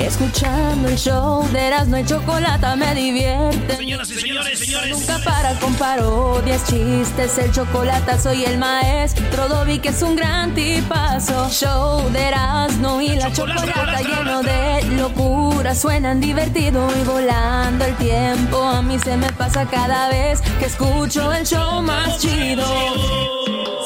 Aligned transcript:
Escuchando 0.00 0.88
el 0.88 0.96
show 0.96 1.46
de 1.52 1.66
Erasmo 1.66 1.98
y 1.98 2.04
Chocolata 2.04 2.74
me 2.74 2.94
divierte. 2.94 3.76
Señoras 3.76 4.10
y 4.10 4.14
señores, 4.14 4.58
señores. 4.58 4.98
Nunca 4.98 5.18
para 5.24 5.54
con 5.58 5.74
parodias, 5.74 6.64
chistes, 6.66 7.36
el 7.38 7.52
chocolate 7.52 8.18
soy 8.18 8.44
el 8.44 8.58
maestro 8.58 9.48
Dobby 9.48 9.78
que 9.78 9.90
es 9.90 10.02
un 10.02 10.16
gran 10.16 10.54
tipazo. 10.54 11.50
Show 11.50 12.10
de 12.10 12.28
Erasmo 12.28 13.00
y 13.00 13.14
la 13.14 13.30
chocolata 13.30 14.00
lleno 14.00 14.42
de 14.42 14.82
locura, 14.96 15.74
suenan 15.74 16.18
divertido 16.20 16.88
y 16.98 17.04
volando 17.04 17.84
el 17.84 17.94
tiempo. 17.96 18.62
A 18.62 18.80
mí 18.80 18.98
se 18.98 19.16
me 19.18 19.30
pasa 19.32 19.66
cada 19.66 20.08
vez 20.08 20.40
que 20.58 20.64
escucho 20.64 21.30
el 21.32 21.46
show 21.46 21.82
más 21.82 22.18
chido. 22.18 22.64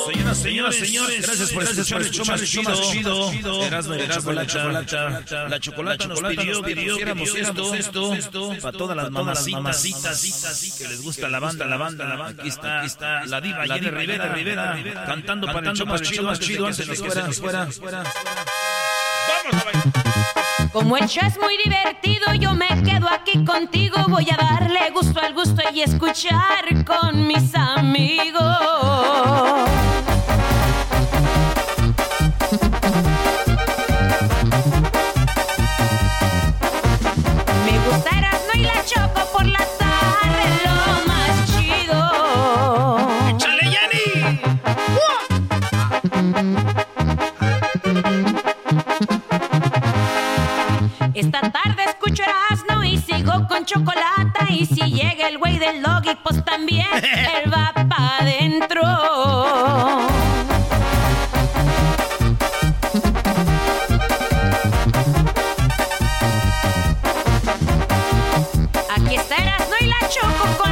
Señoras, 0.05 0.39
señoras, 0.39 0.75
señores, 0.77 1.23
gracias 1.27 1.53
por 1.53 1.63
escuchar 1.63 2.03
el 2.03 2.11
show 2.11 2.63
más 2.63 2.81
chido. 2.83 3.63
Erasmo 3.63 3.95
y 3.95 3.99
la 3.99 4.09
chocolata. 4.47 5.49
La 5.49 5.61
chocolata 5.61 6.04
nos 6.09 6.21
pidió 6.23 6.63
que 6.63 6.77
pusiéramos 7.15 7.75
esto, 7.75 8.15
esto, 8.15 8.51
para 8.61 8.77
todas 8.77 8.97
las 8.97 9.11
mamacitas 9.11 9.83
que 10.79 10.89
les 10.89 11.03
gusta 11.03 11.29
la 11.29 11.41
banda, 11.41 11.67
la 11.67 11.77
banda, 11.77 12.05
la 12.05 12.17
banda. 12.17 12.43
Aquí 12.43 12.49
está, 12.49 12.79
aquí 12.79 12.87
está 12.87 13.25
la 13.27 13.41
diva 13.41 13.67
Jenny 13.67 13.91
Rivera, 13.91 14.33
Rivera, 14.33 15.05
cantando 15.07 15.47
para 15.47 15.71
el 15.71 15.77
show 15.77 15.87
más 15.87 16.03
chido, 16.03 16.23
más 16.25 16.41
chido, 16.41 16.67
antes 16.67 16.87
de 16.87 16.97
que 16.97 17.11
se 17.11 17.23
nos 17.23 17.39
fuera. 17.39 17.61
Vamos 17.61 17.81
a 19.53 19.65
bailar. 19.65 20.05
Como 20.73 20.97
el 20.97 21.07
show 21.07 21.25
es 21.25 21.39
muy 21.39 21.57
divertido, 21.57 22.35
yo 22.35 22.53
me 22.55 22.67
quedo 22.83 23.09
aquí 23.09 23.45
contigo. 23.45 23.97
Voy 24.09 24.27
a 24.29 24.37
darle 24.37 24.91
gusto 24.91 25.21
al 25.21 25.33
gusto 25.33 25.63
y 25.73 25.83
escuchar 25.83 26.85
con 26.85 27.29
mis 27.29 27.55
amigos. 27.55 28.43
Esta 51.15 51.41
tarde 51.53 51.85
escucho 51.87 52.23
Erasmo 52.23 52.83
y 52.83 52.99
sigo 52.99 53.47
con 53.47 53.65
chocolate. 53.65 54.47
Y 54.51 54.67
si 54.67 54.81
llega 54.91 55.29
el 55.29 55.39
güey 55.39 55.59
del 55.59 55.81
Logi, 55.81 56.17
pues 56.23 56.45
también 56.45 56.87
él 57.45 57.53
va 57.53 57.73
pa' 57.73 58.19
adentro. 58.19 58.83
Aquí 68.97 69.15
está 69.15 69.37
Erasmo 69.37 69.75
y 69.81 69.87
la 69.87 70.09
Choco 70.09 70.64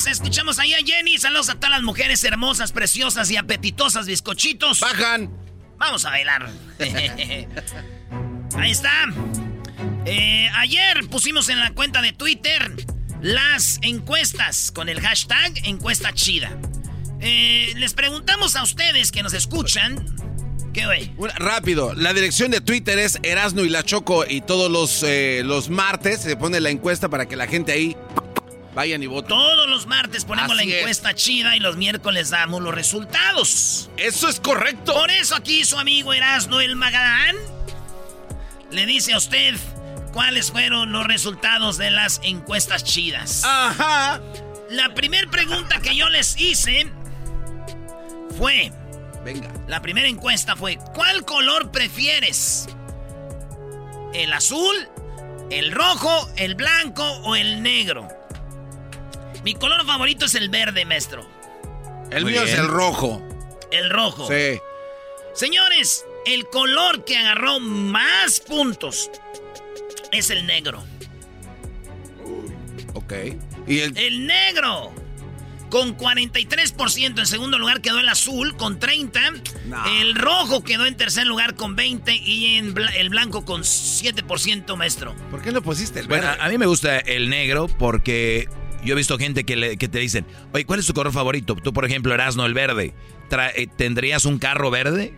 señores, 0.00 0.20
escuchamos 0.20 0.58
ahí 0.58 0.74
a 0.74 0.78
Jenny. 0.78 1.18
Saludos 1.18 1.48
a 1.50 1.54
todas 1.54 1.70
las 1.70 1.82
mujeres 1.82 2.22
hermosas, 2.24 2.72
preciosas 2.72 3.30
y 3.30 3.36
apetitosas 3.36 4.06
bizcochitos. 4.06 4.80
Bajan. 4.80 5.30
Vamos 5.78 6.04
a 6.04 6.10
bailar. 6.10 6.50
ahí 8.56 8.70
está. 8.70 9.06
Eh, 10.06 10.48
ayer 10.56 11.08
pusimos 11.08 11.48
en 11.48 11.58
la 11.60 11.72
cuenta 11.72 12.02
de 12.02 12.12
Twitter 12.12 12.74
las 13.20 13.78
encuestas 13.82 14.72
con 14.72 14.88
el 14.88 15.00
hashtag 15.00 15.66
encuesta 15.66 16.12
chida. 16.12 16.50
Eh, 17.20 17.72
les 17.76 17.94
preguntamos 17.94 18.56
a 18.56 18.62
ustedes 18.62 19.12
que 19.12 19.22
nos 19.22 19.34
escuchan. 19.34 20.04
¿Qué 20.72 20.86
güey? 20.86 21.12
Rápido, 21.36 21.94
la 21.94 22.12
dirección 22.12 22.52
de 22.52 22.60
Twitter 22.60 22.98
es 22.98 23.18
Erasno 23.24 23.64
y 23.64 23.68
la 23.68 23.82
Choco 23.82 24.24
y 24.28 24.40
todos 24.40 24.70
los, 24.70 25.02
eh, 25.02 25.42
los 25.44 25.68
martes 25.68 26.20
se 26.20 26.36
pone 26.36 26.60
la 26.60 26.70
encuesta 26.70 27.08
para 27.08 27.26
que 27.26 27.34
la 27.34 27.48
gente 27.48 27.72
ahí 27.72 27.96
vayan 28.74 29.02
y 29.02 29.06
voten. 29.06 29.28
Todos 29.28 29.68
los 29.68 29.86
martes 29.86 30.24
ponemos 30.24 30.52
Así 30.56 30.66
la 30.66 30.72
es. 30.74 30.80
encuesta 30.80 31.14
chida 31.14 31.56
y 31.56 31.60
los 31.60 31.76
miércoles 31.76 32.30
damos 32.30 32.62
los 32.62 32.74
resultados. 32.74 33.90
Eso 33.96 34.28
es 34.28 34.40
correcto. 34.40 34.94
Por 34.94 35.10
eso 35.10 35.34
aquí 35.36 35.64
su 35.64 35.78
amigo 35.78 36.12
Erasno 36.12 36.60
el 36.60 36.76
Magadán 36.76 37.36
le 38.70 38.86
dice 38.86 39.12
a 39.14 39.18
usted 39.18 39.56
cuáles 40.12 40.50
fueron 40.50 40.92
los 40.92 41.06
resultados 41.06 41.78
de 41.78 41.90
las 41.90 42.20
encuestas 42.22 42.84
chidas. 42.84 43.42
Ajá. 43.44 44.20
La 44.70 44.94
primera 44.94 45.28
pregunta 45.30 45.80
que 45.80 45.96
yo 45.96 46.08
les 46.08 46.38
hice 46.40 46.86
fue, 48.38 48.72
Venga. 49.24 49.48
la 49.66 49.82
primera 49.82 50.06
encuesta 50.08 50.54
fue, 50.54 50.78
¿cuál 50.94 51.24
color 51.24 51.72
prefieres? 51.72 52.68
¿El 54.14 54.32
azul, 54.32 54.76
el 55.50 55.72
rojo, 55.72 56.30
el 56.36 56.54
blanco 56.54 57.04
o 57.24 57.34
el 57.36 57.62
negro? 57.62 58.08
Mi 59.44 59.54
color 59.54 59.84
favorito 59.86 60.26
es 60.26 60.34
el 60.34 60.48
verde, 60.48 60.84
maestro. 60.84 61.26
El 62.10 62.24
Muy 62.24 62.32
mío 62.32 62.42
es 62.42 62.54
el 62.58 62.66
rojo. 62.68 63.22
El 63.70 63.88
rojo. 63.90 64.28
Sí. 64.28 64.58
Señores, 65.34 66.04
el 66.26 66.46
color 66.48 67.04
que 67.04 67.16
agarró 67.16 67.60
más 67.60 68.40
puntos 68.40 69.10
es 70.12 70.30
el 70.30 70.46
negro. 70.46 70.82
Ok. 72.94 73.12
Y 73.66 73.80
el, 73.80 73.96
El 73.96 74.26
negro. 74.26 74.92
Con 75.70 75.96
43%. 75.96 77.20
En 77.20 77.26
segundo 77.26 77.56
lugar 77.56 77.80
quedó 77.80 78.00
el 78.00 78.08
azul 78.08 78.56
con 78.56 78.80
30. 78.80 79.20
El 80.00 80.16
rojo 80.16 80.64
quedó 80.64 80.84
en 80.86 80.96
tercer 80.96 81.26
lugar 81.28 81.54
con 81.54 81.76
20. 81.76 82.12
Y 82.12 82.56
en 82.56 82.74
el 82.96 83.08
blanco 83.08 83.44
con 83.44 83.62
7%, 83.62 84.76
maestro. 84.76 85.14
¿Por 85.30 85.40
qué 85.42 85.52
no 85.52 85.62
pusiste 85.62 86.00
el 86.00 86.08
Bueno, 86.08 86.26
verde? 86.26 86.42
a, 86.42 86.46
a 86.46 86.48
mí 86.48 86.58
me 86.58 86.66
gusta 86.66 86.98
el 86.98 87.28
negro 87.30 87.68
porque 87.68 88.48
yo 88.84 88.94
he 88.94 88.96
visto 88.96 89.18
gente 89.18 89.44
que, 89.44 89.56
le- 89.56 89.76
que 89.76 89.88
te 89.88 89.98
dicen, 89.98 90.26
oye, 90.52 90.64
¿cuál 90.64 90.80
es 90.80 90.86
tu 90.86 90.92
color 90.94 91.12
favorito? 91.12 91.54
Tú, 91.56 91.72
por 91.72 91.84
ejemplo, 91.84 92.12
Erasno, 92.14 92.46
el 92.46 92.54
verde. 92.54 92.94
Eh, 93.56 93.66
¿Tendrías 93.76 94.24
un 94.24 94.38
carro 94.38 94.70
verde? 94.70 95.14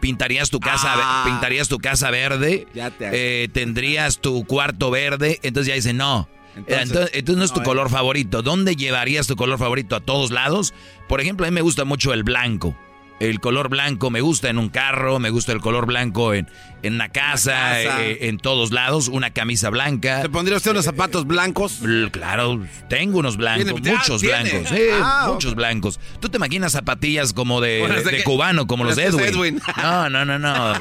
¿Pintarías 0.00 0.50
tu 0.50 0.58
casa, 0.58 0.92
Ah. 0.96 1.22
¿pintarías 1.26 1.68
tu 1.68 1.78
casa 1.78 2.10
verde? 2.10 2.66
Ya 2.74 2.90
te- 2.90 3.44
Eh, 3.44 3.48
¿Tendrías 3.48 4.18
tu 4.20 4.44
cuarto 4.44 4.90
verde? 4.90 5.38
Entonces 5.42 5.68
ya 5.68 5.74
dicen, 5.74 5.96
no. 5.96 6.28
Entonces- 6.56 6.82
Entonces, 6.88 7.10
entonces 7.14 7.38
no 7.38 7.44
es 7.44 7.52
tu 7.52 7.58
no, 7.60 7.62
eh. 7.62 7.66
color 7.66 7.88
favorito. 7.90 8.42
¿Dónde 8.42 8.74
llevarías 8.76 9.26
tu 9.26 9.36
color 9.36 9.58
favorito? 9.58 9.94
¿A 9.96 10.00
todos 10.00 10.30
lados? 10.32 10.74
Por 11.08 11.20
ejemplo, 11.20 11.46
a 11.46 11.50
mí 11.50 11.54
me 11.54 11.60
gusta 11.62 11.84
mucho 11.84 12.12
el 12.12 12.24
blanco. 12.24 12.76
El 13.20 13.40
color 13.40 13.68
blanco 13.68 14.10
me 14.10 14.20
gusta 14.20 14.48
en 14.48 14.58
un 14.58 14.68
carro, 14.68 15.18
me 15.18 15.30
gusta 15.30 15.52
el 15.52 15.60
color 15.60 15.86
blanco 15.86 16.34
en, 16.34 16.48
en 16.82 16.94
una 16.94 17.08
casa, 17.08 17.80
eh, 17.80 18.28
en 18.28 18.38
todos 18.38 18.72
lados, 18.72 19.08
una 19.08 19.30
camisa 19.30 19.70
blanca. 19.70 20.22
¿Te 20.22 20.28
pondría 20.28 20.56
usted 20.56 20.72
unos 20.72 20.84
zapatos 20.84 21.26
blancos? 21.26 21.80
Claro, 22.10 22.60
tengo 22.88 23.18
unos 23.18 23.36
blancos, 23.36 23.80
muchos 23.80 24.22
blancos, 24.22 24.72
ah, 25.00 25.28
muchos 25.32 25.54
blancos. 25.54 26.00
¿Tú 26.20 26.28
te 26.28 26.36
imaginas 26.38 26.72
zapatillas 26.72 27.32
como 27.32 27.60
de, 27.60 28.22
cubano, 28.24 28.66
como 28.66 28.84
los 28.84 28.96
de 28.96 29.04
Edwin? 29.04 29.60
No, 29.82 30.08
no, 30.08 30.24
no, 30.24 30.38
no. 30.38 30.74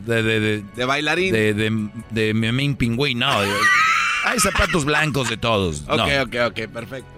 de, 0.00 0.22
de, 0.22 0.62
de, 0.62 0.84
bailarín. 0.84 1.32
De, 1.32 1.54
de, 1.54 1.88
de, 2.10 2.34
Memín 2.34 2.76
Pingüín, 2.76 3.18
no. 3.18 3.30
Hay 4.24 4.40
zapatos 4.40 4.84
blancos 4.84 5.28
de 5.28 5.36
todos. 5.36 5.82
Ok, 5.88 6.00
ok, 6.22 6.34
ok, 6.48 6.60
perfecto. 6.72 7.16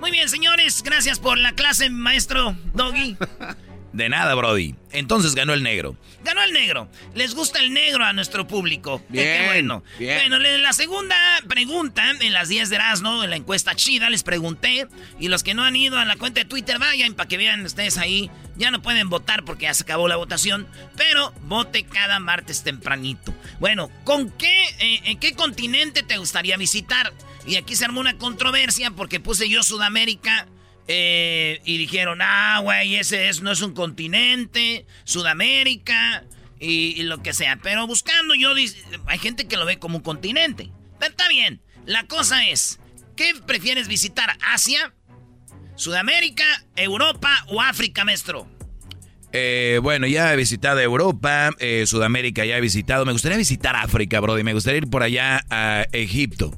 Muy 0.00 0.10
bien, 0.10 0.28
señores, 0.28 0.82
gracias 0.82 1.18
por 1.18 1.38
la 1.38 1.52
clase, 1.52 1.90
maestro 1.90 2.56
Doggy. 2.74 3.16
De 3.94 4.08
nada, 4.08 4.34
Brody. 4.34 4.74
Entonces 4.90 5.36
ganó 5.36 5.54
el 5.54 5.62
negro. 5.62 5.96
Ganó 6.24 6.42
el 6.42 6.52
negro. 6.52 6.88
Les 7.14 7.32
gusta 7.36 7.60
el 7.60 7.72
negro 7.72 8.04
a 8.04 8.12
nuestro 8.12 8.44
público. 8.44 9.00
Bien, 9.08 9.24
Qué 9.24 9.46
bueno. 9.46 9.84
Bien. 10.00 10.18
Bueno, 10.18 10.38
la 10.40 10.72
segunda 10.72 11.14
pregunta 11.48 12.02
en 12.20 12.32
las 12.32 12.48
10 12.48 12.70
de 12.70 12.76
Erasmo, 12.76 13.22
en 13.22 13.30
la 13.30 13.36
encuesta 13.36 13.76
chida, 13.76 14.10
les 14.10 14.24
pregunté. 14.24 14.88
Y 15.20 15.28
los 15.28 15.44
que 15.44 15.54
no 15.54 15.62
han 15.62 15.76
ido 15.76 15.96
a 15.96 16.04
la 16.04 16.16
cuenta 16.16 16.40
de 16.40 16.44
Twitter, 16.44 16.80
vayan 16.80 17.14
para 17.14 17.28
que 17.28 17.36
vean 17.36 17.64
ustedes 17.64 17.96
ahí. 17.96 18.32
Ya 18.56 18.72
no 18.72 18.82
pueden 18.82 19.08
votar 19.08 19.44
porque 19.44 19.66
ya 19.66 19.74
se 19.74 19.84
acabó 19.84 20.08
la 20.08 20.16
votación. 20.16 20.66
Pero 20.96 21.32
vote 21.42 21.84
cada 21.84 22.18
martes 22.18 22.64
tempranito. 22.64 23.32
Bueno, 23.60 23.92
¿con 24.02 24.28
qué, 24.30 24.64
eh, 24.80 25.02
en 25.04 25.20
qué 25.20 25.34
continente 25.34 26.02
te 26.02 26.18
gustaría 26.18 26.56
visitar? 26.56 27.12
Y 27.46 27.56
aquí 27.56 27.76
se 27.76 27.84
armó 27.84 28.00
una 28.00 28.18
controversia 28.18 28.90
porque 28.90 29.20
puse 29.20 29.48
yo 29.48 29.62
Sudamérica 29.62 30.48
eh, 30.86 31.60
y 31.64 31.78
dijeron, 31.78 32.18
ah, 32.22 32.60
güey, 32.62 32.96
ese 32.96 33.28
es, 33.28 33.40
no 33.40 33.50
es 33.50 33.62
un 33.62 33.72
continente, 33.72 34.86
Sudamérica 35.04 36.24
y, 36.60 37.02
lo 37.04 37.22
que 37.22 37.32
sea. 37.32 37.58
Pero 37.62 37.86
buscando 37.86 38.34
yo, 38.34 38.52
hay 39.06 39.18
gente 39.18 39.46
que 39.46 39.56
lo 39.56 39.64
ve 39.64 39.78
como 39.78 39.98
un 39.98 40.02
continente. 40.02 40.70
Pero 40.98 41.10
está 41.10 41.28
bien. 41.28 41.60
La 41.86 42.06
cosa 42.06 42.48
es, 42.48 42.80
¿qué 43.16 43.32
prefieres 43.46 43.88
visitar? 43.88 44.36
¿Asia, 44.52 44.94
Sudamérica, 45.76 46.44
Europa 46.76 47.44
o 47.48 47.60
África, 47.60 48.04
maestro? 48.04 48.48
Eh, 49.32 49.80
bueno, 49.82 50.06
ya 50.06 50.32
he 50.32 50.36
visitado 50.36 50.80
Europa, 50.80 51.50
eh, 51.58 51.84
Sudamérica 51.86 52.44
ya 52.44 52.56
he 52.56 52.60
visitado. 52.60 53.04
Me 53.04 53.12
gustaría 53.12 53.36
visitar 53.36 53.74
África, 53.74 54.20
bro, 54.20 54.38
y 54.38 54.44
me 54.44 54.54
gustaría 54.54 54.78
ir 54.78 54.88
por 54.88 55.02
allá 55.02 55.44
a 55.50 55.86
Egipto. 55.92 56.56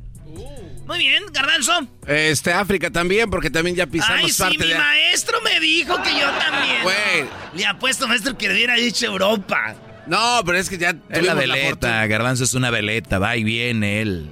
Muy 0.87 0.99
bien, 0.99 1.25
Garbanzo. 1.33 1.73
Este, 2.07 2.53
África 2.53 2.91
también, 2.91 3.29
porque 3.29 3.51
también 3.51 3.75
ya 3.75 3.87
pisamos 3.87 4.23
Ay, 4.23 4.31
sí, 4.31 4.59
mi 4.59 4.73
maestro 4.73 5.41
me 5.43 5.59
dijo 5.59 6.01
que 6.03 6.11
yo 6.13 6.31
también. 6.39 6.83
Güey. 6.83 7.29
Le 7.55 7.67
apuesto, 7.67 8.07
maestro, 8.07 8.39
que 8.39 8.49
hubiera 8.49 8.75
dicho 8.75 9.07
Europa. 9.07 9.75
No, 10.07 10.41
pero 10.45 10.59
es 10.59 10.71
que 10.71 10.79
ya... 10.79 10.95
Es 11.11 11.25
la 11.25 11.35
veleta, 11.35 12.07
Garbanzo 12.07 12.45
es 12.45 12.55
una 12.55 12.71
veleta, 12.71 13.19
va 13.19 13.37
y 13.37 13.43
viene 13.43 14.01
él. 14.01 14.29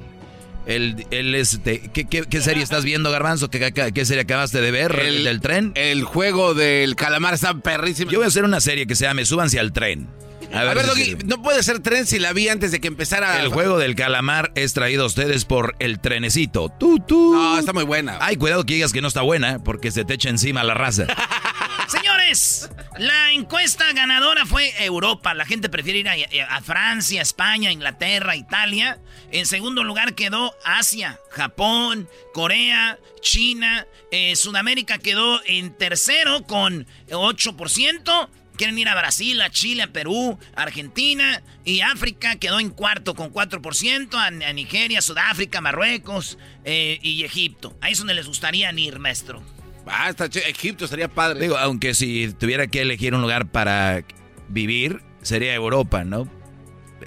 Él, 0.67 1.07
él 1.11 1.35
es... 1.35 1.61
¿qué, 1.65 2.41
serie 2.41 2.63
estás 2.63 2.85
viendo, 2.85 3.11
Garbanzo? 3.11 3.51
¿Qué, 3.51 3.73
qué, 3.73 4.05
serie 4.05 4.23
acabaste 4.23 4.61
de 4.61 4.71
ver? 4.71 4.99
¿El 4.99 5.25
del 5.25 5.41
tren? 5.41 5.73
El 5.75 6.05
juego 6.05 6.55
del 6.55 6.95
calamar 6.95 7.35
está 7.35 7.55
perrísimo. 7.55 8.11
Yo 8.11 8.19
voy 8.19 8.27
a 8.27 8.29
hacer 8.29 8.45
una 8.45 8.61
serie 8.61 8.87
que 8.87 8.95
se 8.95 9.05
llame 9.05 9.25
Súbanse 9.25 9.59
al 9.59 9.73
tren. 9.73 10.09
A 10.53 10.65
ver, 10.65 11.25
no 11.25 11.43
puede 11.43 11.63
ser 11.63 11.81
tren 11.81 12.07
si 12.07 12.19
la 12.19 12.33
vi 12.33 12.49
antes 12.49 12.71
de 12.71 12.81
que 12.81 12.89
empezara. 12.89 13.41
El 13.41 13.49
juego 13.49 13.79
del 13.79 13.95
calamar 13.95 14.53
es 14.55 14.73
traído 14.75 15.05
a 15.05 15.07
ustedes 15.07 15.45
por 15.45 15.75
el 15.79 16.01
trenecito. 16.01 16.69
Tú, 16.69 16.99
tú. 16.99 17.35
No, 17.35 17.59
está 17.59 17.73
muy 17.73 17.85
buena. 17.85 18.19
Ay, 18.21 18.37
cuidado 18.37 18.65
que 18.65 18.75
digas 18.75 18.93
que 18.93 19.01
no 19.01 19.09
está 19.09 19.23
buena, 19.23 19.59
porque 19.63 19.91
se 19.91 20.05
te 20.05 20.15
echa 20.15 20.29
encima 20.29 20.63
la 20.65 20.75
raza. 20.75 21.07
Señores, 21.89 22.71
la 22.99 23.33
encuesta 23.33 23.93
ganadora 23.93 24.47
fue 24.47 24.73
Europa. 24.85 25.35
La 25.35 25.45
gente 25.45 25.69
prefiere 25.69 25.99
ir 25.99 26.09
a, 26.09 26.61
Francia, 26.63 27.21
España, 27.23 27.71
Inglaterra, 27.71 28.37
Italia. 28.37 28.99
En 29.31 29.47
segundo 29.47 29.85
lugar 29.85 30.15
quedó 30.15 30.55
Asia, 30.65 31.21
Japón, 31.31 32.09
Corea, 32.33 32.99
China. 33.21 33.87
Eh, 34.11 34.35
Sudamérica 34.37 34.99
quedó 34.99 35.41
en 35.45 35.77
tercero 35.77 36.45
con 36.45 36.87
8%. 37.09 38.29
Quieren 38.57 38.79
ir 38.79 38.89
a 38.89 38.95
Brasil, 38.95 39.41
a 39.41 39.51
Chile, 39.51 39.83
a 39.83 39.93
Perú, 39.93 40.39
Argentina 40.55 41.43
y 41.65 41.81
África 41.81 42.37
quedó 42.37 42.61
en 42.61 42.71
cuarto 42.71 43.15
con 43.15 43.33
4%, 43.33 44.15
a, 44.15 44.53
Nigeria, 44.53 45.01
Sudáfrica, 45.03 45.61
Marruecos 45.61 46.39
eh, 46.65 46.99
y 47.03 47.25
Egipto. 47.25 47.77
Ahí 47.81 47.93
es 47.93 47.99
donde 47.99 48.15
les 48.15 48.27
gustaría 48.27 48.73
ir, 48.73 48.99
maestro. 48.99 49.43
Ah, 49.87 50.13
Egipto 50.47 50.87
sería 50.87 51.09
padre. 51.09 51.41
Digo, 51.41 51.59
aunque 51.59 51.95
si 51.95 52.33
tuviera 52.33 52.67
que 52.67 52.81
elegir 52.81 53.15
un 53.15 53.21
lugar 53.21 53.47
para 53.47 54.05
vivir, 54.49 55.03
sería 55.23 55.55
Europa, 55.55 56.05
¿no? 56.05 56.29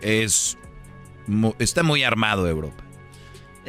Es 0.02 0.58
está 1.60 1.84
muy 1.84 2.04
armado 2.04 2.48
Europa. 2.48 2.84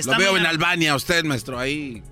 Lo 0.05 0.17
veo 0.17 0.37
en 0.37 0.47
Albania, 0.47 0.95
usted, 0.95 1.25
maestro, 1.25 1.59
ahí. 1.59 2.03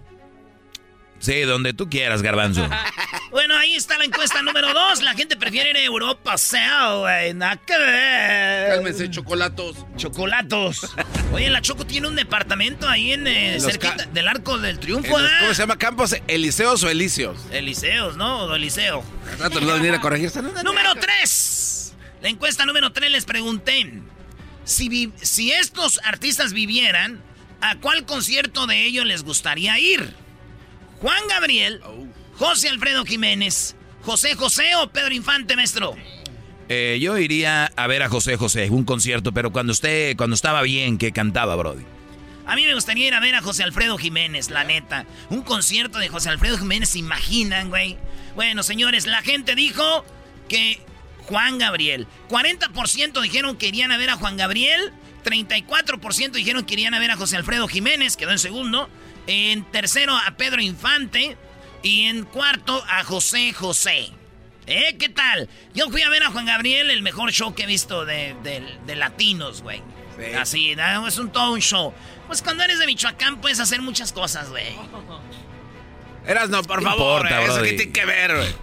Sí, 1.18 1.40
donde 1.42 1.72
tú 1.72 1.88
quieras, 1.88 2.22
garbanzo. 2.22 2.68
bueno, 3.30 3.56
ahí 3.56 3.74
está 3.74 3.98
la 3.98 4.04
encuesta 4.04 4.42
número 4.42 4.72
dos. 4.72 5.02
La 5.02 5.14
gente 5.14 5.36
prefiere 5.36 5.70
ir 5.70 5.76
a 5.76 5.82
Europa, 5.82 6.36
sea, 6.36 6.94
güey. 6.94 7.34
Nada 7.34 7.56
que 7.56 7.76
ver. 7.76 8.68
Cálmense, 8.74 9.10
chocolatos. 9.10 9.76
Chocolatos. 9.96 10.94
Oye, 11.32 11.50
la 11.50 11.62
Choco 11.62 11.86
tiene 11.86 12.08
un 12.08 12.16
departamento 12.16 12.88
ahí 12.88 13.12
en 13.12 13.26
eh, 13.26 13.58
cerquita 13.60 14.06
del 14.06 14.28
Arco 14.28 14.58
del 14.58 14.78
Triunfo, 14.78 15.18
¿eh? 15.18 15.28
¿Cómo 15.40 15.54
se 15.54 15.62
llama? 15.62 15.78
¿Campos 15.78 16.16
Eliseos 16.28 16.82
o 16.84 16.90
Elíseos? 16.90 17.38
Elíseos, 17.50 18.16
¿no? 18.16 18.44
O 18.44 18.54
Eliseo. 18.54 19.02
rato 19.38 19.60
no 19.60 19.74
venir 19.74 19.94
a 19.94 20.00
corregir. 20.00 20.30
número 20.64 20.94
tres. 21.00 21.94
La 22.22 22.28
encuesta 22.28 22.64
número 22.66 22.92
tres 22.92 23.10
les 23.10 23.24
pregunté. 23.24 24.00
Si, 24.64 25.12
si 25.20 25.52
estos 25.52 26.00
artistas 26.04 26.52
vivieran, 26.52 27.20
¿a 27.60 27.76
cuál 27.76 28.04
concierto 28.04 28.66
de 28.66 28.84
ellos 28.84 29.06
les 29.06 29.22
gustaría 29.22 29.78
ir? 29.78 30.14
Juan 31.00 31.22
Gabriel, 31.28 31.80
José 32.38 32.68
Alfredo 32.68 33.04
Jiménez, 33.04 33.76
José 34.02 34.34
José 34.34 34.74
o 34.76 34.88
Pedro 34.90 35.14
Infante, 35.14 35.56
maestro. 35.56 35.94
Eh, 36.68 36.98
yo 37.00 37.18
iría 37.18 37.66
a 37.76 37.86
ver 37.86 38.02
a 38.02 38.08
José 38.08 38.36
José, 38.36 38.68
un 38.70 38.84
concierto, 38.84 39.32
pero 39.32 39.52
cuando 39.52 39.72
usted, 39.72 40.16
cuando 40.16 40.34
estaba 40.34 40.62
bien, 40.62 40.98
que 40.98 41.12
cantaba, 41.12 41.54
Brody. 41.54 41.84
A 42.46 42.54
mí 42.54 42.64
me 42.64 42.74
gustaría 42.74 43.08
ir 43.08 43.14
a 43.14 43.20
ver 43.20 43.34
a 43.34 43.42
José 43.42 43.64
Alfredo 43.64 43.98
Jiménez, 43.98 44.50
la 44.50 44.64
neta. 44.64 45.04
Un 45.30 45.42
concierto 45.42 45.98
de 45.98 46.08
José 46.08 46.30
Alfredo 46.30 46.58
Jiménez, 46.58 46.90
¿se 46.90 47.00
imaginan, 47.00 47.68
güey? 47.68 47.96
Bueno, 48.34 48.62
señores, 48.62 49.06
la 49.06 49.22
gente 49.22 49.54
dijo 49.54 50.04
que 50.48 50.80
Juan 51.24 51.58
Gabriel. 51.58 52.06
40% 52.28 53.20
dijeron 53.20 53.56
que 53.56 53.68
irían 53.68 53.90
a 53.90 53.98
ver 53.98 54.10
a 54.10 54.16
Juan 54.16 54.36
Gabriel. 54.36 54.92
34% 55.24 56.30
dijeron 56.30 56.64
que 56.64 56.74
irían 56.74 56.94
a 56.94 57.00
ver 57.00 57.10
a 57.10 57.16
José 57.16 57.36
Alfredo 57.36 57.66
Jiménez, 57.66 58.16
quedó 58.16 58.30
en 58.30 58.38
segundo. 58.38 58.88
En 59.26 59.64
tercero 59.70 60.16
a 60.16 60.36
Pedro 60.36 60.60
Infante. 60.60 61.36
Y 61.82 62.06
en 62.06 62.24
cuarto 62.24 62.82
a 62.88 63.04
José 63.04 63.52
José. 63.52 64.10
¿Eh? 64.66 64.96
¿Qué 64.98 65.08
tal? 65.08 65.48
Yo 65.74 65.88
fui 65.90 66.02
a 66.02 66.08
ver 66.08 66.24
a 66.24 66.30
Juan 66.30 66.46
Gabriel, 66.46 66.90
el 66.90 67.02
mejor 67.02 67.30
show 67.30 67.54
que 67.54 67.62
he 67.62 67.66
visto 67.66 68.04
de, 68.04 68.34
latinos, 68.86 69.62
güey. 69.62 69.82
Así, 70.38 70.74
es 71.06 71.18
un 71.18 71.30
todo 71.30 71.52
un 71.52 71.60
show. 71.60 71.94
Pues 72.26 72.42
cuando 72.42 72.64
eres 72.64 72.78
de 72.78 72.86
Michoacán 72.86 73.40
puedes 73.40 73.60
hacer 73.60 73.82
muchas 73.82 74.12
cosas, 74.12 74.48
güey. 74.50 74.74
Eras 76.26 76.48
no, 76.48 76.62
por 76.62 76.82
favor, 76.82 77.28
eso 77.30 77.62
que 77.62 77.72
tiene 77.74 77.92
que 77.92 78.04
ver, 78.04 78.36
güey. 78.36 78.54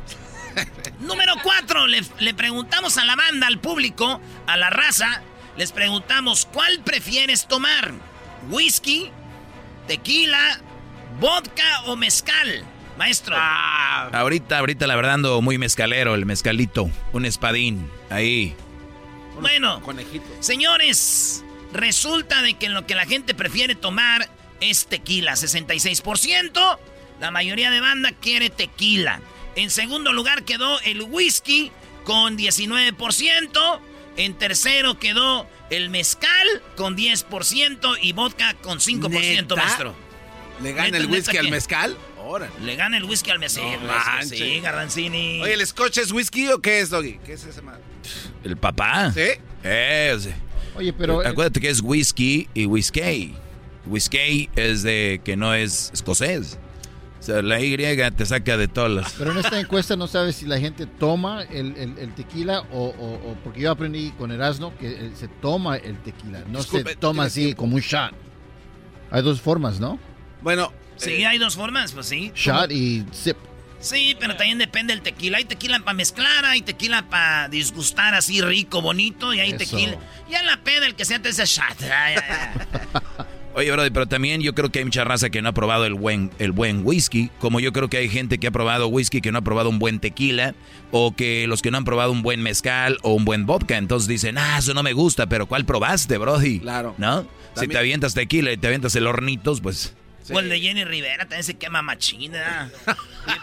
Número 0.99 1.33
cuatro, 1.41 1.87
le, 1.87 2.01
le 2.19 2.33
preguntamos 2.33 2.97
a 2.97 3.05
la 3.05 3.15
banda, 3.15 3.47
al 3.47 3.59
público, 3.59 4.19
a 4.45 4.57
la 4.57 4.69
raza, 4.69 5.21
les 5.55 5.71
preguntamos, 5.71 6.45
¿cuál 6.51 6.81
prefieres 6.81 7.47
tomar? 7.47 7.93
¿Whisky, 8.49 9.09
tequila, 9.87 10.59
vodka 11.19 11.83
o 11.85 11.95
mezcal. 11.95 12.65
Maestro. 12.97 13.35
Ah, 13.37 14.09
ahorita, 14.13 14.59
ahorita 14.59 14.85
la 14.85 14.95
verdad 14.95 15.15
ando 15.15 15.41
muy 15.41 15.57
mezcalero, 15.57 16.13
el 16.13 16.25
mezcalito. 16.25 16.89
Un 17.11 17.25
espadín, 17.25 17.89
ahí. 18.09 18.55
Bueno, 19.39 19.81
señores, 20.39 21.43
resulta 21.71 22.41
de 22.43 22.53
que 22.53 22.69
lo 22.69 22.85
que 22.85 22.93
la 22.93 23.05
gente 23.05 23.33
prefiere 23.33 23.73
tomar 23.73 24.29
es 24.59 24.85
tequila, 24.85 25.33
66%. 25.33 26.79
La 27.19 27.31
mayoría 27.31 27.71
de 27.71 27.79
banda 27.79 28.11
quiere 28.11 28.49
tequila. 28.49 29.21
En 29.55 29.69
segundo 29.69 30.13
lugar 30.13 30.43
quedó 30.43 30.79
el 30.81 31.01
whisky 31.01 31.71
con 32.03 32.37
19%. 32.37 33.79
En 34.17 34.35
tercero 34.35 34.99
quedó 34.99 35.47
el 35.75 35.89
mezcal 35.89 36.61
con 36.75 36.95
10% 36.95 37.97
y 38.01 38.13
vodka 38.13 38.53
con 38.55 38.79
5%, 38.79 39.55
maestro. 39.55 39.95
¿Le 40.61 40.73
gana 40.73 40.97
el 40.97 41.07
whisky 41.07 41.37
al 41.37 41.49
mezcal? 41.49 41.97
Le 42.61 42.75
gana 42.75 42.97
el 42.97 43.03
whisky 43.03 43.31
al 43.31 43.39
mezcal. 43.39 43.79
sí, 44.23 44.59
Garbanzini. 44.61 45.41
Oye, 45.41 45.53
¿el 45.53 45.65
scotch 45.65 45.97
es 45.97 46.11
whisky 46.11 46.47
o 46.49 46.59
qué 46.59 46.79
es, 46.79 46.89
Doggy? 46.89 47.19
¿Qué 47.25 47.33
es 47.33 47.43
ese 47.43 47.61
mal? 47.61 47.81
¿El 48.43 48.57
papá? 48.57 49.11
¿Sí? 49.11 49.29
Eh, 49.63 50.17
Oye, 50.75 50.93
pero... 50.93 51.25
Acuérdate 51.25 51.59
que 51.59 51.69
es 51.69 51.81
whisky 51.81 52.47
y 52.53 52.65
whisky. 52.65 53.35
Whisky 53.85 54.49
es 54.55 54.83
de 54.83 55.21
que 55.23 55.35
no 55.35 55.53
es 55.53 55.91
escocés. 55.93 56.57
O 57.23 57.25
sea, 57.25 57.41
la 57.41 57.57
Y 57.57 57.77
te 58.11 58.25
saca 58.25 58.57
de 58.57 58.67
todas 58.67 58.91
las... 58.91 59.13
Pero 59.13 59.31
en 59.31 59.37
esta 59.37 59.57
encuesta 59.57 59.95
no 59.95 60.07
sabes 60.07 60.35
si 60.35 60.45
la 60.45 60.59
gente 60.59 60.85
toma 60.85 61.43
el, 61.43 61.77
el, 61.77 62.13
tequila 62.15 62.65
o, 62.73 62.87
o, 62.87 63.37
Porque 63.45 63.61
yo 63.61 63.71
aprendí 63.71 64.11
con 64.11 64.29
Erasmo 64.29 64.77
que 64.77 65.11
se 65.15 65.29
toma 65.29 65.77
el 65.77 65.97
tequila, 65.99 66.43
no 66.49 66.61
se 66.61 66.83
toma 66.97 67.23
así 67.23 67.53
como 67.53 67.75
un 67.75 67.81
shot. 67.81 68.11
Hay 69.09 69.21
dos 69.21 69.39
formas, 69.39 69.79
¿no? 69.79 69.99
Bueno... 70.41 70.73
Sí, 70.97 71.23
hay 71.23 71.37
dos 71.37 71.55
formas, 71.55 71.93
pues 71.93 72.07
sí. 72.07 72.33
Shot 72.35 72.69
y 72.73 73.05
sip. 73.13 73.37
Sí, 73.79 74.17
pero 74.19 74.35
también 74.35 74.57
depende 74.57 74.93
del 74.93 75.01
tequila. 75.01 75.37
Hay 75.37 75.45
tequila 75.45 75.79
para 75.79 75.93
mezclar, 75.93 76.43
hay 76.43 76.61
tequila 76.61 77.09
para 77.09 77.47
disgustar 77.47 78.15
así 78.15 78.41
rico, 78.41 78.81
bonito, 78.81 79.33
y 79.33 79.39
hay 79.39 79.53
tequila. 79.53 79.97
Ya 80.29 80.43
la 80.43 80.61
peda, 80.61 80.87
el 80.87 80.95
que 80.95 81.05
sea 81.05 81.21
te 81.21 81.29
ese 81.29 81.45
shot. 81.45 81.77
Oye, 83.55 83.71
brother, 83.71 83.93
pero 83.93 84.07
también 84.07 84.41
yo 84.41 84.55
creo 84.55 84.71
que 84.71 84.79
hay 84.79 84.85
mucha 84.85 85.03
raza 85.03 85.29
que 85.29 85.41
no 85.41 85.49
ha 85.49 85.53
probado 85.53 85.85
el 85.85 85.93
buen, 85.93 86.31
el 86.39 86.51
buen 86.51 86.81
whisky, 86.83 87.29
como 87.39 87.59
yo 87.59 87.71
creo 87.71 87.87
que 87.87 87.97
hay 87.97 88.09
gente 88.09 88.39
que 88.39 88.47
ha 88.47 88.51
probado 88.51 88.87
whisky 88.87 89.21
que 89.21 89.31
no 89.31 89.37
ha 89.37 89.41
probado 89.41 89.69
un 89.69 89.77
buen 89.77 89.99
tequila, 89.99 90.55
o 90.91 91.15
que 91.15 91.45
los 91.47 91.61
que 91.61 91.69
no 91.69 91.77
han 91.77 91.85
probado 91.85 92.11
un 92.11 92.23
buen 92.23 92.41
mezcal 92.41 92.97
o 93.03 93.13
un 93.13 93.25
buen 93.25 93.45
vodka, 93.45 93.77
entonces 93.77 94.07
dicen, 94.07 94.39
ah, 94.39 94.57
eso 94.57 94.73
no 94.73 94.81
me 94.81 94.93
gusta, 94.93 95.27
pero 95.27 95.45
¿cuál 95.45 95.65
probaste, 95.65 96.17
brody? 96.17 96.61
Claro. 96.61 96.95
¿No? 96.97 97.27
Si 97.55 97.67
te 97.67 97.77
avientas 97.77 98.15
tequila 98.15 98.51
y 98.51 98.57
te 98.57 98.67
avientas 98.67 98.95
el 98.95 99.05
hornitos, 99.05 99.61
pues... 99.61 99.95
O 100.31 100.39
el 100.39 100.49
de 100.49 100.59
Jenny 100.59 100.85
Rivera 100.85 101.23
también 101.23 101.43
se 101.43 101.55
quema 101.57 101.81
machina. 101.81 102.69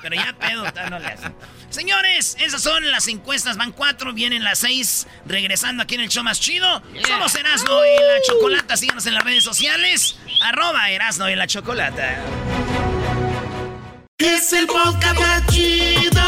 pero 0.03 0.15
ya 0.15 0.35
pedo, 0.39 0.65
no 0.91 0.99
le 0.99 1.07
hacen. 1.07 1.35
Señores, 1.69 2.37
esas 2.41 2.63
son 2.63 2.91
las 2.91 3.07
encuestas. 3.09 3.57
Van 3.57 3.73
cuatro, 3.73 4.13
vienen 4.13 4.45
las 4.45 4.61
seis. 4.61 5.07
Regresando 5.27 5.83
aquí 5.83 5.95
en 5.95 6.03
el 6.03 6.09
show 6.09 6.25
más 6.25 6.41
chido. 6.41 6.83
Somos 7.07 7.35
Erasmo 7.35 7.81
y 7.85 8.03
la 8.03 8.23
Chocolata. 8.27 8.77
Síganos 8.77 9.07
en 9.07 9.15
las 9.15 9.25
redes 9.25 9.45
sociales. 9.45 10.17
Arroba 10.43 10.91
Erasmo 10.91 11.29
y 11.29 11.37
la 11.37 11.47
Chocolata. 11.47 12.19
Es 14.19 14.53
el 14.53 14.67
podcast 14.67 15.19
más 15.19 15.47
chido. 15.47 16.23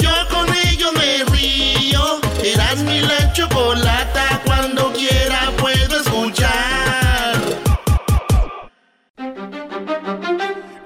Yo 0.00 0.28
con 0.30 0.48
ello 0.66 0.92
me 0.92 1.24
río. 1.24 2.20
Erasmo 2.42 2.90
y 2.92 3.00
la 3.00 3.32
Chocolata. 3.32 4.33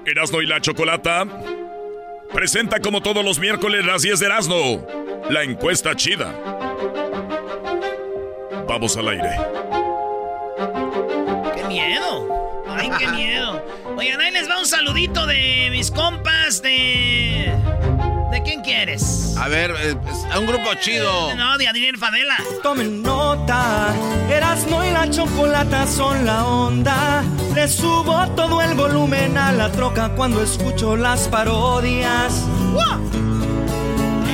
Erasmo 0.09 0.41
y 0.41 0.47
la 0.47 0.59
Chocolata 0.59 1.25
presenta 2.33 2.79
como 2.79 3.01
todos 3.01 3.23
los 3.23 3.39
miércoles 3.39 3.85
las 3.85 4.01
10 4.01 4.19
de 4.19 4.25
Erasmo, 4.25 4.87
la 5.29 5.43
encuesta 5.43 5.95
chida. 5.95 6.33
Vamos 8.67 8.97
al 8.97 9.09
aire. 9.09 9.29
¡Qué 11.55 11.63
miedo! 11.65 12.63
¡Ay, 12.67 12.89
qué 12.97 13.07
miedo! 13.07 13.65
Oigan, 13.97 14.21
ahí 14.21 14.31
les 14.31 14.49
va 14.49 14.59
un 14.59 14.65
saludito 14.65 15.25
de 15.25 15.69
mis 15.71 15.91
compas 15.91 16.61
de... 16.61 17.51
¿De 18.39 18.45
quién 18.45 18.61
quieres? 18.61 19.35
A 19.37 19.49
ver, 19.49 19.71
eh, 19.71 19.97
a 20.31 20.39
un 20.39 20.45
grupo 20.45 20.73
chido. 20.79 21.35
No, 21.35 21.57
de 21.57 21.67
Adrián 21.67 21.97
Fadela. 21.97 22.37
Tomen 22.63 23.03
nota, 23.03 23.93
Erasmo 24.29 24.81
y 24.85 24.91
la 24.91 25.09
chocolata 25.09 25.85
son 25.85 26.25
la 26.25 26.45
onda. 26.47 27.21
Le 27.53 27.67
subo 27.67 28.25
todo 28.37 28.61
el 28.61 28.75
volumen 28.75 29.37
a 29.37 29.51
la 29.51 29.69
troca 29.69 30.15
cuando 30.15 30.41
escucho 30.41 30.95
las 30.95 31.27
parodias. 31.27 32.45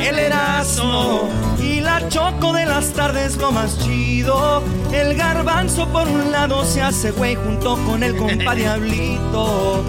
El 0.04 0.20
Erasmo 0.20 1.28
y 1.60 1.80
la 1.80 2.08
choco 2.08 2.54
de 2.54 2.68
las 2.68 2.94
tardes 2.94 3.38
lo 3.38 3.52
más 3.52 3.80
chido. 3.80 4.62
El 4.94 5.16
garbanzo 5.16 5.88
por 5.88 6.08
un 6.08 6.32
lado 6.32 6.64
se 6.64 6.80
hace 6.80 7.10
güey 7.10 7.34
junto 7.34 7.76
con 7.88 8.04
el 8.04 8.16
compa 8.16 8.54
Diablito 8.56 9.84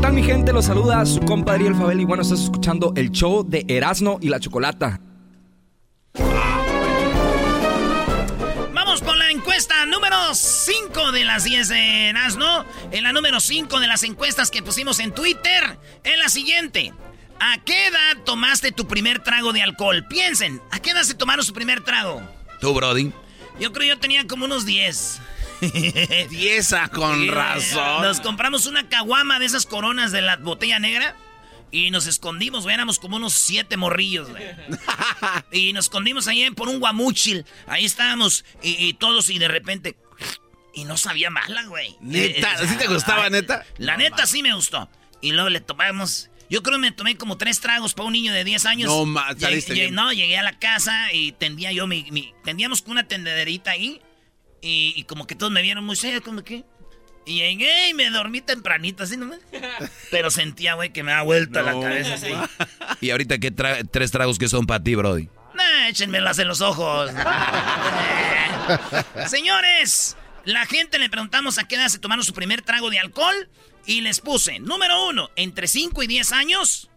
tal 0.00 0.12
mi 0.14 0.22
gente? 0.22 0.52
Los 0.52 0.66
saluda 0.66 1.04
su 1.04 1.20
compadre 1.20 1.66
El 1.66 1.74
Fabel 1.74 2.00
y 2.00 2.04
bueno, 2.04 2.22
estás 2.22 2.40
escuchando 2.40 2.92
el 2.96 3.10
show 3.10 3.44
de 3.46 3.64
Erasmo 3.68 4.18
y 4.20 4.28
la 4.28 4.40
Chocolata. 4.40 5.00
Vamos 8.72 9.02
con 9.02 9.18
la 9.18 9.30
encuesta 9.30 9.84
número 9.86 10.16
5 10.34 11.12
de 11.12 11.24
las 11.24 11.44
10 11.44 11.68
de 11.68 12.08
Erasmo. 12.08 12.64
En 12.92 13.04
la 13.04 13.12
número 13.12 13.40
5 13.40 13.78
de 13.78 13.86
las 13.86 14.02
encuestas 14.02 14.50
que 14.50 14.62
pusimos 14.62 15.00
en 15.00 15.12
Twitter, 15.12 15.78
es 16.02 16.18
la 16.18 16.28
siguiente. 16.28 16.94
¿A 17.38 17.58
qué 17.64 17.88
edad 17.88 18.22
tomaste 18.24 18.72
tu 18.72 18.86
primer 18.86 19.22
trago 19.22 19.52
de 19.52 19.62
alcohol? 19.62 20.06
Piensen, 20.08 20.60
¿a 20.70 20.80
qué 20.80 20.90
edad 20.90 21.02
se 21.02 21.14
tomaron 21.14 21.44
su 21.44 21.52
primer 21.52 21.82
trago? 21.82 22.22
¿Tú, 22.60 22.72
Brody? 22.72 23.12
Yo 23.58 23.72
creo 23.72 23.94
yo 23.94 24.00
tenía 24.00 24.26
como 24.26 24.46
unos 24.46 24.64
10. 24.64 25.20
Dieza, 26.30 26.88
con 26.88 27.28
razón. 27.28 28.02
Nos 28.02 28.20
compramos 28.20 28.66
una 28.66 28.88
caguama 28.88 29.38
de 29.38 29.46
esas 29.46 29.66
coronas 29.66 30.12
de 30.12 30.22
la 30.22 30.36
botella 30.36 30.78
negra. 30.78 31.16
Y 31.72 31.90
nos 31.90 32.06
escondimos, 32.06 32.64
güey, 32.64 32.74
éramos 32.74 32.98
como 32.98 33.16
unos 33.16 33.32
siete 33.32 33.76
morrillos, 33.76 34.28
güey. 34.28 34.42
y 35.52 35.72
nos 35.72 35.84
escondimos 35.84 36.26
ahí 36.26 36.50
por 36.50 36.68
un 36.68 36.80
guamuchil. 36.80 37.44
Ahí 37.66 37.84
estábamos, 37.84 38.44
y, 38.62 38.92
todos, 38.94 39.30
y 39.30 39.38
de 39.38 39.48
repente. 39.48 39.96
Y 40.74 40.84
no 40.84 40.96
sabía 40.96 41.30
mala, 41.30 41.64
güey. 41.66 41.96
¿Neta? 42.00 42.66
¿Sí 42.66 42.76
te 42.76 42.88
gustaba, 42.88 43.30
neta? 43.30 43.64
La 43.78 43.96
neta 43.96 44.26
sí 44.26 44.42
me 44.42 44.52
gustó. 44.52 44.88
Y 45.20 45.32
luego 45.32 45.48
le 45.48 45.60
tomamos. 45.60 46.30
Yo 46.48 46.64
creo 46.64 46.78
que 46.78 46.82
me 46.82 46.92
tomé 46.92 47.16
como 47.16 47.38
tres 47.38 47.60
tragos 47.60 47.94
para 47.94 48.06
un 48.06 48.12
niño 48.12 48.32
de 48.32 48.42
10 48.42 48.66
años. 48.66 48.88
No, 48.88 49.06
ma, 49.06 49.32
llegué, 49.34 49.92
No, 49.92 50.12
llegué 50.12 50.36
a 50.36 50.42
la 50.42 50.58
casa 50.58 51.12
y 51.12 51.30
tendía 51.32 51.70
yo 51.70 51.86
mi, 51.86 52.10
mi. 52.10 52.34
Tendíamos 52.42 52.82
una 52.86 53.06
tendederita 53.06 53.70
ahí. 53.70 54.00
Y, 54.62 55.04
como 55.04 55.26
que 55.26 55.34
todos 55.34 55.52
me 55.52 55.62
vieron 55.62 55.84
muy 55.84 55.96
serio, 55.96 56.22
como 56.22 56.42
que. 56.42 56.64
Y 57.26 57.38
llegué 57.38 57.90
y 57.90 57.94
me 57.94 58.10
dormí 58.10 58.40
tempranito, 58.40 59.04
así 59.04 59.16
nomás. 59.16 59.38
Pero 60.10 60.30
sentía, 60.30 60.74
güey, 60.74 60.92
que 60.92 61.02
me 61.02 61.12
da 61.12 61.22
vuelta 61.22 61.62
la 61.62 61.72
cabeza 61.78 62.14
así. 62.14 62.32
¿Y 63.00 63.10
ahorita 63.10 63.38
qué 63.38 63.50
tres 63.50 64.10
tragos 64.10 64.38
que 64.38 64.48
son 64.48 64.66
para 64.66 64.82
ti, 64.82 64.94
Brody? 64.94 65.28
Nah, 65.54 65.88
échenmelas 65.88 66.38
en 66.38 66.48
los 66.48 66.60
ojos. 66.60 67.10
Señores, 69.26 70.16
la 70.44 70.66
gente 70.66 70.98
le 70.98 71.10
preguntamos 71.10 71.58
a 71.58 71.68
qué 71.68 71.76
edad 71.76 71.88
se 71.88 71.98
tomaron 71.98 72.24
su 72.24 72.32
primer 72.32 72.62
trago 72.62 72.90
de 72.90 72.98
alcohol. 72.98 73.48
Y 73.86 74.02
les 74.02 74.20
puse, 74.20 74.58
número 74.60 75.06
uno, 75.08 75.30
entre 75.36 75.66
5 75.66 76.02
y 76.02 76.06
10 76.06 76.32
años. 76.32 76.90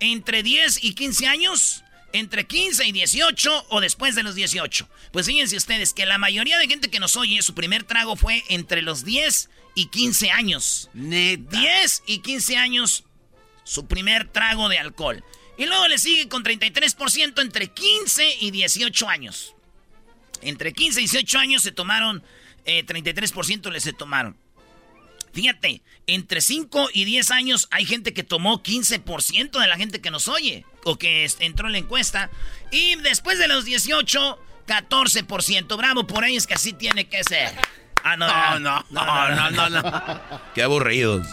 Entre 0.00 0.42
10 0.42 0.84
y 0.84 0.94
15 0.94 1.26
años 1.26 1.84
entre 2.12 2.46
15 2.46 2.86
y 2.86 2.92
18 2.92 3.66
o 3.68 3.80
después 3.80 4.14
de 4.14 4.22
los 4.22 4.34
18. 4.34 4.88
Pues 5.12 5.26
fíjense 5.26 5.56
ustedes 5.56 5.92
que 5.92 6.06
la 6.06 6.18
mayoría 6.18 6.58
de 6.58 6.68
gente 6.68 6.90
que 6.90 7.00
nos 7.00 7.16
oye, 7.16 7.42
su 7.42 7.54
primer 7.54 7.84
trago 7.84 8.16
fue 8.16 8.44
entre 8.48 8.82
los 8.82 9.04
10 9.04 9.50
y 9.74 9.86
15 9.86 10.30
años. 10.30 10.90
Neta. 10.94 11.58
10 11.58 12.02
y 12.06 12.18
15 12.18 12.56
años, 12.56 13.04
su 13.64 13.86
primer 13.86 14.28
trago 14.28 14.68
de 14.68 14.78
alcohol. 14.78 15.24
Y 15.56 15.66
luego 15.66 15.88
le 15.88 15.98
sigue 15.98 16.28
con 16.28 16.44
33% 16.44 17.42
entre 17.42 17.68
15 17.68 18.36
y 18.40 18.50
18 18.50 19.08
años. 19.08 19.54
Entre 20.40 20.72
15 20.72 21.00
y 21.00 21.04
18 21.04 21.38
años 21.38 21.62
se 21.62 21.72
tomaron, 21.72 22.22
33% 22.64 23.68
eh, 23.68 23.72
les 23.72 23.82
se 23.82 23.92
tomaron. 23.92 24.36
Fíjate, 25.32 25.82
entre 26.06 26.40
5 26.40 26.90
y 26.92 27.04
10 27.04 27.30
años 27.30 27.68
hay 27.70 27.84
gente 27.84 28.12
que 28.12 28.22
tomó 28.22 28.62
15% 28.62 29.60
de 29.60 29.66
la 29.66 29.76
gente 29.76 30.00
que 30.00 30.10
nos 30.10 30.28
oye 30.28 30.64
o 30.84 30.96
que 30.96 31.30
entró 31.40 31.66
en 31.66 31.72
la 31.72 31.78
encuesta. 31.78 32.30
Y 32.70 32.96
después 32.96 33.38
de 33.38 33.48
los 33.48 33.64
18, 33.64 34.38
14%. 34.68 35.76
Bravo 35.76 36.06
por 36.06 36.24
ellos 36.24 36.46
que 36.46 36.54
así 36.54 36.72
tiene 36.72 37.08
que 37.08 37.24
ser. 37.24 37.50
Ah, 38.04 38.16
no, 38.16 38.60
no, 38.60 38.84
no, 38.90 39.50
no, 39.50 39.70
no, 39.70 40.20
Qué 40.54 40.62
aburridos. 40.62 41.26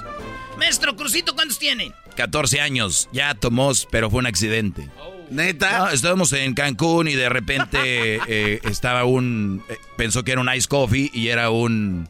Maestro 0.58 0.96
Crucito, 0.96 1.36
¿cuántos 1.36 1.60
tiene? 1.60 1.92
14 2.16 2.62
años. 2.62 3.10
Ya 3.12 3.36
tomó, 3.36 3.72
pero 3.92 4.10
fue 4.10 4.20
un 4.20 4.26
accidente. 4.26 4.90
¿Neta? 5.30 5.92
estábamos 5.92 6.32
en 6.34 6.54
Cancún 6.54 7.08
y 7.08 7.16
de 7.16 7.30
repente 7.30 7.78
eh, 8.28 8.60
estaba 8.64 9.06
un... 9.06 9.64
Eh, 9.70 9.78
pensó 9.98 10.24
que 10.24 10.32
era 10.32 10.42
un 10.42 10.54
ice 10.54 10.68
coffee 10.68 11.10
y 11.14 11.28
era 11.28 11.50
un 11.50 12.08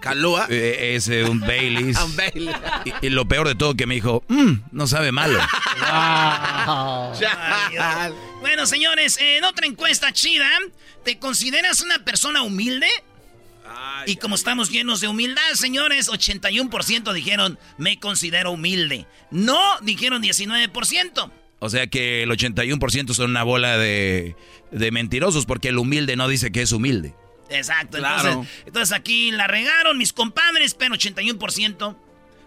¿Calúa? 0.00 0.46
Eh, 0.48 0.98
un 1.28 1.40
Baileys. 1.40 1.98
un 2.04 2.16
Baileys. 2.16 2.56
Y, 3.02 3.10
lo 3.10 3.28
peor 3.28 3.46
de 3.48 3.54
todo 3.54 3.74
que 3.74 3.86
me 3.86 3.94
dijo, 3.94 4.24
mmm, 4.28 4.52
no 4.72 4.86
sabe 4.86 5.12
malo. 5.12 5.38
bueno, 8.40 8.66
señores, 8.66 9.18
en 9.20 9.44
otra 9.44 9.66
encuesta 9.66 10.12
chida, 10.12 10.48
¿te 11.04 11.18
consideras 11.18 11.82
una 11.82 12.04
persona 12.04 12.42
humilde? 12.42 12.88
y 14.06 14.16
como 14.16 14.34
estamos 14.34 14.70
llenos 14.70 15.00
de 15.00 15.08
humildad, 15.08 15.42
señores, 15.54 16.08
81% 16.08 17.12
dijeron, 17.12 17.58
me 17.78 17.98
considero 17.98 18.52
humilde. 18.52 19.06
No, 19.30 19.60
dijeron 19.82 20.22
19%. 20.22 21.30
O 21.58 21.68
sea 21.68 21.86
que 21.86 22.22
el 22.22 22.30
81% 22.30 23.12
son 23.12 23.30
una 23.30 23.42
bola 23.42 23.76
de, 23.76 24.34
de 24.70 24.90
mentirosos 24.90 25.44
porque 25.44 25.68
el 25.68 25.78
humilde 25.78 26.16
no 26.16 26.26
dice 26.26 26.50
que 26.50 26.62
es 26.62 26.72
humilde. 26.72 27.14
Exacto. 27.50 27.98
Entonces, 28.66 28.92
aquí 28.96 29.30
la 29.32 29.46
regaron 29.46 29.98
mis 29.98 30.12
compadres, 30.12 30.74
pero 30.74 30.94
81%. 30.94 31.96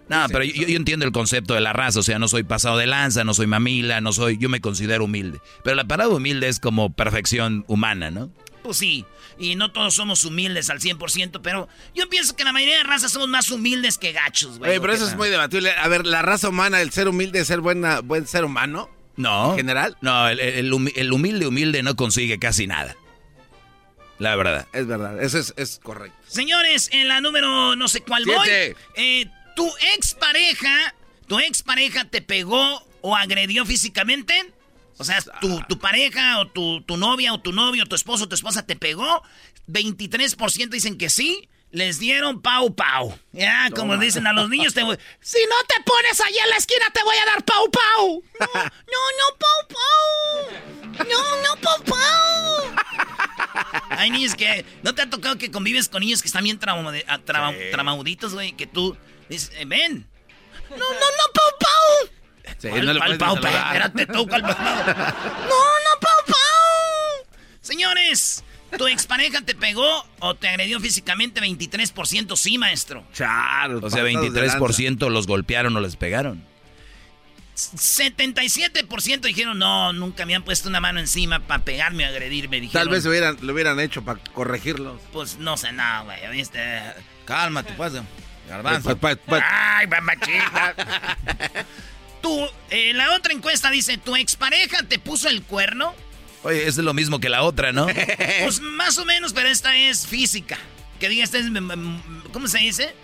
No, 0.09 0.25
pero 0.27 0.43
yo, 0.43 0.67
entiendo 0.75 1.05
el 1.05 1.11
concepto 1.13 1.53
de 1.53 1.61
la 1.61 1.71
raza, 1.71 1.99
o 1.99 2.03
sea, 2.03 2.19
no 2.19 2.27
soy 2.27 2.43
pasado 2.43 2.77
de 2.77 2.85
lanza, 2.87 3.23
no 3.23 3.33
soy 3.33 3.47
mamila, 3.47 4.01
no 4.01 4.11
soy, 4.11 4.37
yo 4.37 4.49
me 4.49 4.59
considero 4.59 5.05
humilde. 5.05 5.39
Pero 5.63 5.75
la 5.77 5.85
palabra 5.85 6.15
humilde 6.15 6.49
es 6.49 6.59
como 6.59 6.91
perfección 6.93 7.63
humana, 7.67 8.11
¿no? 8.11 8.29
Pues 8.63 8.77
sí. 8.77 9.05
Y 9.39 9.55
no 9.55 9.71
todos 9.71 9.95
somos 9.95 10.23
humildes 10.25 10.69
al 10.69 10.79
100%, 10.79 11.39
pero 11.41 11.67
yo 11.95 12.07
pienso 12.09 12.35
que 12.35 12.43
la 12.43 12.51
mayoría 12.51 12.77
de 12.77 12.83
razas 12.83 13.11
somos 13.13 13.29
más 13.29 13.49
humildes 13.49 13.97
que 13.97 14.11
gachos, 14.11 14.59
güey. 14.59 14.71
Oye, 14.71 14.81
pero 14.81 14.93
eso 14.93 15.07
es 15.07 15.15
muy 15.15 15.29
debatible. 15.29 15.71
A 15.71 15.87
ver, 15.87 16.05
la 16.05 16.21
raza 16.21 16.49
humana, 16.49 16.81
el 16.81 16.91
ser 16.91 17.07
humilde 17.07 17.39
es 17.39 17.47
ser 17.47 17.61
buena, 17.61 18.01
buen 18.01 18.27
ser 18.27 18.43
humano. 18.45 18.89
No. 19.15 19.51
¿En 19.51 19.57
general? 19.57 19.97
No, 20.01 20.27
el, 20.27 20.39
el 20.39 20.71
humi- 20.73 20.93
el 20.95 21.11
humilde 21.13 21.47
humilde 21.47 21.81
no 21.81 21.95
consigue 21.95 22.39
casi 22.39 22.67
nada. 22.67 22.95
La 24.19 24.35
verdad. 24.35 24.67
Es 24.73 24.87
verdad, 24.87 25.21
eso 25.23 25.39
es, 25.39 25.53
es 25.57 25.79
correcto. 25.83 26.17
Señores, 26.27 26.89
en 26.91 27.07
la 27.07 27.19
número 27.21 27.75
no 27.75 27.87
sé 27.87 28.01
cuál 28.01 28.23
Siete. 28.23 28.73
voy. 28.73 29.03
Eh, 29.03 29.25
tu 29.55 29.69
expareja, 29.95 30.93
tu 31.27 31.39
expareja 31.39 32.05
te 32.05 32.21
pegó 32.21 32.85
o 33.01 33.15
agredió 33.15 33.65
físicamente. 33.65 34.53
O 34.97 35.03
sea, 35.03 35.21
tu, 35.41 35.59
tu 35.67 35.79
pareja 35.79 36.39
o 36.39 36.47
tu, 36.47 36.81
tu 36.83 36.97
novia 36.97 37.33
o 37.33 37.41
tu 37.41 37.51
novio, 37.51 37.85
tu 37.85 37.95
esposo 37.95 38.25
o 38.25 38.27
tu 38.29 38.35
esposa 38.35 38.65
te 38.65 38.75
pegó. 38.75 39.23
23% 39.67 40.69
dicen 40.69 40.97
que 40.97 41.09
sí. 41.09 41.49
Les 41.71 41.97
dieron 41.97 42.39
pau 42.43 42.75
pau. 42.75 43.17
Ya, 43.31 43.71
como 43.75 43.97
dicen 43.97 44.27
a 44.27 44.33
los 44.33 44.47
niños, 44.47 44.75
te 44.75 44.83
voy- 44.83 44.99
si 45.21 45.39
no 45.49 45.55
te 45.67 45.81
pones 45.83 46.21
allá 46.21 46.43
en 46.43 46.49
la 46.51 46.57
esquina 46.57 46.85
te 46.93 47.01
voy 47.03 47.15
a 47.17 47.25
dar 47.31 47.43
pau 47.43 47.67
pau. 47.71 48.23
No, 48.39 48.47
no, 48.53 49.01
no, 49.17 49.37
pau 49.39 49.67
pau. 49.73 51.07
No, 51.09 51.41
no, 51.41 51.61
pau 51.61 51.83
pau. 51.83 52.75
Hay 53.89 54.09
niños 54.09 54.35
que. 54.35 54.65
¿No 54.83 54.93
te 54.95 55.01
ha 55.01 55.09
tocado 55.09 55.37
que 55.37 55.51
convives 55.51 55.89
con 55.89 56.01
niños 56.01 56.21
que 56.21 56.27
están 56.27 56.43
bien 56.43 56.59
trauma- 56.59 56.93
a- 57.07 57.19
trama- 57.19 57.53
tramauditos, 57.71 58.33
güey? 58.33 58.53
Que 58.53 58.67
tú 58.67 58.97
dices, 59.29 59.51
eh, 59.55 59.65
ven. 59.65 60.07
No, 60.69 60.77
no, 60.77 60.83
no, 60.85 61.33
pau 61.33 61.51
pau. 61.59 62.53
Sí, 62.59 62.69
¿Cuál- 62.69 62.85
no 62.85 62.93
le 62.93 63.17
pau 63.17 63.39
pau? 63.39 63.53
Espérate 63.53 64.05
tú, 64.07 64.27
¿cuál 64.27 64.41
pau 64.41 64.55
pau? 64.55 64.65
No, 64.65 64.93
no, 64.93 65.99
pau 65.99 66.25
pau. 66.27 67.37
Señores, 67.61 68.43
¿tu 68.77 68.87
expareja 68.87 69.41
te 69.41 69.55
pegó 69.55 70.05
o 70.19 70.35
te 70.35 70.49
agredió 70.49 70.79
físicamente? 70.79 71.41
23% 71.41 72.35
sí, 72.35 72.57
maestro. 72.57 73.05
Charo, 73.13 73.79
O 73.81 73.89
sea, 73.89 74.03
23% 74.03 75.09
los 75.09 75.27
golpearon 75.27 75.75
o 75.75 75.79
les 75.79 75.95
pegaron. 75.95 76.45
77% 77.55 79.21
dijeron, 79.21 79.59
no, 79.59 79.93
nunca 79.93 80.25
me 80.25 80.35
han 80.35 80.43
puesto 80.43 80.69
una 80.69 80.79
mano 80.79 80.99
encima 80.99 81.39
para 81.39 81.63
pegarme 81.63 82.05
o 82.05 82.07
agredirme. 82.07 82.59
Dijeron, 82.59 82.81
Tal 82.81 82.89
vez 82.89 83.03
lo 83.03 83.11
hubieran, 83.11 83.37
lo 83.41 83.53
hubieran 83.53 83.79
hecho 83.79 84.03
para 84.03 84.19
corregirlos. 84.33 84.99
Pues 85.11 85.37
no 85.37 85.55
sé 85.57 85.71
nada, 85.71 86.01
güey, 86.01 86.31
¿viste? 86.31 86.59
Cálmate, 87.25 87.73
pues, 87.73 87.93
garbanzo. 88.49 88.97
Pues, 88.97 89.17
pues, 89.17 89.17
pues. 89.25 89.43
Ay, 89.45 89.87
mamachita. 89.87 90.75
Tú, 92.21 92.47
eh, 92.69 92.93
la 92.93 93.13
otra 93.15 93.33
encuesta 93.33 93.69
dice, 93.69 93.97
¿tu 93.97 94.15
expareja 94.15 94.83
te 94.83 94.97
puso 94.97 95.29
el 95.29 95.43
cuerno? 95.43 95.93
Oye, 96.43 96.67
es 96.67 96.77
lo 96.77 96.93
mismo 96.93 97.19
que 97.19 97.29
la 97.29 97.43
otra, 97.43 97.71
¿no? 97.71 97.87
Pues 98.43 98.61
más 98.61 98.97
o 98.97 99.05
menos, 99.05 99.33
pero 99.33 99.49
esta 99.49 99.75
es 99.75 100.07
física. 100.07 100.57
Que 100.99 101.09
diga, 101.09 101.23
esta 101.23 101.37
es, 101.37 101.49
mm, 101.49 101.57
mm, 101.57 102.23
¿cómo 102.31 102.47
se 102.47 102.59
dice? 102.59 102.95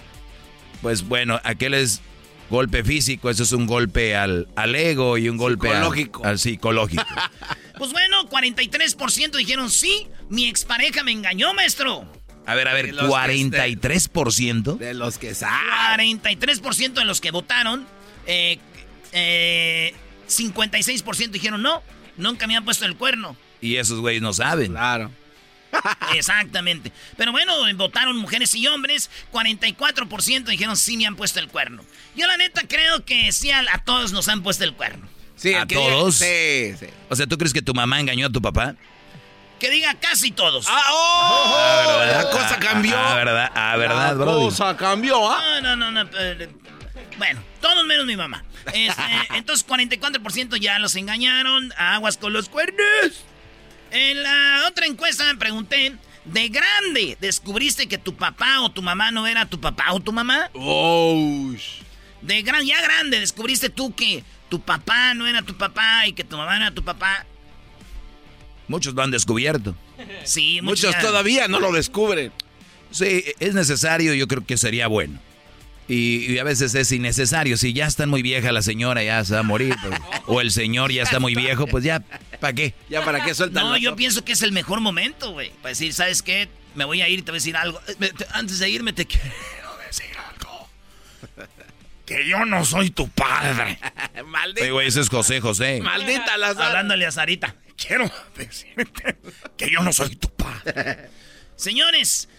Pues 0.81 1.03
bueno, 1.03 1.39
aquel 1.43 1.73
es 1.73 2.01
golpe 2.49 2.83
físico, 2.83 3.29
eso 3.29 3.43
es 3.43 3.51
un 3.51 3.65
golpe 3.67 4.15
al, 4.15 4.47
al 4.55 4.75
ego 4.75 5.17
y 5.17 5.29
un 5.29 5.37
golpe 5.37 5.69
al- 5.69 5.75
Psicológico. 5.83 6.25
Al, 6.25 6.39
psicológico. 6.39 7.03
Pues 7.79 7.93
bueno, 7.93 8.27
43% 8.29 9.37
dijeron, 9.37 9.69
sí, 9.71 10.07
mi 10.27 10.47
expareja 10.49 11.01
me 11.01 11.13
engañó, 11.13 11.53
maestro. 11.53 12.11
A 12.45 12.53
ver, 12.53 12.67
a 12.67 12.73
ver, 12.73 12.87
De 12.87 12.91
los 12.91 13.05
que 13.05 13.09
43%. 13.09 14.77
De 14.77 14.93
los 14.93 15.17
que 15.17 15.33
saben. 15.33 16.21
43% 16.21 16.91
de 16.93 17.05
los 17.05 17.21
que 17.21 17.31
votaron, 17.31 17.87
eh, 18.27 18.59
eh, 19.13 19.93
56% 20.27 21.29
dijeron 21.29 21.61
no, 21.61 21.81
nunca 22.17 22.47
me 22.47 22.57
han 22.57 22.65
puesto 22.65 22.83
el 22.85 22.97
cuerno. 22.97 23.37
Y 23.61 23.77
esos 23.77 23.99
güeyes 24.01 24.21
no 24.21 24.33
saben. 24.33 24.71
Claro. 24.71 25.11
Exactamente. 26.15 26.91
Pero 27.17 27.31
bueno, 27.31 27.53
votaron 27.75 28.17
mujeres 28.17 28.53
y 28.55 28.67
hombres, 28.67 29.09
44% 29.31 30.43
dijeron 30.45 30.75
sí 30.77 30.97
me 30.97 31.05
han 31.05 31.15
puesto 31.15 31.39
el 31.39 31.47
cuerno. 31.47 31.83
Yo 32.15 32.27
la 32.27 32.37
neta 32.37 32.61
creo 32.67 33.05
que 33.05 33.31
sí 33.31 33.51
a, 33.51 33.63
a 33.71 33.83
todos 33.83 34.11
nos 34.11 34.27
han 34.29 34.41
puesto 34.43 34.63
el 34.63 34.73
cuerno. 34.73 35.07
Sí, 35.35 35.53
¿A 35.53 35.65
diga- 35.65 35.75
todos? 35.75 36.15
Sí, 36.15 36.73
sí. 36.79 36.87
O 37.09 37.15
sea, 37.15 37.25
¿tú 37.27 37.37
crees 37.37 37.53
que 37.53 37.61
tu 37.61 37.73
mamá 37.73 37.99
engañó 37.99 38.27
a 38.27 38.29
tu 38.29 38.41
papá? 38.41 38.75
Que 39.59 39.69
diga 39.69 39.93
casi 39.95 40.31
todos. 40.31 40.65
¡Ah, 40.69 40.83
oh! 40.91 41.55
Ah, 41.57 41.97
¿verdad? 41.99 42.23
La 42.23 42.29
cosa 42.29 42.59
cambió. 42.59 42.97
Ah, 42.97 43.15
verdad, 43.15 43.51
ah, 43.55 43.75
verdad, 43.77 44.07
La 44.07 44.13
bro. 44.13 44.25
cosa 44.37 44.75
cambió, 44.77 45.29
¿ah? 45.29 45.59
No, 45.61 45.75
no, 45.75 45.91
no, 45.91 46.03
no. 46.05 46.09
eh, 46.17 46.49
Bueno, 47.17 47.41
todos 47.61 47.85
menos 47.85 48.05
mi 48.05 48.15
mamá. 48.15 48.43
Este, 48.73 49.01
entonces, 49.35 49.65
44% 49.67 50.57
ya 50.57 50.79
los 50.79 50.95
engañaron. 50.95 51.73
Aguas 51.77 52.17
con 52.17 52.31
los 52.33 52.47
cuernos. 52.47 52.79
En 53.91 54.21
la 54.23 54.65
otra 54.67 54.85
encuesta 54.85 55.25
me 55.25 55.35
pregunté, 55.37 55.95
¿de 56.25 56.49
grande 56.49 57.17
descubriste 57.19 57.87
que 57.87 57.97
tu 57.97 58.15
papá 58.15 58.61
o 58.61 58.69
tu 58.71 58.81
mamá 58.81 59.11
no 59.11 59.25
era 59.27 59.45
tu 59.45 59.59
papá 59.59 59.93
o 59.93 59.99
tu 59.99 60.11
mamá? 60.11 60.49
Oh, 60.53 61.51
De 62.21 62.41
gran, 62.41 62.65
ya 62.65 62.81
grande 62.81 63.19
descubriste 63.19 63.69
tú 63.69 63.95
que 63.95 64.23
tu 64.49 64.59
papá 64.61 65.13
no 65.13 65.25
era 65.27 65.41
tu 65.41 65.55
papá 65.57 66.05
y 66.07 66.13
que 66.13 66.23
tu 66.23 66.37
mamá 66.37 66.57
no 66.59 66.65
era 66.65 66.75
tu 66.75 66.83
papá. 66.83 67.25
Muchos 68.67 68.93
lo 68.93 69.01
han 69.01 69.11
descubierto. 69.11 69.75
Sí, 70.23 70.61
muchos 70.61 70.91
ya- 70.93 71.01
todavía 71.01 71.47
no 71.47 71.59
lo 71.59 71.71
descubren. 71.71 72.31
Sí, 72.91 73.23
es 73.39 73.53
necesario, 73.53 74.13
yo 74.13 74.27
creo 74.27 74.45
que 74.45 74.57
sería 74.57 74.87
bueno. 74.87 75.19
Y, 75.89 76.31
y 76.33 76.37
a 76.37 76.43
veces 76.43 76.75
es 76.75 76.91
innecesario. 76.91 77.57
Si 77.57 77.73
ya 77.73 77.87
está 77.87 78.05
muy 78.05 78.21
vieja 78.21 78.51
la 78.51 78.61
señora, 78.61 79.03
ya 79.03 79.25
se 79.25 79.33
va 79.33 79.39
a 79.39 79.43
morir. 79.43 79.75
pues, 79.81 79.99
o 80.27 80.39
el 80.39 80.51
señor 80.51 80.91
ya 80.91 81.01
está 81.03 81.19
muy 81.19 81.33
viejo, 81.35 81.65
pues 81.67 81.83
ya, 81.83 81.99
¿para 82.39 82.53
qué? 82.53 82.75
Ya 82.89 83.03
para 83.03 83.25
qué 83.25 83.33
sueltan 83.33 83.63
No, 83.63 83.75
yo 83.75 83.95
pienso 83.95 84.23
que 84.23 84.33
es 84.33 84.43
el 84.43 84.51
mejor 84.51 84.79
momento, 84.81 85.31
güey. 85.31 85.49
Para 85.61 85.69
decir, 85.69 85.91
¿sabes 85.93 86.21
qué? 86.21 86.47
Me 86.75 86.85
voy 86.85 87.01
a 87.01 87.09
ir 87.09 87.19
y 87.19 87.21
te 87.23 87.31
voy 87.31 87.37
a 87.37 87.41
decir 87.41 87.57
algo. 87.57 87.81
Eh, 87.87 88.11
Antes 88.33 88.59
de 88.59 88.69
irme 88.69 88.93
te 88.93 89.05
quiero 89.07 89.25
decir 89.87 90.05
algo. 90.15 90.69
Que 92.05 92.27
yo 92.27 92.45
no 92.45 92.63
soy 92.65 92.91
tu 92.91 93.09
padre. 93.09 93.79
Maldita, 94.27 94.61
Oye, 94.61 94.71
güey, 94.71 94.87
ese 94.87 95.01
es 95.01 95.09
José 95.09 95.41
José. 95.41 95.81
maldita 95.81 96.37
la 96.37 96.49
Hablándole 96.49 97.07
a 97.07 97.11
Sarita. 97.11 97.55
Quiero 97.75 98.11
decirte 98.35 99.17
que 99.57 99.71
yo 99.71 99.81
no 99.81 99.91
soy 99.91 100.15
tu 100.17 100.29
padre. 100.29 101.09
Señores, 101.55 102.29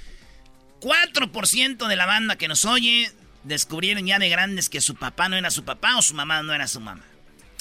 4% 0.80 1.88
de 1.88 1.96
la 1.96 2.06
banda 2.06 2.36
que 2.36 2.46
nos 2.48 2.64
oye 2.64 3.10
descubrieron 3.44 4.06
ya 4.06 4.18
de 4.18 4.28
grandes 4.28 4.68
que 4.68 4.80
su 4.80 4.94
papá 4.94 5.28
no 5.28 5.36
era 5.36 5.50
su 5.50 5.64
papá 5.64 5.96
o 5.96 6.02
su 6.02 6.14
mamá 6.14 6.42
no 6.42 6.52
era 6.52 6.66
su 6.66 6.80
mamá. 6.80 7.04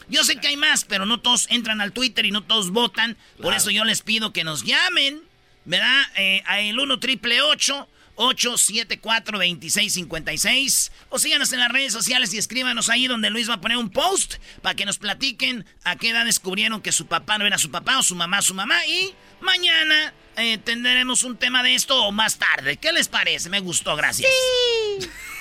Yo 0.10 0.24
sé 0.24 0.38
que 0.38 0.48
hay 0.48 0.58
más, 0.58 0.86
pero 0.86 1.06
no 1.06 1.20
todos 1.20 1.48
entran 1.50 1.82
al 1.82 1.92
Twitter 1.94 2.26
y 2.26 2.32
no 2.32 2.44
todos 2.44 2.72
votan. 2.72 3.16
Por 3.42 3.54
eso 3.54 3.70
yo 3.70 3.84
les 3.86 4.02
pido 4.02 4.34
que 4.34 4.44
nos 4.44 4.64
llamen, 4.64 5.22
¿verdad? 5.66 6.04
Eh, 6.18 6.42
a 6.48 6.60
el 6.60 6.80
1 6.80 7.00
triple 7.00 7.42
874 7.42 9.38
2656 9.38 10.92
O 11.10 11.20
síganos 11.20 11.54
en 11.54 11.60
las 11.60 11.72
redes 11.72 11.94
sociales 11.94 12.34
y 12.34 12.38
escríbanos 12.38 12.90
ahí 12.90 13.08
donde 13.08 13.30
Luis 13.30 13.50
va 13.50 13.54
a 13.56 13.62
poner 13.62 13.78
un 13.78 13.92
post 13.92 14.36
para 14.62 14.76
que 14.76 14.86
nos 14.86 14.98
platiquen 14.98 15.66
a 15.84 15.96
qué 15.96 16.10
edad 16.10 16.26
descubrieron 16.26 16.82
que 16.82 16.92
su 16.92 17.06
papá 17.06 17.38
no 17.38 17.46
era 17.46 17.58
su 17.58 17.72
papá 17.72 18.00
o 18.00 18.04
su 18.04 18.16
mamá 18.16 18.42
su 18.42 18.56
mamá. 18.56 18.84
Y 18.88 19.14
mañana 19.42 20.14
eh, 20.38 20.58
tendremos 20.58 21.22
un 21.24 21.38
tema 21.38 21.62
de 21.62 21.76
esto 21.76 22.04
o 22.04 22.12
más 22.12 22.40
tarde. 22.40 22.78
¿Qué 22.78 22.92
les 22.92 23.08
parece? 23.08 23.50
Me 23.50 23.60
gustó, 23.60 23.96
gracias. 23.96 24.32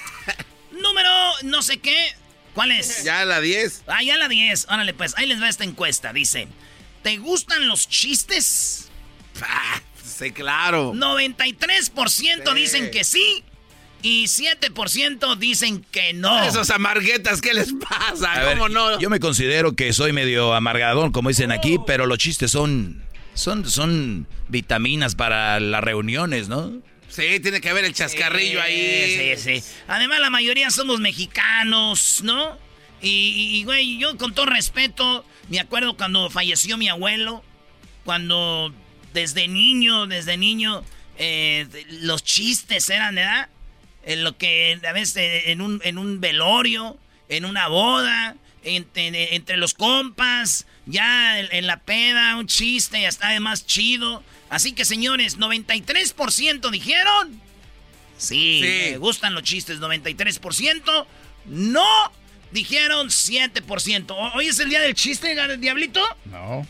Número 0.99 1.33
no 1.45 1.63
sé 1.63 1.79
qué. 1.79 2.13
¿Cuál 2.55 2.73
es? 2.73 3.05
Ya 3.05 3.25
la 3.25 3.41
10. 3.41 3.85
Ah, 3.87 4.03
ya 4.03 4.17
la 4.17 4.29
10. 4.29 4.67
Órale, 4.69 4.95
pues, 4.95 5.15
ahí 5.17 5.27
les 5.27 5.41
va 5.41 5.49
esta 5.49 5.65
encuesta. 5.65 6.13
Dice, 6.13 6.49
¿te 7.03 7.19
gustan 7.19 7.69
los 7.69 7.89
chistes? 7.89 8.89
Ah, 9.43 9.81
sí, 10.05 10.33
claro. 10.33 10.93
93% 10.95 12.55
dicen 12.55 12.91
que 12.91 13.05
sí 13.05 13.45
y 14.03 14.25
7% 14.25 15.37
dicen 15.37 15.85
que 15.91 16.13
no. 16.15 16.43
Esos 16.43 16.71
amarguetas, 16.71 17.41
¿qué 17.41 17.55
les 17.55 17.73
pasa? 17.73 18.33
A 18.33 18.41
ver, 18.41 18.59
¿Cómo 18.59 18.69
no? 18.69 18.99
Yo 18.99 19.11
me 19.11 19.21
considero 19.21 19.77
que 19.77 19.93
soy 19.93 20.13
medio 20.13 20.55
amargadón, 20.55 21.13
como 21.13 21.29
dicen 21.29 21.53
aquí, 21.53 21.79
pero 21.87 22.07
los 22.07 22.19
chistes 22.19 22.51
son, 22.51 23.05
son, 23.35 23.69
son 23.69 24.27
vitaminas 24.49 25.15
para 25.15 25.61
las 25.61 25.83
reuniones, 25.83 26.49
¿no? 26.49 26.73
Sí, 27.09 27.40
tiene 27.40 27.61
que 27.61 27.71
haber 27.71 27.85
el 27.85 27.94
chascarrillo 27.94 28.61
ahí. 28.61 29.37
Sí, 29.37 29.61
sí. 29.61 29.68
Además, 29.87 30.21
la 30.21 30.31
mayoría 30.31 30.71
somos 30.71 31.01
mexicanos, 31.01 32.21
¿no? 32.23 32.59
Y, 33.01 33.62
güey, 33.64 33.99
yo 33.99 34.16
con 34.16 34.35
todo 34.35 34.47
respeto, 34.47 35.25
me 35.49 35.61
acuerdo 35.61 35.97
cuando 35.97 36.31
falleció 36.31 36.77
mi 36.77 36.88
abuelo, 36.88 37.44
cuando 38.05 38.75
desde 39.14 39.47
niño, 39.47 40.07
desde 40.07 40.37
niño, 40.37 40.85
eh, 41.16 41.66
los 42.03 42.25
chistes 42.25 42.90
eran, 42.90 43.14
¿verdad? 43.14 43.49
En 44.05 44.25
lo 44.25 44.37
que 44.37 44.81
a 44.87 44.92
veces 44.92 45.44
en 45.47 45.61
un, 45.61 45.81
en 45.85 45.99
un 45.99 46.21
velorio, 46.21 46.99
en 47.29 47.44
una 47.44 47.68
boda, 47.68 48.37
entre, 48.64 49.35
entre 49.35 49.57
los 49.57 49.75
compas, 49.75 50.66
ya 50.87 51.38
en, 51.38 51.66
la 51.66 51.81
peda, 51.81 52.37
un 52.37 52.47
chiste, 52.47 53.01
ya 53.01 53.09
está 53.09 53.29
además 53.29 53.66
chido. 53.66 54.23
Así 54.51 54.73
que 54.73 54.85
señores, 54.85 55.39
93% 55.39 56.71
dijeron. 56.71 57.41
Sí, 58.17 58.61
Sí. 58.63 58.91
me 58.93 58.97
gustan 58.99 59.35
los 59.35 59.43
chistes, 59.45 59.79
93%. 59.81 61.07
No, 61.47 61.85
dijeron 62.51 63.09
7%. 63.11 64.15
¿O- 64.17 64.33
¿Hoy 64.35 64.47
es 64.49 64.59
el 64.59 64.69
día 64.71 64.81
del 64.81 64.95
chiste, 64.95 65.35
Diablito? 65.59 66.01
No. 66.27 66.67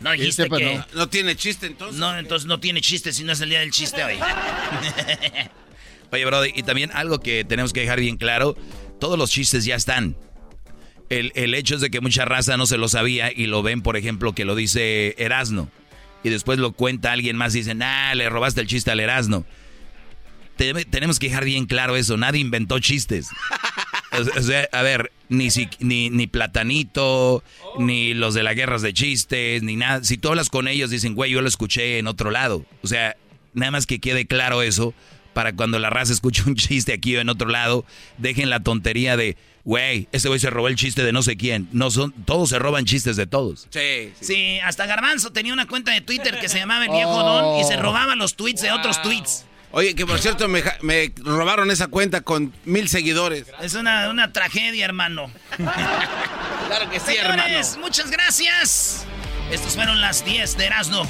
No 0.00 0.12
dijiste 0.12 0.48
que... 0.50 0.80
No. 0.94 1.08
tiene 1.08 1.36
chiste 1.36 1.66
entonces. 1.66 1.98
No, 1.98 2.18
entonces 2.18 2.46
no 2.46 2.60
tiene 2.60 2.80
chiste 2.80 3.12
si 3.12 3.24
no 3.24 3.32
es 3.32 3.40
el 3.40 3.48
día 3.50 3.60
del 3.60 3.70
chiste 3.70 4.02
hoy. 4.04 4.18
Oye, 6.12 6.24
Brody, 6.24 6.52
y 6.54 6.62
también 6.62 6.90
algo 6.92 7.20
que 7.20 7.44
tenemos 7.44 7.72
que 7.72 7.80
dejar 7.80 8.00
bien 8.00 8.16
claro, 8.16 8.56
todos 9.00 9.18
los 9.18 9.30
chistes 9.30 9.64
ya 9.64 9.74
están. 9.76 10.16
El, 11.08 11.32
el 11.34 11.54
hecho 11.54 11.76
es 11.76 11.80
de 11.80 11.90
que 11.90 12.00
mucha 12.00 12.24
raza 12.24 12.56
no 12.56 12.66
se 12.66 12.78
lo 12.78 12.88
sabía 12.88 13.30
y 13.32 13.46
lo 13.46 13.62
ven, 13.62 13.82
por 13.82 13.96
ejemplo, 13.96 14.34
que 14.34 14.44
lo 14.44 14.54
dice 14.54 15.14
Erasno. 15.18 15.70
Y 16.26 16.28
después 16.28 16.58
lo 16.58 16.72
cuenta 16.72 17.12
alguien 17.12 17.36
más 17.36 17.54
y 17.54 17.58
dicen, 17.58 17.84
ah, 17.84 18.12
le 18.16 18.28
robaste 18.28 18.60
el 18.60 18.66
chiste 18.66 18.90
al 18.90 18.98
Erasno. 18.98 19.46
tenemos 20.90 21.20
que 21.20 21.28
dejar 21.28 21.44
bien 21.44 21.66
claro 21.66 21.94
eso, 21.94 22.16
nadie 22.16 22.40
inventó 22.40 22.80
chistes. 22.80 23.28
O 24.36 24.42
sea, 24.42 24.68
a 24.72 24.82
ver, 24.82 25.12
ni, 25.28 25.50
ni, 25.78 26.10
ni 26.10 26.26
Platanito, 26.26 27.44
ni 27.78 28.12
los 28.12 28.34
de 28.34 28.42
las 28.42 28.56
guerras 28.56 28.82
de 28.82 28.92
chistes, 28.92 29.62
ni 29.62 29.76
nada. 29.76 30.02
Si 30.02 30.16
tú 30.16 30.30
hablas 30.30 30.50
con 30.50 30.66
ellos, 30.66 30.90
dicen, 30.90 31.14
güey, 31.14 31.30
yo 31.30 31.42
lo 31.42 31.48
escuché 31.48 31.98
en 31.98 32.08
otro 32.08 32.32
lado. 32.32 32.66
O 32.82 32.88
sea, 32.88 33.14
nada 33.54 33.70
más 33.70 33.86
que 33.86 34.00
quede 34.00 34.26
claro 34.26 34.62
eso, 34.62 34.94
para 35.32 35.52
cuando 35.54 35.78
la 35.78 35.90
raza 35.90 36.12
escuche 36.12 36.42
un 36.44 36.56
chiste 36.56 36.92
aquí 36.92 37.14
o 37.14 37.20
en 37.20 37.28
otro 37.28 37.48
lado, 37.48 37.84
dejen 38.18 38.50
la 38.50 38.64
tontería 38.64 39.16
de, 39.16 39.36
güey, 39.66 40.08
ese 40.12 40.28
güey 40.28 40.40
se 40.40 40.48
robó 40.48 40.68
el 40.68 40.76
chiste 40.76 41.02
de 41.02 41.12
no 41.12 41.22
sé 41.22 41.36
quién. 41.36 41.68
No 41.72 41.90
son, 41.90 42.12
todos 42.24 42.48
se 42.48 42.58
roban 42.58 42.84
chistes 42.86 43.16
de 43.16 43.26
todos. 43.26 43.66
Sí, 43.70 44.12
sí. 44.20 44.58
hasta 44.60 44.86
Garbanzo 44.86 45.32
tenía 45.32 45.52
una 45.52 45.66
cuenta 45.66 45.92
de 45.92 46.00
Twitter 46.00 46.38
que 46.40 46.48
se 46.48 46.58
llamaba 46.58 46.86
El 46.86 46.92
Viejo 46.92 47.22
Don 47.22 47.60
y 47.60 47.64
se 47.64 47.76
oh. 47.76 47.82
robaba 47.82 48.14
los 48.14 48.36
tweets 48.36 48.62
de 48.62 48.72
otros 48.72 49.02
tweets. 49.02 49.44
Oye, 49.72 49.94
que 49.96 50.06
por 50.06 50.20
cierto 50.20 50.48
me, 50.48 50.62
robaron 51.16 51.70
esa 51.70 51.88
cuenta 51.88 52.20
con 52.22 52.54
mil 52.64 52.88
seguidores. 52.88 53.46
Es 53.60 53.74
una, 53.74 54.08
una 54.08 54.32
tragedia, 54.32 54.84
hermano. 54.84 55.30
claro 55.56 56.88
que 56.88 57.00
sí, 57.00 57.16
Señores, 57.16 57.76
muchas 57.78 58.10
gracias. 58.10 59.04
Estas 59.50 59.74
fueron 59.74 60.00
las 60.00 60.24
10 60.24 60.56
de 60.56 60.66
Erasmo. 60.66 61.06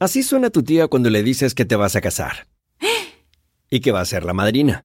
Así 0.00 0.24
suena 0.24 0.50
tu 0.50 0.64
tía 0.64 0.88
cuando 0.88 1.10
le 1.10 1.22
dices 1.22 1.54
que 1.54 1.64
te 1.64 1.76
vas 1.76 1.94
a 1.94 2.00
casar. 2.00 2.48
y 3.70 3.80
que 3.80 3.92
va 3.92 4.00
a 4.00 4.04
ser 4.04 4.24
la 4.24 4.32
madrina. 4.32 4.84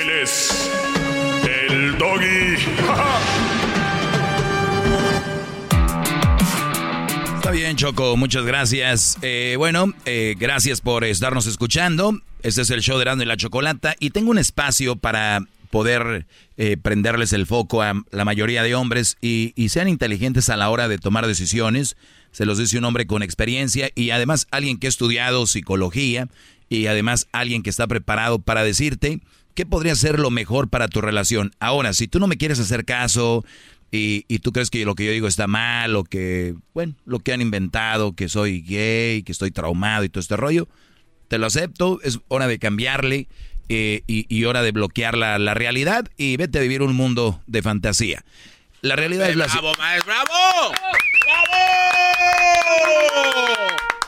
Él 0.00 0.10
es 0.22 0.70
el 1.44 1.98
doggy. 1.98 2.54
Está 7.36 7.50
bien, 7.50 7.76
Choco, 7.76 8.16
muchas 8.16 8.44
gracias. 8.44 9.18
Eh, 9.20 9.56
bueno, 9.58 9.92
eh, 10.06 10.36
gracias 10.38 10.80
por 10.80 11.04
estarnos 11.04 11.46
escuchando. 11.46 12.18
Este 12.42 12.62
es 12.62 12.70
el 12.70 12.80
show 12.80 12.98
de 12.98 13.04
Rando 13.04 13.24
y 13.24 13.26
la 13.26 13.36
Chocolata. 13.36 13.94
Y 13.98 14.08
tengo 14.10 14.30
un 14.30 14.38
espacio 14.38 14.96
para 14.96 15.40
poder 15.70 16.26
eh, 16.56 16.78
prenderles 16.78 17.34
el 17.34 17.46
foco 17.46 17.82
a 17.82 17.92
la 18.10 18.24
mayoría 18.24 18.62
de 18.62 18.74
hombres 18.74 19.18
y, 19.20 19.52
sean 19.68 19.88
inteligentes 19.88 20.48
a 20.48 20.56
la 20.56 20.70
hora 20.70 20.88
de 20.88 20.98
tomar 20.98 21.26
decisiones. 21.26 21.96
Se 22.32 22.46
los 22.46 22.56
dice 22.56 22.78
un 22.78 22.84
hombre 22.84 23.06
con 23.06 23.22
experiencia 23.22 23.90
y 23.94 24.10
además 24.10 24.46
alguien 24.50 24.78
que 24.78 24.86
ha 24.86 24.88
estudiado 24.88 25.46
psicología 25.46 26.28
y 26.70 26.86
además 26.86 27.28
alguien 27.32 27.62
que 27.62 27.70
está 27.70 27.86
preparado 27.86 28.38
para 28.38 28.64
decirte 28.64 29.20
¿qué 29.60 29.66
podría 29.66 29.94
ser 29.94 30.18
lo 30.18 30.30
mejor 30.30 30.70
para 30.70 30.88
tu 30.88 31.02
relación? 31.02 31.52
Ahora, 31.60 31.92
si 31.92 32.08
tú 32.08 32.18
no 32.18 32.26
me 32.26 32.38
quieres 32.38 32.58
hacer 32.58 32.86
caso 32.86 33.44
y, 33.90 34.22
tú 34.38 34.52
crees 34.52 34.70
que 34.70 34.86
lo 34.86 34.94
que 34.94 35.04
yo 35.04 35.12
digo 35.12 35.28
está 35.28 35.46
mal 35.48 35.96
o 35.96 36.04
que, 36.04 36.54
bueno, 36.72 36.94
lo 37.04 37.18
que 37.18 37.34
han 37.34 37.42
inventado, 37.42 38.14
que 38.14 38.30
soy 38.30 38.62
gay, 38.62 39.22
que 39.22 39.32
estoy 39.32 39.50
traumado 39.50 40.02
y 40.04 40.08
todo 40.08 40.22
este 40.22 40.38
rollo, 40.38 40.66
te 41.28 41.36
lo 41.36 41.44
acepto, 41.44 42.00
es 42.02 42.20
hora 42.28 42.46
de 42.46 42.58
cambiarle 42.58 43.28
eh, 43.68 44.00
y, 44.06 44.44
hora 44.44 44.62
de 44.62 44.72
bloquear 44.72 45.14
la, 45.14 45.52
realidad 45.52 46.08
y 46.16 46.38
vete 46.38 46.58
a 46.58 46.62
vivir 46.62 46.80
un 46.80 46.96
mundo 46.96 47.42
de 47.46 47.60
fantasía. 47.60 48.24
La 48.80 48.96
realidad 48.96 49.28
es 49.28 49.36
la... 49.36 49.44
¡Bravo, 49.44 49.74
maestro! 49.76 50.10
¡Bravo! 50.10 50.72
¡Bravo! 51.26 51.56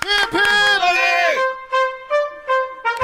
Hip 0.03 0.33
hip 0.33 1.22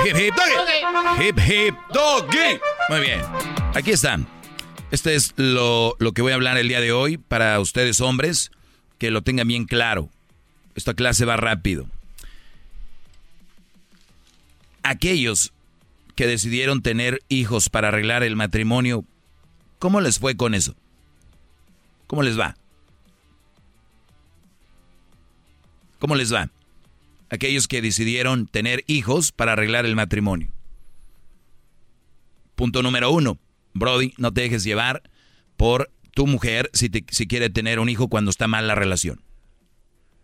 doggy. 0.04 1.24
Hip 1.24 1.38
hip 1.38 1.74
doggy. 1.92 2.60
Muy 2.88 3.00
bien. 3.00 3.20
Aquí 3.74 3.90
están. 3.90 4.26
Este 4.90 5.14
es 5.14 5.34
lo, 5.36 5.94
lo, 5.98 6.12
que 6.12 6.22
voy 6.22 6.32
a 6.32 6.36
hablar 6.36 6.56
el 6.56 6.68
día 6.68 6.80
de 6.80 6.92
hoy 6.92 7.18
para 7.18 7.60
ustedes 7.60 8.00
hombres, 8.00 8.50
que 8.98 9.10
lo 9.10 9.22
tengan 9.22 9.48
bien 9.48 9.66
claro. 9.66 10.08
Esta 10.74 10.94
clase 10.94 11.24
va 11.24 11.36
rápido. 11.36 11.86
Aquellos 14.82 15.52
que 16.14 16.26
decidieron 16.26 16.82
tener 16.82 17.20
hijos 17.28 17.68
para 17.68 17.88
arreglar 17.88 18.22
el 18.22 18.36
matrimonio, 18.36 19.04
¿cómo 19.78 20.00
les 20.00 20.18
fue 20.18 20.36
con 20.36 20.54
eso? 20.54 20.74
¿Cómo 22.06 22.22
les 22.22 22.38
va? 22.38 22.56
¿Cómo 25.98 26.14
les 26.14 26.32
va? 26.32 26.50
Aquellos 27.30 27.68
que 27.68 27.82
decidieron 27.82 28.46
tener 28.46 28.84
hijos 28.86 29.32
para 29.32 29.52
arreglar 29.52 29.86
el 29.86 29.96
matrimonio. 29.96 30.52
Punto 32.54 32.82
número 32.82 33.10
uno, 33.10 33.38
Brody, 33.74 34.14
no 34.18 34.32
te 34.32 34.42
dejes 34.42 34.64
llevar 34.64 35.02
por 35.56 35.90
tu 36.12 36.26
mujer 36.26 36.70
si, 36.72 36.90
si 37.08 37.26
quiere 37.26 37.50
tener 37.50 37.78
un 37.78 37.88
hijo 37.88 38.08
cuando 38.08 38.30
está 38.30 38.48
mal 38.48 38.66
la 38.66 38.74
relación. 38.74 39.22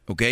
¿Ok? 0.06 0.22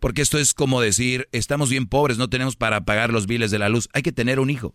Porque 0.00 0.22
esto 0.22 0.38
es 0.38 0.54
como 0.54 0.80
decir, 0.80 1.28
estamos 1.32 1.70
bien 1.70 1.86
pobres, 1.86 2.18
no 2.18 2.28
tenemos 2.30 2.56
para 2.56 2.82
pagar 2.82 3.12
los 3.12 3.26
biles 3.26 3.50
de 3.50 3.58
la 3.58 3.68
luz. 3.68 3.88
Hay 3.92 4.02
que 4.02 4.12
tener 4.12 4.40
un 4.40 4.50
hijo. 4.50 4.74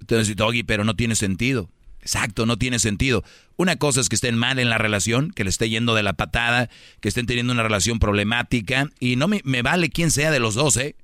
Entonces, 0.00 0.34
Doggy, 0.36 0.64
pero 0.64 0.84
no 0.84 0.94
tiene 0.94 1.14
sentido. 1.14 1.70
Exacto, 2.04 2.44
no 2.44 2.58
tiene 2.58 2.78
sentido. 2.78 3.24
Una 3.56 3.76
cosa 3.76 4.02
es 4.02 4.10
que 4.10 4.14
estén 4.14 4.36
mal 4.36 4.58
en 4.58 4.68
la 4.68 4.76
relación, 4.76 5.30
que 5.30 5.42
le 5.42 5.48
esté 5.48 5.70
yendo 5.70 5.94
de 5.94 6.02
la 6.02 6.12
patada, 6.12 6.68
que 7.00 7.08
estén 7.08 7.24
teniendo 7.24 7.54
una 7.54 7.62
relación 7.62 7.98
problemática, 7.98 8.90
y 9.00 9.16
no 9.16 9.26
me, 9.26 9.40
vale 9.62 9.88
quién 9.88 10.10
sea 10.10 10.30
de 10.30 10.38
los 10.38 10.54
dos, 10.54 10.76
¿eh? 10.76 10.96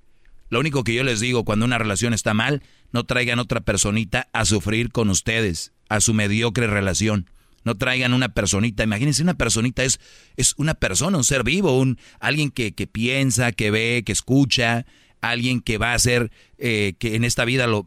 Lo 0.50 0.60
único 0.60 0.84
que 0.84 0.92
yo 0.92 1.02
les 1.02 1.20
digo, 1.20 1.44
cuando 1.44 1.64
una 1.64 1.78
relación 1.78 2.12
está 2.12 2.34
mal, 2.34 2.62
no 2.92 3.04
traigan 3.04 3.38
otra 3.38 3.60
personita 3.60 4.28
a 4.34 4.44
sufrir 4.44 4.90
con 4.90 5.08
ustedes, 5.08 5.72
a 5.88 6.02
su 6.02 6.12
mediocre 6.12 6.66
relación. 6.66 7.30
No 7.64 7.76
traigan 7.76 8.12
una 8.12 8.30
personita. 8.30 8.82
Imagínense, 8.82 9.22
una 9.22 9.34
personita 9.34 9.84
es, 9.84 10.00
es 10.36 10.54
una 10.58 10.74
persona, 10.74 11.16
un 11.16 11.24
ser 11.24 11.44
vivo, 11.44 11.78
un, 11.78 11.98
alguien 12.18 12.50
que, 12.50 12.72
que 12.72 12.86
piensa, 12.86 13.52
que 13.52 13.70
ve, 13.70 14.02
que 14.04 14.12
escucha, 14.12 14.86
alguien 15.20 15.60
que 15.60 15.78
va 15.78 15.94
a 15.94 15.98
ser, 15.98 16.30
eh, 16.58 16.94
que 16.98 17.14
en 17.14 17.24
esta 17.24 17.44
vida 17.44 17.66
lo, 17.66 17.86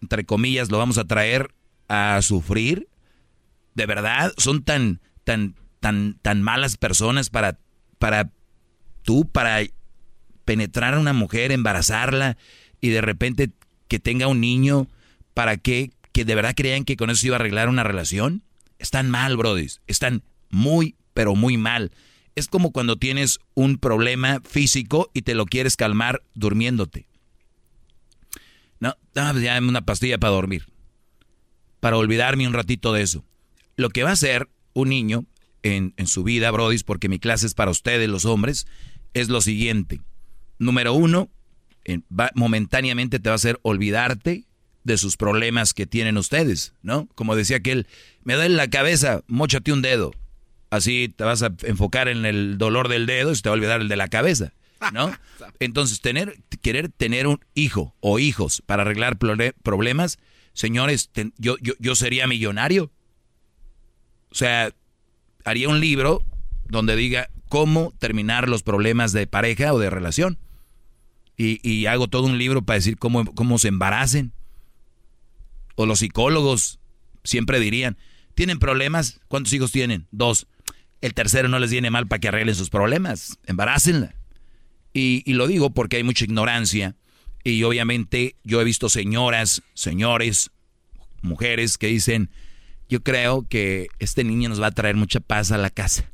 entre 0.00 0.24
comillas, 0.24 0.70
lo 0.70 0.78
vamos 0.78 0.98
a 0.98 1.04
traer 1.04 1.50
a 1.88 2.20
sufrir. 2.22 2.88
De 3.74 3.86
verdad, 3.86 4.32
son 4.36 4.62
tan, 4.62 5.00
tan, 5.24 5.56
tan, 5.80 6.18
tan 6.22 6.42
malas 6.42 6.76
personas 6.76 7.30
para, 7.30 7.58
para 7.98 8.30
tú, 9.02 9.28
para 9.30 9.60
penetrar 10.44 10.94
a 10.94 11.00
una 11.00 11.12
mujer, 11.12 11.52
embarazarla 11.52 12.36
y 12.80 12.90
de 12.90 13.00
repente 13.00 13.50
que 13.88 13.98
tenga 13.98 14.28
un 14.28 14.40
niño, 14.40 14.88
¿para 15.32 15.56
qué? 15.56 15.90
¿Que 16.12 16.24
de 16.24 16.34
verdad 16.34 16.54
creían 16.54 16.84
que 16.84 16.96
con 16.96 17.10
eso 17.10 17.26
iba 17.26 17.36
a 17.36 17.40
arreglar 17.40 17.68
una 17.68 17.82
relación? 17.82 18.42
Están 18.78 19.10
mal, 19.10 19.36
brodis. 19.36 19.80
Están 19.86 20.22
muy, 20.50 20.96
pero 21.12 21.34
muy 21.34 21.56
mal. 21.56 21.92
Es 22.34 22.48
como 22.48 22.72
cuando 22.72 22.96
tienes 22.96 23.38
un 23.54 23.78
problema 23.78 24.40
físico 24.44 25.10
y 25.14 25.22
te 25.22 25.34
lo 25.34 25.46
quieres 25.46 25.76
calmar 25.76 26.22
durmiéndote. 26.34 27.06
No, 28.80 28.96
pues 29.12 29.42
ya 29.42 29.58
una 29.58 29.86
pastilla 29.86 30.18
para 30.18 30.32
dormir. 30.32 30.66
Para 31.84 31.98
olvidarme 31.98 32.46
un 32.46 32.54
ratito 32.54 32.94
de 32.94 33.02
eso. 33.02 33.26
Lo 33.76 33.90
que 33.90 34.04
va 34.04 34.08
a 34.08 34.14
hacer 34.14 34.48
un 34.72 34.88
niño 34.88 35.26
en, 35.62 35.92
en 35.98 36.06
su 36.06 36.24
vida, 36.24 36.50
brodis, 36.50 36.82
porque 36.82 37.10
mi 37.10 37.18
clase 37.18 37.46
es 37.46 37.52
para 37.52 37.70
ustedes, 37.70 38.08
los 38.08 38.24
hombres, 38.24 38.66
es 39.12 39.28
lo 39.28 39.42
siguiente. 39.42 40.00
Número 40.58 40.94
uno, 40.94 41.28
momentáneamente 42.36 43.18
te 43.18 43.28
va 43.28 43.34
a 43.34 43.36
hacer 43.36 43.60
olvidarte 43.60 44.44
de 44.84 44.96
sus 44.96 45.18
problemas 45.18 45.74
que 45.74 45.84
tienen 45.84 46.16
ustedes, 46.16 46.72
¿no? 46.80 47.06
Como 47.14 47.36
decía 47.36 47.58
aquel, 47.58 47.86
me 48.22 48.32
duele 48.32 48.56
la 48.56 48.70
cabeza, 48.70 49.20
mochate 49.26 49.70
un 49.70 49.82
dedo. 49.82 50.12
Así 50.70 51.12
te 51.14 51.24
vas 51.24 51.42
a 51.42 51.52
enfocar 51.64 52.08
en 52.08 52.24
el 52.24 52.56
dolor 52.56 52.88
del 52.88 53.04
dedo 53.04 53.30
y 53.30 53.36
se 53.36 53.42
te 53.42 53.50
va 53.50 53.56
a 53.56 53.58
olvidar 53.58 53.82
el 53.82 53.88
de 53.88 53.96
la 53.96 54.08
cabeza, 54.08 54.54
¿no? 54.94 55.12
Entonces, 55.60 56.00
tener, 56.00 56.38
querer 56.62 56.88
tener 56.88 57.26
un 57.26 57.40
hijo 57.54 57.94
o 58.00 58.18
hijos 58.18 58.62
para 58.64 58.84
arreglar 58.84 59.18
problemas, 59.18 60.18
señores, 60.54 61.10
yo, 61.36 61.56
yo, 61.60 61.74
yo 61.78 61.94
sería 61.94 62.26
millonario. 62.26 62.90
O 64.30 64.34
sea, 64.34 64.72
haría 65.44 65.68
un 65.68 65.80
libro 65.80 66.22
donde 66.66 66.96
diga 66.96 67.28
cómo 67.48 67.92
terminar 67.98 68.48
los 68.48 68.62
problemas 68.62 69.12
de 69.12 69.26
pareja 69.26 69.74
o 69.74 69.78
de 69.78 69.90
relación. 69.90 70.38
Y, 71.36 71.60
y 71.68 71.86
hago 71.86 72.08
todo 72.08 72.24
un 72.24 72.38
libro 72.38 72.62
para 72.62 72.76
decir 72.76 72.96
cómo, 72.96 73.24
cómo 73.34 73.58
se 73.58 73.68
embaracen 73.68 74.32
o 75.74 75.86
los 75.86 76.00
psicólogos 76.00 76.78
siempre 77.24 77.60
dirían, 77.60 77.96
¿tienen 78.34 78.58
problemas? 78.58 79.20
¿Cuántos 79.28 79.52
hijos 79.52 79.72
tienen? 79.72 80.06
Dos. 80.10 80.46
El 81.00 81.14
tercero 81.14 81.48
no 81.48 81.58
les 81.58 81.70
viene 81.70 81.90
mal 81.90 82.06
para 82.06 82.20
que 82.20 82.28
arreglen 82.28 82.54
sus 82.54 82.70
problemas. 82.70 83.38
Embarácenla. 83.46 84.14
Y, 84.92 85.22
y 85.26 85.34
lo 85.34 85.46
digo 85.46 85.70
porque 85.70 85.96
hay 85.96 86.04
mucha 86.04 86.24
ignorancia. 86.24 86.96
Y 87.44 87.62
obviamente 87.62 88.36
yo 88.42 88.60
he 88.60 88.64
visto 88.64 88.88
señoras, 88.88 89.62
señores, 89.74 90.50
mujeres 91.20 91.76
que 91.76 91.88
dicen, 91.88 92.30
yo 92.88 93.02
creo 93.02 93.46
que 93.48 93.88
este 93.98 94.24
niño 94.24 94.48
nos 94.48 94.60
va 94.60 94.68
a 94.68 94.72
traer 94.72 94.96
mucha 94.96 95.20
paz 95.20 95.52
a 95.52 95.58
la 95.58 95.70
casa. 95.70 96.10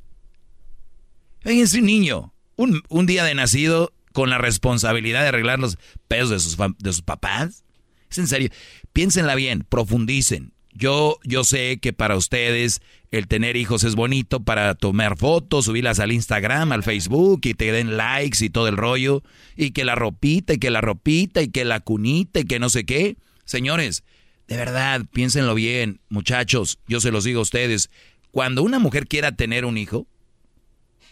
Fíjense 1.40 1.78
un 1.78 1.86
niño, 1.86 2.34
un, 2.56 2.82
un, 2.88 3.06
día 3.06 3.24
de 3.24 3.34
nacido 3.34 3.92
con 4.12 4.28
la 4.28 4.38
responsabilidad 4.38 5.22
de 5.22 5.28
arreglar 5.28 5.58
los 5.58 5.78
pedos 6.08 6.30
de 6.30 6.40
sus, 6.40 6.56
de 6.56 6.92
sus 6.92 7.02
papás. 7.02 7.64
Es 8.10 8.18
en 8.18 8.26
serio. 8.26 8.50
Piénsenla 8.92 9.36
bien, 9.36 9.64
profundicen. 9.68 10.52
Yo, 10.80 11.18
yo 11.24 11.44
sé 11.44 11.78
que 11.78 11.92
para 11.92 12.16
ustedes 12.16 12.80
el 13.10 13.28
tener 13.28 13.54
hijos 13.56 13.84
es 13.84 13.96
bonito 13.96 14.42
para 14.42 14.74
tomar 14.74 15.18
fotos, 15.18 15.66
subirlas 15.66 16.00
al 16.00 16.10
Instagram, 16.10 16.72
al 16.72 16.82
Facebook 16.82 17.42
y 17.44 17.52
te 17.52 17.70
den 17.70 17.98
likes 17.98 18.42
y 18.42 18.48
todo 18.48 18.66
el 18.66 18.78
rollo. 18.78 19.22
Y 19.56 19.72
que 19.72 19.84
la 19.84 19.94
ropita 19.94 20.54
y 20.54 20.58
que 20.58 20.70
la 20.70 20.80
ropita 20.80 21.42
y 21.42 21.48
que 21.48 21.66
la 21.66 21.80
cunita 21.80 22.40
y 22.40 22.44
que 22.44 22.58
no 22.58 22.70
sé 22.70 22.86
qué. 22.86 23.18
Señores, 23.44 24.04
de 24.48 24.56
verdad, 24.56 25.04
piénsenlo 25.12 25.54
bien, 25.54 26.00
muchachos. 26.08 26.78
Yo 26.88 27.00
se 27.00 27.10
los 27.10 27.24
digo 27.24 27.40
a 27.40 27.42
ustedes. 27.42 27.90
Cuando 28.30 28.62
una 28.62 28.78
mujer 28.78 29.06
quiera 29.06 29.32
tener 29.32 29.66
un 29.66 29.76
hijo, 29.76 30.06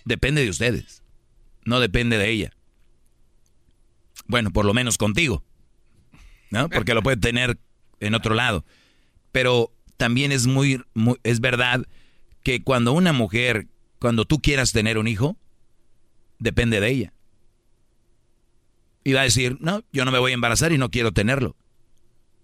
depende 0.07 0.42
de 0.42 0.48
ustedes. 0.48 1.02
No 1.66 1.78
depende 1.78 2.16
de 2.16 2.31
ella. 2.31 2.52
Bueno, 4.28 4.50
por 4.50 4.64
lo 4.64 4.72
menos 4.72 4.96
contigo. 4.96 5.44
¿No? 6.50 6.70
Porque 6.70 6.94
lo 6.94 7.02
puede 7.02 7.18
tener 7.18 7.59
en 8.00 8.14
otro 8.14 8.35
lado. 8.35 8.64
Pero 9.38 9.72
también 9.96 10.33
es 10.33 10.48
muy, 10.48 10.83
es 11.22 11.38
verdad 11.38 11.87
que 12.42 12.64
cuando 12.64 12.92
una 12.92 13.12
mujer, 13.12 13.68
cuando 14.01 14.24
tú 14.24 14.40
quieras 14.42 14.72
tener 14.72 14.98
un 14.98 15.07
hijo, 15.07 15.37
depende 16.40 16.81
de 16.81 16.90
ella. 16.90 17.12
Y 19.05 19.12
va 19.12 19.20
a 19.20 19.22
decir, 19.22 19.57
no, 19.61 19.85
yo 19.92 20.05
no 20.05 20.11
me 20.11 20.18
voy 20.18 20.33
a 20.33 20.35
embarazar 20.35 20.72
y 20.72 20.79
no 20.79 20.90
quiero 20.90 21.12
tenerlo. 21.12 21.55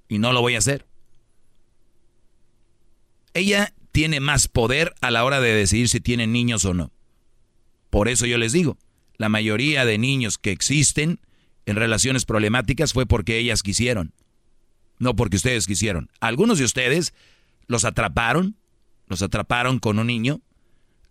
Y 0.08 0.20
no 0.20 0.32
lo 0.32 0.40
voy 0.40 0.54
a 0.54 0.58
hacer. 0.58 0.86
Ella 3.32 3.74
tiene 3.90 4.20
más 4.20 4.46
poder 4.46 4.94
a 5.00 5.10
la 5.10 5.24
hora 5.24 5.40
de 5.40 5.52
decidir 5.52 5.88
si 5.88 5.98
tienen 5.98 6.30
niños 6.30 6.64
o 6.64 6.74
no. 6.74 6.92
Por 7.90 8.06
eso 8.06 8.24
yo 8.24 8.38
les 8.38 8.52
digo, 8.52 8.78
la 9.16 9.28
mayoría 9.28 9.84
de 9.84 9.98
niños 9.98 10.38
que 10.38 10.52
existen 10.52 11.18
en 11.66 11.74
relaciones 11.74 12.24
problemáticas 12.24 12.92
fue 12.92 13.04
porque 13.04 13.38
ellas 13.38 13.64
quisieron 13.64 14.14
no 14.98 15.16
porque 15.16 15.36
ustedes 15.36 15.66
quisieron. 15.66 16.10
Algunos 16.20 16.58
de 16.58 16.64
ustedes 16.64 17.14
los 17.66 17.84
atraparon, 17.84 18.56
los 19.06 19.22
atraparon 19.22 19.78
con 19.78 19.98
un 19.98 20.06
niño, 20.06 20.40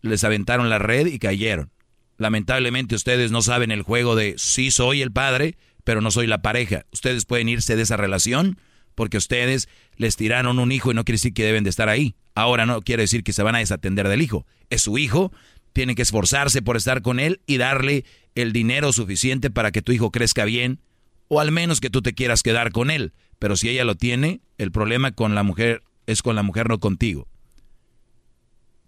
les 0.02 0.24
aventaron 0.24 0.70
la 0.70 0.80
red 0.80 1.08
y 1.08 1.20
cayeron. 1.20 1.72
Lamentablemente 2.18 2.96
ustedes 2.96 3.32
no 3.32 3.42
saben 3.42 3.72
el 3.72 3.82
juego 3.82 4.16
de 4.16 4.36
sí 4.38 4.72
soy 4.72 5.02
el 5.02 5.12
padre, 5.12 5.58
pero 5.84 6.02
no 6.02 6.12
soy 6.12 6.28
la 6.28 6.42
pareja. 6.42 6.86
Ustedes 6.92 7.26
pueden 7.26 7.50
irse 7.50 7.76
de 7.76 7.82
esa 7.82 7.98
relación 7.98 8.58
porque 8.96 9.18
ustedes 9.18 9.70
les 9.98 10.16
tiraron 10.16 10.60
un 10.60 10.72
hijo 10.72 10.92
y 10.92 10.94
no 10.94 11.04
quiere 11.04 11.16
decir 11.16 11.34
que 11.34 11.46
deben 11.46 11.64
de 11.64 11.70
estar 11.70 11.90
ahí. 11.90 12.16
Ahora 12.36 12.66
no 12.66 12.82
quiere 12.82 13.04
decir 13.04 13.24
que 13.24 13.34
se 13.34 13.44
van 13.44 13.56
a 13.56 13.60
desatender 13.60 14.08
del 14.08 14.22
hijo. 14.22 14.46
Es 14.70 14.84
su 14.84 14.98
hijo, 14.98 15.32
tiene 15.74 15.96
que 15.96 16.04
esforzarse 16.04 16.62
por 16.62 16.78
estar 16.78 17.02
con 17.02 17.20
él 17.20 17.42
y 17.48 17.58
darle 17.58 18.06
el 18.36 18.54
dinero 18.54 18.94
suficiente 18.94 19.50
para 19.50 19.72
que 19.72 19.82
tu 19.82 19.92
hijo 19.92 20.12
crezca 20.12 20.46
bien, 20.46 20.80
o 21.28 21.40
al 21.40 21.52
menos 21.52 21.82
que 21.82 21.90
tú 21.90 22.02
te 22.02 22.14
quieras 22.14 22.44
quedar 22.44 22.72
con 22.72 22.92
él. 22.92 23.14
Pero 23.40 23.56
si 23.56 23.70
ella 23.70 23.86
lo 23.86 23.96
tiene, 23.96 24.42
el 24.58 24.72
problema 24.72 25.12
con 25.12 25.36
la 25.36 25.44
mujer 25.44 25.84
es 26.06 26.22
con 26.22 26.36
la 26.36 26.44
mujer, 26.44 26.70
no 26.70 26.80
contigo. 26.80 27.28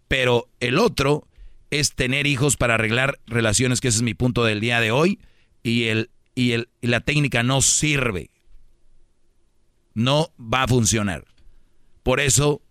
Pero 0.07 0.49
el 0.59 0.77
otro 0.77 1.27
es 1.71 1.93
tener 1.93 2.27
hijos 2.27 2.57
para 2.57 2.75
arreglar 2.75 3.19
relaciones, 3.25 3.81
que 3.81 3.87
ese 3.87 3.97
es 3.97 4.03
mi 4.03 4.13
punto 4.13 4.43
del 4.43 4.59
día 4.59 4.79
de 4.79 4.91
hoy, 4.91 5.19
y, 5.63 5.85
el, 5.85 6.09
y, 6.35 6.51
el, 6.51 6.69
y 6.81 6.87
la 6.87 7.01
técnica 7.01 7.43
no 7.43 7.61
sirve. 7.61 8.29
No 9.93 10.31
va 10.39 10.63
a 10.63 10.67
funcionar. 10.67 11.25
Por 12.03 12.19
eso, 12.19 12.61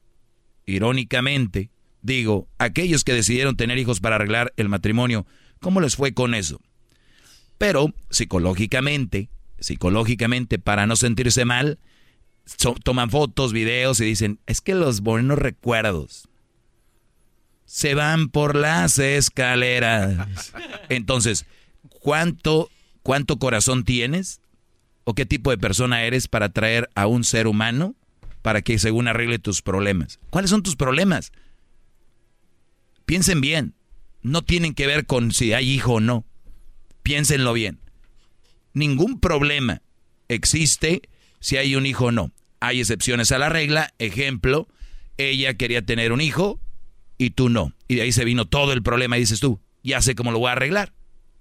irónicamente, 0.66 1.70
digo, 2.02 2.48
aquellos 2.58 3.02
que 3.02 3.14
decidieron 3.14 3.56
tener 3.56 3.78
hijos 3.78 4.00
para 4.00 4.16
arreglar 4.16 4.52
el 4.56 4.68
matrimonio, 4.68 5.26
¿cómo 5.58 5.80
les 5.80 5.96
fue 5.96 6.14
con 6.14 6.34
eso? 6.34 6.60
Pero 7.58 7.92
psicológicamente, 8.10 9.30
psicológicamente 9.64 10.59
para 10.59 10.87
no 10.87 10.94
sentirse 10.94 11.44
mal, 11.44 11.79
toman 12.83 13.11
fotos, 13.11 13.53
videos 13.53 13.98
y 14.00 14.05
dicen, 14.05 14.38
es 14.46 14.61
que 14.61 14.74
los 14.74 15.00
buenos 15.00 15.38
recuerdos 15.38 16.29
se 17.64 17.94
van 17.94 18.29
por 18.29 18.57
las 18.57 18.98
escaleras. 18.98 20.53
Entonces, 20.90 21.46
¿cuánto, 21.88 22.70
cuánto 23.03 23.38
corazón 23.38 23.85
tienes? 23.85 24.40
¿O 25.05 25.14
qué 25.14 25.24
tipo 25.24 25.50
de 25.50 25.59
persona 25.59 26.05
eres 26.05 26.29
para 26.29 26.50
traer 26.50 26.90
a 26.94 27.07
un 27.07 27.24
ser 27.24 27.46
humano 27.46 27.94
para 28.42 28.61
que 28.61 28.79
según 28.79 29.09
arregle 29.09 29.38
tus 29.38 29.62
problemas? 29.62 30.20
¿Cuáles 30.29 30.50
son 30.50 30.62
tus 30.62 30.77
problemas? 30.77 31.33
Piensen 33.07 33.40
bien. 33.40 33.74
No 34.20 34.42
tienen 34.42 34.74
que 34.74 34.87
ver 34.87 35.07
con 35.07 35.33
si 35.33 35.55
hay 35.55 35.70
hijo 35.70 35.94
o 35.94 36.00
no. 36.00 36.24
Piénsenlo 37.03 37.55
bien 37.55 37.83
ningún 38.74 39.20
problema 39.20 39.82
existe 40.28 41.02
si 41.40 41.56
hay 41.56 41.76
un 41.76 41.87
hijo 41.87 42.06
o 42.06 42.12
no. 42.12 42.32
Hay 42.60 42.80
excepciones 42.80 43.32
a 43.32 43.38
la 43.38 43.48
regla. 43.48 43.94
Ejemplo, 43.98 44.68
ella 45.16 45.54
quería 45.54 45.82
tener 45.82 46.12
un 46.12 46.20
hijo 46.20 46.60
y 47.18 47.30
tú 47.30 47.48
no. 47.48 47.72
Y 47.88 47.96
de 47.96 48.02
ahí 48.02 48.12
se 48.12 48.24
vino 48.24 48.46
todo 48.46 48.72
el 48.72 48.82
problema 48.82 49.16
y 49.16 49.20
dices 49.20 49.40
tú, 49.40 49.60
ya 49.82 50.02
sé 50.02 50.14
cómo 50.14 50.32
lo 50.32 50.38
voy 50.38 50.48
a 50.48 50.52
arreglar. 50.52 50.92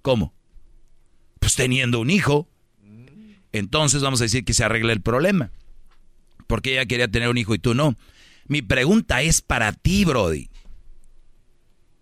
¿Cómo? 0.01 0.33
Pues 1.39 1.55
teniendo 1.55 1.99
un 1.99 2.09
hijo. 2.09 2.47
Entonces 3.51 4.01
vamos 4.01 4.21
a 4.21 4.25
decir 4.25 4.45
que 4.45 4.53
se 4.53 4.63
arregla 4.63 4.93
el 4.93 5.01
problema. 5.01 5.51
Porque 6.47 6.73
ella 6.73 6.85
quería 6.85 7.07
tener 7.07 7.29
un 7.29 7.37
hijo 7.37 7.55
y 7.55 7.59
tú 7.59 7.73
no. 7.73 7.95
Mi 8.47 8.61
pregunta 8.61 9.21
es 9.21 9.41
para 9.41 9.71
ti, 9.71 10.05
Brody. 10.05 10.49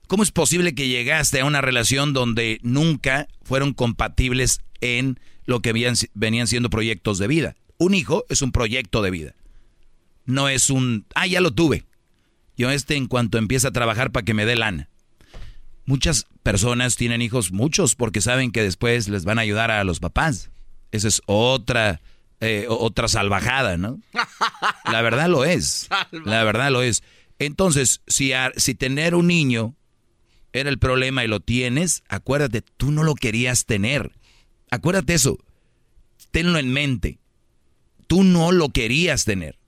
¿Cómo 0.08 0.24
es 0.24 0.32
posible 0.32 0.76
que 0.76 0.88
llegaste 0.88 1.40
a 1.40 1.46
una 1.46 1.62
relación 1.62 2.14
donde 2.14 2.60
nunca 2.64 3.28
fueron 3.44 3.74
compatibles 3.74 4.60
en 4.82 5.20
lo 5.46 5.62
que 5.62 5.74
venían 6.14 6.48
siendo 6.48 6.70
proyectos 6.70 7.18
de 7.18 7.28
vida? 7.28 7.56
Un 7.78 7.94
hijo 7.94 8.26
es 8.30 8.42
un 8.42 8.52
proyecto 8.52 9.02
de 9.02 9.12
vida. 9.12 9.36
No 10.26 10.50
es 10.50 10.70
un, 10.70 11.06
ah, 11.16 11.28
ya 11.28 11.42
lo 11.42 11.52
tuve. 11.52 11.86
Yo 12.58 12.70
este 12.70 12.96
en 12.96 13.08
cuanto 13.08 13.38
empieza 13.38 13.70
a 13.70 13.72
trabajar 13.72 14.12
para 14.12 14.24
que 14.24 14.34
me 14.34 14.46
dé 14.46 14.56
lana. 14.56 14.90
Muchas 15.86 16.28
personas 16.44 16.96
tienen 16.96 17.22
hijos, 17.22 17.52
muchos, 17.52 17.96
porque 17.96 18.22
saben 18.22 18.52
que 18.52 18.62
después 18.62 19.08
les 19.08 19.26
van 19.26 19.40
a 19.40 19.42
ayudar 19.42 19.72
a 19.72 19.84
los 19.84 20.00
papás. 20.00 20.52
Esa 20.92 21.08
es 21.08 21.22
otra, 21.26 22.02
eh, 22.40 22.66
otra 22.70 23.08
salvajada, 23.08 23.78
¿no? 23.78 24.00
La 24.86 25.02
verdad 25.02 25.28
lo 25.28 25.44
es. 25.44 25.90
La 26.26 26.44
verdad 26.44 26.72
lo 26.72 26.84
es. 26.84 27.04
Entonces, 27.40 28.02
si, 28.08 28.34
si 28.58 28.76
tener 28.76 29.16
un 29.16 29.28
niño 29.28 29.76
era 30.54 30.70
el 30.70 30.78
problema 30.78 31.24
y 31.24 31.28
lo 31.28 31.40
tienes, 31.40 32.04
acuérdate, 32.10 32.62
tú 32.62 32.92
no 32.92 33.04
lo 33.04 33.16
querías 33.16 33.66
tener. 33.66 34.12
Acuérdate 34.72 35.14
eso. 35.14 35.38
Tenlo 36.32 36.58
en 36.58 36.74
mente. 36.74 37.20
Tú 38.08 38.24
no 38.24 38.52
lo 38.52 38.70
querías 38.70 39.26
tener. 39.26 39.60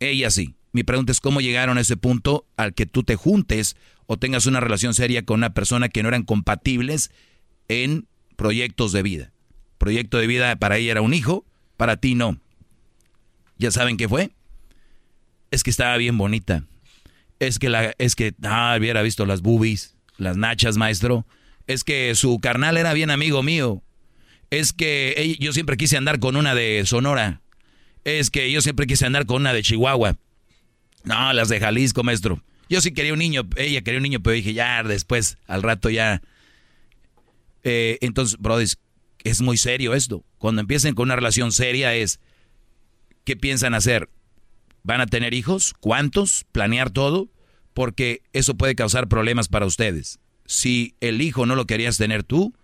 Ella 0.00 0.30
sí. 0.30 0.54
Mi 0.72 0.84
pregunta 0.84 1.12
es 1.12 1.20
cómo 1.20 1.40
llegaron 1.40 1.76
a 1.76 1.80
ese 1.80 1.96
punto 1.96 2.46
al 2.56 2.74
que 2.74 2.86
tú 2.86 3.02
te 3.02 3.16
juntes 3.16 3.76
o 4.06 4.16
tengas 4.16 4.46
una 4.46 4.60
relación 4.60 4.94
seria 4.94 5.24
con 5.24 5.40
una 5.40 5.54
persona 5.54 5.88
que 5.88 6.02
no 6.02 6.08
eran 6.08 6.22
compatibles 6.22 7.10
en 7.68 8.06
proyectos 8.36 8.92
de 8.92 9.02
vida. 9.02 9.32
Proyecto 9.78 10.18
de 10.18 10.26
vida 10.26 10.54
para 10.56 10.78
ella 10.78 10.92
era 10.92 11.02
un 11.02 11.14
hijo, 11.14 11.44
para 11.76 11.96
ti 11.96 12.14
no. 12.14 12.38
¿Ya 13.58 13.70
saben 13.70 13.96
qué 13.96 14.08
fue? 14.08 14.30
Es 15.50 15.62
que 15.62 15.70
estaba 15.70 15.96
bien 15.96 16.16
bonita. 16.16 16.64
Es 17.40 17.58
que 17.58 17.70
la 17.70 17.94
es 17.98 18.14
que 18.14 18.34
ah, 18.42 18.76
hubiera 18.78 19.02
visto 19.02 19.26
las 19.26 19.42
boobies, 19.42 19.96
las 20.16 20.36
nachas, 20.36 20.76
maestro. 20.76 21.26
Es 21.68 21.84
que 21.84 22.14
su 22.14 22.40
carnal 22.40 22.76
era 22.78 22.94
bien 22.94 23.10
amigo 23.10 23.44
mío. 23.44 23.82
Es 24.50 24.72
que 24.72 25.36
yo 25.38 25.52
siempre 25.52 25.76
quise 25.76 25.96
andar 25.96 26.18
con 26.18 26.34
una 26.34 26.54
de 26.54 26.82
Sonora. 26.86 27.42
Es 28.04 28.30
que 28.30 28.50
yo 28.50 28.62
siempre 28.62 28.86
quise 28.86 29.04
andar 29.04 29.26
con 29.26 29.42
una 29.42 29.52
de 29.52 29.62
Chihuahua. 29.62 30.16
No, 31.04 31.32
las 31.34 31.50
de 31.50 31.60
Jalisco, 31.60 32.02
maestro. 32.02 32.42
Yo 32.70 32.80
sí 32.80 32.92
quería 32.92 33.12
un 33.12 33.18
niño, 33.18 33.48
ella 33.56 33.82
quería 33.82 33.98
un 33.98 34.02
niño, 34.02 34.20
pero 34.22 34.34
dije, 34.34 34.54
ya, 34.54 34.82
después, 34.82 35.36
al 35.46 35.62
rato 35.62 35.90
ya. 35.90 36.22
Eh, 37.64 37.98
entonces, 38.00 38.38
brother, 38.38 38.66
es 39.24 39.40
muy 39.42 39.58
serio 39.58 39.94
esto. 39.94 40.24
Cuando 40.38 40.62
empiecen 40.62 40.94
con 40.94 41.04
una 41.08 41.16
relación 41.16 41.52
seria 41.52 41.94
es, 41.94 42.18
¿qué 43.24 43.36
piensan 43.36 43.74
hacer? 43.74 44.08
¿Van 44.84 45.02
a 45.02 45.06
tener 45.06 45.34
hijos? 45.34 45.74
¿Cuántos? 45.80 46.46
¿Planear 46.50 46.88
todo? 46.90 47.28
Porque 47.74 48.22
eso 48.32 48.56
puede 48.56 48.74
causar 48.74 49.08
problemas 49.08 49.48
para 49.48 49.66
ustedes. 49.66 50.18
Si 50.48 50.94
el 51.00 51.20
hijo 51.20 51.44
no 51.44 51.54
lo 51.54 51.66
querías 51.66 51.98
tener 51.98 52.22
tú, 52.22 52.54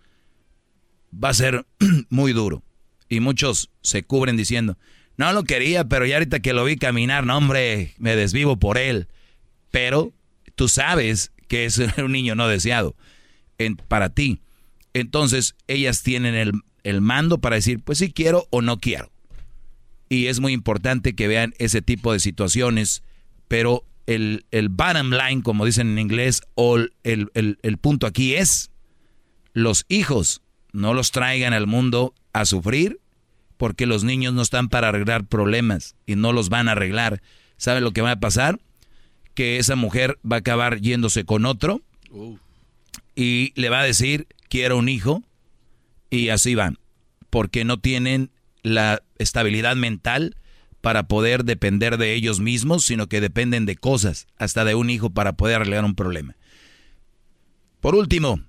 va 1.13 1.29
a 1.29 1.33
ser 1.35 1.67
muy 2.09 2.33
duro. 2.33 2.63
Y 3.07 3.19
muchos 3.19 3.69
se 3.81 4.01
cubren 4.01 4.35
diciendo, 4.35 4.75
no 5.17 5.31
lo 5.33 5.43
quería, 5.43 5.85
pero 5.85 6.07
ya 6.07 6.15
ahorita 6.15 6.39
que 6.39 6.53
lo 6.53 6.65
vi 6.65 6.77
caminar, 6.77 7.27
no 7.27 7.37
hombre, 7.37 7.93
me 7.99 8.15
desvivo 8.15 8.57
por 8.57 8.79
él. 8.79 9.07
Pero 9.69 10.13
tú 10.55 10.67
sabes 10.67 11.31
que 11.47 11.65
es 11.65 11.77
un 11.97 12.11
niño 12.11 12.33
no 12.33 12.47
deseado 12.47 12.95
para 13.87 14.09
ti. 14.09 14.41
Entonces 14.93 15.55
ellas 15.67 16.01
tienen 16.01 16.33
el, 16.33 16.53
el 16.83 17.01
mando 17.01 17.37
para 17.37 17.55
decir, 17.55 17.81
pues 17.83 17.99
sí 17.99 18.11
quiero 18.11 18.47
o 18.49 18.63
no 18.63 18.79
quiero. 18.79 19.11
Y 20.09 20.25
es 20.25 20.39
muy 20.39 20.53
importante 20.53 21.13
que 21.13 21.27
vean 21.27 21.53
ese 21.59 21.83
tipo 21.83 22.13
de 22.13 22.19
situaciones, 22.19 23.03
pero 23.47 23.85
el, 24.05 24.45
el 24.51 24.69
bottom 24.69 25.11
line, 25.11 25.41
como 25.41 25.65
dicen 25.65 25.89
en 25.89 25.99
inglés, 25.99 26.41
o 26.55 26.77
el, 26.77 26.91
el, 27.03 27.59
el 27.61 27.77
punto 27.77 28.07
aquí 28.07 28.35
es, 28.35 28.71
los 29.53 29.85
hijos 29.87 30.41
no 30.73 30.93
los 30.93 31.11
traigan 31.11 31.53
al 31.53 31.67
mundo 31.67 32.13
a 32.33 32.45
sufrir 32.45 32.99
porque 33.57 33.85
los 33.85 34.03
niños 34.03 34.33
no 34.33 34.41
están 34.41 34.69
para 34.69 34.89
arreglar 34.89 35.25
problemas 35.25 35.95
y 36.05 36.15
no 36.15 36.33
los 36.33 36.49
van 36.49 36.67
a 36.67 36.73
arreglar. 36.73 37.21
¿Sabe 37.57 37.81
lo 37.81 37.91
que 37.91 38.01
va 38.01 38.11
a 38.11 38.19
pasar? 38.19 38.59
Que 39.33 39.57
esa 39.57 39.75
mujer 39.75 40.19
va 40.29 40.37
a 40.37 40.39
acabar 40.39 40.81
yéndose 40.81 41.23
con 41.23 41.45
otro 41.45 41.81
y 43.15 43.53
le 43.55 43.69
va 43.69 43.79
a 43.79 43.85
decir, 43.85 44.27
quiero 44.49 44.77
un 44.77 44.89
hijo, 44.89 45.23
y 46.09 46.29
así 46.29 46.55
van, 46.55 46.77
porque 47.29 47.63
no 47.63 47.79
tienen 47.79 48.31
la 48.61 49.01
estabilidad 49.17 49.75
mental 49.75 50.35
para 50.85 51.07
poder 51.07 51.43
depender 51.43 51.97
de 51.97 52.13
ellos 52.13 52.39
mismos, 52.39 52.85
sino 52.85 53.07
que 53.07 53.19
dependen 53.19 53.65
de 53.65 53.75
cosas, 53.75 54.27
hasta 54.37 54.63
de 54.63 54.75
un 54.75 54.91
hijo 54.91 55.09
para 55.09 55.33
poder 55.33 55.55
arreglar 55.55 55.83
un 55.83 55.95
problema. 55.95 56.35
Por 57.79 57.95
último, 57.95 58.39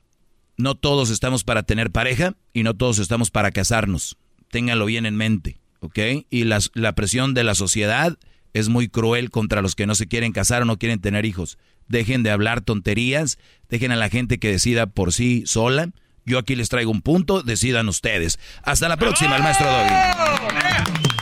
no 0.58 0.74
todos 0.74 1.08
estamos 1.08 1.44
para 1.44 1.62
tener 1.62 1.90
pareja 1.90 2.34
y 2.52 2.62
no 2.62 2.74
todos 2.74 2.98
estamos 2.98 3.30
para 3.30 3.50
casarnos 3.50 4.18
ténganlo 4.50 4.86
bien 4.86 5.06
en 5.06 5.16
mente, 5.16 5.58
¿ok? 5.80 5.98
Y 6.30 6.44
la, 6.44 6.92
presión 6.94 7.34
de 7.34 7.44
la 7.44 7.54
sociedad 7.54 8.16
es 8.54 8.68
muy 8.68 8.88
cruel 8.88 9.30
contra 9.30 9.62
los 9.62 9.74
que 9.74 9.86
no 9.86 9.94
se 9.94 10.06
quieren 10.06 10.32
casar 10.32 10.62
o 10.62 10.64
no 10.64 10.78
quieren 10.78 11.00
tener 11.00 11.26
hijos. 11.26 11.58
Dejen 11.88 12.22
de 12.22 12.30
hablar 12.30 12.62
tonterías, 12.62 13.38
dejen 13.68 13.92
a 13.92 13.96
la 13.96 14.08
gente 14.08 14.38
que 14.38 14.50
decida 14.50 14.86
por 14.86 15.12
sí 15.12 15.42
sola. 15.46 15.90
Yo 16.24 16.38
aquí 16.38 16.56
les 16.56 16.68
traigo 16.68 16.90
un 16.90 17.02
punto, 17.02 17.42
decidan 17.42 17.88
ustedes. 17.88 18.38
Hasta 18.62 18.88
la 18.88 18.96
próxima, 18.96 19.36
el 19.36 19.42
maestro 19.42 19.66
Doggy. 19.66 21.15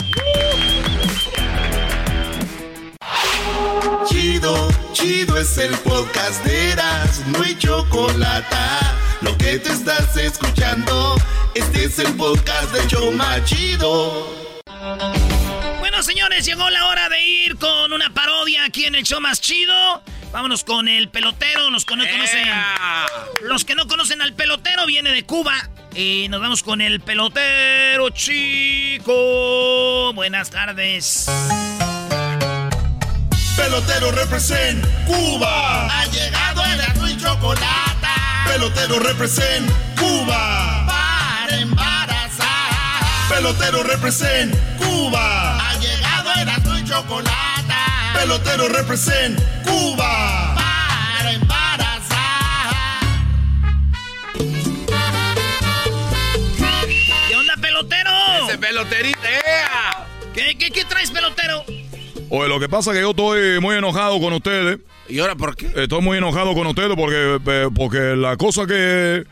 Chido, 4.44 4.68
chido 4.92 5.38
es 5.38 5.56
el 5.56 5.70
podcast 5.78 6.44
de 6.44 6.72
Eras, 6.72 7.26
no 7.28 7.42
hay 7.42 7.56
chocolate. 7.56 8.54
Lo 9.22 9.34
que 9.38 9.58
te 9.58 9.72
estás 9.72 10.14
escuchando. 10.18 11.16
Este 11.54 11.84
es 11.84 11.98
el 11.98 12.14
podcast 12.14 12.70
de 12.74 12.86
Choma 12.86 13.42
Chido. 13.46 14.28
Bueno, 15.78 16.02
señores, 16.02 16.44
llegó 16.44 16.68
la 16.68 16.88
hora 16.88 17.08
de 17.08 17.24
ir 17.24 17.56
con 17.56 17.94
una 17.94 18.12
parodia 18.12 18.66
aquí 18.66 18.84
en 18.84 18.96
el 18.96 19.04
show 19.04 19.18
más 19.18 19.40
chido. 19.40 20.02
Vámonos 20.30 20.62
con 20.62 20.88
el 20.88 21.08
pelotero, 21.08 21.70
los 21.70 21.86
que 21.86 21.96
no 21.96 22.04
conocen. 22.06 22.46
Los 23.40 23.64
que 23.64 23.74
no 23.74 23.88
conocen 23.88 24.20
al 24.20 24.34
pelotero 24.34 24.84
viene 24.84 25.12
de 25.12 25.24
Cuba. 25.24 25.70
Y 25.94 26.26
nos 26.28 26.42
vamos 26.42 26.62
con 26.62 26.82
el 26.82 27.00
pelotero 27.00 28.10
chico. 28.10 30.12
Buenas 30.12 30.50
tardes. 30.50 31.30
Pelotero 33.56 34.10
represent 34.12 34.84
Cuba. 35.06 35.86
Ha 35.86 36.06
llegado 36.06 36.64
el 36.64 36.80
azul 36.80 37.10
y 37.10 37.16
chocolate. 37.16 38.08
Pelotero 38.46 38.98
represent 38.98 39.70
Cuba 39.98 40.84
Pelotero 43.28 43.82
represent 43.82 44.54
Cuba. 44.78 45.58
Ha 45.58 45.74
llegado 45.78 46.30
el 46.40 46.48
azul 46.48 46.78
y 46.78 46.84
chocolate. 46.84 47.74
Pelotero 48.14 48.68
represent 48.68 49.40
Cuba. 49.64 50.54
Para 50.54 51.32
embarazar. 51.32 52.74
¿Qué 57.28 57.36
onda, 57.36 57.56
pelotero? 57.60 58.12
Ese 58.46 58.58
peloterito. 58.58 59.18
¿Qué, 59.20 59.43
Oye, 62.36 62.48
lo 62.48 62.58
que 62.58 62.68
pasa 62.68 62.90
es 62.90 62.96
que 62.96 63.02
yo 63.02 63.10
estoy 63.10 63.60
muy 63.60 63.76
enojado 63.76 64.18
con 64.18 64.32
ustedes. 64.32 64.80
¿Y 65.08 65.20
ahora 65.20 65.36
por 65.36 65.54
qué? 65.54 65.70
Estoy 65.76 66.02
muy 66.02 66.18
enojado 66.18 66.52
con 66.54 66.66
ustedes 66.66 66.96
porque, 66.96 67.38
eh, 67.46 67.68
porque 67.72 68.16
la 68.16 68.36
cosa 68.36 68.66
que... 68.66 69.24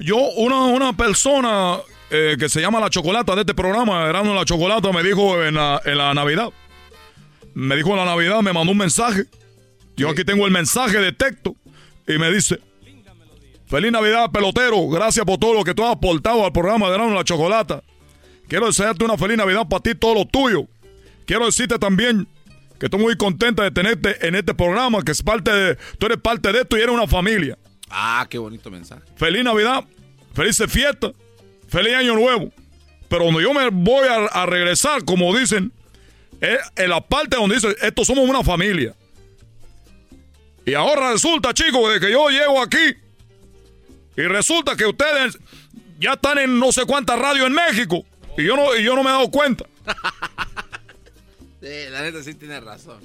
Yo, 0.00 0.16
una, 0.16 0.64
una 0.64 0.92
persona 0.96 1.78
eh, 2.10 2.36
que 2.36 2.48
se 2.48 2.60
llama 2.60 2.80
La 2.80 2.90
Chocolata 2.90 3.36
de 3.36 3.42
este 3.42 3.54
programa, 3.54 4.08
Erano 4.08 4.34
La 4.34 4.44
Chocolata, 4.44 4.90
me 4.90 5.04
dijo 5.04 5.40
en 5.44 5.54
la, 5.54 5.80
en 5.84 5.98
la 5.98 6.12
Navidad. 6.14 6.48
Me 7.54 7.76
dijo 7.76 7.90
en 7.90 7.98
la 7.98 8.04
Navidad, 8.04 8.40
me 8.42 8.52
mandó 8.52 8.72
un 8.72 8.78
mensaje. 8.78 9.26
Yo 9.96 10.08
aquí 10.08 10.24
tengo 10.24 10.44
el 10.44 10.50
mensaje 10.52 10.98
de 10.98 11.12
texto. 11.12 11.54
Y 12.08 12.18
me 12.18 12.28
dice, 12.32 12.58
Feliz 13.68 13.92
Navidad, 13.92 14.32
pelotero. 14.32 14.88
Gracias 14.88 15.24
por 15.24 15.38
todo 15.38 15.54
lo 15.54 15.62
que 15.62 15.74
tú 15.74 15.84
has 15.84 15.92
aportado 15.92 16.44
al 16.44 16.50
programa 16.50 16.88
de 16.88 16.96
Erano 16.96 17.14
La 17.14 17.22
Chocolata. 17.22 17.84
Quiero 18.48 18.66
desearte 18.66 19.04
una 19.04 19.16
feliz 19.16 19.36
Navidad 19.36 19.68
para 19.68 19.80
ti 19.80 19.94
todo 19.94 20.14
lo 20.14 20.24
tuyo. 20.26 20.66
Quiero 21.24 21.46
decirte 21.46 21.78
también 21.78 22.26
que 22.78 22.86
estoy 22.86 23.00
muy 23.00 23.16
contenta 23.16 23.62
de 23.62 23.70
tenerte 23.70 24.26
en 24.26 24.34
este 24.34 24.54
programa, 24.54 25.02
que 25.02 25.12
es 25.12 25.22
parte 25.22 25.50
de, 25.50 25.76
tú 25.98 26.06
eres 26.06 26.18
parte 26.18 26.52
de 26.52 26.60
esto 26.60 26.76
y 26.76 26.80
eres 26.80 26.94
una 26.94 27.06
familia. 27.06 27.58
Ah, 27.90 28.26
qué 28.28 28.38
bonito 28.38 28.70
mensaje. 28.70 29.02
Feliz 29.16 29.44
Navidad, 29.44 29.84
felices 30.34 30.70
fiestas 30.70 31.12
Feliz 31.68 31.94
año 31.94 32.14
nuevo. 32.14 32.50
Pero 33.08 33.24
donde 33.24 33.42
yo 33.42 33.54
me 33.54 33.68
voy 33.70 34.06
a, 34.08 34.46
regresar, 34.46 35.04
como 35.04 35.36
dicen, 35.36 35.72
es 36.40 36.58
en 36.76 36.90
la 36.90 37.00
parte 37.00 37.36
donde 37.36 37.54
dice, 37.54 37.74
estos 37.80 38.06
somos 38.06 38.28
una 38.28 38.42
familia. 38.42 38.94
Y 40.66 40.74
ahora 40.74 41.12
resulta, 41.12 41.54
chicos, 41.54 41.92
de 41.92 42.00
que 42.00 42.10
yo 42.10 42.28
llego 42.28 42.60
aquí 42.62 42.94
y 44.16 44.22
resulta 44.22 44.76
que 44.76 44.84
ustedes 44.84 45.38
ya 45.98 46.14
están 46.14 46.38
en 46.38 46.58
no 46.58 46.72
sé 46.72 46.84
cuántas 46.84 47.18
radios 47.18 47.46
en 47.46 47.54
México 47.54 48.04
y 48.36 48.44
yo 48.44 48.56
no, 48.56 48.76
y 48.76 48.82
yo 48.82 48.94
no 48.94 49.02
me 49.02 49.08
he 49.08 49.12
dado 49.12 49.30
cuenta. 49.30 49.64
sí, 51.60 51.90
la 51.90 52.02
neta 52.02 52.22
sí 52.22 52.34
tiene 52.34 52.60
razón. 52.60 53.00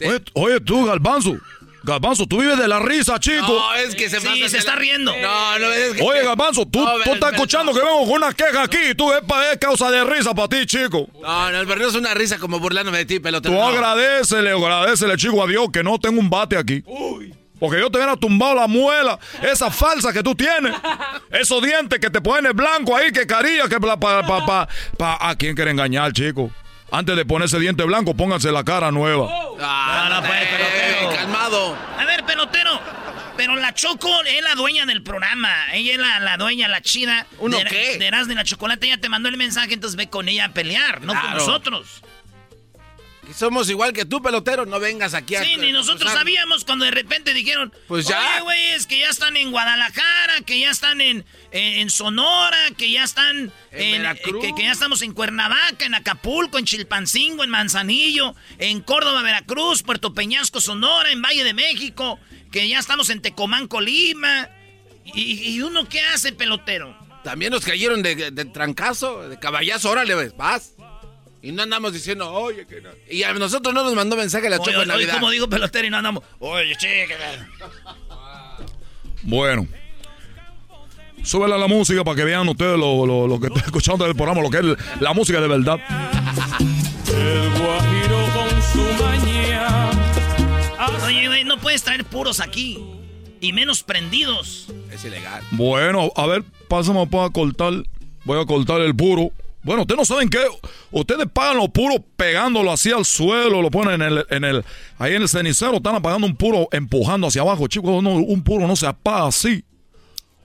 Oye, 0.00 0.22
oye, 0.34 0.60
tú, 0.60 0.84
Galbanzo, 0.84 1.38
Galbanzo, 1.86 2.26
tú 2.26 2.40
vives 2.40 2.58
de 2.58 2.66
la 2.66 2.80
risa, 2.80 3.18
chico. 3.20 3.46
No, 3.46 3.74
es 3.74 3.94
que 3.94 4.10
se 4.10 4.20
Sí, 4.20 4.48
se 4.48 4.58
está 4.58 4.74
riendo. 4.74 5.12
No, 5.16 5.58
no 5.58 5.72
es 5.72 5.94
que... 5.94 6.02
Oye, 6.02 6.24
Galbanzo, 6.24 6.66
tú, 6.66 6.84
tú 7.04 7.14
estás 7.14 7.32
escuchando 7.32 7.72
que 7.72 7.78
vengo 7.78 8.00
con 8.00 8.10
una 8.10 8.32
queja 8.32 8.64
aquí 8.64 8.94
tú 8.96 9.12
es, 9.12 9.20
es 9.52 9.58
causa 9.58 9.90
de 9.90 10.04
risa 10.04 10.34
para 10.34 10.48
ti, 10.48 10.66
chico. 10.66 11.08
No, 11.22 11.50
no, 11.52 11.66
pero 11.66 11.80
no 11.80 11.88
es 11.88 11.94
una 11.94 12.12
risa 12.12 12.38
como 12.38 12.58
burlándome 12.58 12.98
de 12.98 13.06
ti, 13.06 13.20
pelotero. 13.20 13.54
Tú 13.54 13.62
agradecele, 13.62 14.50
agradecele, 14.50 15.16
chico, 15.16 15.42
a 15.42 15.46
Dios 15.46 15.68
que 15.72 15.82
no 15.82 15.98
tengo 15.98 16.20
un 16.20 16.28
bate 16.28 16.56
aquí. 16.56 16.82
Uy. 16.86 17.32
Porque 17.58 17.80
yo 17.80 17.90
te 17.90 17.96
hubiera 17.98 18.16
tumbado 18.16 18.54
la 18.54 18.66
muela, 18.66 19.18
esa 19.42 19.70
falsa 19.70 20.12
que 20.12 20.22
tú 20.22 20.34
tienes. 20.34 20.74
Esos 21.30 21.62
dientes 21.62 21.98
que 21.98 22.10
te 22.10 22.20
ponen 22.20 22.54
blanco 22.54 22.94
ahí, 22.94 23.10
que 23.12 23.26
carilla, 23.26 23.68
que 23.68 23.80
pa, 23.80 23.98
pa, 23.98 24.26
pa, 24.26 24.68
pa, 24.98 25.18
¿A 25.20 25.36
quién 25.36 25.54
quiere 25.54 25.70
engañar, 25.70 26.12
chico? 26.12 26.50
Antes 26.90 27.16
de 27.16 27.24
ponerse 27.24 27.58
diente 27.58 27.82
blanco, 27.84 28.14
pónganse 28.14 28.52
la 28.52 28.64
cara 28.64 28.90
nueva. 28.92 29.28
Ah, 29.60 30.08
no, 30.10 30.26
pues, 30.26 30.40
pelotero. 30.46 31.16
calmado. 31.16 31.76
A 31.98 32.04
ver, 32.04 32.24
pelotero. 32.24 32.80
Pero 33.36 33.56
la 33.56 33.74
Choco 33.74 34.08
es 34.24 34.42
la 34.42 34.54
dueña 34.54 34.86
del 34.86 35.02
programa. 35.02 35.50
Ella 35.72 35.92
es 35.92 35.98
la, 35.98 36.20
la 36.20 36.36
dueña, 36.36 36.68
la 36.68 36.80
chida. 36.80 37.26
¿Uno 37.38 37.58
de, 37.58 37.64
qué? 37.64 37.98
De 37.98 38.06
y 38.06 38.34
la 38.34 38.44
Chocolate. 38.44 38.86
Ella 38.86 38.98
te 38.98 39.08
mandó 39.08 39.28
el 39.28 39.36
mensaje, 39.36 39.74
entonces 39.74 39.96
ve 39.96 40.08
con 40.08 40.28
ella 40.28 40.46
a 40.46 40.48
pelear, 40.50 41.02
no 41.02 41.12
con 41.20 41.34
nosotros. 41.34 42.02
Somos 43.34 43.68
igual 43.70 43.92
que 43.92 44.04
tú, 44.04 44.22
pelotero. 44.22 44.66
No 44.66 44.78
vengas 44.80 45.14
aquí 45.14 45.34
a... 45.34 45.44
Sí, 45.44 45.56
ni 45.56 45.72
nosotros 45.72 46.12
sabíamos 46.12 46.64
cuando 46.64 46.84
de 46.84 46.90
repente 46.90 47.34
dijeron... 47.34 47.72
Pues 47.88 48.06
ya. 48.06 48.20
Oye, 48.20 48.40
güey, 48.42 48.66
es 48.68 48.86
que 48.86 48.98
ya 48.98 49.08
están 49.08 49.36
en 49.36 49.50
Guadalajara, 49.50 50.40
que 50.44 50.58
ya 50.60 50.70
están 50.70 51.00
en, 51.00 51.24
en, 51.50 51.90
Sonora, 51.90 52.70
que 52.76 52.90
ya 52.90 53.04
están... 53.04 53.52
En. 53.72 54.02
Que, 54.16 54.54
que, 54.54 54.62
ya 54.62 54.72
estamos 54.72 55.02
en 55.02 55.12
Cuernavaca, 55.12 55.84
en 55.84 55.94
Acapulco, 55.94 56.58
en 56.58 56.64
Chilpancingo, 56.64 57.44
en 57.44 57.50
Manzanillo, 57.50 58.34
en 58.58 58.80
Córdoba, 58.80 59.22
Veracruz, 59.22 59.82
Puerto 59.82 60.14
Peñasco, 60.14 60.60
Sonora, 60.60 61.10
en 61.10 61.20
Valle 61.20 61.44
de 61.44 61.54
México, 61.54 62.18
que 62.52 62.68
ya 62.68 62.78
estamos 62.78 63.10
en 63.10 63.20
Tecomán, 63.20 63.68
Colima. 63.68 64.48
¿Y, 65.04 65.50
y 65.50 65.62
uno 65.62 65.88
qué 65.88 66.00
hace, 66.00 66.32
pelotero? 66.32 66.96
También 67.26 67.50
nos 67.50 67.64
cayeron 67.64 68.04
de, 68.04 68.30
de 68.30 68.44
trancazo, 68.44 69.28
de 69.28 69.36
caballazo. 69.36 69.90
Órale, 69.90 70.14
vas. 70.36 70.75
Y 71.42 71.52
no 71.52 71.62
andamos 71.62 71.92
diciendo, 71.92 72.30
oye, 72.32 72.66
que 72.66 72.80
no. 72.80 72.90
Y 73.10 73.22
a 73.22 73.32
nosotros 73.34 73.72
no 73.74 73.84
nos 73.84 73.94
mandó 73.94 74.16
mensaje 74.16 74.48
la 74.50 74.58
Choco 74.58 74.82
en 74.82 74.88
Navidad. 74.88 75.14
como 75.14 75.30
digo 75.30 75.48
pelotero 75.48 75.86
y 75.86 75.90
no 75.90 75.98
andamos, 75.98 76.24
oye, 76.40 76.74
chica. 76.76 77.14
Bueno. 79.22 79.66
Súbela 81.22 81.56
a 81.56 81.58
la 81.58 81.66
música 81.66 82.04
para 82.04 82.16
que 82.16 82.24
vean 82.24 82.48
ustedes 82.48 82.78
lo, 82.78 83.04
lo, 83.04 83.26
lo 83.26 83.40
que 83.40 83.48
están 83.48 83.64
escuchando 83.64 84.04
del 84.04 84.14
programa, 84.14 84.42
lo 84.42 84.50
que 84.50 84.58
es 84.58 85.00
la 85.00 85.12
música 85.12 85.40
de 85.40 85.48
verdad. 85.48 85.80
El 87.08 87.50
guajiro 87.50 88.26
con 88.32 88.62
su 88.62 89.02
maña. 89.02 89.90
Oye, 91.04 91.26
güey, 91.26 91.44
no 91.44 91.58
puedes 91.58 91.82
traer 91.82 92.04
puros 92.04 92.38
aquí. 92.40 92.80
Y 93.40 93.52
menos 93.52 93.82
prendidos. 93.82 94.68
Es 94.92 95.04
ilegal. 95.04 95.42
Bueno, 95.50 96.12
a 96.16 96.26
ver, 96.26 96.44
pásame 96.68 97.06
para 97.06 97.30
cortar. 97.30 97.72
Voy 98.24 98.40
a 98.40 98.46
cortar 98.46 98.80
el 98.80 98.94
puro. 98.94 99.30
Bueno, 99.66 99.82
ustedes 99.82 99.98
no 99.98 100.04
saben 100.04 100.28
qué. 100.28 100.38
Ustedes 100.92 101.26
pagan 101.26 101.56
los 101.56 101.70
puros 101.70 101.98
pegándolo 102.16 102.70
así 102.70 102.92
al 102.92 103.04
suelo, 103.04 103.60
lo 103.60 103.68
ponen 103.68 104.00
en 104.00 104.12
el, 104.12 104.26
en 104.30 104.44
el, 104.44 104.64
ahí 104.96 105.14
en 105.14 105.22
el 105.22 105.28
cenicero, 105.28 105.78
están 105.78 105.96
apagando 105.96 106.24
un 106.24 106.36
puro 106.36 106.68
empujando 106.70 107.26
hacia 107.26 107.42
abajo. 107.42 107.66
Chicos, 107.66 108.00
no, 108.00 108.10
un 108.12 108.44
puro 108.44 108.68
no 108.68 108.76
se 108.76 108.86
apaga 108.86 109.26
así. 109.26 109.64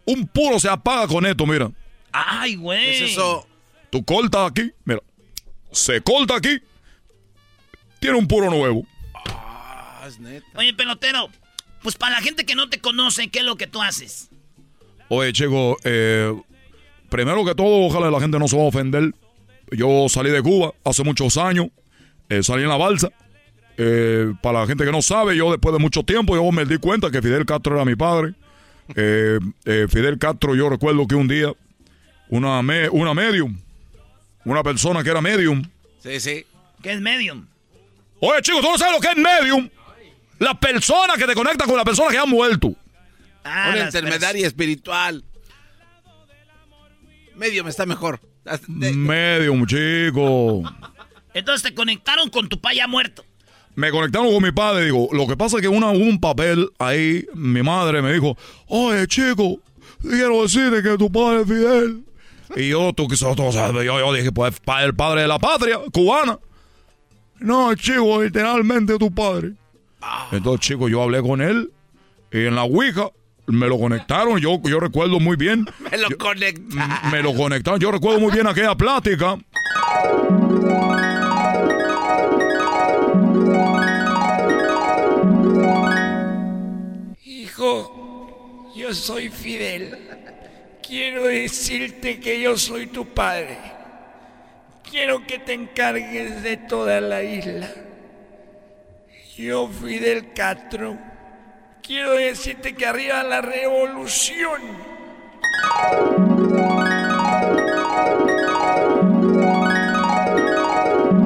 Un 0.05 0.25
puro 0.25 0.59
se 0.59 0.67
apaga 0.69 1.07
con 1.07 1.23
esto, 1.27 1.45
mira. 1.45 1.71
Ay, 2.11 2.55
güey. 2.55 2.83
¿Qué 2.83 3.05
es 3.05 3.11
eso? 3.11 3.47
Tú 3.91 4.03
cortas 4.03 4.49
aquí, 4.49 4.71
mira. 4.85 5.01
Se 5.71 6.01
corta 6.01 6.37
aquí. 6.37 6.59
Tiene 7.99 8.17
un 8.17 8.27
puro 8.27 8.49
nuevo. 8.49 8.87
Ah, 9.27 10.03
es 10.07 10.19
neta. 10.19 10.47
Oye, 10.55 10.73
pelotero, 10.73 11.29
pues 11.83 11.95
para 11.95 12.15
la 12.15 12.21
gente 12.21 12.43
que 12.43 12.55
no 12.55 12.69
te 12.69 12.79
conoce, 12.79 13.27
¿qué 13.27 13.39
es 13.39 13.45
lo 13.45 13.55
que 13.55 13.67
tú 13.67 13.83
haces? 13.83 14.31
Oye, 15.09 15.31
chico, 15.31 15.77
eh, 15.83 16.33
primero 17.11 17.43
que 17.45 17.53
todo, 17.53 17.85
ojalá 17.85 18.09
la 18.09 18.19
gente 18.19 18.39
no 18.39 18.47
se 18.47 18.57
va 18.57 18.63
a 18.63 18.67
ofender. 18.67 19.13
Yo 19.69 20.07
salí 20.09 20.31
de 20.31 20.41
Cuba 20.41 20.73
hace 20.83 21.03
muchos 21.03 21.37
años, 21.37 21.67
eh, 22.29 22.41
salí 22.41 22.63
en 22.63 22.69
la 22.69 22.77
balsa. 22.77 23.11
Eh, 23.77 24.33
para 24.41 24.61
la 24.61 24.67
gente 24.67 24.85
que 24.85 24.91
no 24.91 25.01
sabe, 25.01 25.35
yo 25.35 25.51
después 25.51 25.73
de 25.73 25.79
mucho 25.79 26.03
tiempo, 26.03 26.35
yo 26.35 26.51
me 26.51 26.65
di 26.65 26.77
cuenta 26.77 27.11
que 27.11 27.21
Fidel 27.21 27.45
Castro 27.45 27.75
era 27.75 27.85
mi 27.85 27.95
padre. 27.95 28.33
Eh, 28.95 29.39
Fidel 29.89 30.17
Castro, 30.17 30.55
yo 30.55 30.69
recuerdo 30.69 31.05
que 31.05 31.15
un 31.15 31.27
día, 31.27 31.53
una, 32.29 32.61
me, 32.61 32.89
una 32.89 33.13
medium, 33.13 33.57
una 34.45 34.63
persona 34.63 35.03
que 35.03 35.09
era 35.09 35.21
medium. 35.21 35.63
Sí, 35.99 36.19
sí. 36.19 36.45
¿Qué 36.81 36.93
es 36.93 37.01
medium? 37.01 37.45
Oye, 38.19 38.41
chicos, 38.41 38.61
¿tú 38.61 38.71
no 38.71 38.77
sabes 38.77 38.95
lo 38.95 39.01
que 39.01 39.09
es 39.09 39.17
medium? 39.17 39.69
La 40.39 40.59
persona 40.59 41.15
que 41.17 41.25
te 41.25 41.33
conecta 41.33 41.65
con 41.65 41.75
la 41.75 41.83
persona 41.83 42.09
que 42.09 42.17
ha 42.17 42.25
muerto. 42.25 42.73
Ah, 43.43 43.71
una 43.73 43.85
intermediaria 43.85 44.47
espiritual. 44.47 45.23
Medium 47.35 47.67
está 47.67 47.85
mejor. 47.85 48.19
Medium, 48.67 49.65
chico. 49.65 50.63
Entonces 51.33 51.63
te 51.63 51.73
conectaron 51.73 52.29
con 52.29 52.49
tu 52.49 52.59
pa 52.59 52.73
ya 52.73 52.87
muerto. 52.87 53.23
Me 53.75 53.89
conectaron 53.89 54.33
con 54.33 54.43
mi 54.43 54.51
padre, 54.51 54.85
digo, 54.85 55.07
lo 55.13 55.27
que 55.27 55.37
pasa 55.37 55.57
es 55.57 55.61
que 55.61 55.69
una, 55.69 55.89
un 55.91 56.19
papel 56.19 56.69
ahí, 56.77 57.25
mi 57.33 57.63
madre 57.63 58.01
me 58.01 58.11
dijo, 58.11 58.37
oye, 58.67 59.07
chico, 59.07 59.59
quiero 60.01 60.43
decirte 60.43 60.83
que 60.83 60.97
tu 60.97 61.09
padre 61.09 61.41
es 61.41 61.47
Fidel. 61.47 62.03
Y 62.57 62.69
yo, 62.69 62.91
tú, 62.91 63.07
yo, 63.09 63.81
yo 63.83 64.13
dije, 64.13 64.31
pues, 64.33 64.55
el 64.81 64.93
padre 64.93 65.21
de 65.21 65.27
la 65.27 65.39
patria, 65.39 65.79
cubana. 65.93 66.37
No, 67.39 67.73
chico, 67.75 68.21
literalmente 68.21 68.97
tu 68.97 69.09
padre. 69.09 69.53
Entonces, 70.31 70.67
chico, 70.67 70.89
yo 70.89 71.01
hablé 71.01 71.21
con 71.21 71.41
él 71.41 71.71
y 72.31 72.45
en 72.45 72.55
la 72.55 72.63
Ouija 72.63 73.09
me 73.51 73.67
lo 73.67 73.77
conectaron, 73.79 74.39
yo, 74.39 74.61
yo 74.63 74.79
recuerdo 74.79 75.19
muy 75.19 75.35
bien. 75.35 75.65
me 75.91 75.97
lo 75.97 76.17
conectaron. 76.17 77.11
Me 77.11 77.21
lo 77.21 77.33
conectaron, 77.33 77.79
yo 77.79 77.91
recuerdo 77.91 78.19
muy 78.19 78.31
bien 78.31 78.47
aquella 78.47 78.75
plática. 78.75 79.37
Hijo, 87.23 88.71
yo 88.75 88.93
soy 88.93 89.29
Fidel. 89.29 89.97
Quiero 90.81 91.27
decirte 91.27 92.19
que 92.19 92.41
yo 92.41 92.57
soy 92.57 92.87
tu 92.87 93.05
padre. 93.05 93.57
Quiero 94.89 95.25
que 95.25 95.39
te 95.39 95.53
encargues 95.53 96.43
de 96.43 96.57
toda 96.57 96.99
la 96.99 97.23
isla. 97.23 97.69
Yo, 99.37 99.69
Fidel 99.69 100.33
Castro, 100.33 100.97
quiero 101.81 102.13
decirte 102.13 102.73
que 102.75 102.85
arriba 102.85 103.23
la 103.23 103.41
revolución. 103.41 104.61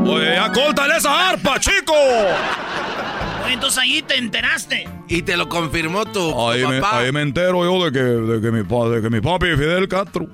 Oye, 0.05 0.35
ya 0.35 0.51
córtale 0.51 0.97
esa 0.97 1.29
arpa, 1.29 1.59
chico. 1.59 1.93
Entonces 3.49 3.79
ahí 3.79 4.01
te 4.01 4.17
enteraste. 4.17 4.87
Y 5.07 5.21
te 5.21 5.37
lo 5.37 5.47
confirmó 5.47 6.05
tu, 6.05 6.49
ahí 6.49 6.63
papá. 6.63 6.99
Me, 6.99 7.05
ahí 7.05 7.11
me 7.11 7.21
entero 7.21 7.63
yo 7.63 7.85
de 7.85 7.91
que, 7.91 7.99
de 7.99 8.41
que 8.41 8.51
mi 8.51 8.63
de 8.63 9.01
que 9.01 9.09
mi 9.09 9.21
papi 9.21 9.55
Fidel 9.55 9.87
Castro. 9.87 10.27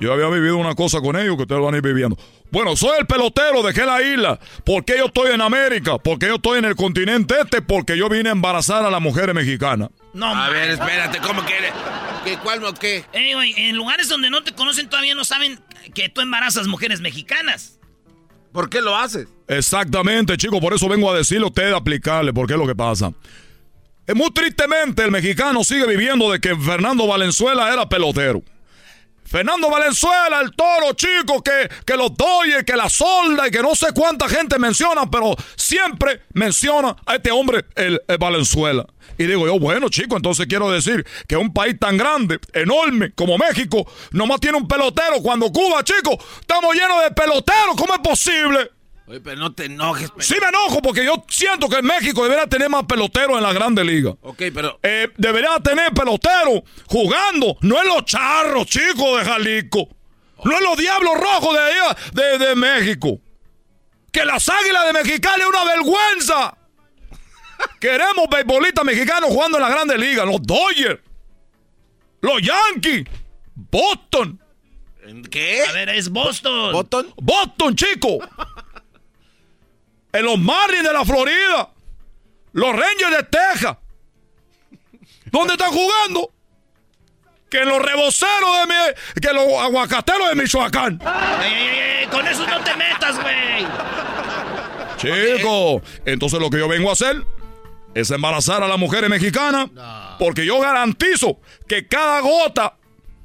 Yo 0.00 0.12
había 0.12 0.28
vivido 0.28 0.56
una 0.56 0.74
cosa 0.74 1.00
con 1.00 1.16
ellos 1.16 1.36
que 1.36 1.42
ustedes 1.42 1.62
van 1.62 1.74
a 1.74 1.76
ir 1.76 1.82
viviendo. 1.82 2.16
Bueno, 2.50 2.76
soy 2.76 2.98
el 2.98 3.06
pelotero, 3.06 3.62
dejé 3.62 3.86
la 3.86 4.02
isla. 4.02 4.38
¿Por 4.64 4.84
qué 4.84 4.98
yo 4.98 5.06
estoy 5.06 5.32
en 5.32 5.40
América? 5.40 5.98
¿Por 5.98 6.18
qué 6.18 6.26
yo 6.26 6.36
estoy 6.36 6.58
en 6.58 6.64
el 6.66 6.76
continente 6.76 7.34
este? 7.40 7.62
Porque 7.62 7.96
yo 7.96 8.08
vine 8.08 8.28
a 8.28 8.32
embarazar 8.32 8.84
a 8.84 8.90
las 8.90 9.00
mujeres 9.00 9.34
mexicanas. 9.34 9.90
No, 10.12 10.26
a 10.26 10.50
ver, 10.50 10.70
espérate, 10.70 11.18
¿cómo 11.18 11.44
que 11.44 11.54
¿Qué, 12.24 12.38
¿Cuál 12.38 12.64
o 12.64 12.72
qué? 12.72 13.04
Ey, 13.12 13.34
güey, 13.34 13.54
en 13.56 13.76
lugares 13.76 14.08
donde 14.08 14.30
no 14.30 14.42
te 14.42 14.52
conocen 14.52 14.88
todavía 14.88 15.14
no 15.14 15.24
saben 15.24 15.60
que 15.94 16.08
tú 16.08 16.20
embarazas 16.20 16.66
mujeres 16.66 17.00
mexicanas. 17.00 17.78
¿Por 18.52 18.70
qué 18.70 18.80
lo 18.80 18.96
haces? 18.96 19.26
Exactamente, 19.48 20.36
chicos, 20.36 20.60
por 20.60 20.72
eso 20.72 20.88
vengo 20.88 21.10
a 21.10 21.16
decirle 21.16 21.44
a 21.44 21.48
ustedes, 21.48 21.74
aplicarle, 21.74 22.32
porque 22.32 22.52
es 22.52 22.58
lo 22.58 22.66
que 22.66 22.74
pasa. 22.74 23.12
Muy 24.14 24.30
tristemente, 24.30 25.02
el 25.02 25.10
mexicano 25.10 25.64
sigue 25.64 25.86
viviendo 25.86 26.30
de 26.30 26.38
que 26.38 26.54
Fernando 26.56 27.06
Valenzuela 27.06 27.72
era 27.72 27.88
pelotero. 27.88 28.42
Fernando 29.34 29.68
Valenzuela, 29.68 30.42
el 30.42 30.52
toro, 30.52 30.92
chico, 30.92 31.42
que, 31.42 31.68
que 31.84 31.96
los 31.96 32.16
doye, 32.16 32.64
que 32.64 32.76
la 32.76 32.88
solda 32.88 33.48
y 33.48 33.50
que 33.50 33.62
no 33.62 33.74
sé 33.74 33.88
cuánta 33.92 34.28
gente 34.28 34.60
menciona, 34.60 35.10
pero 35.10 35.34
siempre 35.56 36.20
menciona 36.34 36.94
a 37.04 37.16
este 37.16 37.32
hombre, 37.32 37.64
el, 37.74 38.00
Valenzuela. 38.20 38.86
Y 39.18 39.24
digo 39.24 39.44
yo, 39.44 39.58
bueno, 39.58 39.88
chico, 39.88 40.14
entonces 40.14 40.46
quiero 40.46 40.70
decir 40.70 41.04
que 41.26 41.36
un 41.36 41.52
país 41.52 41.76
tan 41.80 41.96
grande, 41.96 42.38
enorme 42.52 43.12
como 43.16 43.36
México, 43.36 43.84
nomás 44.12 44.38
tiene 44.38 44.56
un 44.56 44.68
pelotero. 44.68 45.20
Cuando 45.20 45.50
Cuba, 45.50 45.82
chico, 45.82 46.16
estamos 46.40 46.72
llenos 46.72 47.02
de 47.02 47.10
peloteros. 47.10 47.74
¿Cómo 47.76 47.92
es 47.92 48.00
posible? 48.04 48.70
Oye, 49.06 49.20
pero 49.20 49.36
no 49.36 49.52
te 49.52 49.66
enojes. 49.66 50.10
Sí 50.18 50.36
me 50.40 50.48
enojo 50.48 50.80
porque 50.80 51.04
yo 51.04 51.24
siento 51.28 51.68
que 51.68 51.82
México 51.82 52.22
debería 52.22 52.46
tener 52.46 52.70
más 52.70 52.84
peloteros 52.84 53.36
en 53.36 53.42
la 53.42 53.52
Grande 53.52 53.84
Liga. 53.84 54.14
Ok, 54.22 54.44
pero... 54.54 54.78
Eh, 54.82 55.10
debería 55.18 55.58
tener 55.60 55.92
peloteros 55.92 56.62
jugando, 56.86 57.58
no 57.60 57.82
en 57.82 57.88
los 57.88 58.04
charros, 58.06 58.66
chicos, 58.66 59.18
de 59.18 59.24
Jalisco. 59.26 59.88
No 60.44 60.56
en 60.56 60.64
los 60.64 60.78
diablos 60.78 61.12
rojos 61.18 61.54
de 61.54 61.60
allá, 61.60 61.96
de, 62.12 62.38
de 62.46 62.54
México. 62.54 63.20
Que 64.10 64.24
las 64.24 64.48
águilas 64.48 64.86
de 64.86 64.92
Mexicali 64.94 65.42
es 65.42 65.48
una 65.48 65.64
vergüenza. 65.64 66.56
Queremos 67.80 68.26
beisbolistas 68.30 68.84
mexicanos 68.84 69.28
jugando 69.30 69.58
en 69.58 69.64
la 69.64 69.70
Grande 69.70 69.98
Liga. 69.98 70.24
Los 70.24 70.42
Dodgers. 70.42 71.00
Los 72.22 72.40
Yankees. 72.40 73.04
Boston. 73.54 74.40
¿Qué? 75.30 75.62
A 75.68 75.72
ver, 75.72 75.90
es 75.90 76.08
Boston. 76.08 76.72
¿Boston? 76.72 77.12
Boston, 77.16 77.76
chico 77.76 78.18
en 80.14 80.24
los 80.24 80.38
Marlins 80.38 80.84
de 80.84 80.92
la 80.92 81.04
Florida, 81.04 81.70
los 82.52 82.70
Rangers 82.70 83.16
de 83.16 83.22
Texas. 83.24 83.76
¿Dónde 85.26 85.54
están 85.54 85.72
jugando? 85.72 86.30
Que 87.50 87.62
en 87.62 87.68
los 87.68 87.82
reboceros 87.82 88.58
de 88.60 88.66
mi, 88.66 89.20
que 89.20 89.32
los 89.32 89.60
aguacateros 89.60 90.28
de 90.28 90.34
Michoacán. 90.36 90.98
con 92.10 92.26
eso 92.28 92.46
no 92.46 92.60
te 92.60 92.76
metas, 92.76 93.20
güey. 93.20 93.66
Chico, 94.96 95.82
entonces 96.04 96.40
lo 96.40 96.48
que 96.48 96.58
yo 96.58 96.68
vengo 96.68 96.90
a 96.90 96.92
hacer 96.92 97.24
es 97.94 98.10
embarazar 98.12 98.62
a 98.62 98.68
las 98.68 98.78
mujeres 98.78 99.10
mexicanas 99.10 99.68
porque 100.18 100.46
yo 100.46 100.60
garantizo 100.60 101.40
que 101.66 101.88
cada 101.88 102.20
gota 102.20 102.76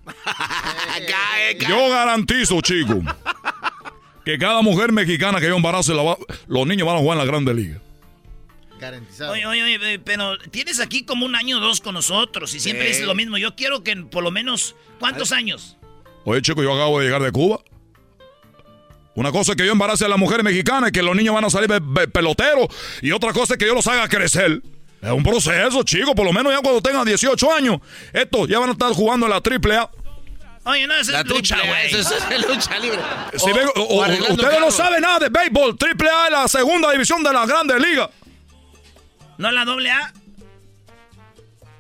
yo 1.68 1.90
garantizo, 1.90 2.62
chico, 2.62 2.96
que 4.32 4.38
cada 4.38 4.62
mujer 4.62 4.92
mexicana 4.92 5.40
que 5.40 5.48
yo 5.48 5.56
embarace, 5.56 5.94
los 5.94 6.68
niños 6.68 6.86
van 6.86 6.98
a 6.98 7.00
jugar 7.00 7.18
en 7.18 7.26
la 7.26 7.32
Grande 7.32 7.54
Liga. 7.54 7.82
Garantizado. 8.80 9.32
Oye, 9.32 9.46
oye, 9.46 9.64
oye, 9.64 10.00
pero 10.00 10.38
tienes 10.52 10.80
aquí 10.80 11.04
como 11.04 11.26
un 11.26 11.36
año 11.36 11.58
o 11.58 11.60
dos 11.60 11.82
con 11.82 11.96
nosotros 11.96 12.54
y 12.54 12.60
siempre 12.60 12.88
dices 12.88 13.06
lo 13.06 13.16
mismo. 13.16 13.38
Yo 13.38 13.56
quiero 13.56 13.84
que 13.84 13.96
por 13.96 14.24
lo 14.24 14.32
menos. 14.32 14.76
¿Cuántos 15.00 15.32
años? 15.32 15.78
Oye, 16.26 16.42
chico, 16.42 16.62
yo 16.62 16.74
acabo 16.74 17.00
de 17.00 17.06
llegar 17.06 17.22
de 17.24 17.32
Cuba. 17.32 17.60
Una 19.16 19.32
cosa 19.32 19.52
es 19.52 19.58
que 19.58 19.66
yo 19.66 19.72
embarace 19.72 20.06
a 20.06 20.08
las 20.08 20.20
mujeres 20.20 20.44
mexicanas 20.44 20.90
y 20.90 20.92
que 20.94 21.02
los 21.02 21.16
niños 21.16 21.34
van 21.34 21.46
a 21.46 21.50
salir 21.50 21.70
peloteros. 22.14 22.68
Y 23.02 23.12
otra 23.12 23.34
cosa 23.34 23.56
es 23.56 23.58
que 23.58 23.66
yo 23.66 23.74
los 23.74 23.88
haga 23.88 24.08
crecer. 24.08 24.62
Es 25.02 25.12
un 25.12 25.24
proceso, 25.24 25.84
chico. 25.84 26.14
Por 26.14 26.26
lo 26.26 26.34
menos 26.34 26.54
ya 26.54 26.62
cuando 26.62 26.82
tengan 26.82 27.06
18 27.06 27.54
años, 27.54 27.80
estos 28.14 28.48
ya 28.48 28.60
van 28.60 28.70
a 28.70 28.74
estar 28.74 28.92
jugando 28.94 29.26
en 29.26 29.32
la 29.32 29.42
triple 29.42 29.76
A. 29.76 29.90
Oye, 30.66 30.88
no, 30.88 30.94
esa 30.96 31.22
es 31.22 31.28
lucha, 31.28 31.58
güey. 31.58 31.88
Eso 31.88 32.16
es 32.30 32.48
lucha 32.48 32.80
libre. 32.80 33.00
ustedes 33.34 34.60
no 34.60 34.72
saben 34.72 35.02
nada 35.02 35.20
de 35.20 35.30
béisbol. 35.30 35.78
Triple 35.78 36.10
A 36.10 36.26
es 36.26 36.32
la 36.32 36.48
segunda 36.48 36.92
división 36.92 37.24
de 37.24 37.34
la 37.34 37.46
Grande 37.46 37.80
Liga. 37.80 38.10
¿No 39.38 39.52
la 39.52 39.64
doble 39.66 39.90
A? 39.90 40.14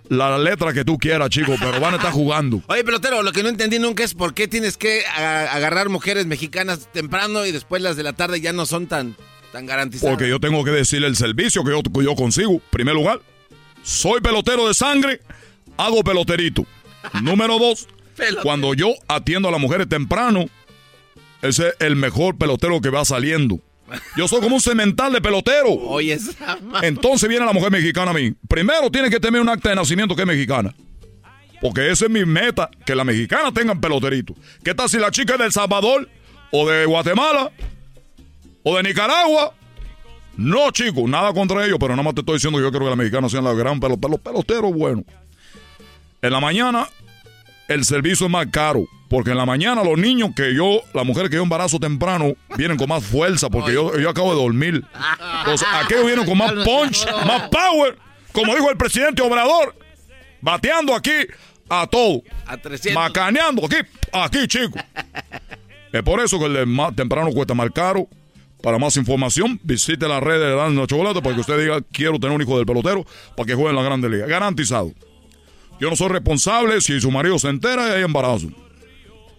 La 0.07 0.39
letra 0.39 0.73
que 0.73 0.83
tú 0.83 0.97
quieras, 0.97 1.29
chico, 1.29 1.53
pero 1.59 1.79
van 1.79 1.93
a 1.93 1.97
estar 1.97 2.11
jugando. 2.11 2.63
Oye, 2.67 2.83
pelotero, 2.83 3.21
lo 3.21 3.31
que 3.31 3.43
no 3.43 3.49
entendí 3.49 3.77
nunca 3.77 4.03
es 4.03 4.15
por 4.15 4.33
qué 4.33 4.47
tienes 4.47 4.75
que 4.75 5.05
agarrar 5.05 5.89
mujeres 5.89 6.25
mexicanas 6.25 6.91
temprano 6.91 7.45
y 7.45 7.51
después 7.51 7.81
las 7.83 7.95
de 7.95 8.03
la 8.03 8.13
tarde 8.13 8.41
ya 8.41 8.51
no 8.51 8.65
son 8.65 8.87
tan, 8.87 9.15
tan 9.51 9.67
garantizadas. 9.67 10.15
Porque 10.15 10.27
yo 10.27 10.39
tengo 10.39 10.63
que 10.63 10.71
decirle 10.71 11.07
el 11.07 11.15
servicio 11.15 11.63
que 11.63 11.71
yo, 11.71 11.81
yo 12.01 12.15
consigo. 12.15 12.59
Primer 12.71 12.95
lugar, 12.95 13.19
soy 13.83 14.19
pelotero 14.19 14.67
de 14.67 14.73
sangre, 14.73 15.21
hago 15.77 16.03
peloterito. 16.03 16.65
Número 17.21 17.59
dos, 17.59 17.87
cuando 18.41 18.73
yo 18.73 18.93
atiendo 19.07 19.49
a 19.49 19.51
las 19.51 19.59
mujeres 19.59 19.87
temprano, 19.87 20.45
ese 21.41 21.69
es 21.69 21.75
el 21.79 21.95
mejor 21.95 22.37
pelotero 22.37 22.81
que 22.81 22.89
va 22.89 23.05
saliendo. 23.05 23.59
Yo 24.15 24.27
soy 24.27 24.41
como 24.41 24.55
un 24.55 24.61
cemental 24.61 25.11
de 25.13 25.21
pelotero. 25.21 25.69
Oye, 25.69 26.17
Entonces 26.81 27.27
viene 27.27 27.45
la 27.45 27.53
mujer 27.53 27.71
mexicana 27.71 28.11
a 28.11 28.13
mí. 28.13 28.33
Primero 28.47 28.91
tiene 28.91 29.09
que 29.09 29.19
tener 29.19 29.41
un 29.41 29.49
acta 29.49 29.69
de 29.69 29.75
nacimiento 29.75 30.15
que 30.15 30.21
es 30.21 30.27
mexicana. 30.27 30.75
Porque 31.61 31.89
esa 31.91 32.05
es 32.05 32.11
mi 32.11 32.23
meta, 32.25 32.69
que 32.85 32.95
la 32.95 33.03
mexicana 33.03 33.51
tengan 33.51 33.81
peloterito. 33.81 34.33
¿Qué 34.63 34.73
tal 34.73 34.89
si 34.89 34.97
la 34.97 35.11
chica 35.11 35.33
es 35.33 35.39
de 35.39 35.45
El 35.45 35.51
Salvador? 35.51 36.07
¿O 36.51 36.69
de 36.69 36.85
Guatemala? 36.85 37.51
¿O 38.63 38.77
de 38.77 38.83
Nicaragua? 38.83 39.53
No, 40.37 40.71
chicos, 40.71 41.09
nada 41.09 41.33
contra 41.33 41.65
ellos, 41.65 41.77
pero 41.79 41.93
nada 41.93 42.03
más 42.03 42.13
te 42.13 42.21
estoy 42.21 42.35
diciendo 42.35 42.59
que 42.59 42.63
yo 42.63 42.71
quiero 42.71 42.85
que 42.85 42.89
las 42.91 42.97
mexicanas 42.97 43.31
sean 43.31 43.43
la 43.43 43.53
gran 43.53 43.79
pelotera. 43.79 44.11
Los 44.11 44.21
peloteros, 44.21 44.73
bueno. 44.73 45.03
En 46.21 46.31
la 46.31 46.39
mañana 46.39 46.87
el 47.69 47.85
servicio 47.85 48.25
es 48.25 48.31
más 48.31 48.47
caro. 48.47 48.85
Porque 49.07 49.31
en 49.31 49.37
la 49.37 49.45
mañana 49.45 49.83
los 49.83 49.97
niños 49.97 50.31
que 50.35 50.53
yo, 50.53 50.81
las 50.93 51.03
mujeres 51.03 51.31
que 51.31 51.37
yo 51.37 51.43
embarazo 51.43 51.79
temprano, 51.79 52.33
vienen 52.55 52.77
con 52.77 52.89
más 52.89 53.03
fuerza 53.03 53.49
porque 53.49 53.73
yo, 53.73 53.97
yo 53.97 54.07
acabo 54.07 54.35
de 54.35 54.41
dormir. 54.41 54.85
Entonces, 55.39 55.67
aquellos 55.73 56.05
vienen 56.05 56.25
con 56.25 56.37
más 56.37 56.51
punch, 56.51 57.07
más 57.25 57.49
power. 57.49 57.97
Como 58.31 58.53
dijo 58.53 58.69
el 58.69 58.77
presidente 58.77 59.23
Obrador, 59.23 59.75
bateando 60.41 60.93
aquí 60.93 61.11
a 61.69 61.87
todo. 61.87 62.21
A 62.45 62.57
300. 62.57 62.93
Macaneando 62.93 63.65
aquí, 63.65 63.77
aquí, 64.11 64.47
chico. 64.47 64.77
Es 65.91 66.03
por 66.03 66.19
eso 66.19 66.37
que 66.37 66.45
el 66.45 66.53
de 66.53 66.65
más 66.67 66.95
temprano 66.95 67.31
cuesta 67.31 67.55
más 67.55 67.71
caro. 67.71 68.07
Para 68.61 68.77
más 68.77 68.97
información, 68.97 69.59
visite 69.63 70.07
las 70.07 70.21
redes 70.21 70.49
de 70.49 70.55
Dando 70.55 70.85
Chocolate 70.85 71.21
para 71.21 71.33
que 71.33 71.41
usted 71.41 71.59
diga, 71.59 71.81
quiero 71.93 72.19
tener 72.19 72.35
un 72.35 72.41
hijo 72.41 72.57
del 72.57 72.65
pelotero 72.65 73.05
para 73.35 73.47
que 73.47 73.55
juegue 73.55 73.69
en 73.69 73.75
la 73.77 73.83
Grande 73.83 74.09
Liga. 74.09 74.27
Garantizado. 74.27 74.91
Yo 75.79 75.89
no 75.89 75.95
soy 75.95 76.09
responsable 76.09 76.81
si 76.81 76.99
su 76.99 77.09
marido 77.09 77.39
se 77.39 77.49
entera 77.49 77.87
y 77.87 77.91
hay 77.91 78.03
embarazo. 78.03 78.49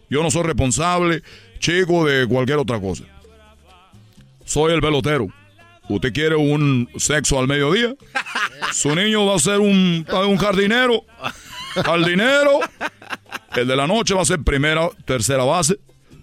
Yo 0.09 0.23
no 0.23 0.31
soy 0.31 0.43
responsable, 0.43 1.23
chico, 1.59 2.05
de 2.05 2.27
cualquier 2.27 2.59
otra 2.59 2.81
cosa. 2.81 3.05
Soy 4.45 4.73
el 4.73 4.81
pelotero. 4.81 5.29
¿Usted 5.89 6.13
quiere 6.13 6.37
un 6.37 6.89
sexo 6.97 7.39
al 7.39 7.49
mediodía? 7.49 7.95
Su 8.73 8.95
niño 8.95 9.27
va 9.27 9.37
a 9.37 9.39
ser 9.39 9.61
un, 9.61 10.07
un 10.09 10.37
jardinero. 10.37 11.05
Jardinero. 11.75 12.61
El 13.55 13.69
de 13.69 13.77
la 13.77 13.87
noche 13.87 14.15
va 14.15 14.23
a 14.23 14.25
ser 14.25 14.43
primera, 14.43 14.89
tercera 15.05 15.45
base. 15.45 15.79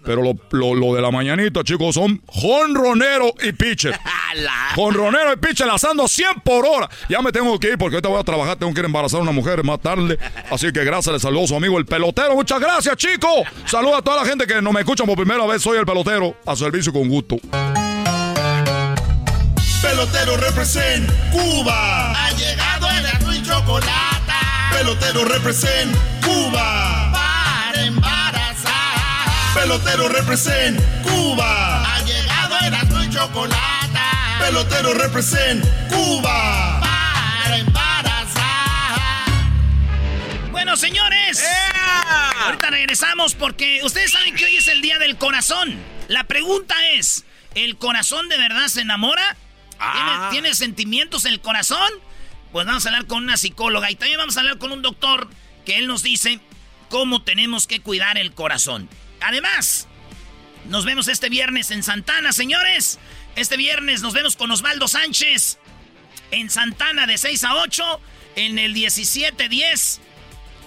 Pero 0.08 0.22
lo, 0.22 0.94
de 0.94 1.02
la 1.02 1.10
mañanita, 1.10 1.62
chicos, 1.62 1.96
son 1.96 2.22
jonronero 2.26 3.34
y 3.42 3.52
pitcher. 3.52 3.94
jonronero 4.74 5.34
y 5.34 5.36
pitcher 5.36 5.66
lanzando 5.66 6.08
100 6.08 6.40
por 6.42 6.64
hora. 6.64 6.88
Ya 7.10 7.20
me 7.20 7.30
tengo 7.30 7.60
que 7.60 7.72
ir 7.72 7.76
porque 7.76 7.96
ahorita 7.96 8.08
voy 8.08 8.18
a 8.18 8.24
trabajar, 8.24 8.56
tengo 8.56 8.72
que 8.72 8.80
ir 8.80 8.86
a 8.86 8.88
embarazar 8.88 9.20
a 9.20 9.22
una 9.24 9.32
mujer 9.32 9.62
más 9.64 9.80
tarde. 9.80 10.18
Así 10.50 10.72
que 10.72 10.82
gracias, 10.82 11.12
le 11.12 11.20
saludo 11.20 11.44
a 11.44 11.48
su 11.48 11.56
amigo 11.56 11.76
el 11.76 11.84
pelotero. 11.84 12.34
Muchas 12.34 12.58
gracias, 12.58 12.96
chicos. 12.96 13.42
Saludos 13.66 13.98
a 13.98 14.02
toda 14.02 14.22
la 14.22 14.26
gente 14.26 14.46
que 14.46 14.62
no 14.62 14.72
me 14.72 14.80
escucha 14.80 15.04
por 15.04 15.14
primera 15.14 15.44
vez. 15.44 15.60
Soy 15.60 15.76
el 15.76 15.84
pelotero. 15.84 16.34
A 16.46 16.56
servicio 16.56 16.90
con 16.90 17.06
gusto. 17.06 17.36
Pelotero 19.82 20.38
represent 20.38 21.06
Cuba. 21.30 22.12
Ha 22.12 22.30
llegado 22.30 22.88
el 22.88 23.36
y 23.36 23.42
chocolate. 23.42 24.32
Pelotero 24.72 25.26
represent 25.26 25.94
Cuba. 26.24 26.97
Pelotero 29.68 30.08
represent 30.08 30.80
Cuba. 31.02 31.84
Ha 31.84 32.02
llegado 32.02 32.56
el 32.62 33.04
y 33.04 33.10
chocolate. 33.10 33.98
Pelotero 34.40 34.94
represent 34.94 35.62
Cuba. 35.90 36.80
Para 36.80 37.58
embarazar. 37.58 38.98
Bueno, 40.50 40.74
señores. 40.74 41.44
Ahorita 42.46 42.70
regresamos 42.70 43.34
porque 43.34 43.80
ustedes 43.84 44.10
saben 44.10 44.34
que 44.36 44.46
hoy 44.46 44.56
es 44.56 44.68
el 44.68 44.80
día 44.80 44.98
del 44.98 45.18
corazón. 45.18 45.76
La 46.08 46.24
pregunta 46.24 46.74
es, 46.94 47.26
¿el 47.54 47.76
corazón 47.76 48.30
de 48.30 48.38
verdad 48.38 48.68
se 48.68 48.80
enamora? 48.80 49.36
Ah. 49.78 50.30
¿Tiene, 50.30 50.48
¿Tiene 50.48 50.54
sentimientos 50.54 51.26
el 51.26 51.42
corazón? 51.42 51.92
Pues 52.52 52.66
vamos 52.66 52.86
a 52.86 52.88
hablar 52.88 53.04
con 53.06 53.22
una 53.22 53.36
psicóloga 53.36 53.90
y 53.90 53.96
también 53.96 54.16
vamos 54.16 54.38
a 54.38 54.40
hablar 54.40 54.56
con 54.56 54.72
un 54.72 54.80
doctor 54.80 55.28
que 55.66 55.76
él 55.76 55.88
nos 55.88 56.02
dice 56.02 56.40
cómo 56.88 57.20
tenemos 57.20 57.66
que 57.66 57.80
cuidar 57.80 58.16
el 58.16 58.32
corazón. 58.32 58.88
Además, 59.20 59.88
nos 60.68 60.84
vemos 60.84 61.08
este 61.08 61.28
viernes 61.28 61.70
en 61.70 61.82
Santana, 61.82 62.32
señores. 62.32 62.98
Este 63.36 63.56
viernes 63.56 64.02
nos 64.02 64.14
vemos 64.14 64.36
con 64.36 64.50
Osvaldo 64.50 64.88
Sánchez 64.88 65.58
en 66.30 66.50
Santana 66.50 67.06
de 67.06 67.18
6 67.18 67.44
a 67.44 67.54
8 67.56 68.00
en 68.36 68.58
el 68.58 68.72
1710 68.72 70.00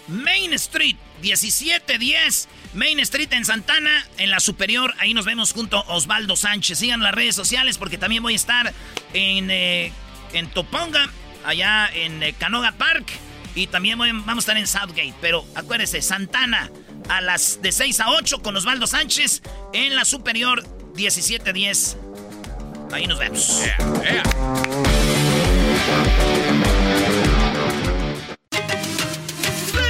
Main 0.08 0.54
Street. 0.54 0.96
1710 1.22 2.48
Main 2.74 3.00
Street 3.02 3.32
en 3.34 3.46
Santana, 3.46 4.06
en 4.18 4.32
la 4.32 4.40
superior. 4.40 4.94
Ahí 5.00 5.14
nos 5.14 5.26
vemos 5.26 5.54
junto 5.54 5.78
a 5.78 5.94
Osvaldo 5.94 6.36
Sánchez. 6.36 6.80
Sigan 6.80 7.02
las 7.02 7.14
redes 7.14 7.36
sociales 7.36 7.78
porque 7.78 7.98
también 7.98 8.24
voy 8.24 8.34
a 8.34 8.38
estar 8.38 8.74
en, 9.14 9.52
eh, 9.52 9.92
en 10.34 10.48
Toponga, 10.48 11.10
allá 11.46 11.90
en 11.94 12.24
eh, 12.24 12.34
Canoga 12.34 12.72
Park. 12.72 13.12
Y 13.54 13.68
también 13.68 13.98
vamos 14.00 14.38
a 14.38 14.40
estar 14.40 14.58
en 14.58 14.68
Southgate. 14.68 15.14
Pero 15.22 15.46
acuérdense, 15.56 16.02
Santana 16.02 16.72
a 17.12 17.20
las 17.20 17.62
de 17.62 17.72
6 17.74 18.00
a 18.00 18.10
8 18.12 18.42
con 18.42 18.56
Osvaldo 18.56 18.88
Sánchez 18.88 19.42
en 19.74 19.96
la 19.96 20.06
superior 20.06 20.64
1710. 20.96 21.98
Ahí 22.94 23.06
nos 23.06 23.20
vemos. 23.20 23.64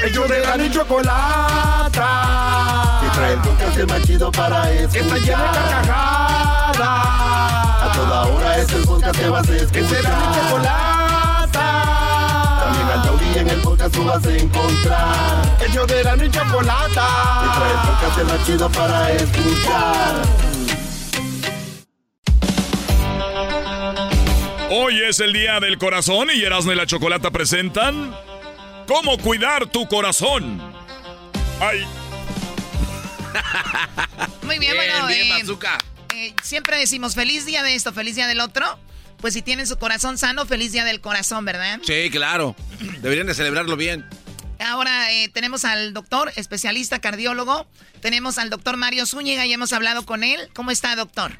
Ellos 0.03 0.29
de 0.29 0.39
la 0.39 0.57
ni 0.57 0.71
chocolata. 0.71 1.99
Y 3.05 3.09
trae 3.15 3.33
el 3.33 3.39
podcast 3.41 3.77
más 3.87 4.01
chido 4.01 4.31
para 4.31 4.71
escuchar. 4.71 4.91
Que 4.91 4.99
está 4.99 5.17
llena 5.17 5.51
de 5.51 5.59
carcajadas. 5.69 6.79
A 6.79 7.91
toda 7.93 8.25
hora 8.25 8.57
es 8.57 8.71
el 8.71 8.83
podcast 8.83 9.19
que 9.19 9.29
vas 9.29 9.47
a 9.47 9.55
escuchar. 9.55 9.71
Que 9.71 9.87
será 9.87 10.09
mi 10.09 10.25
chocolata. 10.35 10.90
Taurí 13.31 13.39
en 13.39 13.49
el 13.49 13.61
podcast 13.61 13.93
tú 13.93 14.03
vas 14.05 14.25
a 14.25 14.37
encontrar. 14.37 15.57
Ellos 15.67 15.87
de 15.87 16.03
la 16.03 16.15
ni 16.15 16.29
chocolata. 16.29 17.07
Y 17.45 17.57
trae 17.57 17.71
el 17.71 17.77
podcast 17.87 18.23
más 18.23 18.45
chido 18.45 18.69
para 18.71 19.11
escuchar. 19.11 20.21
Hoy 24.69 25.01
es 25.07 25.19
el 25.19 25.33
día 25.33 25.59
del 25.59 25.77
corazón 25.77 26.29
y 26.33 26.41
Erasmo 26.43 26.71
y 26.71 26.75
la 26.75 26.85
Chocolata 26.85 27.29
presentan 27.29 28.15
¿Cómo 28.87 29.17
cuidar 29.17 29.67
tu 29.67 29.87
corazón? 29.87 30.61
Ay. 31.59 31.85
Muy 34.43 34.59
bien, 34.59 34.75
bueno. 34.75 35.09
eh, 35.09 35.43
eh, 36.15 36.33
siempre 36.41 36.77
decimos 36.77 37.15
feliz 37.15 37.45
día 37.45 37.63
de 37.63 37.75
esto, 37.75 37.93
feliz 37.93 38.15
día 38.15 38.27
del 38.27 38.41
otro. 38.41 38.79
Pues 39.21 39.33
si 39.35 39.41
tienen 39.41 39.67
su 39.67 39.77
corazón 39.77 40.17
sano, 40.17 40.45
feliz 40.45 40.71
día 40.71 40.83
del 40.83 40.99
corazón, 40.99 41.45
¿verdad? 41.45 41.79
Sí, 41.83 42.09
claro. 42.11 42.55
Deberían 43.01 43.27
de 43.27 43.33
celebrarlo 43.33 43.77
bien. 43.77 44.03
Ahora 44.59 45.11
eh, 45.11 45.29
tenemos 45.33 45.63
al 45.65 45.93
doctor, 45.93 46.31
especialista 46.35 46.99
cardiólogo. 46.99 47.67
Tenemos 48.01 48.37
al 48.37 48.49
doctor 48.49 48.77
Mario 48.77 49.05
Zúñiga 49.05 49.45
y 49.45 49.53
hemos 49.53 49.73
hablado 49.73 50.05
con 50.05 50.23
él. 50.23 50.39
¿Cómo 50.53 50.71
está, 50.71 50.95
doctor? 50.95 51.31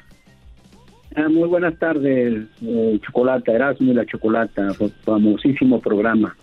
Ah, 1.14 1.28
muy 1.28 1.46
buenas 1.48 1.78
tardes, 1.78 2.46
eh, 2.62 3.00
Chocolata, 3.04 3.52
Erasmo 3.52 3.92
y 3.92 3.94
la 3.94 4.06
Chocolata, 4.06 4.72
famosísimo 5.04 5.80
programa. 5.80 6.34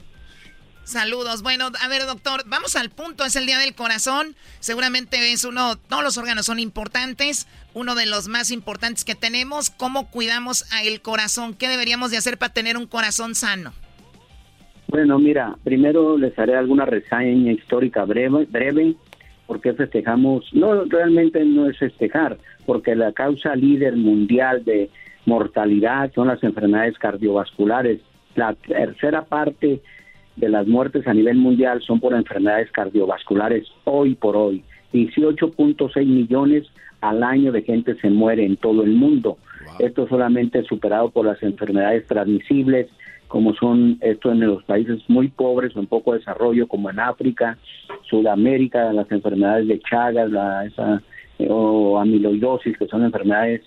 Saludos. 0.90 1.44
Bueno, 1.44 1.66
a 1.66 1.88
ver, 1.88 2.08
doctor, 2.08 2.42
vamos 2.48 2.76
al 2.76 2.90
punto. 2.90 3.24
Es 3.24 3.36
el 3.36 3.46
Día 3.46 3.60
del 3.60 3.76
Corazón. 3.76 4.34
Seguramente 4.60 5.32
es 5.32 5.46
uno, 5.46 5.76
todos 5.78 6.04
los 6.04 6.18
órganos 6.18 6.48
son 6.48 6.58
importantes. 6.58 7.48
Uno 7.76 7.94
de 7.94 8.08
los 8.08 8.28
más 8.28 8.50
importantes 8.50 9.06
que 9.06 9.14
tenemos. 9.14 9.70
¿Cómo 9.70 10.10
cuidamos 10.10 10.66
el 10.84 11.02
corazón? 11.02 11.54
¿Qué 11.54 11.68
deberíamos 11.68 12.10
de 12.10 12.18
hacer 12.18 12.40
para 12.40 12.54
tener 12.54 12.76
un 12.76 12.88
corazón 12.88 13.36
sano? 13.36 13.72
Bueno, 14.88 15.20
mira, 15.20 15.56
primero 15.64 16.18
les 16.18 16.38
haré 16.40 16.58
alguna 16.58 16.86
reseña 16.86 17.52
histórica 17.52 18.04
breve, 18.06 18.46
breve 18.46 18.96
porque 19.46 19.74
festejamos, 19.74 20.50
no, 20.54 20.86
realmente 20.86 21.46
no 21.46 21.70
es 21.70 21.78
festejar, 21.78 22.40
porque 22.66 22.96
la 22.96 23.12
causa 23.14 23.56
líder 23.56 23.96
mundial 23.96 24.66
de 24.66 24.90
mortalidad 25.28 26.12
son 26.16 26.30
las 26.30 26.44
enfermedades 26.44 26.98
cardiovasculares. 26.98 28.02
La 28.34 28.56
tercera 28.56 29.26
parte 29.26 29.82
de 30.40 30.50
las 30.50 30.68
muertes 30.68 31.08
a 31.08 31.14
nivel 31.14 31.38
mundial 31.38 31.82
son 31.82 32.00
por 32.00 32.14
enfermedades 32.14 32.72
cardiovasculares 32.72 33.68
hoy 33.84 34.16
por 34.16 34.38
hoy. 34.38 34.64
18.6 34.94 36.06
millones 36.06 36.66
al 37.02 37.24
año 37.24 37.52
de 37.52 37.62
gente 37.62 37.96
se 38.00 38.10
muere 38.10 38.46
en 38.46 38.58
todo 38.58 38.84
el 38.84 38.92
mundo. 38.92 39.38
Esto 39.80 40.08
solamente 40.08 40.64
superado 40.64 41.10
por 41.10 41.26
las 41.26 41.42
enfermedades 41.44 42.06
transmisibles, 42.08 42.88
como 43.28 43.54
son 43.54 43.98
esto 44.02 44.32
en 44.32 44.40
los 44.40 44.64
países 44.64 45.02
muy 45.08 45.28
pobres 45.28 45.76
o 45.76 45.80
en 45.80 45.88
poco 45.88 46.14
desarrollo, 46.14 46.68
como 46.68 46.90
en 46.90 47.00
África, 47.00 47.58
Sudamérica, 48.10 48.92
las 48.92 49.12
enfermedades 49.12 49.68
de 49.68 49.80
Chagas, 49.80 50.32
la, 50.32 50.66
esa, 50.66 51.02
eh, 51.38 51.48
o 51.50 52.00
amiloidosis, 52.00 52.78
que 52.78 52.88
son 52.88 53.04
enfermedades 53.04 53.62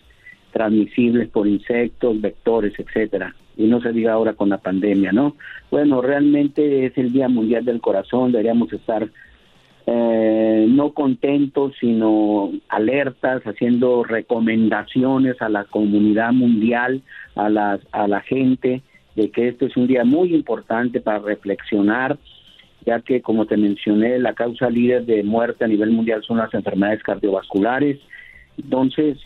transmisibles 0.53 1.29
por 1.29 1.47
insectos, 1.47 2.21
vectores, 2.21 2.75
etcétera. 2.79 3.35
Y 3.57 3.67
no 3.67 3.81
se 3.81 3.93
diga 3.93 4.13
ahora 4.13 4.33
con 4.35 4.49
la 4.49 4.59
pandemia, 4.59 5.13
¿no? 5.13 5.37
Bueno, 5.71 6.01
realmente 6.01 6.87
es 6.87 6.97
el 6.97 7.13
Día 7.13 7.29
Mundial 7.29 7.65
del 7.65 7.81
Corazón, 7.81 8.33
deberíamos 8.33 8.73
estar 8.73 9.09
eh, 9.87 10.67
no 10.69 10.93
contentos, 10.93 11.75
sino 11.81 12.53
alertas, 12.69 13.43
haciendo 13.43 14.05
recomendaciones 14.05 15.43
a 15.43 15.49
la 15.49 15.65
comunidad 15.65 16.33
mundial, 16.33 17.03
a 17.35 17.49
la, 17.49 17.81
a 17.91 18.07
la 18.07 18.21
gente, 18.21 18.83
de 19.17 19.31
que 19.31 19.49
esto 19.49 19.67
es 19.67 19.77
un 19.77 19.89
día 19.89 20.05
muy 20.05 20.35
importante 20.35 21.01
para 21.01 21.19
reflexionar, 21.19 22.17
ya 22.87 23.01
que, 23.01 23.23
como 23.23 23.47
te 23.47 23.57
mencioné, 23.57 24.19
la 24.19 24.35
causa 24.35 24.71
líder 24.71 25.05
de 25.05 25.23
muerte 25.25 25.65
a 25.65 25.69
nivel 25.69 25.91
mundial 25.91 26.23
son 26.23 26.39
las 26.39 26.55
enfermedades 26.55 27.03
cardiovasculares. 27.03 27.99
Entonces, 28.57 29.19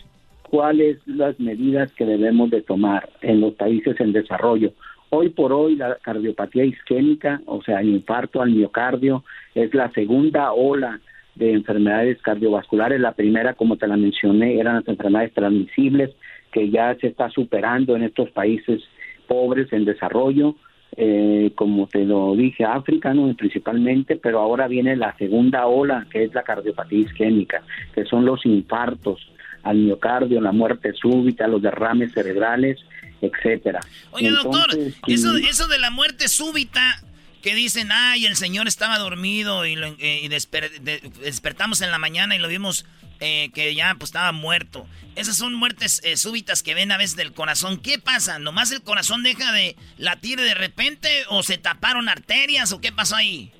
cuáles 0.49 0.97
las 1.05 1.39
medidas 1.39 1.91
que 1.93 2.05
debemos 2.05 2.49
de 2.49 2.61
tomar 2.61 3.09
en 3.21 3.41
los 3.41 3.53
países 3.53 3.99
en 3.99 4.13
desarrollo. 4.13 4.73
Hoy 5.09 5.29
por 5.29 5.53
hoy 5.53 5.75
la 5.75 5.95
cardiopatía 6.01 6.65
isquémica, 6.65 7.41
o 7.45 7.61
sea, 7.61 7.79
el 7.79 7.89
infarto 7.89 8.41
al 8.41 8.51
miocardio, 8.51 9.23
es 9.55 9.73
la 9.73 9.89
segunda 9.91 10.51
ola 10.51 10.99
de 11.35 11.53
enfermedades 11.53 12.21
cardiovasculares. 12.21 12.99
La 12.99 13.13
primera, 13.13 13.53
como 13.53 13.77
te 13.77 13.87
la 13.87 13.95
mencioné, 13.95 14.59
eran 14.59 14.75
las 14.75 14.87
enfermedades 14.87 15.33
transmisibles, 15.33 16.11
que 16.51 16.69
ya 16.69 16.95
se 16.95 17.07
está 17.07 17.29
superando 17.29 17.95
en 17.95 18.03
estos 18.03 18.29
países 18.31 18.81
pobres 19.27 19.71
en 19.71 19.85
desarrollo, 19.85 20.55
eh, 20.95 21.51
como 21.55 21.87
te 21.87 22.05
lo 22.05 22.35
dije, 22.35 22.63
África 22.63 23.13
¿no? 23.13 23.33
principalmente, 23.35 24.15
pero 24.15 24.39
ahora 24.39 24.67
viene 24.67 24.95
la 24.95 25.15
segunda 25.17 25.67
ola, 25.67 26.07
que 26.09 26.23
es 26.23 26.33
la 26.33 26.43
cardiopatía 26.43 26.99
isquémica, 26.99 27.61
que 27.93 28.05
son 28.05 28.25
los 28.25 28.45
infartos 28.45 29.31
al 29.67 29.77
miocardio, 29.77 30.39
la 30.41 30.51
muerte 30.51 30.93
súbita, 30.93 31.47
los 31.47 31.61
derrames 31.61 32.13
cerebrales, 32.13 32.79
etcétera. 33.21 33.79
Oye, 34.11 34.29
doctor, 34.29 34.69
eso, 35.07 35.35
eso 35.37 35.67
de 35.67 35.79
la 35.79 35.89
muerte 35.91 36.27
súbita, 36.27 37.01
que 37.41 37.55
dicen, 37.55 37.89
ay, 37.91 38.25
el 38.25 38.35
señor 38.35 38.67
estaba 38.67 38.97
dormido 38.97 39.65
y, 39.65 39.75
eh, 39.99 40.29
despertamos 40.29 41.81
en 41.81 41.91
la 41.91 41.97
mañana 41.97 42.35
y 42.35 42.39
lo 42.39 42.47
vimos 42.47 42.85
eh, 43.19 43.49
que 43.53 43.73
ya 43.73 43.95
pues 43.97 44.09
estaba 44.09 44.31
muerto. 44.31 44.85
Esas 45.15 45.37
son 45.37 45.53
muertes 45.53 46.01
eh, 46.03 46.17
súbitas 46.17 46.61
que 46.61 46.73
ven 46.73 46.91
a 46.91 46.97
veces 46.97 47.15
del 47.15 47.33
corazón. 47.33 47.77
¿Qué 47.77 47.99
pasa? 47.99 48.37
¿Nomás 48.39 48.71
el 48.71 48.81
corazón 48.81 49.23
deja 49.23 49.51
de 49.51 49.75
latir 49.97 50.39
de 50.39 50.53
repente 50.53 51.07
o 51.29 51.41
se 51.43 51.57
taparon 51.57 52.09
arterias 52.09 52.71
o 52.73 52.81
qué 52.81 52.91
pasó 52.91 53.15
ahí? 53.15 53.51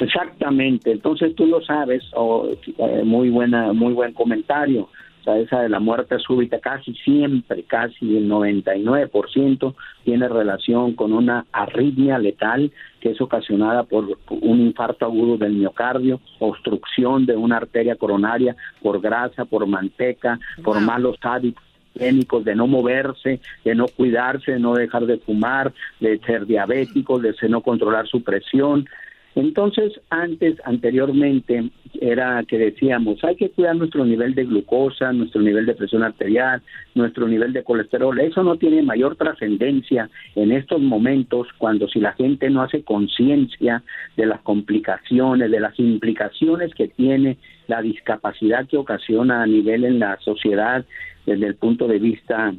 Exactamente, 0.00 0.90
entonces 0.90 1.34
tú 1.36 1.46
lo 1.46 1.64
sabes, 1.64 2.02
o 2.12 2.56
muy 3.04 3.30
buena, 3.30 3.72
muy 3.72 3.92
buen 3.92 4.12
comentario 4.12 4.88
esa 5.26 5.60
de 5.60 5.68
la 5.68 5.80
muerte 5.80 6.18
súbita 6.18 6.58
casi 6.58 6.94
siempre, 6.94 7.62
casi 7.64 8.16
el 8.16 8.28
99% 8.28 9.74
tiene 10.04 10.28
relación 10.28 10.94
con 10.94 11.12
una 11.12 11.46
arritmia 11.52 12.18
letal 12.18 12.70
que 13.00 13.10
es 13.10 13.20
ocasionada 13.20 13.84
por 13.84 14.18
un 14.28 14.60
infarto 14.60 15.04
agudo 15.04 15.36
del 15.36 15.52
miocardio, 15.54 16.20
obstrucción 16.38 17.26
de 17.26 17.36
una 17.36 17.56
arteria 17.56 17.96
coronaria 17.96 18.56
por 18.82 19.00
grasa, 19.00 19.44
por 19.44 19.66
manteca, 19.66 20.38
por 20.62 20.80
malos 20.80 21.16
hábitos 21.22 21.64
de 21.94 22.54
no 22.56 22.66
moverse, 22.66 23.40
de 23.64 23.74
no 23.74 23.86
cuidarse, 23.86 24.52
de 24.52 24.58
no 24.58 24.74
dejar 24.74 25.06
de 25.06 25.18
fumar, 25.18 25.72
de 26.00 26.18
ser 26.26 26.46
diabéticos, 26.46 27.22
de 27.22 27.34
no 27.48 27.60
controlar 27.60 28.06
su 28.08 28.22
presión, 28.22 28.86
entonces, 29.34 30.00
antes, 30.10 30.56
anteriormente, 30.64 31.70
era 32.00 32.44
que 32.46 32.58
decíamos, 32.58 33.22
hay 33.24 33.36
que 33.36 33.50
cuidar 33.50 33.74
nuestro 33.76 34.04
nivel 34.04 34.34
de 34.34 34.44
glucosa, 34.44 35.12
nuestro 35.12 35.42
nivel 35.42 35.66
de 35.66 35.74
presión 35.74 36.02
arterial, 36.04 36.62
nuestro 36.94 37.26
nivel 37.26 37.52
de 37.52 37.64
colesterol. 37.64 38.18
Eso 38.20 38.42
no 38.44 38.56
tiene 38.56 38.82
mayor 38.82 39.16
trascendencia 39.16 40.08
en 40.36 40.52
estos 40.52 40.80
momentos 40.80 41.48
cuando 41.58 41.88
si 41.88 42.00
la 42.00 42.12
gente 42.12 42.48
no 42.50 42.62
hace 42.62 42.84
conciencia 42.84 43.82
de 44.16 44.26
las 44.26 44.40
complicaciones, 44.42 45.50
de 45.50 45.60
las 45.60 45.78
implicaciones 45.78 46.74
que 46.74 46.88
tiene 46.88 47.38
la 47.66 47.82
discapacidad 47.82 48.68
que 48.68 48.76
ocasiona 48.76 49.42
a 49.42 49.46
nivel 49.46 49.84
en 49.84 49.98
la 49.98 50.16
sociedad 50.18 50.84
desde 51.26 51.46
el 51.46 51.56
punto 51.56 51.88
de 51.88 51.98
vista 51.98 52.54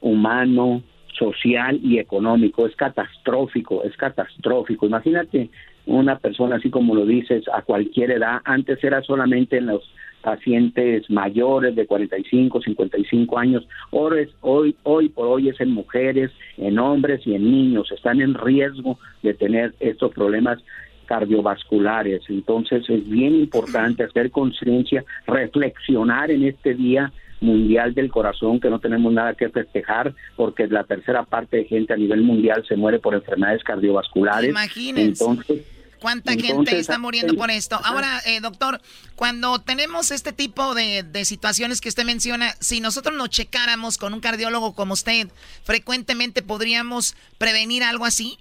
humano, 0.00 0.82
social 1.18 1.78
y 1.82 1.98
económico. 1.98 2.66
Es 2.66 2.74
catastrófico, 2.76 3.84
es 3.84 3.96
catastrófico. 3.96 4.86
Imagínate 4.86 5.50
una 5.86 6.18
persona, 6.18 6.56
así 6.56 6.70
como 6.70 6.94
lo 6.94 7.06
dices, 7.06 7.44
a 7.52 7.62
cualquier 7.62 8.12
edad. 8.12 8.40
Antes 8.44 8.82
era 8.84 9.02
solamente 9.02 9.58
en 9.58 9.66
los 9.66 9.82
pacientes 10.22 11.10
mayores 11.10 11.74
de 11.74 11.86
45, 11.86 12.62
55 12.62 13.38
años. 13.38 13.66
Hoy, 13.90 14.28
hoy, 14.40 14.76
hoy 14.84 15.08
por 15.08 15.26
hoy 15.26 15.48
es 15.48 15.60
en 15.60 15.70
mujeres, 15.70 16.30
en 16.56 16.78
hombres 16.78 17.26
y 17.26 17.34
en 17.34 17.50
niños. 17.50 17.90
Están 17.90 18.20
en 18.20 18.34
riesgo 18.34 18.98
de 19.22 19.34
tener 19.34 19.74
estos 19.80 20.12
problemas 20.12 20.58
cardiovasculares. 21.06 22.22
Entonces 22.28 22.88
es 22.88 23.08
bien 23.08 23.34
importante 23.34 24.04
hacer 24.04 24.30
conciencia, 24.30 25.04
reflexionar 25.26 26.30
en 26.30 26.44
este 26.44 26.74
día 26.74 27.12
mundial 27.42 27.94
del 27.94 28.10
corazón 28.10 28.60
que 28.60 28.70
no 28.70 28.78
tenemos 28.78 29.12
nada 29.12 29.34
que 29.34 29.48
festejar 29.50 30.14
porque 30.36 30.66
la 30.66 30.84
tercera 30.84 31.24
parte 31.24 31.58
de 31.58 31.64
gente 31.64 31.92
a 31.92 31.96
nivel 31.96 32.22
mundial 32.22 32.64
se 32.66 32.76
muere 32.76 32.98
por 32.98 33.14
enfermedades 33.14 33.62
cardiovasculares. 33.64 34.50
Imagínense. 34.50 35.24
Entonces 35.24 35.62
¿Cuánta 36.02 36.32
gente 36.32 36.76
está 36.76 36.98
muriendo 36.98 37.34
por 37.34 37.52
esto? 37.52 37.78
Ahora, 37.84 38.20
eh, 38.26 38.40
doctor, 38.40 38.80
cuando 39.14 39.60
tenemos 39.60 40.10
este 40.10 40.32
tipo 40.32 40.74
de, 40.74 41.04
de, 41.04 41.24
situaciones 41.24 41.80
que 41.80 41.88
usted 41.88 42.04
menciona, 42.04 42.56
si 42.58 42.80
nosotros 42.80 43.16
nos 43.16 43.30
checáramos 43.30 43.98
con 43.98 44.12
un 44.12 44.18
cardiólogo 44.18 44.74
como 44.74 44.94
usted, 44.94 45.28
frecuentemente 45.62 46.42
podríamos 46.42 47.14
prevenir 47.38 47.84
algo 47.84 48.04
así. 48.04 48.36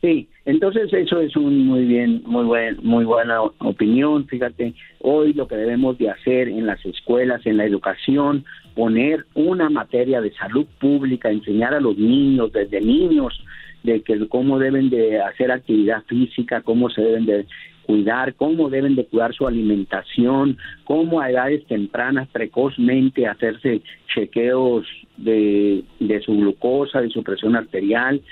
Sí, 0.00 0.28
entonces 0.46 0.90
eso 0.94 1.20
es 1.20 1.36
un 1.36 1.66
muy 1.66 1.84
bien, 1.84 2.22
muy 2.24 2.44
buen, 2.44 2.78
muy 2.82 3.04
buena 3.04 3.42
opinión. 3.42 4.26
Fíjate, 4.26 4.72
hoy 5.00 5.34
lo 5.34 5.46
que 5.46 5.56
debemos 5.56 5.98
de 5.98 6.08
hacer 6.08 6.48
en 6.48 6.66
las 6.66 6.82
escuelas, 6.86 7.44
en 7.44 7.58
la 7.58 7.66
educación, 7.66 8.46
poner 8.74 9.26
una 9.34 9.68
materia 9.68 10.22
de 10.22 10.32
salud 10.32 10.66
pública, 10.80 11.30
enseñar 11.30 11.74
a 11.74 11.80
los 11.80 11.98
niños 11.98 12.50
desde 12.50 12.80
niños 12.80 13.44
de 13.82 14.00
que 14.00 14.26
cómo 14.28 14.58
deben 14.58 14.88
de 14.88 15.20
hacer 15.20 15.52
actividad 15.52 16.02
física, 16.04 16.62
cómo 16.62 16.88
se 16.88 17.02
deben 17.02 17.26
de 17.26 17.46
cuidar, 17.84 18.34
cómo 18.36 18.70
deben 18.70 18.94
de 18.94 19.04
cuidar 19.04 19.34
su 19.34 19.46
alimentación, 19.46 20.56
cómo 20.84 21.20
a 21.20 21.30
edades 21.30 21.66
tempranas 21.66 22.28
precozmente 22.28 23.26
hacerse 23.26 23.82
chequeos 24.14 24.86
de, 25.16 25.82
de 25.98 26.20
su 26.22 26.32
glucosa, 26.36 27.00
de 27.00 27.10
su 27.10 27.22
presión 27.22 27.56
arterial, 27.56 28.22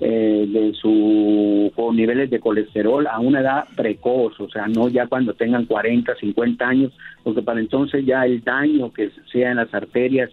eh, 0.00 0.46
de 0.48 0.74
su 0.74 1.72
con 1.74 1.96
niveles 1.96 2.30
de 2.30 2.38
colesterol 2.38 3.06
a 3.08 3.18
una 3.18 3.40
edad 3.40 3.64
precoz, 3.74 4.38
o 4.38 4.48
sea, 4.48 4.68
no 4.68 4.88
ya 4.88 5.08
cuando 5.08 5.34
tengan 5.34 5.66
40, 5.66 6.14
50 6.14 6.68
años, 6.68 6.92
porque 7.24 7.42
para 7.42 7.58
entonces 7.58 8.06
ya 8.06 8.24
el 8.24 8.42
daño 8.44 8.92
que 8.92 9.10
sea 9.32 9.50
en 9.50 9.56
las 9.56 9.74
arterias, 9.74 10.30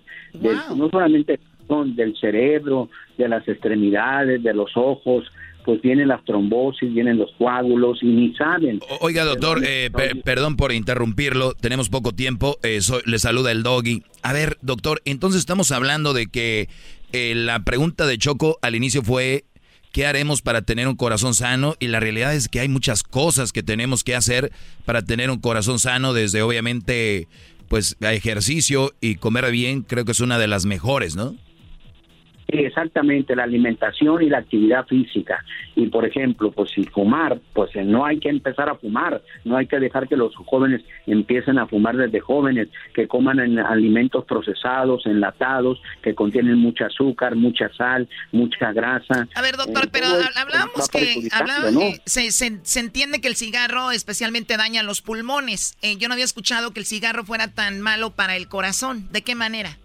no 0.75 0.89
solamente 0.89 1.39
del 1.95 2.15
cerebro, 2.17 2.89
de 3.17 3.27
las 3.27 3.47
extremidades, 3.47 4.43
de 4.43 4.53
los 4.53 4.69
ojos, 4.75 5.25
pues 5.65 5.81
vienen 5.81 6.09
las 6.09 6.23
trombosis, 6.25 6.93
vienen 6.93 7.17
los 7.17 7.31
coágulos 7.39 8.03
y 8.03 8.05
ni 8.05 8.35
saben. 8.35 8.79
Oiga, 9.01 9.25
doctor, 9.25 9.61
eh, 9.65 9.89
perdón 10.23 10.57
por 10.57 10.71
interrumpirlo, 10.71 11.53
tenemos 11.55 11.89
poco 11.89 12.11
tiempo, 12.11 12.57
eh, 12.61 12.81
le 13.05 13.17
saluda 13.17 13.51
el 13.51 13.63
doggy. 13.63 14.03
A 14.21 14.31
ver, 14.31 14.59
doctor, 14.61 15.01
entonces 15.05 15.39
estamos 15.39 15.71
hablando 15.71 16.13
de 16.13 16.27
que 16.27 16.69
la 17.11 17.61
pregunta 17.61 18.05
de 18.05 18.17
Choco 18.19 18.59
al 18.61 18.75
inicio 18.75 19.01
fue 19.01 19.45
¿Qué 19.95 20.05
haremos 20.05 20.41
para 20.41 20.61
tener 20.61 20.89
un 20.89 20.97
corazón 20.97 21.33
sano? 21.33 21.77
Y 21.79 21.87
la 21.87 22.01
realidad 22.01 22.35
es 22.35 22.49
que 22.49 22.59
hay 22.59 22.67
muchas 22.67 23.01
cosas 23.01 23.53
que 23.53 23.63
tenemos 23.63 24.03
que 24.03 24.13
hacer 24.13 24.51
para 24.83 25.03
tener 25.03 25.31
un 25.31 25.39
corazón 25.39 25.79
sano, 25.79 26.11
desde 26.11 26.41
obviamente 26.41 27.29
pues 27.69 27.95
ejercicio 28.01 28.93
y 28.99 29.15
comer 29.15 29.49
bien, 29.51 29.83
creo 29.83 30.03
que 30.03 30.11
es 30.11 30.19
una 30.19 30.37
de 30.37 30.47
las 30.47 30.65
mejores, 30.65 31.15
¿no? 31.15 31.37
Exactamente, 32.47 33.35
la 33.35 33.43
alimentación 33.43 34.21
y 34.23 34.29
la 34.29 34.39
actividad 34.39 34.85
física. 34.85 35.43
Y 35.75 35.87
por 35.87 36.05
ejemplo, 36.05 36.51
pues 36.51 36.71
si 36.71 36.83
fumar, 36.85 37.39
pues 37.53 37.75
eh, 37.75 37.83
no 37.83 38.05
hay 38.05 38.19
que 38.19 38.29
empezar 38.29 38.69
a 38.69 38.75
fumar, 38.75 39.21
no 39.43 39.57
hay 39.57 39.67
que 39.67 39.79
dejar 39.79 40.07
que 40.07 40.15
los 40.15 40.35
jóvenes 40.35 40.81
empiecen 41.07 41.57
a 41.57 41.67
fumar 41.67 41.97
desde 41.97 42.19
jóvenes, 42.19 42.69
que 42.93 43.07
coman 43.07 43.39
en 43.39 43.59
alimentos 43.59 44.25
procesados, 44.25 45.05
enlatados, 45.05 45.81
que 46.01 46.13
contienen 46.13 46.57
mucha 46.57 46.85
azúcar, 46.85 47.35
mucha 47.35 47.69
sal, 47.73 48.07
mucha 48.31 48.71
grasa. 48.73 49.27
A 49.35 49.41
ver, 49.41 49.57
doctor, 49.57 49.85
eh, 49.85 49.89
pero 49.91 50.07
hablamos 50.35 50.89
que, 50.89 51.27
hablamos, 51.31 52.01
se, 52.05 52.31
se, 52.31 52.79
entiende 52.79 53.21
que 53.21 53.27
el 53.27 53.35
cigarro 53.35 53.91
especialmente 53.91 54.57
daña 54.57 54.83
los 54.83 55.01
pulmones. 55.01 55.77
Eh, 55.81 55.97
yo 55.97 56.07
no 56.07 56.13
había 56.13 56.25
escuchado 56.25 56.71
que 56.71 56.79
el 56.79 56.85
cigarro 56.85 57.23
fuera 57.23 57.47
tan 57.49 57.81
malo 57.81 58.11
para 58.11 58.35
el 58.35 58.47
corazón. 58.47 59.07
¿De 59.11 59.21
qué 59.21 59.35
manera? 59.35 59.77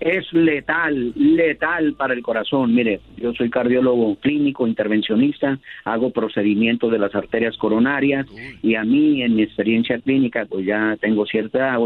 Es 0.00 0.32
letal, 0.32 1.12
letal 1.14 1.94
para 1.94 2.14
el 2.14 2.22
corazón. 2.22 2.74
Mire, 2.74 3.00
yo 3.18 3.32
soy 3.34 3.50
cardiólogo 3.50 4.16
clínico, 4.16 4.66
intervencionista, 4.66 5.58
hago 5.84 6.10
procedimientos 6.10 6.90
de 6.90 6.98
las 6.98 7.14
arterias 7.14 7.56
coronarias 7.58 8.26
y 8.62 8.74
a 8.74 8.84
mí 8.84 9.22
en 9.22 9.36
mi 9.36 9.42
experiencia 9.42 10.00
clínica, 10.00 10.46
pues 10.46 10.64
ya 10.64 10.96
tengo 11.00 11.26
cierta 11.26 11.58
edad, 11.58 11.78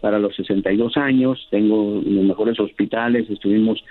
para 0.00 0.18
los 0.18 0.34
62 0.34 0.96
años, 0.96 1.46
tengo 1.50 2.02
los 2.04 2.24
mejores 2.24 2.58
hospitales, 2.58 3.30
estuvimos 3.30 3.82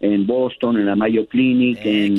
en 0.00 0.26
Boston, 0.26 0.78
en 0.78 0.86
la 0.86 0.96
Mayo 0.96 1.26
Clinic, 1.26 1.78
eh, 1.84 2.06
en 2.06 2.16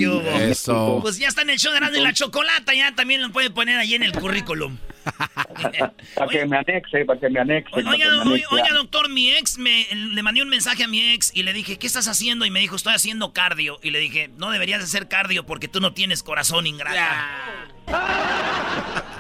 Eso. 0.50 1.00
Pues 1.02 1.18
ya 1.18 1.28
está 1.28 1.42
en 1.42 1.50
el 1.50 1.58
show 1.58 1.74
de 1.74 2.02
la 2.02 2.14
Chocolata, 2.14 2.74
ya 2.74 2.94
también 2.94 3.22
lo 3.22 3.32
puede 3.32 3.50
poner 3.50 3.78
ahí 3.78 3.96
en 3.96 4.04
el 4.04 4.12
currículum. 4.12 4.78
para 6.16 6.28
que 6.30 6.46
me 6.46 6.58
anexe, 6.58 7.06
para 7.06 7.20
que 7.20 7.30
me 7.30 7.40
anexe. 7.40 7.74
Oiga, 7.74 8.74
doctor, 8.76 9.10
mi 9.10 9.32
ex, 9.32 9.58
me, 9.58 9.88
le 9.92 10.22
mandé 10.22 10.44
un 10.44 10.50
mensaje 10.50 10.84
a 10.84 10.88
mi 10.88 11.14
ex 11.14 11.32
y 11.36 11.42
le 11.42 11.54
dije, 11.54 11.80
¿qué 11.80 11.88
estás 11.88 12.08
haciendo? 12.08 12.46
Y 12.46 12.52
me 12.52 12.60
dijo, 12.60 12.76
estoy 12.76 12.94
haciendo 12.94 13.34
cardio. 13.34 13.80
Y 13.82 13.90
le 13.90 13.98
dije, 13.98 14.30
no 14.38 14.52
deberías 14.52 14.84
hacer 14.84 15.08
cardio 15.08 15.48
porque 15.48 15.68
tú 15.68 15.82
no 15.82 15.94
tienes 15.94 16.22
corazón 16.22 16.68
ingrata. 16.68 17.28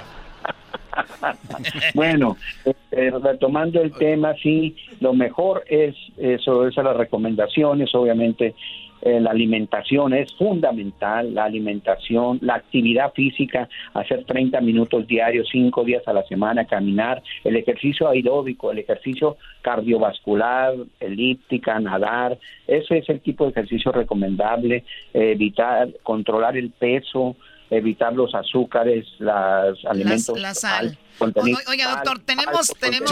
bueno, 1.93 2.37
eh, 2.65 3.11
retomando 3.23 3.81
el 3.81 3.91
tema, 3.93 4.33
sí, 4.41 4.75
lo 4.99 5.13
mejor 5.13 5.63
es 5.67 5.95
eso, 6.17 6.67
esas 6.67 6.85
las 6.85 6.97
recomendaciones, 6.97 7.93
obviamente 7.95 8.55
eh, 9.01 9.19
la 9.19 9.31
alimentación 9.31 10.13
es 10.13 10.31
fundamental, 10.35 11.33
la 11.33 11.45
alimentación, 11.45 12.37
la 12.41 12.55
actividad 12.55 13.11
física, 13.13 13.67
hacer 13.95 14.25
30 14.25 14.61
minutos 14.61 15.07
diarios, 15.07 15.49
5 15.51 15.83
días 15.83 16.07
a 16.07 16.13
la 16.13 16.23
semana, 16.23 16.65
caminar, 16.65 17.23
el 17.43 17.55
ejercicio 17.55 18.09
aeróbico, 18.09 18.71
el 18.71 18.79
ejercicio 18.79 19.37
cardiovascular, 19.63 20.75
elíptica, 20.99 21.79
nadar, 21.79 22.37
ese 22.67 22.99
es 22.99 23.09
el 23.09 23.21
tipo 23.21 23.45
de 23.45 23.51
ejercicio 23.51 23.91
recomendable, 23.91 24.83
evitar, 25.13 25.89
controlar 26.03 26.55
el 26.55 26.69
peso, 26.69 27.35
evitar 27.71 28.13
los 28.13 28.35
azúcares, 28.35 29.07
los 29.19 29.85
alimentos. 29.85 30.37
La, 30.39 30.53
sal. 30.53 30.97
oiga, 31.19 31.91
doctor, 31.91 32.19
tenemos, 32.19 32.73
tenemos, 32.79 33.11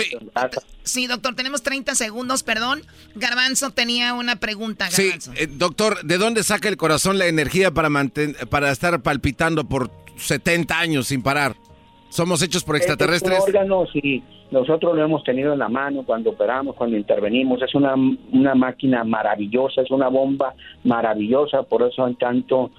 sí. 0.84 1.08
doctor, 1.08 1.34
tenemos 1.34 1.64
30 1.64 1.96
segundos, 1.96 2.44
perdón. 2.44 2.82
Garbanzo 3.16 3.72
tenía 3.72 4.14
una 4.14 4.36
pregunta. 4.36 4.90
Garbanzo. 4.90 5.32
Sí, 5.32 5.44
eh, 5.44 5.48
doctor, 5.48 6.04
¿de 6.04 6.18
dónde 6.18 6.44
saca 6.44 6.68
el 6.68 6.76
corazón 6.76 7.18
la 7.18 7.28
energía 7.28 7.72
para 7.72 7.90
para 8.50 8.72
estar 8.72 9.02
palpitando 9.02 9.64
por 9.64 9.90
70 10.18 10.78
años 10.78 11.08
sin 11.08 11.24
parar? 11.24 11.56
¿Somos 12.10 12.42
hechos 12.42 12.64
por 12.64 12.76
extraterrestres? 12.76 13.38
Es 13.38 13.44
un 13.44 13.50
órgano, 13.50 13.86
sí. 13.94 14.24
Nosotros 14.52 14.96
lo 14.96 15.04
hemos 15.04 15.24
tenido 15.24 15.54
en 15.54 15.60
la 15.60 15.70
mano 15.70 16.04
cuando 16.04 16.32
operamos, 16.32 16.76
cuando 16.76 16.98
intervenimos. 16.98 17.62
Es 17.62 17.76
una, 17.76 17.94
una 17.94 18.56
máquina 18.56 19.04
maravillosa, 19.04 19.82
es 19.84 19.92
una 19.92 20.10
bomba 20.10 20.56
maravillosa. 20.84 21.64
Por 21.64 21.84
eso 21.84 22.04
hay 22.04 22.16
tanto 22.16 22.72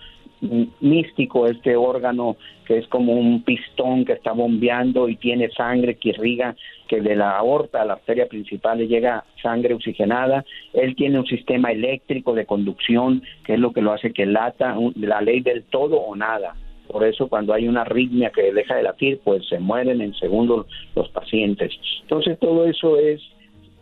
místico 0.80 1.46
este 1.46 1.76
órgano 1.76 2.36
que 2.66 2.78
es 2.78 2.86
como 2.88 3.12
un 3.12 3.42
pistón 3.42 4.04
que 4.04 4.12
está 4.12 4.32
bombeando 4.32 5.08
y 5.08 5.16
tiene 5.16 5.50
sangre 5.50 5.96
que 5.96 6.10
irriga 6.10 6.54
que 6.88 7.00
de 7.00 7.16
la 7.16 7.36
aorta 7.36 7.82
a 7.82 7.84
la 7.84 7.94
arteria 7.94 8.26
principal 8.26 8.78
le 8.78 8.88
llega 8.88 9.24
sangre 9.42 9.74
oxigenada. 9.74 10.44
Él 10.72 10.94
tiene 10.96 11.18
un 11.18 11.26
sistema 11.26 11.72
eléctrico 11.72 12.34
de 12.34 12.46
conducción 12.46 13.22
que 13.44 13.54
es 13.54 13.60
lo 13.60 13.72
que 13.72 13.82
lo 13.82 13.92
hace 13.92 14.12
que 14.12 14.26
lata 14.26 14.76
la 14.96 15.20
ley 15.20 15.40
del 15.40 15.64
todo 15.64 15.96
o 15.96 16.16
nada. 16.16 16.54
Por 16.86 17.04
eso 17.04 17.28
cuando 17.28 17.52
hay 17.52 17.68
una 17.68 17.82
arritmia 17.82 18.30
que 18.30 18.52
deja 18.52 18.76
de 18.76 18.82
latir 18.82 19.20
pues 19.22 19.46
se 19.48 19.58
mueren 19.58 20.00
en 20.00 20.14
segundos 20.14 20.66
los 20.94 21.08
pacientes. 21.10 21.72
Entonces 22.02 22.38
todo 22.38 22.66
eso 22.66 22.98
es 22.98 23.20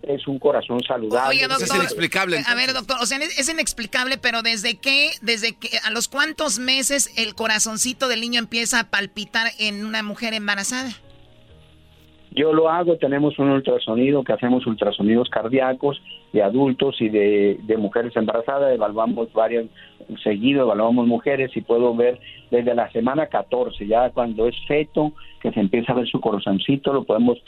es 0.02 0.26
un 0.26 0.38
corazón 0.38 0.80
saludable. 0.82 1.40
es 1.40 1.74
inexplicable. 1.74 2.42
A 2.46 2.54
ver, 2.54 2.72
doctor, 2.72 2.96
o 3.00 3.06
sea, 3.06 3.18
es 3.18 3.48
inexplicable, 3.48 4.18
pero 4.18 4.42
¿desde 4.42 4.76
qué, 4.78 5.10
desde 5.22 5.56
que, 5.56 5.70
a 5.84 5.90
los 5.90 6.08
cuántos 6.08 6.58
meses 6.58 7.12
el 7.16 7.34
corazoncito 7.34 8.08
del 8.08 8.20
niño 8.20 8.38
empieza 8.38 8.80
a 8.80 8.90
palpitar 8.90 9.48
en 9.58 9.84
una 9.84 10.02
mujer 10.02 10.34
embarazada? 10.34 10.90
Yo 12.30 12.52
lo 12.52 12.68
hago, 12.68 12.96
tenemos 12.98 13.38
un 13.38 13.50
ultrasonido 13.50 14.22
que 14.22 14.32
hacemos 14.32 14.66
ultrasonidos 14.66 15.28
cardíacos 15.30 16.00
de 16.32 16.42
adultos 16.42 17.00
y 17.00 17.08
de, 17.08 17.58
de 17.62 17.76
mujeres 17.76 18.14
embarazadas, 18.16 18.74
evaluamos 18.74 19.32
varios, 19.32 19.66
seguido 20.22 20.62
evaluamos 20.62 21.06
mujeres 21.06 21.50
y 21.56 21.60
puedo 21.60 21.94
ver 21.94 22.20
desde 22.50 22.74
la 22.74 22.90
semana 22.92 23.26
14, 23.26 23.86
ya 23.86 24.10
cuando 24.10 24.46
es 24.46 24.54
feto, 24.66 25.12
que 25.40 25.52
se 25.52 25.60
empieza 25.60 25.92
a 25.92 25.96
ver 25.96 26.08
su 26.08 26.20
corazoncito, 26.20 26.92
lo 26.92 27.04
podemos 27.04 27.38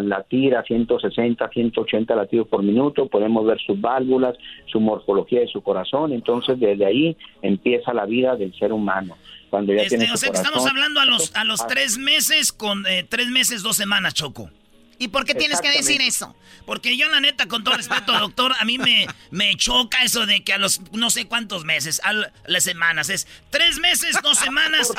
latir 0.00 0.56
a 0.56 0.62
160, 0.62 1.48
180 1.48 2.14
latidos 2.14 2.48
por 2.48 2.62
minuto, 2.62 3.06
podemos 3.06 3.44
ver 3.44 3.58
sus 3.60 3.80
válvulas, 3.80 4.36
su 4.66 4.80
morfología 4.80 5.40
de 5.40 5.48
su 5.48 5.62
corazón, 5.62 6.12
entonces 6.12 6.58
desde 6.58 6.86
ahí 6.86 7.16
empieza 7.42 7.92
la 7.92 8.06
vida 8.06 8.36
del 8.36 8.54
ser 8.54 8.72
humano. 8.72 9.16
Cuando 9.50 9.72
ya 9.72 9.82
este, 9.82 9.98
tiene 9.98 10.12
o 10.12 10.16
sea 10.16 10.30
que 10.30 10.38
estamos 10.38 10.66
hablando 10.66 11.00
a 11.00 11.04
los, 11.04 11.34
a 11.36 11.44
los 11.44 11.66
tres 11.66 11.98
meses 11.98 12.52
con 12.52 12.86
eh, 12.86 13.04
tres 13.08 13.28
meses, 13.28 13.62
dos 13.62 13.76
semanas, 13.76 14.14
Choco. 14.14 14.50
¿Y 14.98 15.08
por 15.08 15.24
qué 15.24 15.34
tienes 15.34 15.60
que 15.60 15.70
decir 15.70 16.00
eso? 16.00 16.34
Porque 16.66 16.96
yo, 16.96 17.08
la 17.08 17.20
neta, 17.20 17.46
con 17.46 17.62
todo 17.64 17.76
respeto, 17.76 18.12
doctor, 18.18 18.52
a 18.58 18.64
mí 18.64 18.78
me, 18.78 19.06
me 19.30 19.54
choca 19.56 20.02
eso 20.02 20.26
de 20.26 20.42
que 20.42 20.52
a 20.52 20.58
los 20.58 20.80
no 20.92 21.10
sé 21.10 21.26
cuántos 21.26 21.64
meses, 21.64 22.00
a 22.04 22.12
las 22.46 22.64
semanas, 22.64 23.10
es 23.10 23.26
tres 23.50 23.78
meses, 23.78 24.16
dos 24.22 24.38
semanas, 24.44 24.92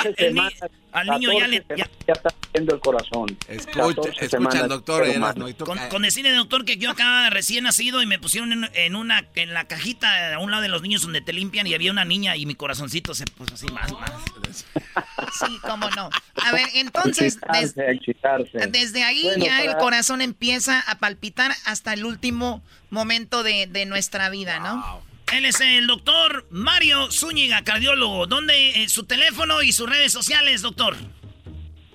al 0.92 1.08
niño 1.08 1.38
ya 1.38 1.48
le. 1.48 1.66
Ya, 1.76 1.90
está 2.08 2.30
haciendo 2.30 2.76
el 2.76 2.80
corazón. 2.80 3.38
Escucha, 3.48 4.68
doctor. 4.68 5.06
con, 5.58 5.78
con, 5.90 6.02
decirle, 6.04 6.32
doctor, 6.34 6.64
que 6.64 6.78
yo 6.78 6.92
acá 6.92 7.30
recién 7.30 7.66
nacido 7.66 8.02
y 8.02 8.06
me 8.06 8.20
pusieron 8.20 8.70
en, 8.74 8.96
una 8.96 9.26
en 9.36 9.54
la 9.54 9.66
cajita 9.66 10.36
a 10.36 10.40
un 10.40 10.52
lado 10.52 10.64
de 10.64 10.70
los 10.70 10.82
niños 10.82 11.02
donde 11.02 11.22
te 11.22 11.34
limpian 11.34 11.68
y 11.68 11.74
había 11.74 11.92
una 11.92 12.06
niña 12.06 12.38
y 12.38 12.46
mi 12.46 12.56
corazoncito 12.56 13.14
se 13.14 13.26
puso 13.26 13.56
así 13.56 13.68
más, 13.68 13.92
más. 13.92 14.12
Sí, 15.40 15.60
cómo 15.62 15.90
no. 15.90 16.10
A 16.46 16.52
ver, 16.54 16.70
entonces, 16.76 17.38
desde 18.70 19.04
ahí 19.04 19.28
ya 19.38 19.64
el 19.64 19.76
corazón 19.86 20.22
empieza 20.24 20.80
a 20.90 20.98
palpitar 20.98 21.52
hasta 21.68 21.94
el 21.94 22.06
último 22.06 22.64
momento 22.90 23.44
de, 23.44 23.86
nuestra 23.86 24.32
vida, 24.32 24.60
¿no? 24.60 24.84
Él 25.32 25.46
es 25.46 25.62
el 25.62 25.86
doctor 25.86 26.48
Mario 26.50 27.12
Zúñiga, 27.12 27.64
cardiólogo. 27.64 28.26
¿Dónde 28.26 28.82
eh, 28.82 28.90
su 28.90 29.06
teléfono 29.06 29.62
y 29.62 29.74
sus 29.74 29.88
redes 29.88 30.12
sociales, 30.12 30.64
doctor? 30.64 30.96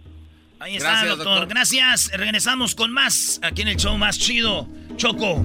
Ahí 0.59 0.77
está, 0.77 1.05
doctor. 1.05 1.47
Gracias. 1.47 2.11
Regresamos 2.13 2.75
con 2.75 2.91
más 2.91 3.39
aquí 3.43 3.61
en 3.61 3.69
el 3.69 3.75
show 3.75 3.97
más 3.97 4.17
chido. 4.17 4.67
Choco. 4.95 5.41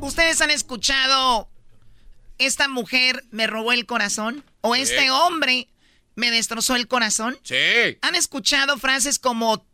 ¿Ustedes 0.00 0.40
han 0.40 0.50
escuchado 0.50 1.48
esta 2.38 2.68
mujer 2.68 3.22
me 3.30 3.46
robó 3.46 3.72
el 3.72 3.86
corazón? 3.86 4.44
¿O 4.60 4.74
este 4.74 5.10
hombre 5.10 5.68
me 6.14 6.30
destrozó 6.30 6.76
el 6.76 6.88
corazón? 6.88 7.38
Sí. 7.42 7.98
¿Han 8.02 8.14
escuchado 8.14 8.78
frases 8.78 9.18
como 9.18 9.64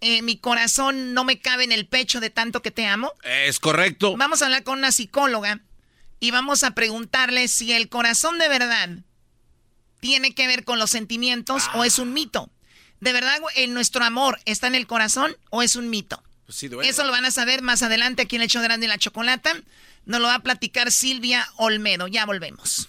eh, 0.00 0.22
mi 0.22 0.36
corazón 0.36 1.14
no 1.14 1.24
me 1.24 1.40
cabe 1.40 1.64
en 1.64 1.72
el 1.72 1.86
pecho 1.86 2.20
de 2.20 2.30
tanto 2.30 2.62
que 2.62 2.70
te 2.70 2.86
amo? 2.86 3.12
Es 3.22 3.58
correcto. 3.60 4.16
Vamos 4.16 4.42
a 4.42 4.46
hablar 4.46 4.64
con 4.64 4.78
una 4.78 4.92
psicóloga 4.92 5.60
y 6.20 6.30
vamos 6.30 6.62
a 6.64 6.72
preguntarle 6.72 7.48
si 7.48 7.72
el 7.72 7.88
corazón 7.88 8.38
de 8.38 8.48
verdad 8.48 8.90
tiene 10.00 10.34
que 10.34 10.46
ver 10.46 10.64
con 10.64 10.78
los 10.78 10.90
sentimientos 10.90 11.64
o 11.74 11.84
es 11.84 11.98
un 11.98 12.12
mito. 12.12 12.50
¿De 13.00 13.12
verdad 13.12 13.38
en 13.56 13.74
nuestro 13.74 14.04
amor 14.04 14.38
está 14.44 14.66
en 14.66 14.74
el 14.74 14.86
corazón 14.86 15.36
o 15.50 15.62
es 15.62 15.76
un 15.76 15.90
mito? 15.90 16.22
Pues 16.46 16.62
Eso 16.62 17.04
lo 17.04 17.10
van 17.10 17.24
a 17.24 17.30
saber 17.30 17.62
más 17.62 17.82
adelante 17.82 18.22
aquí 18.22 18.36
en 18.36 18.42
el 18.42 18.46
hecho 18.46 18.60
de 18.60 18.74
y 18.74 18.86
la 18.86 18.98
Chocolata. 18.98 19.54
Nos 20.04 20.20
lo 20.20 20.26
va 20.26 20.34
a 20.34 20.42
platicar 20.42 20.92
Silvia 20.92 21.48
Olmedo. 21.56 22.06
Ya 22.06 22.26
volvemos 22.26 22.88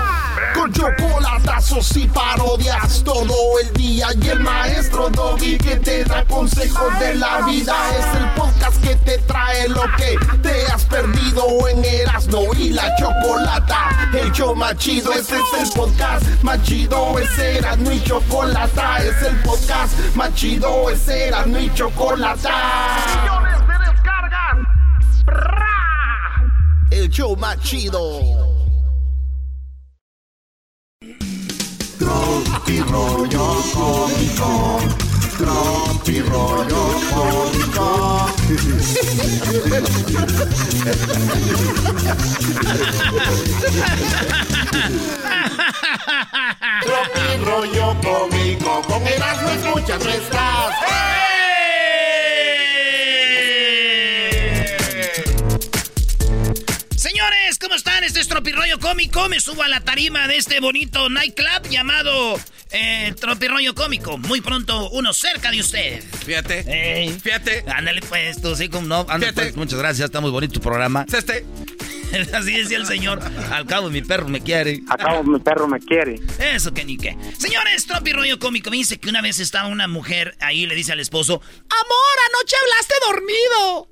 chocolatazos 0.71 1.95
y 1.97 2.07
parodias 2.07 3.03
todo 3.03 3.59
el 3.61 3.73
día. 3.73 4.07
Y 4.21 4.27
el 4.29 4.39
maestro 4.39 5.09
Doggy 5.09 5.57
que 5.57 5.77
te 5.77 6.03
da 6.03 6.25
consejos 6.25 6.99
de 6.99 7.15
la 7.15 7.41
vida. 7.41 7.75
Es 7.97 8.19
el 8.19 8.29
podcast 8.31 8.81
que 8.83 8.95
te 8.95 9.17
trae 9.19 9.69
lo 9.69 9.83
que 9.97 10.17
te 10.41 10.65
has 10.67 10.85
perdido 10.85 11.67
en 11.67 11.83
Erasmo 11.83 12.53
y 12.57 12.69
la 12.69 12.95
Chocolata. 12.95 14.09
El 14.13 14.31
show 14.31 14.55
más 14.55 14.75
chido, 14.77 15.11
este 15.13 15.35
es 15.35 15.61
el 15.61 15.69
podcast 15.73 16.25
más 16.43 16.61
chido. 16.63 17.17
Es 17.19 17.37
Erasmo 17.39 17.91
y 17.91 18.03
Chocolata. 18.03 18.97
Es 18.99 19.21
el 19.23 19.35
podcast 19.41 19.97
más 20.15 20.33
chido, 20.35 20.89
es 20.89 21.07
Erasmo 21.07 21.57
y 21.57 21.73
Chocolata. 21.73 22.51
Millones 23.21 23.67
de 23.67 23.91
descargas. 23.91 24.57
El 26.91 27.09
show 27.09 27.35
más 27.37 27.59
chido. 27.59 28.60
Tropi 32.01 32.79
rollo 32.89 33.61
cómico. 33.75 34.79
Tropi 35.37 36.19
rollo 36.21 36.99
cómico. 37.11 38.25
Tropi 46.81 47.43
rollo 47.45 47.95
cómico. 48.01 48.81
Con 48.87 49.05
Erasmo 49.07 49.49
escuchas 49.49 50.03
nuestras. 50.03 50.71
Señores, 50.81 51.10
Tropirroyo 58.41 58.79
Cómico. 58.79 59.29
Me 59.29 59.39
subo 59.39 59.61
a 59.61 59.67
la 59.67 59.81
tarima 59.81 60.27
de 60.27 60.37
este 60.37 60.59
bonito 60.59 61.09
nightclub 61.11 61.69
llamado 61.69 62.39
eh, 62.71 63.13
Tropirroyo 63.19 63.75
Cómico. 63.75 64.17
Muy 64.17 64.41
pronto, 64.41 64.89
uno 64.89 65.13
cerca 65.13 65.51
de 65.51 65.59
usted. 65.59 66.03
Fíjate. 66.25 66.63
Fíjate. 67.21 67.63
Ándale 67.67 68.01
pues, 68.01 68.41
tú 68.41 68.55
sí, 68.55 68.67
como 68.67 68.87
no. 68.87 69.05
Ándale, 69.07 69.33
pues, 69.33 69.55
muchas 69.55 69.77
gracias, 69.77 70.05
está 70.05 70.21
muy 70.21 70.31
bonito 70.31 70.53
tu 70.55 70.59
programa. 70.59 71.05
Este. 71.13 71.45
Así 72.33 72.53
decía 72.53 72.79
el 72.79 72.87
señor. 72.87 73.21
Al 73.51 73.67
cabo 73.67 73.91
mi 73.91 74.01
perro 74.01 74.27
me 74.27 74.41
quiere. 74.41 74.81
Al 74.89 74.97
cabo 74.97 75.23
mi 75.23 75.39
perro 75.39 75.67
me 75.67 75.79
quiere. 75.79 76.19
Eso 76.39 76.73
que 76.73 76.83
ni 76.83 76.97
qué. 76.97 77.15
Señores, 77.37 77.85
Tropi 77.85 78.11
Rollo 78.11 78.39
Cómico 78.39 78.71
me 78.71 78.77
dice 78.77 78.99
que 78.99 79.07
una 79.07 79.21
vez 79.21 79.39
estaba 79.39 79.67
una 79.67 79.87
mujer 79.87 80.35
ahí 80.39 80.65
le 80.65 80.73
dice 80.73 80.93
al 80.93 80.99
esposo, 80.99 81.35
Amor, 81.35 82.17
anoche 82.29 82.55
hablaste 82.59 82.93
dormido. 83.05 83.87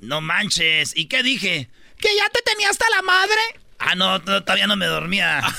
No 0.00 0.20
manches. 0.20 0.96
¿Y 0.96 1.06
qué 1.06 1.22
dije? 1.22 1.70
¿Que 2.00 2.08
ya 2.16 2.28
te 2.30 2.42
tenía 2.42 2.70
hasta 2.70 2.86
la 2.90 3.02
madre? 3.02 3.63
Ah, 3.78 3.94
no, 3.94 4.20
todavía 4.22 4.66
no 4.66 4.76
me 4.76 4.86
dormía. 4.86 5.40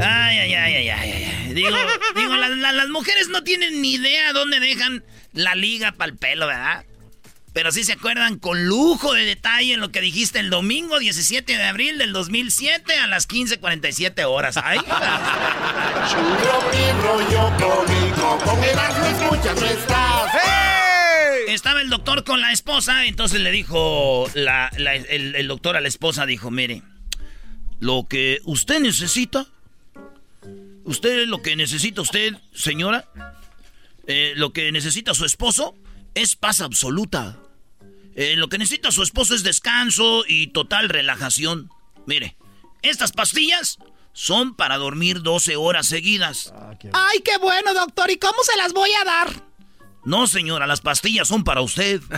ay, 0.00 0.38
ay, 0.38 0.54
ay, 0.54 0.74
ay, 0.76 0.88
ay, 0.88 1.52
Digo, 1.54 1.76
digo 2.16 2.36
las 2.36 2.88
mujeres 2.88 3.28
no 3.28 3.44
tienen 3.44 3.82
ni 3.82 3.94
idea 3.94 4.32
dónde 4.32 4.58
dejan 4.60 5.04
la 5.32 5.54
liga 5.54 5.92
para 5.92 6.10
el 6.10 6.16
pelo, 6.18 6.46
¿verdad? 6.46 6.84
Pero 7.52 7.70
sí 7.70 7.84
se 7.84 7.92
acuerdan 7.92 8.38
con 8.38 8.66
lujo 8.66 9.12
de 9.12 9.26
detalle 9.26 9.76
lo 9.76 9.90
que 9.90 10.00
dijiste 10.00 10.38
el 10.38 10.48
domingo 10.48 10.98
17 10.98 11.58
de 11.58 11.64
abril 11.64 11.98
del 11.98 12.14
2007 12.14 12.98
a 12.98 13.06
las 13.06 13.28
15.47 13.28 14.24
horas. 14.24 14.56
¡Ay! 14.56 14.78
Estaba 21.52 21.82
el 21.82 21.90
doctor 21.90 22.24
con 22.24 22.40
la 22.40 22.50
esposa, 22.50 23.04
entonces 23.04 23.42
le 23.42 23.50
dijo 23.50 24.26
el, 24.34 25.48
doctor 25.48 25.76
a 25.76 25.82
la 25.82 25.88
esposa, 25.88 26.24
dijo, 26.24 26.50
mire, 26.50 26.82
lo 27.78 28.06
que 28.08 28.40
usted 28.44 28.80
necesita, 28.80 29.46
usted 30.84 31.26
lo 31.26 31.42
que 31.42 31.54
necesita 31.54 32.00
usted, 32.00 32.32
señora, 32.54 33.06
eh, 34.06 34.32
lo 34.34 34.54
que 34.54 34.72
necesita 34.72 35.12
su 35.12 35.26
esposo 35.26 35.74
es 36.14 36.36
paz 36.36 36.62
absoluta. 36.62 37.38
Eh, 38.14 38.34
lo 38.36 38.48
que 38.48 38.56
necesita 38.56 38.90
su 38.90 39.02
esposo 39.02 39.34
es 39.34 39.42
descanso 39.42 40.24
y 40.26 40.46
total 40.46 40.88
relajación. 40.88 41.70
Mire, 42.06 42.34
estas 42.80 43.12
pastillas 43.12 43.78
son 44.14 44.56
para 44.56 44.78
dormir 44.78 45.20
12 45.20 45.56
horas 45.56 45.86
seguidas. 45.86 46.54
Ay, 46.94 47.20
qué 47.20 47.36
bueno, 47.36 47.74
doctor. 47.74 48.10
¿Y 48.10 48.16
cómo 48.16 48.42
se 48.42 48.56
las 48.56 48.72
voy 48.72 48.90
a 49.02 49.04
dar? 49.04 49.51
No, 50.04 50.26
señora, 50.26 50.66
las 50.66 50.80
pastillas 50.80 51.28
son 51.28 51.44
para 51.44 51.60
usted. 51.60 52.00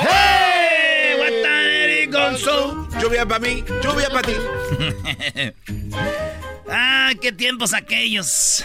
¡Hey! 0.00 0.32
Lluvia 3.02 3.26
para 3.26 3.40
mí, 3.40 3.64
lluvia 3.82 4.08
para 4.10 4.22
ti. 4.22 4.30
ah, 6.70 7.10
qué 7.20 7.32
tiempos 7.32 7.74
aquellos. 7.74 8.64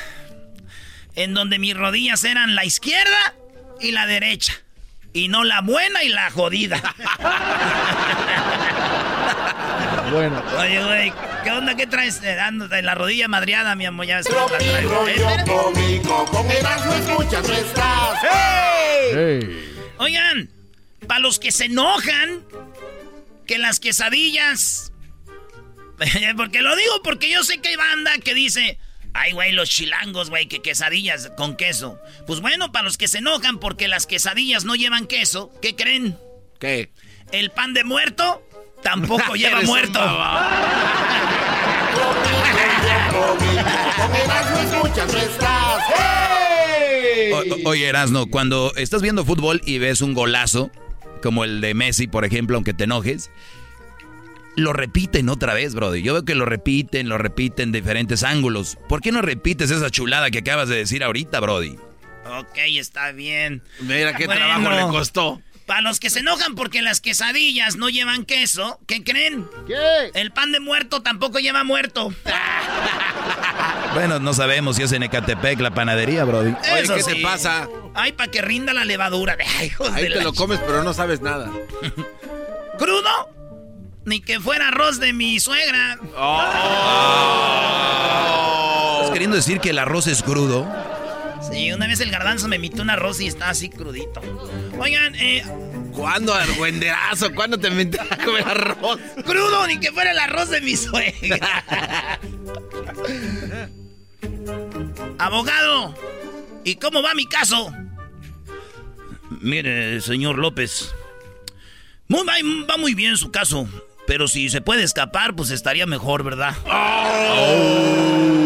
En 1.15 1.33
donde 1.33 1.57
mis 1.57 1.75
rodillas 1.75 2.23
eran 2.23 2.53
la 2.53 2.63
izquierda 2.63 3.33
y 3.79 3.91
la 3.91 4.05
derecha. 4.05 4.53
Y 5.11 5.29
no 5.29 5.43
la 5.43 5.61
buena 5.61 6.03
y 6.03 6.09
la 6.09 6.29
jodida. 6.29 6.77
bueno. 10.11 10.43
Oye, 10.59 10.83
güey, 10.83 11.11
¿qué 11.47 11.51
onda? 11.53 11.75
¿Qué 11.77 11.87
traes? 11.87 12.21
Eh, 12.23 12.35
dándote 12.35 12.81
la 12.81 12.93
rodilla 12.93 13.29
madreada, 13.29 13.73
mi 13.75 13.85
amor. 13.85 14.05
Ya 14.05 14.17
ves 14.17 14.27
cómo 14.27 14.49
la 14.49 14.57
traigo. 14.57 14.89
rollo 14.89 15.07
Eh, 15.07 15.13
espera. 15.13 15.45
cómico, 15.45 16.25
con 16.25 16.51
Erasmo 16.51 16.93
escuchas, 16.93 17.47
no 17.47 17.53
estás. 17.53 18.19
¡Hey! 19.13 19.73
Oigan, 19.97 20.49
para 21.07 21.21
los 21.21 21.39
que 21.39 21.53
se 21.53 21.65
enojan, 21.65 22.43
que 23.45 23.57
las 23.59 23.79
quesadillas. 23.79 24.91
porque 26.35 26.61
lo 26.61 26.75
digo 26.75 27.01
porque 27.01 27.29
yo 27.29 27.41
sé 27.45 27.59
que 27.59 27.69
hay 27.69 27.75
banda 27.77 28.11
que 28.17 28.33
dice. 28.33 28.77
Ay, 29.13 29.31
güey, 29.31 29.53
los 29.53 29.69
chilangos, 29.69 30.29
güey, 30.29 30.47
que 30.47 30.61
quesadillas 30.61 31.31
con 31.37 31.55
queso. 31.55 31.97
Pues 32.27 32.41
bueno, 32.41 32.73
para 32.73 32.83
los 32.83 32.97
que 32.97 33.07
se 33.07 33.19
enojan 33.19 33.57
porque 33.57 33.87
las 33.87 34.05
quesadillas 34.05 34.65
no 34.65 34.75
llevan 34.75 35.07
queso, 35.07 35.51
¿qué 35.61 35.75
creen? 35.75 36.17
¿Qué? 36.59 36.91
El 37.31 37.51
pan 37.51 37.73
de 37.73 37.83
muerto 37.85 38.46
tampoco 38.87 39.35
lleva 39.35 39.61
muerto. 39.63 39.99
Oye, 47.65 47.87
Erasno, 47.87 48.27
cuando 48.27 48.73
estás 48.75 49.01
viendo 49.01 49.25
fútbol 49.25 49.61
y 49.65 49.77
ves 49.79 50.01
un 50.01 50.13
golazo, 50.13 50.71
como 51.21 51.43
el 51.43 51.61
de 51.61 51.73
Messi, 51.73 52.07
por 52.07 52.25
ejemplo, 52.25 52.55
aunque 52.55 52.73
te 52.73 52.85
enojes, 52.85 53.29
lo 54.55 54.73
repiten 54.73 55.29
otra 55.29 55.53
vez, 55.53 55.75
Brody. 55.75 56.01
Yo 56.01 56.13
veo 56.13 56.25
que 56.25 56.35
lo 56.35 56.45
repiten, 56.45 57.09
lo 57.09 57.17
repiten 57.17 57.71
de 57.71 57.81
diferentes 57.81 58.23
ángulos. 58.23 58.77
¿Por 58.87 59.01
qué 59.01 59.11
no 59.11 59.21
repites 59.21 59.71
esa 59.71 59.89
chulada 59.89 60.31
que 60.31 60.39
acabas 60.39 60.69
de 60.69 60.77
decir 60.77 61.03
ahorita, 61.03 61.39
Brody? 61.39 61.75
Ok, 62.39 62.57
está 62.77 63.11
bien. 63.11 63.61
Mira 63.81 64.13
qué 64.15 64.25
Bueno. 64.25 64.41
trabajo 64.45 64.71
le 64.71 64.97
costó. 64.97 65.41
Para 65.67 65.81
los 65.81 65.99
que 65.99 66.09
se 66.09 66.19
enojan 66.19 66.55
porque 66.55 66.81
las 66.81 67.01
quesadillas 67.01 67.75
no 67.75 67.89
llevan 67.89 68.23
queso, 68.25 68.79
¿qué 68.87 69.03
creen? 69.03 69.45
¿Qué? 69.67 70.11
El 70.13 70.31
pan 70.31 70.53
de 70.53 70.61
muerto 70.61 71.01
tampoco 71.03 71.37
lleva 71.39 71.63
muerto. 71.63 72.11
Bueno, 73.93 74.19
no 74.19 74.33
sabemos 74.33 74.75
si 74.75 74.83
es 74.83 74.91
en 74.91 75.01
Ecatepec 75.01 75.59
la 75.59 75.71
panadería, 75.71 76.23
Brody. 76.23 76.49
Oye, 76.71 76.81
Eso 76.81 76.93
¿qué 76.95 77.03
sí. 77.03 77.15
te 77.15 77.21
pasa? 77.23 77.67
Ay, 77.95 78.11
para 78.11 78.29
que 78.29 78.41
rinda 78.43 78.71
la 78.73 78.85
levadura. 78.85 79.35
Ay, 79.57 79.67
hijos 79.67 79.89
Ahí 79.91 80.03
de 80.03 80.09
te 80.09 80.15
la 80.17 80.23
lo 80.25 80.33
comes, 80.33 80.59
pero 80.59 80.83
no 80.83 80.93
sabes 80.93 81.21
nada. 81.21 81.49
¿Crudo? 82.77 83.09
Ni 84.05 84.21
que 84.21 84.39
fuera 84.39 84.67
arroz 84.67 84.99
de 84.99 85.13
mi 85.13 85.39
suegra. 85.39 85.97
¿Estás 88.95 89.11
queriendo 89.11 89.35
decir 89.35 89.59
que 89.59 89.71
el 89.71 89.79
arroz 89.79 90.05
es 90.05 90.21
crudo? 90.21 90.67
Sí, 91.51 91.71
una 91.71 91.87
vez 91.87 91.99
el 91.99 92.11
garbanzo 92.11 92.47
me 92.47 92.59
metió 92.59 92.81
un 92.81 92.89
arroz 92.89 93.19
y 93.21 93.27
estaba 93.27 93.51
así 93.51 93.69
crudito. 93.69 94.21
Oigan, 94.79 95.15
eh, 95.15 95.43
¿Cuándo, 95.97 96.33
argüenderazo? 96.33 97.33
¿Cuándo 97.33 97.57
te 97.57 97.71
metiste 97.71 98.05
a 98.13 98.17
comer 98.23 98.47
arroz? 98.47 98.99
crudo, 99.25 99.65
ni 99.65 99.79
que 99.79 99.91
fuera 99.91 100.11
el 100.11 100.19
arroz 100.19 100.49
de 100.51 100.61
mi 100.61 100.77
suegra. 100.77 101.63
Abogado, 105.17 105.95
¿y 106.63 106.75
cómo 106.75 107.01
va 107.01 107.15
mi 107.15 107.27
caso? 107.27 107.73
Mire, 109.41 109.99
señor 110.01 110.37
López, 110.37 110.93
muy, 112.07 112.23
va, 112.25 112.33
va 112.69 112.77
muy 112.77 112.93
bien 112.93 113.17
su 113.17 113.31
caso, 113.31 113.67
pero 114.05 114.27
si 114.27 114.49
se 114.49 114.61
puede 114.61 114.83
escapar, 114.83 115.35
pues 115.35 115.49
estaría 115.49 115.87
mejor, 115.87 116.23
¿verdad? 116.23 116.55
Tarará, 116.65 118.36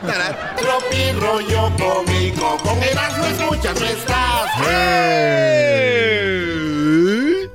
Tropi 0.00 1.12
rollo 1.12 1.70
cómico, 1.76 2.56
con 2.58 2.82
Erasmo 2.82 3.26
escuchas, 3.26 3.78
no 3.78 3.86
estás. 3.86 4.50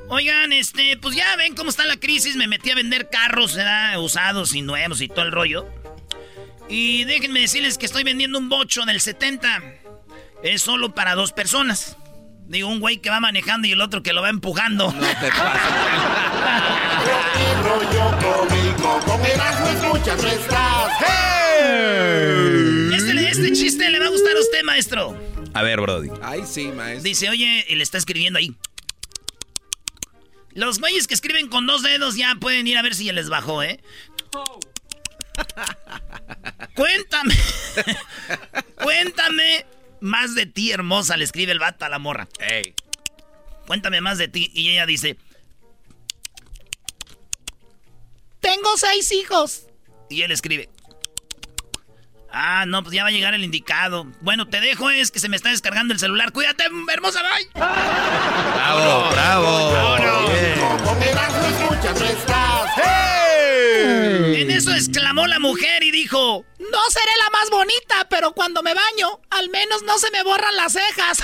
Oigan, 0.10 0.54
este, 0.54 0.96
pues 0.98 1.16
ya 1.16 1.36
ven 1.38 1.56
cómo 1.56 1.72
está 1.72 1.86
la 1.86 1.98
crisis. 1.98 2.36
Me 2.36 2.48
metí 2.48 2.70
a 2.70 2.76
vender 2.76 3.10
carros, 3.10 3.56
¿verdad? 3.56 4.00
Usados 4.00 4.54
y 4.54 4.62
nuevos 4.62 5.02
y 5.02 5.08
todo 5.08 5.26
el 5.26 5.32
rollo. 5.32 5.68
Y 6.70 7.04
déjenme 7.06 7.40
decirles 7.40 7.80
que 7.80 7.88
estoy 7.88 8.04
vendiendo 8.04 8.38
un 8.38 8.48
bocho 8.48 8.86
del 8.86 9.02
70. 9.02 9.64
Es 10.44 10.62
solo 10.62 10.94
para 10.94 11.16
dos 11.16 11.32
personas. 11.32 11.98
Digo, 12.48 12.70
un 12.70 12.80
güey 12.80 12.98
que 12.98 13.10
va 13.10 13.20
manejando 13.20 13.68
y 13.68 13.72
el 13.72 13.82
otro 13.82 14.04
que 14.04 14.14
lo 14.14 14.22
va 14.22 14.30
empujando. 14.30 14.92
No 14.92 15.08
te 15.08 15.30
pases. 15.30 15.32
Rollo 17.64 18.12
cómico, 18.20 19.00
con 19.06 19.26
Erasmo 19.26 19.68
escuchas, 19.68 20.22
no 20.22 20.30
estás. 20.30 20.65
Este, 22.96 23.30
este 23.30 23.52
chiste 23.54 23.90
le 23.90 24.00
va 24.00 24.06
a 24.06 24.10
gustar 24.10 24.36
a 24.36 24.40
usted, 24.40 24.64
maestro. 24.64 25.18
A 25.54 25.64
ver, 25.64 25.80
Brody. 25.80 26.10
Ay, 26.22 26.44
sí, 26.46 26.68
maestro. 26.68 27.04
Dice, 27.04 27.30
oye, 27.30 27.66
y 27.68 27.76
le 27.76 27.84
está 27.84 27.98
escribiendo 27.98 28.40
ahí. 28.40 28.56
Los 30.54 30.80
güeyes 30.80 31.08
que 31.08 31.14
escriben 31.14 31.50
con 31.50 31.68
dos 31.68 31.84
dedos 31.84 32.16
ya 32.16 32.36
pueden 32.40 32.66
ir 32.68 32.78
a 32.78 32.82
ver 32.82 32.96
si 32.96 33.06
ya 33.06 33.14
les 33.14 33.30
bajó, 33.30 33.62
¿eh? 33.62 33.82
Cuéntame. 36.76 37.36
Cuéntame 38.82 39.66
más 40.00 40.36
de 40.36 40.46
ti, 40.46 40.72
hermosa, 40.72 41.18
le 41.18 41.24
escribe 41.24 41.52
el 41.52 41.60
vato 41.60 41.86
a 41.86 41.90
la 41.90 42.00
morra. 42.00 42.28
Ey. 42.40 42.74
Cuéntame 43.68 44.02
más 44.02 44.18
de 44.18 44.28
ti. 44.28 44.52
Y 44.54 44.70
ella 44.70 44.86
dice... 44.86 45.18
Tengo 48.40 48.78
seis 48.78 49.12
hijos. 49.12 49.68
Y 50.10 50.22
él 50.22 50.32
escribe... 50.32 50.70
Ah, 52.38 52.66
no, 52.68 52.84
pues 52.84 52.94
ya 52.94 53.04
va 53.04 53.08
a 53.08 53.12
llegar 53.14 53.34
el 53.34 53.46
indicado. 53.46 54.08
Bueno, 54.20 54.46
te 54.46 54.60
dejo, 54.60 54.90
es 54.90 55.10
que 55.10 55.20
se 55.20 55.30
me 55.30 55.38
está 55.38 55.52
descargando 55.52 55.94
el 55.94 56.02
celular. 56.02 56.34
Cuídate, 56.34 56.66
hermosa, 56.92 57.22
bye. 57.24 57.48
Bravo, 57.54 59.10
bravo. 59.10 59.96
En 64.36 64.52
eso 64.52 64.74
exclamó 64.74 65.28
la 65.28 65.40
mujer 65.40 65.82
y 65.84 65.92
dijo: 65.92 66.44
No 66.60 66.90
seré 66.90 67.12
la 67.24 67.30
más 67.30 67.50
bonita, 67.50 68.08
pero 68.10 68.34
cuando 68.34 68.62
me 68.64 68.74
baño, 68.74 69.22
al 69.30 69.48
menos 69.50 69.84
no 69.84 69.98
se 69.98 70.12
me 70.12 70.22
borran 70.24 70.58
las 70.58 70.74
cejas. 70.74 71.20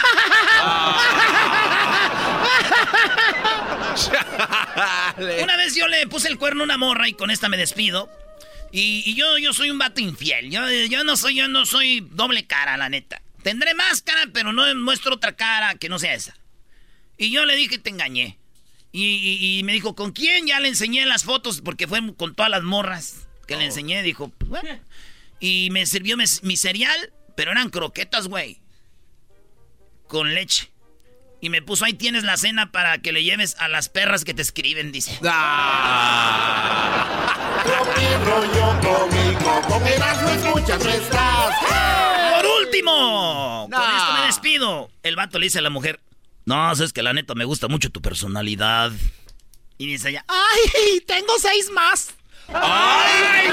una 5.43 5.57
vez 5.57 5.75
yo 5.75 5.89
le 5.89 6.07
puse 6.07 6.29
el 6.29 6.37
cuerno 6.37 6.61
a 6.61 6.63
una 6.63 6.77
morra 6.77 7.09
y 7.09 7.13
con 7.15 7.31
esta 7.31 7.49
me 7.49 7.57
despido. 7.57 8.09
Y, 8.71 9.03
y 9.05 9.15
yo, 9.15 9.37
yo 9.37 9.53
soy 9.53 9.69
un 9.69 9.77
vato 9.79 10.01
infiel. 10.01 10.49
Yo, 10.49 10.61
yo 10.89 11.03
no 11.03 11.17
soy, 11.17 11.35
yo 11.35 11.47
no 11.47 11.65
soy 11.65 12.07
doble 12.11 12.45
cara, 12.47 12.77
la 12.77 12.89
neta. 12.89 13.21
Tendré 13.43 13.73
máscara, 13.73 14.27
pero 14.33 14.53
no 14.53 14.63
muestro 14.75 15.15
otra 15.15 15.35
cara 15.35 15.75
que 15.75 15.89
no 15.89 15.99
sea 15.99 16.13
esa. 16.13 16.35
Y 17.17 17.31
yo 17.31 17.45
le 17.45 17.55
dije, 17.55 17.77
te 17.79 17.89
engañé. 17.89 18.37
Y, 18.93 19.03
y- 19.05 19.59
y 19.59 19.63
me 19.63 19.73
dijo, 19.73 19.95
¿con 19.95 20.11
quién? 20.11 20.47
Ya 20.47 20.59
le 20.59 20.67
enseñé 20.67 21.05
las 21.05 21.23
fotos 21.23 21.61
porque 21.61 21.87
fue 21.87 21.99
con 22.15 22.35
todas 22.35 22.51
las 22.51 22.63
morras 22.63 23.27
que 23.47 23.55
le 23.57 23.65
enseñé. 23.65 24.03
Dijo, 24.03 24.29
"Pues, 24.29 24.49
bueno". 24.49 24.79
Y 25.39 25.69
me 25.71 25.85
sirvió 25.85 26.15
mi 26.17 26.57
cereal, 26.57 27.13
pero 27.35 27.51
eran 27.51 27.69
croquetas, 27.69 28.27
güey. 28.27 28.59
Con 30.07 30.33
leche. 30.35 30.69
Y 31.41 31.49
me 31.49 31.63
puso, 31.63 31.85
ahí 31.85 31.93
tienes 31.93 32.23
la 32.23 32.37
cena 32.37 32.71
para 32.71 32.99
que 32.99 33.11
le 33.11 33.23
lleves 33.23 33.55
a 33.57 33.67
las 33.67 33.89
perras 33.89 34.23
que 34.23 34.35
te 34.35 34.43
escriben, 34.43 34.91
dice. 34.91 35.11
Estás. 40.87 41.55
Por 42.35 42.45
último, 42.61 43.67
con 43.71 43.81
esto 43.81 44.13
me 44.19 44.25
despido. 44.27 44.91
El 45.01 45.15
vato 45.15 45.39
le 45.39 45.47
dice 45.47 45.57
a 45.57 45.63
la 45.63 45.71
mujer, 45.71 45.99
no, 46.45 46.71
es 46.71 46.93
que 46.93 47.01
la 47.01 47.13
neta 47.13 47.33
me 47.33 47.45
gusta 47.45 47.67
mucho 47.67 47.89
tu 47.89 48.01
personalidad. 48.01 48.91
Y 49.79 49.87
dice 49.87 50.09
ella, 50.09 50.23
¡ay, 50.27 51.01
tengo 51.07 51.33
seis 51.39 51.71
más! 51.73 52.13
¡Ay, 52.53 53.51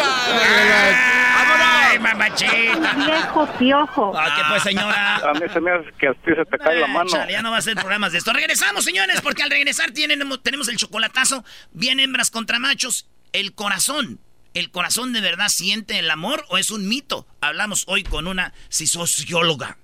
¡Ay, 1.61 1.99
mamachita! 1.99 2.95
Viejo 3.07 3.47
piojo. 3.59 4.13
Ah, 4.17 4.35
¿qué 4.37 4.43
pues, 4.49 4.63
señora? 4.63 5.17
A 5.17 5.33
mí 5.35 5.41
se 5.53 5.61
me 5.61 5.71
hace 5.73 5.93
que 5.99 6.09
a 6.09 6.13
ti 6.15 6.31
se 6.37 6.45
te 6.45 6.59
cae 6.59 6.81
la 6.81 6.87
mano. 6.87 7.11
chale, 7.11 7.33
ya 7.33 7.43
no 7.43 7.51
va 7.51 7.59
a 7.59 7.63
ser 7.63 7.75
programas 7.77 8.13
de 8.13 8.19
esto. 8.19 8.33
Regresamos, 8.33 8.85
señores, 8.85 9.21
porque 9.21 9.43
al 9.43 9.51
regresar 9.51 9.91
tienen- 9.93 10.23
tenemos 10.43 10.69
el 10.69 10.77
chocolatazo. 10.77 11.45
Bien 11.73 12.01
hembras 12.01 12.31
contra 12.31 12.59
machos. 12.59 13.09
El 13.33 13.55
corazón. 13.55 14.21
¿El 14.55 14.71
corazón 14.71 15.13
de 15.13 15.21
verdad 15.21 15.49
siente 15.49 15.99
el 15.99 16.11
amor 16.11 16.45
o 16.49 16.59
es 16.59 16.71
un 16.71 16.89
mito? 16.89 17.27
Hablamos 17.41 17.85
hoy 17.87 18.03
con 18.03 18.27
una 18.27 18.53
socióloga. 18.71 19.77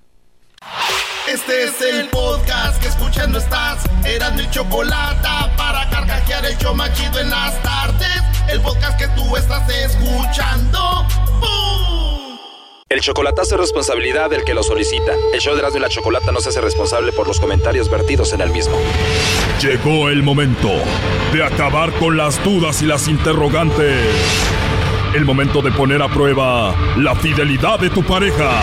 Este 1.27 1.65
es 1.65 1.81
el 1.81 2.09
podcast 2.11 2.81
que 2.81 2.89
escuchando 2.89 3.39
estás. 3.39 3.85
Eran 4.05 4.37
mi 4.37 4.49
chocolate 4.51 5.29
para 5.57 5.89
carcajear 5.89 6.45
el 6.45 6.57
yo 6.59 6.75
machido 6.75 7.19
en 7.19 7.31
las 7.31 7.61
tardes. 7.63 8.23
El 8.49 8.61
podcast 8.61 8.99
que 8.99 9.09
tú 9.09 9.37
estás 9.37 9.69
escuchando. 9.69 11.07
¡Bum! 11.41 12.39
El 12.89 13.01
chocolatazo 13.01 13.55
es 13.55 13.61
responsabilidad 13.63 14.29
del 14.31 14.45
que 14.45 14.55
lo 14.55 14.63
solicita. 14.63 15.13
El 15.33 15.41
show 15.41 15.55
de 15.55 15.61
Erasmo 15.61 15.79
y 15.79 15.81
la 15.83 15.89
Chocolata 15.89 16.31
no 16.31 16.41
se 16.41 16.51
hace 16.51 16.61
responsable 16.61 17.13
por 17.13 17.27
los 17.27 17.41
comentarios 17.41 17.91
vertidos 17.91 18.33
en 18.35 18.43
el 18.43 18.51
mismo. 18.51 18.77
Llegó 19.63 20.11
el 20.11 20.23
momento 20.23 20.71
de 21.33 21.43
acabar 21.43 21.91
con 21.95 22.17
las 22.17 22.43
dudas 22.45 22.83
y 22.83 22.87
las 22.87 23.09
interrogantes. 23.09 24.07
El 25.15 25.25
momento 25.25 25.63
de 25.63 25.73
poner 25.73 26.03
a 26.03 26.09
prueba 26.09 26.75
la 26.99 27.15
fidelidad 27.15 27.79
de 27.79 27.89
tu 27.89 28.05
pareja. 28.05 28.63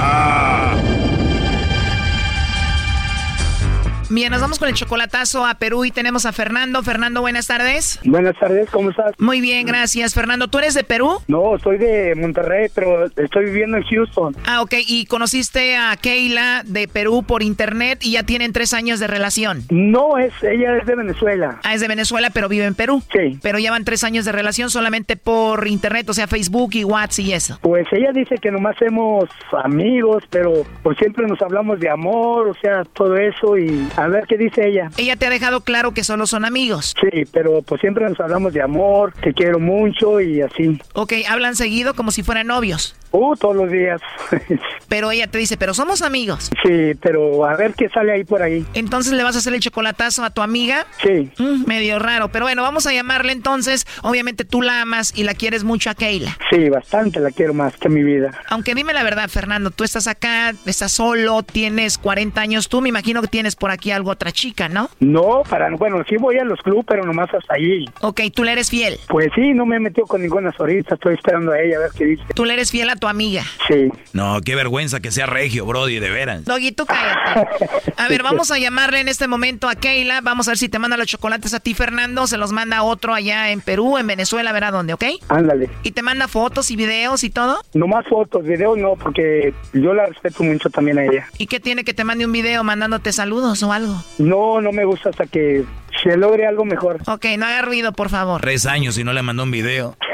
Bien, 4.13 4.29
nos 4.29 4.41
vamos 4.41 4.59
con 4.59 4.67
el 4.67 4.75
chocolatazo 4.75 5.45
a 5.45 5.53
Perú 5.53 5.85
y 5.85 5.91
tenemos 5.91 6.25
a 6.25 6.33
Fernando. 6.33 6.83
Fernando, 6.83 7.21
buenas 7.21 7.47
tardes. 7.47 7.97
Buenas 8.03 8.37
tardes, 8.37 8.69
¿cómo 8.69 8.89
estás? 8.89 9.13
Muy 9.19 9.39
bien, 9.39 9.65
gracias. 9.65 10.13
Fernando, 10.13 10.49
¿tú 10.49 10.57
eres 10.57 10.73
de 10.73 10.83
Perú? 10.83 11.19
No, 11.29 11.57
soy 11.63 11.77
de 11.77 12.13
Monterrey, 12.15 12.67
pero 12.75 13.05
estoy 13.05 13.45
viviendo 13.45 13.77
en 13.77 13.83
Houston. 13.83 14.35
Ah, 14.45 14.63
ok. 14.63 14.73
¿Y 14.85 15.05
conociste 15.05 15.77
a 15.77 15.95
Keila 15.95 16.63
de 16.65 16.89
Perú 16.89 17.23
por 17.25 17.41
internet 17.41 17.99
y 18.01 18.11
ya 18.11 18.23
tienen 18.23 18.51
tres 18.51 18.73
años 18.73 18.99
de 18.99 19.07
relación? 19.07 19.63
No, 19.69 20.17
es 20.17 20.33
ella 20.43 20.75
es 20.75 20.85
de 20.85 20.95
Venezuela. 20.95 21.61
Ah, 21.63 21.73
es 21.73 21.79
de 21.79 21.87
Venezuela, 21.87 22.31
pero 22.33 22.49
vive 22.49 22.65
en 22.65 22.75
Perú. 22.75 23.01
Sí. 23.13 23.39
Pero 23.41 23.59
ya 23.59 23.71
van 23.71 23.85
tres 23.85 24.03
años 24.03 24.25
de 24.25 24.33
relación 24.33 24.69
solamente 24.69 25.15
por 25.15 25.69
internet, 25.69 26.09
o 26.09 26.13
sea, 26.13 26.27
Facebook 26.27 26.71
y 26.73 26.83
WhatsApp 26.83 27.25
y 27.25 27.31
eso. 27.31 27.59
Pues 27.61 27.87
ella 27.93 28.11
dice 28.11 28.35
que 28.39 28.51
nomás 28.51 28.75
somos 28.77 29.29
amigos, 29.63 30.25
pero 30.29 30.65
pues 30.83 30.97
siempre 30.97 31.25
nos 31.27 31.41
hablamos 31.41 31.79
de 31.79 31.89
amor, 31.89 32.49
o 32.49 32.53
sea, 32.55 32.83
todo 32.83 33.15
eso 33.15 33.57
y 33.57 33.87
a 34.03 34.07
ver 34.07 34.25
qué 34.27 34.37
dice 34.37 34.67
ella. 34.67 34.89
Ella 34.97 35.15
te 35.15 35.25
ha 35.25 35.29
dejado 35.29 35.61
claro 35.61 35.93
que 35.93 36.03
solo 36.03 36.25
son 36.27 36.45
amigos. 36.45 36.93
Sí, 37.01 37.23
pero 37.31 37.61
pues 37.61 37.81
siempre 37.81 38.07
nos 38.07 38.19
hablamos 38.19 38.53
de 38.53 38.61
amor, 38.61 39.13
te 39.21 39.33
quiero 39.33 39.59
mucho 39.59 40.19
y 40.21 40.41
así. 40.41 40.79
Ok, 40.93 41.13
hablan 41.29 41.55
seguido 41.55 41.93
como 41.93 42.11
si 42.11 42.23
fueran 42.23 42.47
novios. 42.47 42.95
Uh, 43.13 43.35
todos 43.35 43.55
los 43.57 43.69
días. 43.69 43.99
Pero 44.87 45.11
ella 45.11 45.27
te 45.27 45.37
dice, 45.37 45.55
pero 45.55 45.73
somos 45.73 46.01
amigos. 46.01 46.49
sí, 46.63 46.93
pero 47.01 47.45
a 47.45 47.55
ver 47.55 47.73
qué 47.75 47.87
sale 47.87 48.11
ahí 48.11 48.25
por 48.25 48.41
ahí. 48.41 48.65
Entonces 48.73 49.13
le 49.13 49.23
vas 49.23 49.35
a 49.35 49.39
hacer 49.39 49.53
el 49.53 49.61
chocolatazo 49.61 50.23
a 50.25 50.31
tu 50.31 50.41
amiga. 50.41 50.85
Sí. 51.01 51.29
Mm, 51.37 51.65
medio 51.65 51.97
raro, 51.97 52.29
pero 52.29 52.43
bueno, 52.43 52.61
vamos 52.61 52.85
a 52.87 52.93
llamarle 52.93 53.31
entonces. 53.31 53.87
Obviamente 54.01 54.43
tú 54.43 54.61
la 54.61 54.81
amas 54.81 55.13
y 55.15 55.23
la 55.23 55.33
quieres 55.33 55.63
mucho 55.63 55.89
a 55.89 55.95
Keila. 55.95 56.37
Sí, 56.49 56.67
bastante 56.69 57.21
la 57.21 57.31
quiero 57.31 57.53
más 57.53 57.77
que 57.77 57.87
mi 57.87 58.03
vida. 58.03 58.31
Aunque 58.49 58.75
dime 58.75 58.91
la 58.93 59.03
verdad, 59.03 59.29
Fernando, 59.29 59.71
tú 59.71 59.85
estás 59.85 60.07
acá, 60.07 60.53
estás 60.65 60.91
solo, 60.91 61.41
tienes 61.43 61.97
40 61.97 62.41
años, 62.41 62.67
tú 62.67 62.81
me 62.81 62.89
imagino 62.89 63.21
que 63.21 63.27
tienes 63.29 63.55
por 63.55 63.71
aquí 63.71 63.90
algo 63.91 64.11
otra 64.11 64.31
chica, 64.31 64.69
¿no? 64.69 64.89
No, 64.99 65.43
para, 65.49 65.69
bueno, 65.75 66.03
sí 66.07 66.17
voy 66.17 66.37
a 66.37 66.43
los 66.43 66.59
clubes, 66.61 66.85
pero 66.87 67.03
nomás 67.03 67.33
hasta 67.33 67.55
ahí. 67.55 67.85
Ok, 68.01 68.21
tú 68.33 68.43
le 68.43 68.51
eres 68.53 68.69
fiel. 68.69 68.97
Pues 69.07 69.29
sí, 69.35 69.53
no 69.53 69.65
me 69.65 69.77
he 69.77 69.79
metido 69.79 70.05
con 70.07 70.21
ninguna 70.21 70.51
ahorita, 70.57 70.95
estoy 70.95 71.15
esperando 71.15 71.51
a 71.51 71.59
ella 71.59 71.77
a 71.77 71.79
ver 71.81 71.91
qué 71.97 72.05
dice. 72.05 72.23
Tú 72.35 72.45
le 72.45 72.53
eres 72.53 72.71
fiel 72.71 72.89
a 72.89 72.95
tu 72.95 73.07
amiga. 73.07 73.43
Sí. 73.67 73.89
No, 74.13 74.39
qué 74.41 74.55
vergüenza 74.55 74.99
que 74.99 75.11
sea 75.11 75.25
regio, 75.25 75.65
Brody, 75.65 75.99
de 75.99 76.09
veras. 76.09 76.45
Doggy, 76.45 76.71
tú 76.71 76.85
cállate. 76.85 77.69
A 77.97 78.07
ver, 78.09 78.23
vamos 78.23 78.51
a 78.51 78.59
llamarle 78.59 78.99
en 78.99 79.07
este 79.07 79.27
momento 79.27 79.69
a 79.69 79.75
Keila. 79.75 80.21
Vamos 80.21 80.47
a 80.47 80.51
ver 80.51 80.57
si 80.57 80.69
te 80.69 80.79
manda 80.79 80.97
los 80.97 81.07
chocolates 81.07 81.53
a 81.53 81.59
ti, 81.59 81.73
Fernando. 81.73 82.27
Se 82.27 82.37
los 82.37 82.51
manda 82.51 82.83
otro 82.83 83.13
allá 83.13 83.51
en 83.51 83.61
Perú, 83.61 83.97
en 83.97 84.07
Venezuela, 84.07 84.49
a 84.49 84.53
ver 84.53 84.65
a 84.65 84.71
dónde, 84.71 84.93
¿ok? 84.93 85.05
Ándale. 85.29 85.69
¿Y 85.83 85.91
te 85.91 86.01
manda 86.01 86.27
fotos 86.27 86.71
y 86.71 86.75
videos 86.75 87.23
y 87.23 87.29
todo? 87.29 87.61
Nomás 87.73 88.05
fotos, 88.07 88.43
videos 88.43 88.77
no, 88.77 88.95
porque 88.95 89.53
yo 89.73 89.93
la 89.93 90.05
respeto 90.05 90.43
mucho 90.43 90.69
también 90.69 90.99
a 90.99 91.05
ella. 91.05 91.27
¿Y 91.37 91.47
qué 91.47 91.59
tiene 91.59 91.83
que 91.83 91.93
te 91.93 92.03
mande 92.03 92.25
un 92.25 92.31
video 92.31 92.63
mandándote 92.63 93.11
saludos 93.11 93.63
o 93.63 93.71
algo? 93.73 93.80
No, 94.19 94.61
no 94.61 94.71
me 94.71 94.85
gusta 94.85 95.09
hasta 95.09 95.25
que 95.25 95.63
se 96.03 96.17
logre 96.17 96.45
algo 96.47 96.65
mejor. 96.65 96.99
Ok, 97.07 97.25
no 97.37 97.45
haga 97.45 97.61
ruido, 97.61 97.91
por 97.93 98.09
favor. 98.09 98.41
Tres 98.41 98.65
años 98.65 98.97
y 98.97 99.03
no 99.03 99.13
le 99.13 99.21
mandó 99.21 99.43
un 99.43 99.51
video. 99.51 99.95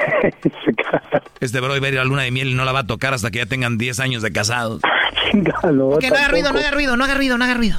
Este 1.39 1.59
Brody 1.59 1.79
va 1.79 1.87
a 1.87 1.89
ir 1.89 1.99
a 1.99 2.03
la 2.03 2.05
luna 2.05 2.23
de 2.23 2.31
miel 2.31 2.49
y 2.49 2.53
no 2.55 2.65
la 2.65 2.71
va 2.71 2.79
a 2.79 2.87
tocar 2.87 3.13
hasta 3.13 3.29
que 3.29 3.39
ya 3.39 3.45
tengan 3.45 3.77
10 3.77 3.99
años 3.99 4.23
de 4.23 4.31
casados. 4.31 4.81
Chingalo, 5.31 5.89
Ok, 5.89 6.03
no 6.09 6.15
haga 6.15 6.27
ruido, 6.29 6.51
no 6.51 6.59
haga 6.59 6.71
ruido, 6.71 6.97
no 6.97 7.03
haga 7.03 7.13
ruido, 7.13 7.37
no 7.37 7.43
haga 7.43 7.53
ruido. 7.53 7.77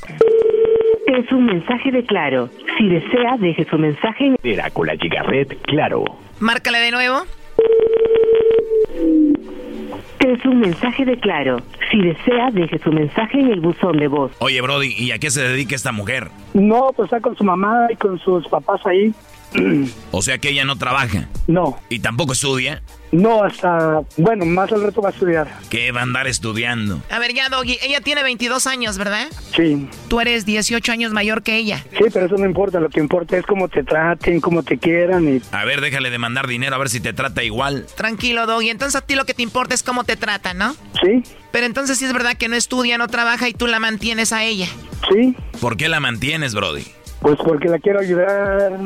Es 1.07 1.33
un 1.33 1.47
mensaje 1.47 1.91
de 1.91 2.05
Claro. 2.05 2.51
Si 2.77 2.89
desea, 2.89 3.37
deje 3.41 3.67
su 3.69 3.77
mensaje 3.79 4.27
en... 4.27 4.37
Era 4.43 4.71
con 4.71 4.87
la 4.87 4.95
Gigaret, 4.97 5.61
claro. 5.63 6.05
Márcale 6.39 6.79
de 6.79 6.91
nuevo. 6.93 7.23
Es 10.21 10.45
un 10.45 10.61
mensaje 10.61 11.05
de 11.05 11.19
Claro. 11.19 11.61
Si 11.91 11.99
desea, 12.01 12.51
deje 12.53 12.79
su 12.79 12.93
mensaje 12.93 13.41
en 13.41 13.51
el 13.51 13.61
buzón 13.61 13.99
de 13.99 14.09
voz. 14.09 14.33
Oye, 14.41 14.61
Brody, 14.61 14.93
¿y 14.97 15.11
a 15.13 15.19
qué 15.19 15.31
se 15.31 15.43
dedica 15.43 15.75
esta 15.75 15.93
mujer? 15.93 16.29
No, 16.55 16.91
pues 16.95 17.07
está 17.07 17.21
con 17.21 17.37
su 17.37 17.45
mamá 17.45 17.87
y 17.91 17.97
con 17.97 18.19
sus 18.19 18.47
papás 18.49 18.81
ahí. 18.87 19.13
O 20.11 20.21
sea 20.23 20.39
que 20.39 20.51
ella 20.51 20.65
no 20.65 20.77
trabaja. 20.77 21.29
No, 21.47 21.79
Y 21.89 22.01
tampoco 22.01 22.33
estudia. 22.33 22.83
No, 23.13 23.43
hasta, 23.43 24.01
bueno, 24.17 24.45
más 24.45 24.71
al 24.73 24.83
rato 24.83 25.01
va 25.01 25.09
a 25.09 25.13
estudiar. 25.13 25.49
¿Qué 25.71 25.93
va 25.93 26.01
a 26.01 26.03
andar 26.03 26.27
estudiando? 26.27 27.03
A 27.11 27.19
ver, 27.19 27.33
ya, 27.35 27.49
Doggy, 27.49 27.79
ella 27.83 28.01
tiene 28.01 28.23
22 28.23 28.67
años, 28.67 28.99
¿verdad? 28.99 29.27
Sí, 29.57 29.89
Tú 30.09 30.21
eres 30.21 30.45
18 30.47 30.93
años 30.93 31.13
mayor 31.13 31.43
que 31.43 31.57
ella. 31.57 31.85
sí, 31.97 32.05
pero 32.13 32.27
eso 32.27 32.37
no 32.37 32.45
importa, 32.47 32.81
lo 32.81 32.89
que 32.91 33.01
importa 33.01 33.37
es 33.37 33.45
cómo 33.47 33.69
te 33.69 33.83
traten, 33.83 34.41
cómo 34.41 34.63
te 34.63 34.79
quieran 34.79 35.29
y... 35.37 35.41
A 35.53 35.65
ver, 35.65 35.81
déjale 35.81 36.11
de 36.11 36.19
mandar 36.19 36.47
dinero 36.47 36.75
a 36.75 36.79
ver 36.79 36.89
si 36.89 37.01
te 37.01 37.13
trata 37.13 37.43
igual. 37.43 37.87
Tranquilo, 37.97 38.47
Doggy. 38.47 38.71
Entonces 38.71 38.97
a 38.97 39.05
ti 39.05 39.15
lo 39.15 39.25
que 39.25 39.35
te 39.35 39.43
importa 39.43 39.75
es 39.75 39.83
cómo 39.83 40.05
te 40.05 40.17
tratan, 40.17 40.59
¿no? 40.59 40.75
Sí, 41.03 41.23
Pero 41.53 41.67
entonces 41.67 41.99
sí 41.99 42.05
es 42.05 42.13
verdad 42.13 42.37
que 42.37 42.49
no 42.49 42.57
estudia, 42.57 42.99
no 42.99 43.09
trabaja 43.09 43.49
y 43.49 43.55
tú 43.55 43.67
la 43.67 43.79
mantienes 43.81 44.33
a 44.33 44.45
ella. 44.45 44.67
sí, 45.11 45.35
¿Por 45.61 45.77
qué 45.77 45.89
la 45.89 46.01
mantienes, 46.01 46.55
Brody? 46.55 46.85
Pues 47.21 47.37
porque 47.45 47.69
la 47.69 47.79
quiero 47.79 48.01
ayudar, 48.01 48.79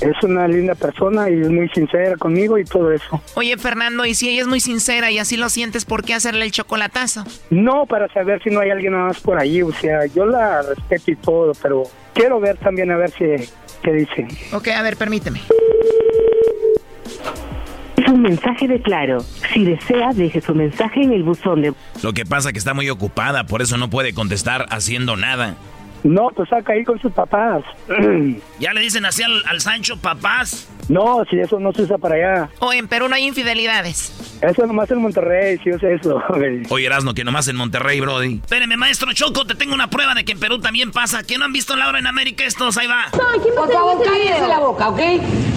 es 0.00 0.22
una 0.22 0.46
linda 0.46 0.74
persona 0.74 1.30
y 1.30 1.40
es 1.40 1.48
muy 1.48 1.68
sincera 1.70 2.16
conmigo 2.16 2.58
y 2.58 2.64
todo 2.64 2.92
eso. 2.92 3.20
Oye, 3.34 3.56
Fernando, 3.56 4.04
y 4.04 4.14
si 4.14 4.28
ella 4.28 4.42
es 4.42 4.46
muy 4.46 4.60
sincera 4.60 5.10
y 5.10 5.18
así 5.18 5.36
lo 5.36 5.48
sientes, 5.48 5.84
¿por 5.84 6.04
qué 6.04 6.14
hacerle 6.14 6.44
el 6.44 6.52
chocolatazo? 6.52 7.24
No 7.50 7.86
para 7.86 8.08
saber 8.12 8.42
si 8.42 8.50
no 8.50 8.60
hay 8.60 8.70
alguien 8.70 8.92
más 8.94 9.20
por 9.20 9.38
ahí, 9.40 9.62
o 9.62 9.72
sea, 9.72 10.06
yo 10.06 10.26
la 10.26 10.62
respeto 10.62 11.10
y 11.10 11.16
todo, 11.16 11.52
pero 11.62 11.84
quiero 12.14 12.40
ver 12.40 12.56
también 12.58 12.90
a 12.90 12.96
ver 12.96 13.10
si, 13.10 13.24
qué 13.82 13.92
dice. 13.92 14.28
Ok, 14.52 14.68
a 14.68 14.82
ver, 14.82 14.96
permíteme. 14.96 15.40
Es 17.96 18.08
un 18.08 18.22
mensaje 18.22 18.68
de 18.68 18.80
Claro. 18.80 19.18
Si 19.52 19.64
desea, 19.64 20.12
deje 20.12 20.40
su 20.40 20.54
mensaje 20.54 21.02
en 21.02 21.12
el 21.12 21.22
buzón 21.22 21.62
de... 21.62 21.74
Lo 22.02 22.12
que 22.12 22.24
pasa 22.24 22.52
que 22.52 22.58
está 22.58 22.74
muy 22.74 22.88
ocupada, 22.90 23.44
por 23.44 23.60
eso 23.60 23.76
no 23.76 23.90
puede 23.90 24.14
contestar 24.14 24.66
haciendo 24.70 25.16
nada. 25.16 25.56
No, 26.04 26.28
pues 26.34 26.48
saca 26.48 26.72
ahí 26.72 26.84
con 26.84 26.98
sus 27.00 27.12
papás. 27.12 27.62
Ya 28.60 28.72
le 28.72 28.80
dicen 28.80 29.04
así 29.06 29.22
al, 29.22 29.42
al 29.46 29.60
Sancho, 29.60 29.96
papás. 29.98 30.68
No, 30.88 31.22
si 31.30 31.38
eso 31.38 31.60
no 31.60 31.72
se 31.72 31.82
usa 31.82 31.96
para 31.98 32.14
allá. 32.16 32.50
O 32.60 32.72
en 32.72 32.88
Perú 32.88 33.08
no 33.08 33.14
hay 33.14 33.24
infidelidades. 33.26 34.38
Eso 34.40 34.66
nomás 34.66 34.90
en 34.90 35.00
Monterrey, 35.00 35.58
si 35.62 35.70
usa 35.70 35.90
eso. 35.90 36.20
Oye, 36.70 36.86
Erasno, 36.86 37.14
que 37.14 37.22
nomás 37.24 37.46
en 37.48 37.56
Monterrey, 37.56 38.00
Brody. 38.00 38.36
Espéreme, 38.42 38.76
maestro 38.76 39.12
Choco, 39.12 39.46
te 39.46 39.54
tengo 39.54 39.74
una 39.74 39.90
prueba 39.90 40.14
de 40.14 40.24
que 40.24 40.32
en 40.32 40.40
Perú 40.40 40.58
también 40.60 40.90
pasa. 40.90 41.22
¿Que 41.22 41.38
no 41.38 41.44
han 41.44 41.52
visto 41.52 41.76
Laura 41.76 41.98
en 41.98 42.06
América 42.06 42.44
estos? 42.44 42.76
Ahí 42.78 42.86
va. 42.88 43.06
Por 43.12 43.72
favor, 43.72 44.02
cállese 44.04 44.48
la 44.48 44.58
boca, 44.58 44.88
¿ok? 44.88 45.00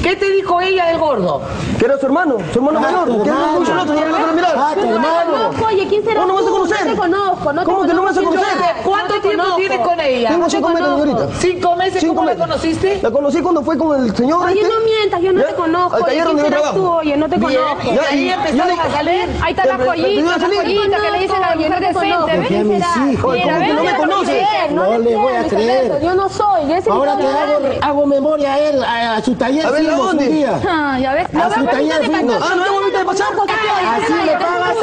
¿Qué 0.04 0.16
te 0.16 0.32
dijo 0.32 0.60
ella 0.62 0.88
del 0.88 0.98
gordo? 1.00 1.42
Que 1.80 1.86
era 1.86 1.98
su 1.98 2.06
hermano, 2.08 2.38
su 2.54 2.60
hermano 2.60 2.80
era 2.88 3.06
mucho 3.06 3.72
el 3.72 3.80
otro, 3.80 3.94
no 3.96 4.12
van 4.12 4.30
a 4.30 4.32
mirar. 4.34 4.54
Ah, 4.58 4.74
tu 4.76 4.89
hermano. 4.94 5.52
Oye, 5.66 5.88
¿quién 5.88 6.04
será 6.04 6.22
¿Cómo 6.22 6.28
no 6.28 6.36
vas 6.36 6.48
a 6.48 6.50
conocer? 6.50 6.86
No 6.86 6.92
te 6.92 6.98
conozco, 6.98 7.54
no 7.54 7.62
te 7.62 7.66
¿Cómo 7.66 7.88
que 7.88 7.94
no 7.94 8.04
vas 8.04 8.18
a 8.18 8.22
conocer? 8.22 8.48
¿Cuánto 8.84 9.16
No 9.16 9.22
te 9.22 9.28
tiempo 9.28 9.56
tienes 9.58 9.80
con 9.80 10.00
ella? 10.00 10.30
Tengo 10.32 10.43
No 10.43 10.45
te 10.47 10.51
cinco 10.57 10.69
meses, 10.69 10.86
conozco. 10.88 11.05
señorita. 11.05 11.39
¿Cinco 11.39 11.75
meses? 11.75 11.99
Cinco 12.01 12.15
¿Cómo 12.15 12.25
la 12.29 12.36
conociste? 12.36 12.99
La 13.01 13.11
conocí 13.11 13.41
cuando 13.41 13.63
fue 13.63 13.77
con 13.77 14.03
el 14.03 14.15
señor. 14.15 14.45
Oye, 14.45 14.61
este. 14.61 14.73
no 14.73 14.79
mientas, 14.86 15.21
yo 15.21 15.33
no 15.33 15.41
¿Ya? 15.41 15.47
te 15.47 15.55
conozco. 15.55 15.95
Al 15.95 16.01
no 16.01 17.29
te 17.29 17.37
Bien. 17.37 17.59
conozco. 17.59 17.91
Ahí 18.09 18.29
empezaron 18.29 18.79
a 18.79 18.91
salir. 18.91 19.29
Ahí 19.41 19.51
está 19.53 19.66
la 19.66 19.78
joyita, 19.86 20.37
la 20.37 20.45
joyita 20.47 20.97
que 21.01 21.12
le 21.12 21.20
dicen 21.20 21.43
a 21.43 21.49
la 21.49 21.55
mujer 21.55 21.79
decente. 21.79 22.63
Mis 22.63 23.13
hijos. 23.13 23.33
Mira, 23.33 23.53
¿Cómo 23.53 23.66
que 23.66 23.74
no 23.74 23.83
me 23.83 23.91
yo 23.91 23.97
conoces? 23.97 24.25
creer, 24.29 24.71
No 24.71 24.97
le 24.97 25.16
voy 25.16 25.33
a 25.33 25.43
creer, 25.47 26.01
Yo 26.01 26.16
no 26.16 26.29
soy. 26.29 26.71
ese 26.71 26.89
Ahora 26.89 27.17
te 27.17 27.28
hago, 27.82 28.05
memoria 28.05 28.53
a 28.53 28.59
él, 28.59 28.83
a, 28.83 29.21
su 29.21 29.36
taller 29.36 29.66
A. 29.66 29.70
Ah, 30.67 30.99
ya 30.99 31.13
ves. 31.13 31.28
A 31.36 31.53
su 31.53 31.66
taller. 31.66 32.01
Ah, 32.03 32.55
¿no 32.55 32.82
me 32.82 32.97
de 32.97 33.05
pasar? 33.05 33.28
Así 33.32 34.13
me 34.13 34.36
pagas. 34.37 34.78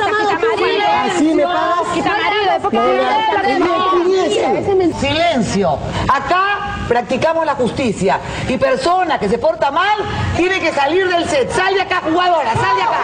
Así 1.10 1.34
me 1.34 1.42
pagas. 1.44 2.37
Silencio. 4.98 5.78
Acá 6.12 6.84
practicamos 6.88 7.46
la 7.46 7.54
justicia. 7.54 8.20
Y 8.48 8.58
persona 8.58 9.18
que 9.18 9.28
se 9.28 9.38
porta 9.38 9.70
mal 9.70 9.98
tiene 10.36 10.60
que 10.60 10.72
salir 10.72 11.06
del 11.08 11.24
set. 11.26 11.50
Sal 11.50 11.74
de 11.74 11.82
acá, 11.82 12.00
jugadora, 12.02 12.52
sal 12.54 12.76
de 12.76 12.82
acá. 12.82 13.02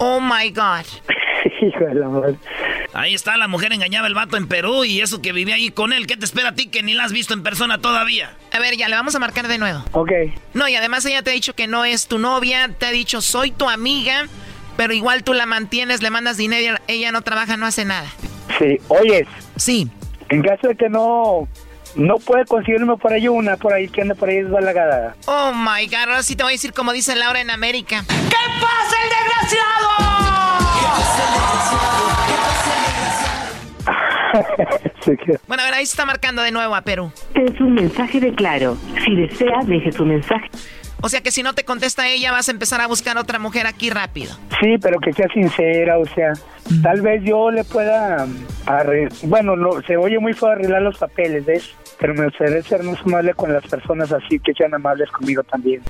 Oh 0.00 0.20
my 0.20 0.50
God. 0.50 0.84
Hijo 1.62 1.84
de 1.84 1.94
la 1.94 2.08
madre. 2.08 2.36
Ahí 2.94 3.14
está, 3.14 3.36
la 3.36 3.48
mujer 3.48 3.72
engañaba 3.72 4.06
el 4.06 4.14
vato 4.14 4.36
en 4.36 4.48
Perú 4.48 4.84
y 4.84 5.00
eso 5.00 5.22
que 5.22 5.32
vivía 5.32 5.54
ahí 5.54 5.70
con 5.70 5.92
él. 5.92 6.06
¿Qué 6.06 6.16
te 6.16 6.24
espera 6.24 6.50
a 6.50 6.54
ti 6.54 6.68
que 6.68 6.82
ni 6.82 6.94
la 6.94 7.04
has 7.04 7.12
visto 7.12 7.34
en 7.34 7.42
persona 7.42 7.78
todavía? 7.78 8.34
A 8.52 8.58
ver, 8.58 8.76
ya 8.76 8.88
le 8.88 8.96
vamos 8.96 9.14
a 9.14 9.18
marcar 9.18 9.48
de 9.48 9.58
nuevo. 9.58 9.84
Ok. 9.92 10.10
No, 10.54 10.68
y 10.68 10.74
además 10.74 11.04
ella 11.04 11.22
te 11.22 11.30
ha 11.30 11.34
dicho 11.34 11.54
que 11.54 11.66
no 11.66 11.84
es 11.84 12.06
tu 12.06 12.18
novia, 12.18 12.68
te 12.76 12.86
ha 12.86 12.90
dicho 12.90 13.20
soy 13.20 13.50
tu 13.50 13.68
amiga, 13.68 14.26
pero 14.78 14.94
igual 14.94 15.24
tú 15.24 15.34
la 15.34 15.44
mantienes, 15.44 16.02
le 16.02 16.10
mandas 16.10 16.36
dinero, 16.36 16.76
ella 16.86 17.10
no 17.10 17.22
trabaja, 17.22 17.56
no 17.56 17.66
hace 17.66 17.84
nada. 17.84 18.06
Sí, 18.60 18.78
oyes. 18.86 19.26
Sí. 19.56 19.90
En 20.28 20.40
caso 20.40 20.68
de 20.68 20.76
que 20.76 20.88
no 20.88 21.48
no 21.96 22.18
puede 22.18 22.44
conseguirme 22.44 22.96
por 22.96 23.12
ahí 23.12 23.26
una, 23.26 23.56
por 23.56 23.72
ahí 23.72 23.88
que 23.88 24.02
anda 24.02 24.14
por 24.14 24.28
ahí 24.28 24.36
desbalagada. 24.36 25.16
Oh 25.26 25.52
my 25.52 25.84
god, 25.86 26.10
ahora 26.10 26.22
sí 26.22 26.36
te 26.36 26.44
voy 26.44 26.52
a 26.52 26.54
decir 26.54 26.72
como 26.72 26.92
dice 26.92 27.16
Laura 27.16 27.40
en 27.40 27.50
América. 27.50 28.04
¿Qué 28.06 28.36
pasa, 28.60 28.96
el 29.02 29.10
desgraciado? 29.10 29.88
bueno, 35.48 35.62
a 35.62 35.66
ver, 35.66 35.74
ahí 35.74 35.86
se 35.86 35.92
está 35.92 36.06
marcando 36.06 36.42
de 36.42 36.52
nuevo 36.52 36.76
a 36.76 36.82
Perú. 36.82 37.10
Es 37.34 37.60
un 37.60 37.74
mensaje 37.74 38.20
de 38.20 38.32
claro. 38.32 38.76
Si 39.04 39.16
desea, 39.16 39.58
deje 39.64 39.90
su 39.90 40.04
mensaje. 40.04 40.48
O 41.00 41.08
sea 41.08 41.20
que 41.20 41.30
si 41.30 41.42
no 41.42 41.54
te 41.54 41.64
contesta 41.64 42.08
ella, 42.08 42.32
vas 42.32 42.48
a 42.48 42.52
empezar 42.52 42.80
a 42.80 42.86
buscar 42.86 43.18
otra 43.18 43.38
mujer 43.38 43.66
aquí 43.66 43.90
rápido. 43.90 44.34
Sí, 44.60 44.76
pero 44.80 44.98
que 44.98 45.12
sea 45.12 45.28
sincera, 45.32 45.98
o 45.98 46.06
sea, 46.06 46.32
tal 46.82 47.00
vez 47.02 47.22
yo 47.24 47.50
le 47.50 47.62
pueda, 47.64 48.26
bueno, 49.22 49.54
no, 49.54 49.80
se 49.82 49.96
oye 49.96 50.18
muy 50.18 50.32
feo 50.32 50.48
arreglar 50.48 50.82
los 50.82 50.98
papeles, 50.98 51.46
¿ves? 51.46 51.70
Pero 52.00 52.14
me 52.14 52.24
gustaría 52.24 52.62
ser 52.62 52.82
más 52.82 53.00
amable 53.02 53.34
con 53.34 53.52
las 53.52 53.64
personas 53.66 54.12
así, 54.12 54.38
que 54.40 54.52
sean 54.54 54.74
amables 54.74 55.08
conmigo 55.10 55.42
también. 55.44 55.82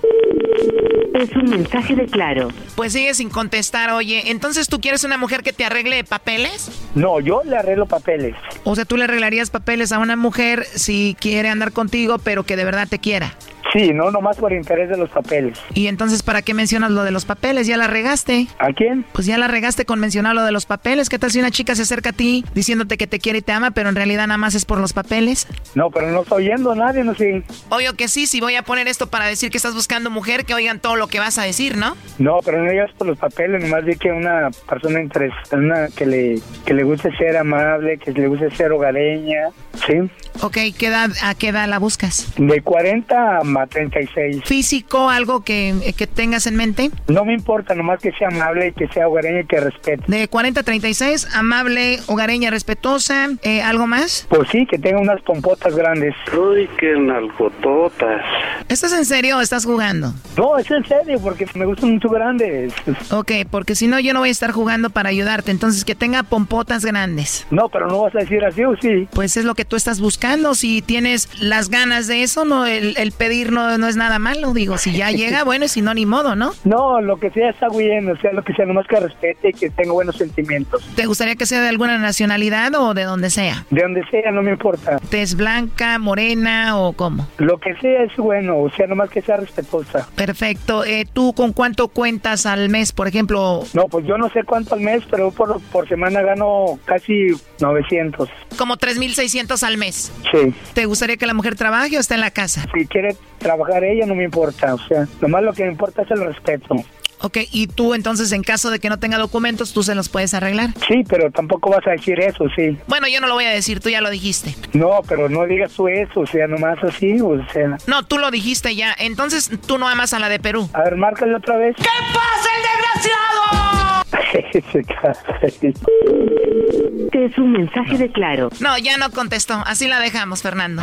Es 1.14 1.34
un 1.34 1.50
mensaje 1.50 1.94
de 1.94 2.06
claro. 2.06 2.48
Pues 2.76 2.92
sigue 2.92 3.14
sin 3.14 3.30
contestar, 3.30 3.90
oye, 3.90 4.30
entonces 4.30 4.68
tú 4.68 4.80
quieres 4.80 5.04
una 5.04 5.16
mujer 5.16 5.42
que 5.42 5.52
te 5.52 5.64
arregle 5.64 6.04
papeles? 6.04 6.70
No, 6.94 7.20
yo 7.20 7.42
le 7.44 7.56
arreglo 7.56 7.86
papeles. 7.86 8.34
O 8.64 8.74
sea, 8.74 8.84
tú 8.84 8.96
le 8.96 9.04
arreglarías 9.04 9.50
papeles 9.50 9.92
a 9.92 9.98
una 9.98 10.16
mujer 10.16 10.64
si 10.64 11.16
quiere 11.18 11.48
andar 11.48 11.72
contigo, 11.72 12.18
pero 12.18 12.44
que 12.44 12.56
de 12.56 12.64
verdad 12.64 12.88
te 12.88 12.98
quiera. 12.98 13.32
Sí, 13.72 13.92
no, 13.92 14.10
nomás 14.10 14.36
por 14.38 14.52
interés 14.52 14.88
de 14.88 14.96
los 14.96 15.10
papeles. 15.10 15.58
¿Y 15.74 15.88
entonces 15.88 16.22
para 16.22 16.42
qué 16.42 16.54
mencionas 16.54 16.90
lo 16.90 17.04
de 17.04 17.10
los 17.10 17.24
papeles? 17.24 17.66
¿Ya 17.66 17.76
la 17.76 17.86
regaste? 17.86 18.46
¿A 18.58 18.72
quién? 18.72 19.04
Pues 19.12 19.26
ya 19.26 19.36
la 19.36 19.48
regaste 19.48 19.84
con 19.84 20.00
mencionar 20.00 20.34
lo 20.34 20.42
de 20.44 20.52
los 20.52 20.64
papeles. 20.66 21.08
¿Qué 21.08 21.18
tal 21.18 21.30
si 21.30 21.38
una 21.38 21.50
chica 21.50 21.74
se 21.74 21.82
acerca 21.82 22.10
a 22.10 22.12
ti 22.12 22.44
diciéndote 22.54 22.96
que 22.96 23.06
te 23.06 23.18
quiere 23.18 23.38
y 23.38 23.42
te 23.42 23.52
ama, 23.52 23.70
pero 23.72 23.88
en 23.88 23.94
realidad 23.94 24.26
nada 24.26 24.38
más 24.38 24.54
es 24.54 24.64
por 24.64 24.78
los 24.78 24.92
papeles? 24.92 25.46
No, 25.74 25.90
pero 25.90 26.10
no 26.10 26.22
estoy 26.22 26.46
oyendo 26.46 26.72
a 26.72 26.76
nadie, 26.76 27.04
no 27.04 27.14
sé. 27.14 27.42
Obvio 27.68 27.94
que 27.94 28.08
sí, 28.08 28.26
si 28.26 28.40
voy 28.40 28.54
a 28.54 28.62
poner 28.62 28.88
esto 28.88 29.08
para 29.08 29.26
decir 29.26 29.50
que 29.50 29.58
estás 29.58 29.74
buscando 29.74 30.10
mujer, 30.10 30.44
que 30.44 30.54
oigan 30.54 30.80
todo 30.80 30.96
lo 30.96 31.08
que 31.08 31.18
vas 31.18 31.38
a 31.38 31.42
decir, 31.42 31.76
¿no? 31.76 31.96
No, 32.18 32.38
pero 32.44 32.62
no 32.62 32.70
digas 32.70 32.90
por 32.96 33.06
los 33.06 33.18
papeles, 33.18 33.62
nomás 33.62 33.84
di 33.84 33.96
que 33.96 34.10
una 34.10 34.48
persona 34.68 35.00
interesante, 35.00 35.94
que 35.94 36.06
le, 36.06 36.40
que 36.64 36.74
le 36.74 36.84
guste 36.84 37.14
ser 37.16 37.36
amable, 37.36 37.98
que 37.98 38.12
le 38.12 38.28
guste 38.28 38.50
ser 38.52 38.72
hogareña, 38.72 39.48
¿sí? 39.86 40.10
Ok, 40.40 40.56
¿qué 40.78 40.86
edad, 40.86 41.10
¿a 41.22 41.34
qué 41.34 41.48
edad 41.48 41.68
la 41.68 41.78
buscas? 41.78 42.32
De 42.36 42.60
40 42.62 43.38
a 43.38 43.44
36. 43.66 44.42
¿Físico, 44.44 45.10
algo 45.10 45.42
que, 45.42 45.94
que, 45.96 46.06
tengas 46.06 46.46
en 46.46 46.56
mente? 46.56 46.90
No 47.08 47.24
me 47.24 47.34
importa, 47.34 47.74
nomás 47.74 48.00
que 48.00 48.12
sea 48.12 48.28
amable, 48.28 48.72
que 48.72 48.88
sea 48.88 49.08
hogareña 49.08 49.40
y 49.40 49.46
que 49.46 49.60
respete. 49.60 50.04
De 50.06 50.28
40 50.28 50.60
a 50.60 50.62
36, 50.62 51.28
amable, 51.34 52.00
hogareña, 52.06 52.50
respetuosa, 52.50 53.30
eh, 53.42 53.62
¿algo 53.62 53.86
más? 53.86 54.26
Pues 54.28 54.48
sí, 54.50 54.66
que 54.66 54.78
tenga 54.78 55.00
unas 55.00 55.20
pompotas 55.22 55.74
grandes. 55.74 56.14
Uy, 56.36 56.68
qué 56.78 56.98
nalgototas. 56.98 58.22
¿Estás 58.68 58.92
en 58.92 59.04
serio 59.04 59.38
o 59.38 59.40
estás 59.40 59.64
jugando? 59.64 60.12
No, 60.36 60.58
es 60.58 60.70
en 60.70 60.84
serio, 60.86 61.18
porque 61.22 61.46
me 61.54 61.64
gustan 61.64 61.92
mucho 61.92 62.08
grandes. 62.08 62.72
Ok, 63.10 63.32
porque 63.50 63.74
si 63.74 63.86
no 63.86 63.98
yo 64.00 64.12
no 64.12 64.20
voy 64.20 64.28
a 64.28 64.32
estar 64.32 64.52
jugando 64.52 64.90
para 64.90 65.08
ayudarte, 65.08 65.50
entonces 65.50 65.84
que 65.84 65.94
tenga 65.94 66.22
pompotas 66.22 66.84
grandes. 66.84 67.46
No, 67.50 67.68
pero 67.68 67.88
no 67.88 68.02
vas 68.02 68.14
a 68.14 68.18
decir 68.18 68.44
así 68.44 68.64
o 68.64 68.76
sí. 68.76 69.08
Pues 69.12 69.36
es 69.36 69.44
lo 69.44 69.54
que 69.54 69.64
tú 69.64 69.76
estás 69.76 70.00
buscando 70.00 70.54
si 70.54 70.82
tienes 70.82 71.28
las 71.40 71.70
ganas 71.70 72.06
de 72.06 72.22
eso, 72.22 72.44
no 72.44 72.66
el, 72.66 73.12
no, 73.44 73.78
no, 73.78 73.88
es 73.88 73.96
nada 73.96 74.18
malo, 74.18 74.52
digo, 74.52 74.78
si 74.78 74.92
ya 74.92 75.10
llega, 75.10 75.44
bueno, 75.44 75.64
y 75.64 75.68
si 75.68 75.82
no, 75.82 75.94
ni 75.94 76.06
modo, 76.06 76.34
¿no? 76.36 76.52
No, 76.64 77.00
lo 77.00 77.16
que 77.16 77.30
sea 77.30 77.50
está 77.50 77.68
bien, 77.68 78.10
o 78.10 78.16
sea, 78.18 78.32
lo 78.32 78.42
que 78.42 78.52
sea, 78.52 78.66
nomás 78.66 78.86
que 78.86 79.00
respete 79.00 79.50
y 79.50 79.52
que 79.52 79.70
tenga 79.70 79.92
buenos 79.92 80.16
sentimientos. 80.16 80.86
¿Te 80.94 81.06
gustaría 81.06 81.34
que 81.34 81.46
sea 81.46 81.62
de 81.62 81.68
alguna 81.68 81.98
nacionalidad 81.98 82.74
o 82.74 82.92
de 82.94 83.04
donde 83.04 83.30
sea? 83.30 83.64
De 83.70 83.82
donde 83.82 84.04
sea, 84.10 84.30
no 84.30 84.42
me 84.42 84.50
importa. 84.50 84.98
¿Tez 85.08 85.34
blanca, 85.34 85.98
morena 85.98 86.78
o 86.78 86.92
cómo? 86.92 87.26
Lo 87.38 87.58
que 87.58 87.74
sea 87.76 88.02
es 88.04 88.14
bueno, 88.16 88.58
o 88.58 88.70
sea, 88.70 88.86
nomás 88.86 89.10
que 89.10 89.22
sea 89.22 89.38
respetuosa. 89.38 90.08
Perfecto. 90.14 90.84
Eh, 90.84 91.06
¿Tú 91.10 91.32
con 91.32 91.52
cuánto 91.52 91.88
cuentas 91.88 92.46
al 92.46 92.68
mes, 92.68 92.92
por 92.92 93.08
ejemplo? 93.08 93.64
No, 93.72 93.84
pues 93.86 94.06
yo 94.06 94.18
no 94.18 94.28
sé 94.30 94.44
cuánto 94.44 94.74
al 94.74 94.80
mes, 94.80 95.02
pero 95.10 95.30
por, 95.30 95.60
por 95.72 95.88
semana 95.88 96.22
gano 96.22 96.78
casi 96.84 97.28
900. 97.60 98.28
Como 98.56 98.76
3.600 98.76 99.62
al 99.62 99.78
mes. 99.78 100.12
Sí. 100.32 100.54
¿Te 100.74 100.86
gustaría 100.86 101.16
que 101.16 101.26
la 101.26 101.34
mujer 101.34 101.54
trabaje 101.56 101.96
o 101.96 102.00
esté 102.00 102.14
en 102.14 102.20
la 102.20 102.30
casa? 102.30 102.66
Si 102.74 102.86
quiere 102.86 103.16
trabajar 103.38 103.84
ella, 103.84 104.06
no 104.06 104.14
me 104.14 104.24
importa. 104.24 104.74
O 104.74 104.78
sea, 104.78 105.06
lo 105.20 105.28
más 105.28 105.42
lo 105.42 105.52
que 105.52 105.64
me 105.64 105.70
importa 105.70 106.02
es 106.02 106.10
el 106.10 106.24
respeto. 106.24 106.76
Ok, 107.20 107.38
y 107.50 107.66
tú 107.66 107.94
entonces 107.94 108.30
en 108.32 108.42
caso 108.42 108.70
de 108.70 108.78
que 108.78 108.88
no 108.88 108.98
tenga 108.98 109.18
documentos, 109.18 109.72
tú 109.72 109.82
se 109.82 109.94
los 109.94 110.08
puedes 110.08 110.34
arreglar. 110.34 110.70
Sí, 110.86 111.02
pero 111.08 111.30
tampoco 111.32 111.70
vas 111.70 111.84
a 111.86 111.90
decir 111.90 112.20
eso, 112.20 112.44
sí. 112.54 112.78
Bueno, 112.86 113.08
yo 113.08 113.20
no 113.20 113.26
lo 113.26 113.34
voy 113.34 113.44
a 113.44 113.50
decir, 113.50 113.80
tú 113.80 113.88
ya 113.88 114.00
lo 114.00 114.10
dijiste. 114.10 114.54
No, 114.72 115.00
pero 115.08 115.28
no 115.28 115.44
digas 115.46 115.72
tú 115.72 115.88
eso, 115.88 116.20
o 116.20 116.26
sea, 116.26 116.46
nomás 116.46 116.82
así, 116.84 117.20
o 117.20 117.44
sea. 117.52 117.76
No, 117.88 118.04
tú 118.04 118.18
lo 118.18 118.30
dijiste 118.30 118.76
ya, 118.76 118.94
entonces 118.98 119.50
tú 119.66 119.78
no 119.78 119.88
amas 119.88 120.14
a 120.14 120.20
la 120.20 120.28
de 120.28 120.38
Perú. 120.38 120.68
A 120.72 120.82
ver, 120.82 120.96
márcale 120.96 121.34
otra 121.34 121.56
vez. 121.56 121.74
¿Qué 121.76 121.88
pasa, 122.14 122.48
el 122.56 122.62
desgraciado? 122.62 123.88
es 127.12 127.38
un 127.38 127.52
mensaje 127.52 127.98
de 127.98 128.12
claro. 128.12 128.50
No, 128.60 128.78
ya 128.78 128.96
no 128.96 129.10
contestó, 129.10 129.54
así 129.66 129.88
la 129.88 129.98
dejamos, 129.98 130.42
Fernando. 130.42 130.82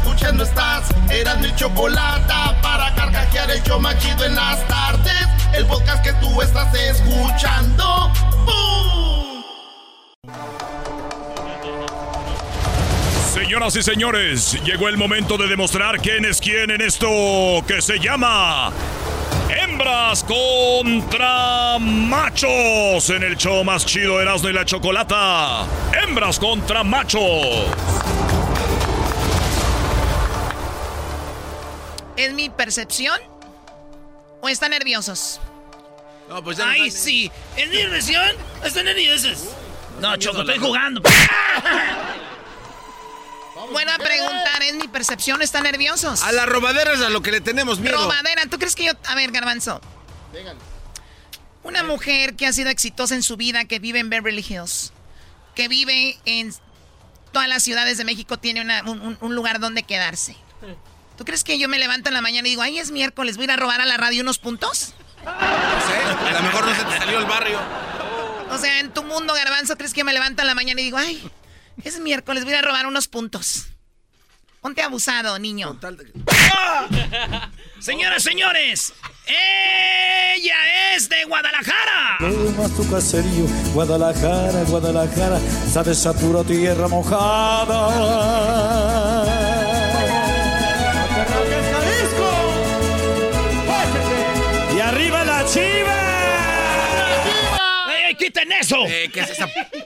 escuchando 0.11 0.43
estás. 0.43 0.89
Eran 1.09 1.41
mi 1.41 1.53
chocolate 1.55 2.33
para 2.61 2.93
carcajear 2.95 3.49
el 3.49 3.63
yo 3.63 3.79
machido 3.79 4.25
en 4.25 4.35
las 4.35 4.67
tardes. 4.67 5.27
El 5.53 5.65
podcast 5.65 6.03
que 6.03 6.13
tú 6.13 6.41
estás 6.41 6.73
escuchando. 6.73 8.11
¡Bum! 8.45 9.43
Señoras 13.33 13.75
y 13.77 13.83
señores, 13.83 14.61
llegó 14.63 14.89
el 14.89 14.97
momento 14.97 15.37
de 15.37 15.47
demostrar 15.47 15.99
quién 15.99 16.25
es 16.25 16.41
quién 16.41 16.71
en 16.71 16.81
esto 16.81 17.07
que 17.65 17.81
se 17.81 17.97
llama 17.97 18.71
Hembras 19.49 20.23
contra 20.25 21.79
machos 21.79 23.09
en 23.09 23.23
el 23.23 23.37
show 23.37 23.63
más 23.63 23.85
chido 23.85 24.19
Erasmo 24.21 24.49
y 24.49 24.53
la 24.53 24.65
Chocolata. 24.65 25.65
Hembras 26.03 26.37
contra 26.37 26.83
machos. 26.83 27.67
¿Es 32.21 32.33
mi 32.33 32.51
percepción? 32.51 33.19
¿O 34.41 34.49
están 34.49 34.69
nerviosos? 34.69 35.39
No, 36.29 36.43
pues 36.43 36.57
ya 36.57 36.69
Ay, 36.69 36.91
sí. 36.91 37.31
¿Es 37.57 37.67
mi 37.67 37.77
percepción? 37.77 38.35
¿Están 38.63 38.85
nerviosos? 38.85 39.39
No, 39.99 40.15
Choco, 40.17 40.41
estoy 40.41 40.59
jugando. 40.59 41.01
Buena 43.71 43.97
preguntar, 43.97 44.61
¿es 44.61 44.75
mi 44.75 44.87
percepción? 44.87 45.41
¿Están 45.41 45.63
nerviosos? 45.63 46.21
A 46.21 46.31
las 46.31 46.45
robaderas 46.47 47.01
a 47.01 47.09
lo 47.09 47.23
que 47.23 47.31
le 47.31 47.41
tenemos 47.41 47.79
miedo. 47.79 47.97
Robadera, 47.97 48.45
¿tú 48.45 48.59
crees 48.59 48.75
que 48.75 48.85
yo...? 48.85 48.91
A 49.07 49.15
ver, 49.15 49.31
Garbanzo. 49.31 49.81
Una 51.63 51.81
mujer 51.81 52.35
que 52.35 52.45
ha 52.45 52.53
sido 52.53 52.69
exitosa 52.69 53.15
en 53.15 53.23
su 53.23 53.35
vida, 53.35 53.65
que 53.65 53.79
vive 53.79 53.97
en 53.97 54.11
Beverly 54.11 54.45
Hills, 54.47 54.93
que 55.55 55.67
vive 55.67 56.19
en 56.25 56.53
todas 57.31 57.47
las 57.47 57.63
ciudades 57.63 57.97
de 57.97 58.05
México, 58.05 58.37
tiene 58.37 58.61
un, 58.61 59.35
lugar 59.35 59.59
donde 59.59 59.81
quedarse. 59.81 60.35
¿Tú 61.21 61.25
crees 61.25 61.43
que 61.43 61.59
yo 61.59 61.69
me 61.69 61.77
levanto 61.77 62.09
en 62.09 62.15
la 62.15 62.21
mañana 62.21 62.47
y 62.47 62.49
digo, 62.49 62.63
ay, 62.63 62.79
es 62.79 62.89
miércoles, 62.89 63.37
voy 63.37 63.43
a 63.43 63.45
ir 63.45 63.51
a 63.51 63.55
robar 63.55 63.79
a 63.79 63.85
la 63.85 63.95
radio 63.95 64.23
unos 64.23 64.39
puntos? 64.39 64.95
No 65.23 65.29
sé, 65.29 65.93
a 66.29 66.31
lo 66.33 66.41
mejor 66.41 66.65
no 66.65 66.73
se 66.73 66.83
te 66.83 66.97
salió 66.97 67.19
el 67.19 67.25
barrio. 67.25 67.59
O 68.49 68.57
sea, 68.57 68.79
en 68.79 68.91
tu 68.91 69.03
mundo, 69.03 69.31
Garbanzo, 69.35 69.77
¿crees 69.77 69.93
que 69.93 70.03
me 70.03 70.13
levanto 70.13 70.41
en 70.41 70.47
la 70.47 70.55
mañana 70.55 70.81
y 70.81 70.85
digo, 70.85 70.97
ay, 70.97 71.29
es 71.83 71.99
miércoles, 71.99 72.43
voy 72.43 72.55
a 72.55 72.63
robar 72.63 72.87
unos 72.87 73.07
puntos. 73.07 73.67
Ponte 74.61 74.81
abusado, 74.81 75.37
niño. 75.37 75.79
¡Ah! 76.51 76.87
Señoras, 77.79 78.23
señores, 78.23 78.91
ella 79.27 80.95
es 80.95 81.07
de 81.07 81.23
Guadalajara. 81.25 82.17
más 82.57 82.75
tu 82.75 82.89
caserío. 82.89 83.45
Guadalajara, 83.75 84.63
Guadalajara, 84.63 85.39
sabes 85.71 86.03
a 86.07 86.13
pura 86.13 86.43
tierra 86.43 86.87
mojada. 86.87 87.77
Arriba 95.55 95.93
la 96.95 97.23
chiva! 97.23 97.93
¡Ey, 97.93 98.03
ey, 98.09 98.15
quiten 98.15 98.51
eso! 98.51 98.77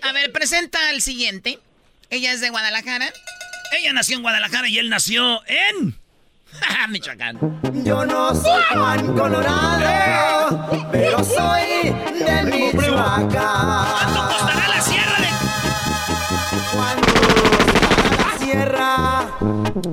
A 0.01 0.11
ver, 0.11 0.31
presenta 0.31 0.89
al 0.89 1.01
siguiente. 1.01 1.59
Ella 2.09 2.33
es 2.33 2.41
de 2.41 2.49
Guadalajara. 2.49 3.11
Ella 3.77 3.93
nació 3.93 4.17
en 4.17 4.21
Guadalajara 4.21 4.67
y 4.69 4.77
él 4.77 4.89
nació 4.89 5.41
en... 5.47 5.97
Michoacán. 6.89 7.39
Yo 7.83 8.05
no 8.05 8.33
soy 8.33 8.61
Juan 8.71 9.17
Colorado, 9.17 10.87
pero 10.91 11.23
soy 11.23 11.93
de 12.19 12.43
Michoacán. 12.43 14.44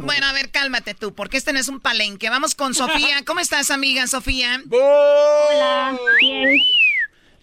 Bueno, 0.04 0.26
a 0.26 0.32
ver, 0.32 0.50
cálmate 0.50 0.94
tú, 0.94 1.14
porque 1.14 1.36
este 1.36 1.52
no 1.52 1.58
es 1.58 1.68
un 1.68 1.80
palenque. 1.80 2.30
Vamos 2.30 2.54
con 2.54 2.74
Sofía. 2.74 3.24
¿Cómo 3.26 3.40
estás, 3.40 3.70
amiga 3.70 4.06
Sofía? 4.06 4.60
Hola, 4.70 5.98
bien. 6.20 6.58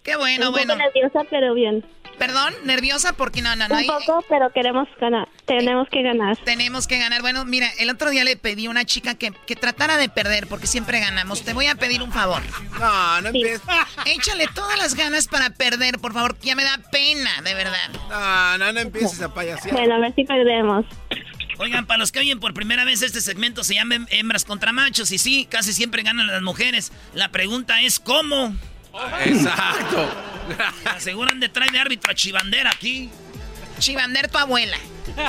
Qué 0.02 0.16
bueno, 0.16 0.46
Un 0.48 0.52
bueno. 0.52 0.74
poco 0.74 0.84
nerviosa, 0.94 1.20
pero 1.30 1.54
bien. 1.54 1.84
Perdón, 2.20 2.54
nerviosa 2.64 3.14
porque 3.14 3.40
no, 3.40 3.56
no, 3.56 3.66
no. 3.66 3.74
Un 3.74 3.80
hay- 3.80 3.86
poco, 3.86 4.22
pero 4.28 4.52
queremos 4.52 4.86
ganar. 5.00 5.26
Tenemos 5.46 5.88
que 5.88 6.02
ganar. 6.02 6.36
Tenemos 6.44 6.86
que 6.86 6.98
ganar. 6.98 7.22
Bueno, 7.22 7.46
mira, 7.46 7.66
el 7.78 7.88
otro 7.88 8.10
día 8.10 8.24
le 8.24 8.36
pedí 8.36 8.66
a 8.66 8.70
una 8.70 8.84
chica 8.84 9.14
que, 9.14 9.32
que 9.46 9.56
tratara 9.56 9.96
de 9.96 10.10
perder 10.10 10.46
porque 10.46 10.66
siempre 10.66 11.00
ganamos. 11.00 11.42
Te 11.42 11.54
voy 11.54 11.66
a 11.66 11.76
pedir 11.76 12.02
un 12.02 12.12
favor. 12.12 12.42
No, 12.78 13.20
no 13.22 13.28
empieces. 13.28 13.62
Échale 14.04 14.46
todas 14.54 14.76
las 14.76 14.94
ganas 14.94 15.28
para 15.28 15.48
perder, 15.48 15.98
por 15.98 16.12
favor. 16.12 16.36
Ya 16.42 16.54
me 16.54 16.62
da 16.62 16.78
pena, 16.92 17.30
de 17.42 17.54
verdad. 17.54 17.88
No, 18.10 18.58
no, 18.58 18.72
no 18.74 18.80
empieces 18.80 19.22
a 19.22 19.32
payasear. 19.32 19.74
Bueno, 19.74 19.94
a 19.94 19.98
ver 20.00 20.14
si 20.14 20.24
perdemos. 20.24 20.84
Oigan, 21.58 21.86
para 21.86 21.98
los 21.98 22.12
que 22.12 22.18
oyen 22.20 22.38
por 22.38 22.52
primera 22.52 22.84
vez 22.84 23.00
este 23.00 23.22
segmento 23.22 23.64
se 23.64 23.74
llama 23.74 23.96
Hembras 24.10 24.44
contra 24.44 24.72
Machos. 24.72 25.10
Y 25.10 25.16
sí, 25.18 25.46
casi 25.50 25.72
siempre 25.72 26.02
ganan 26.02 26.26
las 26.26 26.42
mujeres. 26.42 26.92
La 27.14 27.30
pregunta 27.30 27.80
es 27.80 27.98
¿cómo? 27.98 28.54
Exacto. 29.24 30.08
Aseguran 30.96 31.38
de 31.40 31.48
traer 31.48 31.70
de 31.72 31.78
árbitro 31.78 32.10
a 32.10 32.14
Chivander 32.14 32.66
aquí. 32.66 33.10
Chivander, 33.78 34.28
tu 34.28 34.36
abuela. 34.38 34.76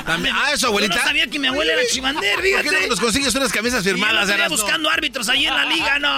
También- 0.04 0.34
ah, 0.36 0.50
¿eso, 0.52 0.66
abuelita? 0.68 0.94
Yo 0.94 1.00
no 1.00 1.06
sabía 1.06 1.26
que 1.28 1.38
mi 1.38 1.46
abuela 1.48 1.72
era 1.72 1.82
Chivander, 1.90 2.34
¿Por 2.34 2.42
qué 2.42 2.80
no 2.82 2.86
nos 2.88 3.00
consigues 3.00 3.34
unas 3.34 3.50
camisas 3.52 3.82
firmadas, 3.82 4.28
yo 4.28 4.34
Erasmo? 4.34 4.56
buscando 4.56 4.90
árbitros 4.90 5.28
ahí 5.28 5.46
en 5.46 5.54
la 5.54 5.64
liga, 5.64 5.98
no. 5.98 6.08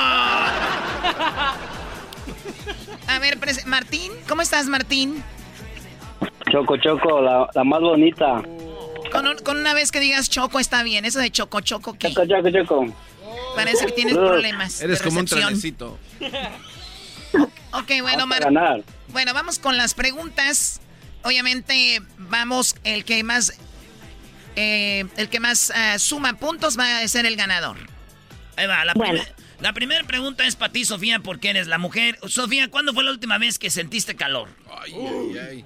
A 3.07 3.19
ver, 3.21 3.39
Martín, 3.67 4.11
¿cómo 4.29 4.43
estás, 4.43 4.67
Martín? 4.67 5.23
Choco, 6.51 6.77
Choco, 6.79 7.21
la, 7.21 7.49
la 7.55 7.65
más 7.65 7.81
bonita. 7.81 8.43
Con, 9.13 9.27
un- 9.29 9.39
con 9.39 9.59
una 9.59 9.75
vez 9.75 9.93
que 9.93 10.01
digas 10.01 10.29
choco 10.29 10.59
está 10.59 10.83
bien. 10.83 11.05
Eso 11.05 11.19
de 11.21 11.31
choco, 11.31 11.61
choco, 11.61 11.95
¿qué? 11.99 12.13
Choco, 12.13 12.27
Choco, 12.27 12.51
Choco. 12.51 12.87
Parece 13.55 13.87
que 13.87 13.93
tienes 13.93 14.15
problemas. 14.15 14.81
Eres 14.81 14.99
de 14.99 15.05
como 15.05 15.21
un 15.21 15.27
trenecito. 15.27 15.99
Ok, 17.73 17.91
bueno, 18.03 18.27
Mar- 18.27 18.41
ganar. 18.45 18.83
Bueno, 19.09 19.35
vamos 19.35 19.59
con 19.59 19.77
las 19.77 19.95
preguntas. 19.95 20.81
Obviamente, 21.23 22.01
vamos, 22.19 22.77
el 22.85 23.05
que 23.05 23.23
más. 23.25 23.59
eh, 24.57 25.05
el 25.17 25.29
que 25.29 25.41
más 25.41 25.73
ah, 25.75 25.99
suma 25.99 26.35
puntos 26.35 26.79
va 26.79 26.99
a 27.01 27.09
ser 27.09 27.27
el 27.27 27.35
ganador. 27.37 27.77
Ahí 28.57 28.67
va, 28.69 28.85
la, 28.85 28.93
Bueno. 28.95 29.15
primer- 29.23 29.35
la 29.61 29.73
primera 29.73 30.05
pregunta 30.05 30.47
es 30.47 30.55
para 30.55 30.73
ti, 30.73 30.85
Sofía, 30.85 31.19
porque 31.21 31.51
eres 31.51 31.67
la 31.67 31.79
mujer. 31.79 32.19
Sofía, 32.29 32.69
¿cuándo 32.71 32.93
fue 32.95 33.03
la 33.03 33.11
última 33.11 33.39
vez 33.39 33.59
que 33.59 33.71
sentiste 33.71 34.15
calor? 34.15 34.49
Ay, 34.83 34.95
ay, 34.95 35.39
ay. 35.39 35.65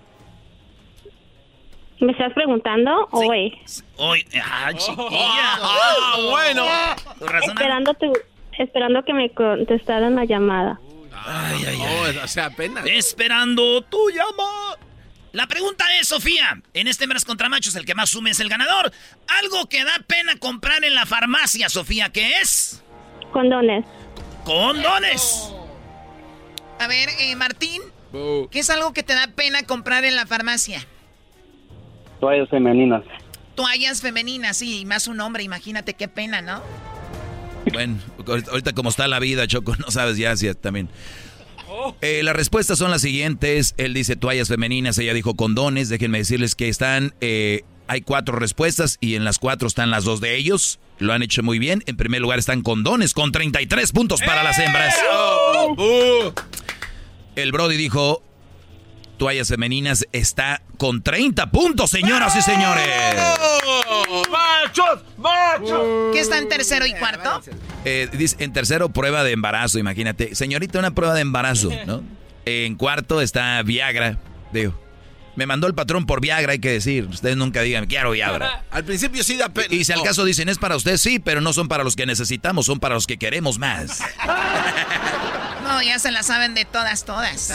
¿Me 2.01 2.13
estás 2.13 2.33
preguntando? 2.33 3.09
Hoy. 3.11 3.53
Hoy, 3.97 4.25
ah, 4.41 4.71
chiquilla. 4.73 5.55
Ah, 5.61 6.17
bueno. 6.31 6.65
Esperando, 7.45 7.93
tu, 7.95 8.13
esperando 8.57 9.05
que 9.05 9.13
me 9.13 9.31
contestaran 9.31 10.15
la 10.15 10.25
llamada. 10.25 10.79
Ay, 11.27 11.65
ay, 11.67 11.81
ay. 11.81 12.19
o 12.23 12.29
sea, 12.29 12.47
apenas. 12.47 12.85
Esperando 12.87 13.83
tu 13.83 14.11
llamada. 14.11 14.79
La 15.33 15.47
pregunta 15.47 15.85
es, 16.01 16.09
Sofía, 16.09 16.61
en 16.73 16.89
este 16.89 17.05
Hembras 17.05 17.25
contra 17.25 17.49
Machos, 17.49 17.77
el 17.77 17.85
que 17.85 17.95
más 17.95 18.11
sume 18.11 18.31
es 18.31 18.41
el 18.41 18.49
ganador. 18.49 18.91
Algo 19.29 19.69
que 19.69 19.85
da 19.85 19.99
pena 20.07 20.37
comprar 20.37 20.85
en 20.85 20.95
la 20.95 21.07
farmacia, 21.07 21.69
Sofía, 21.69 22.11
¿qué 22.11 22.41
es? 22.41 22.83
Condones. 23.33 23.85
Condones. 24.45 25.53
A 26.81 26.87
ver, 26.87 27.11
eh, 27.21 27.37
Martín, 27.37 27.83
¿qué 28.51 28.59
es 28.59 28.71
algo 28.71 28.93
que 28.93 29.03
te 29.03 29.15
da 29.15 29.29
pena 29.29 29.65
comprar 29.65 30.05
en 30.05 30.17
la 30.17 30.27
farmacia? 30.27 30.87
Toallas 32.21 32.49
femeninas. 32.49 33.03
Toallas 33.55 34.01
femeninas, 34.01 34.57
sí, 34.57 34.81
y 34.81 34.85
más 34.87 35.09
un 35.09 35.21
hombre, 35.21 35.43
imagínate 35.43 35.95
qué 35.95 36.09
pena, 36.09 36.41
¿no? 36.41 36.63
Bueno, 37.73 37.99
ahorita 38.27 38.73
como 38.73 38.91
está 38.91 39.09
la 39.09 39.19
vida, 39.19 39.47
Choco, 39.47 39.77
no 39.79 39.91
sabes 39.91 40.17
ya 40.17 40.37
si 40.37 40.53
también. 40.55 40.89
Eh, 42.01 42.23
las 42.23 42.35
respuestas 42.35 42.79
son 42.79 42.91
las 42.91 43.03
siguientes. 43.03 43.75
Él 43.77 43.95
dice 43.95 44.17
toallas 44.17 44.49
femeninas, 44.49 44.99
ella 44.99 45.15
dijo 45.15 45.35
condones. 45.35 45.89
Déjenme 45.89 46.19
decirles 46.19 46.55
que 46.55 46.69
están, 46.69 47.15
eh, 47.21 47.63
hay 47.87 48.01
cuatro 48.01 48.37
respuestas 48.37 48.99
y 49.01 49.15
en 49.15 49.25
las 49.25 49.39
cuatro 49.39 49.69
están 49.69 49.91
las 49.91 50.05
dos 50.05 50.21
de 50.21 50.37
ellos. 50.37 50.79
Lo 50.99 51.13
han 51.13 51.23
hecho 51.23 51.43
muy 51.43 51.59
bien. 51.59 51.83
En 51.87 51.97
primer 51.97 52.21
lugar 52.21 52.39
están 52.39 52.63
condones 52.63 53.15
con 53.15 53.33
33 53.33 53.93
puntos 53.93 54.21
para 54.21 54.43
las 54.43 54.59
hembras. 54.59 54.95
El 57.37 57.53
Brody 57.53 57.77
dijo 57.77 58.23
toallas 59.19 59.49
femeninas 59.49 60.07
está 60.13 60.63
con 60.79 61.03
30 61.03 61.51
puntos, 61.51 61.91
señoras 61.91 62.35
y 62.37 62.43
señores. 62.43 62.87
¡Machos! 64.31 65.05
¡Machos! 65.19 66.13
¿Qué 66.13 66.21
está 66.21 66.39
en 66.39 66.49
tercero 66.49 66.87
y 66.87 66.95
cuarto? 66.95 67.43
Eh, 67.85 68.09
dice, 68.13 68.37
en 68.39 68.53
tercero, 68.53 68.89
prueba 68.89 69.25
de 69.25 69.33
embarazo, 69.33 69.79
imagínate. 69.79 70.35
Señorita, 70.35 70.79
una 70.79 70.93
prueba 70.93 71.15
de 71.15 71.21
embarazo, 71.21 71.71
¿no? 71.87 72.03
En 72.47 72.77
cuarto 72.77 73.21
está 73.21 73.61
Viagra. 73.63 74.19
Digo, 74.53 74.73
me 75.37 75.47
mandó 75.47 75.67
el 75.67 75.75
patrón 75.75 76.07
por 76.07 76.21
Viagra, 76.21 76.53
hay 76.53 76.59
que 76.59 76.71
decir. 76.71 77.05
Ustedes 77.07 77.37
nunca 77.37 77.61
digan, 77.63 77.87
quiero 77.87 78.13
Viagra. 78.13 78.65
Al 78.71 78.85
principio 78.85 79.23
sí 79.23 79.37
da 79.37 79.49
pena. 79.51 79.75
Y 79.75 79.85
si 79.85 79.93
al 79.93 80.03
caso 80.03 80.25
dicen, 80.25 80.49
es 80.49 80.59
para 80.59 80.77
usted, 80.77 80.97
sí, 80.97 81.19
pero 81.19 81.41
no 81.41 81.53
son 81.53 81.69
para 81.69 81.85
los 81.85 81.95
que 81.95 82.07
necesitamos, 82.07 82.67
son 82.67 82.81
para 82.81 82.95
los 82.95 83.07
que 83.07 83.19
queremos 83.19 83.59
más. 83.59 84.01
No, 85.69 85.83
ya 85.83 85.99
se 85.99 86.11
la 86.11 86.23
saben 86.23 86.55
de 86.55 86.65
todas, 86.65 87.05
todas. 87.05 87.53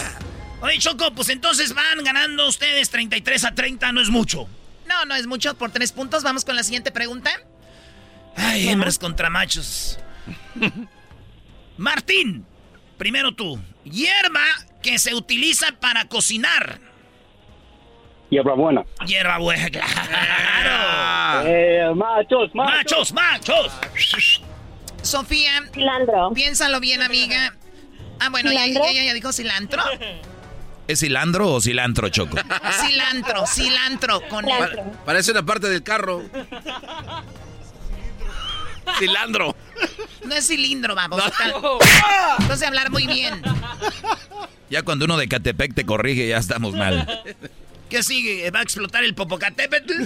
Oye, 0.63 0.77
Choco, 0.77 1.11
pues 1.13 1.27
entonces 1.27 1.73
van 1.73 2.01
ganando 2.05 2.47
ustedes 2.47 2.89
33 2.89 3.43
a 3.43 3.53
30, 3.53 3.91
no 3.91 3.99
es 3.99 4.09
mucho. 4.09 4.47
No, 4.87 5.03
no 5.03 5.13
es 5.13 5.27
mucho 5.27 5.55
por 5.57 5.71
tres 5.71 5.91
puntos. 5.91 6.23
Vamos 6.23 6.45
con 6.45 6.55
la 6.55 6.63
siguiente 6.63 6.89
pregunta. 6.89 7.31
Ay, 8.37 8.69
hembras 8.69 8.97
contra 8.97 9.29
machos. 9.29 9.99
Martín, 11.77 12.45
primero 12.97 13.33
tú. 13.33 13.59
Hierba 13.83 14.45
que 14.81 14.99
se 14.99 15.13
utiliza 15.13 15.67
para 15.81 16.05
cocinar. 16.05 16.79
Hierba 18.29 18.53
buena. 18.53 18.85
Hierba 19.05 19.39
buena, 19.39 19.69
claro. 19.69 19.89
Eh, 21.45 21.91
machos, 21.93 22.55
machos. 22.55 23.11
Machos, 23.11 23.71
machos. 23.73 24.41
Sofía. 25.01 25.61
Cilantro. 25.73 26.31
Piénsalo 26.33 26.79
bien, 26.79 27.01
amiga. 27.01 27.53
Ah, 28.21 28.29
bueno, 28.29 28.51
ella, 28.51 28.65
ella 28.65 29.03
ya 29.03 29.13
dijo 29.13 29.33
cilantro. 29.33 29.83
¿Es 30.87 30.99
cilantro 30.99 31.51
o 31.53 31.61
cilantro, 31.61 32.09
Choco? 32.09 32.37
Cilantro, 32.85 33.45
cilantro 33.47 34.21
con 34.27 34.45
Pa- 34.45 34.69
parece 35.05 35.31
una 35.31 35.45
parte 35.45 35.69
del 35.69 35.81
carro. 35.83 36.23
Cilantro. 38.99 39.55
No 40.25 40.35
es 40.35 40.47
cilindro, 40.47 40.93
vamos. 40.95 41.21
Entonces 42.39 42.67
hablar 42.67 42.91
muy 42.91 43.07
bien. 43.07 43.41
Ya 44.69 44.81
cuando 44.83 45.05
uno 45.05 45.17
de 45.17 45.27
Catepec 45.27 45.73
te 45.73 45.85
corrige, 45.85 46.27
ya 46.27 46.37
estamos 46.37 46.73
mal. 46.73 47.23
¿Qué 47.89 48.03
sigue? 48.03 48.49
¿Va 48.51 48.59
a 48.59 48.63
explotar 48.63 49.03
el 49.03 49.13
Popocatépetl? 49.15 50.03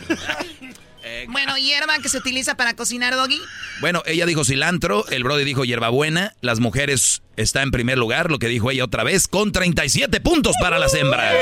Bueno, 1.29 1.57
hierba 1.57 1.99
que 1.99 2.09
se 2.09 2.17
utiliza 2.17 2.55
para 2.55 2.75
cocinar, 2.75 3.15
Doggy. 3.15 3.39
Bueno, 3.81 4.03
ella 4.05 4.25
dijo 4.25 4.43
cilantro, 4.43 5.07
el 5.09 5.23
Brody 5.23 5.43
dijo 5.43 5.65
hierbabuena, 5.65 6.33
las 6.41 6.59
mujeres 6.59 7.21
está 7.35 7.61
en 7.61 7.71
primer 7.71 7.97
lugar, 7.97 8.31
lo 8.31 8.39
que 8.39 8.47
dijo 8.47 8.71
ella 8.71 8.85
otra 8.85 9.03
vez, 9.03 9.27
con 9.27 9.51
37 9.51 10.21
puntos 10.21 10.55
para 10.61 10.79
las 10.79 10.93
hembras. 10.93 11.33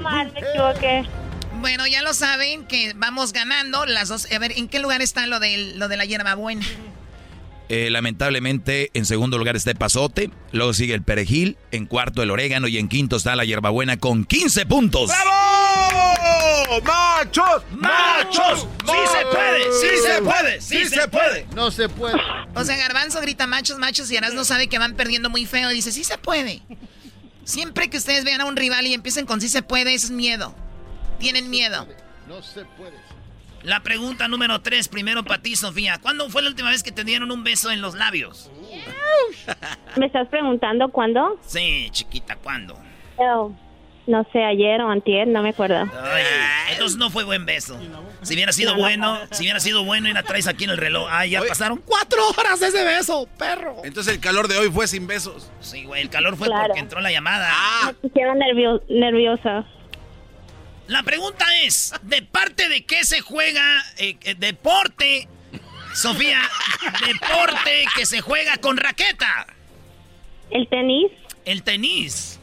Me 0.00 0.40
equivoqué. 0.40 1.04
Bueno, 1.60 1.86
ya 1.86 2.02
lo 2.02 2.14
saben 2.14 2.64
que 2.66 2.94
vamos 2.96 3.32
ganando 3.32 3.84
las 3.84 4.08
dos. 4.08 4.30
A 4.32 4.38
ver, 4.38 4.52
¿en 4.52 4.68
qué 4.68 4.78
lugar 4.78 5.02
está 5.02 5.26
lo 5.26 5.40
de, 5.40 5.74
lo 5.76 5.88
de 5.88 5.96
la 5.96 6.04
hierba 6.06 6.34
buena? 6.34 6.66
Eh, 7.68 7.88
lamentablemente, 7.90 8.90
en 8.94 9.06
segundo 9.06 9.38
lugar 9.38 9.54
está 9.54 9.70
el 9.70 9.76
pasote, 9.76 10.30
luego 10.50 10.74
sigue 10.74 10.94
el 10.94 11.02
perejil, 11.02 11.56
en 11.70 11.86
cuarto 11.86 12.22
el 12.22 12.30
orégano 12.30 12.66
y 12.66 12.78
en 12.78 12.88
quinto 12.88 13.16
está 13.16 13.36
la 13.36 13.44
hierbabuena 13.44 13.96
con 13.96 14.24
15 14.24 14.66
puntos. 14.66 15.08
¡Bravo! 15.08 15.59
¡Machos! 16.84 17.62
¡Machos! 17.72 18.66
¡Sí 18.84 18.96
se 19.12 19.26
puede! 19.26 19.72
¡Sí 19.72 19.96
se 20.02 20.22
puede! 20.22 20.60
¡Sí 20.60 20.84
se 20.86 21.08
puede! 21.08 21.46
No 21.54 21.70
se 21.70 21.88
puede. 21.88 22.20
O 22.54 22.64
sea, 22.64 22.76
Garbanzo 22.76 23.20
grita 23.20 23.46
machos, 23.46 23.78
machos 23.78 24.10
y 24.10 24.16
Aras 24.16 24.34
no 24.34 24.44
sabe 24.44 24.68
que 24.68 24.78
van 24.78 24.94
perdiendo 24.94 25.30
muy 25.30 25.46
feo 25.46 25.70
y 25.70 25.74
dice, 25.74 25.92
sí 25.92 26.02
se 26.04 26.18
puede. 26.18 26.62
Siempre 27.44 27.90
que 27.90 27.98
ustedes 27.98 28.24
vean 28.24 28.40
a 28.40 28.46
un 28.46 28.56
rival 28.56 28.86
y 28.86 28.94
empiecen 28.94 29.26
con 29.26 29.40
si 29.40 29.48
se 29.48 29.62
puede, 29.62 29.94
eso 29.94 30.06
es 30.06 30.12
miedo. 30.12 30.54
Tienen 31.18 31.50
miedo. 31.50 31.86
No 32.26 32.42
se 32.42 32.64
puede. 32.64 32.96
La 33.62 33.80
pregunta 33.80 34.26
número 34.26 34.62
tres, 34.62 34.88
primero 34.88 35.22
para 35.22 35.42
ti, 35.42 35.54
Sofía. 35.54 35.98
¿Cuándo 36.00 36.30
fue 36.30 36.42
la 36.42 36.48
última 36.48 36.70
vez 36.70 36.82
que 36.82 36.92
te 36.92 37.04
dieron 37.04 37.30
un 37.30 37.44
beso 37.44 37.70
en 37.70 37.82
los 37.82 37.94
labios? 37.94 38.50
¿Me 39.96 40.06
estás 40.06 40.28
preguntando 40.28 40.88
cuándo? 40.90 41.38
Sí, 41.46 41.88
chiquita, 41.90 42.36
¿cuándo? 42.36 42.78
Oh, 43.16 43.52
no 44.06 44.26
sé, 44.32 44.42
ayer 44.44 44.80
o 44.82 44.90
antier, 44.90 45.28
no 45.28 45.42
me 45.42 45.50
acuerdo. 45.50 45.88
Ay, 46.02 46.24
entonces 46.72 46.98
no 46.98 47.10
fue 47.10 47.24
buen 47.24 47.46
beso. 47.46 47.78
Si 48.22 48.34
hubiera 48.34 48.52
sido 48.52 48.74
bueno, 48.76 49.18
si 49.30 49.44
hubiera 49.44 49.60
sido 49.60 49.84
bueno 49.84 50.08
y 50.08 50.12
la 50.12 50.22
traes 50.22 50.46
aquí 50.48 50.64
en 50.64 50.70
el 50.70 50.76
reloj. 50.78 51.06
Ah, 51.10 51.26
ya 51.26 51.42
pasaron 51.42 51.80
cuatro 51.84 52.20
horas 52.36 52.60
de 52.60 52.68
ese 52.68 52.84
beso, 52.84 53.28
perro. 53.38 53.76
Entonces 53.84 54.14
el 54.14 54.20
calor 54.20 54.48
de 54.48 54.58
hoy 54.58 54.70
fue 54.70 54.86
sin 54.88 55.06
besos. 55.06 55.50
Sí, 55.60 55.84
güey, 55.84 56.02
el 56.02 56.10
calor 56.10 56.36
fue 56.36 56.48
Claro. 56.48 56.66
porque 56.66 56.80
entró 56.80 57.00
la 57.00 57.10
llamada. 57.12 57.52
Me 57.86 57.94
pusieron 57.94 58.38
nervio- 58.38 58.82
nerviosa. 58.88 59.64
La 60.88 61.02
pregunta 61.04 61.44
es, 61.62 61.92
¿de 62.02 62.20
parte 62.22 62.68
de 62.68 62.84
qué 62.84 63.04
se 63.04 63.20
juega 63.20 63.62
eh, 63.98 64.16
eh, 64.22 64.34
deporte, 64.36 65.28
Sofía, 65.94 66.40
deporte 67.06 67.84
que 67.96 68.06
se 68.06 68.20
juega 68.20 68.56
con 68.56 68.76
raqueta? 68.76 69.46
¿El 70.50 70.68
tenis? 70.68 71.12
El 71.44 71.62
tenis. 71.62 72.40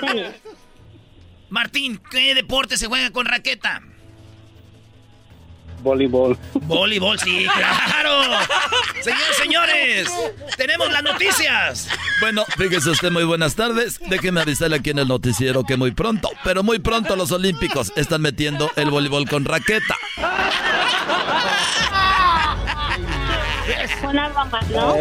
Tenis. 0.00 0.26
Martín, 1.52 2.00
¿qué 2.10 2.34
deporte 2.34 2.78
se 2.78 2.86
juega 2.86 3.10
con 3.10 3.26
raqueta? 3.26 3.82
Voleibol. 5.82 6.38
Voleibol, 6.62 7.18
sí, 7.18 7.44
claro. 7.88 8.22
Señores, 9.02 9.36
señores, 9.36 10.08
tenemos 10.56 10.90
las 10.90 11.02
noticias. 11.02 11.88
Bueno, 12.20 12.46
fíjese 12.56 12.88
usted, 12.88 13.10
muy 13.10 13.24
buenas 13.24 13.54
tardes. 13.54 14.00
Déjeme 14.08 14.40
avisarle 14.40 14.76
aquí 14.76 14.90
en 14.90 15.00
el 15.00 15.08
noticiero 15.08 15.62
que 15.64 15.76
muy 15.76 15.90
pronto, 15.90 16.30
pero 16.42 16.62
muy 16.62 16.78
pronto 16.78 17.16
los 17.16 17.32
Olímpicos 17.32 17.92
están 17.96 18.22
metiendo 18.22 18.70
el 18.76 18.88
voleibol 18.90 19.28
con 19.28 19.44
raqueta. 19.44 19.96
Una 24.12 24.28
broma, 24.28 24.60
¿no? 24.70 24.94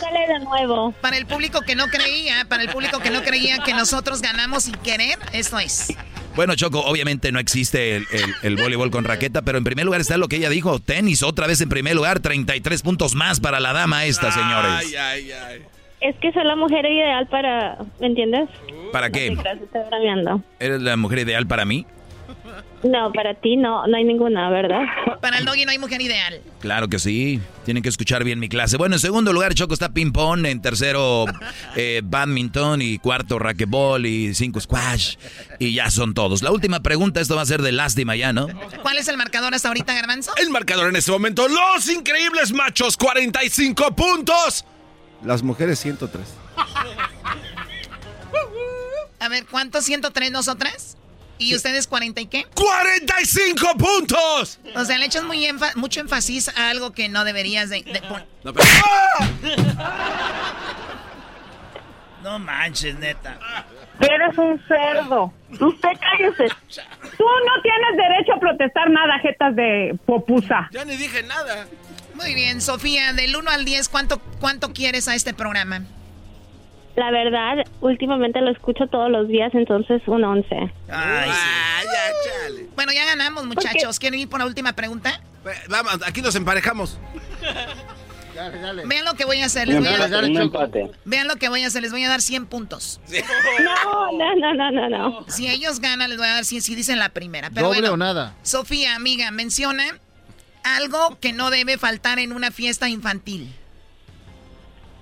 Sale 0.00 0.26
de 0.28 0.38
nuevo. 0.44 0.92
Para 1.00 1.16
el 1.16 1.26
público 1.26 1.60
que 1.62 1.74
no 1.74 1.86
creía, 1.88 2.44
para 2.48 2.62
el 2.62 2.68
público 2.68 3.00
que 3.00 3.10
no 3.10 3.22
creía 3.22 3.58
que 3.58 3.74
nosotros 3.74 4.22
ganamos 4.22 4.64
sin 4.64 4.74
querer, 4.76 5.18
esto 5.32 5.58
es. 5.58 5.94
Bueno, 6.34 6.54
Choco, 6.54 6.80
obviamente 6.80 7.30
no 7.32 7.38
existe 7.38 7.96
el, 7.96 8.06
el- 8.10 8.34
el 8.42 8.56
voleibol 8.56 8.90
con 8.90 9.04
raqueta, 9.04 9.42
pero 9.42 9.58
en 9.58 9.64
primer 9.64 9.84
lugar 9.84 10.00
está 10.00 10.16
lo 10.16 10.28
que 10.28 10.36
ella 10.36 10.48
dijo, 10.48 10.78
tenis, 10.78 11.22
otra 11.22 11.46
vez 11.46 11.60
en 11.60 11.68
primer 11.68 11.94
lugar, 11.94 12.20
33 12.20 12.80
puntos 12.82 13.14
más 13.14 13.38
para 13.40 13.60
la 13.60 13.72
dama 13.74 14.04
esta, 14.06 14.30
señores. 14.32 14.70
Ay, 14.72 14.94
ay, 14.96 15.32
ay. 15.32 15.62
Es 16.00 16.16
que 16.20 16.32
soy 16.32 16.44
la 16.44 16.56
mujer 16.56 16.84
ideal 16.86 17.26
para, 17.28 17.76
¿me 18.00 18.06
entiendes? 18.08 18.48
¿Para 18.92 19.10
qué? 19.10 19.28
Gracias, 19.34 19.64
estoy 19.64 19.82
bromeando. 19.88 20.42
¿Eres 20.58 20.80
la 20.80 20.96
mujer 20.96 21.18
ideal 21.20 21.46
para 21.46 21.64
mí? 21.64 21.86
No, 22.82 23.12
para 23.12 23.34
ti 23.34 23.56
no, 23.56 23.86
no 23.86 23.96
hay 23.96 24.04
ninguna, 24.04 24.50
¿verdad? 24.50 24.82
Para 25.20 25.38
el 25.38 25.44
doggy 25.44 25.64
no 25.64 25.70
hay 25.70 25.78
mujer 25.78 26.00
ideal. 26.00 26.40
Claro 26.60 26.88
que 26.88 26.98
sí, 26.98 27.40
tienen 27.64 27.82
que 27.82 27.88
escuchar 27.88 28.24
bien 28.24 28.40
mi 28.40 28.48
clase. 28.48 28.76
Bueno, 28.76 28.96
en 28.96 29.00
segundo 29.00 29.32
lugar, 29.32 29.54
Choco 29.54 29.72
está 29.72 29.90
ping-pong, 29.90 30.44
en 30.46 30.60
tercero, 30.60 31.26
eh, 31.76 32.00
badminton, 32.04 32.82
y 32.82 32.98
cuarto, 32.98 33.38
racquetball, 33.38 34.04
y 34.04 34.34
cinco, 34.34 34.60
squash, 34.60 35.14
y 35.60 35.74
ya 35.74 35.90
son 35.90 36.12
todos. 36.12 36.42
La 36.42 36.50
última 36.50 36.80
pregunta, 36.80 37.20
esto 37.20 37.36
va 37.36 37.42
a 37.42 37.46
ser 37.46 37.62
de 37.62 37.70
lástima 37.70 38.16
ya, 38.16 38.32
¿no? 38.32 38.48
¿Cuál 38.82 38.98
es 38.98 39.06
el 39.06 39.16
marcador 39.16 39.54
hasta 39.54 39.68
ahorita, 39.68 39.94
Garbanzo? 39.94 40.32
El 40.36 40.50
marcador 40.50 40.88
en 40.88 40.96
este 40.96 41.12
momento, 41.12 41.46
los 41.48 41.88
increíbles 41.88 42.52
machos, 42.52 42.96
45 42.96 43.94
puntos. 43.94 44.64
Las 45.24 45.44
mujeres, 45.44 45.78
103. 45.78 46.26
A 49.20 49.28
ver, 49.28 49.46
¿cuántos 49.46 49.84
103 49.84 50.32
nosotras? 50.32 50.96
¿Y 51.38 51.54
ustedes 51.56 51.86
40 51.88 52.20
y 52.20 52.26
qué? 52.26 52.46
¡45 52.54 53.76
puntos! 53.76 54.60
O 54.76 54.84
sea, 54.84 54.96
le 54.98 55.06
echas 55.06 55.24
muy 55.24 55.44
enfa- 55.46 55.74
mucho 55.74 56.00
énfasis 56.00 56.48
a 56.56 56.70
algo 56.70 56.92
que 56.92 57.08
no 57.08 57.24
deberías 57.24 57.68
de... 57.70 57.82
de 57.82 58.00
pon- 58.02 58.24
No, 58.44 58.52
pero- 58.52 58.66
No 62.22 62.38
manches, 62.38 62.96
neta. 62.98 63.36
Eres 63.98 64.38
un 64.38 64.60
cerdo. 64.68 65.32
Usted 65.50 65.88
cállese. 66.00 66.48
Tú 67.18 67.24
no 67.24 67.62
tienes 67.62 67.96
derecho 67.96 68.34
a 68.36 68.40
protestar 68.40 68.88
nada, 68.90 69.18
jetas 69.20 69.56
de 69.56 69.98
popusa. 70.06 70.68
Ya 70.70 70.84
ni 70.84 70.96
dije 70.96 71.22
nada. 71.24 71.66
Muy 72.14 72.34
bien, 72.34 72.60
Sofía, 72.60 73.12
del 73.12 73.34
1 73.34 73.50
al 73.50 73.64
10, 73.64 73.88
¿cuánto, 73.88 74.18
¿cuánto 74.40 74.72
quieres 74.72 75.08
a 75.08 75.14
este 75.16 75.34
programa? 75.34 75.82
La 76.96 77.10
verdad, 77.10 77.64
últimamente 77.80 78.40
lo 78.40 78.50
escucho 78.50 78.86
todos 78.86 79.10
los 79.10 79.28
días, 79.28 79.54
entonces 79.54 80.02
un 80.06 80.24
11. 80.24 80.54
Ay, 80.90 81.30
ya, 81.30 82.12
chale. 82.24 82.66
Bueno, 82.74 82.92
ya 82.92 83.06
ganamos, 83.06 83.46
muchachos. 83.46 83.98
¿Quieren 83.98 84.20
ir 84.20 84.28
por 84.28 84.40
la 84.40 84.46
última 84.46 84.74
pregunta? 84.74 85.20
Ve, 85.44 85.52
Vamos, 85.68 85.98
aquí 86.06 86.20
nos 86.20 86.34
emparejamos. 86.34 86.98
Dale, 88.34 88.58
dale. 88.60 88.86
Vean 88.86 89.04
lo 89.04 89.12
que 89.12 89.26
voy 89.26 89.42
a 89.42 89.44
hacer. 89.44 89.68
Un 89.68 89.84
Les 89.84 90.10
voy 90.10 90.36
a, 90.38 90.40
empate. 90.42 90.90
vean 91.04 91.28
lo 91.28 91.36
que 91.36 91.50
voy 91.50 91.64
a 91.64 91.66
hacer. 91.66 91.82
Les 91.82 91.92
voy 91.92 92.02
a 92.02 92.08
dar 92.08 92.22
100 92.22 92.46
puntos. 92.46 92.98
No, 93.62 94.10
no, 94.12 94.34
no, 94.36 94.54
no, 94.54 94.70
no, 94.70 94.88
no. 94.88 95.26
Si 95.28 95.48
ellos 95.48 95.80
ganan, 95.80 96.08
les 96.08 96.18
voy 96.18 96.26
a 96.26 96.34
dar 96.34 96.44
100 96.46 96.62
si 96.62 96.74
dicen 96.74 96.98
la 96.98 97.10
primera. 97.10 97.50
Pero 97.50 97.66
Doble 97.66 97.80
bueno, 97.80 97.94
o 97.94 97.96
nada. 97.98 98.34
Sofía, 98.42 98.96
amiga, 98.96 99.30
menciona 99.32 99.84
algo 100.64 101.18
que 101.20 101.34
no 101.34 101.50
debe 101.50 101.76
faltar 101.76 102.18
en 102.18 102.32
una 102.32 102.50
fiesta 102.50 102.88
infantil. 102.88 103.54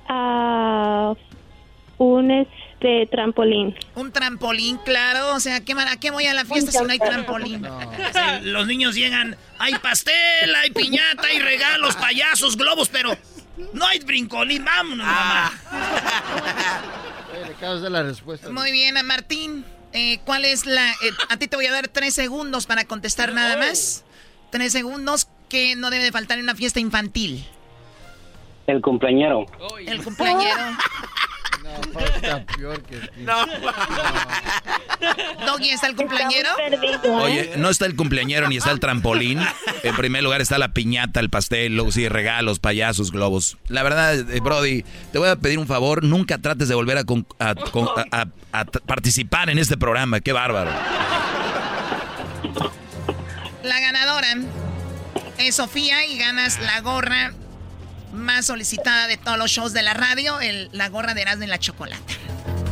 Ah, 0.09 1.15
un 2.01 2.31
este 2.31 3.07
trampolín. 3.11 3.77
Un 3.95 4.11
trampolín, 4.11 4.79
claro. 4.79 5.35
O 5.35 5.41
sea, 5.41 5.61
¿qué, 5.61 5.75
¿a 5.75 5.97
qué 5.99 6.11
voy 6.11 6.27
a 6.27 6.33
la 6.33 6.47
fiesta 6.47 6.73
si 6.73 6.83
no 6.83 6.91
hay 6.91 6.99
trampolín? 6.99 7.63
Sí, 7.63 8.21
los 8.45 8.67
niños 8.67 8.95
llegan, 8.95 9.37
hay 9.59 9.75
pastel, 9.75 10.55
hay 10.63 10.71
piñata, 10.71 11.27
hay 11.29 11.41
regalos, 11.41 11.97
payasos, 11.97 12.57
globos, 12.57 12.89
pero 12.89 13.15
no 13.75 13.87
hay 13.87 13.99
brincolín. 13.99 14.65
Vámonos, 14.65 15.07
mamá. 15.07 15.53
Oye, 17.35 17.47
le 17.49 17.53
acabas 17.55 17.77
de 17.77 17.83
dar 17.83 17.93
la 17.93 18.03
respuesta. 18.03 18.49
Muy 18.49 18.73
bien, 18.73 18.97
a 18.97 19.03
Martín. 19.03 19.67
eh, 19.93 20.21
¿Cuál 20.25 20.47
es 20.47 20.65
la...? 20.65 20.91
eh, 20.93 21.13
a 21.29 21.37
ti 21.37 21.49
te 21.49 21.57
voy 21.57 21.67
a 21.67 21.73
dar 21.73 21.89
tres 21.89 22.15
segundos 22.15 22.65
para 22.65 22.87
contestar 22.87 23.35
nada 23.35 23.59
más. 23.59 24.05
Tres 24.51 24.73
segundos 24.73 25.29
que 25.51 25.77
no 25.77 25.91
debe 25.91 26.05
de 26.05 26.13
faltar 26.13 26.39
en 26.39 26.45
una 26.45 26.55
fiesta 26.55 26.81
infantil. 26.81 27.45
El 28.67 28.81
cumpleañero. 28.81 29.45
El 29.87 30.03
cumpleañero. 30.03 30.63
No, 31.93 32.01
está 32.01 32.45
peor 32.47 32.83
que 32.83 32.97
ti. 32.97 33.09
No. 33.21 33.47
Doggy, 35.47 35.71
¿está 35.71 35.87
el 35.87 35.97
cumpleañero? 35.97 36.49
Perdido, 36.57 37.05
¿eh? 37.05 37.23
Oye, 37.23 37.53
no 37.57 37.71
está 37.71 37.87
el 37.87 37.97
cumpleañero 37.97 38.49
ni 38.49 38.57
está 38.59 38.71
el 38.71 38.81
trampolín. 38.81 39.41
En 39.83 39.97
primer 39.97 40.23
lugar 40.23 40.41
está 40.41 40.59
la 40.59 40.73
piñata, 40.75 41.21
el 41.21 41.31
pastel, 41.31 41.75
luego 41.75 41.91
sí, 41.91 42.09
regalos, 42.09 42.59
payasos, 42.59 43.11
globos. 43.11 43.57
La 43.69 43.83
verdad, 43.83 44.15
eh, 44.31 44.41
Brody, 44.41 44.85
te 45.13 45.19
voy 45.19 45.29
a 45.29 45.37
pedir 45.37 45.59
un 45.59 45.67
favor, 45.67 46.05
nunca 46.05 46.39
trates 46.39 46.69
de 46.69 46.75
volver 46.75 46.99
a, 46.99 47.05
con- 47.05 47.27
a- 47.39 47.55
con- 47.55 47.89
a- 47.89 48.07
a- 48.23 48.27
a 48.61 48.65
t- 48.67 48.81
participar 48.81 49.49
en 49.51 49.59
este 49.59 49.77
programa. 49.79 50.21
Qué 50.21 50.33
bárbaro. 50.33 50.71
La 53.63 53.81
ganadora 53.81 54.35
es 55.39 55.57
Sofía 55.57 56.05
y 56.07 56.19
ganas 56.19 56.59
la 56.61 56.81
gorra 56.81 57.33
más 58.13 58.47
solicitada 58.47 59.07
de 59.07 59.17
todos 59.17 59.39
los 59.39 59.51
shows 59.51 59.73
de 59.73 59.83
la 59.83 59.95
radio, 59.95 60.41
el- 60.41 60.69
la 60.73 60.89
gorra 60.89 61.15
de 61.15 61.23
Erasmo 61.23 61.45
y 61.45 61.47
la 61.49 61.59
Chocolata. 61.59 62.03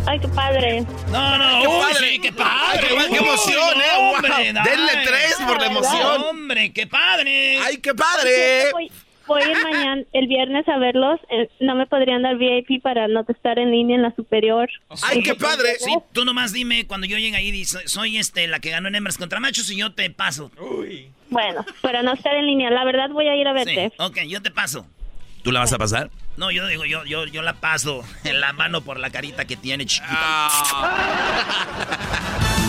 Ay, 0.06 0.18
qué 0.20 0.28
padre. 0.28 0.84
No, 1.10 1.36
no, 1.38 1.60
¡Qué 1.60 1.68
uy, 1.68 1.80
padre! 1.80 2.08
sí, 2.10 2.18
qué 2.20 2.32
padre. 2.32 2.80
qué- 2.88 2.88
qué 2.88 3.20
Uy, 3.20 3.28
emoción, 3.28 3.80
eh, 3.80 3.96
wow. 3.98 4.14
hombre, 4.14 4.32
Denle 4.44 4.92
ay. 4.94 5.04
tres 5.06 5.36
por 5.46 5.60
la 5.60 5.66
emoción. 5.66 6.22
Hombre, 6.22 6.72
qué 6.72 6.86
padre. 6.86 7.58
¡Ay, 7.58 7.76
qué 7.76 7.94
padre! 7.94 8.70
Voy, 8.72 8.90
voy 9.26 9.42
a 9.42 9.50
ir 9.50 9.62
mañana, 9.62 10.02
el 10.14 10.26
viernes 10.26 10.66
a 10.66 10.78
verlos. 10.78 11.20
eh, 11.30 11.50
no 11.60 11.74
me 11.74 11.86
podrían 11.86 12.22
dar 12.22 12.36
VIP 12.38 12.80
para 12.82 13.06
no 13.06 13.22
estar 13.28 13.58
en 13.58 13.70
línea 13.70 13.96
en 13.96 14.02
la 14.02 14.14
superior. 14.14 14.70
¡Ay, 15.02 15.22
qué 15.22 15.34
padre! 15.34 15.74
Sí, 15.78 15.94
tú 16.14 16.24
nomás 16.24 16.54
dime 16.54 16.86
cuando 16.86 17.06
yo 17.06 17.18
llegue 17.18 17.36
ahí, 17.36 17.64
soy, 17.66 17.82
soy, 17.86 18.16
este, 18.16 18.46
la 18.48 18.60
que 18.60 18.70
ganó 18.70 18.88
en 18.88 18.94
hembras 18.94 19.18
contra 19.18 19.40
machos 19.40 19.70
y 19.70 19.76
yo 19.76 19.92
te 19.92 20.08
paso. 20.08 20.50
Bueno, 21.28 21.66
para 21.82 22.02
no 22.02 22.14
estar 22.14 22.34
en 22.34 22.46
línea. 22.46 22.70
La 22.70 22.84
verdad 22.84 23.10
voy 23.10 23.28
a 23.28 23.36
ir 23.36 23.46
a 23.46 23.50
Sí, 23.62 23.76
verte. 23.76 23.92
ok, 23.98 24.20
yo 24.26 24.40
te 24.40 24.50
paso. 24.50 24.86
¿Tú 25.42 25.52
la 25.52 25.60
vas 25.60 25.72
a 25.72 25.78
pasar? 25.78 26.10
No, 26.36 26.50
yo 26.50 26.66
digo, 26.66 26.84
yo, 26.84 27.04
yo, 27.04 27.26
yo 27.26 27.42
la 27.42 27.54
paso 27.54 28.04
en 28.24 28.40
la 28.40 28.52
mano 28.52 28.80
por 28.82 29.00
la 29.00 29.10
carita 29.10 29.44
que 29.44 29.56
tiene 29.56 29.86
chiquita. 29.86 30.48
¡Bravo! 30.80 30.88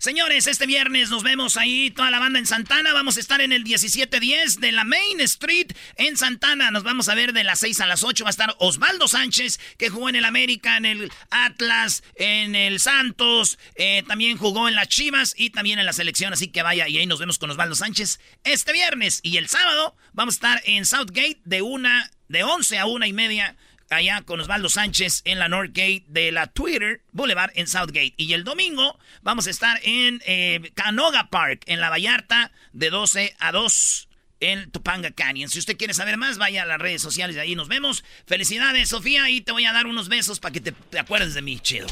Señores, 0.00 0.46
este 0.46 0.64
viernes 0.64 1.10
nos 1.10 1.22
vemos 1.22 1.58
ahí, 1.58 1.90
toda 1.90 2.10
la 2.10 2.18
banda 2.18 2.38
en 2.38 2.46
Santana. 2.46 2.94
Vamos 2.94 3.18
a 3.18 3.20
estar 3.20 3.42
en 3.42 3.52
el 3.52 3.64
1710 3.64 4.58
de 4.58 4.72
la 4.72 4.84
Main 4.84 5.20
Street 5.20 5.72
en 5.96 6.16
Santana. 6.16 6.70
Nos 6.70 6.84
vamos 6.84 7.10
a 7.10 7.14
ver 7.14 7.34
de 7.34 7.44
las 7.44 7.58
6 7.58 7.82
a 7.82 7.86
las 7.86 8.02
8. 8.02 8.24
Va 8.24 8.30
a 8.30 8.30
estar 8.30 8.56
Osvaldo 8.60 9.08
Sánchez, 9.08 9.60
que 9.76 9.90
jugó 9.90 10.08
en 10.08 10.16
el 10.16 10.24
América, 10.24 10.78
en 10.78 10.86
el 10.86 11.12
Atlas, 11.28 12.02
en 12.14 12.54
el 12.54 12.80
Santos. 12.80 13.58
Eh, 13.74 14.02
también 14.08 14.38
jugó 14.38 14.68
en 14.68 14.74
las 14.74 14.88
Chivas 14.88 15.34
y 15.36 15.50
también 15.50 15.78
en 15.78 15.84
la 15.84 15.92
selección. 15.92 16.32
Así 16.32 16.48
que 16.48 16.62
vaya 16.62 16.88
y 16.88 16.96
ahí 16.96 17.04
nos 17.04 17.18
vemos 17.18 17.36
con 17.36 17.50
Osvaldo 17.50 17.74
Sánchez 17.74 18.20
este 18.42 18.72
viernes. 18.72 19.20
Y 19.22 19.36
el 19.36 19.50
sábado 19.50 19.96
vamos 20.14 20.36
a 20.36 20.36
estar 20.36 20.62
en 20.64 20.86
Southgate 20.86 21.42
de 21.44 21.60
una, 21.60 22.10
de 22.26 22.42
11 22.42 22.78
a 22.78 22.86
una 22.86 23.06
y 23.06 23.12
media 23.12 23.54
allá 23.96 24.22
con 24.22 24.40
Osvaldo 24.40 24.68
Sánchez 24.68 25.22
en 25.24 25.38
la 25.38 25.48
Northgate 25.48 26.04
de 26.08 26.32
la 26.32 26.46
Twitter 26.46 27.02
Boulevard 27.12 27.50
en 27.54 27.66
Southgate. 27.66 28.14
Y 28.16 28.32
el 28.32 28.44
domingo 28.44 28.98
vamos 29.22 29.46
a 29.46 29.50
estar 29.50 29.80
en 29.82 30.22
eh, 30.26 30.70
Canoga 30.74 31.28
Park, 31.30 31.62
en 31.66 31.80
La 31.80 31.90
Vallarta, 31.90 32.52
de 32.72 32.90
12 32.90 33.34
a 33.38 33.52
2 33.52 34.08
en 34.40 34.70
Topanga 34.70 35.10
Canyon. 35.10 35.50
Si 35.50 35.58
usted 35.58 35.76
quiere 35.76 35.94
saber 35.94 36.16
más, 36.16 36.38
vaya 36.38 36.62
a 36.62 36.66
las 36.66 36.78
redes 36.78 37.02
sociales 37.02 37.36
de 37.36 37.42
ahí 37.42 37.54
nos 37.54 37.68
vemos. 37.68 38.04
Felicidades, 38.26 38.88
Sofía, 38.88 39.28
y 39.28 39.40
te 39.40 39.52
voy 39.52 39.66
a 39.66 39.72
dar 39.72 39.86
unos 39.86 40.08
besos 40.08 40.40
para 40.40 40.52
que 40.52 40.60
te, 40.60 40.98
acuerdes 40.98 41.34
de 41.34 41.42
mí, 41.42 41.58
chido. 41.60 41.86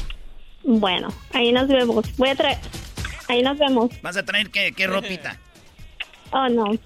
Bueno, 0.63 1.13
ahí 1.33 1.51
nos 1.51 1.67
vemos. 1.67 2.05
Voy 2.17 2.29
a 2.29 2.35
traer... 2.35 2.57
Ahí 3.27 3.43
nos 3.43 3.57
vemos. 3.59 3.91
¿Vas 4.01 4.17
a 4.17 4.25
traer 4.25 4.49
qué, 4.49 4.71
qué 4.71 4.87
ropita? 4.87 5.39
Oh, 6.31 6.49
no. 6.49 6.77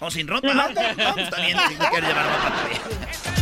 ¿O 0.00 0.10
sin 0.10 0.28
ropa? 0.28 0.52
No, 0.52 0.68
está 1.16 1.36
bien, 1.40 1.56
si 1.68 1.74
no 1.74 1.90
quieres 1.90 2.08
llevar 2.08 2.26
ropa. 2.26 3.41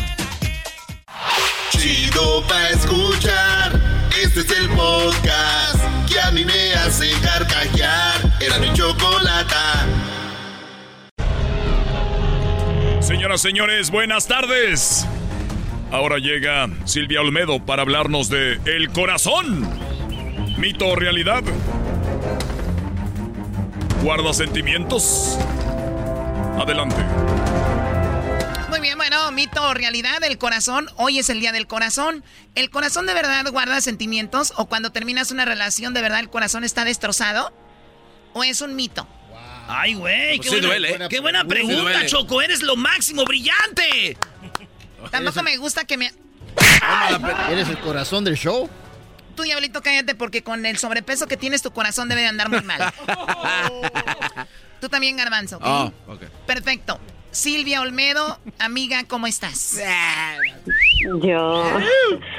Chido 1.70 2.42
pa' 2.46 2.68
escuchar. 2.70 3.80
Este 4.22 4.40
es 4.40 4.50
el 4.50 4.68
podcast 4.70 5.78
que 6.08 6.20
a 6.20 6.30
mí 6.32 6.44
me 6.44 6.72
hace 6.74 7.10
carcajear. 7.22 8.20
Era 8.40 8.58
mi 8.58 8.72
chocolata. 8.72 9.86
Señoras, 13.00 13.40
señores, 13.40 13.90
buenas 13.90 14.26
tardes. 14.26 15.06
Ahora 15.92 16.18
llega 16.18 16.68
Silvia 16.84 17.20
Olmedo 17.20 17.64
para 17.64 17.82
hablarnos 17.82 18.28
de 18.28 18.60
El 18.66 18.90
Corazón. 18.90 19.68
Mito 20.58 20.88
o 20.88 20.96
realidad. 20.96 21.42
¿Guarda 24.02 24.32
sentimientos? 24.32 25.38
Adelante. 26.58 27.04
Muy 28.80 28.88
bien, 28.88 28.96
bueno, 28.96 29.30
mito 29.30 29.62
o 29.62 29.74
realidad, 29.74 30.24
el 30.24 30.38
corazón. 30.38 30.88
Hoy 30.96 31.18
es 31.18 31.28
el 31.28 31.38
día 31.38 31.52
del 31.52 31.66
corazón. 31.66 32.24
¿El 32.54 32.70
corazón 32.70 33.04
de 33.04 33.12
verdad 33.12 33.44
guarda 33.50 33.78
sentimientos? 33.82 34.54
¿O 34.56 34.70
cuando 34.70 34.90
terminas 34.90 35.30
una 35.30 35.44
relación 35.44 35.92
de 35.92 36.00
verdad 36.00 36.18
el 36.20 36.30
corazón 36.30 36.64
está 36.64 36.86
destrozado? 36.86 37.52
¿O 38.32 38.42
es 38.42 38.62
un 38.62 38.76
mito? 38.76 39.06
Ay, 39.68 39.92
güey, 39.92 40.40
qué, 40.40 40.48
buena, 40.48 40.66
duele. 40.66 40.98
qué 41.10 41.20
buena 41.20 41.44
pregunta, 41.44 42.06
Choco. 42.06 42.40
Eres 42.40 42.62
lo 42.62 42.74
máximo, 42.74 43.26
brillante. 43.26 44.16
Tampoco 45.10 45.42
me 45.42 45.58
gusta 45.58 45.84
que 45.84 45.98
me... 45.98 46.10
¿Eres 47.50 47.68
el 47.68 47.78
corazón 47.80 48.24
del 48.24 48.38
show? 48.38 48.66
Tú, 49.36 49.42
diablito, 49.42 49.82
cállate 49.82 50.14
porque 50.14 50.42
con 50.42 50.64
el 50.64 50.78
sobrepeso 50.78 51.26
que 51.26 51.36
tienes 51.36 51.60
tu 51.60 51.70
corazón 51.70 52.08
debe 52.08 52.22
de 52.22 52.28
andar 52.28 52.48
muy 52.48 52.62
mal. 52.62 52.94
Tú 54.80 54.88
también, 54.88 55.18
Garbanzo. 55.18 55.58
Oh, 55.62 55.92
Perfecto. 56.46 56.98
Silvia 57.32 57.80
Olmedo, 57.80 58.38
amiga, 58.58 59.04
¿cómo 59.04 59.26
estás? 59.26 59.80
Yo, 61.22 61.78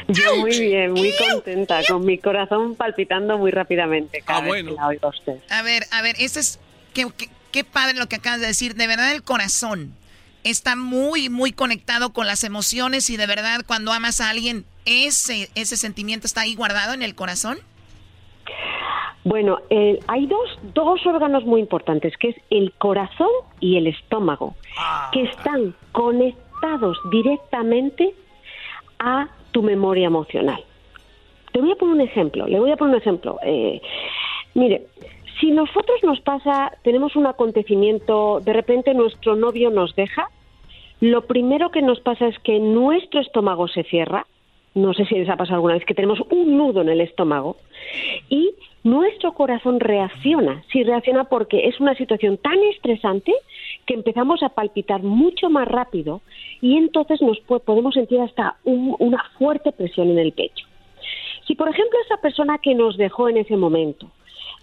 yo 0.08 0.38
muy 0.38 0.60
bien, 0.60 0.92
muy 0.92 1.14
contenta, 1.18 1.82
con 1.88 2.06
mi 2.06 2.18
corazón 2.18 2.76
palpitando 2.76 3.38
muy 3.38 3.52
rápidamente. 3.52 4.22
Cada 4.22 4.40
ah, 4.40 4.48
bueno. 4.48 4.74
la 4.74 4.88
oigo 4.88 5.10
usted. 5.10 5.38
A 5.50 5.62
ver, 5.62 5.86
a 5.92 6.02
ver, 6.02 6.16
este 6.20 6.42
es, 6.42 6.60
qué, 6.94 7.08
qué, 7.52 7.64
padre 7.64 7.98
lo 7.98 8.08
que 8.08 8.18
acabas 8.18 8.42
de 8.42 8.48
decir. 8.48 8.76
De 8.76 8.88
verdad, 8.88 9.14
el 9.14 9.24
corazón 9.24 9.96
está 10.44 10.76
muy, 10.76 11.30
muy 11.30 11.54
conectado 11.54 12.12
con 12.12 12.28
las 12.28 12.44
emociones 12.44 13.10
y 13.10 13.18
de 13.18 13.28
verdad, 13.28 13.62
cuando 13.66 13.94
amas 13.94 14.20
a 14.20 14.30
alguien, 14.30 14.66
ese, 14.86 15.50
ese 15.56 15.78
sentimiento 15.78 16.28
está 16.28 16.42
ahí 16.42 16.56
guardado 16.56 16.94
en 16.94 17.02
el 17.02 17.16
corazón. 17.16 17.60
Bueno, 19.24 19.60
eh, 19.70 20.00
hay 20.08 20.26
dos, 20.26 20.60
dos 20.74 21.06
órganos 21.06 21.46
muy 21.46 21.62
importantes, 21.62 22.18
que 22.18 22.30
es 22.30 22.36
el 22.50 22.72
corazón 22.74 23.30
y 23.60 23.78
el 23.78 23.88
estómago, 23.88 24.56
ah. 24.78 25.10
que 25.14 25.24
están 25.24 25.76
conectados 25.92 26.98
directamente 27.12 28.16
a 29.00 29.28
tu 29.52 29.62
memoria 29.62 30.08
emocional. 30.08 30.64
Te 31.52 31.60
voy 31.60 31.72
a 31.72 31.76
poner 31.76 31.96
un 31.96 32.02
ejemplo, 32.02 32.48
le 32.48 32.60
voy 32.60 32.72
a 32.72 32.78
poner 32.78 32.96
un 32.96 33.02
ejemplo. 33.02 33.38
Eh, 33.44 33.82
mire, 34.56 34.88
si 35.40 35.52
nosotros 35.52 36.00
nos 36.04 36.20
pasa, 36.22 36.72
tenemos 36.84 37.16
un 37.16 37.28
acontecimiento, 37.28 38.40
de 38.40 38.54
repente 38.54 38.94
nuestro 38.94 39.36
novio 39.36 39.70
nos 39.70 39.96
deja, 39.96 40.30
lo 41.00 41.24
primero 41.26 41.72
que 41.72 41.82
nos 41.82 42.00
pasa 42.00 42.28
es 42.28 42.38
que 42.40 42.60
nuestro 42.60 43.22
estómago 43.22 43.68
se 43.68 43.84
cierra, 43.84 44.26
no 44.76 44.94
sé 44.94 45.06
si 45.06 45.16
les 45.16 45.30
ha 45.30 45.36
pasado 45.36 45.56
alguna 45.56 45.74
vez, 45.74 45.86
que 45.86 45.96
tenemos 45.96 46.20
un 46.30 46.58
nudo 46.58 46.82
en 46.82 46.90
el 46.90 47.02
estómago 47.02 47.58
y 48.30 48.54
nuestro 48.84 49.34
corazón 49.34 49.80
reacciona. 49.80 50.64
Sí, 50.72 50.84
reacciona 50.84 51.26
porque 51.26 51.68
es 51.68 51.80
una 51.80 51.96
situación 51.96 52.38
tan 52.38 52.58
estresante 52.64 53.34
que 53.86 53.94
empezamos 53.94 54.42
a 54.44 54.50
palpitar 54.50 55.04
mucho 55.04 55.50
más 55.50 55.68
rápido 55.68 56.22
y 56.62 56.78
entonces 56.78 57.22
nos 57.22 57.40
podemos 57.40 57.94
sentir 57.94 58.20
hasta 58.22 58.58
una 58.64 59.24
fuerte 59.38 59.72
presión 59.72 60.10
en 60.10 60.20
el 60.20 60.32
pecho. 60.32 60.66
Si, 61.46 61.56
por 61.56 61.70
ejemplo, 61.70 61.98
esa 62.06 62.18
persona 62.18 62.58
que 62.60 62.76
nos 62.76 62.98
dejó 62.98 63.30
en 63.30 63.38
ese 63.38 63.58
momento 63.58 64.08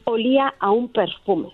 olía 0.05 0.55
a 0.59 0.71
un 0.71 0.89
perfume 0.89 1.51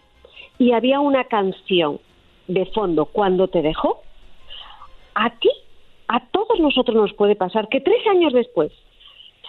y 0.58 0.72
había 0.72 1.00
una 1.00 1.24
canción 1.24 1.98
de 2.46 2.66
fondo 2.66 3.06
cuando 3.06 3.48
te 3.48 3.62
dejó, 3.62 4.02
a 5.14 5.30
ti, 5.30 5.50
a 6.08 6.20
todos 6.28 6.60
nosotros 6.60 6.96
nos 6.96 7.12
puede 7.14 7.36
pasar 7.36 7.68
que 7.68 7.80
tres 7.80 8.06
años 8.06 8.32
después, 8.32 8.72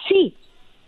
sí, 0.08 0.34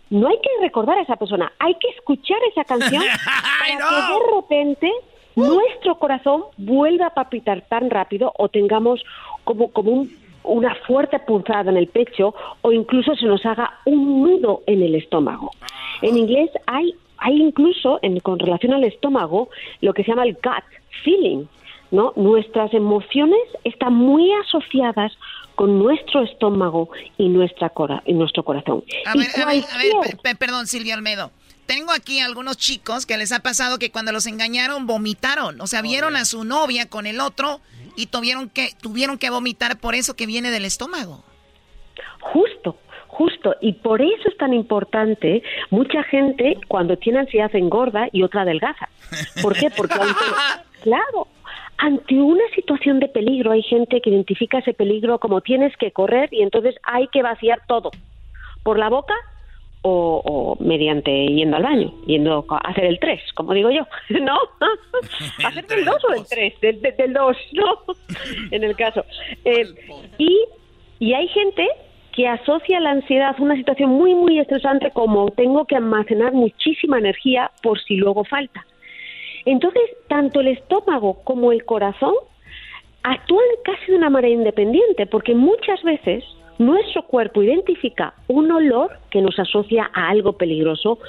no 0.09 0.27
hay 0.27 0.37
que 0.37 0.49
recordar 0.61 0.97
a 0.97 1.01
esa 1.01 1.15
persona, 1.15 1.51
hay 1.59 1.75
que 1.75 1.89
escuchar 1.89 2.37
esa 2.51 2.63
canción 2.63 3.03
para 3.25 3.77
que 3.77 4.13
de 4.13 4.35
repente 4.35 4.91
nuestro 5.35 5.95
corazón 5.99 6.43
vuelva 6.57 7.07
a 7.07 7.13
palpitar 7.13 7.61
tan 7.61 7.89
rápido 7.89 8.33
o 8.37 8.49
tengamos 8.49 9.03
como, 9.43 9.71
como 9.71 10.07
una 10.43 10.75
fuerte 10.87 11.19
punzada 11.19 11.71
en 11.71 11.77
el 11.77 11.87
pecho 11.87 12.33
o 12.61 12.71
incluso 12.71 13.15
se 13.15 13.25
nos 13.25 13.45
haga 13.45 13.79
un 13.85 14.23
nudo 14.23 14.63
en 14.65 14.81
el 14.81 14.95
estómago. 14.95 15.51
En 16.01 16.17
inglés 16.17 16.49
hay, 16.65 16.95
hay 17.17 17.41
incluso, 17.41 17.99
en, 18.01 18.19
con 18.19 18.39
relación 18.39 18.73
al 18.73 18.83
estómago, 18.83 19.49
lo 19.81 19.93
que 19.93 20.03
se 20.03 20.11
llama 20.11 20.23
el 20.23 20.33
gut 20.33 20.63
feeling, 21.03 21.45
¿no? 21.91 22.13
Nuestras 22.15 22.73
emociones 22.73 23.41
están 23.63 23.93
muy 23.93 24.31
asociadas 24.33 25.17
con 25.59 25.77
nuestro 25.77 26.23
estómago 26.23 26.89
y, 27.17 27.27
nuestra 27.27 27.67
cora 27.67 28.01
y 28.05 28.13
nuestro 28.13 28.45
corazón. 28.45 28.81
A 29.05 29.13
ver, 29.13 29.27
a 29.41 29.45
ver, 29.45 29.65
a 29.69 29.77
ver 30.23 30.37
perdón, 30.37 30.67
Silvia 30.67 30.95
Almedo. 30.95 31.31
Tengo 31.65 31.91
aquí 31.91 32.21
algunos 32.21 32.55
chicos 32.55 33.05
que 33.05 33.17
les 33.17 33.33
ha 33.33 33.39
pasado 33.39 33.77
que 33.77 33.91
cuando 33.91 34.13
los 34.13 34.25
engañaron 34.25 34.87
vomitaron, 34.87 35.59
o 35.59 35.67
sea, 35.67 35.81
vieron 35.81 36.15
a 36.15 36.23
su 36.23 36.45
novia 36.45 36.87
con 36.87 37.05
el 37.05 37.19
otro 37.19 37.59
y 37.97 38.05
tuvieron 38.05 38.47
que 38.47 38.69
tuvieron 38.81 39.17
que 39.17 39.29
vomitar 39.29 39.77
por 39.81 39.95
eso 39.95 40.15
que 40.15 40.27
viene 40.27 40.49
del 40.49 40.63
estómago. 40.63 41.25
Justo, 42.21 42.77
justo. 43.07 43.53
Y 43.59 43.73
por 43.73 44.01
eso 44.01 44.29
es 44.29 44.37
tan 44.37 44.53
importante, 44.53 45.43
mucha 45.71 46.03
gente 46.03 46.55
cuando 46.69 46.95
tiene 46.95 47.19
ansiedad 47.19 47.53
engorda 47.53 48.07
y 48.13 48.23
otra 48.23 48.43
adelgaza. 48.43 48.87
¿Por 49.41 49.57
qué? 49.57 49.69
Porque 49.75 49.95
claro, 50.83 51.27
ante 51.79 52.15
una 52.15 52.43
situación 52.55 52.99
de 52.99 53.07
peligro 53.07 53.51
hay 53.51 53.63
gente 53.63 54.01
que 54.01 54.09
identifica 54.09 54.59
ese 54.59 54.73
peligro 54.73 55.17
como 55.19 55.39
tienes 55.39 55.75
que 55.77 55.91
correr 55.91 56.27
y 56.31 56.41
entonces 56.41 56.75
hay 56.83 57.07
que 57.07 57.23
vaciar 57.23 57.61
todo 57.67 57.91
por 58.63 58.77
la 58.77 58.89
boca 58.89 59.13
o, 59.81 60.57
mediante 60.59 61.09
yendo 61.27 61.55
al 61.55 61.63
baño, 61.63 61.93
yendo 62.05 62.45
a 62.49 62.57
hacer 62.69 62.83
el 62.83 62.99
3, 62.99 63.21
como 63.33 63.53
digo 63.53 63.71
yo, 63.71 63.83
¿no? 64.21 64.37
hacer 65.47 65.65
el 65.69 65.85
2 65.85 65.95
o 66.03 66.13
el 66.15 66.25
3, 66.27 66.81
del, 66.97 67.13
2, 67.13 67.37
¿no? 67.53 67.65
en 68.51 68.63
el 68.65 68.75
caso. 68.75 69.05
Eh, 69.45 69.65
y, 70.17 70.37
y 70.99 71.13
hay 71.13 71.29
gente 71.29 71.65
que 72.11 72.27
asocia 72.27 72.81
la 72.81 72.91
ansiedad 72.91 73.33
a 73.37 73.41
una 73.41 73.55
situación 73.55 73.91
muy, 73.91 74.15
muy 74.15 74.37
estresante 74.37 74.91
como 74.91 75.31
tengo 75.31 75.63
que 75.63 75.77
almacenar 75.77 76.33
muchísima 76.33 76.97
energía 76.97 77.49
por 77.63 77.79
si 77.79 77.95
luego 77.95 78.25
falta. 78.25 78.65
Entonces, 79.45 79.83
tanto 80.07 80.41
el 80.41 80.47
estómago 80.47 81.23
como 81.23 81.51
el 81.51 81.65
corazón 81.65 82.13
actúan 83.03 83.45
casi 83.63 83.91
de 83.91 83.97
una 83.97 84.09
manera 84.09 84.33
independiente, 84.33 85.05
porque 85.05 85.35
muchas 85.35 85.81
veces 85.83 86.23
nuestro 86.57 87.03
cuerpo 87.03 87.41
identifica 87.41 88.13
un 88.27 88.51
olor 88.51 88.91
que 89.09 89.21
nos 89.21 89.39
asocia 89.39 89.89
a 89.93 90.09
algo 90.09 90.33
peligroso 90.33 90.99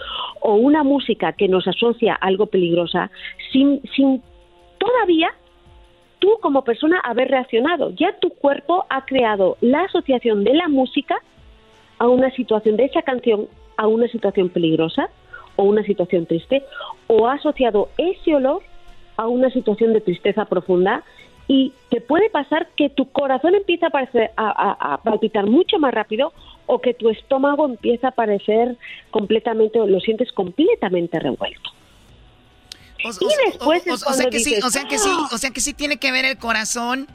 o 0.41 0.55
una 0.55 0.85
música 0.85 1.33
que 1.33 1.49
nos 1.49 1.67
asocia 1.67 2.15
a 2.15 2.27
algo 2.27 2.47
peligrosa 2.47 3.11
sin, 3.53 3.83
sin 3.97 4.23
todavía 4.79 5.33
tú 6.21 6.39
como 6.41 6.63
persona 6.63 7.01
haber 7.01 7.29
reaccionado. 7.29 7.91
Ya 7.91 8.17
tu 8.21 8.31
cuerpo 8.31 8.87
ha 8.89 9.05
creado 9.05 9.57
la 9.61 9.83
asociación 9.83 10.45
de 10.45 10.55
la 10.55 10.69
música 10.69 11.17
a 11.99 12.07
una 12.07 12.31
situación, 12.31 12.77
de 12.77 12.85
esa 12.85 13.03
canción 13.03 13.49
a 13.77 13.89
una 13.89 14.07
situación 14.09 14.51
peligrosa 14.51 15.11
o 15.61 15.65
una 15.65 15.83
situación 15.85 16.25
triste, 16.25 16.65
o 17.07 17.29
ha 17.29 17.35
asociado 17.35 17.91
ese 17.99 18.35
olor 18.35 18.63
a 19.19 19.29
una 19.29 19.51
situación 19.51 19.93
de 19.93 20.01
tristeza 20.01 20.47
profunda 20.47 21.05
y 21.49 21.75
te 21.91 22.01
puede 22.01 22.31
pasar 22.31 22.69
que 22.77 22.89
tu 22.89 23.11
corazón 23.11 23.55
empieza 23.55 23.89
a, 23.89 24.93
a, 24.95 25.03
palpitar 25.03 25.45
mucho 25.47 25.79
más 25.79 25.93
rápido 25.93 26.33
o 26.67 26.81
que 26.81 26.95
tu 26.95 27.11
estómago 27.11 27.67
empieza 27.67 28.09
a 28.09 28.11
parecer 28.13 28.79
completamente, 29.11 29.79
lo 29.87 30.01
sientes 30.01 30.33
completamente 30.33 31.19
revuelto. 31.19 31.71
y 32.99 33.51
después 33.51 33.83
o, 33.89 34.13
sea 34.15 34.31
que 34.31 34.39
sí, 34.39 34.55
o 34.65 34.71
sea 34.71 34.85
que 34.85 34.99
sí, 34.99 35.11
o 35.31 35.37
sea 35.37 35.51
que 35.51 35.61
sí 35.61 35.75
tiene 35.75 35.99
que 35.99 36.11
ver 36.11 36.25
el 36.25 36.39
corazón, 36.39 37.07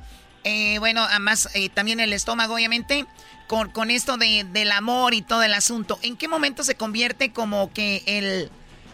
eh, 0.46 0.78
bueno, 0.78 1.02
además 1.04 1.50
eh, 1.56 1.70
también 1.70 2.00
el 2.00 2.14
estómago, 2.14 2.54
obviamente, 2.54 3.06
con, 3.48 3.72
con 3.72 3.90
esto 3.90 4.16
de, 4.18 4.46
del 4.54 4.72
amor 4.72 5.16
y 5.16 5.24
todo 5.24 5.42
el 5.42 5.56
asunto. 5.56 5.98
¿En 6.04 6.16
qué 6.16 6.28
momento 6.28 6.64
se 6.64 6.76
convierte 6.76 7.34
como 7.34 7.74
que 7.74 8.04
el, 8.06 8.52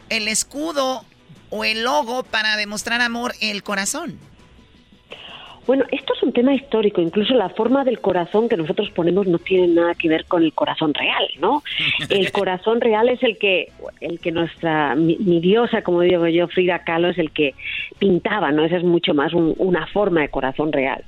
el 0.08 0.28
escudo 0.30 1.06
o 1.50 1.66
el 1.66 1.84
logo 1.84 2.24
para 2.24 2.56
demostrar 2.56 3.02
amor 3.02 3.36
el 3.42 3.64
corazón? 3.64 4.18
Bueno, 5.68 5.86
esto 5.92 6.14
es 6.16 6.24
un 6.24 6.34
tema 6.34 6.54
histórico, 6.54 7.02
incluso 7.02 7.34
la 7.34 7.50
forma 7.50 7.84
del 7.84 8.00
corazón 8.00 8.50
que 8.50 8.58
nosotros 8.58 8.90
ponemos 8.92 9.28
no 9.28 9.38
tiene 9.38 9.68
nada 9.68 9.96
que 9.96 10.10
ver 10.10 10.26
con 10.26 10.44
el 10.44 10.54
corazón 10.54 10.94
real, 10.94 11.28
¿no? 11.40 11.64
El 12.10 12.32
corazón 12.32 12.82
real 12.82 13.10
es 13.10 13.22
el 13.24 13.38
que, 13.38 13.72
el 14.00 14.20
que 14.20 14.32
nuestra, 14.32 14.96
mi, 14.96 15.16
diosa, 15.40 15.82
como 15.82 16.02
digo 16.02 16.28
yo, 16.28 16.48
Frida 16.48 16.84
Kahlo, 16.84 17.10
es 17.10 17.18
el 17.18 17.32
que 17.32 17.54
pintaba, 18.00 18.52
¿no? 18.52 18.66
Esa 18.66 18.78
es 18.78 18.84
mucho 18.84 19.14
más 19.14 19.34
una 19.34 19.88
forma 19.88 20.22
de 20.22 20.30
corazón 20.30 20.72
real. 20.72 21.04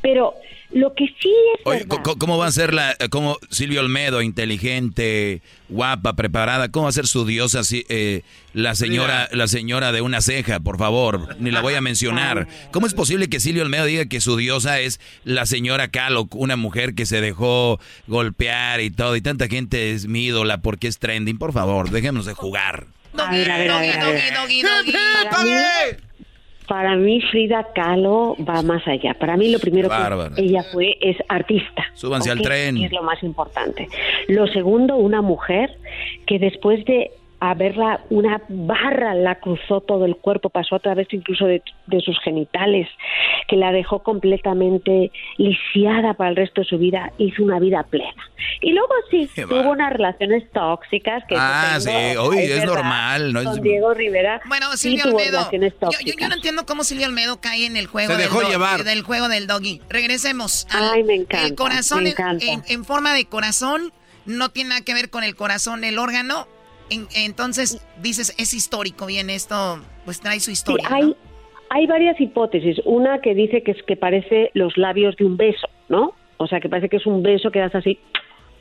Pero 0.00 0.34
lo 0.70 0.94
que 0.94 1.06
sí 1.20 1.32
es. 1.54 1.60
Oye, 1.64 1.86
¿cómo 1.86 2.38
va 2.38 2.46
a 2.46 2.52
ser 2.52 2.74
la. 2.74 2.96
como 3.10 3.38
Silvio 3.50 3.80
Olmedo, 3.80 4.22
inteligente, 4.22 5.42
guapa, 5.68 6.14
preparada? 6.14 6.70
¿Cómo 6.70 6.84
va 6.84 6.90
a 6.90 6.92
ser 6.92 7.06
su 7.06 7.24
diosa 7.24 7.60
eh, 7.70 8.22
la 8.52 8.74
señora 8.74 9.28
la 9.32 9.48
señora 9.48 9.92
de 9.92 10.00
una 10.00 10.20
ceja, 10.20 10.60
por 10.60 10.78
favor? 10.78 11.36
Ni 11.38 11.50
la 11.50 11.60
voy 11.60 11.74
a 11.74 11.80
mencionar. 11.80 12.48
¿Cómo 12.72 12.86
es 12.86 12.94
posible 12.94 13.28
que 13.28 13.40
Silvio 13.40 13.62
Olmedo 13.62 13.84
diga 13.84 14.06
que 14.06 14.20
su 14.20 14.36
diosa 14.36 14.80
es 14.80 15.00
la 15.24 15.46
señora 15.46 15.88
Calo, 15.88 16.28
una 16.32 16.56
mujer 16.56 16.94
que 16.94 17.06
se 17.06 17.20
dejó 17.20 17.80
golpear 18.06 18.80
y 18.80 18.90
todo? 18.90 19.16
Y 19.16 19.20
tanta 19.20 19.48
gente 19.48 19.92
es 19.92 20.06
mi 20.06 20.24
ídola 20.24 20.58
porque 20.58 20.88
es 20.88 20.98
trending. 20.98 21.38
Por 21.38 21.52
favor, 21.52 21.90
déjenos 21.90 22.26
de 22.26 22.34
jugar. 22.34 22.86
A 23.16 23.30
ver, 23.30 23.50
a 23.50 23.58
ver, 23.58 23.70
a 23.70 23.80
ver. 23.80 26.05
Para 26.68 26.96
mí 26.96 27.20
Frida 27.30 27.68
Kahlo 27.74 28.36
va 28.48 28.62
más 28.62 28.86
allá. 28.88 29.14
Para 29.14 29.36
mí 29.36 29.50
lo 29.50 29.58
primero 29.58 29.88
que 29.88 30.42
ella 30.42 30.64
fue 30.72 30.96
es 31.00 31.16
artista. 31.28 31.84
Súbanse 31.94 32.30
al 32.30 32.42
tren. 32.42 32.76
es 32.78 32.92
lo 32.92 33.02
más 33.02 33.22
importante. 33.22 33.88
Lo 34.28 34.46
segundo, 34.48 34.96
una 34.96 35.22
mujer 35.22 35.76
que 36.26 36.38
después 36.38 36.84
de 36.84 37.10
a 37.38 37.54
verla, 37.54 38.00
una 38.08 38.40
barra 38.48 39.14
la 39.14 39.36
cruzó 39.40 39.80
todo 39.82 40.06
el 40.06 40.16
cuerpo, 40.16 40.48
pasó 40.48 40.76
a 40.76 40.78
través 40.78 41.06
incluso 41.12 41.46
de, 41.46 41.62
sus 42.04 42.18
genitales, 42.20 42.88
que 43.48 43.56
la 43.56 43.72
dejó 43.72 44.02
completamente 44.02 45.10
lisiada 45.36 46.14
para 46.14 46.30
el 46.30 46.36
resto 46.36 46.62
de 46.62 46.66
su 46.66 46.78
vida, 46.78 47.12
hizo 47.18 47.42
una 47.42 47.58
vida 47.58 47.82
plena. 47.84 48.22
Y 48.60 48.72
luego 48.72 48.92
sí, 49.10 49.28
tuvo 49.34 49.70
unas 49.70 49.92
relaciones 49.92 50.50
tóxicas 50.52 51.24
que... 51.28 51.36
Ah, 51.38 51.76
sí, 51.78 51.90
hoy 52.18 52.38
es, 52.38 52.64
normal. 52.64 53.32
No 53.32 53.44
con 53.44 53.60
Diego 53.60 53.92
Rivera 53.94 54.40
bueno, 54.46 54.74
Silvia 54.76 55.04
sí 55.04 55.08
Almedo, 55.08 55.50
yo, 55.50 56.12
yo, 56.18 56.28
no 56.28 56.34
entiendo 56.34 56.66
cómo 56.66 56.84
Silvia 56.84 57.06
Almedo 57.06 57.40
cae 57.40 57.66
en 57.66 57.76
el 57.76 57.86
juego, 57.86 58.12
Se 58.12 58.18
dejó 58.18 58.40
del, 58.40 58.48
llevar. 58.48 58.84
del 58.84 59.02
juego 59.02 59.28
del 59.28 59.46
doggy. 59.46 59.80
Regresemos. 59.88 60.66
Al, 60.70 60.90
Ay, 60.94 61.04
me 61.04 61.14
encanta. 61.14 61.46
El 61.46 61.54
corazón 61.54 62.04
me 62.04 62.10
encanta. 62.10 62.44
en 62.66 62.84
forma 62.84 63.14
de 63.14 63.26
corazón 63.26 63.92
no 64.24 64.50
tiene 64.50 64.70
nada 64.70 64.80
que 64.82 64.94
ver 64.94 65.10
con 65.10 65.24
el 65.24 65.36
corazón, 65.36 65.84
el 65.84 65.98
órgano 65.98 66.48
entonces, 66.90 67.86
dices, 68.00 68.34
es 68.38 68.54
histórico, 68.54 69.06
bien, 69.06 69.30
esto 69.30 69.80
pues 70.04 70.20
trae 70.20 70.40
su 70.40 70.50
historia. 70.50 70.88
hay, 70.90 71.16
hay 71.70 71.86
varias 71.86 72.20
hipótesis. 72.20 72.78
Una 72.84 73.20
que 73.20 73.34
dice 73.34 73.62
que 73.62 73.72
es 73.72 73.82
que 73.82 73.96
parece 73.96 74.50
los 74.54 74.76
labios 74.76 75.16
de 75.16 75.24
un 75.24 75.36
beso, 75.36 75.68
¿no? 75.88 76.14
O 76.36 76.46
sea, 76.46 76.60
que 76.60 76.68
parece 76.68 76.88
que 76.88 76.96
es 76.98 77.06
un 77.06 77.22
beso 77.22 77.50
que 77.50 77.58
das 77.58 77.74
así. 77.74 77.98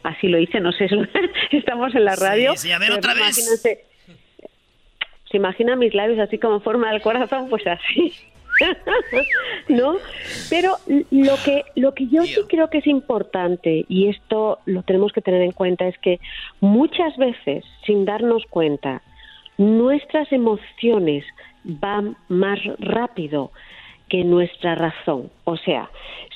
Así 0.03 0.27
lo 0.27 0.39
hice, 0.39 0.59
no 0.59 0.71
sé, 0.71 0.87
estamos 1.51 1.95
en 1.95 2.05
la 2.05 2.15
radio. 2.15 2.55
Sí, 2.55 2.71
a 2.71 2.79
ver 2.79 2.91
otra 2.91 3.13
vez. 3.13 3.35
Se 5.31 5.37
imagina 5.37 5.75
mis 5.75 5.93
labios 5.93 6.19
así 6.19 6.37
como 6.37 6.59
forma 6.59 6.91
del 6.91 7.01
corazón, 7.01 7.49
pues 7.49 7.65
así. 7.67 8.13
¿no? 9.69 9.97
Pero 10.49 10.77
lo 11.11 11.35
que, 11.43 11.63
lo 11.75 11.93
que 11.93 12.07
yo 12.07 12.23
sí 12.23 12.41
creo 12.47 12.69
que 12.69 12.79
es 12.79 12.87
importante, 12.87 13.85
y 13.87 14.07
esto 14.07 14.59
lo 14.65 14.83
tenemos 14.83 15.11
que 15.11 15.21
tener 15.21 15.41
en 15.41 15.51
cuenta, 15.51 15.87
es 15.87 15.97
que 15.99 16.19
muchas 16.61 17.15
veces, 17.17 17.63
sin 17.85 18.05
darnos 18.05 18.43
cuenta, 18.49 19.01
nuestras 19.57 20.31
emociones 20.31 21.25
van 21.63 22.15
más 22.27 22.59
rápido 22.79 23.51
que 24.09 24.23
nuestra 24.23 24.75
razón. 24.75 25.31
O 25.45 25.57
sea, 25.57 25.89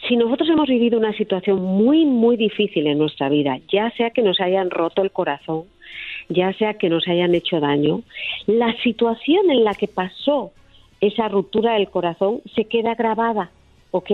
si 0.07 0.15
nosotros 0.15 0.49
hemos 0.49 0.67
vivido 0.67 0.97
una 0.97 1.13
situación 1.13 1.61
muy, 1.61 2.05
muy 2.05 2.35
difícil 2.35 2.87
en 2.87 2.97
nuestra 2.97 3.29
vida, 3.29 3.59
ya 3.71 3.91
sea 3.91 4.09
que 4.09 4.23
nos 4.23 4.39
hayan 4.39 4.71
roto 4.71 5.03
el 5.03 5.11
corazón, 5.11 5.65
ya 6.29 6.51
sea 6.53 6.75
que 6.75 6.89
nos 6.89 7.07
hayan 7.07 7.35
hecho 7.35 7.59
daño, 7.59 8.01
la 8.47 8.75
situación 8.81 9.51
en 9.51 9.63
la 9.63 9.75
que 9.75 9.87
pasó 9.87 10.51
esa 11.01 11.27
ruptura 11.27 11.73
del 11.73 11.89
corazón 11.89 12.41
se 12.55 12.65
queda 12.65 12.95
grabada, 12.95 13.51
¿ok? 13.91 14.11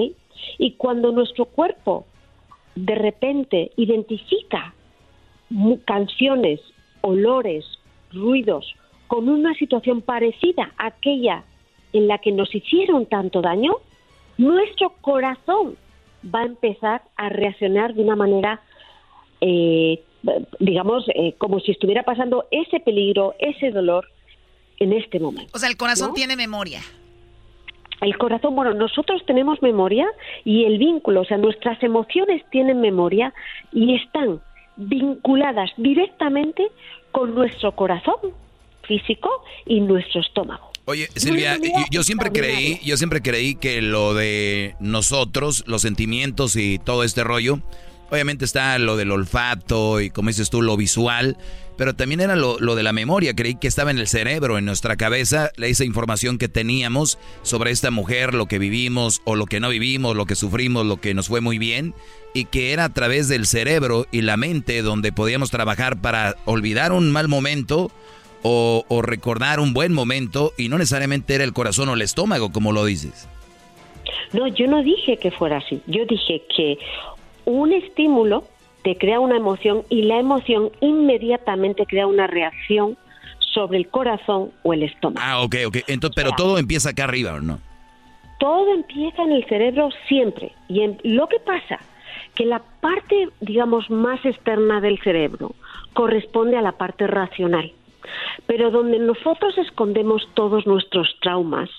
Y 0.58 0.74
cuando 0.74 1.12
nuestro 1.12 1.46
cuerpo 1.46 2.06
de 2.76 2.96
repente 2.96 3.72
identifica 3.78 4.74
canciones, 5.86 6.60
olores, 7.02 7.66
ruidos 8.12 8.76
con 9.08 9.30
una 9.30 9.54
situación 9.54 10.02
parecida 10.02 10.72
a 10.78 10.88
aquella 10.88 11.44
en 11.94 12.08
la 12.08 12.18
que 12.18 12.32
nos 12.32 12.54
hicieron 12.54 13.06
tanto 13.06 13.42
daño, 13.42 13.78
nuestro 14.38 14.94
corazón 15.02 15.78
va 16.34 16.42
a 16.42 16.46
empezar 16.46 17.04
a 17.16 17.30
reaccionar 17.30 17.94
de 17.94 18.02
una 18.02 18.16
manera, 18.16 18.62
eh, 19.42 20.02
digamos, 20.60 21.06
eh, 21.14 21.36
como 21.38 21.60
si 21.60 21.72
estuviera 21.72 22.04
pasando 22.04 22.46
ese 22.52 22.80
peligro, 22.80 23.36
ese 23.40 23.72
dolor 23.72 24.08
en 24.80 24.94
este 24.94 25.20
momento. 25.20 25.52
O 25.54 25.60
sea, 25.60 25.70
el 25.70 25.78
corazón 25.78 26.14
tiene 26.14 26.36
memoria. 26.36 26.82
El 28.02 28.18
corazón, 28.18 28.56
bueno, 28.56 28.74
nosotros 28.74 29.22
tenemos 29.26 29.62
memoria 29.62 30.06
y 30.44 30.66
el 30.66 30.78
vínculo, 30.78 31.22
o 31.22 31.26
sea, 31.26 31.38
nuestras 31.38 31.82
emociones 31.82 32.44
tienen 32.52 32.82
memoria 32.82 33.34
y 33.72 33.96
están 33.96 34.42
vinculadas 34.76 35.72
directamente 35.78 36.68
con 37.12 37.34
nuestro 37.34 37.74
corazón 37.74 38.16
físico 38.84 39.30
y 39.66 39.80
nuestro 39.80 40.22
estómago. 40.22 40.72
Oye, 40.84 41.08
Silvia, 41.16 41.58
yo 41.90 42.04
siempre 42.04 42.32
creí, 42.32 42.80
yo 42.84 42.98
siempre 42.98 43.22
creí 43.22 43.56
que 43.56 43.82
lo 43.82 44.14
de 44.14 44.76
nosotros, 44.80 45.64
los 45.66 45.82
sentimientos 45.82 46.56
y 46.58 46.78
todo 46.78 47.04
este 47.04 47.24
rollo, 47.24 47.60
Obviamente 48.12 48.46
está 48.46 48.78
lo 48.78 48.98
del 48.98 49.12
olfato 49.12 50.00
y 50.00 50.10
como 50.10 50.30
dices 50.30 50.50
tú, 50.50 50.62
lo 50.62 50.78
visual, 50.78 51.38
pero 51.78 51.96
también 51.96 52.22
era 52.22 52.36
lo, 52.36 52.58
de 52.58 52.84
la 52.84 52.94
memoria. 52.94 53.36
Creí 53.36 53.56
que 53.56 53.68
estaba 53.68 53.92
en 53.92 54.00
el 54.00 54.08
cerebro, 54.08 54.58
en 54.58 54.66
nuestra 54.66 54.96
cabeza, 54.96 55.52
esa 55.58 55.86
información 55.86 56.38
que 56.38 56.48
teníamos 56.48 57.18
sobre 57.42 57.72
esta 57.72 57.92
mujer, 57.92 58.34
lo 58.34 58.48
que 58.48 58.60
vivimos 58.60 59.22
o 59.26 59.36
lo 59.36 59.46
que 59.46 59.60
no 59.60 59.70
vivimos, 59.70 60.16
lo 60.16 60.26
que 60.26 60.36
sufrimos, 60.36 60.86
lo 60.86 60.98
que 60.98 61.14
nos 61.14 61.28
fue 61.28 61.42
muy 61.42 61.58
bien, 61.58 61.94
y 62.34 62.46
que 62.46 62.74
era 62.74 62.86
a 62.86 62.94
través 62.94 63.28
del 63.28 63.46
cerebro 63.46 64.08
y 64.12 64.22
la 64.22 64.38
mente 64.38 64.82
donde 64.82 65.12
podíamos 65.12 65.52
trabajar 65.52 66.02
para 66.02 66.36
olvidar 66.46 66.92
un 66.92 67.12
mal 67.12 67.28
momento 67.28 67.92
o, 68.44 68.86
o 68.88 69.02
recordar 69.02 69.60
un 69.60 69.74
buen 69.74 69.94
momento 69.94 70.54
y 70.58 70.70
no 70.70 70.78
necesariamente 70.78 71.36
era 71.36 71.44
el 71.44 71.54
corazón 71.54 71.90
o 71.90 71.94
el 71.94 72.02
estómago, 72.02 72.52
como 72.52 72.72
lo 72.72 72.86
dices. 72.86 73.28
No, 74.34 74.48
yo 74.48 74.68
no 74.68 74.84
dije 74.84 75.18
que 75.18 75.32
fuera 75.32 75.58
así. 75.58 75.82
Yo 75.88 76.06
dije 76.06 76.44
que 76.56 76.78
un 77.46 77.72
estímulo 77.74 78.44
te 78.86 78.96
crea 79.00 79.20
una 79.20 79.36
emoción 79.36 79.82
y 79.90 80.04
la 80.04 80.20
emoción 80.20 80.70
inmediatamente 80.80 81.88
crea 81.88 82.06
una 82.06 82.28
reacción 82.28 82.96
sobre 83.40 83.80
el 83.80 83.88
corazón 83.88 84.52
o 84.62 84.74
el 84.74 84.84
estómago. 84.84 85.26
Ah, 85.28 85.42
ok, 85.42 85.56
ok. 85.66 85.78
Entonces, 85.88 86.16
pero 86.16 86.36
todo 86.38 86.60
empieza 86.60 86.92
acá 86.92 87.06
arriba, 87.06 87.34
¿o 87.34 87.42
no? 87.42 87.58
Todo 88.40 88.76
empieza 88.76 89.24
en 89.24 89.32
el 89.32 89.46
cerebro 89.46 89.90
siempre. 90.08 90.52
Y 90.68 90.82
en, 90.82 91.00
lo 91.04 91.28
que 91.28 91.40
pasa 91.40 91.80
que 92.36 92.46
la 92.46 92.62
parte, 92.80 93.30
digamos, 93.42 93.90
más 93.90 94.24
externa 94.24 94.80
del 94.82 95.00
cerebro 95.00 95.56
corresponde 95.94 96.56
a 96.56 96.62
la 96.62 96.74
parte 96.74 97.08
racional. 97.08 97.72
Pero 98.46 98.70
donde 98.70 99.00
nosotros 99.00 99.58
escondemos 99.58 100.30
todos 100.36 100.68
nuestros 100.68 101.18
traumas, 101.22 101.72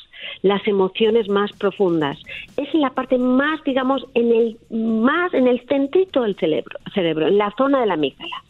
las 0.42 0.66
emociones 0.66 1.28
más 1.28 1.52
profundas. 1.52 2.18
Es 2.56 2.72
la 2.74 2.90
parte 2.90 3.18
más, 3.18 3.62
digamos, 3.64 4.04
en 4.14 4.32
el 4.32 4.58
más 4.70 5.32
en 5.34 5.46
el 5.46 5.60
centrito 5.66 6.22
del 6.22 6.36
cerebro, 6.36 6.78
cerebro, 6.94 7.26
en 7.26 7.38
la 7.38 7.52
zona 7.56 7.80
de 7.80 7.86
la 7.86 7.94
amígdala. 7.94 8.42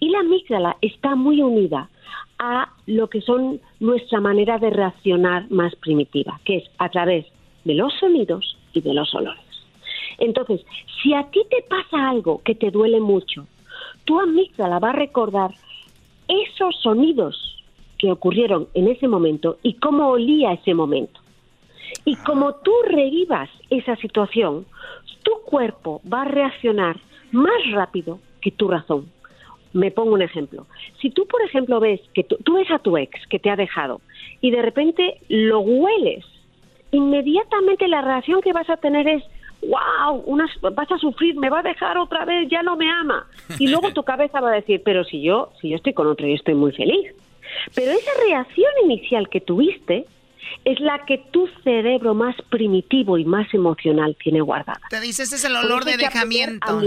Y 0.00 0.08
la 0.10 0.20
amígdala 0.20 0.76
está 0.80 1.14
muy 1.14 1.42
unida 1.42 1.88
a 2.38 2.70
lo 2.86 3.08
que 3.08 3.20
son 3.20 3.60
nuestra 3.80 4.20
manera 4.20 4.58
de 4.58 4.70
reaccionar 4.70 5.50
más 5.50 5.74
primitiva, 5.76 6.40
que 6.44 6.58
es 6.58 6.64
a 6.78 6.88
través 6.88 7.26
de 7.64 7.74
los 7.74 7.92
sonidos 8.00 8.56
y 8.72 8.80
de 8.80 8.94
los 8.94 9.14
olores. 9.14 9.44
Entonces, 10.18 10.64
si 11.02 11.12
a 11.14 11.24
ti 11.30 11.40
te 11.50 11.62
pasa 11.68 12.08
algo 12.08 12.40
que 12.42 12.54
te 12.54 12.70
duele 12.70 13.00
mucho, 13.00 13.46
tu 14.04 14.18
amígdala 14.18 14.78
va 14.78 14.90
a 14.90 14.94
recordar 14.94 15.50
esos 16.28 16.76
sonidos 16.80 17.64
que 17.98 18.10
ocurrieron 18.10 18.68
en 18.74 18.88
ese 18.88 19.08
momento 19.08 19.58
y 19.62 19.74
cómo 19.74 20.08
olía 20.08 20.52
ese 20.52 20.74
momento. 20.74 21.19
Y 22.04 22.16
como 22.16 22.54
tú 22.54 22.72
revivas 22.86 23.50
esa 23.68 23.96
situación, 23.96 24.66
tu 25.22 25.32
cuerpo 25.44 26.00
va 26.10 26.22
a 26.22 26.26
reaccionar 26.26 26.96
más 27.30 27.70
rápido 27.72 28.18
que 28.40 28.50
tu 28.50 28.68
razón. 28.68 29.10
Me 29.72 29.90
pongo 29.90 30.14
un 30.14 30.22
ejemplo. 30.22 30.66
Si 31.00 31.10
tú, 31.10 31.26
por 31.26 31.42
ejemplo, 31.42 31.78
ves 31.78 32.00
que 32.14 32.24
tú, 32.24 32.36
tú 32.42 32.54
ves 32.54 32.70
a 32.70 32.78
tu 32.78 32.96
ex 32.96 33.26
que 33.28 33.38
te 33.38 33.50
ha 33.50 33.56
dejado 33.56 34.00
y 34.40 34.50
de 34.50 34.62
repente 34.62 35.20
lo 35.28 35.60
hueles, 35.60 36.24
inmediatamente 36.90 37.86
la 37.86 38.02
reacción 38.02 38.40
que 38.40 38.52
vas 38.52 38.68
a 38.68 38.78
tener 38.78 39.06
es, 39.06 39.22
wow, 39.62 40.22
unas, 40.26 40.50
vas 40.60 40.90
a 40.90 40.98
sufrir, 40.98 41.36
me 41.36 41.50
va 41.50 41.60
a 41.60 41.62
dejar 41.62 41.98
otra 41.98 42.24
vez, 42.24 42.48
ya 42.50 42.62
no 42.62 42.76
me 42.76 42.90
ama. 42.90 43.26
Y 43.58 43.68
luego 43.68 43.92
tu 43.92 44.02
cabeza 44.04 44.40
va 44.40 44.50
a 44.50 44.54
decir, 44.54 44.82
pero 44.84 45.04
si 45.04 45.22
yo, 45.22 45.50
si 45.60 45.68
yo 45.68 45.76
estoy 45.76 45.92
con 45.92 46.08
otro 46.08 46.26
y 46.26 46.34
estoy 46.34 46.54
muy 46.54 46.72
feliz. 46.72 47.14
Pero 47.74 47.92
esa 47.92 48.10
reacción 48.26 48.70
inicial 48.84 49.28
que 49.28 49.40
tuviste 49.40 50.06
es 50.64 50.78
la 50.80 51.04
que 51.06 51.18
tu 51.30 51.48
cerebro 51.64 52.14
más 52.14 52.34
primitivo 52.50 53.18
y 53.18 53.24
más 53.24 53.52
emocional 53.54 54.16
tiene 54.22 54.40
guardada. 54.40 54.80
Te 54.90 55.00
dices, 55.00 55.32
es 55.32 55.44
el 55.44 55.56
olor 55.56 55.84
de 55.84 55.96
dejamiento. 55.96 56.80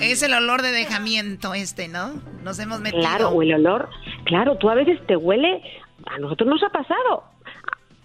es 0.00 0.22
el 0.22 0.34
olor 0.34 0.62
de 0.62 0.72
dejamiento 0.72 1.54
este, 1.54 1.88
¿no? 1.88 2.14
Nos 2.42 2.58
hemos 2.58 2.80
metido. 2.80 3.00
Claro, 3.02 3.28
o 3.30 3.42
el 3.42 3.54
olor, 3.54 3.88
claro, 4.24 4.56
tú 4.56 4.70
a 4.70 4.74
veces 4.74 4.98
te 5.06 5.16
huele, 5.16 5.62
a 6.06 6.18
nosotros 6.18 6.48
nos 6.48 6.62
ha 6.62 6.70
pasado. 6.70 7.24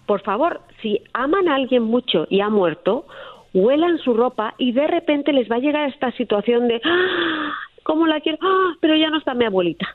Por 0.06 0.22
favor, 0.22 0.62
si 0.80 1.02
aman 1.12 1.48
a 1.48 1.56
alguien 1.56 1.82
mucho 1.82 2.26
y 2.30 2.40
ha 2.40 2.48
muerto, 2.48 3.06
huelan 3.52 3.98
su 3.98 4.14
ropa 4.14 4.54
y 4.58 4.72
de 4.72 4.86
repente 4.86 5.32
les 5.32 5.50
va 5.50 5.56
a 5.56 5.60
llegar 5.60 5.88
esta 5.88 6.12
situación 6.12 6.68
de, 6.68 6.80
¡Ah! 6.84 7.52
¿cómo 7.82 8.06
la 8.06 8.20
quiero? 8.20 8.38
¡Ah! 8.40 8.74
pero 8.80 8.96
ya 8.96 9.10
no 9.10 9.18
está 9.18 9.34
mi 9.34 9.44
abuelita. 9.44 9.86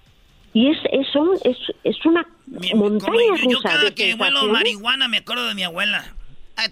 Y 0.54 0.70
es, 0.70 0.78
es, 0.92 1.08
es, 1.44 1.58
es 1.84 2.06
una 2.06 2.28
montaña 2.76 3.14
yo, 3.42 3.50
yo, 3.50 3.62
cada 3.62 3.94
que 3.94 4.14
huelo 4.14 4.48
marihuana 4.48 5.08
me 5.08 5.18
acuerdo 5.18 5.48
de 5.48 5.56
mi 5.56 5.64
abuela. 5.64 6.06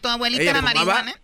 ¿Tu 0.02 0.08
abuelita 0.08 0.44
era 0.44 0.62
marihuana? 0.62 1.16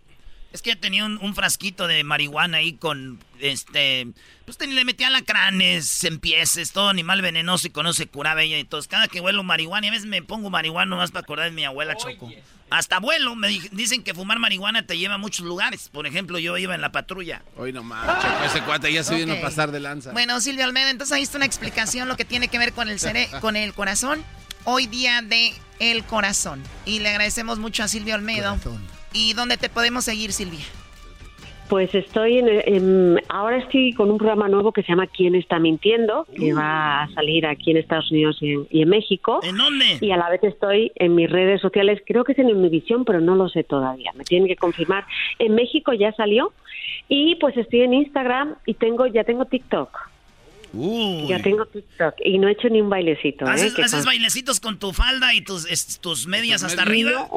Es 0.54 0.62
que 0.62 0.76
tenía 0.76 1.06
un, 1.06 1.36
frasquito 1.36 1.88
de 1.88 2.04
marihuana 2.04 2.60
ahí 2.60 2.74
con, 2.74 3.20
este, 3.40 4.08
pues 4.46 4.58
le 4.60 4.86
metía 4.86 5.10
lacranes, 5.10 6.04
empieces, 6.04 6.72
todo 6.72 6.90
animal 6.90 7.22
venenoso 7.22 7.68
y 7.68 7.70
con 7.70 7.94
se 7.94 8.08
curaba 8.08 8.42
ella 8.42 8.58
y 8.58 8.64
todo. 8.64 8.82
Cada 8.88 9.08
que 9.08 9.20
huelo 9.20 9.44
marihuana, 9.44 9.88
y 9.88 9.90
a 9.90 9.92
veces 9.92 10.08
me 10.08 10.22
pongo 10.22 10.50
marihuana 10.50 10.90
nomás 10.90 11.12
para 11.12 11.24
acordar 11.24 11.50
de 11.50 11.52
mi 11.52 11.66
abuela 11.66 11.96
Choco. 11.96 12.32
Hasta 12.70 13.00
vuelo, 13.00 13.36
me 13.36 13.50
dicen 13.72 14.04
que 14.04 14.14
fumar 14.14 14.40
marihuana 14.40 14.86
te 14.86 14.98
lleva 14.98 15.16
a 15.16 15.18
muchos 15.18 15.46
lugares. 15.46 15.90
Por 15.90 16.08
ejemplo, 16.08 16.40
yo 16.40 16.58
iba 16.58 16.74
en 16.76 16.82
la 16.82 16.92
patrulla. 16.92 17.44
Hoy 17.58 17.72
nomás, 17.74 18.06
Choco, 18.22 18.44
ese 18.46 18.62
cuate 18.62 18.92
ya 18.92 19.04
se 19.04 19.16
vino 19.16 19.34
a 19.34 19.42
pasar 19.42 19.72
de 19.72 19.80
lanza. 19.80 20.12
Bueno, 20.12 20.40
Silvio 20.40 20.64
Almeida, 20.64 20.90
entonces 20.90 21.16
ahí 21.16 21.24
está 21.24 21.38
una 21.38 21.46
explicación 21.46 22.08
lo 22.08 22.18
que 22.18 22.26
tiene 22.26 22.48
que 22.48 22.58
ver 22.58 22.74
con 22.74 22.90
el, 22.90 23.00
cere 23.00 23.30
con 23.42 23.56
el 23.58 23.74
corazón. 23.74 24.24
Hoy 24.64 24.88
día 24.88 25.22
de 25.22 25.54
el 25.80 26.04
corazón. 26.04 26.64
Y 26.86 27.00
le 27.00 27.10
agradecemos 27.10 27.60
mucho 27.60 27.84
a 27.84 27.88
Silvio 27.88 28.16
Almeida. 28.16 28.58
¿Y 29.14 29.34
dónde 29.34 29.58
te 29.58 29.70
podemos 29.70 30.06
seguir, 30.06 30.32
Silvia? 30.32 30.66
Pues 31.70 31.94
estoy 31.94 32.40
en, 32.40 33.20
ahora 33.28 33.58
estoy 33.58 33.92
con 33.92 34.10
un 34.10 34.18
programa 34.18 34.48
nuevo 34.48 34.72
que 34.72 34.84
se 34.84 34.90
llama 34.90 35.06
¿Quién 35.08 35.36
está 35.36 35.60
mintiendo? 35.60 36.26
que 36.34 36.54
va 36.54 37.04
a 37.04 37.10
salir 37.10 37.46
aquí 37.46 37.72
en 37.72 37.78
Estados 37.78 38.10
Unidos 38.10 38.38
y 38.42 38.82
en, 38.82 38.88
México. 38.88 39.42
¿En 39.44 39.58
dónde? 39.58 39.98
Y 40.00 40.12
a 40.12 40.18
la 40.18 40.30
vez 40.30 40.42
estoy 40.46 40.94
en 40.96 41.16
mis 41.16 41.30
redes 41.30 41.60
sociales, 41.60 42.02
creo 42.06 42.24
que 42.24 42.32
es 42.32 42.40
en 42.40 42.48
Univisión, 42.48 43.04
pero 43.04 43.20
no 43.20 43.36
lo 43.36 43.50
sé 43.50 43.66
todavía. 43.66 44.14
Me 44.16 44.24
tienen 44.24 44.48
que 44.48 44.56
confirmar. 44.56 45.06
En 45.40 45.56
México 45.56 45.92
ya 45.92 46.14
salió 46.14 46.54
y 47.10 47.36
pues 47.36 47.58
estoy 47.58 47.82
en 47.82 47.96
Instagram 47.96 48.56
y 48.66 48.76
tengo 48.76 49.06
ya 49.08 49.26
tengo 49.26 49.44
TikTok. 49.44 49.90
Ya 50.74 51.42
tengo 51.42 51.66
TikTok 51.66 52.16
y 52.24 52.38
no 52.38 52.48
he 52.48 52.52
hecho 52.52 52.70
ni 52.70 52.82
un 52.82 52.90
bailecito. 52.90 53.46
¿eh? 53.46 53.72
¿Haces, 53.84 54.06
bailecitos 54.06 54.60
con 54.60 54.78
tu 54.80 54.94
falda 54.94 55.34
y 55.34 55.42
tus, 55.42 55.66
tus 56.00 56.28
medias 56.28 56.64
hasta 56.64 56.82
arriba? 56.84 57.28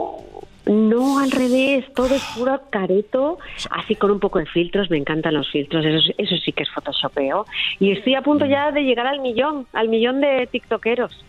No, 0.67 1.19
al 1.19 1.31
revés, 1.31 1.85
todo 1.95 2.15
es 2.15 2.23
puro 2.37 2.61
careto, 2.71 3.39
así 3.71 3.97
con 3.97 4.11
un 4.11 4.21
poco 4.21 4.39
de 4.39 4.47
filtros, 4.47 4.89
me 4.89 4.99
encantan 4.99 5.35
los 5.35 5.51
filtros, 5.51 5.85
eso, 5.85 6.13
eso 6.17 6.37
sí 6.45 6.53
que 6.53 6.63
es 6.63 6.71
photoshopeo. 6.71 7.45
Y 7.81 7.93
estoy 7.93 8.15
a 8.15 8.23
punto 8.23 8.47
ya 8.47 8.71
de 8.71 8.83
llegar 8.83 9.07
al 9.07 9.21
millón, 9.21 9.67
al 9.73 9.89
millón 9.89 10.21
de 10.21 10.47
tiktokeros. 10.47 11.25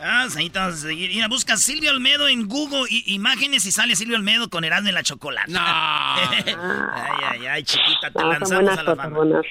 Ah, 0.00 0.26
ahí 0.36 0.48
te 0.48 0.58
vas 0.58 0.74
a 0.74 0.88
seguir. 0.88 1.10
Mira, 1.10 1.28
busca 1.28 1.56
Silvio 1.56 1.90
Olmedo 1.90 2.28
en 2.28 2.48
Google 2.48 2.84
y, 2.88 3.14
imágenes 3.14 3.66
y 3.66 3.72
sale 3.72 3.96
Silvio 3.96 4.16
Olmedo 4.16 4.48
con 4.48 4.64
Erasmo 4.64 4.88
en 4.88 4.94
la 4.94 5.02
chocolate. 5.02 5.52
No. 5.52 5.60
ay, 5.60 6.54
ay, 7.32 7.46
ay, 7.46 7.62
chiquita, 7.64 8.10
te 8.10 8.24
lanzamos 8.24 8.78
a 8.78 8.82
la 8.82 8.96
fama. 8.96 9.42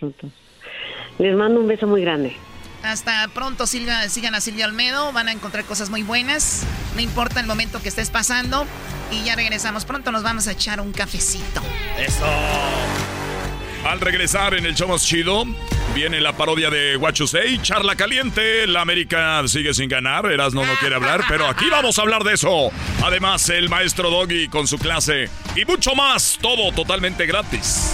Les 1.17 1.35
mando 1.35 1.59
un 1.59 1.67
beso 1.67 1.87
muy 1.87 2.01
grande. 2.01 2.35
Hasta 2.83 3.27
pronto, 3.29 3.65
Silvia. 3.65 4.07
Sigan 4.09 4.35
a 4.35 4.41
Silvia 4.41 4.67
Olmedo. 4.67 5.11
Van 5.11 5.27
a 5.27 5.31
encontrar 5.31 5.65
cosas 5.65 5.89
muy 5.89 6.03
buenas. 6.03 6.65
No 6.95 7.01
importa 7.01 7.39
el 7.39 7.47
momento 7.47 7.81
que 7.81 7.89
estés 7.89 8.09
pasando. 8.09 8.65
Y 9.11 9.23
ya 9.23 9.35
regresamos. 9.35 9.85
Pronto 9.85 10.11
nos 10.11 10.23
vamos 10.23 10.47
a 10.47 10.51
echar 10.51 10.79
un 10.81 10.91
cafecito. 10.91 11.61
Eso. 11.97 12.25
Al 13.85 13.99
regresar 14.01 14.55
en 14.55 14.65
el 14.65 14.73
show 14.73 14.89
más 14.89 15.05
chido, 15.05 15.45
viene 15.93 16.19
la 16.19 16.33
parodia 16.33 16.71
de 16.71 16.99
Say, 17.27 17.59
charla 17.61 17.95
caliente, 17.95 18.65
la 18.65 18.81
América 18.81 19.47
sigue 19.47 19.75
sin 19.75 19.87
ganar, 19.87 20.25
Erasmo 20.25 20.65
no 20.65 20.73
quiere 20.79 20.95
hablar, 20.95 21.21
pero 21.29 21.47
aquí 21.47 21.65
vamos 21.69 21.99
a 21.99 22.01
hablar 22.01 22.23
de 22.23 22.33
eso. 22.33 22.71
Además, 23.03 23.47
el 23.49 23.69
maestro 23.69 24.09
Doggy 24.09 24.47
con 24.47 24.65
su 24.65 24.79
clase 24.79 25.29
y 25.55 25.65
mucho 25.65 25.93
más, 25.93 26.39
todo 26.41 26.71
totalmente 26.71 27.27
gratis 27.27 27.93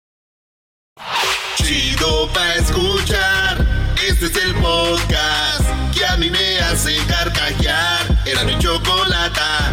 Chido 1.55 2.27
pa' 2.33 2.55
escuchar. 2.55 3.65
Este 4.07 4.25
es 4.25 4.35
el 4.35 4.53
podcast 4.55 5.61
que 5.93 6.05
a 6.05 6.17
mí 6.17 6.29
me 6.29 6.59
hace 6.59 6.97
carcajear. 7.07 7.99
Era 8.25 8.43
mi 8.43 8.57
chocolata. 8.59 9.71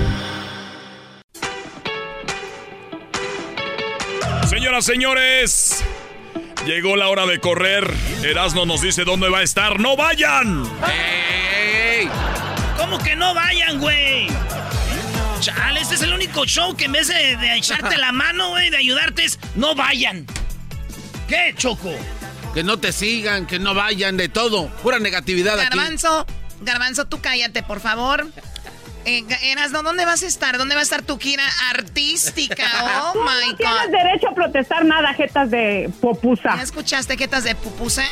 Señoras, 4.48 4.84
señores. 4.84 5.84
Llegó 6.66 6.96
la 6.96 7.09
hora 7.09 7.26
de 7.26 7.40
correr. 7.40 7.90
Erasmo 8.22 8.66
nos 8.66 8.82
dice 8.82 9.05
dónde 9.05 9.28
va 9.28 9.38
a 9.38 9.42
estar. 9.42 9.80
¡No 9.80 9.96
vayan! 9.96 10.64
¡Ey! 10.86 12.09
¿Cómo 12.76 12.98
que 12.98 13.16
no 13.16 13.32
vayan, 13.34 13.78
güey? 13.78 14.28
Chale, 15.40 15.80
este 15.80 15.94
es 15.94 16.02
el 16.02 16.12
único 16.12 16.44
show 16.44 16.76
que 16.76 16.86
en 16.86 16.92
vez 16.92 17.09
de, 17.09 17.36
de 17.36 17.56
echarte 17.56 17.96
la 17.96 18.12
mano, 18.12 18.50
güey, 18.50 18.70
de 18.70 18.76
ayudarte 18.78 19.24
es 19.24 19.38
no 19.55 19.74
vayan. 19.74 20.26
¿Qué, 21.28 21.55
Choco? 21.56 21.92
Que 22.55 22.64
no 22.64 22.78
te 22.78 22.92
sigan, 22.92 23.46
que 23.46 23.59
no 23.59 23.74
vayan, 23.74 24.16
de 24.16 24.28
todo. 24.28 24.68
Pura 24.82 24.98
negatividad 24.98 25.56
Garbanzo, 25.56 26.26
Garbanzo, 26.62 27.06
tú 27.06 27.20
cállate, 27.20 27.62
por 27.62 27.80
favor. 27.80 28.26
Eh, 29.05 29.24
¿dónde 29.70 30.05
vas 30.05 30.22
a 30.22 30.26
estar? 30.26 30.59
¿Dónde 30.59 30.74
va 30.74 30.80
a 30.80 30.84
estar 30.84 31.02
tu 31.02 31.18
gira 31.18 31.44
artística? 31.70 32.64
Oh, 33.00 33.14
my 33.14 33.50
no 33.50 33.56
tienes 33.56 33.90
derecho 33.90 34.28
a 34.28 34.34
protestar 34.34 34.84
nada, 34.84 35.14
jetas 35.14 35.50
de 35.50 35.90
pupusa. 36.00 36.56
¿Ya 36.56 36.62
escuchaste, 36.62 37.16
jetas 37.16 37.44
de 37.44 37.55
pupusa? 37.55 38.05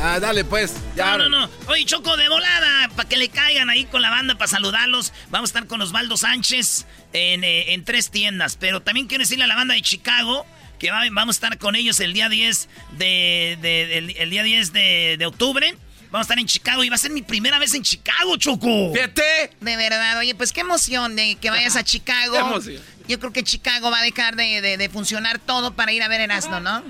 Ah, 0.00 0.18
dale 0.20 0.44
pues. 0.44 0.74
Ya. 0.96 1.16
No, 1.16 1.28
no, 1.28 1.40
no. 1.40 1.50
Oye, 1.68 1.84
Choco, 1.84 2.16
de 2.16 2.28
volada, 2.28 2.88
para 2.96 3.08
que 3.08 3.16
le 3.16 3.28
caigan 3.28 3.68
ahí 3.70 3.84
con 3.84 4.00
la 4.02 4.10
banda, 4.10 4.36
para 4.36 4.48
saludarlos. 4.48 5.12
Vamos 5.30 5.48
a 5.48 5.50
estar 5.50 5.66
con 5.66 5.80
Osvaldo 5.82 6.16
Sánchez 6.16 6.86
en, 7.12 7.44
eh, 7.44 7.74
en 7.74 7.84
tres 7.84 8.10
tiendas. 8.10 8.56
Pero 8.56 8.80
también 8.80 9.06
quiero 9.06 9.22
decirle 9.22 9.44
a 9.44 9.48
la 9.48 9.56
banda 9.56 9.74
de 9.74 9.82
Chicago 9.82 10.46
que 10.78 10.90
vamos 10.90 11.28
a 11.28 11.36
estar 11.36 11.58
con 11.58 11.74
ellos 11.76 12.00
el 12.00 12.12
día 12.12 12.28
10 12.28 12.68
de, 12.98 14.14
el, 14.18 14.30
día 14.30 14.42
10 14.42 14.72
de, 14.72 15.24
octubre. 15.26 15.76
Vamos 16.10 16.26
a 16.26 16.26
estar 16.26 16.38
en 16.38 16.46
Chicago 16.46 16.84
y 16.84 16.88
va 16.88 16.94
a 16.94 16.98
ser 16.98 17.10
mi 17.10 17.22
primera 17.22 17.58
vez 17.58 17.74
en 17.74 17.82
Chicago, 17.82 18.36
Choco. 18.36 18.92
Fíjate. 18.92 19.50
De 19.60 19.76
verdad, 19.76 20.18
oye, 20.18 20.34
pues 20.34 20.52
qué 20.52 20.60
emoción 20.60 21.16
de 21.16 21.36
que 21.36 21.50
vayas 21.50 21.76
a 21.76 21.82
Chicago. 21.82 22.60
Yo 23.08 23.18
creo 23.18 23.32
que 23.32 23.42
Chicago 23.42 23.90
va 23.90 23.98
a 23.98 24.02
dejar 24.02 24.36
de, 24.36 24.90
funcionar 24.92 25.38
todo 25.38 25.74
para 25.74 25.92
ir 25.92 26.02
a 26.02 26.08
ver 26.08 26.20
Erasmo, 26.20 26.60
¿no? 26.60 26.82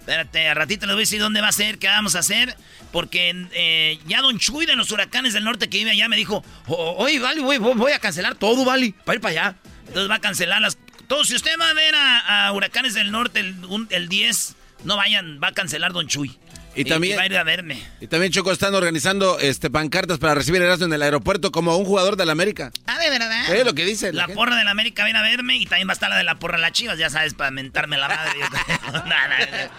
Espérate, 0.00 0.48
a 0.48 0.54
ratito 0.54 0.86
les 0.86 0.94
voy 0.94 1.02
a 1.02 1.04
decir 1.04 1.20
dónde 1.20 1.40
va 1.40 1.48
a 1.48 1.52
ser, 1.52 1.78
qué 1.78 1.86
vamos 1.86 2.16
a 2.16 2.20
hacer. 2.20 2.56
Porque 2.90 3.46
eh, 3.52 3.98
ya 4.06 4.20
Don 4.22 4.38
Chuy 4.38 4.66
de 4.66 4.74
los 4.74 4.90
huracanes 4.90 5.32
del 5.32 5.44
norte 5.44 5.68
que 5.70 5.78
vive 5.78 5.92
allá 5.92 6.08
me 6.08 6.16
dijo: 6.16 6.44
Oye, 6.66 7.18
Vali, 7.18 7.40
voy, 7.40 7.58
voy 7.58 7.92
a 7.92 7.98
cancelar 7.98 8.34
todo, 8.34 8.64
Vali, 8.64 8.92
para 8.92 9.16
ir 9.16 9.20
para 9.20 9.30
allá. 9.30 9.56
Entonces 9.86 10.10
va 10.10 10.16
a 10.16 10.20
cancelar 10.20 10.60
las 10.60 10.78
todo, 11.10 11.24
si 11.24 11.34
usted 11.34 11.50
va 11.60 11.68
a 11.68 11.74
ver 11.74 11.92
a, 11.96 12.52
Huracanes 12.52 12.94
del 12.94 13.10
Norte 13.10 13.40
el, 13.40 14.08
10, 14.08 14.54
no 14.84 14.96
vayan, 14.96 15.40
va 15.42 15.48
a 15.48 15.52
cancelar 15.52 15.92
Don 15.92 16.06
Chuy. 16.06 16.38
Y, 16.76 16.84
también 16.84 17.18
va 17.18 17.22
a 17.22 17.26
ir 17.26 17.36
a 17.36 17.42
verme. 17.42 17.82
Y 18.00 18.06
también 18.06 18.30
Choco 18.30 18.52
están 18.52 18.76
organizando 18.76 19.40
este 19.40 19.70
pancartas 19.70 20.18
para 20.18 20.36
recibir 20.36 20.62
Erasmo 20.62 20.86
en 20.86 20.92
el 20.92 21.02
aeropuerto 21.02 21.50
como 21.50 21.76
un 21.76 21.84
jugador 21.84 22.16
de 22.16 22.26
la 22.26 22.30
América. 22.30 22.70
Ah, 22.86 22.96
de 23.00 23.10
verdad. 23.10 23.52
Es 23.52 23.64
lo 23.64 23.74
que 23.74 23.84
dice. 23.84 24.12
La, 24.12 24.28
porra 24.28 24.54
de 24.54 24.62
la 24.62 24.70
América 24.70 25.02
viene 25.02 25.18
a 25.18 25.22
verme 25.22 25.56
y 25.56 25.66
también 25.66 25.88
va 25.88 25.92
a 25.92 25.94
estar 25.94 26.10
la 26.10 26.16
de 26.16 26.22
la 26.22 26.38
porra 26.38 26.58
de 26.58 26.62
las 26.62 26.72
Chivas, 26.72 26.96
ya 26.96 27.10
sabes, 27.10 27.34
para 27.34 27.50
mentarme 27.50 27.98
la 27.98 28.06
madre. 28.06 28.38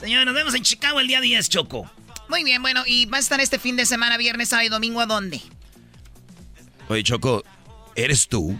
Señores, 0.00 0.26
nos 0.26 0.34
vemos 0.34 0.52
en 0.56 0.64
Chicago 0.64 0.98
el 0.98 1.06
día 1.06 1.20
10, 1.20 1.48
Choco. 1.48 1.88
Muy 2.28 2.42
bien, 2.42 2.60
bueno, 2.60 2.82
y 2.86 3.06
va 3.06 3.18
a 3.18 3.20
estar 3.20 3.38
este 3.38 3.60
fin 3.60 3.76
de 3.76 3.86
semana, 3.86 4.16
viernes, 4.16 4.48
sábado 4.48 4.66
y 4.66 4.70
domingo, 4.70 5.00
¿a 5.00 5.06
dónde? 5.06 5.40
Oye, 6.88 7.04
Choco, 7.04 7.44
¿eres 7.94 8.26
tú? 8.26 8.58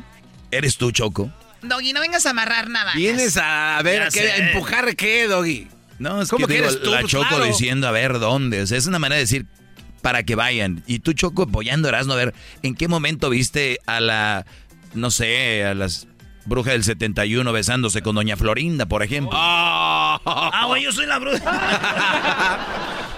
¿Eres 0.53 0.77
tú, 0.77 0.93
Choco? 0.93 1.33
Doggy, 1.63 1.93
no 1.93 2.01
vengas 2.01 2.27
a 2.27 2.31
amarrar 2.31 2.69
nada. 2.69 2.93
Vienes 2.95 3.37
a 3.37 3.81
ver, 3.83 4.09
qué, 4.13 4.37
empujar 4.37 4.95
qué, 4.97 5.27
Doggy. 5.29 5.69
No, 5.99 6.21
es 6.21 6.31
que, 6.31 6.47
digo, 6.47 6.67
la 6.69 7.01
pues 7.01 7.13
Choco 7.13 7.41
diciendo 7.45 7.87
a 7.87 7.93
ver 7.93 8.19
dónde. 8.19 8.63
O 8.63 8.67
sea, 8.67 8.77
es 8.77 8.87
una 8.87 8.99
manera 8.99 9.17
de 9.17 9.23
decir 9.23 9.47
para 10.01 10.25
que 10.25 10.35
vayan. 10.35 10.83
Y 10.87 10.99
tú, 10.99 11.13
Choco, 11.13 11.43
apoyando 11.45 11.89
a 11.89 11.91
Erasmo, 11.91 12.15
a 12.15 12.17
ver, 12.17 12.35
¿en 12.63 12.75
qué 12.75 12.89
momento 12.89 13.31
viste 13.31 13.79
a 13.87 14.01
la, 14.01 14.45
no 14.95 15.11
sé, 15.13 15.65
a 15.65 15.75
las 15.75 16.09
brujas 16.45 16.73
del 16.73 16.83
71 16.83 17.53
besándose 17.53 18.03
con 18.03 18.17
Doña 18.17 18.37
Florinda, 18.37 18.87
por 18.87 19.05
ejemplo? 19.05 19.31
ah, 19.35 20.65
güey, 20.67 20.83
yo 20.83 20.93
soy 20.93 21.07
la 21.07 21.19
bruja. 21.21 23.09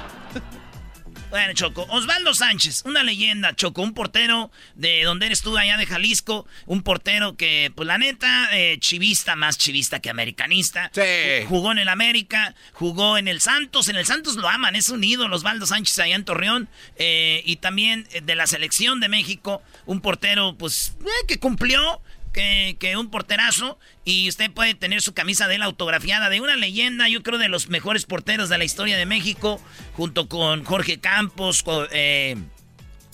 Bueno, 1.34 1.52
Choco, 1.52 1.84
Osvaldo 1.88 2.32
Sánchez, 2.32 2.84
una 2.84 3.02
leyenda, 3.02 3.56
Choco, 3.56 3.82
un 3.82 3.92
portero 3.92 4.52
de 4.76 5.02
donde 5.02 5.26
eres 5.26 5.42
tú, 5.42 5.58
allá 5.58 5.76
de 5.76 5.84
Jalisco, 5.84 6.46
un 6.66 6.84
portero 6.84 7.36
que, 7.36 7.72
pues 7.74 7.88
la 7.88 7.98
neta, 7.98 8.50
eh, 8.52 8.76
chivista, 8.78 9.34
más 9.34 9.58
chivista 9.58 9.98
que 9.98 10.10
americanista. 10.10 10.92
Sí. 10.94 11.02
Jugó 11.48 11.72
en 11.72 11.78
el 11.78 11.88
América, 11.88 12.54
jugó 12.72 13.18
en 13.18 13.26
el 13.26 13.40
Santos, 13.40 13.88
en 13.88 13.96
el 13.96 14.06
Santos 14.06 14.36
lo 14.36 14.48
aman, 14.48 14.76
es 14.76 14.90
un 14.90 15.02
ídolo, 15.02 15.34
Osvaldo 15.34 15.66
Sánchez 15.66 15.98
allá 15.98 16.14
en 16.14 16.24
Torreón, 16.24 16.68
eh, 16.98 17.42
y 17.44 17.56
también 17.56 18.06
eh, 18.12 18.20
de 18.20 18.36
la 18.36 18.46
selección 18.46 19.00
de 19.00 19.08
México, 19.08 19.60
un 19.86 20.00
portero, 20.00 20.54
pues, 20.56 20.96
que 21.26 21.40
cumplió, 21.40 22.00
que, 22.34 22.96
un 22.98 23.10
porterazo 23.10 23.78
y 24.04 24.28
usted 24.28 24.50
puede 24.50 24.74
tener 24.74 25.00
su 25.00 25.14
camisa 25.14 25.48
de 25.48 25.54
él 25.54 25.62
autografiada 25.62 26.28
de 26.28 26.40
una 26.40 26.56
leyenda, 26.56 27.08
yo 27.08 27.22
creo 27.22 27.38
de 27.38 27.48
los 27.48 27.68
mejores 27.68 28.04
porteros 28.04 28.48
de 28.48 28.58
la 28.58 28.64
historia 28.64 28.98
de 28.98 29.06
México, 29.06 29.60
junto 29.94 30.28
con 30.28 30.64
Jorge 30.64 30.98
Campos, 31.00 31.62
con, 31.62 31.86
eh, 31.92 32.36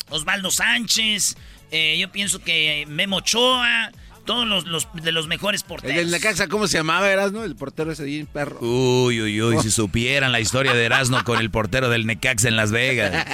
Osvaldo 0.09 0.51
Sánchez, 0.51 1.36
eh, 1.70 1.97
yo 2.01 2.10
pienso 2.10 2.40
que 2.40 2.84
Memo 2.88 3.18
Ochoa, 3.18 3.92
todos 4.24 4.47
los, 4.66 4.88
de 4.94 5.12
los 5.12 5.28
mejores 5.28 5.62
porteros. 5.62 5.97
El 5.97 6.10
de 6.10 6.18
Necaxa, 6.18 6.48
¿cómo 6.48 6.66
se 6.66 6.78
llamaba 6.78 7.09
Erasno? 7.10 7.44
El 7.44 7.56
portero 7.56 7.92
ese 7.92 8.05
bien 8.05 8.26
perro. 8.26 8.59
Uy, 8.60 9.20
uy, 9.20 9.42
uy, 9.42 9.62
si 9.62 9.70
supieran 9.70 10.32
la 10.32 10.40
historia 10.40 10.72
de 10.72 10.84
Erasno 10.84 11.22
con 11.24 11.38
el 11.38 11.51
portero 11.51 11.90
del 11.90 12.06
Necaxa 12.06 12.48
en 12.48 12.56
Las 12.56 12.72
Vegas. 12.72 13.26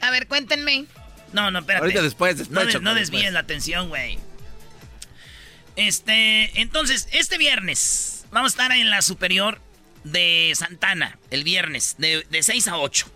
A 0.00 0.10
ver, 0.10 0.28
cuéntenme. 0.28 0.84
No, 1.32 1.50
no, 1.50 1.58
espérate. 1.58 1.84
Ahorita 1.84 2.02
después, 2.02 2.38
después. 2.38 2.74
No, 2.74 2.80
no 2.80 2.94
desvíen 2.94 3.34
la 3.34 3.40
atención, 3.40 3.88
güey. 3.88 4.18
Este, 5.78 6.60
entonces, 6.60 7.06
este 7.12 7.38
viernes 7.38 8.26
vamos 8.32 8.50
a 8.50 8.54
estar 8.54 8.76
en 8.76 8.90
la 8.90 9.00
superior 9.00 9.60
de 10.02 10.52
Santana, 10.56 11.20
el 11.30 11.44
viernes, 11.44 11.94
de, 11.98 12.26
6 12.40 12.66
a 12.66 12.78
8. 12.78 13.08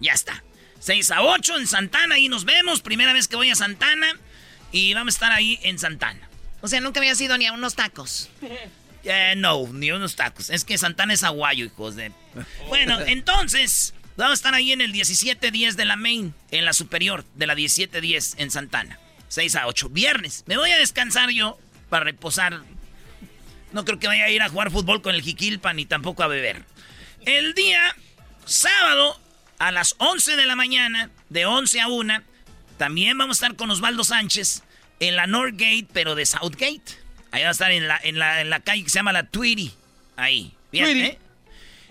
Ya 0.00 0.12
está. 0.12 0.42
6 0.80 1.12
a 1.12 1.22
8 1.22 1.58
en 1.58 1.68
Santana, 1.68 2.18
y 2.18 2.28
nos 2.28 2.44
vemos. 2.44 2.80
Primera 2.80 3.12
vez 3.12 3.28
que 3.28 3.36
voy 3.36 3.50
a 3.50 3.54
Santana. 3.54 4.18
Y 4.72 4.94
vamos 4.94 5.14
a 5.14 5.16
estar 5.16 5.32
ahí 5.32 5.60
en 5.62 5.78
Santana. 5.78 6.28
O 6.60 6.66
sea, 6.66 6.80
nunca 6.80 6.98
había 6.98 7.12
ido 7.12 7.38
ni 7.38 7.46
a 7.46 7.52
unos 7.52 7.74
tacos. 7.76 8.30
Eh, 9.08 9.34
no, 9.36 9.68
ni 9.72 9.90
a 9.90 9.94
unos 9.94 10.16
tacos. 10.16 10.50
Es 10.50 10.64
que 10.64 10.76
Santana 10.76 11.14
es 11.14 11.22
aguayo, 11.22 11.64
hijos 11.64 11.94
de. 11.94 12.10
Bueno, 12.66 12.98
entonces, 13.06 13.94
vamos 14.16 14.32
a 14.32 14.34
estar 14.34 14.54
ahí 14.54 14.72
en 14.72 14.80
el 14.80 14.90
1710 14.90 15.76
de 15.76 15.84
la 15.84 15.94
Main, 15.94 16.34
en 16.50 16.64
la 16.64 16.72
superior 16.72 17.24
de 17.36 17.46
la 17.46 17.54
1710 17.54 18.34
en 18.38 18.50
Santana. 18.50 18.98
6 19.28 19.54
a 19.54 19.68
8. 19.68 19.90
Viernes. 19.90 20.42
Me 20.46 20.56
voy 20.56 20.72
a 20.72 20.78
descansar 20.78 21.30
yo 21.30 21.56
para 21.88 22.04
reposar. 22.04 22.62
No 23.72 23.84
creo 23.84 23.98
que 23.98 24.06
vaya 24.06 24.24
a 24.24 24.30
ir 24.30 24.42
a 24.42 24.48
jugar 24.48 24.70
fútbol 24.70 25.02
con 25.02 25.14
el 25.14 25.22
Jiquilpa 25.22 25.72
ni 25.72 25.86
tampoco 25.86 26.22
a 26.22 26.28
beber. 26.28 26.64
El 27.24 27.54
día 27.54 27.94
sábado 28.44 29.20
a 29.58 29.72
las 29.72 29.94
11 29.98 30.36
de 30.36 30.46
la 30.46 30.56
mañana, 30.56 31.10
de 31.28 31.46
11 31.46 31.80
a 31.80 31.88
1, 31.88 32.22
también 32.78 33.16
vamos 33.18 33.36
a 33.36 33.46
estar 33.46 33.56
con 33.56 33.70
Osvaldo 33.70 34.04
Sánchez 34.04 34.62
en 35.00 35.16
la 35.16 35.26
Northgate, 35.26 35.88
pero 35.92 36.14
de 36.14 36.26
Southgate. 36.26 37.06
Ahí 37.32 37.42
va 37.42 37.48
a 37.48 37.52
estar 37.52 37.70
en 37.70 37.88
la, 37.88 38.00
en 38.02 38.18
la, 38.50 38.60
calle 38.60 38.84
que 38.84 38.90
se 38.90 38.98
llama 38.98 39.12
la 39.12 39.28
Tweety. 39.28 39.72
Ahí. 40.16 40.54
¿eh? 40.72 41.18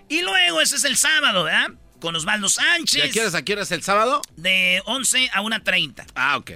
Y 0.08 0.22
luego, 0.22 0.60
ese 0.60 0.76
es 0.76 0.84
el 0.84 0.96
sábado, 0.96 1.44
¿verdad? 1.44 1.70
Con 2.00 2.14
Osvaldo 2.16 2.48
Sánchez. 2.48 3.04
¿Y 3.04 3.08
a 3.08 3.10
qué 3.10 3.20
horas, 3.20 3.34
a 3.34 3.42
qué 3.42 3.52
horas 3.52 3.70
el 3.72 3.82
sábado? 3.82 4.22
De 4.36 4.82
11 4.86 5.30
a 5.32 5.42
1.30. 5.42 6.06
Ah, 6.14 6.36
ok. 6.36 6.52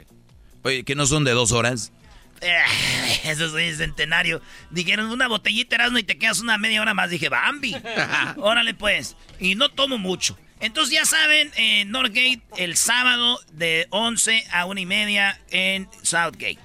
Oye, 0.63 0.85
¿que 0.85 0.95
no 0.95 1.07
son 1.07 1.25
de 1.25 1.33
dos 1.33 1.53
horas? 1.53 1.93
Eso 3.25 3.59
es 3.59 3.79
centenario. 3.79 4.41
Dijeron 4.71 5.11
una 5.11 5.29
botellita 5.29 5.77
Erasmo 5.77 5.99
y 5.99 6.03
te 6.03 6.19
quedas 6.19 6.41
una 6.41 6.59
media 6.59 6.81
hora 6.81 6.95
más. 6.95 7.11
Dije, 7.11 7.29
Bambi. 7.29 7.77
Órale 8.37 8.75
pues. 8.75 9.17
Y 9.39 9.55
no 9.55 9.69
tomo 9.69 9.99
mucho. 9.99 10.39
Entonces 10.61 10.95
ya 10.95 11.05
saben, 11.05 11.51
en 11.57 11.91
Northgate 11.91 12.43
el 12.57 12.77
sábado 12.77 13.41
de 13.53 13.87
11 13.91 14.47
a 14.53 14.67
1 14.67 14.81
y 14.81 14.87
media 14.87 15.41
en 15.51 15.89
Southgate. 16.03 16.59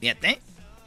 Fíjate. 0.00 0.40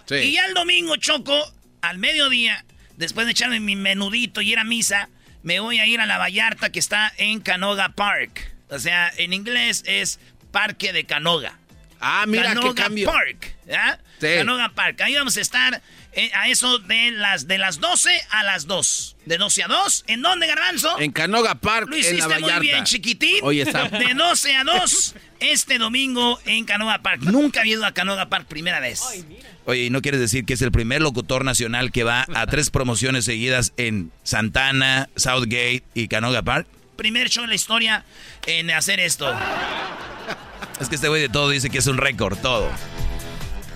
Sí. 0.06 0.16
Y 0.16 0.32
ya 0.34 0.46
el 0.46 0.54
domingo, 0.54 0.98
Choco, 0.98 1.34
al 1.82 1.98
mediodía, 2.00 2.66
después 2.98 3.26
de 3.26 3.32
echarme 3.32 3.62
mi 3.62 3.78
menudito 3.78 4.42
y 4.42 4.52
ir 4.52 4.60
a 4.60 4.66
misa, 4.66 5.10
me 5.42 5.62
voy 5.62 5.80
a 5.80 5.86
ir 5.86 6.02
a 6.02 6.06
la 6.06 6.18
Vallarta 6.18 6.70
que 6.70 6.80
está 6.80 7.14
en 7.18 7.40
Canoga 7.40 7.90
Park. 7.90 8.54
O 8.70 8.80
sea, 8.80 9.12
en 9.18 9.32
inglés 9.32 9.84
es 9.86 10.20
Parque 10.52 10.92
de 10.92 11.06
Canoga. 11.06 11.58
Ah, 12.04 12.26
mira 12.28 12.54
qué 12.56 12.74
cambio. 12.74 13.12
Park, 13.12 13.56
¿ya? 13.66 14.00
Sí. 14.20 14.28
Canoga 14.38 14.70
Park. 14.70 15.02
Ahí 15.02 15.16
vamos 15.16 15.38
a 15.38 15.42
estar 15.42 15.82
eh, 16.14 16.30
a 16.34 16.50
eso 16.50 16.80
de 16.80 17.12
las 17.12 17.48
de 17.48 17.58
las 17.58 17.80
12 17.80 18.10
a 18.30 18.44
las 18.44 18.68
2. 18.68 19.16
De 19.26 19.38
12 19.38 19.64
a 19.64 19.68
2. 19.68 20.04
¿En 20.08 20.22
dónde, 20.22 20.48
Garbanzo? 20.48 21.00
En 21.00 21.12
Canoga 21.12 21.56
Park, 21.56 21.88
Lo 21.90 21.98
hiciste 21.98 22.22
en 22.22 22.30
la 22.30 22.40
muy 22.40 22.60
bien, 22.60 22.84
chiquitín. 22.84 23.38
Oye, 23.42 23.62
está... 23.62 23.88
De 23.88 24.14
12 24.14 24.56
a 24.56 24.64
2 24.64 25.16
este 25.40 25.78
domingo 25.78 26.40
en 26.46 26.66
Canoga 26.66 27.00
Park. 27.00 27.22
Nunca 27.24 27.62
había 27.62 27.74
ido 27.74 27.86
a 27.86 27.94
Canoga 27.94 28.30
Park 28.30 28.48
primera 28.48 28.80
vez. 28.80 29.02
Oye, 29.66 29.86
¿y 29.86 29.90
no 29.90 30.02
quieres 30.02 30.20
decir 30.20 30.46
que 30.46 30.54
es 30.54 30.62
el 30.62 30.72
primer 30.72 31.02
locutor 31.02 31.46
nacional 31.46 31.92
que 31.92 32.04
va 32.04 32.26
a 32.34 32.48
tres 32.48 32.70
promociones 32.70 33.26
seguidas 33.26 33.74
en 33.78 34.12
Santana, 34.24 35.10
Southgate 35.16 35.84
y 35.94 36.10
Canoga 36.10 36.42
Park? 36.44 36.68
Primer 36.96 37.30
show 37.30 37.44
en 37.44 37.50
la 37.50 37.56
historia 37.56 38.06
en 38.46 38.70
hacer 38.72 39.00
esto. 39.00 39.34
Es 40.80 40.90
que 40.90 40.96
este 40.96 41.08
güey 41.08 41.22
de 41.22 41.30
todo 41.30 41.50
dice 41.50 41.70
que 41.70 41.78
es 41.78 41.88
un 41.88 41.98
récord, 41.98 42.38
todo. 42.38 42.70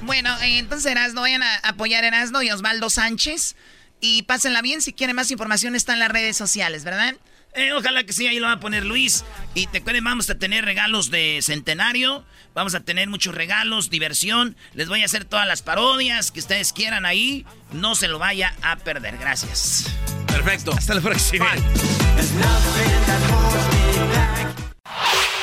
Bueno, 0.01 0.35
eh, 0.41 0.57
entonces 0.57 0.91
Erasno, 0.91 1.21
vayan 1.21 1.43
a 1.43 1.57
apoyar 1.57 2.03
a 2.03 2.07
Erasno 2.07 2.41
y 2.41 2.51
Osvaldo 2.51 2.89
Sánchez. 2.89 3.55
Y 3.99 4.23
pásenla 4.23 4.61
bien, 4.61 4.81
si 4.81 4.93
quieren 4.93 5.15
más 5.15 5.31
información 5.31 5.75
está 5.75 5.93
en 5.93 5.99
las 5.99 6.09
redes 6.09 6.37
sociales, 6.37 6.83
¿verdad? 6.83 7.15
Eh, 7.57 7.73
ojalá 7.73 8.03
que 8.03 8.13
sí, 8.13 8.27
ahí 8.27 8.39
lo 8.39 8.45
va 8.45 8.53
a 8.53 8.59
poner 8.59 8.85
Luis. 8.85 9.25
Y 9.55 9.65
te 9.67 9.79
acuerden, 9.79 10.03
vamos 10.03 10.29
a 10.29 10.35
tener 10.35 10.63
regalos 10.63 11.09
de 11.09 11.39
centenario. 11.41 12.23
Vamos 12.53 12.75
a 12.75 12.81
tener 12.81 13.09
muchos 13.09 13.33
regalos, 13.33 13.89
diversión. 13.89 14.55
Les 14.73 14.87
voy 14.87 15.01
a 15.01 15.05
hacer 15.05 15.25
todas 15.25 15.47
las 15.47 15.63
parodias 15.63 16.31
que 16.31 16.39
ustedes 16.39 16.71
quieran 16.71 17.05
ahí. 17.05 17.45
No 17.71 17.95
se 17.95 18.07
lo 18.07 18.19
vaya 18.19 18.55
a 18.61 18.75
perder. 18.77 19.17
Gracias. 19.17 19.85
Perfecto. 20.27 20.71
Hasta 20.71 20.93
la 20.93 21.01
próxima. 21.01 21.47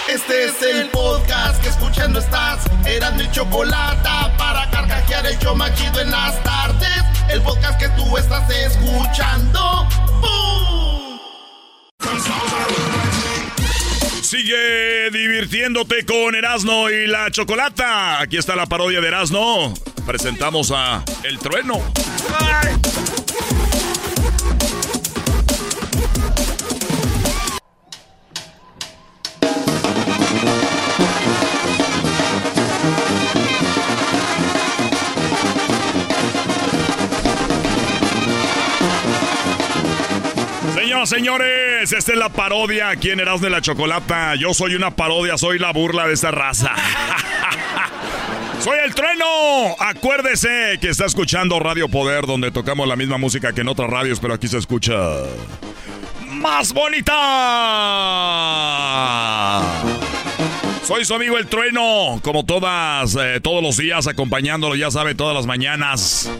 Este 0.09 0.45
es 0.45 0.61
el 0.61 0.91
podcast 0.91 1.63
que 1.63 1.71
escuchando 1.71 2.19
estás. 2.19 2.65
Eran 2.87 3.17
mi 3.17 3.31
chocolate 3.31 4.09
para 4.37 4.69
carcajear 4.71 5.27
el 5.27 5.39
yo 5.39 5.55
machido 5.55 5.99
en 6.01 6.11
las 6.11 6.43
tardes. 6.43 7.03
El 7.31 7.41
podcast 7.41 7.81
que 7.81 7.89
tú 7.91 8.17
estás 8.19 8.49
escuchando. 8.51 9.89
¡Bum! 10.21 11.19
Sigue 14.23 15.11
divirtiéndote 15.11 16.05
con 16.05 16.35
Erasno 16.35 16.91
y 16.91 17.07
la 17.07 17.31
Chocolata. 17.31 18.21
Aquí 18.21 18.37
está 18.37 18.55
la 18.55 18.67
parodia 18.67 19.01
de 19.01 19.09
Erasno. 19.09 19.73
Presentamos 20.05 20.71
a 20.71 21.03
El 21.23 21.39
Trueno. 21.39 21.81
Señores, 41.05 41.93
esta 41.93 42.12
es 42.12 42.19
la 42.19 42.31
parodia 42.31 42.89
aquí 42.89 43.11
en 43.11 43.19
de 43.19 43.51
la 43.51 43.61
Chocolata. 43.61 44.37
Yo 44.37 44.55
soy 44.55 44.75
una 44.75 44.91
parodia, 44.91 45.37
soy 45.37 45.59
la 45.59 45.71
burla 45.71 46.07
de 46.07 46.15
esta 46.15 46.31
raza. 46.31 46.73
Soy 48.61 48.79
el 48.83 48.95
trueno. 48.95 49.77
Acuérdese 49.79 50.79
que 50.81 50.89
está 50.89 51.05
escuchando 51.05 51.59
Radio 51.61 51.89
Poder, 51.91 52.25
donde 52.27 52.51
tocamos 52.51 52.89
la 52.89 52.97
misma 52.97 53.19
música 53.19 53.53
que 53.53 53.61
en 53.61 53.69
otras 53.69 53.91
radios, 53.91 54.21
pero 54.21 54.33
aquí 54.33 54.49
se 54.49 54.57
escucha 54.57 54.95
más 56.27 56.73
bonita. 56.73 57.12
Soy 60.87 61.05
su 61.05 61.15
amigo 61.15 61.37
el 61.37 61.47
trueno, 61.49 62.21
como 62.23 62.47
todas, 62.47 63.15
eh, 63.16 63.41
todos 63.43 63.62
los 63.62 63.77
días, 63.77 64.07
acompañándolo, 64.07 64.77
ya 64.77 64.91
sabe, 64.91 65.15
todas 65.15 65.35
las 65.37 65.45
mañanas. 65.45 66.31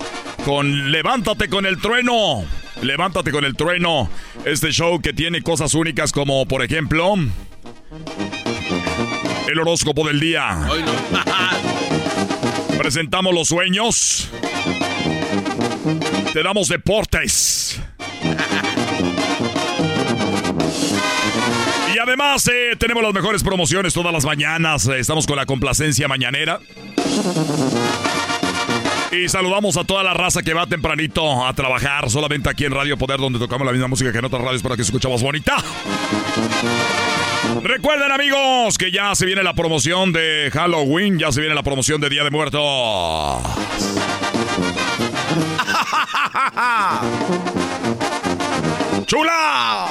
Con 0.47 0.91
Levántate 0.93 1.51
con 1.51 1.67
el 1.67 1.79
trueno. 1.79 2.45
Levántate 2.83 3.31
con 3.31 3.45
el 3.45 3.57
trueno. 3.57 4.11
Este 4.45 4.71
show 4.71 5.01
que 5.01 5.13
tiene 5.13 5.43
cosas 5.43 5.75
únicas 5.75 6.13
como, 6.13 6.47
por 6.47 6.63
ejemplo, 6.63 7.15
el 9.49 9.59
horóscopo 9.59 10.07
del 10.07 10.21
día. 10.21 10.59
Presentamos 12.79 13.35
los 13.35 13.49
sueños. 13.49 14.29
Te 16.33 16.43
damos 16.43 16.69
deportes. 16.69 17.81
Y 21.95 21.99
además 21.99 22.49
eh, 22.49 22.75
tenemos 22.77 23.05
las 23.05 23.15
mejores 23.15 23.45
promociones 23.45 23.95
todas 23.95 24.13
las 24.13 24.25
mañanas. 24.25 24.89
Estamos 24.89 25.29
con 25.29 25.37
la 25.37 25.47
complacencia 25.47 26.09
mañanera. 26.09 26.59
Y 29.15 29.29
saludamos 29.29 29.77
a 29.77 29.85
toda 29.85 30.03
la 30.03 30.13
raza 30.13 30.43
que 30.43 30.53
va 30.55 30.67
tempranito 30.67 31.47
a 31.47 31.53
trabajar 31.53 32.11
solamente 32.11 32.51
aquí 32.51 32.65
en 32.65 32.73
Radio 32.73 32.99
Poder, 32.99 33.21
donde 33.21 33.39
tocamos 33.39 33.65
la 33.65 33.73
misma 33.73 33.87
música 33.87 34.11
que 34.11 34.19
en 34.19 34.25
otras 34.25 34.43
radios 34.43 34.61
para 34.63 34.77
que 34.77 34.83
se 34.83 34.89
escuchamos 34.89 35.23
bonita. 35.23 35.55
Recuerden 37.63 38.11
amigos 38.11 38.77
que 38.77 38.91
ya 38.91 39.15
se 39.15 39.27
viene 39.27 39.45
la 39.45 39.55
promoción 39.55 40.13
de 40.13 40.51
Halloween, 40.53 41.21
ya 41.21 41.31
se 41.31 41.41
viene 41.41 41.55
la 41.55 41.63
promoción 41.63 42.01
de 42.01 42.09
Día 42.09 42.25
de 42.25 42.31
Muertos. 42.31 42.61
¡Chula! 49.07 49.87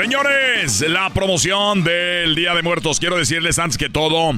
Señores, 0.00 0.80
la 0.88 1.10
promoción 1.10 1.84
del 1.84 2.34
Día 2.34 2.54
de 2.54 2.62
Muertos. 2.62 2.98
Quiero 2.98 3.18
decirles 3.18 3.58
antes 3.58 3.76
que 3.76 3.90
todo 3.90 4.32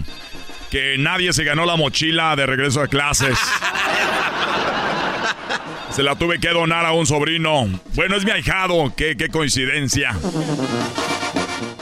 que 0.72 0.96
nadie 0.98 1.32
se 1.32 1.44
ganó 1.44 1.66
la 1.66 1.76
mochila 1.76 2.34
de 2.34 2.46
regreso 2.46 2.80
a 2.80 2.88
clases. 2.88 3.38
Se 5.90 6.02
la 6.02 6.16
tuve 6.16 6.40
que 6.40 6.48
donar 6.48 6.84
a 6.84 6.90
un 6.90 7.06
sobrino. 7.06 7.68
Bueno, 7.94 8.16
es 8.16 8.24
mi 8.24 8.32
ahijado. 8.32 8.92
Qué, 8.96 9.16
qué 9.16 9.28
coincidencia. 9.28 10.16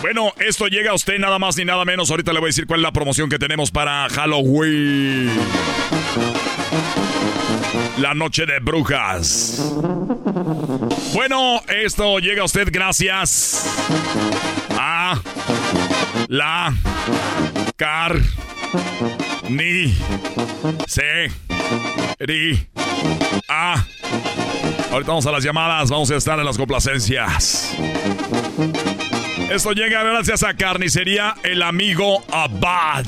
Bueno, 0.02 0.34
esto 0.40 0.66
llega 0.66 0.90
a 0.90 0.94
usted 0.94 1.18
nada 1.18 1.38
más 1.38 1.56
ni 1.56 1.64
nada 1.64 1.86
menos. 1.86 2.10
Ahorita 2.10 2.34
le 2.34 2.40
voy 2.40 2.48
a 2.48 2.50
decir 2.50 2.66
cuál 2.66 2.80
es 2.80 2.82
la 2.82 2.92
promoción 2.92 3.30
que 3.30 3.38
tenemos 3.38 3.70
para 3.70 4.10
Halloween. 4.10 5.30
La 7.96 8.12
noche 8.12 8.44
de 8.44 8.60
brujas. 8.60 9.72
Bueno, 11.12 11.60
esto 11.68 12.18
llega 12.18 12.42
a 12.42 12.44
usted 12.44 12.68
gracias 12.70 13.66
a 14.78 15.20
la 16.28 16.74
car 17.76 18.16
ni 19.48 19.94
se 20.86 21.30
a 23.48 23.84
Ahorita 24.92 25.08
vamos 25.12 25.26
a 25.26 25.30
las 25.30 25.44
llamadas, 25.44 25.90
vamos 25.90 26.10
a 26.10 26.16
estar 26.16 26.38
en 26.38 26.44
las 26.44 26.56
complacencias. 26.56 27.76
Esto 29.50 29.72
llega 29.72 30.02
gracias 30.02 30.42
a 30.42 30.54
Carnicería 30.54 31.34
El 31.42 31.62
Amigo 31.62 32.24
Abad. 32.32 33.04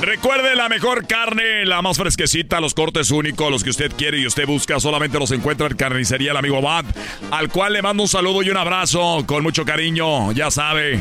Recuerde 0.00 0.56
la 0.56 0.68
mejor 0.70 1.06
carne, 1.06 1.66
la 1.66 1.82
más 1.82 1.98
fresquecita, 1.98 2.60
los 2.60 2.72
cortes 2.72 3.10
únicos, 3.10 3.50
los 3.50 3.62
que 3.62 3.70
usted 3.70 3.92
quiere 3.96 4.18
y 4.18 4.26
usted 4.26 4.46
busca, 4.46 4.80
solamente 4.80 5.18
los 5.18 5.30
encuentra 5.30 5.66
en 5.66 5.76
Carnicería 5.76 6.30
El 6.30 6.38
Amigo 6.38 6.56
Abad, 6.56 6.86
al 7.30 7.50
cual 7.50 7.74
le 7.74 7.82
mando 7.82 8.04
un 8.04 8.08
saludo 8.08 8.42
y 8.42 8.48
un 8.48 8.56
abrazo 8.56 9.24
con 9.26 9.42
mucho 9.42 9.64
cariño, 9.66 10.32
ya 10.32 10.50
sabe. 10.50 11.00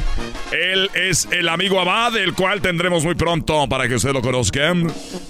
Él 0.52 0.90
es 0.94 1.30
el 1.32 1.48
amigo 1.48 1.80
Abad, 1.80 2.18
el 2.18 2.34
cual 2.34 2.62
tendremos 2.62 3.06
muy 3.06 3.16
pronto 3.16 3.70
para 3.70 3.88
que 3.88 3.96
usted 3.96 4.12
lo 4.12 4.22
conozca. 4.22 4.74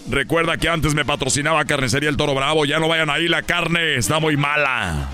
Recuerda 0.09 0.57
que 0.57 0.67
antes 0.67 0.95
me 0.95 1.05
patrocinaba 1.05 1.63
Carnicería 1.65 2.09
El 2.09 2.17
Toro 2.17 2.33
Bravo, 2.33 2.65
ya 2.65 2.79
no 2.79 2.87
vayan 2.87 3.11
ahí, 3.11 3.27
la 3.27 3.43
carne 3.43 3.95
está 3.95 4.19
muy 4.19 4.35
mala. 4.35 5.09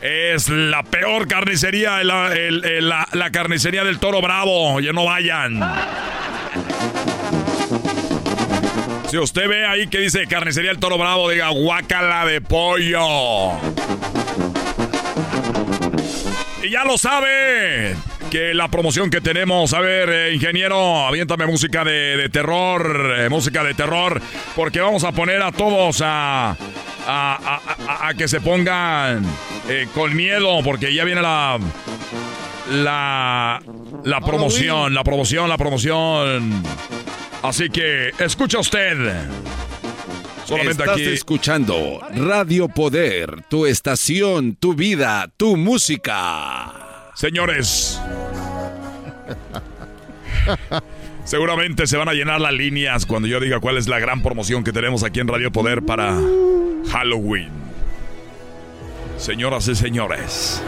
Es 0.00 0.48
la 0.48 0.82
peor 0.82 1.28
carnicería, 1.28 2.02
la, 2.02 3.06
la, 3.12 3.30
carnicería 3.30 3.84
del 3.84 4.00
Toro 4.00 4.20
Bravo. 4.20 4.80
Ya 4.80 4.92
no 4.92 5.04
vayan. 5.04 5.60
Si 9.12 9.18
usted 9.18 9.46
ve 9.46 9.66
ahí 9.66 9.88
que 9.88 9.98
dice 9.98 10.26
carnicería 10.26 10.70
del 10.70 10.80
Toro 10.80 10.96
Bravo, 10.96 11.28
diga 11.28 11.50
guácala 11.50 12.24
de 12.24 12.40
pollo. 12.40 13.50
Y 16.62 16.70
ya 16.70 16.86
lo 16.86 16.96
sabe 16.96 17.94
que 18.30 18.54
la 18.54 18.68
promoción 18.68 19.10
que 19.10 19.20
tenemos, 19.20 19.74
a 19.74 19.80
ver, 19.80 20.08
eh, 20.08 20.32
ingeniero, 20.32 21.06
aviéntame 21.06 21.44
música 21.44 21.84
de, 21.84 22.26
terror, 22.32 23.14
eh, 23.18 23.28
música 23.28 23.62
de 23.62 23.74
terror, 23.74 24.18
porque 24.56 24.80
vamos 24.80 25.04
a 25.04 25.12
poner 25.12 25.42
a 25.42 25.52
todos 25.52 26.00
a, 26.02 26.56
a, 27.06 28.14
que 28.16 28.28
se 28.28 28.40
pongan 28.40 29.26
eh, 29.68 29.88
con 29.92 30.16
miedo, 30.16 30.60
porque 30.64 30.94
ya 30.94 31.04
viene 31.04 31.20
la. 31.20 31.58
La. 32.70 33.60
La 34.04 34.20
promoción, 34.22 34.94
la 34.94 35.04
promoción, 35.04 35.50
la 35.50 35.58
promoción. 35.58 36.62
Así 37.42 37.68
que, 37.70 38.10
escucha 38.20 38.60
usted. 38.60 38.96
Solamente 40.44 40.82
Estás 40.82 41.00
escuchando 41.00 42.00
Radio 42.14 42.68
Poder, 42.68 43.42
tu 43.48 43.66
estación, 43.66 44.54
tu 44.56 44.74
vida, 44.74 45.30
tu 45.36 45.56
música. 45.56 47.10
Señores. 47.14 48.00
Seguramente 51.24 51.86
se 51.86 51.96
van 51.96 52.08
a 52.08 52.12
llenar 52.12 52.40
las 52.40 52.52
líneas 52.52 53.06
cuando 53.06 53.28
yo 53.28 53.40
diga 53.40 53.60
cuál 53.60 53.78
es 53.78 53.88
la 53.88 53.98
gran 53.98 54.22
promoción 54.22 54.64
que 54.64 54.72
tenemos 54.72 55.04
aquí 55.04 55.20
en 55.20 55.28
Radio 55.28 55.52
Poder 55.52 55.82
para 55.82 56.16
Halloween. 56.90 57.50
Señoras 59.16 59.68
y 59.68 59.74
señores. 59.76 60.62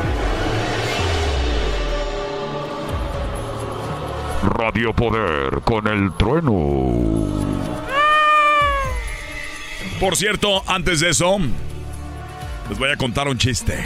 Radio 4.45 4.95
Poder 4.95 5.61
con 5.65 5.87
el 5.87 6.12
trueno. 6.16 7.25
Por 10.01 10.16
cierto, 10.16 10.62
antes 10.66 11.01
de 11.01 11.11
eso, 11.11 11.39
les 12.69 12.79
voy 12.79 12.91
a 12.91 12.97
contar 12.97 13.29
un 13.29 13.39
chiste. 13.39 13.79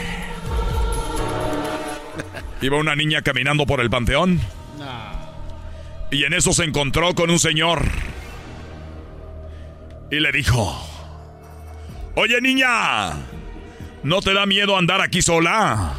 Iba 2.61 2.77
una 2.77 2.97
niña 2.97 3.23
caminando 3.23 3.67
por 3.67 3.81
el 3.81 3.89
panteón 3.89 4.41
y 6.11 6.25
en 6.25 6.33
eso 6.33 6.53
se 6.53 6.65
encontró 6.65 7.15
con 7.15 7.31
un 7.31 7.39
señor. 7.39 7.83
Y 10.11 10.21
le 10.21 10.33
dijo, 10.33 10.75
oye 12.15 12.41
niña, 12.41 13.13
¿no 14.03 14.21
te 14.23 14.33
da 14.33 14.47
miedo 14.47 14.77
andar 14.77 15.01
aquí 15.03 15.21
sola? 15.21 15.95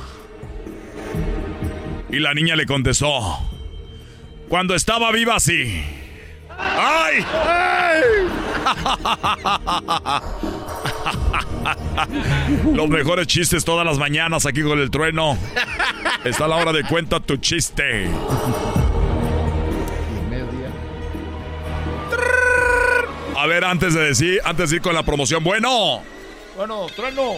Y 2.10 2.20
la 2.20 2.34
niña 2.34 2.56
le 2.56 2.66
contestó, 2.66 3.38
cuando 4.50 4.76
estaba 4.76 5.12
viva 5.12 5.40
sí. 5.40 5.86
¡Ay! 6.58 7.26
¡Ay! 7.48 8.02
Los 12.74 12.90
mejores 12.90 13.28
chistes 13.28 13.64
todas 13.64 13.86
las 13.86 13.98
mañanas 13.98 14.46
aquí 14.46 14.62
con 14.62 14.80
el 14.80 14.92
trueno. 14.92 15.38
Está 16.26 16.48
la 16.48 16.58
hora 16.58 16.74
de 16.74 16.84
cuenta 16.84 17.20
tu 17.20 17.38
chiste. 17.38 18.10
A 23.38 23.46
ver, 23.48 23.64
antes 23.64 23.94
de 23.94 24.02
decir, 24.02 24.42
antes 24.44 24.70
de 24.70 24.78
ir 24.78 24.82
con 24.82 24.94
la 24.94 25.04
promoción, 25.04 25.42
bueno. 25.44 26.02
Bueno, 26.58 26.88
trueno. 26.94 27.36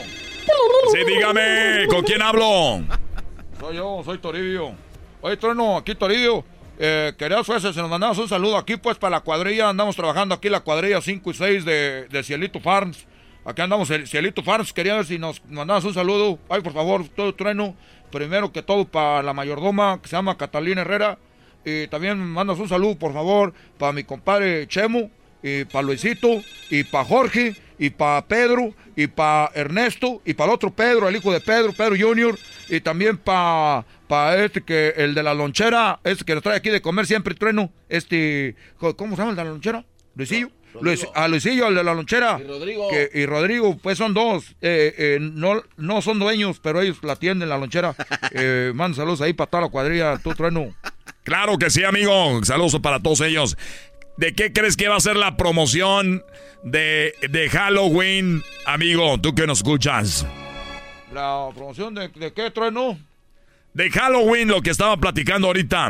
Sí, 0.91 0.97
dígame, 1.05 1.85
¿con 1.87 2.03
quién 2.03 2.23
hablo? 2.23 2.81
Soy 3.59 3.75
yo, 3.75 4.01
soy 4.03 4.17
Toribio. 4.17 4.73
Oye, 5.21 5.37
trueno, 5.37 5.77
aquí 5.77 5.93
Toribio. 5.93 6.43
Eh, 6.83 7.13
queridos 7.15 7.45
jueces, 7.45 7.75
nos 7.75 7.87
mandamos 7.87 8.17
un 8.17 8.27
saludo 8.27 8.57
aquí 8.57 8.75
pues 8.75 8.97
para 8.97 9.17
la 9.17 9.19
cuadrilla. 9.19 9.69
Andamos 9.69 9.95
trabajando 9.95 10.33
aquí 10.33 10.49
la 10.49 10.61
cuadrilla 10.61 10.99
5 10.99 11.29
y 11.29 11.33
6 11.35 11.63
de, 11.63 12.23
Cielito 12.23 12.59
Farms. 12.59 13.05
Aquí 13.45 13.61
andamos, 13.61 13.91
el 13.91 14.07
Cielito 14.07 14.41
Farms. 14.41 14.73
Quería 14.73 14.95
ver 14.95 15.05
si 15.05 15.19
nos 15.19 15.45
mandabas 15.47 15.83
un 15.83 15.93
saludo. 15.93 16.39
Ay, 16.49 16.61
por 16.61 16.73
favor, 16.73 17.07
todo 17.09 17.35
trueno. 17.35 17.75
Primero 18.11 18.51
que 18.51 18.63
todo 18.63 18.85
para 18.85 19.21
la 19.21 19.31
mayordoma 19.31 19.99
que 20.01 20.09
se 20.09 20.15
llama 20.15 20.37
Catalina 20.37 20.81
Herrera. 20.81 21.19
Y 21.63 21.85
también 21.85 22.17
mandas 22.17 22.57
un 22.57 22.67
saludo, 22.67 22.97
por 22.97 23.13
favor, 23.13 23.53
para 23.77 23.93
mi 23.93 24.03
compadre 24.03 24.67
Chemo 24.67 25.11
y 25.43 25.65
para 25.65 25.83
Luisito, 25.83 26.41
y 26.71 26.83
para 26.83 27.05
Jorge, 27.05 27.55
y 27.77 27.91
para 27.91 28.25
Pedro, 28.25 28.73
y 28.95 29.05
para 29.05 29.51
Ernesto, 29.53 30.21
y 30.25 30.33
para 30.33 30.49
el 30.49 30.55
otro 30.55 30.71
Pedro, 30.71 31.07
el 31.07 31.15
hijo 31.15 31.31
de 31.31 31.41
Pedro, 31.41 31.73
Pedro 31.73 31.95
Junior, 31.99 32.37
y 32.71 32.79
también 32.79 33.17
para 33.17 33.85
pa 34.07 34.37
este 34.37 34.61
que, 34.61 34.93
el 34.95 35.13
de 35.13 35.23
la 35.23 35.33
lonchera, 35.33 35.99
este 36.05 36.23
que 36.23 36.33
nos 36.33 36.41
trae 36.41 36.55
aquí 36.55 36.69
de 36.69 36.81
comer 36.81 37.05
siempre, 37.05 37.35
trueno, 37.35 37.69
este, 37.89 38.55
¿cómo 38.77 39.15
se 39.15 39.21
llama 39.21 39.31
el 39.31 39.35
de 39.35 39.43
la 39.43 39.49
lonchera? 39.49 39.85
Luisillo. 40.15 40.49
a 41.13 41.27
Luisillo, 41.27 41.67
al 41.67 41.75
de 41.75 41.83
la 41.83 41.93
lonchera. 41.93 42.39
Y 42.41 42.47
Rodrigo. 42.47 42.87
y 43.13 43.25
Rodrigo, 43.25 43.77
pues 43.77 43.97
son 43.97 44.13
dos. 44.13 44.55
Eh, 44.61 44.95
eh, 44.97 45.17
no, 45.19 45.61
no 45.75 46.01
son 46.01 46.17
dueños, 46.17 46.61
pero 46.63 46.81
ellos 46.81 46.99
la 47.03 47.13
atienden, 47.13 47.49
la 47.49 47.57
lonchera. 47.57 47.93
Eh, 48.33 48.71
manda 48.73 48.95
saludos 48.95 49.19
ahí 49.19 49.33
para 49.33 49.49
toda 49.49 49.63
la 49.63 49.69
cuadrilla, 49.69 50.17
tu 50.17 50.33
trueno. 50.33 50.73
Claro 51.23 51.57
que 51.57 51.69
sí, 51.69 51.83
amigo. 51.83 52.39
Saludos 52.45 52.79
para 52.81 53.01
todos 53.01 53.19
ellos. 53.19 53.57
¿De 54.15 54.33
qué 54.33 54.53
crees 54.53 54.77
que 54.77 54.87
va 54.87 54.95
a 54.95 55.01
ser 55.01 55.17
la 55.17 55.35
promoción 55.35 56.23
de, 56.63 57.13
de 57.29 57.49
Halloween, 57.49 58.41
amigo? 58.65 59.19
Tú 59.19 59.35
que 59.35 59.45
nos 59.47 59.59
escuchas. 59.59 60.25
¿La 61.11 61.49
promoción 61.53 61.93
de, 61.93 62.07
de 62.07 62.33
qué, 62.33 62.49
trueno? 62.51 62.97
De 63.73 63.89
Halloween, 63.89 64.47
lo 64.47 64.61
que 64.61 64.69
estaba 64.69 64.95
platicando 64.97 65.47
ahorita. 65.47 65.89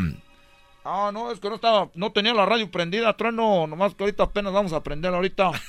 Ah, 0.83 1.11
no, 1.13 1.31
es 1.31 1.39
que 1.39 1.47
no 1.49 1.55
estaba, 1.55 1.89
no 1.93 2.11
tenía 2.11 2.33
la 2.33 2.45
radio 2.45 2.69
prendida, 2.71 3.15
trueno, 3.15 3.67
nomás 3.67 3.93
que 3.93 4.03
ahorita 4.03 4.23
apenas 4.23 4.51
vamos 4.51 4.73
a 4.73 4.77
aprender 4.77 5.13
ahorita. 5.13 5.51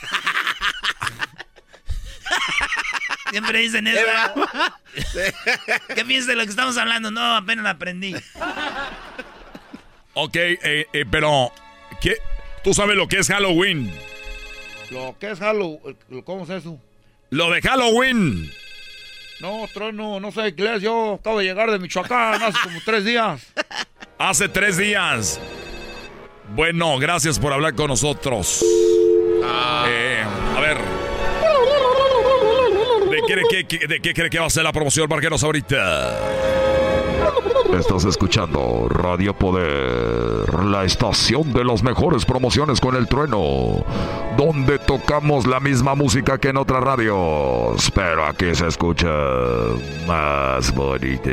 Siempre 3.31 3.59
dicen 3.61 3.87
eso. 3.87 4.01
¿Qué 5.95 6.05
piensas 6.05 6.29
de 6.29 6.37
lo 6.37 6.45
que 6.45 6.51
estamos 6.51 6.77
hablando? 6.77 7.11
No, 7.11 7.37
apenas 7.37 7.65
la 7.65 7.71
aprendí. 7.71 8.15
Ok, 10.15 10.37
eh, 10.37 10.87
eh, 10.93 11.07
pero 11.11 11.51
¿qué? 12.03 12.19
¿tú 12.63 12.75
sabes 12.75 12.97
lo 12.97 13.09
que 13.09 13.21
es 13.21 13.29
Halloween? 13.29 13.91
¿Lo 14.91 15.17
que 15.19 15.31
es 15.31 15.39
Halloween? 15.39 15.97
¿Cómo 16.27 16.45
es 16.45 16.51
eso? 16.51 16.79
Lo 17.31 17.51
de 17.51 17.63
Halloween. 17.63 18.53
No, 19.43 19.67
trueno, 19.75 20.21
no 20.21 20.31
sé 20.31 20.51
inglés. 20.51 20.83
Yo 20.83 21.15
acabo 21.15 21.41
de 21.41 21.47
llegar 21.47 21.69
de 21.69 21.81
Michoacán 21.81 22.41
hace 22.41 22.59
como 22.63 22.79
tres 22.85 23.05
días. 23.05 23.45
Hace 24.19 24.49
tres 24.49 24.77
días. 24.77 25.41
Bueno, 26.55 26.97
gracias 27.01 27.41
por 27.41 27.53
hablar 27.53 27.75
con 27.75 27.89
nosotros. 27.89 28.65
Ah. 29.43 29.85
Eh, 29.89 30.23
a 30.57 30.61
ver. 30.61 30.77
¿De 33.11 33.67
qué, 33.67 33.87
de 33.89 34.01
qué 34.01 34.15
cree 34.15 34.31
que 34.31 34.39
va 34.39 34.47
a 34.47 34.51
ser 34.51 34.63
la 34.63 34.73
promoción, 34.73 35.09
Marqueros, 35.09 35.43
ahorita? 35.43 36.62
Estás 37.71 38.05
escuchando 38.05 38.87
Radio 38.89 39.35
Poder, 39.35 40.65
la 40.65 40.85
estación 40.85 41.53
de 41.53 41.65
las 41.65 41.83
mejores 41.83 42.25
promociones 42.25 42.81
con 42.81 42.97
el 42.97 43.09
trueno, 43.09 43.85
donde 44.37 44.79
tocamos 44.79 45.47
la 45.47 45.59
misma 45.59 45.95
música 45.95 46.39
que 46.39 46.49
en 46.49 46.59
otras 46.59 46.83
radios, 46.83 47.91
pero 47.95 48.27
aquí 48.27 48.55
se 48.55 48.67
escucha 48.67 49.09
más 50.07 50.75
bonita. 50.75 51.31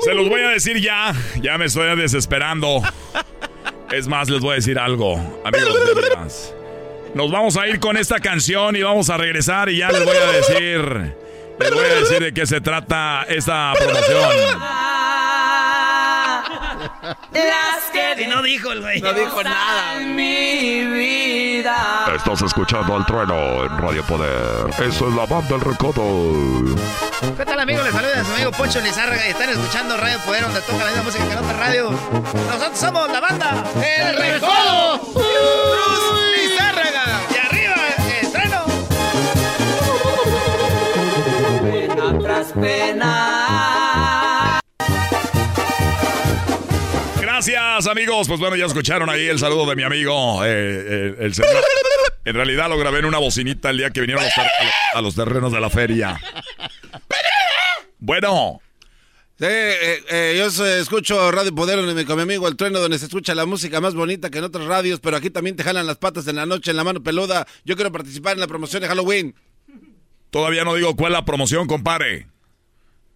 Se 0.00 0.14
los 0.14 0.28
voy 0.28 0.40
a 0.40 0.48
decir 0.48 0.80
ya, 0.80 1.12
ya 1.42 1.58
me 1.58 1.66
estoy 1.66 1.94
desesperando. 1.96 2.80
Es 3.90 4.08
más, 4.08 4.30
les 4.30 4.40
voy 4.40 4.52
a 4.52 4.54
decir 4.54 4.78
algo, 4.78 5.16
amigos. 5.44 6.54
Nos 7.18 7.32
vamos 7.32 7.56
a 7.56 7.66
ir 7.66 7.80
con 7.80 7.96
esta 7.96 8.20
canción 8.20 8.76
y 8.76 8.82
vamos 8.82 9.10
a 9.10 9.16
regresar 9.16 9.68
y 9.70 9.78
ya 9.78 9.90
les 9.90 10.04
voy 10.04 10.16
a 10.16 10.26
decir. 10.28 11.16
Les 11.58 11.70
voy 11.72 11.84
a 11.84 11.94
decir 11.96 12.20
de 12.20 12.32
qué 12.32 12.46
se 12.46 12.60
trata 12.60 13.24
esta 13.28 13.72
promoción. 13.76 14.30
Las 17.32 17.90
que 17.92 18.28
no 18.28 18.40
dijo 18.40 18.70
el 18.70 18.82
güey. 18.82 19.00
No 19.00 19.12
dijo 19.12 19.42
nada. 19.42 19.98
Mi 19.98 20.86
vida. 20.86 22.06
Estás 22.14 22.42
escuchando 22.42 22.94
al 22.94 23.04
trueno 23.04 23.64
en 23.64 23.78
Radio 23.78 24.04
Poder. 24.04 24.70
Eso 24.86 25.08
es 25.08 25.14
la 25.16 25.26
banda 25.26 25.48
del 25.48 25.60
recodo. 25.60 26.76
¿Qué 27.36 27.44
tal 27.44 27.58
amigos? 27.58 27.84
Les 27.84 27.94
saluda 27.94 28.24
su 28.24 28.32
amigo 28.32 28.52
Poncho 28.52 28.80
Lizárraga 28.80 29.26
y 29.26 29.30
están 29.30 29.50
escuchando 29.50 29.96
Radio 29.96 30.18
Poder 30.20 30.44
donde 30.44 30.60
toca 30.60 30.84
la 30.84 30.90
misma 30.90 31.02
música 31.02 31.26
que 31.26 31.32
en 31.32 31.38
otra 31.38 31.56
radio. 31.56 31.90
Nosotros 31.90 32.78
somos 32.78 33.10
la 33.10 33.18
banda 33.18 33.64
Amigos. 47.86 48.26
Pues 48.26 48.40
bueno, 48.40 48.56
ya 48.56 48.66
escucharon 48.66 49.08
ahí 49.08 49.26
el 49.26 49.38
saludo 49.38 49.64
de 49.66 49.76
mi 49.76 49.84
amigo, 49.84 50.44
eh, 50.44 50.48
eh, 50.50 51.16
el 51.20 51.34
señor. 51.34 51.62
En 52.24 52.34
realidad 52.34 52.68
lo 52.68 52.76
grabé 52.76 52.98
en 52.98 53.04
una 53.04 53.18
bocinita 53.18 53.70
el 53.70 53.78
día 53.78 53.90
que 53.90 54.00
vinieron 54.00 54.24
a 54.94 55.00
los, 55.00 55.14
terrenos 55.14 55.52
de 55.52 55.60
la 55.60 55.70
feria. 55.70 56.20
Bueno. 57.98 58.60
Sí, 59.38 59.46
eh, 59.46 60.34
yo 60.36 60.46
escucho 60.66 61.30
Radio 61.30 61.54
Poder 61.54 61.78
con 62.04 62.16
mi 62.16 62.22
amigo 62.22 62.48
El 62.48 62.56
Trueno, 62.56 62.80
donde 62.80 62.98
se 62.98 63.06
escucha 63.06 63.34
la 63.36 63.46
música 63.46 63.80
más 63.80 63.94
bonita 63.94 64.30
que 64.30 64.38
en 64.38 64.44
otras 64.44 64.66
radios, 64.66 64.98
pero 64.98 65.16
aquí 65.16 65.30
también 65.30 65.54
te 65.54 65.62
jalan 65.62 65.86
las 65.86 65.98
patas 65.98 66.26
en 66.26 66.36
la 66.36 66.46
noche, 66.46 66.72
en 66.72 66.76
la 66.76 66.84
mano 66.84 67.02
peluda. 67.02 67.46
Yo 67.64 67.76
quiero 67.76 67.92
participar 67.92 68.34
en 68.34 68.40
la 68.40 68.48
promoción 68.48 68.82
de 68.82 68.88
Halloween. 68.88 69.34
Todavía 70.30 70.64
no 70.64 70.74
digo 70.74 70.96
cuál 70.96 71.12
es 71.12 71.18
la 71.18 71.24
promoción, 71.24 71.68
compadre. 71.68 72.26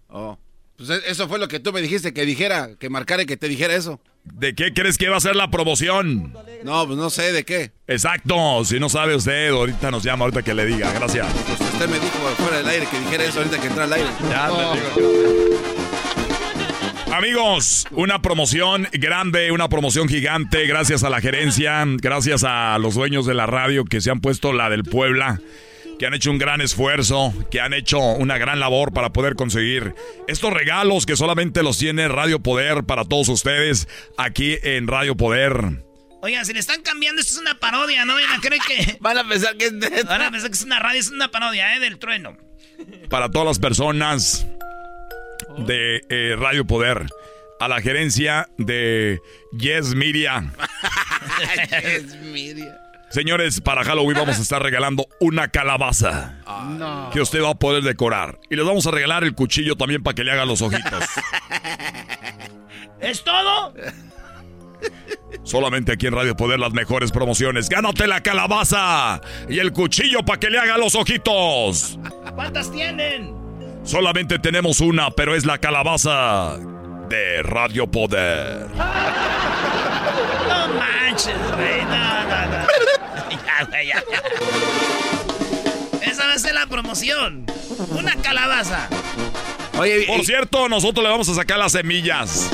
Oh. 0.08 0.38
Pues 0.76 0.90
e, 0.90 1.10
eso 1.10 1.28
fue 1.28 1.38
lo 1.38 1.48
que 1.48 1.60
tú 1.60 1.72
me 1.72 1.80
dijiste 1.82 2.14
que 2.14 2.24
dijera, 2.24 2.76
que 2.78 2.88
marcara 2.88 3.22
y 3.22 3.26
que 3.26 3.36
te 3.36 3.48
dijera 3.48 3.74
eso. 3.74 4.00
¿De 4.24 4.54
qué 4.54 4.72
crees 4.72 4.98
que 4.98 5.08
va 5.08 5.16
a 5.16 5.20
ser 5.20 5.36
la 5.36 5.50
promoción? 5.50 6.34
No, 6.64 6.86
pues 6.86 6.96
no 6.98 7.10
sé 7.10 7.32
de 7.32 7.44
qué. 7.44 7.72
Exacto, 7.86 8.64
si 8.64 8.78
no 8.78 8.88
sabe 8.88 9.16
usted, 9.16 9.50
ahorita 9.50 9.90
nos 9.90 10.02
llama, 10.04 10.24
ahorita 10.24 10.42
que 10.42 10.54
le 10.54 10.64
diga, 10.64 10.92
gracias. 10.92 11.26
Pues 11.46 11.60
usted 11.60 11.88
me 11.88 11.98
dijo 11.98 12.18
fuera 12.38 12.58
del 12.58 12.68
aire 12.68 12.86
que 12.90 12.98
dijera 13.00 13.24
eso 13.24 13.38
ahorita 13.38 13.60
que 13.60 13.66
entra 13.66 13.84
al 13.84 13.92
aire. 13.92 14.08
Ya, 14.30 14.50
Amigos, 17.12 17.86
una 17.90 18.22
promoción 18.22 18.88
grande, 18.92 19.52
una 19.52 19.68
promoción 19.68 20.08
gigante, 20.08 20.66
gracias 20.66 21.04
a 21.04 21.10
la 21.10 21.20
gerencia, 21.20 21.84
gracias 21.98 22.42
a 22.42 22.78
los 22.78 22.94
dueños 22.94 23.26
de 23.26 23.34
la 23.34 23.44
radio 23.44 23.84
que 23.84 24.00
se 24.00 24.10
han 24.10 24.20
puesto 24.20 24.54
la 24.54 24.70
del 24.70 24.84
Puebla 24.84 25.38
que 26.02 26.06
han 26.08 26.14
hecho 26.14 26.32
un 26.32 26.38
gran 26.38 26.60
esfuerzo, 26.60 27.32
que 27.48 27.60
han 27.60 27.72
hecho 27.72 28.00
una 28.00 28.36
gran 28.36 28.58
labor 28.58 28.92
para 28.92 29.12
poder 29.12 29.36
conseguir 29.36 29.94
estos 30.26 30.52
regalos 30.52 31.06
que 31.06 31.14
solamente 31.14 31.62
los 31.62 31.78
tiene 31.78 32.08
Radio 32.08 32.40
Poder 32.40 32.82
para 32.82 33.04
todos 33.04 33.28
ustedes 33.28 33.86
aquí 34.16 34.58
en 34.64 34.88
Radio 34.88 35.16
Poder. 35.16 35.84
Oigan, 36.20 36.44
si 36.44 36.54
le 36.54 36.58
están 36.58 36.82
cambiando, 36.82 37.20
esto 37.20 37.34
es 37.34 37.40
una 37.40 37.60
parodia, 37.60 38.04
¿no? 38.04 38.14
Van 38.14 38.24
a 38.24 38.40
que... 38.40 38.96
Van 39.00 39.16
a 39.16 39.28
pensar 39.28 39.56
que 39.56 39.66
es 39.66 40.04
Van 40.04 40.22
a 40.22 40.32
pensar 40.32 40.50
que 40.50 40.56
es 40.56 40.64
una 40.64 40.80
radio, 40.80 40.98
es 40.98 41.08
una 41.08 41.30
parodia, 41.30 41.76
¿eh? 41.76 41.78
Del 41.78 42.00
trueno. 42.00 42.36
Para 43.08 43.30
todas 43.30 43.46
las 43.46 43.60
personas 43.60 44.44
de 45.56 46.00
eh, 46.08 46.34
Radio 46.36 46.64
Poder. 46.64 47.06
A 47.60 47.68
la 47.68 47.80
gerencia 47.80 48.48
de 48.58 49.20
Yes 49.56 49.94
Media. 49.94 50.52
yes 51.80 52.16
Media. 52.22 52.81
Señores, 53.12 53.60
para 53.60 53.84
Halloween 53.84 54.16
vamos 54.16 54.38
a 54.38 54.42
estar 54.42 54.62
regalando 54.62 55.06
una 55.20 55.48
calabaza. 55.48 56.38
Que 57.12 57.20
usted 57.20 57.42
va 57.42 57.50
a 57.50 57.54
poder 57.54 57.82
decorar. 57.82 58.38
Y 58.48 58.56
les 58.56 58.64
vamos 58.64 58.86
a 58.86 58.90
regalar 58.90 59.22
el 59.22 59.34
cuchillo 59.34 59.76
también 59.76 60.02
para 60.02 60.14
que 60.14 60.24
le 60.24 60.32
haga 60.32 60.46
los 60.46 60.62
ojitos. 60.62 61.04
¿Es 63.00 63.22
todo? 63.22 63.74
Solamente 65.44 65.92
aquí 65.92 66.06
en 66.06 66.14
Radio 66.14 66.34
Poder 66.36 66.58
las 66.58 66.72
mejores 66.72 67.12
promociones. 67.12 67.68
Gánate 67.68 68.06
la 68.06 68.22
calabaza 68.22 69.20
y 69.46 69.58
el 69.58 69.72
cuchillo 69.72 70.24
para 70.24 70.40
que 70.40 70.48
le 70.48 70.58
haga 70.58 70.78
los 70.78 70.94
ojitos. 70.94 71.98
¿Cuántas 72.34 72.72
tienen? 72.72 73.34
Solamente 73.84 74.38
tenemos 74.38 74.80
una, 74.80 75.10
pero 75.10 75.34
es 75.34 75.44
la 75.44 75.58
calabaza 75.58 76.56
de 77.10 77.42
Radio 77.42 77.90
Poder. 77.90 78.68
No 80.48 80.68
manches, 80.74 81.36
güey. 81.54 81.82
No, 81.84 82.24
no, 82.24 82.46
no. 82.46 82.81
Ya, 83.62 83.66
güey, 83.66 83.88
ya, 83.88 84.02
Esa 86.02 86.26
va 86.26 86.34
a 86.34 86.38
ser 86.38 86.54
la 86.54 86.66
promoción. 86.66 87.46
Una 87.90 88.16
calabaza. 88.16 88.88
Oye, 89.78 90.04
Por 90.06 90.24
cierto, 90.24 90.68
nosotros 90.68 91.02
le 91.02 91.10
vamos 91.10 91.28
a 91.28 91.34
sacar 91.34 91.58
las 91.58 91.72
semillas. 91.72 92.50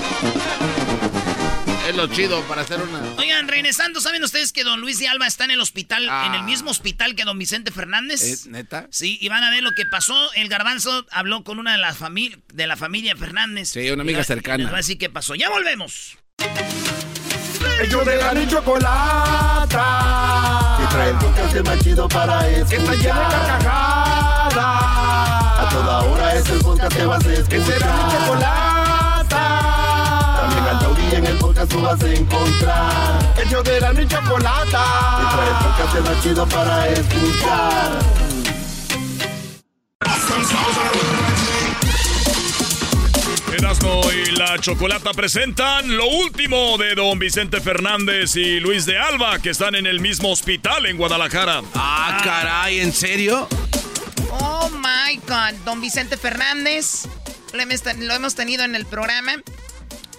Es 1.89 1.97
lo 1.97 2.07
chido 2.09 2.43
para 2.43 2.61
hacer 2.61 2.83
una. 2.83 3.01
Oigan, 3.17 3.49
regresando, 3.49 4.03
¿saben 4.03 4.23
ustedes 4.23 4.53
que 4.53 4.63
don 4.63 4.81
Luis 4.81 4.99
de 4.99 5.09
Alba 5.09 5.27
está 5.27 5.45
en 5.45 5.53
el 5.53 5.61
hospital, 5.61 6.03
en 6.03 6.35
el 6.35 6.41
ah. 6.41 6.43
mismo 6.43 6.71
hospital 6.71 7.15
que 7.15 7.25
don 7.25 7.39
Vicente 7.39 7.71
Fernández? 7.71 8.23
¿Es 8.23 8.47
neta? 8.47 8.87
Sí, 8.91 9.17
y 9.23 9.29
van 9.31 9.43
a 9.43 9.51
ver 9.51 9.63
lo 9.63 9.73
que 9.73 9.87
pasó. 9.87 10.31
El 10.35 10.51
garbanzo 10.51 11.07
habló 11.11 11.45
con 11.45 11.59
una 11.59 11.73
de 11.73 11.79
las 11.79 11.97
de 11.99 12.67
la 12.67 12.77
familia 12.77 13.17
Fernández. 13.17 13.71
Sí, 13.71 13.91
una 13.91 14.03
amiga 14.03 14.23
cercana. 14.23 14.71
Así 14.77 14.97
que 14.97 15.09
pasó. 15.09 15.35
Ya 15.35 15.49
volvemos. 15.49 16.19
Ellos 17.81 18.05
de 18.05 18.17
la 18.17 18.35
ni 18.35 18.47
chocolata. 18.47 19.85
Y 20.83 20.87
trae 20.93 21.11
el 21.11 21.17
podcast 21.17 21.67
más 21.67 21.79
chido 21.81 22.09
para 22.09 22.49
escuchar. 22.49 22.69
Que 22.69 22.77
está 22.77 22.93
llena 22.95 23.29
de 23.29 23.47
carcajadas. 23.47 24.55
A 24.57 25.69
toda 25.71 26.03
hora 26.03 26.35
es 26.35 26.49
el 26.49 26.59
podcast 26.61 26.97
que 26.97 27.07
vas 27.07 27.25
a 27.25 27.33
escuchar. 27.33 27.49
Que 27.49 27.65
será 27.65 27.87
mi 27.87 28.03
chocolata. 28.13 29.45
También 30.41 30.65
al 30.67 30.79
taurí 30.79 31.15
en 31.15 31.27
el 31.27 31.39
podcast 31.39 31.71
tú 31.71 31.81
vas 31.83 32.03
a 32.03 32.09
encontrar. 32.09 33.35
Ellos 33.45 33.65
de 33.65 33.81
la 33.81 33.93
ni 33.93 34.07
chocolata. 34.07 34.85
Y 35.23 35.27
trae 35.35 35.49
el 35.49 35.57
podcast 35.65 36.09
más 36.09 36.23
chido 36.23 36.47
para 36.47 36.89
escuchar. 36.89 37.99
Erasmo 43.59 44.03
y 44.13 44.31
la 44.37 44.57
Chocolata 44.59 45.13
presentan 45.13 45.97
lo 45.97 46.07
último 46.07 46.79
de 46.79 46.95
don 46.95 47.19
Vicente 47.19 47.61
Fernández 47.61 48.37
y 48.37 48.61
Luis 48.61 48.87
de 48.87 48.99
Alba, 48.99 49.41
que 49.41 49.51
están 49.51 49.75
en 49.75 49.87
el 49.87 49.99
mismo 49.99 50.31
hospital 50.31 50.87
en 50.87 50.97
Guadalajara. 50.97 51.63
Ah, 51.75 52.21
caray, 52.23 52.79
¿en 52.79 52.93
serio? 52.93 53.49
Oh 54.31 54.71
my 54.71 55.17
God, 55.27 55.59
don 55.65 55.81
Vicente 55.81 56.17
Fernández, 56.17 57.09
lo 57.53 58.15
hemos 58.15 58.35
tenido 58.37 58.65
en 58.65 58.77
el 58.77 58.87
programa. 58.87 59.35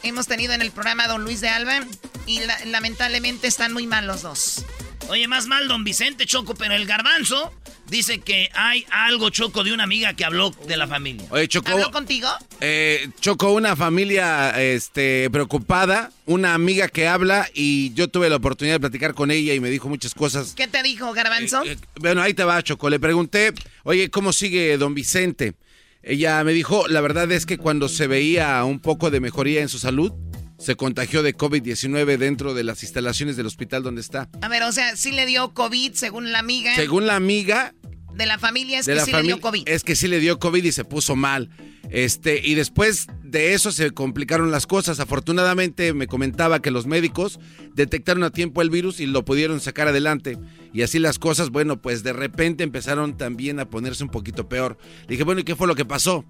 Hemos 0.04 0.28
tenido 0.28 0.54
en 0.54 0.62
el 0.62 0.72
programa 0.72 1.06
a 1.06 1.08
don 1.08 1.24
Luis 1.24 1.40
de 1.40 1.48
Alba 1.48 1.80
y 2.26 2.42
lamentablemente 2.66 3.48
están 3.48 3.72
muy 3.72 3.88
mal 3.88 4.06
los 4.06 4.22
dos. 4.22 4.66
Oye, 5.08 5.28
más 5.28 5.48
mal 5.48 5.68
don 5.68 5.84
Vicente 5.84 6.26
Choco, 6.26 6.54
pero 6.56 6.76
el 6.76 6.86
garbanzo 6.86 7.54
dice 7.90 8.20
que 8.20 8.50
hay 8.54 8.86
algo 8.92 9.30
Choco 9.30 9.64
de 9.64 9.74
una 9.74 9.84
amiga 9.84 10.14
que 10.14 10.26
habló 10.26 10.52
de 10.68 10.78
la 10.78 10.88
familia. 10.88 11.26
Oye, 11.32 11.48
Choco. 11.48 11.72
¿Habló 11.72 11.92
contigo? 11.92 12.28
Eh, 12.62 13.10
Choco, 13.20 13.52
una 13.52 13.76
familia 13.76 14.62
este, 14.62 15.30
preocupada, 15.32 16.12
una 16.26 16.54
amiga 16.54 16.88
que 16.88 17.08
habla 17.08 17.50
y 17.54 17.94
yo 17.94 18.08
tuve 18.08 18.30
la 18.30 18.36
oportunidad 18.36 18.76
de 18.76 18.80
platicar 18.82 19.14
con 19.14 19.32
ella 19.32 19.54
y 19.54 19.60
me 19.60 19.70
dijo 19.70 19.90
muchas 19.90 20.14
cosas. 20.14 20.54
¿Qué 20.56 20.68
te 20.68 20.84
dijo, 20.84 21.12
garbanzo? 21.14 21.64
Eh, 21.64 21.72
eh, 21.72 21.78
bueno, 22.00 22.22
ahí 22.22 22.34
te 22.34 22.44
va, 22.44 22.62
Choco. 22.62 22.90
Le 22.90 23.00
pregunté, 23.00 23.54
oye, 23.84 24.10
¿cómo 24.10 24.34
sigue 24.34 24.78
don 24.78 24.94
Vicente? 24.94 25.56
Ella 26.02 26.44
me 26.44 26.54
dijo, 26.54 26.88
la 26.88 27.02
verdad 27.02 27.30
es 27.32 27.46
que 27.46 27.58
cuando 27.58 27.90
se 27.90 28.08
veía 28.08 28.64
un 28.64 28.80
poco 28.80 29.12
de 29.12 29.20
mejoría 29.20 29.62
en 29.62 29.70
su 29.70 29.80
salud, 29.80 30.14
se 30.60 30.76
contagió 30.76 31.24
de 31.24 31.36
COVID-19 31.36 32.18
dentro 32.18 32.54
de 32.54 32.64
las 32.64 32.84
instalaciones 32.84 33.38
del 33.38 33.46
hospital 33.46 33.82
donde 33.82 34.02
está. 34.02 34.30
A 34.42 34.50
ver, 34.50 34.64
o 34.64 34.72
sea, 34.72 34.96
sí 34.98 35.12
le 35.12 35.26
dio 35.26 35.54
COVID 35.54 35.94
según 35.94 36.32
la 36.32 36.40
amiga. 36.40 36.76
Según 36.76 37.08
la 37.08 37.16
amiga. 37.16 37.74
De 38.14 38.26
la 38.26 38.38
familia 38.38 38.80
es 38.80 38.86
que 38.86 39.00
sí 39.00 39.12
le 39.14 39.24
dio 39.24 39.40
COVID. 39.40 39.64
Es 39.66 39.84
que 39.84 39.96
sí 39.96 40.10
le 40.10 40.20
dio 40.20 40.38
COVID 40.40 40.64
y 40.64 40.74
se 40.74 40.84
puso 40.84 41.16
mal. 41.16 41.50
Este, 41.90 42.46
y 42.46 42.54
después 42.54 43.08
de 43.24 43.54
eso 43.54 43.72
se 43.72 43.92
complicaron 43.92 44.52
las 44.52 44.68
cosas. 44.68 45.00
Afortunadamente 45.00 45.94
me 45.94 46.08
comentaba 46.08 46.62
que 46.62 46.70
los 46.70 46.86
médicos 46.86 47.40
detectaron 47.74 48.24
a 48.24 48.32
tiempo 48.32 48.62
el 48.62 48.70
virus 48.70 49.00
y 49.00 49.06
lo 49.06 49.24
pudieron 49.24 49.62
sacar 49.62 49.88
adelante. 49.88 50.38
Y 50.74 50.82
así 50.82 51.00
las 51.00 51.18
cosas, 51.18 51.50
bueno, 51.50 51.82
pues 51.82 52.04
de 52.04 52.12
repente 52.12 52.66
empezaron 52.66 53.16
también 53.16 53.62
a 53.62 53.70
ponerse 53.70 54.04
un 54.04 54.10
poquito 54.10 54.50
peor. 54.50 54.78
Le 55.04 55.14
dije, 55.14 55.24
bueno, 55.24 55.40
¿y 55.40 55.46
qué 55.46 55.56
fue 55.56 55.68
lo 55.68 55.76
que 55.76 55.86
pasó? 55.86 56.26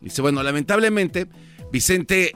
Dice, 0.00 0.22
bueno, 0.22 0.42
lamentablemente 0.42 1.28
Vicente 1.70 2.32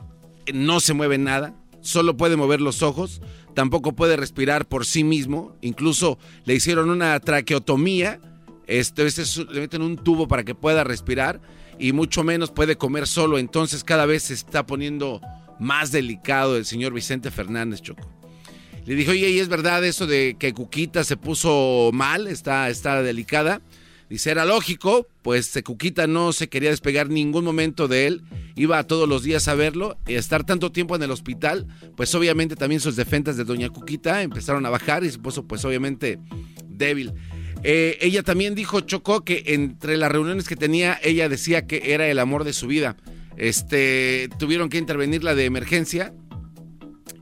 no 0.55 0.81
se 0.81 0.95
mueve 0.95 1.19
nada, 1.19 1.55
solo 1.81 2.16
puede 2.16 2.37
mover 2.37 2.61
los 2.61 2.83
ojos, 2.83 3.20
tampoco 3.55 3.95
puede 3.95 4.16
respirar 4.16 4.66
por 4.66 4.87
sí 4.87 5.05
mismo, 5.05 5.57
incluso 5.61 6.19
le 6.45 6.55
hicieron 6.55 6.91
una 6.91 7.19
traqueotomía, 7.20 8.20
este, 8.66 9.07
este 9.07 9.23
le 9.53 9.61
meten 9.61 9.83
un 9.83 9.97
tubo 9.97 10.29
para 10.29 10.45
que 10.45 10.55
pueda 10.55 10.85
respirar 10.85 11.41
y 11.79 11.93
mucho 11.93 12.25
menos 12.25 12.51
puede 12.51 12.77
comer 12.77 13.07
solo, 13.07 13.39
entonces 13.39 13.85
cada 13.85 14.07
vez 14.07 14.25
se 14.25 14.35
está 14.35 14.66
poniendo 14.66 15.20
más 15.59 15.91
delicado 15.93 16.57
el 16.57 16.65
señor 16.65 16.93
Vicente 16.93 17.31
Fernández 17.31 17.81
Choco. 17.83 18.09
Le 18.85 18.95
dijo, 18.95 19.11
oye, 19.11 19.29
¿y 19.29 19.39
es 19.39 19.49
verdad 19.49 19.85
eso 19.85 20.07
de 20.07 20.37
que 20.39 20.55
Cuquita 20.55 21.05
se 21.05 21.16
puso 21.16 21.91
mal, 21.93 22.27
está, 22.27 22.70
está 22.70 23.03
delicada? 23.03 23.61
Dice, 24.09 24.30
era 24.30 24.47
lógico, 24.47 25.06
pues 25.22 25.59
Cuquita 25.62 26.06
no 26.06 26.32
se 26.32 26.48
quería 26.48 26.70
despegar 26.70 27.10
ningún 27.10 27.44
momento 27.44 27.89
de 27.89 28.06
él, 28.06 28.22
iba 28.56 28.82
todos 28.85 29.06
los 29.06 29.22
días 29.22 29.48
a 29.48 29.55
verlo 29.55 29.98
y 30.06 30.14
estar 30.14 30.44
tanto 30.44 30.72
tiempo 30.72 30.97
en 30.97 31.02
el 31.02 31.10
hospital, 31.10 31.66
pues 31.94 32.14
obviamente 32.14 32.56
también 32.56 32.80
sus 32.80 32.97
defensas 32.97 33.36
de 33.36 33.44
Doña 33.44 33.68
Cuquita 33.68 34.22
empezaron 34.22 34.64
a 34.64 34.70
bajar 34.70 35.05
y 35.05 35.10
se 35.10 35.18
puso 35.18 35.47
pues 35.47 35.62
obviamente 35.66 36.18
débil. 36.66 37.12
Eh, 37.64 37.98
ella 38.01 38.22
también 38.22 38.55
dijo, 38.55 38.80
Chocó, 38.80 39.24
que 39.24 39.43
entre 39.48 39.98
las 39.98 40.10
reuniones 40.10 40.48
que 40.48 40.56
tenía, 40.56 40.98
ella 41.02 41.28
decía 41.28 41.66
que 41.66 41.93
era 41.93 42.06
el 42.09 42.18
amor 42.18 42.44
de 42.44 42.55
su 42.55 42.66
vida. 42.66 42.97
Este, 43.36 44.30
tuvieron 44.39 44.70
que 44.70 44.78
intervenir 44.78 45.22
la 45.22 45.35
de 45.35 45.44
emergencia, 45.44 46.14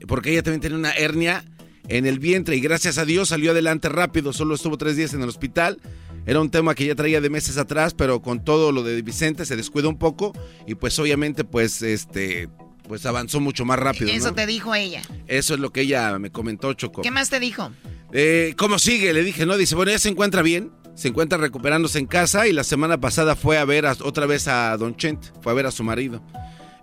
porque 0.07 0.31
ella 0.31 0.43
también 0.43 0.61
tenía 0.61 0.79
una 0.79 0.93
hernia 0.93 1.45
en 1.89 2.07
el 2.07 2.19
vientre 2.19 2.57
y 2.57 2.61
gracias 2.61 2.99
a 2.99 3.05
Dios 3.05 3.29
salió 3.29 3.53
adelante 3.53 3.89
rápido, 3.89 4.33
solo 4.33 4.55
estuvo 4.55 4.77
tres 4.77 4.97
días 4.97 5.15
en 5.15 5.23
el 5.23 5.29
hospital 5.29 5.79
era 6.27 6.41
un 6.41 6.51
tema 6.51 6.75
que 6.75 6.85
ya 6.85 6.95
traía 6.95 7.21
de 7.21 7.31
meses 7.31 7.57
atrás, 7.57 7.95
pero 7.95 8.21
con 8.21 8.45
todo 8.45 8.73
lo 8.73 8.83
de 8.83 9.01
Vicente 9.01 9.47
se 9.47 9.57
descuidó 9.57 9.89
un 9.89 9.99
poco 9.99 10.33
y 10.67 10.75
pues 10.75 10.99
obviamente 10.99 11.45
pues 11.45 11.81
este 11.83 12.49
pues 12.89 13.07
avanzó 13.07 13.41
mucho 13.41 13.65
más 13.65 13.79
rápido. 13.79 14.11
Eso 14.11 14.33
te 14.33 14.47
dijo 14.47 14.75
ella. 14.75 15.03
Eso 15.27 15.55
es 15.55 15.61
lo 15.61 15.73
que 15.73 15.83
ella 15.83 16.19
me 16.19 16.31
comentó, 16.31 16.73
Choco. 16.75 17.03
¿Qué 17.03 17.11
más 17.11 17.31
te 17.31 17.41
dijo? 17.41 17.73
Eh, 18.13 18.55
¿Cómo 18.57 18.79
sigue? 18.79 19.13
Le 19.13 19.25
dije, 19.25 19.45
no, 19.45 19.57
dice, 19.57 19.75
bueno, 19.75 19.91
ya 19.91 19.99
se 19.99 20.09
encuentra 20.09 20.43
bien, 20.43 20.71
se 20.95 21.09
encuentra 21.09 21.39
recuperándose 21.39 21.99
en 21.99 22.07
casa 22.07 22.47
y 22.47 22.53
la 22.53 22.63
semana 22.63 23.01
pasada 23.01 23.35
fue 23.35 23.59
a 23.59 23.65
ver 23.65 23.87
otra 23.87 24.27
vez 24.27 24.47
a 24.47 24.77
Don 24.77 24.97
Chent, 24.97 25.25
fue 25.43 25.53
a 25.53 25.55
ver 25.55 25.67
a 25.67 25.71
su 25.71 25.83
marido. 25.83 26.23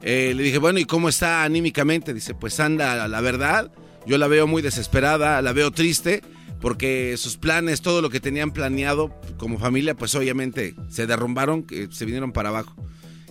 Eh, 0.02 0.34
le 0.36 0.44
dije, 0.44 0.58
bueno, 0.58 0.80
¿y 0.80 0.86
cómo 0.86 1.08
está 1.08 1.44
anímicamente? 1.44 2.14
Dice, 2.14 2.34
pues 2.34 2.60
anda, 2.60 3.08
la 3.08 3.22
verdad, 3.22 3.72
yo 4.06 4.18
la 4.18 4.28
veo 4.28 4.46
muy 4.48 4.62
desesperada, 4.62 5.42
la 5.42 5.54
veo 5.54 5.72
triste 5.72 6.22
porque 6.64 7.16
sus 7.18 7.36
planes, 7.36 7.82
todo 7.82 8.02
lo 8.02 8.10
que 8.10 8.22
tenían 8.22 8.52
planeado 8.52 9.14
como 9.36 9.60
familia, 9.60 9.96
pues 9.96 10.16
obviamente 10.16 10.76
se 10.90 11.06
derrumbaron, 11.06 11.68
se 11.92 12.06
vinieron 12.06 12.32
para 12.32 12.48
abajo. 12.48 12.74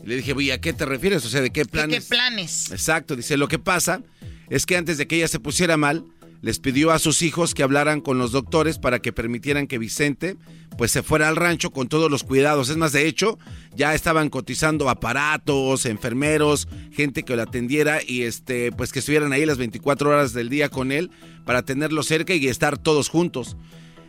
Y 0.05 0.09
le 0.09 0.17
dije, 0.17 0.35
¿y 0.39 0.51
a 0.51 0.61
qué 0.61 0.75
te 0.75 0.85
refieres? 0.85 1.25
O 1.25 1.31
sea, 1.31 1.41
¿de 1.41 1.49
qué 1.49 1.65
planes? 1.65 1.97
¿De 1.97 2.01
qué 2.03 2.09
planes? 2.11 2.71
Exacto, 2.71 3.17
dice, 3.17 3.39
lo 3.39 3.49
que 3.49 3.59
pasa 3.59 4.03
es 4.51 4.67
que 4.67 4.77
antes 4.77 4.99
de 4.99 5.07
que 5.07 5.17
ella 5.17 5.29
se 5.29 5.41
pusiera 5.41 5.79
mal, 5.79 6.05
les 6.43 6.59
pidió 6.59 6.91
a 6.91 6.99
sus 6.99 7.23
hijos 7.23 7.55
que 7.55 7.63
hablaran 7.63 8.01
con 8.01 8.19
los 8.19 8.33
doctores 8.33 8.79
para 8.79 8.99
que 8.99 9.13
permitieran 9.13 9.69
que 9.69 9.79
Vicente 9.79 10.37
pues 10.77 10.91
se 10.91 11.05
fuera 11.05 11.29
al 11.29 11.37
rancho 11.37 11.71
con 11.71 11.89
todos 11.89 12.11
los 12.11 12.25
cuidados. 12.25 12.69
Es 12.69 12.77
más, 12.77 12.93
de 12.93 13.07
hecho, 13.07 13.39
ya 13.77 13.95
estaban 13.95 14.29
cotizando 14.29 14.91
aparatos, 14.91 15.87
enfermeros, 15.87 16.67
gente 16.91 17.23
que 17.23 17.37
lo 17.37 17.43
atendiera 17.43 18.01
y 18.05 18.23
este 18.23 18.73
pues 18.73 18.93
que 18.93 18.99
estuvieran 18.99 19.33
ahí 19.33 19.47
las 19.47 19.59
24 19.59 20.11
horas 20.11 20.33
del 20.33 20.49
día 20.49 20.69
con 20.69 20.91
él 20.91 21.11
para 21.47 21.63
tenerlo 21.63 22.03
cerca 22.03 22.35
y 22.35 22.49
estar 22.49 22.77
todos 22.77 23.09
juntos. 23.09 23.57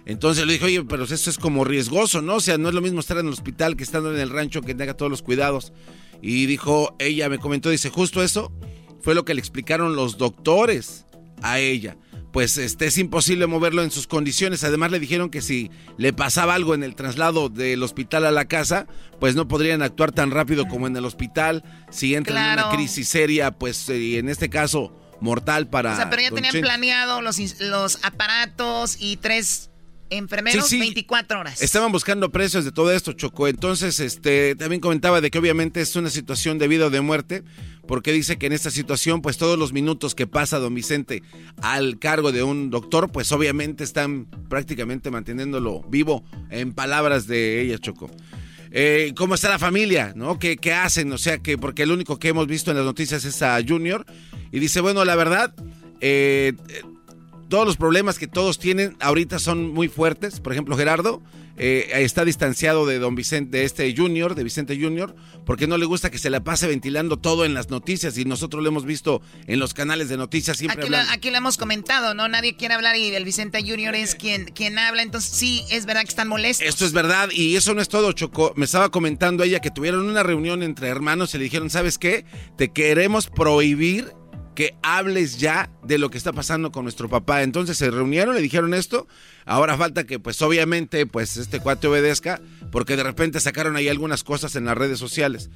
Entonces 0.05 0.45
le 0.47 0.53
dije, 0.53 0.65
oye, 0.65 0.83
pero 0.83 1.03
eso 1.03 1.29
es 1.29 1.37
como 1.37 1.63
riesgoso, 1.63 2.21
¿no? 2.21 2.35
O 2.35 2.41
sea, 2.41 2.57
no 2.57 2.67
es 2.67 2.75
lo 2.75 2.81
mismo 2.81 2.99
estar 2.99 3.17
en 3.19 3.27
el 3.27 3.31
hospital 3.31 3.77
que 3.77 3.83
estando 3.83 4.13
en 4.13 4.19
el 4.19 4.31
rancho 4.31 4.61
que 4.61 4.73
tenga 4.73 4.95
todos 4.95 5.11
los 5.11 5.21
cuidados. 5.21 5.71
Y 6.21 6.47
dijo, 6.47 6.95
ella 6.99 7.29
me 7.29 7.37
comentó, 7.37 7.69
dice, 7.69 7.89
justo 7.89 8.23
eso 8.23 8.51
fue 9.01 9.13
lo 9.13 9.23
que 9.23 9.33
le 9.35 9.39
explicaron 9.39 9.95
los 9.95 10.17
doctores 10.17 11.05
a 11.41 11.59
ella 11.59 11.95
pues 12.33 12.57
este, 12.57 12.87
es 12.87 12.97
imposible 12.97 13.45
moverlo 13.45 13.83
en 13.83 13.91
sus 13.91 14.07
condiciones. 14.07 14.63
Además 14.63 14.89
le 14.89 14.99
dijeron 14.99 15.29
que 15.29 15.41
si 15.41 15.69
le 15.97 16.13
pasaba 16.13 16.55
algo 16.55 16.73
en 16.73 16.83
el 16.83 16.95
traslado 16.95 17.47
del 17.47 17.83
hospital 17.83 18.25
a 18.25 18.31
la 18.31 18.45
casa, 18.45 18.87
pues 19.19 19.35
no 19.35 19.47
podrían 19.47 19.83
actuar 19.83 20.11
tan 20.11 20.31
rápido 20.31 20.67
como 20.67 20.87
en 20.87 20.97
el 20.97 21.05
hospital. 21.05 21.63
Si 21.91 22.15
entra 22.15 22.53
en 22.53 22.59
una 22.59 22.69
crisis 22.71 23.07
seria, 23.07 23.51
pues 23.51 23.87
eh, 23.87 24.17
en 24.17 24.29
este 24.29 24.49
caso 24.49 24.99
mortal 25.21 25.69
para... 25.69 25.93
O 25.93 25.95
sea, 25.95 26.09
pero 26.09 26.23
ya 26.23 26.31
tenían 26.31 26.59
planeado 26.59 27.21
los, 27.21 27.37
los 27.61 27.99
aparatos 28.03 28.97
y 28.99 29.17
tres 29.17 29.69
enfermeros 30.09 30.69
24 30.69 31.39
horas. 31.39 31.61
Estaban 31.61 31.91
buscando 31.91 32.31
precios 32.31 32.65
de 32.65 32.71
todo 32.71 32.91
esto, 32.91 33.13
Choco. 33.13 33.47
Entonces, 33.47 33.99
este, 33.99 34.55
también 34.55 34.81
comentaba 34.81 35.21
de 35.21 35.31
que 35.31 35.37
obviamente 35.37 35.81
es 35.81 35.95
una 35.95 36.09
situación 36.09 36.57
de 36.57 36.67
vida 36.67 36.87
o 36.87 36.89
de 36.89 37.01
muerte, 37.01 37.43
porque 37.87 38.11
dice 38.11 38.37
que 38.37 38.47
en 38.47 38.53
esta 38.53 38.71
situación, 38.71 39.21
pues 39.21 39.37
todos 39.37 39.57
los 39.59 39.73
minutos 39.73 40.15
que 40.15 40.27
pasa 40.27 40.59
don 40.59 40.73
Vicente 40.73 41.23
al 41.61 41.99
cargo 41.99 42.31
de 42.31 42.43
un 42.43 42.69
doctor, 42.69 43.11
pues 43.11 43.31
obviamente 43.31 43.83
están 43.83 44.25
prácticamente 44.49 45.11
manteniéndolo 45.11 45.81
vivo, 45.89 46.23
en 46.49 46.73
palabras 46.73 47.27
de 47.27 47.61
ella, 47.61 47.77
Choco. 47.77 48.09
Eh, 48.71 49.13
¿Cómo 49.15 49.35
está 49.35 49.49
la 49.49 49.59
familia? 49.59 50.13
¿No? 50.15 50.39
¿Qué, 50.39 50.57
¿Qué 50.57 50.73
hacen? 50.73 51.11
O 51.11 51.17
sea, 51.17 51.37
que 51.37 51.57
porque 51.57 51.83
el 51.83 51.91
único 51.91 52.17
que 52.17 52.29
hemos 52.29 52.47
visto 52.47 52.71
en 52.71 52.77
las 52.77 52.85
noticias 52.85 53.23
es 53.23 53.41
a 53.43 53.59
Junior. 53.65 54.05
Y 54.51 54.59
dice, 54.59 54.81
bueno, 54.81 55.05
la 55.05 55.15
verdad, 55.15 55.53
eh, 56.01 56.53
todos 57.49 57.67
los 57.67 57.77
problemas 57.77 58.17
que 58.17 58.27
todos 58.27 58.57
tienen 58.57 58.95
ahorita 58.99 59.37
son 59.37 59.71
muy 59.71 59.89
fuertes. 59.89 60.39
Por 60.39 60.53
ejemplo, 60.53 60.75
Gerardo 60.75 61.21
eh, 61.57 61.89
está 61.93 62.25
distanciado 62.25 62.85
de 62.85 62.99
don 62.99 63.15
Vicente, 63.15 63.57
de 63.57 63.65
este 63.65 63.93
Junior, 63.95 64.35
de 64.35 64.43
Vicente 64.43 64.77
Junior, 64.79 65.15
porque 65.45 65.67
no 65.67 65.77
le 65.77 65.85
gusta 65.85 66.09
que 66.09 66.17
se 66.17 66.29
la 66.29 66.43
pase 66.43 66.67
ventilando 66.67 67.17
todo 67.17 67.45
en 67.45 67.53
las 67.53 67.69
noticias 67.69 68.17
y 68.17 68.25
nosotros 68.25 68.63
lo 68.63 68.69
hemos 68.69 68.85
visto 68.85 69.21
en 69.47 69.59
los 69.59 69.73
canales 69.73 70.09
de 70.09 70.17
noticias 70.17 70.57
siempre 70.57 70.81
aquí, 70.81 70.91
lo, 70.91 70.97
aquí 70.97 71.29
lo 71.29 71.37
hemos 71.37 71.57
comentado, 71.57 72.13
¿no? 72.13 72.27
Nadie 72.27 72.55
quiere 72.55 72.73
hablar 72.73 72.95
y 72.95 73.13
el 73.13 73.23
Vicente 73.23 73.61
Junior 73.61 73.95
es 73.95 74.15
quien, 74.15 74.45
quien 74.45 74.79
habla, 74.79 75.03
entonces 75.03 75.31
sí, 75.31 75.63
es 75.69 75.85
verdad 75.85 76.01
que 76.01 76.09
están 76.09 76.27
molestos. 76.27 76.67
Esto 76.67 76.85
es 76.85 76.93
verdad 76.93 77.29
y 77.31 77.55
eso 77.55 77.73
no 77.73 77.81
es 77.81 77.89
todo, 77.89 78.11
Choco. 78.13 78.53
Me 78.55 78.65
estaba 78.65 78.89
comentando 78.89 79.43
ella 79.43 79.59
que 79.59 79.71
tuvieron 79.71 80.07
una 80.07 80.23
reunión 80.23 80.63
entre 80.63 80.87
hermanos 80.87 81.33
y 81.33 81.37
le 81.37 81.43
dijeron, 81.45 81.69
¿sabes 81.69 81.97
qué? 81.97 82.25
Te 82.57 82.71
queremos 82.71 83.27
prohibir 83.27 84.11
que 84.55 84.75
hables 84.81 85.37
ya 85.37 85.69
de 85.83 85.97
lo 85.97 86.09
que 86.09 86.17
está 86.17 86.33
pasando 86.33 86.71
con 86.71 86.83
nuestro 86.83 87.09
papá. 87.09 87.43
Entonces 87.43 87.77
se 87.77 87.89
reunieron, 87.89 88.35
le 88.35 88.41
dijeron 88.41 88.73
esto. 88.73 89.07
Ahora 89.45 89.77
falta 89.77 90.05
que, 90.05 90.19
pues 90.19 90.41
obviamente, 90.41 91.05
pues 91.05 91.37
este 91.37 91.59
cuate 91.59 91.87
obedezca, 91.87 92.41
porque 92.71 92.95
de 92.95 93.03
repente 93.03 93.39
sacaron 93.39 93.75
ahí 93.75 93.89
algunas 93.89 94.23
cosas 94.23 94.55
en 94.55 94.65
las 94.65 94.77
redes 94.77 94.99
sociales. 94.99 95.49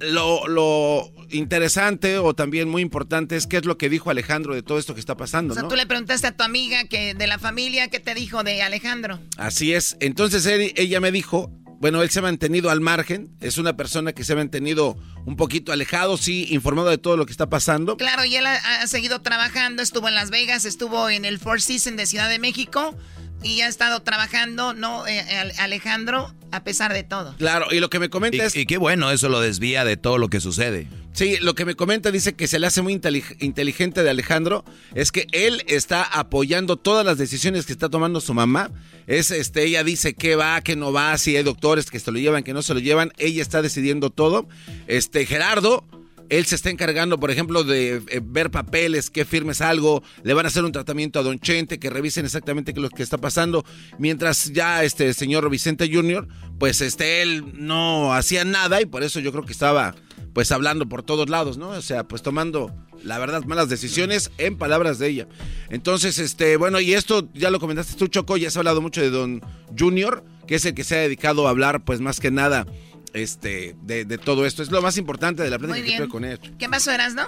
Lo, 0.00 1.12
interesante 1.30 2.18
o 2.18 2.32
también 2.32 2.68
muy 2.68 2.82
importante 2.82 3.36
es 3.36 3.46
qué 3.48 3.56
es 3.56 3.64
lo 3.64 3.76
que 3.78 3.88
dijo 3.88 4.10
Alejandro 4.10 4.54
de 4.54 4.62
todo 4.62 4.78
esto 4.78 4.94
que 4.94 5.00
está 5.00 5.16
pasando. 5.16 5.52
O 5.52 5.56
sea, 5.56 5.66
tú 5.66 5.74
le 5.74 5.86
preguntaste 5.86 6.28
a 6.28 6.36
tu 6.36 6.44
amiga 6.44 6.84
que 6.84 7.14
de 7.14 7.26
la 7.26 7.38
familia 7.38 7.88
qué 7.88 7.98
te 7.98 8.14
dijo 8.14 8.44
de 8.44 8.62
Alejandro. 8.62 9.18
Así 9.36 9.74
es. 9.74 9.96
Entonces 10.00 10.46
ella 10.46 11.00
me 11.00 11.10
dijo 11.10 11.50
bueno, 11.80 12.02
él 12.02 12.10
se 12.10 12.18
ha 12.18 12.22
mantenido 12.22 12.70
al 12.70 12.80
margen, 12.80 13.30
es 13.40 13.56
una 13.56 13.76
persona 13.76 14.12
que 14.12 14.24
se 14.24 14.32
ha 14.32 14.36
mantenido 14.36 14.96
un 15.26 15.36
poquito 15.36 15.72
alejado, 15.72 16.16
sí, 16.16 16.46
informado 16.50 16.88
de 16.88 16.98
todo 16.98 17.16
lo 17.16 17.24
que 17.24 17.32
está 17.32 17.48
pasando. 17.48 17.96
Claro, 17.96 18.24
y 18.24 18.34
él 18.34 18.46
ha, 18.46 18.86
seguido 18.86 19.20
trabajando, 19.20 19.82
estuvo 19.82 20.08
en 20.08 20.14
Las 20.14 20.30
Vegas, 20.30 20.64
estuvo 20.64 21.08
en 21.08 21.24
el 21.24 21.38
Four 21.38 21.60
Seasons 21.60 21.96
de 21.96 22.06
Ciudad 22.06 22.28
de 22.28 22.38
México 22.38 22.96
y 23.42 23.60
ha 23.60 23.68
estado 23.68 24.00
trabajando, 24.00 24.74
¿no, 24.74 25.06
eh, 25.06 25.24
Alejandro? 25.58 26.34
A 26.50 26.64
pesar 26.64 26.92
de 26.92 27.04
todo. 27.04 27.36
Claro, 27.36 27.66
y 27.70 27.78
lo 27.78 27.90
que 27.90 27.98
me 27.98 28.08
comenta 28.08 28.44
es... 28.44 28.56
Y 28.56 28.66
qué 28.66 28.78
bueno, 28.78 29.10
eso 29.10 29.28
lo 29.28 29.40
desvía 29.40 29.84
de 29.84 29.96
todo 29.96 30.18
lo 30.18 30.28
que 30.28 30.40
sucede. 30.40 30.88
Sí, 31.12 31.36
lo 31.40 31.54
que 31.54 31.64
me 31.64 31.74
comenta 31.74 32.12
dice 32.12 32.34
que 32.34 32.46
se 32.46 32.58
le 32.58 32.66
hace 32.68 32.80
muy 32.80 32.92
inteligente 32.92 34.02
de 34.02 34.10
Alejandro 34.10 34.64
es 34.94 35.10
que 35.10 35.26
él 35.32 35.64
está 35.66 36.04
apoyando 36.04 36.76
todas 36.76 37.04
las 37.04 37.18
decisiones 37.18 37.66
que 37.66 37.72
está 37.72 37.88
tomando 37.88 38.20
su 38.20 38.34
mamá. 38.34 38.70
Es 39.06 39.30
este, 39.30 39.64
ella 39.64 39.82
dice 39.82 40.14
que 40.14 40.36
va, 40.36 40.60
que 40.60 40.76
no 40.76 40.92
va, 40.92 41.18
si 41.18 41.36
hay 41.36 41.42
doctores 41.42 41.90
que 41.90 41.98
se 41.98 42.12
lo 42.12 42.18
llevan, 42.18 42.44
que 42.44 42.52
no 42.52 42.62
se 42.62 42.74
lo 42.74 42.80
llevan, 42.80 43.12
ella 43.18 43.42
está 43.42 43.62
decidiendo 43.62 44.10
todo. 44.10 44.48
Este 44.86 45.26
Gerardo 45.26 45.84
él 46.28 46.44
se 46.44 46.56
está 46.56 46.70
encargando, 46.70 47.18
por 47.18 47.30
ejemplo, 47.30 47.64
de 47.64 48.02
eh, 48.08 48.20
ver 48.22 48.50
papeles, 48.50 49.10
que 49.10 49.24
firmes 49.24 49.60
algo, 49.60 50.02
le 50.22 50.34
van 50.34 50.44
a 50.44 50.48
hacer 50.48 50.64
un 50.64 50.72
tratamiento 50.72 51.18
a 51.18 51.22
Don 51.22 51.38
Chente, 51.38 51.78
que 51.78 51.90
revisen 51.90 52.24
exactamente 52.24 52.72
qué 52.72 52.80
es 52.80 52.82
lo 52.82 52.90
que 52.90 53.02
está 53.02 53.18
pasando, 53.18 53.64
mientras 53.98 54.52
ya 54.52 54.84
este 54.84 55.12
señor 55.14 55.48
Vicente 55.48 55.90
Jr., 55.92 56.28
pues 56.58 56.80
este 56.80 57.22
él 57.22 57.44
no 57.54 58.12
hacía 58.12 58.44
nada 58.44 58.80
y 58.80 58.86
por 58.86 59.02
eso 59.02 59.20
yo 59.20 59.32
creo 59.32 59.44
que 59.44 59.52
estaba 59.52 59.94
pues 60.38 60.52
hablando 60.52 60.88
por 60.88 61.02
todos 61.02 61.28
lados, 61.28 61.58
¿no? 61.58 61.70
O 61.70 61.82
sea, 61.82 62.04
pues 62.04 62.22
tomando 62.22 62.72
la 63.02 63.18
verdad 63.18 63.42
malas 63.42 63.68
decisiones 63.68 64.30
en 64.38 64.56
palabras 64.56 65.00
de 65.00 65.08
ella. 65.08 65.26
Entonces, 65.68 66.20
este, 66.20 66.56
bueno, 66.56 66.78
y 66.78 66.94
esto 66.94 67.28
ya 67.34 67.50
lo 67.50 67.58
comentaste 67.58 67.96
tú, 67.96 68.06
Choco, 68.06 68.36
ya 68.36 68.48
se 68.48 68.56
ha 68.56 68.60
hablado 68.60 68.80
mucho 68.80 69.00
de 69.00 69.10
Don 69.10 69.42
Junior, 69.76 70.24
que 70.46 70.54
es 70.54 70.64
el 70.64 70.74
que 70.74 70.84
se 70.84 70.94
ha 70.94 71.00
dedicado 71.00 71.48
a 71.48 71.50
hablar 71.50 71.84
pues 71.84 72.00
más 72.00 72.20
que 72.20 72.30
nada 72.30 72.68
este, 73.14 73.74
de, 73.82 74.04
todo 74.16 74.46
esto. 74.46 74.62
Es 74.62 74.70
lo 74.70 74.80
más 74.80 74.96
importante 74.96 75.42
de 75.42 75.50
la 75.50 75.58
plática 75.58 75.84
que 75.84 75.96
tuve 75.96 76.08
con 76.08 76.24
él. 76.24 76.38
¿Qué 76.56 76.68
pasó, 76.68 76.92
Eras, 76.92 77.16
no? 77.16 77.26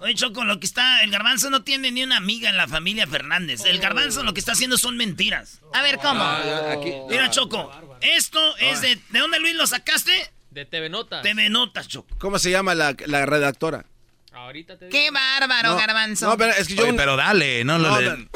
Oye, 0.00 0.14
Choco, 0.14 0.44
lo 0.44 0.60
que 0.60 0.66
está. 0.66 1.02
El 1.02 1.10
garbanzo 1.10 1.48
no 1.48 1.62
tiene 1.62 1.90
ni 1.90 2.02
una 2.02 2.18
amiga 2.18 2.50
en 2.50 2.58
la 2.58 2.68
familia 2.68 3.06
Fernández. 3.06 3.64
El 3.64 3.78
garbanzo 3.78 4.22
lo 4.22 4.34
que 4.34 4.40
está 4.40 4.52
haciendo 4.52 4.76
son 4.76 4.98
mentiras. 4.98 5.62
A 5.72 5.80
ver, 5.80 5.96
¿cómo? 5.96 6.20
Ah, 6.22 6.76
Mira, 7.08 7.30
Choco, 7.30 7.72
esto 8.02 8.38
es 8.58 8.82
de. 8.82 8.98
¿De 9.08 9.18
dónde, 9.18 9.40
Luis, 9.40 9.54
lo 9.54 9.66
sacaste? 9.66 10.12
De 10.50 10.64
TV 10.64 10.88
Notas. 10.88 11.22
TV 11.22 11.48
Notas, 11.48 11.88
Choco. 11.88 12.16
¿Cómo 12.18 12.38
se 12.38 12.50
llama 12.50 12.74
la, 12.74 12.92
redactora? 12.92 13.84
Ahorita 14.32 14.78
te 14.78 14.88
¡Qué 14.88 15.10
bárbaro, 15.10 15.76
garbanzo! 15.76 16.28
No, 16.28 16.36
pero 16.36 16.52
es 16.52 16.68
que 16.68 16.74
yo. 16.74 16.96
pero 16.96 17.16
dale, 17.16 17.64
no, 17.64 17.78
lo 17.78 17.96
de... 17.96 18.28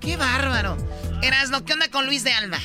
¡Qué 0.00 0.16
bárbaro! 0.16 0.76
Erasno, 1.22 1.64
¿qué 1.64 1.72
onda 1.72 1.88
con 1.88 2.06
Luis 2.06 2.24
de 2.24 2.32
Alba? 2.32 2.58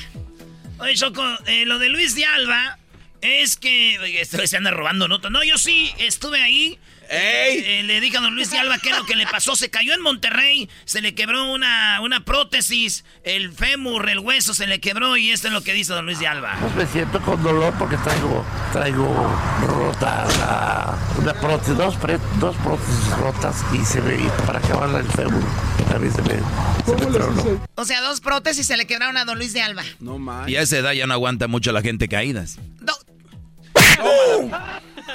Oye, 0.78 0.94
Choco, 0.94 1.22
eh, 1.46 1.64
lo 1.64 1.78
de 1.78 1.88
Luis 1.88 2.14
de 2.14 2.24
Alba 2.24 2.78
es 3.20 3.56
que 3.56 4.20
esto 4.20 4.46
se 4.46 4.56
anda 4.56 4.70
robando 4.70 5.08
notas. 5.08 5.30
No, 5.30 5.42
yo 5.44 5.58
sí 5.58 5.92
estuve 5.98 6.42
ahí. 6.42 6.78
Eh, 7.12 7.82
le 7.84 8.00
dije 8.00 8.18
a 8.18 8.20
don 8.20 8.36
Luis 8.36 8.52
de 8.52 8.58
Alba 8.58 8.78
qué 8.78 8.90
es 8.90 8.96
lo 8.96 9.04
que 9.04 9.16
le 9.16 9.26
pasó. 9.26 9.56
Se 9.56 9.68
cayó 9.68 9.92
en 9.94 10.00
Monterrey, 10.00 10.70
se 10.84 11.00
le 11.00 11.12
quebró 11.14 11.52
una, 11.52 12.00
una 12.02 12.24
prótesis, 12.24 13.04
el 13.24 13.52
fémur, 13.52 14.08
el 14.08 14.20
hueso 14.20 14.54
se 14.54 14.68
le 14.68 14.80
quebró 14.80 15.16
y 15.16 15.30
esto 15.30 15.48
es 15.48 15.52
lo 15.52 15.62
que 15.62 15.72
dice 15.72 15.92
don 15.92 16.06
Luis 16.06 16.20
de 16.20 16.28
Alba. 16.28 16.56
Pues 16.60 16.74
me 16.76 16.86
siento 16.86 17.20
con 17.20 17.42
dolor 17.42 17.74
porque 17.78 17.96
traigo, 17.96 18.46
traigo 18.72 19.06
rota 19.66 20.96
una 21.18 21.34
prótesis, 21.34 21.76
dos, 21.76 21.96
dos 22.38 22.56
prótesis 22.56 23.10
rotas 23.18 23.64
y 23.72 23.84
se 23.84 24.00
me, 24.02 24.16
para 24.46 24.60
acabar 24.60 25.00
el 25.00 25.10
fémur 25.10 25.42
también 25.90 26.14
se 26.14 26.22
me, 26.22 26.40
O 27.74 27.84
sea, 27.84 28.00
dos 28.02 28.20
prótesis 28.20 28.64
se 28.64 28.76
le 28.76 28.86
quebraron 28.86 29.16
a 29.16 29.24
don 29.24 29.36
Luis 29.36 29.52
de 29.52 29.62
Alba. 29.62 29.82
No 29.98 30.18
más. 30.18 30.48
Y 30.48 30.54
a 30.54 30.62
esa 30.62 30.78
edad 30.78 30.92
ya 30.92 31.08
no 31.08 31.14
aguanta 31.14 31.48
mucho 31.48 31.72
la 31.72 31.82
gente 31.82 32.06
caídas. 32.06 32.58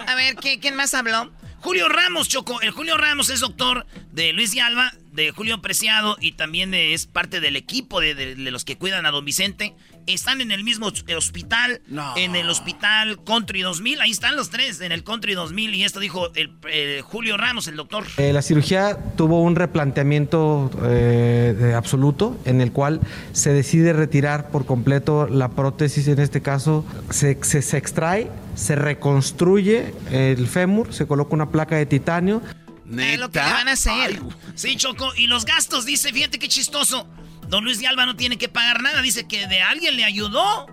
A 0.08 0.16
ver, 0.16 0.36
¿quién 0.36 0.76
más 0.76 0.94
habló? 0.94 1.32
Julio 1.66 1.90
Ramos, 1.90 2.28
Choco. 2.28 2.62
El 2.62 2.70
Julio 2.70 2.96
Ramos 2.96 3.32
es 3.32 3.40
doctor 3.40 3.88
de 4.12 4.34
Luis 4.34 4.52
de 4.52 4.62
Alba, 4.62 4.94
de 5.16 5.32
Julio 5.32 5.62
Preciado 5.62 6.18
y 6.20 6.34
también 6.34 6.74
es 6.74 7.08
parte 7.08 7.40
del 7.40 7.56
equipo 7.56 8.02
de, 8.02 8.36
los 8.36 8.66
que 8.66 8.78
cuidan 8.78 9.06
a 9.06 9.12
don 9.12 9.26
Vicente. 9.26 9.76
Están 10.08 10.42
en 10.42 10.52
el 10.52 10.64
mismo 10.64 10.92
hospital, 11.18 11.82
en 12.16 12.36
el 12.36 12.50
hospital 12.50 13.24
Country 13.24 13.62
2000. 13.62 14.02
Ahí 14.02 14.12
están 14.12 14.36
los 14.36 14.52
tres, 14.52 14.82
en 14.82 14.92
el 14.92 15.04
Country 15.04 15.34
2000. 15.34 15.74
Y 15.74 15.84
esto 15.84 16.00
dijo 16.00 16.30
el, 16.36 17.02
Julio 17.02 17.38
Ramos, 17.38 17.68
el 17.68 17.76
doctor. 17.76 18.06
Eh, 18.18 18.32
la 18.32 18.44
cirugía 18.44 18.98
tuvo 19.16 19.42
un 19.42 19.56
replanteamiento 19.56 20.70
eh, 20.84 21.74
absoluto 21.76 22.38
en 22.46 22.62
el 22.62 22.72
cual 22.72 23.02
se 23.32 23.52
decide 23.52 23.94
retirar 23.94 24.52
por 24.52 24.66
completo 24.66 25.28
la 25.28 25.50
prótesis, 25.50 26.08
en 26.08 26.20
este 26.20 26.42
caso 26.42 26.86
se, 27.10 27.42
se 27.42 27.78
extrae, 27.78 28.30
se 28.56 28.76
reconstruye 28.76 29.94
el 30.12 30.48
fémur, 30.48 30.94
se 30.94 31.08
coloca 31.08 31.34
una 31.34 31.50
placa 31.50 31.78
de 31.78 31.86
titanio. 31.86 32.42
¿Neta? 32.86 33.18
lo 33.18 33.32
que 33.32 33.40
van 33.40 33.68
a 33.68 33.72
hacer. 33.74 34.22
sí, 34.56 34.76
Choco. 34.76 35.14
Y 35.16 35.28
los 35.28 35.46
gastos, 35.46 35.86
dice, 35.86 36.14
fíjate 36.14 36.40
qué 36.40 36.48
chistoso. 36.48 37.08
Don 37.48 37.64
Luis 37.64 37.80
de 37.80 37.88
Alba 37.88 38.06
no 38.06 38.16
tiene 38.16 38.38
que 38.38 38.50
pagar 38.50 38.82
nada. 38.82 39.02
Dice 39.02 39.28
que 39.28 39.48
de 39.48 39.62
alguien 39.62 39.96
le 39.96 40.06
ayudó. 40.06 40.68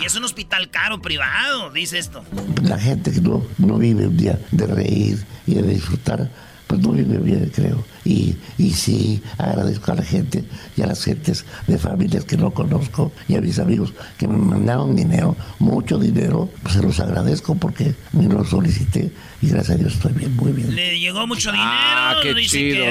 Y 0.00 0.04
es 0.04 0.14
un 0.14 0.24
hospital 0.24 0.70
caro, 0.70 1.00
privado, 1.02 1.72
dice 1.72 1.98
esto. 1.98 2.22
La 2.62 2.78
gente 2.78 3.10
que 3.10 3.20
no, 3.20 3.44
no 3.58 3.78
vive 3.78 4.06
un 4.06 4.16
día 4.16 4.38
de 4.52 4.66
reír 4.66 5.26
y 5.46 5.54
de 5.54 5.62
disfrutar, 5.62 6.30
pues 6.68 6.80
no 6.80 6.92
vive 6.92 7.18
bien, 7.18 7.50
creo. 7.52 7.84
Y, 8.04 8.36
y 8.56 8.70
sí, 8.70 9.20
agradezco 9.36 9.90
a 9.90 9.96
la 9.96 10.04
gente 10.04 10.44
y 10.76 10.82
a 10.82 10.86
las 10.86 11.02
gentes 11.02 11.44
de 11.66 11.76
familias 11.76 12.24
que 12.24 12.36
no 12.36 12.52
conozco 12.52 13.10
y 13.26 13.34
a 13.34 13.40
mis 13.40 13.58
amigos 13.58 13.92
que 14.16 14.28
me 14.28 14.36
mandaron 14.36 14.94
dinero, 14.94 15.36
mucho 15.58 15.98
dinero, 15.98 16.48
pues 16.62 16.74
se 16.74 16.82
los 16.82 17.00
agradezco 17.00 17.56
porque 17.56 17.96
me 18.12 18.28
lo 18.28 18.44
solicité 18.44 19.12
y 19.40 19.48
gracias 19.48 19.76
a 19.76 19.78
Dios 19.78 19.94
estoy 19.94 20.12
bien, 20.12 20.34
muy 20.36 20.52
bien. 20.52 20.74
Le 20.74 20.98
llegó 20.98 21.26
mucho 21.26 21.52
dinero. 21.52 21.70
Ah, 21.70 22.16
qué 22.22 22.34
chido, 22.46 22.84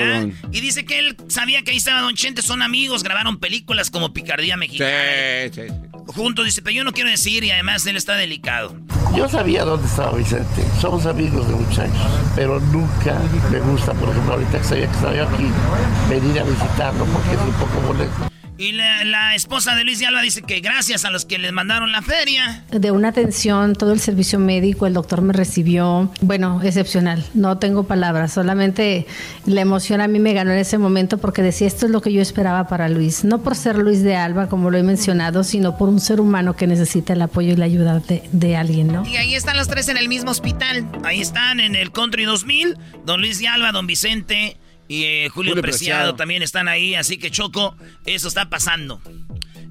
Y 0.52 0.62
dice 0.62 0.86
que 0.86 1.00
él 1.00 1.18
sabía 1.28 1.64
que 1.64 1.72
ahí 1.72 1.78
estaba 1.78 2.02
Don 2.02 2.16
Chente, 2.16 2.42
son 2.42 2.62
amigos, 2.62 3.04
grabaron 3.04 3.38
películas 3.38 3.90
como 3.92 4.14
Picardía 4.14 4.56
Mexicana. 4.56 4.92
Sí, 5.54 5.68
sí, 5.68 5.74
Juntos, 6.08 6.46
dice, 6.46 6.62
pero 6.62 6.76
yo 6.76 6.84
no 6.86 6.94
quiero 6.94 7.10
decir 7.10 7.44
y 7.44 7.52
además 7.52 7.86
él 7.86 7.98
está 7.98 8.16
delicado. 8.16 8.76
Yo 9.16 9.28
sabía 9.28 9.66
dónde 9.66 9.88
estaba 9.88 10.16
Vicente, 10.18 10.64
somos 10.80 11.06
amigos 11.06 11.48
de 11.48 11.56
muchachos, 11.56 11.98
pero 12.36 12.60
nunca 12.60 13.20
me 13.52 13.60
gusta, 13.60 13.94
por 13.94 14.10
ejemplo, 14.10 14.34
ahorita 14.34 14.58
que 14.60 14.64
sabía 14.64 14.88
que 14.88 14.94
estaba 14.94 15.16
yo 15.16 15.28
aquí, 15.28 15.48
venir 16.10 16.40
a 16.40 16.44
visitarlo 16.44 17.06
porque 17.06 17.32
es 17.32 17.42
un 17.42 17.54
poco 17.54 17.82
molesto. 17.88 18.37
Y 18.60 18.72
la, 18.72 19.36
esposa 19.36 19.76
de 19.76 19.84
Luis 19.84 20.00
de 20.00 20.08
Alba 20.08 20.22
dice 20.22 20.42
que 20.42 20.62
gracias 20.62 21.06
a 21.06 21.12
los 21.12 21.26
que 21.26 21.38
les 21.38 21.52
mandaron 21.52 21.92
la 21.92 22.02
feria. 22.02 22.64
De 22.72 22.90
una 22.90 23.10
atención, 23.10 23.76
todo 23.76 23.94
el 23.94 24.00
servicio 24.00 24.40
médico, 24.40 24.88
el 24.88 24.94
doctor 24.94 25.22
me 25.22 25.32
recibió, 25.32 26.12
bueno, 26.22 26.60
excepcional. 26.64 27.24
No 27.36 27.60
tengo 27.60 27.84
palabras, 27.84 28.34
solamente 28.34 29.06
la 29.46 29.62
emoción 29.62 30.02
a 30.02 30.08
mí 30.08 30.20
me 30.20 30.34
ganó 30.34 30.52
en 30.52 30.58
ese 30.58 30.80
momento 30.80 31.20
porque 31.20 31.44
decía, 31.44 31.68
esto 31.68 31.86
es 31.86 31.92
lo 31.92 32.02
que 32.02 32.12
yo 32.12 32.22
esperaba 32.22 32.68
para 32.68 32.90
Luis. 32.90 33.24
No 33.24 33.44
por 33.44 33.56
ser 33.56 33.78
Luis 33.78 34.02
de 34.02 34.16
Alba, 34.16 34.50
como 34.50 34.72
lo 34.72 34.78
he 34.78 34.84
mencionado, 34.84 35.44
sino 35.44 35.78
por 35.78 35.90
un 35.90 36.00
ser 36.00 36.20
humano 36.20 36.56
que 36.56 36.66
necesita 36.66 37.14
el 37.14 37.22
apoyo 37.22 37.54
y 37.54 37.58
la 37.58 37.66
ayuda 37.66 38.00
de, 38.00 38.28
de 38.32 38.58
alguien, 38.58 38.88
¿no? 38.88 39.06
Y 39.06 39.18
ahí 39.18 39.36
están 39.36 39.58
los 39.58 39.68
tres 39.68 39.88
en 39.90 39.98
el 39.98 40.10
mismo 40.10 40.32
hospital. 40.32 40.90
Ahí 41.04 41.22
están 41.22 41.60
en 41.60 41.76
el 41.76 41.92
Country 41.92 42.26
2000, 42.26 42.76
don 43.06 43.22
Luis 43.22 43.38
de 43.40 43.48
Alba, 43.48 43.72
don 43.72 43.86
Vicente 43.86 44.58
y 44.88 45.04
eh, 45.04 45.30
Julio, 45.30 45.56
Preciado, 45.62 46.16
también 46.16 46.44
están 46.44 46.68
ahí, 46.68 46.96
así 46.96 47.18
que 47.18 47.32
Choco, 47.32 47.76
eso 48.06 48.28
está 48.28 48.50
pasando. 48.50 49.02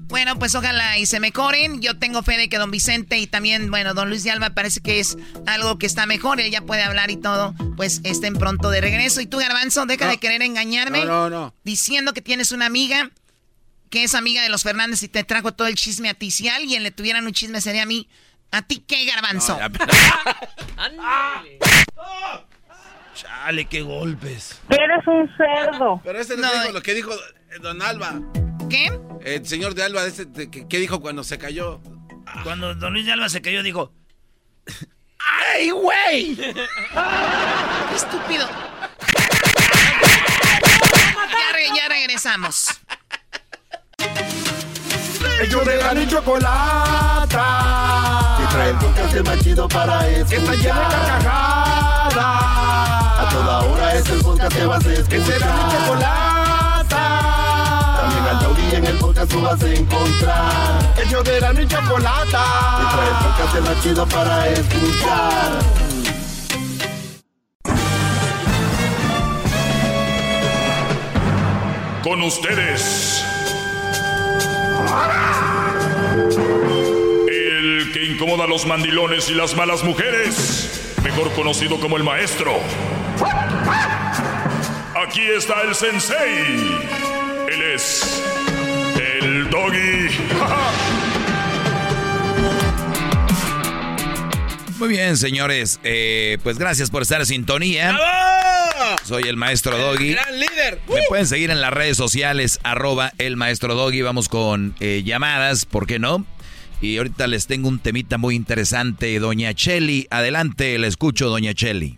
Bueno, 0.07 0.39
pues 0.39 0.55
ojalá 0.55 0.97
y 0.97 1.05
se 1.05 1.19
mejoren. 1.19 1.81
Yo 1.81 1.97
tengo 1.99 2.23
fe 2.23 2.37
de 2.37 2.47
que 2.47 2.57
don 2.57 2.71
Vicente 2.71 3.19
y 3.19 3.27
también, 3.27 3.69
bueno, 3.69 3.93
don 3.93 4.09
Luis 4.09 4.23
de 4.23 4.31
Alba 4.31 4.51
parece 4.51 4.79
que 4.79 5.01
es 5.01 5.17
algo 5.45 5.77
que 5.77 5.85
está 5.85 6.05
mejor. 6.05 6.39
Él 6.39 6.49
ya 6.49 6.61
puede 6.61 6.81
hablar 6.81 7.11
y 7.11 7.17
todo. 7.17 7.53
Pues 7.75 7.99
estén 8.05 8.35
pronto 8.35 8.69
de 8.69 8.79
regreso. 8.79 9.19
Y 9.19 9.25
tú, 9.25 9.37
Garbanzo, 9.37 9.85
deja 9.85 10.07
de 10.07 10.17
querer 10.17 10.41
engañarme. 10.43 11.03
No, 11.03 11.29
no, 11.29 11.41
no. 11.41 11.53
Diciendo 11.65 12.13
que 12.13 12.21
tienes 12.21 12.53
una 12.53 12.67
amiga 12.67 13.11
que 13.89 14.03
es 14.03 14.15
amiga 14.15 14.41
de 14.41 14.49
los 14.49 14.63
Fernández 14.63 15.03
y 15.03 15.09
te 15.09 15.25
trajo 15.25 15.53
todo 15.53 15.67
el 15.67 15.75
chisme 15.75 16.09
a 16.09 16.13
ti. 16.13 16.31
Si 16.31 16.47
a 16.47 16.55
alguien 16.55 16.83
le 16.83 16.91
tuvieran 16.91 17.25
un 17.25 17.33
chisme 17.33 17.59
sería 17.59 17.83
a 17.83 17.85
mí. 17.85 18.07
¿A 18.51 18.61
ti 18.61 18.81
qué, 18.87 19.03
Garbanzo? 19.05 19.59
Chale, 23.17 23.65
qué 23.65 23.81
golpes. 23.81 24.61
Eres 24.69 25.05
un 25.07 25.27
cerdo. 25.35 25.99
Pero 26.03 26.19
ese 26.19 26.37
no, 26.37 26.47
dijo 26.51 26.71
lo 26.71 26.83
que 26.83 26.93
dijo 26.93 27.11
eh, 27.11 27.57
Don 27.59 27.81
Alba. 27.81 28.21
¿Qué? 28.69 28.91
El 29.25 29.47
señor 29.47 29.73
de 29.73 29.81
Alba, 29.81 30.05
ese, 30.05 30.27
¿qué 30.31 30.77
dijo 30.77 31.01
cuando 31.01 31.23
se 31.23 31.39
cayó? 31.39 31.81
Cuando 32.43 32.75
Don 32.75 32.93
Luis 32.93 33.07
de 33.07 33.13
Alba 33.13 33.27
se 33.29 33.41
cayó, 33.41 33.63
dijo... 33.63 33.91
¡Ay, 35.17 35.71
güey! 35.71 36.35
¡Qué 36.45 36.53
estúpido! 37.95 38.47
ya, 41.19 41.75
ya 41.75 41.89
regresamos. 41.89 42.79
Ellos 45.41 45.65
de 45.65 45.77
la 45.77 46.07
chocolata. 46.07 47.47
Y 48.43 48.47
trae 48.53 48.69
el 48.69 48.77
podcast 48.77 49.25
más 49.25 49.43
chido 49.43 49.67
para 49.67 50.07
escuchar. 50.07 50.29
Que 50.29 50.35
está 50.35 50.53
llena 50.53 50.81
de 50.81 50.87
carcajadas 51.07 53.06
toda 53.29 53.59
hora 53.61 53.95
es 53.95 54.09
el 54.09 54.21
podcast 54.21 54.55
que 54.55 54.65
vas 54.65 54.85
a 54.85 54.93
escuchar. 54.93 55.25
Será 55.25 55.55
mi 55.55 55.71
chocolata. 55.71 57.03
También 58.01 58.23
al 58.25 58.39
taurí 58.39 58.75
en 58.75 58.85
el 58.85 58.97
podcast 58.97 59.31
tú 59.31 59.41
vas 59.41 59.63
a 59.63 59.73
encontrar. 59.73 60.93
El 60.97 61.09
yo 61.09 61.23
de 61.23 61.41
la 61.41 61.53
y 61.53 61.67
chocolata. 61.67 62.43
Y 62.81 62.95
trae 62.95 63.07
el 63.07 63.15
podcast 63.25 63.59
más 63.61 63.83
chido 63.83 64.05
para 64.07 64.47
escuchar. 64.49 65.59
Con 72.03 72.21
ustedes. 72.21 73.23
El 77.27 77.91
que 77.91 78.05
incomoda 78.05 78.45
a 78.45 78.47
los 78.47 78.65
mandilones 78.65 79.29
y 79.29 79.33
las 79.33 79.55
malas 79.55 79.83
mujeres. 79.83 80.95
Mejor 81.03 81.31
conocido 81.33 81.79
como 81.79 81.97
el 81.97 82.03
maestro. 82.03 82.53
Aquí 85.07 85.21
está 85.35 85.61
el 85.61 85.75
sensei. 85.75 86.87
Él 87.49 87.61
es 87.73 88.23
el 89.21 89.49
doggy. 89.49 90.09
Muy 94.79 94.89
bien, 94.89 95.17
señores. 95.17 95.79
Eh, 95.83 96.37
pues 96.43 96.59
gracias 96.59 96.91
por 96.91 97.01
estar 97.01 97.19
en 97.21 97.25
sintonía. 97.25 97.97
Soy 99.03 99.23
el 99.23 99.37
maestro 99.37 99.77
Doggy. 99.77 100.11
Gran 100.11 100.39
líder. 100.39 100.81
Me 100.87 101.01
pueden 101.07 101.25
seguir 101.25 101.49
en 101.49 101.61
las 101.61 101.73
redes 101.73 101.97
sociales, 101.97 102.59
arroba 102.63 103.11
el 103.17 103.37
maestro 103.37 103.73
Doggy. 103.73 104.01
Vamos 104.01 104.29
con 104.29 104.75
eh, 104.79 105.03
llamadas, 105.05 105.65
¿por 105.65 105.87
qué 105.87 105.97
no? 105.99 106.25
Y 106.79 106.97
ahorita 106.97 107.25
les 107.27 107.47
tengo 107.47 107.69
un 107.69 107.79
temita 107.79 108.17
muy 108.17 108.35
interesante. 108.35 109.17
Doña 109.19 109.53
Cheli, 109.53 110.07
adelante, 110.11 110.77
le 110.77 110.87
escucho, 110.87 111.29
doña 111.29 111.53
Cheli. 111.53 111.97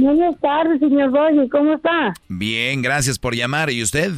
Buenas 0.00 0.38
tardes, 0.40 0.78
señor 0.78 1.10
Doggy, 1.10 1.48
¿cómo 1.48 1.74
está? 1.74 2.14
Bien, 2.28 2.82
gracias 2.82 3.18
por 3.18 3.34
llamar. 3.34 3.70
¿Y 3.70 3.82
usted? 3.82 4.12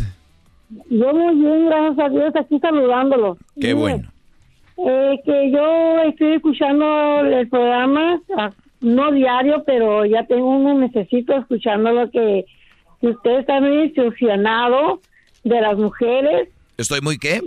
Yo 0.90 1.12
muy 1.14 1.34
bien, 1.36 1.66
gracias 1.66 1.98
a 1.98 2.08
Dios, 2.10 2.32
aquí 2.36 2.58
saludándolo. 2.60 3.38
Qué 3.60 3.72
bueno. 3.72 4.06
Eh, 4.76 5.20
que 5.24 5.50
yo 5.50 6.00
estoy 6.08 6.34
escuchando 6.34 7.20
el 7.20 7.48
programa, 7.48 8.20
ah, 8.36 8.50
no 8.80 9.10
diario, 9.12 9.62
pero 9.66 10.04
ya 10.04 10.24
tengo 10.26 10.48
uno, 10.56 10.78
necesito 10.78 11.34
escuchando 11.36 11.92
lo 11.92 12.10
que, 12.10 12.44
que 13.00 13.08
usted 13.08 13.40
está 13.40 13.60
muy 13.60 13.88
decepcionado 13.88 15.00
de 15.44 15.60
las 15.62 15.76
mujeres. 15.78 16.48
¿Estoy 16.76 17.00
muy 17.00 17.18
qué? 17.18 17.40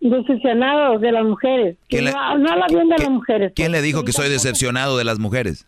Decepcionado 0.00 0.98
de 0.98 1.12
las 1.12 1.24
mujeres. 1.24 1.76
Que 1.88 2.00
le- 2.02 2.12
no, 2.12 2.38
no 2.38 2.50
habla 2.50 2.66
bien 2.68 2.88
de 2.88 2.98
las 2.98 3.10
mujeres. 3.10 3.52
¿Quién 3.54 3.72
le 3.72 3.82
dijo 3.82 4.04
que 4.04 4.12
soy 4.12 4.28
decepcionado 4.30 4.96
de 4.96 5.04
las 5.04 5.18
mujeres? 5.18 5.66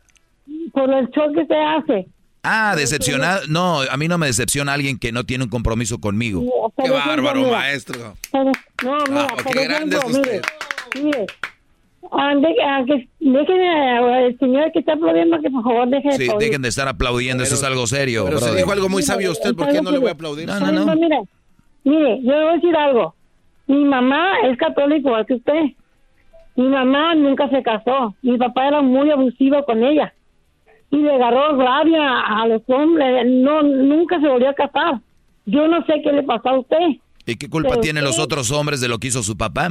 Por 0.72 0.92
el 0.92 1.08
show 1.10 1.32
que 1.32 1.46
se 1.46 1.54
hace. 1.56 2.06
Ah, 2.42 2.74
decepcionado. 2.76 3.42
No, 3.48 3.80
a 3.82 3.96
mí 3.98 4.08
no 4.08 4.16
me 4.16 4.26
decepciona 4.26 4.72
alguien 4.72 4.98
que 4.98 5.12
no 5.12 5.24
tiene 5.24 5.44
un 5.44 5.50
compromiso 5.50 5.98
conmigo. 6.00 6.42
Por 6.74 6.84
Qué 6.84 6.90
bárbaro, 6.90 7.40
mira, 7.40 7.58
maestro. 7.58 8.14
Pero- 8.32 8.44
no, 8.84 8.98
mira, 9.08 9.26
Ah, 9.30 9.34
por 9.42 9.52
qué 9.52 9.64
grande 9.64 9.96
ejemplo, 9.96 9.98
es 9.98 10.16
usted. 10.16 10.42
mire, 10.94 11.04
mire, 11.04 11.26
de- 12.40 12.84
que- 12.86 13.08
déjeme, 13.20 14.26
el 14.26 14.38
señor 14.38 14.72
que 14.72 14.78
está 14.78 14.94
aplaudiendo, 14.94 15.38
que 15.42 15.50
por 15.50 15.62
favor 15.62 15.88
deje 15.88 16.08
de 16.08 16.14
Sí, 16.16 16.22
aplaudir. 16.24 16.48
dejen 16.48 16.62
de 16.62 16.68
estar 16.70 16.88
aplaudiendo, 16.88 17.42
eso 17.42 17.54
es 17.56 17.62
algo 17.64 17.86
serio. 17.86 18.24
Pero 18.24 18.38
se 18.38 18.44
brother. 18.46 18.58
dijo 18.62 18.72
algo 18.72 18.88
muy 18.88 19.02
sabio 19.02 19.32
usted, 19.32 19.54
¿por 19.54 19.68
qué 19.68 19.82
no 19.82 19.90
le 19.90 19.98
voy 19.98 20.08
a 20.08 20.12
aplaudir? 20.12 20.46
No, 20.46 20.58
no, 20.60 20.72
no. 20.72 20.94
Mire, 20.96 21.20
mire, 21.84 22.20
yo 22.22 22.32
le 22.32 22.40
voy 22.42 22.50
a 22.50 22.52
decir 22.54 22.76
algo. 22.76 23.14
Mi 23.66 23.84
mamá 23.84 24.32
es 24.50 24.56
católica 24.56 24.96
igual 25.08 25.26
que 25.26 25.34
usted. 25.34 25.62
Mi 26.56 26.68
mamá 26.68 27.14
nunca 27.14 27.48
se 27.50 27.62
casó. 27.62 28.14
Mi 28.22 28.36
papá 28.38 28.66
era 28.66 28.80
muy 28.82 29.10
abusivo 29.10 29.62
con 29.64 29.84
ella. 29.84 30.12
Y 30.90 30.96
le 30.96 31.12
agarró 31.14 31.56
rabia 31.56 32.20
a 32.20 32.46
los 32.48 32.62
hombres. 32.68 33.24
No, 33.26 33.62
nunca 33.62 34.20
se 34.20 34.26
volvió 34.28 34.48
a 34.50 34.54
casar. 34.54 35.00
Yo 35.46 35.68
no 35.68 35.84
sé 35.86 36.00
qué 36.02 36.12
le 36.12 36.22
pasó 36.22 36.48
a 36.50 36.58
usted. 36.60 36.96
¿Y 37.26 37.36
qué 37.36 37.48
culpa 37.48 37.70
Pero 37.70 37.80
tienen 37.82 38.04
los 38.04 38.18
otros 38.18 38.50
hombres 38.50 38.80
de 38.80 38.88
lo 38.88 38.98
que 38.98 39.08
hizo 39.08 39.22
su 39.22 39.36
papá? 39.36 39.68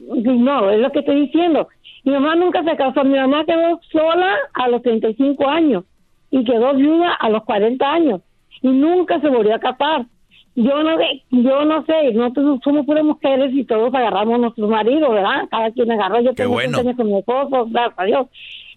No, 0.00 0.70
es 0.70 0.80
lo 0.80 0.90
que 0.90 1.00
estoy 1.00 1.20
diciendo. 1.26 1.68
Mi 2.04 2.12
mamá 2.12 2.36
nunca 2.36 2.62
se 2.64 2.76
casó. 2.76 3.04
Mi 3.04 3.18
mamá 3.18 3.44
quedó 3.44 3.80
sola 3.92 4.34
a 4.54 4.68
los 4.68 4.82
35 4.82 5.48
años 5.48 5.84
y 6.30 6.44
quedó 6.44 6.74
viuda 6.74 7.14
a 7.14 7.28
los 7.28 7.44
40 7.44 7.84
años 7.92 8.20
y 8.62 8.68
nunca 8.68 9.20
se 9.20 9.28
volvió 9.28 9.54
a 9.54 9.58
casar. 9.58 10.06
Yo 10.54 10.82
no, 10.82 10.96
sé- 10.96 11.22
yo 11.30 11.64
no 11.66 11.84
sé, 11.84 12.12
nosotros 12.14 12.60
somos 12.64 12.86
puras 12.86 13.04
mujeres 13.04 13.52
y 13.52 13.64
todos 13.64 13.92
agarramos 13.94 14.36
a 14.36 14.38
nuestros 14.38 14.70
maridos, 14.70 15.10
¿verdad? 15.12 15.42
Cada 15.50 15.70
quien 15.72 15.90
agarró. 15.92 16.20
Yo 16.22 16.32
tengo 16.32 16.52
bueno. 16.52 16.78
15 16.78 16.80
años 16.80 16.96
con 16.96 17.06
mi 17.08 17.18
esposo, 17.18 17.66
gracias 17.68 17.98
a 17.98 18.04
Dios. 18.04 18.26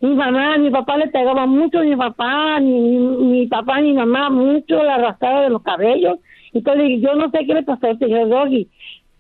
Mi 0.02 0.16
mamá, 0.16 0.58
mi 0.58 0.70
papá 0.70 0.98
le 0.98 1.08
pegaba 1.08 1.46
mucho, 1.46 1.80
mi 1.82 1.96
papá, 1.96 2.60
mi, 2.60 2.98
mi 2.98 3.48
papá, 3.48 3.82
mi 3.82 3.94
mamá, 3.94 4.30
mucho 4.30 4.82
la 4.82 4.96
arrastraba 4.96 5.42
de 5.42 5.50
los 5.50 5.62
cabellos. 5.62 6.20
Entonces, 6.54 7.02
yo 7.02 7.16
no 7.16 7.30
sé 7.32 7.40
qué 7.46 7.54
le 7.54 7.64
pasó 7.64 7.88
al 7.88 8.00
señor 8.00 8.30
Doggy. 8.30 8.68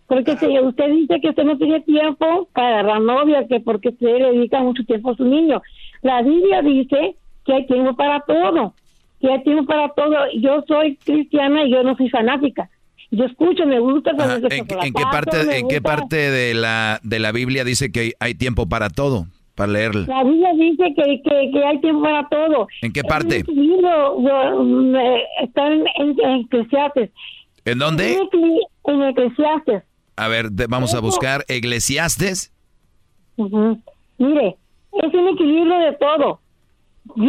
Porque 0.08 0.36
si 0.38 0.60
usted 0.60 0.90
dice 0.90 1.22
que 1.22 1.30
usted 1.30 1.44
no 1.44 1.58
tiene 1.58 1.82
tiempo 1.82 2.50
para 2.54 2.80
agarrar 2.80 3.02
novia, 3.02 3.46
que 3.48 3.60
porque 3.60 3.90
usted 3.90 4.08
le 4.08 4.32
dedica 4.32 4.60
mucho 4.60 4.84
tiempo 4.84 5.12
a 5.12 5.16
su 5.16 5.24
niño. 5.24 5.62
La 6.02 6.24
Biblia 6.24 6.64
dice 6.64 7.16
que 7.46 7.54
hay 7.54 7.68
tiempo 7.68 7.96
para 7.96 8.22
todo, 8.22 8.74
que 9.22 9.32
hay 9.32 9.44
tiempo 9.44 9.66
para 9.66 9.90
todo. 9.90 10.16
Yo 10.36 10.64
soy 10.68 10.96
cristiana 10.96 11.64
y 11.64 11.72
yo 11.72 11.84
no 11.84 11.96
soy 11.96 12.10
fanática. 12.10 12.70
Yo 13.12 13.26
escucho, 13.26 13.68
me 13.68 13.80
gusta 13.80 14.12
Ajá, 14.12 14.40
saber 14.40 14.54
¿En, 14.54 14.60
en 14.60 14.94
qué 14.94 15.04
parte, 15.12 15.60
en 15.60 15.68
qué 15.68 15.82
parte 15.82 16.16
de 16.16 16.54
la 16.56 17.00
de 17.04 17.20
la 17.20 17.32
Biblia 17.32 17.64
dice 17.64 17.92
que 17.92 18.14
hay 18.20 18.34
tiempo 18.34 18.68
para 18.68 18.90
todo? 18.90 19.28
Para 19.60 19.72
leerla. 19.73 20.06
La 20.07 20.23
Biblia 20.23 20.53
dice 20.53 20.94
que, 20.95 21.22
que, 21.22 21.52
que 21.52 21.65
hay 21.65 21.81
tiempo 21.81 22.03
para 22.03 22.26
todo. 22.30 22.69
¿En 22.81 22.94
qué 22.94 23.03
parte? 23.03 23.40
En 23.40 23.49
un 23.49 23.68
libro, 23.68 24.18
mm, 24.64 24.95
eh, 24.95 25.23
está 25.44 25.68
en, 25.68 25.84
en, 25.98 26.15
en 26.18 26.45
Eclesiastes. 26.45 27.10
¿En 27.65 27.77
dónde? 27.77 28.14
En 28.14 28.30
En 28.86 29.03
Eclesiastes. 29.03 29.84
A 30.15 30.30
ver, 30.30 30.45
vamos 30.69 30.95
a 30.95 31.02
buscar 31.02 31.44
Eclesiastes. 31.49 32.53
Mire, 33.36 34.56
es 34.94 35.14
un 35.14 35.27
equilibrio 35.27 35.77
de 35.80 35.91
todo. 35.99 36.40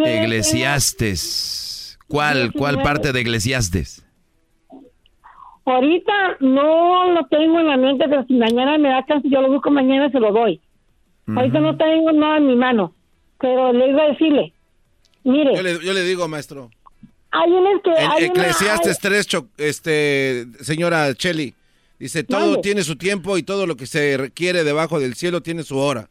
Eclesiastes. 0.04 1.98
¿Cuál, 2.06 2.52
cuál 2.52 2.80
parte 2.80 3.12
de 3.12 3.22
Eclesiastes? 3.22 4.06
Ahorita 5.64 6.36
no 6.38 7.12
lo 7.12 7.26
tengo 7.26 7.58
en 7.58 7.66
la 7.66 7.76
mente, 7.76 8.04
pero 8.08 8.24
si 8.26 8.34
mañana 8.34 8.78
me 8.78 8.88
da 8.88 9.04
chance, 9.06 9.28
yo 9.28 9.40
lo 9.40 9.50
busco 9.50 9.72
mañana 9.72 10.06
y 10.06 10.12
se 10.12 10.20
lo 10.20 10.30
doy. 10.30 10.60
Ahorita 11.36 11.60
no 11.60 11.76
tengo 11.76 12.12
nada 12.12 12.38
en 12.38 12.46
mi 12.46 12.56
mano, 12.56 12.94
pero 13.38 13.72
le 13.72 13.88
iba 13.90 14.02
a 14.02 14.08
decirle, 14.08 14.52
mire, 15.24 15.54
Yo 15.56 15.62
le, 15.62 15.84
yo 15.84 15.92
le 15.92 16.02
digo, 16.04 16.26
maestro. 16.28 16.70
hay 17.30 17.50
unas 17.50 17.82
que... 17.82 17.90
En 17.90 17.96
hay 18.10 18.24
una- 18.24 18.26
Eclesiastes 18.26 18.96
hay- 18.96 19.02
3, 19.10 19.26
cho- 19.26 19.48
este, 19.58 20.46
señora 20.60 21.14
Cheli, 21.14 21.54
dice, 21.98 22.24
todo 22.24 22.60
tiene 22.60 22.82
su 22.82 22.96
tiempo 22.96 23.38
y 23.38 23.42
todo 23.42 23.66
lo 23.66 23.76
que 23.76 23.86
se 23.86 24.16
requiere 24.16 24.64
debajo 24.64 24.98
del 25.00 25.14
cielo 25.14 25.42
tiene 25.42 25.62
su 25.62 25.78
hora. 25.78 26.08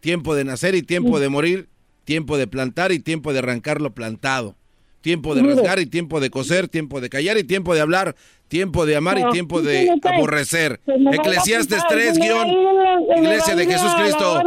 Tiempo 0.00 0.34
de 0.34 0.44
nacer 0.44 0.74
y 0.74 0.82
tiempo 0.82 1.18
de 1.20 1.28
morir, 1.28 1.68
tiempo 2.04 2.36
de 2.38 2.46
plantar 2.46 2.92
y 2.92 2.98
tiempo 3.00 3.32
de 3.32 3.40
arrancar 3.40 3.80
lo 3.80 3.90
plantado. 3.92 4.54
Tiempo 5.00 5.34
de 5.34 5.42
rasgar 5.42 5.78
y 5.78 5.86
tiempo 5.86 6.18
de 6.20 6.28
coser, 6.30 6.68
tiempo 6.68 7.00
de 7.00 7.08
callar 7.08 7.38
y 7.38 7.44
tiempo 7.44 7.74
de 7.74 7.80
hablar, 7.80 8.16
tiempo 8.48 8.84
de 8.84 8.96
amar 8.96 9.18
y 9.18 9.30
tiempo 9.30 9.62
de 9.62 9.88
aborrecer. 10.02 10.80
Eclesiastes 10.86 11.82
quitar, 11.84 11.88
3, 11.88 12.14
se 12.14 12.20
me 12.20 12.30
va 12.32 12.44
guion, 12.44 13.22
Iglesia 13.24 13.54
de 13.56 13.66
Jesús 13.66 13.94
Cristo. 13.94 14.42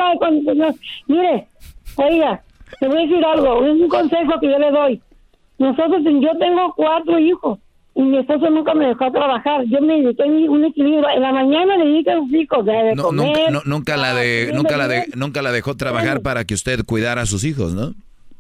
Mire, 1.07 1.47
oiga, 1.95 2.43
te 2.79 2.87
voy 2.87 2.97
a 2.97 3.01
decir 3.01 3.25
algo, 3.25 3.65
es 3.65 3.71
un 3.81 3.87
consejo 3.87 4.39
que 4.39 4.47
yo 4.47 4.59
le 4.59 4.71
doy. 4.71 5.01
Nosotros, 5.57 6.01
yo 6.03 6.37
tengo 6.39 6.73
cuatro 6.75 7.19
hijos 7.19 7.59
y 7.93 8.01
mi 8.01 8.17
esposo 8.17 8.49
nunca 8.49 8.73
me 8.73 8.87
dejó 8.87 9.11
trabajar. 9.11 9.63
Yo 9.67 9.79
me 9.81 10.01
dediqué 10.01 10.23
un 10.23 10.65
equilibrio. 10.65 11.07
En 11.15 11.21
la 11.21 11.31
mañana 11.31 11.77
le 11.77 11.85
dediqué 11.85 12.11
a 12.11 12.15
los 12.15 12.29
hijos 12.33 12.65
de, 12.65 12.71
de 12.71 12.95
No, 12.95 13.03
comer. 13.03 13.25
nunca, 13.27 13.51
no- 13.51 13.61
nunca 13.65 13.97
la 13.97 14.13
de, 14.15 14.47
sí, 14.49 14.55
nunca 14.55 14.77
la 14.77 14.87
de, 14.87 15.05
nunca 15.15 15.41
la 15.41 15.51
dejó 15.51 15.75
trabajar 15.77 16.21
para 16.21 16.45
que 16.45 16.53
usted 16.55 16.83
cuidara 16.85 17.21
a 17.21 17.25
sus 17.25 17.43
hijos, 17.43 17.73
¿no? 17.73 17.93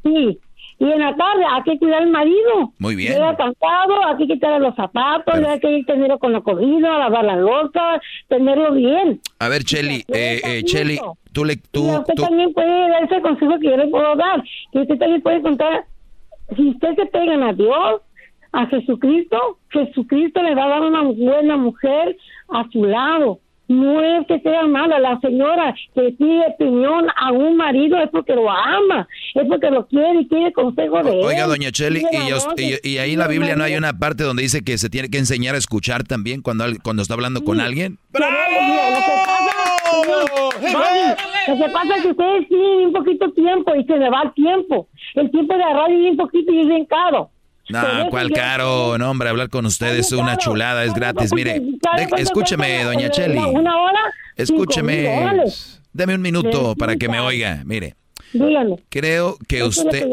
Sí. 0.03 0.39
Y 0.81 0.91
en 0.91 0.99
la 0.99 1.15
tarde 1.15 1.43
hay 1.47 1.61
que 1.61 1.77
cuidar 1.77 2.01
al 2.01 2.09
marido. 2.09 2.73
Muy 2.79 2.95
bien. 2.95 3.13
Llega 3.13 3.37
cansado, 3.37 4.03
hay 4.03 4.17
que 4.17 4.33
quitarle 4.33 4.61
los 4.61 4.75
zapatos, 4.75 5.35
hay 5.35 5.59
que 5.59 5.83
tenerlo 5.85 6.17
con 6.17 6.33
la 6.33 6.41
comida, 6.41 6.97
lavar 6.97 7.23
la 7.23 7.35
losa, 7.35 8.01
tenerlo 8.29 8.73
bien. 8.73 9.21
A 9.37 9.47
ver, 9.47 9.63
Cheli, 9.63 10.03
eh, 10.07 10.41
eh, 10.43 10.63
Cheli, 10.63 10.99
tú 11.33 11.45
le, 11.45 11.53
y 11.53 11.57
tú, 11.71 11.87
usted 11.87 12.15
tú, 12.15 12.23
también 12.23 12.51
puede 12.53 12.89
dar 12.89 13.03
ese 13.03 13.21
consejo 13.21 13.59
que 13.59 13.69
yo 13.69 13.77
le 13.77 13.89
puedo 13.89 14.15
dar. 14.15 14.43
Que 14.71 14.79
usted 14.79 14.97
también 14.97 15.21
puede 15.21 15.43
contar, 15.43 15.85
si 16.55 16.69
usted 16.69 16.95
se 16.95 17.05
pegan 17.05 17.43
a 17.43 17.53
Dios, 17.53 18.01
a 18.51 18.65
Jesucristo, 18.65 19.59
Jesucristo 19.69 20.41
le 20.41 20.55
va 20.55 20.65
a 20.65 20.69
dar 20.69 20.81
una 20.81 21.03
buena 21.03 21.57
mujer 21.57 22.17
a 22.49 22.67
su 22.71 22.85
lado. 22.85 23.39
No 23.71 24.01
es 24.03 24.27
que 24.27 24.39
sea 24.41 24.63
mala, 24.67 24.99
la 24.99 25.19
señora 25.21 25.73
que 25.95 26.13
pide 26.17 26.41
opinión 26.47 27.07
a 27.15 27.31
un 27.31 27.55
marido 27.55 27.97
es 27.99 28.09
porque 28.09 28.35
lo 28.35 28.49
ama, 28.51 29.07
es 29.33 29.47
porque 29.47 29.69
lo 29.71 29.87
quiere 29.87 30.21
y 30.21 30.27
quiere 30.27 30.51
consejo 30.51 31.01
de 31.03 31.11
él. 31.19 31.25
oiga, 31.25 31.47
doña 31.47 31.71
Cheli, 31.71 31.99
y, 32.11 32.17
la 32.29 32.79
y- 32.83 32.97
ahí 32.97 33.13
en 33.13 33.19
la 33.19 33.27
Biblia 33.27 33.55
no 33.55 33.63
hay 33.63 33.75
una 33.75 33.93
parte 33.93 34.23
donde 34.23 34.43
dice 34.43 34.61
que 34.63 34.77
se 34.77 34.89
tiene 34.89 35.09
que 35.09 35.17
enseñar 35.19 35.55
a 35.55 35.57
escuchar 35.57 36.03
también 36.03 36.41
cuando, 36.41 36.65
al- 36.65 36.81
cuando 36.83 37.01
está 37.01 37.13
hablando 37.13 37.43
con 37.45 37.61
alguien. 37.61 37.97
Mira, 38.13 38.27
Lo 39.91 40.59
que 40.59 40.73
pasa, 40.73 41.17
lo 41.47 41.55
que 41.57 41.69
pasa 41.73 41.95
es 41.97 42.01
que 42.03 42.07
ustedes 42.09 42.47
tienen 42.47 42.85
un 42.87 42.93
poquito 42.93 43.31
tiempo 43.31 43.75
y 43.75 43.83
se 43.85 43.97
le 43.97 44.09
va 44.09 44.23
el 44.23 44.33
tiempo. 44.33 44.87
El 45.15 45.31
tiempo 45.31 45.55
de 45.55 45.63
agarrar 45.63 45.91
es 45.91 45.97
bien 45.97 46.17
poquito 46.17 46.51
y 46.51 46.61
es 46.61 46.67
bien 46.67 46.85
caro. 46.85 47.29
No, 47.71 48.09
¿cuál 48.09 48.31
caro? 48.31 48.97
No, 48.97 49.09
hombre, 49.09 49.29
hablar 49.29 49.49
con 49.49 49.65
ustedes 49.65 50.07
es 50.07 50.11
una 50.11 50.37
chulada, 50.37 50.83
es 50.83 50.93
gratis. 50.93 51.33
Mire, 51.33 51.61
escúcheme, 52.17 52.83
doña 52.83 53.09
Cheli. 53.09 53.37
Una 53.37 53.77
hora. 53.77 53.99
Escúcheme. 54.35 55.43
Deme 55.93 56.15
un 56.15 56.21
minuto 56.21 56.75
para 56.75 56.95
que 56.95 57.09
me 57.09 57.19
oiga. 57.19 57.63
Mire, 57.65 57.95
Creo 58.89 59.37
que 59.47 59.63
usted... 59.63 60.07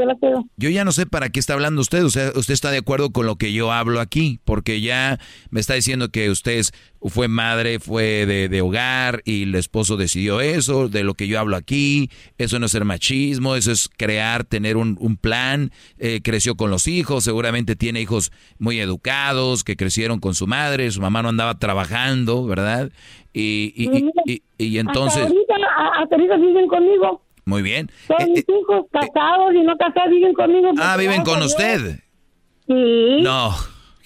Yo 0.56 0.70
ya 0.70 0.84
no 0.84 0.92
sé 0.92 1.06
para 1.06 1.30
qué 1.30 1.40
está 1.40 1.54
hablando 1.54 1.80
usted. 1.80 2.04
O 2.04 2.10
sea, 2.10 2.32
usted 2.34 2.54
está 2.54 2.70
de 2.70 2.78
acuerdo 2.78 3.10
con 3.10 3.26
lo 3.26 3.36
que 3.36 3.52
yo 3.52 3.72
hablo 3.72 4.00
aquí, 4.00 4.40
porque 4.44 4.80
ya 4.80 5.18
me 5.50 5.60
está 5.60 5.74
diciendo 5.74 6.08
que 6.10 6.30
usted 6.30 6.64
fue 7.02 7.28
madre, 7.28 7.78
fue 7.78 8.26
de, 8.26 8.60
hogar 8.60 9.22
y 9.24 9.44
el 9.44 9.54
esposo 9.54 9.96
decidió 9.96 10.40
eso, 10.40 10.88
de 10.88 11.04
lo 11.04 11.14
que 11.14 11.28
yo 11.28 11.38
hablo 11.38 11.56
aquí. 11.56 12.10
Eso 12.38 12.58
no 12.58 12.66
es 12.66 12.72
ser 12.72 12.84
machismo, 12.84 13.54
eso 13.54 13.70
es 13.70 13.88
crear, 13.96 14.44
tener 14.44 14.76
un, 14.76 14.96
plan. 15.20 15.70
Eh, 15.98 16.20
creció 16.22 16.56
con 16.56 16.70
los 16.70 16.88
hijos, 16.88 17.24
seguramente 17.24 17.76
tiene 17.76 18.00
hijos 18.00 18.32
muy 18.58 18.80
educados, 18.80 19.64
que 19.64 19.76
crecieron 19.76 20.18
con 20.20 20.34
su 20.34 20.46
madre, 20.46 20.90
su 20.90 21.00
mamá 21.00 21.22
no 21.22 21.28
andaba 21.28 21.58
trabajando, 21.58 22.46
¿verdad? 22.46 22.90
Y, 23.32 23.72
y, 23.76 24.42
y, 24.56 24.78
entonces... 24.78 25.22
Hasta 25.22 26.16
ahorita, 26.16 26.36
viven 26.36 26.66
conmigo. 26.66 27.22
Muy 27.48 27.62
bien. 27.62 27.90
Son 28.06 28.20
eh, 28.20 28.26
mis 28.26 28.40
eh, 28.40 28.60
hijos 28.60 28.84
casados 28.92 29.54
y 29.54 29.62
no 29.62 29.74
casados 29.78 30.10
viven 30.10 30.34
conmigo. 30.34 30.70
Ah, 30.78 30.98
viven 30.98 31.24
con 31.24 31.42
usted. 31.42 31.98
Sí. 32.66 33.22
No. 33.22 33.54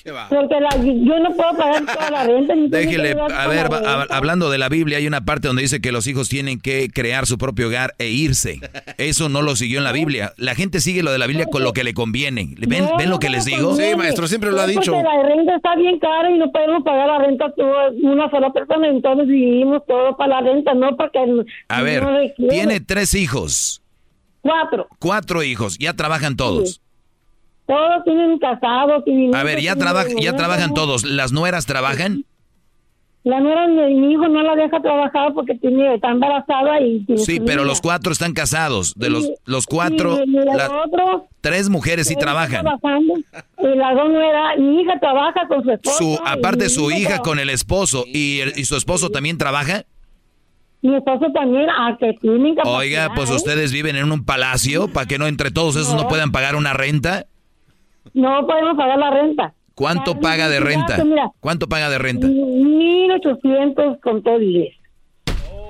Porque 0.05 0.57
yo 1.05 1.19
no 1.21 1.35
puedo 1.35 1.57
pagar 1.57 1.87
toda 1.87 2.11
la 2.11 2.25
renta. 2.25 2.55
Déjele, 2.69 3.15
a 3.21 3.47
ver, 3.47 3.69
hablando 4.11 4.51
de 4.51 4.59
la 4.59 4.69
Biblia, 4.69 4.99
hay 4.99 5.07
una 5.07 5.25
parte 5.25 5.47
donde 5.47 5.63
dice 5.63 5.81
que 5.81 5.93
los 5.93 6.07
hijos 6.07 6.29
tienen 6.29 6.61
que 6.61 6.91
crear 6.93 7.27
su 7.27 7.39
propio 7.39 7.69
hogar 7.69 7.95
e 7.99 8.09
irse. 8.09 8.61
Eso 8.99 9.29
no 9.29 9.43
lo 9.43 9.55
siguió 9.57 9.79
en 9.79 9.85
la 9.85 9.93
Biblia. 9.93 10.33
La 10.37 10.55
gente 10.55 10.81
sigue 10.81 11.03
lo 11.03 11.13
de 11.13 11.19
la 11.19 11.27
Biblia 11.27 11.47
con 11.47 11.63
lo 11.63 11.73
que 11.73 11.85
le 11.85 11.95
conviene. 11.95 12.55
¿Ven, 12.59 12.87
¿ven 12.99 13.11
lo 13.11 13.19
que 13.19 13.31
les 13.31 13.45
digo? 13.45 13.77
Sí, 13.77 13.95
maestro, 13.97 14.27
siempre 14.27 14.51
lo 14.51 14.61
ha 14.61 14.67
dicho. 14.67 14.93
Porque 14.93 15.05
la 15.05 15.23
renta 15.23 15.57
está 15.57 15.77
bien 15.77 15.99
cara 15.99 16.31
y 16.31 16.39
no 16.39 16.51
podemos 16.51 16.83
pagar 16.83 17.07
la 17.07 17.19
renta 17.19 17.53
una 18.03 18.31
sola 18.31 18.53
persona, 18.53 18.89
entonces 18.89 19.29
vivimos 19.29 19.83
todo 19.87 20.17
para 20.17 20.41
la 20.41 20.53
renta, 20.53 20.75
no 20.75 20.97
porque... 20.97 21.19
A 21.69 21.83
ver, 21.83 22.35
tiene 22.37 22.81
tres 22.81 23.15
hijos. 23.15 23.83
Cuatro. 24.41 24.89
Cuatro 24.99 25.43
hijos, 25.43 25.79
ya 25.79 25.95
trabajan 25.95 26.37
todos. 26.37 26.82
Todos 27.67 28.05
tienen 28.05 28.39
casados. 28.39 29.05
A 29.35 29.43
ver, 29.45 29.61
ya, 29.61 29.75
ya 30.21 30.37
trabajan 30.37 30.75
todos. 30.75 31.05
¿Las 31.05 31.33
nueras 31.33 31.67
trabajan? 31.67 32.25
La 33.25 33.39
nuera 33.39 33.69
de 33.69 33.95
mi 33.95 34.13
hijo 34.13 34.27
no 34.27 34.43
la 34.43 34.57
deja 34.57 34.83
trabajar 34.83 35.33
porque 35.33 35.55
tiene, 35.55 35.95
está 35.95 36.11
embarazada 36.11 36.81
y... 36.81 37.07
Sí, 37.19 37.39
pero 37.39 37.65
los 37.65 37.81
cuatro 37.81 38.11
están 38.11 38.33
casados. 38.33 38.95
De 38.97 39.11
los, 39.11 39.31
los 39.45 39.67
cuatro, 39.67 40.19
tres 41.41 41.69
mujeres 41.69 42.09
sí 42.09 42.17
trabajan. 42.17 42.67
Y 42.67 43.77
la 43.77 43.95
dos 43.95 44.11
nuera, 44.11 44.57
mi 44.59 44.83
hija 44.83 44.99
trabaja 44.99 45.47
con 45.47 45.63
su 45.63 45.71
esposo. 45.71 45.99
Su, 45.99 46.19
aparte 46.27 46.69
su 46.69 46.91
hija 46.91 47.21
con 47.21 47.39
el 47.39 47.49
esposo. 47.51 48.05
¿Y, 48.09 48.41
¿Y 48.57 48.65
su 48.65 48.77
esposo 48.77 49.11
también 49.11 49.39
trabaja? 49.39 49.85
Mi 50.81 50.97
esposo 50.97 51.27
también, 51.33 51.71
a 51.71 51.97
que 51.97 52.15
tienen 52.21 52.57
Oiga, 52.65 53.13
pues 53.15 53.31
¿eh? 53.31 53.35
ustedes 53.35 53.71
viven 53.71 53.95
en 53.95 54.11
un 54.11 54.25
palacio 54.25 54.89
para 54.89 55.07
que 55.07 55.17
no 55.17 55.29
entre 55.29 55.53
todos 55.53 55.77
esos 55.77 55.95
no 55.95 56.09
puedan 56.09 56.33
pagar 56.33 56.57
una 56.57 56.73
renta. 56.73 57.27
No 58.15 58.47
podemos 58.47 58.77
pagar 58.77 58.99
la 58.99 59.11
renta. 59.11 59.55
¿Cuánto 59.75 60.21
paga 60.21 60.49
de 60.49 60.61
renta? 60.61 61.03
¿Cuánto 61.41 61.69
paga 61.69 61.89
de 61.91 61.99
renta? 61.99 62.27
1800 62.27 63.99
con 64.01 64.23
todo 64.23 64.39
10. 64.39 64.77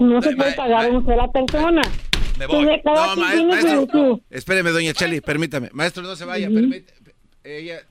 No 0.00 0.20
se 0.20 0.34
puede 0.34 0.52
pagar 0.54 0.90
una 0.90 1.04
sola 1.04 1.30
persona. 1.30 1.82
Me 2.38 2.46
voy. 2.46 2.80
No, 2.84 3.16
maestro. 3.16 4.20
Espéreme, 4.30 4.70
doña 4.70 4.92
Cheli, 4.92 5.20
permítame. 5.20 5.70
Maestro, 5.72 6.02
no 6.02 6.16
se 6.16 6.24
vaya, 6.24 6.48
permítame. 6.48 7.02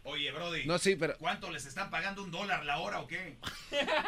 Oye, 0.03 0.31
Brody. 0.31 0.65
No, 0.65 0.77
sí, 0.77 0.95
pero. 0.95 1.13
¿Cuánto 1.19 1.49
les 1.51 1.65
están 1.65 1.89
pagando 1.89 2.23
un 2.23 2.31
dólar 2.31 2.65
la 2.65 2.79
hora 2.79 2.99
o 2.99 3.07
qué? 3.07 3.37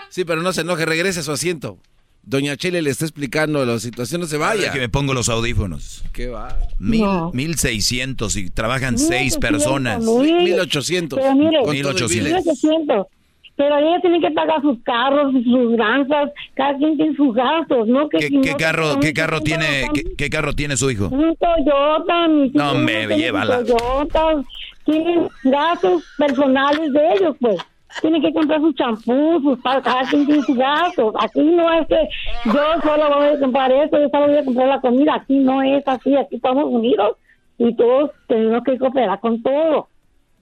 Sí, 0.10 0.26
pero 0.26 0.42
no 0.42 0.52
se 0.54 0.62
enoje, 0.62 0.86
regrese 0.86 1.22
a 1.22 1.24
su 1.24 1.32
asiento. 1.32 1.78
Doña 2.26 2.56
Chile 2.56 2.82
le 2.82 2.90
está 2.90 3.04
explicando 3.04 3.66
la 3.66 3.80
situación, 3.80 4.22
no 4.22 4.28
se 4.28 4.38
vaya. 4.38 4.72
que 4.72 4.80
me 4.80 4.88
pongo 4.88 5.14
los 5.14 5.28
audífonos. 5.28 6.06
¿Qué 6.14 6.30
va? 6.30 6.58
Mil, 6.80 7.06
mil 7.34 7.56
seiscientos 7.56 8.38
y 8.38 8.50
trabajan 8.50 8.98
seis 8.98 9.38
personas. 9.38 10.02
Mil 10.04 10.60
ochocientos. 10.60 11.20
Pero 11.20 11.36
mire, 11.36 11.62
mil 11.68 11.86
ochocientos. 11.86 13.08
Pero 13.56 13.78
ella 13.78 14.02
tiene 14.02 14.20
que 14.20 14.32
pagar 14.32 14.62
sus 14.62 14.82
carros, 14.84 15.32
sus 15.32 15.74
granjas, 15.74 16.32
cada 16.56 16.76
quien 16.78 16.98
tiene 16.98 17.16
sus 17.16 17.36
gastos, 17.36 17.88
¿no? 17.88 18.10
Que 18.10 18.18
¿Qué, 18.18 18.56
carro, 18.58 19.00
qué 19.00 19.14
carro 19.14 19.42
tiene, 19.42 19.90
qué, 20.18 20.30
carro 20.30 20.54
tiene 20.54 20.76
su 20.76 20.90
hijo? 20.90 21.10
Un 21.10 21.36
Toyota, 21.36 22.28
mi 22.30 22.50
No 22.50 22.74
me 22.74 23.06
llévala. 23.16 23.64
Toyota, 23.64 24.44
tienen 24.86 25.28
gastos 25.44 26.04
personales 26.18 26.94
de 26.94 27.14
ellos, 27.14 27.36
pues 27.40 27.58
tiene 28.02 28.22
que 28.22 28.34
comprar 28.34 28.60
sus 28.60 28.76
champús, 28.76 29.44
sus 29.44 29.62
cada 29.62 30.02
quien 30.10 30.26
sus 30.44 30.58
gastos. 30.58 31.14
Aquí 31.20 31.42
no 31.42 31.72
es 31.74 31.88
que 31.88 32.10
yo 32.46 32.82
solo 32.84 33.16
voy 33.16 33.28
a 33.28 33.40
comprar 33.40 33.72
esto, 33.72 34.00
yo 34.00 34.10
solo 34.10 34.28
voy 34.28 34.38
a 34.38 34.46
comprar 34.46 34.68
la 34.68 34.82
comida. 34.82 35.16
Aquí 35.16 35.40
no 35.40 35.62
es 35.62 35.88
así, 35.88 36.16
aquí 36.16 36.36
estamos 36.36 36.66
unidos 36.66 37.18
y 37.58 37.76
todos 37.76 38.12
tenemos 38.28 38.64
que 38.64 38.78
cooperar 38.78 39.20
con 39.20 39.42
todo. 39.42 39.88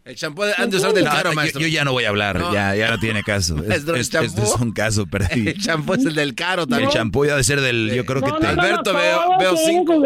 El 0.03 0.15
champú 0.15 0.41
han 0.57 0.69
de 0.69 0.77
usar 0.77 0.93
del 0.93 1.05
caro, 1.05 1.31
maestro. 1.33 1.61
Yo, 1.61 1.67
ya 1.67 1.83
no 1.85 1.91
voy 1.91 2.05
a 2.05 2.09
hablar, 2.09 2.41
ya, 2.51 2.75
ya 2.75 2.89
no 2.89 2.97
tiene 2.97 3.21
caso. 3.21 3.55
este 3.63 3.99
es 3.99 4.55
un 4.59 4.71
caso 4.71 5.05
perdido. 5.05 5.51
El 5.51 5.61
champú 5.61 5.93
es 5.93 6.05
el 6.05 6.15
del 6.15 6.33
caro 6.33 6.65
también. 6.65 6.89
El 6.89 6.93
champú 6.93 7.25
ya 7.25 7.31
debe 7.31 7.43
ser 7.43 7.61
del, 7.61 7.93
yo 7.93 8.03
creo 8.05 8.21
que... 8.21 8.31
te... 8.31 8.47
Alberto, 8.47 8.93
veo, 8.93 9.37
veo 9.39 9.55
cinco. 9.57 10.01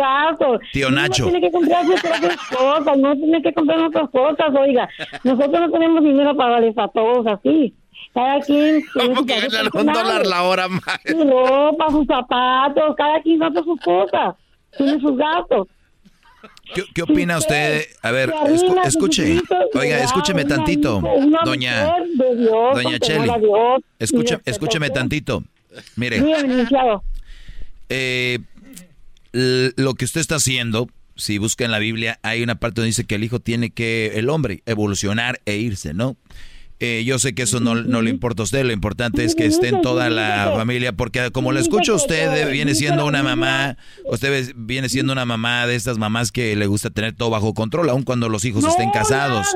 Tío 0.73 0.91
Nacho. 0.91 1.26
No 1.26 1.31
tiene 1.31 1.47
que 1.47 1.51
comprar 1.51 1.85
sus 1.85 2.01
propias 2.01 2.38
cosas, 2.57 2.97
no 2.97 3.15
tiene 3.15 3.41
que 3.41 3.53
comprar 3.53 3.80
otras 3.80 4.09
cosas, 4.09 4.47
oiga. 4.59 4.89
Nosotros 5.23 5.61
no 5.61 5.72
tenemos 5.72 6.03
dinero 6.03 6.35
para 6.35 6.51
darles 6.51 6.77
a 6.77 6.88
todos 6.89 7.26
así. 7.27 7.73
Cada 8.13 8.39
quien... 8.41 8.84
¿Cómo 8.93 9.26
que 9.26 9.39
ganan 9.39 9.69
un 9.73 9.85
dólar 9.85 10.26
la 10.26 10.43
hora, 10.43 10.67
maestro? 10.67 11.17
Su 11.17 11.30
ropa, 11.30 11.89
sus 11.91 12.07
zapatos, 12.07 12.95
cada 12.97 13.22
quien 13.22 13.41
hace 13.43 13.63
sus 13.63 13.80
cosas. 13.80 14.35
Tiene 14.77 14.99
sus 14.99 15.17
gastos. 15.17 15.67
¿Qué, 16.74 17.02
opina 17.02 17.38
usted? 17.38 17.86
A 18.02 18.12
ver, 18.12 18.34
escuche. 18.86 19.42
Oiga, 19.74 20.04
escúcheme 20.04 20.46
tantito, 20.46 21.02
doña, 21.44 21.94
doña 22.74 23.00
Cheli. 23.00 23.30
Escucha, 24.00 24.42
escúcheme 24.46 24.90
tantito. 24.90 25.44
Mire, 25.96 26.24
eh, 27.90 28.40
lo 29.32 29.94
que 29.94 30.06
usted 30.06 30.22
está 30.22 30.36
haciendo, 30.36 30.90
si 31.16 31.38
busca 31.38 31.66
en 31.66 31.72
la 31.72 31.80
Biblia, 31.80 32.20
hay 32.24 32.42
una 32.42 32.56
parte 32.56 32.82
donde 32.82 32.88
dice 32.88 33.06
que 33.06 33.16
el 33.16 33.24
hijo 33.24 33.40
tiene 33.40 33.70
que, 33.70 34.14
el 34.16 34.30
hombre, 34.30 34.64
evolucionar 34.66 35.42
e 35.46 35.58
irse, 35.58 35.94
¿no? 35.94 36.16
Eh, 36.80 37.03
yo 37.06 37.19
sé 37.19 37.34
que 37.34 37.43
eso 37.43 37.61
no, 37.61 37.76
no, 37.76 38.02
le 38.02 38.10
importa 38.10 38.43
a 38.43 38.45
usted, 38.45 38.65
lo 38.65 38.73
importante 38.73 39.23
es 39.23 39.34
que 39.34 39.45
esté 39.45 39.69
en 39.69 39.81
toda 39.81 40.10
la 40.10 40.52
familia, 40.56 40.91
porque 40.91 41.31
como 41.31 41.53
le 41.53 41.61
escucho 41.61 41.95
usted, 41.95 42.52
viene 42.52 42.76
siendo 42.76 43.06
una 43.06 43.23
mamá, 43.23 43.77
usted 44.06 44.52
viene 44.57 44.89
siendo 44.89 45.14
una 45.14 45.23
mamá 45.23 45.68
de 45.68 45.76
estas 45.76 45.97
mamás 45.97 46.34
que 46.34 46.56
le 46.56 46.68
gusta 46.68 46.89
tener 46.89 47.14
todo 47.14 47.30
bajo 47.30 47.53
control, 47.53 47.89
aun 47.89 48.03
cuando 48.03 48.27
los 48.27 48.43
hijos 48.43 48.65
estén 48.65 48.91
casados. 48.91 49.47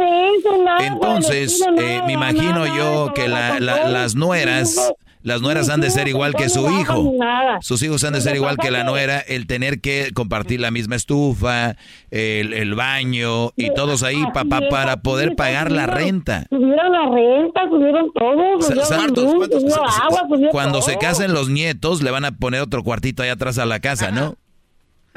Entonces, 0.80 1.62
eh, 1.78 2.02
me 2.06 2.14
imagino 2.14 2.66
yo 2.74 3.12
que 3.14 3.28
las 3.28 4.16
nueras 4.16 4.78
las 5.22 5.42
nueras 5.42 5.70
han 5.70 5.82
de 5.82 5.90
ser 5.90 6.08
igual 6.08 6.34
que 6.34 6.50
su 6.50 6.70
hijo. 6.72 7.14
Sus 7.62 7.84
hijos 7.84 8.04
han 8.04 8.14
de 8.14 8.22
ser 8.22 8.36
igual 8.36 8.58
que 8.58 8.72
la 8.72 8.84
nuera, 8.84 9.20
el 9.20 9.48
tener 9.48 9.82
que 9.82 10.12
compartir 10.14 10.62
la 10.62 10.72
misma 10.72 10.96
estufa, 10.96 11.76
el, 12.10 12.76
baño 12.76 13.52
y 13.56 13.74
todos 13.74 14.04
ahí 14.04 14.24
papá 14.34 14.62
para 14.70 15.02
poder 15.02 15.36
pagar 15.36 15.72
la 15.72 15.88
renta. 15.88 16.46
Subieron 16.50 16.92
la 16.92 17.10
renta, 17.10 17.62
subieron 17.70 18.12
todo, 18.14 18.60
Cuando 20.52 20.82
se 20.82 20.98
casen 20.98 21.34
los 21.34 21.50
nietos 21.50 22.02
le 22.02 22.12
van 22.12 22.26
a 22.26 22.32
poner 22.32 22.62
otro 22.62 22.84
cuartito 22.84 23.24
ahí 23.24 23.30
atrás 23.30 23.58
a 23.58 23.66
la 23.66 23.80
casa, 23.80 24.12
¿no? 24.12 24.36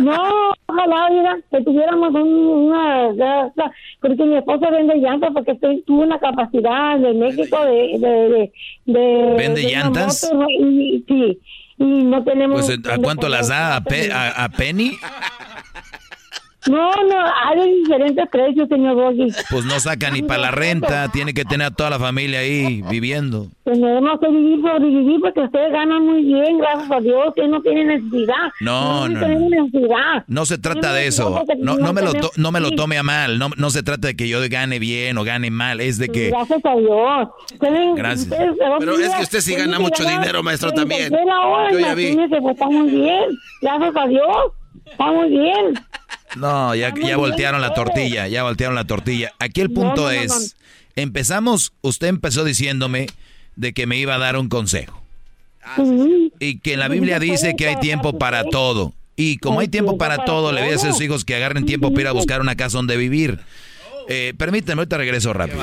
No, 0.02 0.52
ojalá, 0.66 1.06
oiga, 1.10 1.38
que 1.50 1.62
tuviéramos 1.62 2.12
una, 2.14 3.14
ya, 3.14 3.52
porque 4.00 4.24
mi 4.24 4.36
esposa 4.36 4.70
vende 4.70 4.96
llantas 4.96 5.30
porque 5.32 5.52
estoy, 5.52 5.82
tuvo 5.82 6.02
una 6.02 6.18
capacidad 6.18 6.98
de 6.98 7.14
México 7.14 7.64
de... 7.64 7.98
de, 7.98 8.52
de, 8.86 9.34
¿Vende 9.36 9.62
llantas? 9.62 10.30
y, 10.58 11.04
sí, 11.06 11.38
y 11.78 12.04
no 12.04 12.22
tenemos... 12.24 12.66
Pues, 12.66 12.78
¿a 12.90 12.98
cuánto 12.98 13.28
las 13.28 13.48
da? 13.48 13.76
¿A, 13.76 14.44
a 14.44 14.48
Penny? 14.48 14.98
No, 16.66 16.90
no, 16.90 17.16
hay 17.44 17.80
diferentes 17.80 18.28
precios, 18.28 18.68
señor 18.68 18.96
Doggy. 18.96 19.32
Pues 19.50 19.64
no 19.64 19.80
saca 19.80 20.10
ni 20.10 20.22
para 20.22 20.42
la 20.42 20.50
renta, 20.52 21.08
tiene 21.08 21.34
que 21.34 21.44
tener 21.44 21.68
a 21.68 21.70
toda 21.70 21.90
la 21.90 21.98
familia 21.98 22.40
ahí 22.40 22.82
viviendo. 22.82 23.48
Tenemos 23.64 24.20
que 24.20 24.28
vivir, 24.28 24.60
sobrevivir, 24.60 25.20
porque 25.20 25.40
ustedes 25.40 25.72
ganan 25.72 26.04
muy 26.04 26.24
bien, 26.24 26.58
gracias 26.58 26.90
a 26.90 27.00
Dios, 27.00 27.34
que 27.34 27.48
no 27.48 27.60
tienen 27.62 27.88
necesidad. 27.88 28.52
No, 28.60 29.08
no, 29.08 29.20
no. 29.26 30.24
No 30.26 30.46
se 30.46 30.58
trata 30.58 30.92
de 30.92 31.06
eso. 31.06 31.44
No, 31.58 31.78
no, 31.78 31.92
me 31.92 32.02
lo 32.02 32.12
no 32.36 32.52
me 32.52 32.60
lo 32.60 32.70
tome 32.72 32.98
a 32.98 33.02
mal. 33.02 33.38
No, 33.38 33.50
no 33.56 33.70
se 33.70 33.82
trata 33.82 34.08
de 34.08 34.16
que 34.16 34.28
yo 34.28 34.38
gane 34.48 34.78
bien 34.78 35.18
o 35.18 35.24
gane 35.24 35.50
mal, 35.50 35.80
es 35.80 35.98
de 35.98 36.08
que... 36.08 36.30
Gracias 36.30 36.64
a 36.64 36.76
Dios. 36.76 37.28
Gracias. 37.96 38.28
Pero 38.78 38.98
es 38.98 39.14
que 39.14 39.22
usted 39.22 39.40
sí 39.40 39.54
gana 39.54 39.78
mucho 39.78 40.04
dinero, 40.04 40.42
maestro, 40.42 40.72
también. 40.72 41.12
Yo 41.72 41.78
ya 41.78 41.94
vi. 41.94 42.16
Está 42.52 42.66
muy 42.66 42.90
bien, 42.90 43.24
gracias 43.60 43.96
a 43.96 44.06
Dios. 44.06 44.52
Está 44.92 45.12
muy 45.12 45.28
bien. 45.28 45.74
No, 46.36 46.74
ya, 46.74 46.94
ya 46.94 47.16
voltearon 47.16 47.60
la 47.60 47.74
tortilla, 47.74 48.28
ya 48.28 48.42
voltearon 48.42 48.74
la 48.74 48.84
tortilla. 48.84 49.32
Aquí 49.38 49.60
el 49.60 49.70
punto 49.70 50.10
es, 50.10 50.56
empezamos, 50.96 51.72
usted 51.82 52.06
empezó 52.08 52.44
diciéndome 52.44 53.06
de 53.56 53.72
que 53.72 53.86
me 53.86 53.98
iba 53.98 54.14
a 54.14 54.18
dar 54.18 54.36
un 54.36 54.48
consejo. 54.48 55.02
Y 56.40 56.58
que 56.58 56.74
en 56.74 56.80
la 56.80 56.88
Biblia 56.88 57.18
dice 57.18 57.54
que 57.56 57.68
hay 57.68 57.76
tiempo 57.76 58.18
para 58.18 58.44
todo. 58.44 58.92
Y 59.14 59.36
como 59.38 59.60
hay 59.60 59.68
tiempo 59.68 59.98
para 59.98 60.24
todo, 60.24 60.52
le 60.52 60.60
voy 60.60 60.70
a 60.70 60.72
decir 60.72 60.88
a 60.90 60.92
sus 60.92 61.02
hijos 61.02 61.24
que 61.24 61.34
agarren 61.34 61.66
tiempo 61.66 61.90
para 61.90 62.00
ir 62.02 62.08
a 62.08 62.12
buscar 62.12 62.40
una 62.40 62.56
casa 62.56 62.78
donde 62.78 62.96
vivir. 62.96 63.40
Eh, 64.08 64.34
permíteme, 64.36 64.80
ahorita 64.80 64.96
regreso 64.96 65.32
rápido 65.32 65.62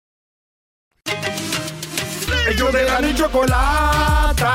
Ellos 2.51 2.73
de 2.73 2.83
la 2.83 2.99
ni 2.99 3.15
chocolata. 3.15 4.45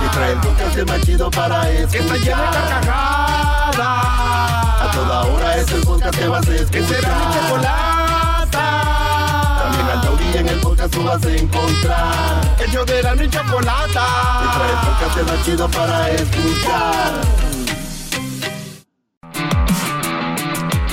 Que 0.00 0.08
trae 0.08 0.32
el 0.32 0.40
podcast 0.40 0.76
más 0.88 1.00
chido 1.02 1.30
para 1.30 1.70
escuchar. 1.70 1.90
Que 1.90 1.98
está 1.98 2.16
llena 2.16 2.50
de 2.50 2.58
carcajadas. 2.68 3.78
A 3.78 4.90
toda 4.92 5.22
hora 5.26 5.56
es 5.56 5.70
el 5.70 5.82
podcast 5.82 6.18
que 6.18 6.26
vas 6.26 6.48
a 6.48 6.54
escuchar. 6.56 6.70
Que 6.72 6.82
será 6.82 7.14
mi 7.14 7.24
chocolata. 7.32 8.50
También 9.62 9.86
al 9.86 10.00
taurí 10.02 10.36
en 10.36 10.48
el 10.48 10.58
podcast 10.58 10.92
tú 10.92 11.04
vas 11.04 11.24
a 11.24 11.32
encontrar. 11.32 12.56
Ellos 12.66 12.86
de 12.86 13.02
la 13.04 13.14
ni 13.14 13.30
chocolata. 13.30 14.06
Que 14.42 14.48
trae 14.58 14.72
el 14.72 14.78
podcast 14.88 15.30
más 15.30 15.44
chido 15.44 15.68
para 15.70 16.10
escuchar. 16.10 17.12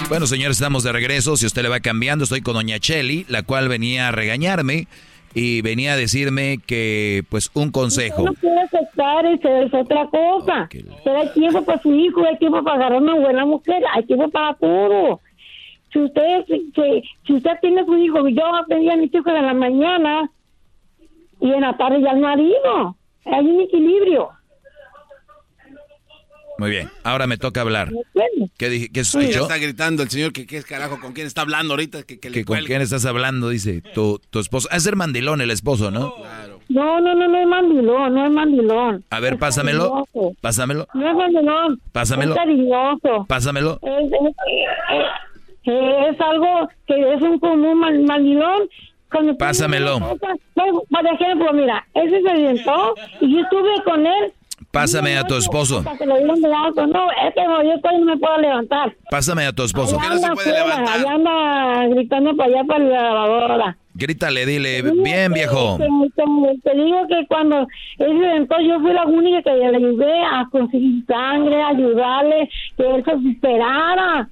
Bueno, 0.10 0.28
señores, 0.28 0.58
estamos 0.58 0.84
de 0.84 0.92
regreso. 0.92 1.38
Si 1.38 1.48
usted 1.48 1.64
le 1.64 1.70
va 1.70 1.80
cambiando, 1.80 2.26
estoy 2.26 2.42
con 2.42 2.54
Doña 2.54 2.80
Cheli, 2.80 3.26
la 3.30 3.42
cual 3.42 3.68
venía 3.68 4.10
a 4.10 4.12
regañarme 4.12 4.88
y 5.34 5.62
venía 5.62 5.94
a 5.94 5.98
decirme 5.98 6.60
que, 6.66 7.24
pues, 7.30 7.50
un 7.54 7.72
consejo. 7.72 8.24
No 8.24 8.34
quiere 8.34 8.62
aceptar, 8.62 9.26
es 9.26 9.74
otra 9.74 10.08
cosa. 10.08 10.70
Pero 11.04 11.20
hay 11.20 11.30
tiempo 11.30 11.64
para 11.64 11.82
su 11.82 11.94
hijo, 11.94 12.24
hay 12.26 12.38
tiempo 12.38 12.64
para 12.64 12.78
agarrar 12.78 13.02
una 13.02 13.16
buena 13.16 13.46
mujer, 13.46 13.84
hay 13.94 14.04
tiempo 14.06 14.30
para 14.30 14.54
todo. 14.56 15.20
Si 15.92 16.00
usted, 16.00 16.46
si, 16.48 16.72
si 17.26 17.34
usted 17.34 17.52
tiene 17.62 17.86
su 17.86 17.98
hijo, 17.98 18.28
yo 18.28 18.44
tenía 18.68 18.94
a 18.94 18.98
mis 18.98 19.14
hijos 19.14 19.34
en 19.34 19.46
la 19.46 19.54
mañana 19.54 20.30
y 21.40 21.52
en 21.52 21.62
la 21.62 21.76
tarde 21.78 22.02
ya 22.02 22.12
el 22.12 22.22
marido. 22.22 22.96
Hay 23.26 23.46
un 23.46 23.62
equilibrio. 23.62 24.30
Muy 26.58 26.70
bien, 26.70 26.90
ahora 27.04 27.28
me 27.28 27.38
toca 27.38 27.62
hablar. 27.62 27.92
¿Qué 28.58 28.70
dije? 28.70 28.90
¿Qué 28.92 29.04
sí. 29.04 29.20
está 29.20 29.58
gritando 29.58 30.04
el 30.04 30.10
señor 30.10 30.32
que 30.32 30.46
qué 30.46 30.58
es 30.58 30.66
carajo, 30.66 31.00
con 31.00 31.14
quién 31.14 31.26
está 31.28 31.42
hablando 31.42 31.74
ahorita. 31.74 32.04
Que, 32.04 32.20
que 32.20 32.46
¿Con 32.46 32.60
quién 32.60 32.82
estás 32.82 33.06
hablando? 33.06 33.50
Dice 33.50 33.82
tu, 33.94 34.20
tu 34.30 34.40
esposo. 34.40 34.70
Es 34.72 34.84
ser 34.84 34.96
mandilón 34.96 35.42
el 35.42 35.52
esposo, 35.52 35.92
¿no? 35.92 36.16
Claro. 36.16 36.60
No, 36.70 37.02
no, 37.02 37.16
no, 37.16 37.28
no 37.28 37.38
es 37.38 37.48
mandilón, 37.48 38.14
no 38.14 38.26
es 38.26 38.32
mandilón. 38.32 39.04
A 39.10 39.20
ver, 39.20 39.38
pásamelo. 39.38 40.08
Pásamelo. 40.42 40.88
No 40.94 41.10
es 41.10 41.16
mandilón. 41.16 41.82
Pásamelo. 41.92 42.34
Es 42.34 42.38
cariñoso. 42.38 43.26
Pásamelo. 43.28 43.80
Es, 43.82 44.12
es, 45.66 46.22
algo 46.22 46.70
que 46.88 47.14
es 47.14 47.22
un 47.22 47.40
común 47.40 47.80
mandilón 48.06 48.70
Pásamelo. 49.38 50.00
por 50.56 51.06
ejemplo, 51.06 51.54
mira, 51.54 51.86
ese 51.94 52.22
se 52.22 52.30
orientó 52.30 52.96
y 53.22 53.34
yo 53.34 53.42
estuve 53.42 53.84
con 53.84 54.06
él 54.06 54.34
Pásame 54.72 55.18
a 55.18 55.24
tu 55.24 55.36
esposo. 55.36 55.84
No, 55.84 55.92
es 55.92 56.00
que 56.00 56.06
yo 56.06 58.00
no 58.00 58.06
me 58.06 58.18
puedo 58.18 58.38
levantar. 58.38 58.96
Pásame 59.10 59.46
a 59.46 59.54
tu 59.54 59.64
esposo. 59.64 60.00
Anda, 60.00 60.16
no 60.16 60.20
se 60.20 60.32
puede 60.34 60.54
levantar? 60.54 61.00
allá 61.00 61.14
anda 61.14 61.88
gritando 61.88 62.36
para 62.36 62.50
allá 62.50 62.64
para 62.66 62.84
la 62.84 63.02
lavadora. 63.02 63.78
Grítale, 63.96 64.46
dile, 64.46 64.82
bien 64.82 65.34
viejo. 65.34 65.78
Te, 65.78 65.86
te, 66.64 66.76
digo 66.76 67.08
que 67.08 67.28
cuando 67.28 67.68
él 68.00 68.24
entonces 68.24 68.68
yo 68.68 68.80
fui 68.80 68.92
la 68.92 69.06
única 69.06 69.44
que 69.44 69.56
le 69.56 69.66
ayudé 69.68 70.24
a 70.24 70.48
conseguir 70.52 71.06
sangre, 71.06 71.62
a 71.62 71.68
ayudarle, 71.68 72.50
que 72.76 72.84
él 72.84 73.04
se 73.06 73.30
esperara. 73.30 74.30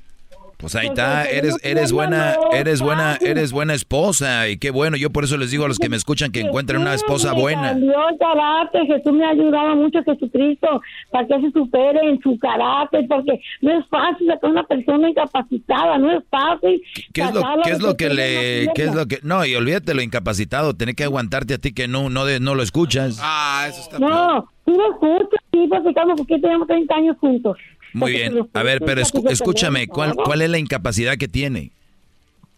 Pues 0.62 0.76
ahí 0.76 0.88
está, 0.88 1.26
eres, 1.26 1.58
eres 1.64 1.92
buena, 1.92 2.36
eres 2.54 2.84
buena, 2.84 3.18
eres 3.20 3.52
buena 3.52 3.74
esposa 3.74 4.48
y 4.48 4.58
qué 4.58 4.70
bueno. 4.70 4.96
Yo 4.96 5.10
por 5.10 5.24
eso 5.24 5.36
les 5.36 5.50
digo 5.50 5.66
a 5.66 5.68
los 5.68 5.80
que 5.80 5.90
me 5.90 5.96
escuchan 5.96 6.32
que 6.32 6.42
encuentren 6.42 6.82
una 6.82 6.94
esposa 6.94 7.34
buena. 7.34 7.74
Dios 7.74 7.96
carácter, 8.20 8.86
Jesús 8.86 9.12
me 9.12 9.26
ha 9.26 9.30
ayudado 9.30 9.76
mucho, 9.76 10.04
Jesucristo, 10.04 10.82
para 11.10 11.26
que 11.26 11.42
se 11.42 11.52
supere 11.52 12.00
en 12.08 12.22
su 12.22 12.38
carácter, 12.38 13.08
porque 13.10 13.42
no 13.62 13.80
es 13.80 13.88
fácil 13.88 14.28
sacar 14.28 14.52
una 14.52 14.64
persona 14.64 15.10
incapacitada, 15.10 15.98
no 15.98 16.12
es 16.12 16.24
fácil. 16.30 16.80
¿Qué 17.12 17.22
es 17.22 17.34
lo, 17.34 17.42
qué 17.64 17.72
es 17.72 17.82
lo 17.82 17.98
que 17.98 18.10
le, 18.10 18.68
qué 18.76 18.84
es 18.84 18.94
lo 18.94 19.08
que, 19.08 19.18
no, 19.24 19.44
y 19.44 19.56
olvídate 19.56 19.96
lo 19.96 20.04
incapacitado, 20.04 20.76
tener 20.76 20.94
que 20.94 21.06
aguantarte 21.06 21.56
a 21.56 21.58
ti 21.58 21.74
que 21.74 21.88
no, 21.88 22.12
no, 22.12 22.26
de, 22.26 22.40
no 22.40 22.54
lo 22.54 22.62
escuchas. 22.62 23.20
Ah, 23.20 23.66
eso 23.68 23.82
está 23.82 23.98
No, 23.98 24.48
tú 24.64 24.74
lo 24.74 24.92
escuchas, 24.92 25.42
sí, 25.52 25.68
porque 25.68 26.40
tenemos 26.40 26.68
30 26.68 26.96
años 26.96 27.18
juntos. 27.20 27.58
Muy 27.94 28.12
bien. 28.12 28.48
A 28.54 28.64
ver, 28.64 28.80
pero 28.86 29.02
escúchame, 29.02 29.88
¿cuál, 29.88 30.16
¿cuál 30.16 30.42
es 30.42 30.50
la 30.50 30.58
incapacidad 30.58 31.18
que 31.18 31.28
tiene? 31.28 31.72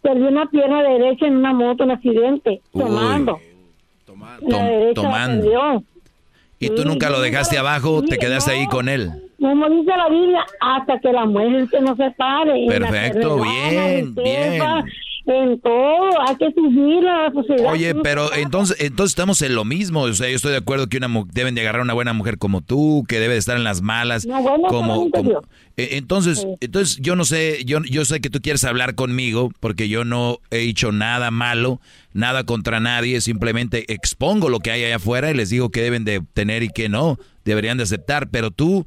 Perdió 0.02 0.28
una 0.28 0.46
pierna 0.46 0.82
derecha 0.82 1.26
en 1.26 1.36
una 1.36 1.52
moto, 1.52 1.84
un 1.84 1.90
accidente, 1.92 2.60
tomando. 2.72 3.40
tomando. 4.94 5.82
¿Y 6.58 6.68
tú 6.70 6.84
nunca 6.84 7.10
lo 7.10 7.20
dejaste 7.20 7.58
abajo? 7.58 8.02
¿Te 8.02 8.18
quedaste 8.18 8.52
ahí 8.52 8.66
con 8.66 8.88
él? 8.88 9.10
Como 9.40 9.68
dice 9.68 9.90
la 9.96 10.08
Biblia, 10.08 10.46
hasta 10.60 10.98
que 11.00 11.12
la 11.12 11.26
muerte 11.26 11.80
no 11.80 11.96
se 11.96 12.10
pare. 12.12 12.66
Perfecto, 12.68 13.42
bien, 13.42 14.14
bien 14.14 14.62
en 15.26 15.60
todo, 15.60 16.20
hay 16.26 16.36
que 16.36 16.52
subir 16.52 17.06
a 17.06 17.28
la 17.28 17.32
sociedad. 17.32 17.72
Oye, 17.72 17.94
pero 17.94 18.32
entonces, 18.34 18.76
entonces 18.80 19.12
estamos 19.12 19.40
en 19.42 19.54
lo 19.54 19.64
mismo, 19.64 20.02
o 20.02 20.12
sea, 20.12 20.28
yo 20.28 20.36
estoy 20.36 20.52
de 20.52 20.58
acuerdo 20.58 20.88
que 20.88 20.98
una 20.98 21.08
deben 21.32 21.54
de 21.54 21.62
agarrar 21.62 21.82
una 21.82 21.94
buena 21.94 22.12
mujer 22.12 22.36
como 22.38 22.60
tú, 22.60 23.04
que 23.08 23.18
debe 23.20 23.34
de 23.34 23.38
estar 23.38 23.56
en 23.56 23.64
las 23.64 23.80
malas, 23.80 24.26
como, 24.68 25.08
eh, 25.76 25.88
entonces, 25.92 26.46
entonces 26.60 26.98
yo 27.00 27.16
no 27.16 27.24
sé, 27.24 27.64
yo, 27.64 27.80
yo 27.84 28.04
sé 28.04 28.20
que 28.20 28.30
tú 28.30 28.40
quieres 28.40 28.64
hablar 28.64 28.94
conmigo 28.94 29.50
porque 29.60 29.88
yo 29.88 30.04
no 30.04 30.38
he 30.50 30.60
hecho 30.60 30.92
nada 30.92 31.30
malo, 31.30 31.80
nada 32.12 32.44
contra 32.44 32.80
nadie, 32.80 33.20
simplemente 33.20 33.92
expongo 33.92 34.50
lo 34.50 34.60
que 34.60 34.72
hay 34.72 34.84
allá 34.84 34.96
afuera 34.96 35.30
y 35.30 35.34
les 35.34 35.48
digo 35.48 35.70
que 35.70 35.82
deben 35.82 36.04
de 36.04 36.22
tener 36.34 36.62
y 36.62 36.68
que 36.68 36.88
no, 36.88 37.18
deberían 37.44 37.78
de 37.78 37.84
aceptar, 37.84 38.28
pero 38.28 38.50
tú 38.50 38.86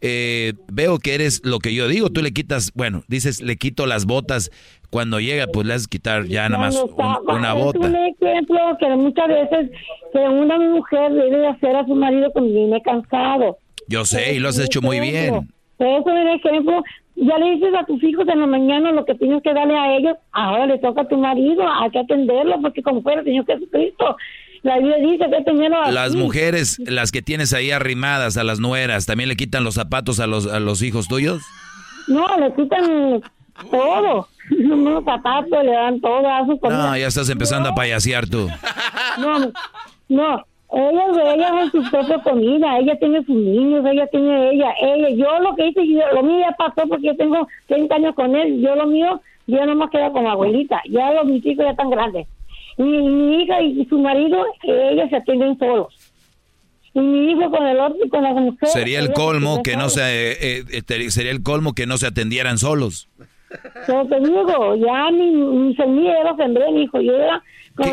eh, 0.00 0.52
veo 0.72 0.98
que 0.98 1.14
eres 1.14 1.40
lo 1.44 1.58
que 1.58 1.74
yo 1.74 1.88
digo, 1.88 2.10
tú 2.10 2.22
le 2.22 2.32
quitas, 2.32 2.72
bueno, 2.74 3.02
dices, 3.08 3.40
le 3.40 3.56
quito 3.56 3.86
las 3.86 4.06
botas, 4.06 4.50
cuando 4.90 5.20
llega, 5.20 5.46
pues 5.46 5.66
le 5.66 5.74
haces 5.74 5.88
quitar 5.88 6.26
ya 6.26 6.48
nada 6.48 6.64
más 6.64 6.84
una 7.26 7.52
bota. 7.54 7.80
Es 7.80 7.86
un 7.86 7.96
ejemplo 7.96 8.58
que 8.78 8.88
muchas 8.90 9.28
veces 9.28 9.70
que 10.12 10.18
una 10.18 10.58
mujer 10.58 11.12
debe 11.12 11.48
hacer 11.48 11.76
a 11.76 11.84
su 11.86 11.94
marido 11.94 12.30
cuando 12.32 12.52
viene 12.52 12.80
cansado. 12.82 13.58
Yo 13.88 14.04
sé, 14.04 14.34
y 14.34 14.38
lo 14.38 14.48
has 14.48 14.58
hecho 14.58 14.80
muy 14.82 15.00
bien. 15.00 15.48
Eso 15.78 15.98
es 15.98 16.06
un 16.06 16.28
ejemplo. 16.28 16.82
Ya 17.16 17.38
le 17.38 17.52
dices 17.52 17.74
a 17.74 17.84
tus 17.86 18.02
hijos 18.02 18.28
en 18.28 18.40
la 18.40 18.46
mañana 18.46 18.92
lo 18.92 19.04
que 19.04 19.14
tienes 19.14 19.42
que 19.42 19.54
darle 19.54 19.76
a 19.76 19.96
ellos, 19.96 20.16
ahora 20.32 20.66
le 20.66 20.78
toca 20.78 21.02
a 21.02 21.08
tu 21.08 21.16
marido, 21.16 21.64
hay 21.66 21.90
que 21.90 22.00
atenderlo, 22.00 22.60
porque 22.60 22.82
como 22.82 23.02
fuera 23.02 23.20
el 23.20 23.26
Señor 23.26 23.46
Jesucristo, 23.46 24.16
la 24.66 24.78
Biblia 24.78 24.96
dice 24.98 25.24
que 25.30 25.44
tenerlo 25.44 25.90
Las 25.92 26.16
mujeres, 26.16 26.78
las 26.80 27.12
que 27.12 27.22
tienes 27.22 27.52
ahí 27.52 27.70
arrimadas 27.70 28.36
a 28.36 28.42
las 28.42 28.58
nueras, 28.58 29.06
¿también 29.06 29.28
le 29.28 29.36
quitan 29.36 29.62
los 29.62 29.74
zapatos 29.74 30.18
a 30.18 30.26
los, 30.26 30.46
a 30.46 30.58
los 30.58 30.82
hijos 30.82 31.06
tuyos? 31.06 31.40
No, 32.08 32.26
le 32.38 32.52
quitan 32.54 33.22
todo. 33.70 34.28
Unos 34.50 35.04
zapatos, 35.04 35.64
le 35.64 35.72
dan 35.72 36.00
todo 36.00 36.28
a 36.28 36.42
No, 36.42 36.96
ya 36.96 37.06
estás 37.06 37.30
empezando 37.30 37.68
a 37.68 37.74
payasear 37.74 38.28
tú. 38.28 38.48
No, 39.18 39.52
no. 40.08 40.44
Ella, 40.72 41.34
ella 41.34 41.62
es 41.62 41.70
su 41.70 41.90
propia 41.90 42.18
comida, 42.22 42.78
ella 42.78 42.98
tiene 42.98 43.24
sus 43.24 43.36
niños, 43.36 43.86
ella 43.86 44.06
tiene 44.08 44.50
ella, 44.50 44.74
ella. 44.82 45.10
Yo 45.10 45.38
lo 45.40 45.54
que 45.54 45.68
hice, 45.68 45.80
lo 46.12 46.22
mío 46.24 46.40
ya 46.40 46.56
pasó 46.56 46.88
porque 46.88 47.06
yo 47.06 47.16
tengo 47.16 47.46
30 47.68 47.94
años 47.94 48.14
con 48.16 48.34
él. 48.34 48.60
Yo 48.60 48.74
lo 48.74 48.86
mío, 48.86 49.20
yo 49.46 49.64
no 49.64 49.76
me 49.76 49.88
quedo 49.90 50.12
con 50.12 50.26
abuelita. 50.26 50.82
Ya 50.90 51.12
los 51.12 51.26
mis 51.26 51.46
hijos 51.46 51.64
ya 51.64 51.70
están 51.70 51.90
grandes. 51.90 52.26
Y 52.78 52.82
mi 52.82 53.42
hija 53.42 53.62
y 53.62 53.86
su 53.86 53.98
marido, 53.98 54.44
ellos 54.62 55.08
se 55.10 55.16
atienden 55.16 55.58
solos 55.58 55.94
y 56.96 57.00
mi 57.00 57.30
hijo 57.32 57.50
con 57.50 57.66
el 57.66 57.78
otro 57.78 57.98
y 58.04 58.08
con 58.08 58.22
la 58.22 58.32
mujer. 58.32 58.68
Sería 58.70 59.00
el 59.00 59.12
colmo 59.12 59.62
que 59.62 59.76
no 59.76 59.90
se 59.90 60.32
eh, 60.32 60.64
eh, 60.70 61.10
sería 61.10 61.30
el 61.30 61.42
colmo 61.42 61.74
que 61.74 61.86
no 61.86 61.98
se 61.98 62.06
atendieran 62.06 62.56
solos. 62.56 63.08
Pero 63.86 64.06
te 64.06 64.18
digo, 64.20 64.76
ya 64.76 65.10
ni, 65.10 65.30
ni 65.30 65.76
se 65.76 65.82
era 65.82 66.32
ofender, 66.32 66.68
hijo. 66.76 67.00
Yo 67.00 67.12
era, 67.12 67.42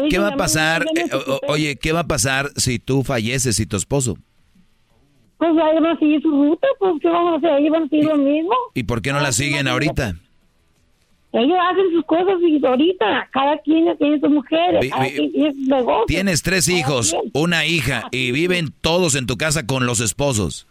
¿Qué, 0.10 0.20
va 0.20 0.30
a 0.30 0.38
pasar? 0.38 0.86
Eh, 0.96 1.10
oye, 1.48 1.76
¿qué 1.76 1.92
va 1.92 2.02
a 2.02 2.08
pasar 2.08 2.50
si 2.56 2.80
tú 2.80 3.04
falleces 3.04 3.60
y 3.60 3.66
tu 3.66 3.76
esposo? 3.76 4.18
pues 5.38 5.52
ahí 5.62 5.76
van 5.76 5.86
a 5.88 6.00
seguir 6.00 6.22
su 6.22 6.32
ruta, 6.32 6.68
pues 6.80 6.94
¿qué 7.02 7.10
vamos 7.10 7.34
a 7.34 7.38
hacer? 7.38 7.50
Ahí 7.50 7.70
van 7.70 7.84
a 7.84 7.88
seguir 7.90 8.06
lo 8.06 8.18
mismo. 8.18 8.54
¿Y 8.74 8.84
por 8.84 9.02
qué 9.02 9.12
no 9.12 9.20
la 9.20 9.34
siguen 9.34 9.68
ahorita? 9.68 10.16
Ellos 11.34 11.58
hacen 11.68 11.86
sus 11.92 12.06
cosas 12.06 12.36
y 12.42 12.64
ahorita 12.64 13.28
cada 13.32 13.58
quien 13.60 13.98
tiene 13.98 14.20
su 14.20 14.30
mujer, 14.30 14.80
Vi- 14.82 14.90
cada 14.90 15.04
vi- 15.06 15.16
quien 15.32 15.32
tiene. 15.32 15.86
Tienes 16.08 16.44
tres 16.44 16.70
hijos, 16.70 17.16
una 17.34 17.66
hija 17.66 18.04
y 18.12 18.32
viven 18.32 18.68
todos 18.82 19.16
en 19.16 19.26
tu 19.26 19.36
casa 19.36 19.66
con 19.66 19.86
los 19.88 20.00
esposos. 20.00 20.68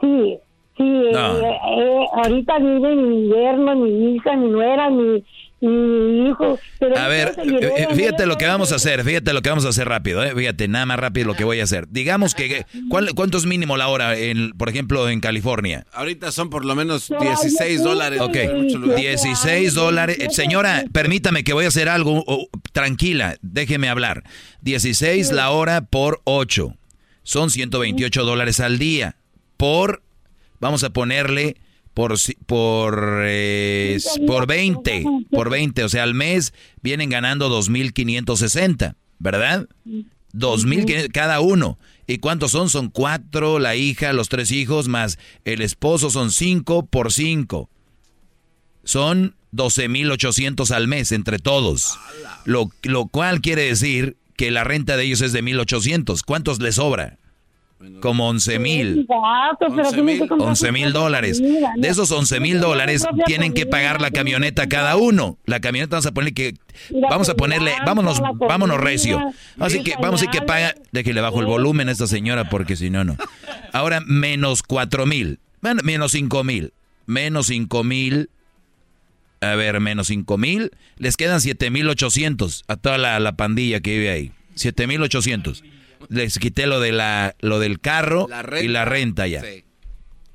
Sí, 0.00 0.38
sí, 0.76 0.82
No. 0.84 1.38
eh, 1.38 1.58
eh, 1.78 2.06
ahorita 2.12 2.58
vive 2.58 2.94
mi 2.94 3.28
yerno, 3.28 3.74
mi 3.76 4.14
hija, 4.16 4.36
mi 4.36 4.50
nuera, 4.50 4.90
mi, 4.90 5.24
mi 5.60 6.28
hijo. 6.28 6.58
Pero 6.78 6.96
A 6.96 7.08
ver, 7.08 7.34
eh, 7.36 7.44
liberan, 7.44 7.96
fíjate 7.96 8.26
lo 8.26 8.36
que 8.36 8.46
vamos 8.46 8.72
a 8.72 8.76
hacer, 8.76 9.04
fíjate 9.04 9.32
lo 9.32 9.42
que 9.42 9.48
vamos 9.48 9.64
a 9.64 9.70
hacer 9.70 9.88
rápido, 9.88 10.22
eh, 10.22 10.32
fíjate, 10.34 10.68
nada 10.68 10.86
más 10.86 10.98
rápido 10.98 11.26
lo 11.26 11.34
que 11.34 11.44
voy 11.44 11.60
a 11.60 11.64
hacer. 11.64 11.88
Digamos 11.88 12.34
que, 12.34 12.64
¿cuál, 12.88 13.14
¿cuánto 13.14 13.38
es 13.38 13.46
mínimo 13.46 13.76
la 13.76 13.88
hora, 13.88 14.16
en, 14.16 14.52
por 14.52 14.68
ejemplo, 14.68 15.08
en 15.08 15.20
California? 15.20 15.84
Ahorita 15.92 16.30
son 16.32 16.50
por 16.50 16.64
lo 16.64 16.74
menos 16.74 17.08
16 17.08 17.82
dólares. 17.82 18.20
Ok, 18.20 18.36
en 18.36 18.62
muchos 18.64 18.80
lugares. 18.80 19.22
16 19.22 19.74
dólares. 19.74 20.18
Eh, 20.20 20.28
Señora, 20.30 20.84
permítame 20.92 21.44
que 21.44 21.52
voy 21.52 21.64
a 21.64 21.68
hacer 21.68 21.88
algo. 21.88 22.24
oh, 22.26 22.48
tranquila, 22.72 23.36
déjeme 23.42 23.88
hablar. 23.88 24.24
16 24.62 25.32
la 25.32 25.50
hora 25.50 25.82
por 25.82 26.20
8. 26.24 26.74
Son 27.22 27.50
128 27.50 28.24
dólares 28.24 28.60
al 28.60 28.78
día. 28.78 29.16
Por, 29.56 30.02
vamos 30.60 30.84
a 30.84 30.90
ponerle, 30.90 31.56
por, 31.98 32.16
si- 32.16 32.36
por, 32.46 33.22
eh, 33.24 33.98
por 34.28 34.46
20. 34.46 35.04
Por 35.32 35.50
20. 35.50 35.82
O 35.82 35.88
sea, 35.88 36.04
al 36.04 36.14
mes 36.14 36.54
vienen 36.80 37.10
ganando 37.10 37.48
2.560, 37.50 38.94
¿verdad? 39.18 39.66
2.500 40.32 41.10
cada 41.10 41.40
uno. 41.40 41.76
¿Y 42.06 42.18
cuántos 42.18 42.52
son? 42.52 42.70
Son 42.70 42.88
cuatro, 42.88 43.58
la 43.58 43.74
hija, 43.74 44.12
los 44.12 44.28
tres 44.28 44.52
hijos, 44.52 44.86
más 44.86 45.18
el 45.44 45.60
esposo 45.60 46.08
son 46.10 46.30
cinco 46.30 46.86
por 46.86 47.12
cinco. 47.12 47.68
Son 48.84 49.34
12.800 49.52 50.70
al 50.70 50.86
mes 50.86 51.10
entre 51.10 51.40
todos. 51.40 51.98
Lo, 52.44 52.70
lo 52.82 53.06
cual 53.06 53.40
quiere 53.40 53.62
decir 53.62 54.16
que 54.36 54.52
la 54.52 54.62
renta 54.62 54.96
de 54.96 55.02
ellos 55.02 55.20
es 55.20 55.32
de 55.32 55.42
1.800. 55.42 56.22
¿Cuántos 56.24 56.60
les 56.60 56.76
sobra? 56.76 57.18
Como 58.00 58.32
11.000. 58.32 59.06
Gatos, 59.06 59.72
pero 59.74 59.92
tienen 59.92 60.18
que 60.18 60.28
comprar 60.28 60.48
11 60.50 60.72
mil 60.72 60.92
dólares. 60.92 61.40
De 61.40 61.88
esos 61.88 62.10
11 62.10 62.40
mil 62.40 62.60
dólares 62.60 63.06
tienen 63.26 63.52
que 63.52 63.66
pagar 63.66 64.00
la 64.00 64.10
camioneta 64.10 64.68
cada 64.68 64.96
uno. 64.96 65.38
La 65.46 65.60
camioneta 65.60 65.96
vamos 65.96 66.06
a 66.06 66.12
ponerle 66.12 66.34
que 66.34 66.54
vamos 67.08 67.28
a 67.28 67.34
ponerle, 67.34 67.72
vámonos, 67.86 68.20
vámonos 68.38 68.80
recio. 68.80 69.20
Así 69.60 69.82
que 69.84 69.94
vamos 70.00 70.22
a 70.22 70.26
decir 70.26 70.40
que 70.40 70.46
paga, 70.46 70.74
de 70.90 71.04
que 71.04 71.14
le 71.14 71.20
bajo 71.20 71.40
el 71.40 71.46
volumen 71.46 71.88
a 71.88 71.92
esta 71.92 72.06
señora 72.06 72.48
porque 72.48 72.74
si 72.74 72.90
no 72.90 73.04
no. 73.04 73.16
Ahora 73.72 74.00
menos 74.00 74.62
4 74.62 75.06
mil, 75.06 75.38
bueno, 75.60 75.80
menos 75.84 76.12
5 76.12 76.42
mil, 76.44 76.72
menos 77.06 77.46
5 77.46 77.84
mil. 77.84 78.30
A 79.40 79.54
ver, 79.54 79.78
menos 79.78 80.08
5 80.08 80.36
mil, 80.36 80.72
les 80.96 81.16
quedan 81.16 81.40
7 81.40 81.70
mil 81.70 81.88
800 81.88 82.64
a 82.66 82.74
toda 82.74 82.98
la, 82.98 83.20
la 83.20 83.36
pandilla 83.36 83.78
que 83.78 83.92
vive 83.92 84.10
ahí. 84.10 84.32
7 84.56 84.88
mil 84.88 85.00
800. 85.00 85.62
Les 86.08 86.38
quité 86.38 86.66
lo 86.66 86.80
de 86.80 86.92
la, 86.92 87.34
lo 87.40 87.58
del 87.58 87.80
carro 87.80 88.28
y 88.62 88.68
la 88.68 88.84
renta 88.84 89.26
ya. 89.26 89.42
Sí. 89.42 89.64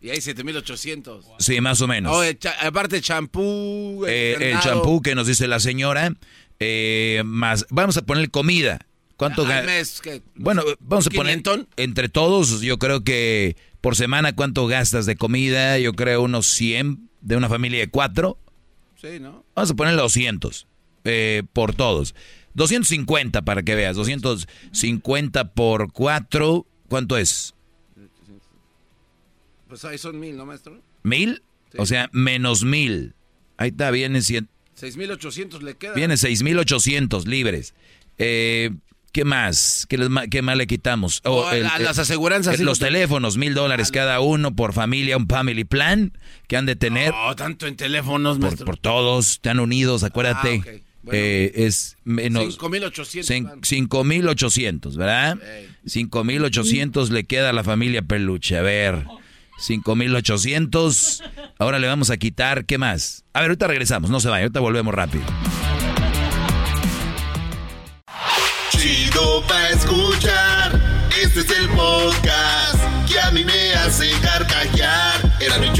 Y 0.01 0.09
hay 0.09 0.19
7800. 0.21 1.25
Sí, 1.39 1.61
más 1.61 1.79
o 1.81 1.87
menos. 1.87 2.13
Oh, 2.15 2.23
eh, 2.23 2.37
cha- 2.37 2.55
aparte 2.65 2.99
champú, 3.01 4.03
Eh, 4.07 4.33
el 4.33 4.39
candado. 4.53 4.61
champú 4.63 5.01
que 5.01 5.15
nos 5.15 5.27
dice 5.27 5.47
la 5.47 5.59
señora, 5.59 6.13
eh, 6.59 7.21
más, 7.25 7.65
vamos 7.69 7.95
a 7.97 8.01
poner 8.05 8.29
comida. 8.29 8.85
¿Cuánto 9.15 9.43
Al 9.45 9.47
ga- 9.51 9.65
mes, 9.65 10.01
¿qué? 10.01 10.21
Bueno, 10.35 10.63
vamos 10.79 11.07
a 11.07 11.09
poner 11.11 11.41
entre 11.77 12.09
todos, 12.09 12.59
yo 12.61 12.77
creo 12.79 13.03
que 13.03 13.55
por 13.79 13.95
semana 13.95 14.35
cuánto 14.35 14.67
gastas 14.67 15.05
de 15.05 15.15
comida, 15.15 15.77
yo 15.79 15.93
creo 15.93 16.21
unos 16.23 16.47
100 16.47 17.09
de 17.21 17.37
una 17.37 17.47
familia 17.47 17.79
de 17.79 17.87
cuatro. 17.89 18.37
Sí, 18.99 19.19
¿no? 19.21 19.45
Vamos 19.55 19.71
a 19.71 19.73
poner 19.75 19.95
200 19.95 20.67
eh, 21.05 21.43
por 21.53 21.75
todos. 21.75 22.15
250 22.53 23.41
para 23.43 23.63
que 23.63 23.75
veas. 23.75 23.95
250 23.95 25.53
por 25.53 25.91
4, 25.91 26.65
¿cuánto 26.87 27.17
es? 27.17 27.53
Pues 29.67 29.85
ahí 29.85 29.97
son 29.97 30.19
mil, 30.19 30.37
¿no, 30.37 30.45
maestro? 30.45 30.81
¿Mil? 31.03 31.41
O 31.77 31.85
sea, 31.85 32.09
menos 32.13 32.63
mil. 32.63 33.15
Ahí 33.57 33.69
está, 33.69 33.89
viene, 33.91 34.19
cien- 34.19 34.47
6800 34.75 35.63
le 35.63 35.75
queda. 35.75 35.93
viene 35.93 36.17
6,800 36.17 37.27
libres. 37.27 37.73
Eh, 38.17 38.71
¿Qué 39.11 39.25
más? 39.25 39.85
¿Qué, 39.87 39.97
les 39.99 40.09
qué 40.31 40.41
más 40.41 40.57
le 40.57 40.65
quitamos? 40.65 41.21
Oh, 41.23 41.47
la- 41.51 41.77
las 41.77 41.99
aseguranzas, 41.99 42.55
eh, 42.55 42.57
sí, 42.57 42.63
los 42.63 42.79
lo- 42.79 42.87
teléfonos, 42.87 43.37
mil 43.37 43.53
dólares 43.53 43.91
cada 43.91 44.19
uno 44.21 44.55
por 44.55 44.73
familia, 44.73 45.17
un 45.17 45.27
family 45.27 45.63
plan 45.65 46.13
que 46.47 46.57
han 46.57 46.65
de 46.65 46.75
tener. 46.75 47.13
No, 47.13 47.35
tanto 47.35 47.67
en 47.67 47.75
teléfonos, 47.75 48.37
por, 48.37 48.45
maestro. 48.47 48.65
por 48.65 48.77
todos, 48.77 49.33
están 49.33 49.59
unidos, 49.59 50.03
acuérdate. 50.03 50.63
Ah. 50.67 50.92
Bueno. 51.03 51.19
Eh, 51.21 51.51
es 51.65 51.97
menos 52.05 52.43
5800. 52.43 53.29
cin- 53.29 53.43
van. 53.45 53.59
5,800, 53.63 54.95
¿verdad? 54.97 55.37
5,800 55.85 57.09
le 57.11 57.25
queda 57.25 57.49
a 57.49 57.53
la 57.53 57.63
familia 57.63 58.01
Peluche. 58.01 58.57
A 58.57 58.61
ver, 58.61 59.05
5,800. 59.59 61.21
Ahora 61.59 61.79
le 61.79 61.87
vamos 61.87 62.09
a 62.09 62.17
quitar, 62.17 62.65
¿qué 62.65 62.77
más? 62.77 63.25
A 63.33 63.41
ver, 63.41 63.49
ahorita 63.49 63.67
regresamos, 63.67 64.09
no 64.09 64.19
se 64.19 64.29
vaya, 64.29 64.43
ahorita 64.43 64.59
volvemos 64.61 64.93
rápido. 64.93 65.23
Chido 68.71 69.43
pa' 69.47 69.69
escuchar. 69.69 70.81
Este 71.21 71.41
es 71.41 71.49
el 71.51 71.69
podcast 71.69 72.79
que 73.09 73.19
a 73.19 73.31
mí 73.31 73.43
me 73.45 73.73
hace 73.75 74.09
carcajear. 74.21 75.37
Era 75.39 75.57
mi. 75.59 75.71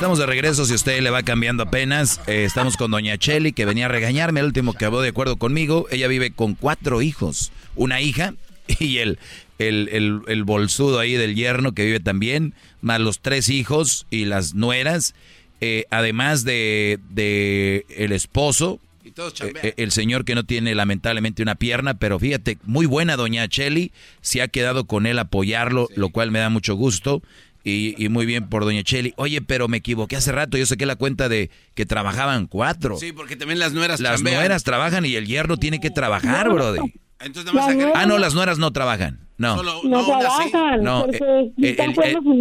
Estamos 0.00 0.18
de 0.18 0.24
regreso, 0.24 0.64
si 0.64 0.72
usted 0.72 0.98
le 1.02 1.10
va 1.10 1.22
cambiando 1.22 1.62
apenas. 1.64 2.22
eh, 2.26 2.44
estamos 2.44 2.78
con 2.78 2.90
Doña 2.90 3.18
Cheli, 3.18 3.52
que 3.52 3.66
venía 3.66 3.84
a 3.84 3.88
regañarme, 3.88 4.40
el 4.40 4.46
último 4.46 4.72
que 4.72 4.86
habló 4.86 5.02
de 5.02 5.10
acuerdo 5.10 5.36
conmigo. 5.36 5.88
Ella 5.90 6.08
vive 6.08 6.30
con 6.30 6.54
cuatro 6.54 7.02
hijos, 7.02 7.52
una 7.76 8.00
hija 8.00 8.32
y 8.78 8.96
el, 8.96 9.18
el, 9.58 9.90
el, 9.92 10.20
el 10.26 10.44
bolsudo 10.44 11.00
ahí 11.00 11.16
del 11.16 11.34
yerno 11.34 11.72
que 11.72 11.84
vive 11.84 12.00
también, 12.00 12.54
más 12.80 12.98
los 12.98 13.20
tres 13.20 13.50
hijos 13.50 14.06
y 14.08 14.24
las 14.24 14.54
nueras, 14.54 15.14
eh, 15.60 15.84
además 15.90 16.44
de, 16.44 16.98
de 17.10 17.84
el 17.90 18.12
esposo. 18.12 18.80
Y 19.04 19.10
todos 19.10 19.38
eh, 19.42 19.52
eh, 19.62 19.74
el 19.76 19.90
señor 19.92 20.24
que 20.24 20.34
no 20.34 20.44
tiene 20.44 20.74
lamentablemente 20.74 21.42
una 21.42 21.56
pierna, 21.56 21.98
pero 21.98 22.18
fíjate, 22.18 22.56
muy 22.64 22.86
buena 22.86 23.16
doña 23.16 23.46
Cheli, 23.48 23.92
se 24.22 24.40
ha 24.40 24.48
quedado 24.48 24.84
con 24.86 25.04
él 25.04 25.18
apoyarlo, 25.18 25.88
lo 25.94 26.08
cual 26.08 26.30
me 26.30 26.38
da 26.38 26.48
mucho 26.48 26.74
gusto. 26.74 27.22
Y, 27.62 27.94
y 28.02 28.08
muy 28.08 28.24
bien 28.26 28.48
por 28.48 28.64
doña 28.64 28.82
Cheli. 28.82 29.12
Oye, 29.16 29.42
pero 29.42 29.68
me 29.68 29.76
equivoqué 29.78 30.16
hace 30.16 30.32
rato, 30.32 30.56
yo 30.56 30.64
saqué 30.66 30.86
la 30.86 30.96
cuenta 30.96 31.28
de 31.28 31.50
que 31.74 31.84
trabajaban 31.86 32.46
cuatro. 32.46 32.96
Sí, 32.96 33.12
porque 33.12 33.36
también 33.36 33.58
las 33.58 33.72
nueras 33.74 34.00
Las 34.00 34.14
chambean. 34.16 34.36
nueras 34.38 34.64
trabajan 34.64 35.04
y 35.04 35.14
el 35.14 35.26
yerno 35.26 35.56
tiene 35.58 35.78
que 35.80 35.90
trabajar, 35.90 36.48
brody. 36.48 36.78
Entonces 37.20 37.52
nada 37.52 37.66
más 37.66 37.76
agrega- 37.76 37.92
Ah, 37.94 38.06
no, 38.06 38.18
las 38.18 38.34
nueras 38.34 38.56
no 38.58 38.70
trabajan. 38.72 39.28
No. 39.36 39.56
Solo- 39.56 39.80
No, 39.84 39.90
no, 39.90 40.04
sí. 40.04 40.50
trabajan. 40.50 40.82
No, 40.82 41.02
porque 41.06 41.18
eh, 41.18 41.52
el, 41.58 41.64
están 41.64 41.94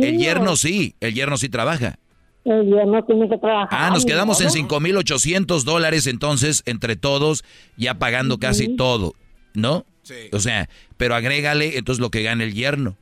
el- 0.04 0.18
yerno 0.18 0.56
sí, 0.56 0.96
el 1.02 1.14
yerno 1.14 1.38
sí 1.38 1.50
trabaja. 1.50 2.00
El 2.46 2.66
yerno 2.70 3.04
tiene 3.04 3.28
que 3.30 3.38
trabajar. 3.38 3.68
Ah, 3.72 3.90
nos 3.90 4.06
quedamos 4.06 4.40
en 4.40 4.46
modo. 4.48 4.54
5,800 4.56 5.66
dólares 5.66 6.08
entonces 6.08 6.64
entre 6.66 6.96
todos, 6.96 7.44
ya 7.76 7.96
pagando 8.00 8.38
casi 8.38 8.76
todo, 8.78 9.14
¿no? 9.54 9.86
Sí. 10.04 10.16
O 10.32 10.40
sea, 10.40 10.70
pero 10.98 11.14
agrégale 11.16 11.78
entonces 11.78 12.00
lo 12.00 12.10
que 12.10 12.24
gana 12.24 12.44
el 12.46 12.54
yerno, 12.54 12.96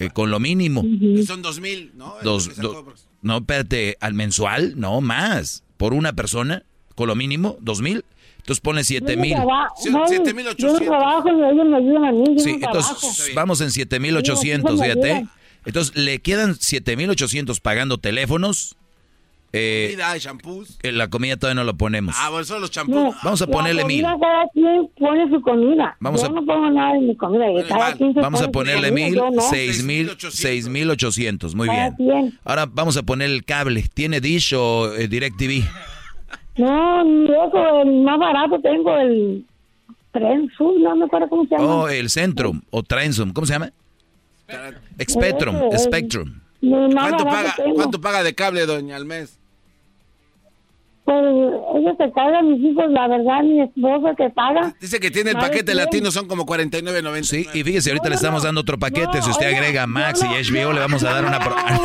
eh, 0.00 0.10
con 0.12 0.30
lo 0.30 0.40
mínimo. 0.40 0.84
Son 1.26 1.40
2000, 1.42 1.92
¿no? 1.96 2.18
Es 2.18 2.24
lo 2.24 2.30
Dos, 2.32 2.56
do- 2.56 2.84
pues. 2.84 3.06
no, 3.22 3.38
espérate, 3.38 3.96
al 4.00 4.14
mensual, 4.14 4.74
no, 4.78 5.00
más. 5.00 5.62
Por 5.76 5.94
una 5.94 6.12
persona, 6.14 6.64
con 6.94 7.06
lo 7.06 7.14
mínimo, 7.14 7.56
dos 7.60 7.80
mil. 7.80 8.04
Entonces 8.38 8.60
pone 8.60 8.82
siete 8.84 9.12
Yo 9.12 9.16
no 9.16 9.22
mil. 9.22 9.34
traba- 9.34 9.68
Sí, 9.80 9.90
no, 9.90 10.06
7,800. 10.08 10.56
Yo 10.58 10.72
no 10.72 10.78
trabajo 10.90 11.28
y 11.28 11.32
ellos 11.32 11.66
me 11.66 11.76
ayudan 11.76 12.04
a 12.04 12.12
mí. 12.12 12.24
Yo 12.36 12.42
Sí, 12.42 12.56
no 12.56 12.66
entonces 12.66 13.32
vamos 13.34 13.60
en 13.60 13.70
7800, 13.70 14.70
Sí, 14.70 14.74
eso 14.74 14.82
me 14.82 15.02
fíjate. 15.04 15.26
Entonces 15.66 15.94
le 15.96 16.18
quedan 16.20 16.54
7800 16.56 17.60
pagando 17.60 17.98
teléfonos. 17.98 18.76
Eh, 19.52 19.88
Comida, 19.90 20.16
shampoos. 20.16 20.78
eh, 20.82 20.92
la 20.92 21.08
comida 21.08 21.36
todavía 21.36 21.56
no 21.60 21.64
lo 21.64 21.76
ponemos. 21.76 22.14
Ah, 22.18 22.30
bueno, 22.30 22.44
son 22.44 22.60
los 22.60 22.70
No, 22.70 22.72
champús. 22.72 23.16
Vamos 23.24 23.42
a 23.42 23.46
la 23.46 23.50
ponerle 23.52 23.84
mil. 23.84 24.02
Cada 24.02 24.46
quien 24.52 24.88
pone 24.96 25.28
su 25.28 25.40
comida. 25.40 25.96
Vamos 25.98 26.20
yo 26.22 26.28
a- 26.28 26.30
no 26.30 26.44
pongo 26.46 26.70
nada 26.70 26.96
en 26.96 27.08
mi 27.08 27.16
comida. 27.16 27.46
Cada 27.68 27.94
quien 27.94 28.14
se 28.14 28.20
Vamos 28.20 28.40
a 28.42 28.44
pone 28.50 28.70
su 28.70 28.76
ponerle 28.76 28.88
comida, 28.90 29.06
mil, 29.06 29.14
yo 29.16 29.30
no. 29.32 29.42
seis 29.42 29.82
mil, 29.82 30.06
6,800. 30.06 30.34
seis 30.38 30.68
mil 30.68 30.88
ochocientos. 30.90 31.54
Muy 31.56 31.66
Cada 31.66 31.90
bien. 31.90 31.96
quien. 31.96 32.38
Ahora 32.44 32.66
vamos 32.66 32.96
a 32.96 33.02
poner 33.02 33.28
el 33.30 33.44
cable. 33.44 33.84
¿Tiene 33.92 34.20
Dish 34.20 34.54
o 34.56 34.94
eh, 34.94 35.08
DirecTV? 35.08 35.64
No, 36.56 37.02
eso, 37.02 37.80
el 37.82 38.02
más 38.02 38.18
barato 38.20 38.60
tengo 38.60 38.96
el 38.98 39.44
Tren 40.12 40.48
Sur, 40.56 40.78
no 40.80 40.94
me 40.94 41.06
acuerdo 41.06 41.28
cómo 41.28 41.44
se 41.46 41.56
llama. 41.56 41.74
O 41.74 41.88
el 41.88 42.08
Centrum 42.10 42.60
o 42.70 42.82
Transum. 42.84 43.32
¿Cómo 43.32 43.46
se 43.46 43.54
llama? 43.54 43.72
Spectrum. 45.08 45.56
Spectrum. 45.76 46.40
Más 46.62 46.92
¿Cuánto 46.92 47.24
paga. 47.24 47.54
¿Cuánto 47.74 48.00
paga 48.00 48.22
de 48.22 48.34
cable, 48.34 48.66
doña, 48.66 48.94
al 48.96 49.06
mes? 49.06 49.38
Pues 51.10 51.82
ellos 51.82 51.94
se 51.98 52.12
cargan 52.12 52.48
mis 52.52 52.60
hijos, 52.70 52.84
la 52.90 53.08
verdad, 53.08 53.42
mi 53.42 53.60
esposo 53.62 54.14
que 54.16 54.30
paga. 54.30 54.72
Dice 54.80 55.00
que 55.00 55.10
tiene 55.10 55.30
el 55.30 55.36
¿Sabe 55.36 55.48
paquete 55.48 55.74
latino, 55.74 56.10
son 56.12 56.28
como 56.28 56.46
49.90. 56.46 57.22
Sí, 57.24 57.46
y 57.52 57.64
fíjese, 57.64 57.90
ahorita 57.90 58.08
le 58.10 58.14
estamos 58.14 58.42
dando 58.44 58.60
otro 58.60 58.78
paquete. 58.78 59.20
si 59.22 59.30
usted 59.30 59.46
agrega 59.52 59.86
Max 59.88 60.22
y 60.22 60.26
HBO, 60.52 60.72
le 60.72 60.80
vamos 60.80 61.02
a 61.02 61.10
dar 61.12 61.24
una... 61.24 61.38
pro- 61.40 61.54
Ah, 61.56 61.78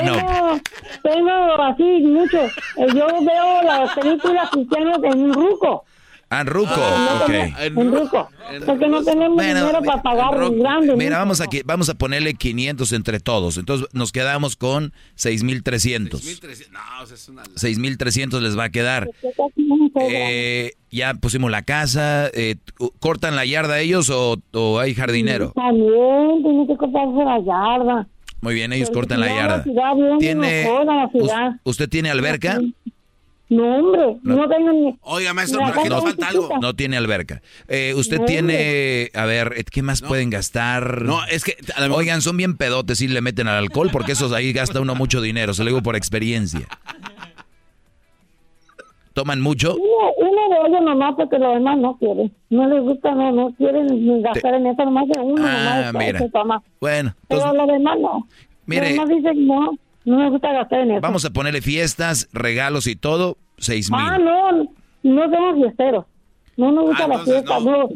no. 0.04 0.14
Tengo, 0.14 0.60
tengo 1.02 1.62
así 1.62 1.82
mucho. 2.04 2.38
Eh, 2.44 2.86
Yo 2.94 3.06
veo 3.24 3.62
las 3.64 3.94
películas 3.98 4.48
cristianas 4.50 4.98
en 5.02 5.20
un 5.22 5.32
ruco. 5.34 5.84
Ah, 6.34 6.44
Ruco, 6.44 6.70
No 6.76 7.16
ok. 7.24 7.26
tenemos- 7.26 7.60
En 7.60 7.92
ruco. 7.92 8.28
Porque 8.66 8.88
no 8.88 9.04
tenemos 9.04 9.38
dinero 9.42 9.80
para 9.84 10.02
pagar 10.02 10.42
un 10.42 10.58
grande. 10.58 10.96
Mira, 10.96 11.10
¿no? 11.10 11.16
vamos 11.18 11.40
a, 11.42 11.44
vamos 11.66 11.88
a 11.90 11.94
ponerle 11.94 12.34
500 12.34 12.92
entre 12.92 13.20
todos. 13.20 13.58
Entonces 13.58 13.86
nos 13.92 14.12
quedamos 14.12 14.56
con 14.56 14.92
6,300. 15.14 16.22
6,300 17.56 18.42
les 18.42 18.58
va 18.58 18.64
a 18.64 18.70
quedar. 18.70 19.08
Eh, 20.00 20.72
ya 20.90 21.14
pusimos 21.14 21.50
la 21.50 21.62
casa. 21.62 22.28
eh, 22.32 22.56
¿Cortan 23.00 23.36
la 23.36 23.44
yarda 23.44 23.80
ellos 23.80 24.10
o, 24.10 24.36
o 24.52 24.78
hay 24.78 24.94
jardinero? 24.94 25.52
También 25.54 26.42
tiene 26.42 26.66
que 26.66 26.76
cortarse 26.76 27.24
la 27.24 27.38
yarda. 27.40 28.08
Muy 28.40 28.54
bien, 28.54 28.72
ellos 28.72 28.88
Pero 28.88 29.00
cortan 29.00 29.20
la 29.20 29.28
no, 29.28 29.34
yarda. 29.36 29.56
la 29.58 29.62
ciudad 29.62 29.92
¿Tiene, 30.18 30.64
mejor 30.64 30.84
la 30.86 31.60
¿Usted 31.64 31.88
tiene 31.88 32.10
alberca? 32.10 32.60
No, 33.52 33.76
hombre, 33.76 34.16
no, 34.22 34.48
tengo 34.48 34.72
ni... 34.72 34.96
Oiga, 35.02 35.34
maestro, 35.34 35.60
La 35.60 35.66
pero 35.66 35.80
aquí 35.80 35.88
casa 35.90 35.94
nos 36.00 36.04
falta 36.10 36.28
algo. 36.28 36.48
No 36.60 36.74
tiene 36.74 36.96
alberca. 36.96 37.42
Eh, 37.68 37.92
usted 37.94 38.20
No, 38.20 38.24
tiene, 38.24 39.10
a 39.14 39.26
ver, 39.26 39.52
eh, 39.58 39.64
¿qué 39.70 39.82
más 39.82 40.00
pueden 40.00 40.30
gastar? 40.30 41.02
No, 41.02 41.22
es 41.26 41.44
que... 41.44 41.56
Oigan, 41.90 42.22
son 42.22 42.38
bien 42.38 42.56
pedotes 42.56 43.02
y 43.02 43.08
le 43.08 43.20
meten 43.20 43.48
al 43.48 43.56
alcohol 43.58 43.90
porque 43.92 44.12
esos 44.12 44.32
ahí 44.32 44.52
gasta 44.54 44.80
uno 44.80 44.94
mucho 44.94 45.20
dinero, 45.20 45.52
se 45.52 45.64
lo 45.64 45.68
digo 45.68 45.82
por 45.82 45.96
experiencia. 45.96 46.66
¿Toman 49.12 49.42
mucho? 49.42 49.76
Uno, 49.76 50.12
uno 50.16 50.48
de 50.48 50.68
ellos 50.68 50.82
nomás 50.82 51.14
porque 51.16 51.38
los 51.38 51.52
demás 51.54 51.76
no 51.78 51.96
quieren. 51.98 52.32
No 52.48 52.66
les 52.66 52.82
gusta, 52.82 53.14
no, 53.14 53.30
no 53.32 53.54
quieren 53.56 54.22
gastar 54.22 54.54
en 54.54 54.66
eso, 54.68 54.84
nomás 54.86 55.06
de 55.08 55.20
uno 55.20 55.44
Ah, 55.46 55.82
nomás 55.92 56.06
mira. 56.06 56.18
se 56.20 56.30
toma. 56.30 56.62
Bueno, 56.80 57.14
Pero 57.28 57.52
los 57.52 57.66
demás 57.68 57.98
no. 58.00 58.26
Mire. 58.64 58.80
Los 58.82 58.90
demás 58.90 59.08
dicen 59.10 59.46
no, 59.46 59.78
no 60.04 60.18
me 60.18 60.30
gusta 60.30 60.52
gastar 60.52 60.80
en 60.80 60.90
eso. 60.92 61.00
vamos 61.00 61.24
a 61.24 61.30
ponerle 61.30 61.60
fiestas, 61.62 62.28
regalos 62.32 62.86
y 62.86 62.96
todo, 62.96 63.36
seis 63.58 63.90
mil. 63.90 64.00
Ah, 64.00 64.18
no, 64.18 64.52
no 65.02 65.22
somos 65.30 65.56
fiesteros. 65.62 66.04
No 66.56 66.70
nos 66.72 66.84
gusta 66.86 67.08
la 67.08 67.18
fiesta, 67.20 67.60
no. 67.60 67.88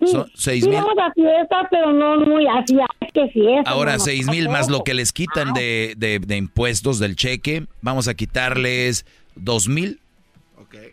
Sí, 0.00 0.06
Son 0.10 0.30
seis 0.34 0.64
sí 0.64 0.70
mil. 0.70 0.78
vamos 0.78 0.94
a 0.98 1.12
fiesta, 1.12 1.68
pero 1.70 1.92
no 1.92 2.18
muy 2.20 2.46
así, 2.46 2.76
que 3.12 3.28
fiesta. 3.28 3.70
Ahora 3.70 3.92
no, 3.92 3.98
no, 3.98 4.04
seis 4.04 4.26
mil 4.28 4.48
más 4.48 4.68
lo 4.68 4.82
que 4.84 4.92
les 4.94 5.12
quitan 5.12 5.52
de, 5.54 5.94
de- 5.96 6.18
de 6.18 6.36
impuestos 6.36 6.98
del 6.98 7.16
cheque, 7.16 7.66
vamos 7.80 8.08
a 8.08 8.14
quitarles 8.14 9.06
dos 9.34 9.68
mil. 9.68 10.00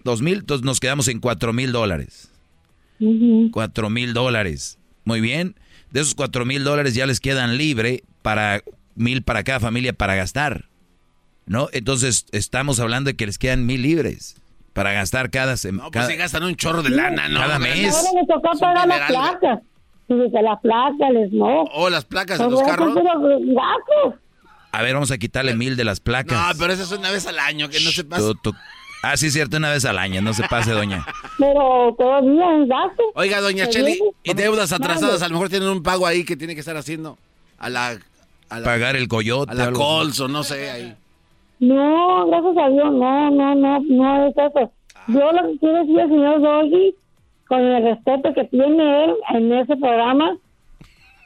Dos 0.03 0.21
mil, 0.21 0.39
entonces 0.39 0.63
nos 0.63 0.79
quedamos 0.79 1.07
en 1.07 1.19
cuatro 1.19 1.53
mil 1.53 1.71
dólares. 1.71 2.31
Cuatro 3.51 3.89
mil 3.89 4.13
dólares. 4.13 4.77
Muy 5.05 5.21
bien. 5.21 5.55
De 5.89 6.01
esos 6.01 6.13
cuatro 6.15 6.45
mil 6.45 6.63
dólares 6.63 6.93
ya 6.93 7.05
les 7.07 7.19
quedan 7.19 7.57
libre 7.57 8.03
para 8.21 8.61
mil 8.95 9.23
para 9.23 9.43
cada 9.43 9.59
familia 9.59 9.93
para 9.93 10.15
gastar. 10.15 10.65
¿No? 11.45 11.67
Entonces 11.73 12.25
estamos 12.31 12.79
hablando 12.79 13.09
de 13.09 13.15
que 13.15 13.25
les 13.25 13.37
quedan 13.37 13.65
mil 13.65 13.81
libres 13.81 14.35
para 14.73 14.93
gastar 14.93 15.31
cada 15.31 15.57
semana. 15.57 15.85
No, 15.85 15.91
pues 15.91 16.07
si 16.07 16.15
gastan 16.15 16.43
un 16.43 16.55
chorro 16.55 16.81
de 16.83 16.91
lana, 16.91 17.27
¿no? 17.27 17.39
Cada 17.39 17.59
mes. 17.59 17.93
Ahora 17.93 18.09
me 18.13 18.27
tocó 18.27 18.57
pagar 18.59 18.87
las 18.87 19.07
placas. 19.11 19.59
Que 20.07 20.41
las 20.41 20.59
placas, 20.61 21.11
les 21.13 21.31
no. 21.31 21.63
O 21.73 21.89
las 21.89 22.05
placas 22.05 22.37
de 22.37 22.45
Pero 22.45 22.51
los 22.57 22.63
carros. 22.63 22.93
A 24.71 24.81
ver, 24.81 24.93
vamos 24.93 25.11
a 25.11 25.17
quitarle 25.17 25.55
mil 25.55 25.75
de 25.75 25.83
las 25.83 25.99
placas. 25.99 26.37
No, 26.37 26.59
pero 26.59 26.73
eso 26.73 26.83
es 26.83 26.91
una 26.91 27.11
vez 27.11 27.27
al 27.27 27.39
año, 27.39 27.69
que 27.69 27.79
no 27.81 27.91
se. 27.91 28.03
Tú- 28.03 28.35
tú- 28.35 28.53
Ah, 29.03 29.17
sí, 29.17 29.27
es 29.27 29.33
cierto, 29.33 29.57
una 29.57 29.71
vez 29.71 29.83
al 29.85 29.97
año, 29.97 30.21
no 30.21 30.31
se 30.33 30.43
pase, 30.47 30.71
doña. 30.71 31.03
Pero 31.39 31.95
todavía 31.97 32.61
es 32.61 32.69
gasto. 32.69 33.03
Oiga, 33.15 33.41
doña 33.41 33.65
¿Me 33.65 33.69
Cheli, 33.71 33.99
y 34.21 34.33
deudas 34.35 34.71
atrasadas, 34.71 35.23
a 35.23 35.27
lo 35.27 35.33
mejor 35.33 35.49
tienen 35.49 35.69
un 35.69 35.81
pago 35.81 36.05
ahí 36.05 36.23
que 36.23 36.37
tiene 36.37 36.53
que 36.53 36.59
estar 36.59 36.77
haciendo 36.77 37.17
a 37.57 37.69
la... 37.69 37.97
A 38.51 38.59
la 38.59 38.65
Pagar 38.65 38.95
el 38.95 39.07
coyote. 39.07 39.51
A 39.51 39.55
la 39.55 39.63
algo. 39.65 39.79
Cols 39.79 40.19
o 40.19 40.27
no 40.27 40.43
sé, 40.43 40.69
ahí. 40.69 40.93
No, 41.59 42.27
gracias 42.27 42.57
a 42.57 42.69
Dios, 42.69 42.91
no, 42.91 43.31
no, 43.31 43.55
no, 43.55 43.79
no 43.79 44.27
es 44.27 44.35
eso. 44.35 44.71
Yo 45.07 45.31
lo 45.31 45.51
que 45.51 45.59
quiero 45.59 45.75
decir 45.79 46.01
al 46.01 46.09
señor 46.09 46.41
Doggy, 46.41 46.95
con 47.47 47.59
el 47.61 47.83
respeto 47.83 48.33
que 48.33 48.43
tiene 48.45 49.05
él 49.05 49.13
en 49.35 49.53
ese 49.53 49.77
programa, 49.77 50.37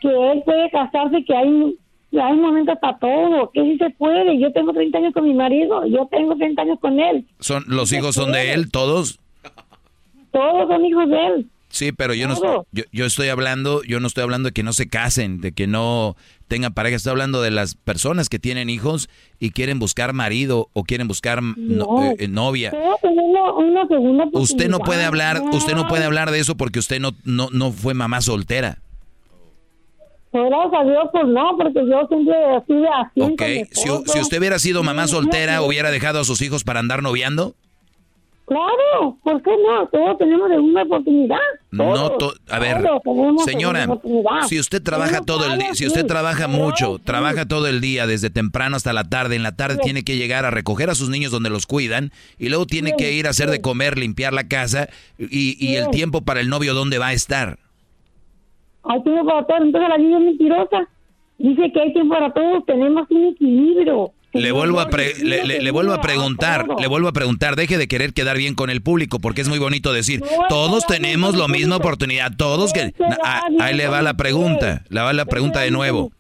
que 0.02 0.10
él 0.10 0.44
puede 0.46 0.70
casarse, 0.72 1.24
que 1.24 1.36
hay, 1.36 1.78
hay 2.12 2.38
momentos 2.38 2.78
para 2.80 2.98
todo, 3.00 3.50
que 3.54 3.62
sí 3.64 3.78
se 3.78 3.90
puede. 3.92 4.38
Yo 4.40 4.52
tengo 4.52 4.74
30 4.74 4.98
años 4.98 5.14
con 5.14 5.24
mi 5.24 5.34
marido, 5.34 5.86
yo 5.88 6.08
tengo 6.12 6.36
30 6.36 6.62
años 6.62 6.80
con 6.80 7.00
él. 7.00 7.26
Son, 7.40 7.64
los 7.68 7.92
hijos 7.94 8.16
son 8.16 8.32
de 8.32 8.54
él, 8.54 8.72
todos. 8.72 9.20
Todos 10.32 10.68
son 10.68 10.86
hijos 10.86 11.10
de 11.10 11.28
él. 11.28 11.50
Sí, 11.70 11.92
pero 11.92 12.14
yo 12.14 12.28
no 12.28 12.66
yo, 12.72 12.84
yo 12.94 13.06
estoy 13.06 13.28
hablando, 13.28 13.84
yo 13.84 14.00
no 14.00 14.08
estoy 14.08 14.24
hablando 14.24 14.48
de 14.48 14.54
que 14.54 14.64
no 14.64 14.72
se 14.72 14.88
casen, 14.88 15.42
de 15.42 15.52
que 15.52 15.68
no 15.68 16.16
tengan 16.48 16.74
pareja, 16.74 16.96
estoy 16.98 17.12
hablando 17.12 17.42
de 17.42 17.52
las 17.52 17.76
personas 17.76 18.30
que 18.30 18.40
tienen 18.40 18.70
hijos 18.70 19.10
y 19.40 19.52
quieren 19.52 19.80
buscar 19.80 20.14
marido 20.14 20.70
o 20.74 20.84
quieren 20.84 21.08
buscar 21.08 21.42
no- 21.42 22.04
eh, 22.04 22.16
eh, 22.20 22.28
novia. 22.28 22.72
Tener 22.72 23.20
una, 23.24 23.54
una 23.54 23.88
segunda 23.88 24.26
Usted 24.34 24.70
no 24.70 24.80
puede 24.80 25.04
hablar, 25.06 25.42
usted 25.52 25.74
no 25.76 25.88
puede 25.88 26.04
hablar 26.06 26.32
de 26.32 26.40
eso 26.40 26.56
porque 26.56 26.80
usted 26.80 27.00
no 27.00 27.12
no 27.24 27.50
no 27.52 27.72
fue 27.72 27.94
mamá 27.94 28.22
soltera. 28.22 28.80
Pues 30.32 30.50
gracias 30.50 30.82
a 30.82 30.84
Dios, 30.84 31.04
pues 31.14 31.28
no, 31.28 31.58
porque 31.58 31.80
yo 31.90 32.08
siempre 32.10 32.36
sido 32.68 32.94
así. 32.94 33.22
Ok, 33.22 33.70
si, 33.72 34.20
usted 34.20 34.38
hubiera 34.40 34.60
sido 34.60 34.84
mamá 34.84 35.08
soltera, 35.08 35.62
hubiera 35.62 35.92
dejado 35.92 36.20
a 36.20 36.26
sus 36.26 36.42
hijos 36.42 36.66
para 36.66 36.82
andar 36.82 37.02
noviando? 37.02 37.56
Claro, 38.48 39.18
¿por 39.24 39.42
qué 39.42 39.50
no? 39.68 39.88
Todos 39.88 40.20
tenemos 40.20 40.48
una 40.52 40.84
oportunidad. 40.84 41.38
No, 41.72 42.12
to- 42.12 42.34
a 42.50 42.60
ver, 42.60 42.78
señora, 43.44 43.88
si 44.48 44.60
usted 44.60 44.84
trabaja 44.84 45.22
todo 45.22 45.52
el 45.52 45.58
día, 45.58 45.74
si 45.74 45.88
usted 45.88 46.06
trabaja 46.06 46.48
mucho, 46.48 47.00
trabaja 47.04 47.48
todo 47.48 47.66
el 47.68 47.82
día 47.82 48.06
desde 48.06 48.30
temprano 48.30 48.76
hasta 48.76 48.94
la 48.94 49.04
tarde, 49.04 49.36
en 49.36 49.42
la 49.42 49.56
tarde 49.56 49.78
tiene 49.82 50.04
que 50.04 50.18
llegar 50.18 50.46
a 50.46 50.52
recoger 50.52 50.92
a 50.92 50.96
sus 50.96 51.10
niños 51.10 51.32
donde 51.32 51.50
los 51.50 51.66
cuidan 51.66 52.12
y 52.38 52.50
luego 52.50 52.68
tiene 52.68 52.94
que 52.96 53.14
ir 53.14 53.26
a 53.26 53.32
hacer 53.32 53.50
de 53.50 53.62
comer, 53.62 53.98
limpiar 53.98 54.32
la 54.32 54.48
casa 54.48 54.90
y, 55.18 55.58
y 55.60 55.76
el 55.78 55.90
tiempo 55.90 56.22
para 56.22 56.40
el 56.40 56.48
novio 56.48 56.76
dónde 56.76 57.00
va 57.00 57.08
a 57.08 57.14
estar. 57.14 57.58
Hay 58.84 59.02
tiempo 59.02 59.26
para 59.26 59.44
todos, 59.48 59.62
entonces 59.62 59.90
la 59.90 59.98
vida 59.98 60.18
es 60.20 60.24
mentirosa. 60.24 60.88
Dice 61.40 61.72
que 61.74 61.82
hay 61.82 61.92
tiempo 61.94 62.14
para 62.14 62.32
todos, 62.32 62.64
tenemos 62.68 63.08
un 63.10 63.26
equilibrio. 63.26 64.12
Le 64.36 64.52
vuelvo 64.52 64.80
a 64.80 64.90
pre- 64.90 65.16
le, 65.24 65.46
le- 65.46 65.62
le 65.62 65.72
vuelvo 65.72 65.94
a 65.94 66.02
preguntar, 66.02 66.66
le 66.80 66.88
vuelvo 66.88 67.08
a 67.08 67.14
preguntar, 67.14 67.56
deje 67.56 67.78
de 67.78 67.88
querer 67.88 68.14
quedar 68.14 68.38
bien 68.38 68.54
con 68.54 68.70
el 68.70 68.82
público 68.82 69.20
porque 69.20 69.42
es 69.42 69.48
muy 69.50 69.60
bonito 69.60 69.94
decir, 69.94 70.22
todos 70.50 70.86
tenemos 70.86 71.36
la 71.36 71.48
misma 71.48 71.78
oportunidad, 71.78 72.32
todos 72.36 72.74
que 72.74 72.94
Ah, 73.24 73.42
ahí 73.60 73.76
le 73.76 73.88
va 73.88 74.02
la 74.02 74.14
pregunta, 74.16 74.84
le 74.90 75.02
va 75.02 75.14
la 75.14 75.26
pregunta 75.26 75.62
de 75.62 75.72
nuevo. 75.72 76.12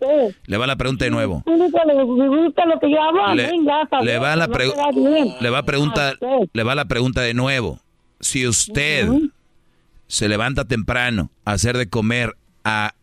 Le 0.47 0.57
va 0.57 0.65
la 0.67 0.75
pregunta 0.77 1.05
de 1.05 1.11
nuevo. 1.11 1.43
Le 4.01 4.17
va 4.17 4.35
la 4.35 4.47
no 4.47 4.53
pre- 4.53 4.69
te 4.69 4.75
va 4.77 4.91
bien. 4.91 5.35
le 5.41 5.49
va 5.49 5.57
a 5.59 5.63
preguntar, 5.63 6.17
A 6.21 6.25
usted. 6.37 6.49
le 6.53 6.63
va 6.63 6.75
la 6.75 6.85
pregunta 6.85 7.21
de 7.21 7.33
nuevo. 7.33 7.79
Si 8.19 8.47
usted 8.47 9.09
se 10.07 10.27
levanta 10.29 10.65
temprano 10.65 11.31
a 11.43 11.51
hacer 11.53 11.77
de 11.77 11.89
comer, 11.89 12.35
a, 12.63 12.93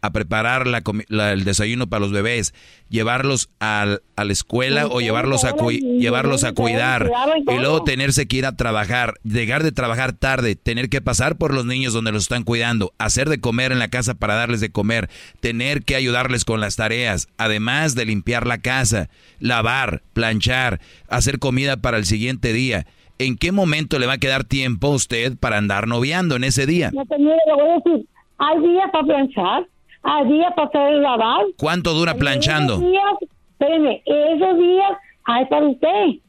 a 0.00 0.12
preparar 0.12 0.66
la 0.66 0.82
la- 1.08 1.32
el 1.32 1.44
desayuno 1.44 1.88
para 1.88 2.00
los 2.00 2.12
bebés, 2.12 2.54
llevarlos 2.88 3.50
al- 3.58 4.02
a 4.16 4.24
la 4.24 4.32
escuela 4.32 4.86
o 4.86 5.00
llevarlos 5.00 5.44
a 5.44 5.54
llevarlos 5.80 6.44
a 6.44 6.52
cuidar 6.52 7.10
y 7.50 7.58
luego 7.58 7.84
tenerse 7.84 8.26
que 8.26 8.36
ir 8.36 8.46
a 8.46 8.56
trabajar, 8.56 9.14
llegar 9.24 9.62
de 9.62 9.72
trabajar 9.72 10.12
tarde, 10.12 10.56
tener 10.56 10.88
que 10.88 11.00
pasar 11.00 11.36
por 11.36 11.52
los 11.52 11.64
niños 11.66 11.92
donde 11.92 12.12
los 12.12 12.22
están 12.22 12.44
cuidando, 12.44 12.92
hacer 12.98 13.28
de 13.28 13.40
comer 13.40 13.72
en 13.72 13.78
la 13.78 13.88
casa 13.88 14.14
para 14.14 14.34
darles 14.34 14.60
de 14.60 14.70
comer, 14.70 15.08
tener 15.40 15.82
que 15.82 15.96
ayudarles 15.96 16.44
con 16.44 16.60
las 16.60 16.76
tareas, 16.76 17.28
además 17.36 17.94
de 17.94 18.06
limpiar 18.06 18.46
la 18.46 18.58
casa, 18.58 19.08
lavar, 19.40 20.02
planchar, 20.12 20.80
hacer 21.08 21.38
comida 21.38 21.76
para 21.76 21.96
el 21.98 22.04
siguiente 22.06 22.52
día. 22.52 22.86
¿En 23.20 23.36
qué 23.36 23.50
momento 23.50 23.98
le 23.98 24.06
va 24.06 24.12
a 24.14 24.18
quedar 24.18 24.44
tiempo 24.44 24.86
a 24.88 24.94
usted 24.94 25.36
para 25.36 25.56
andar 25.58 25.88
noviando 25.88 26.36
en 26.36 26.44
ese 26.44 26.66
día? 26.66 26.92
No 26.94 27.04
te 27.04 27.18
niego, 27.18 27.34
le 27.48 27.52
voy 27.54 27.70
a 27.70 27.74
decir, 27.84 28.06
hay 28.38 28.60
días 28.60 28.90
para 28.92 29.04
planchar, 29.06 29.66
hay 30.02 30.28
días 30.28 30.52
para 30.54 30.68
hacer 30.68 30.92
el 30.94 31.02
lavar. 31.02 31.44
¿Cuánto 31.56 31.94
dura 31.94 32.14
planchando? 32.14 32.74
Esos 32.74 32.90
días, 32.90 34.00
esos 34.06 34.58
días 34.58 34.92
hay 35.24 35.44
para 35.46 35.66
usted. 35.66 36.20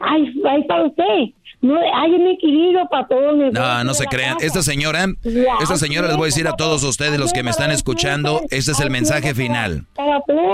Hay, 0.00 0.42
hay 0.48 0.64
para 0.64 0.84
usted. 0.84 1.34
No, 1.62 1.74
hay 1.78 2.12
un 2.12 2.26
equilibrio 2.28 2.88
para 2.90 3.06
todos. 3.06 3.52
No, 3.52 3.84
no 3.84 3.92
se 3.92 4.06
crean. 4.06 4.38
Esta 4.40 4.62
señora, 4.62 5.04
esta 5.60 5.76
señora 5.76 6.08
les 6.08 6.16
voy 6.16 6.24
a 6.24 6.26
decir 6.26 6.48
a 6.48 6.56
todos 6.56 6.82
ustedes 6.84 7.20
los 7.20 7.34
que 7.34 7.42
me 7.42 7.50
están 7.50 7.70
escuchando, 7.70 8.40
este 8.50 8.72
es 8.72 8.80
el 8.80 8.88
mensaje 8.88 9.34
final. 9.34 9.86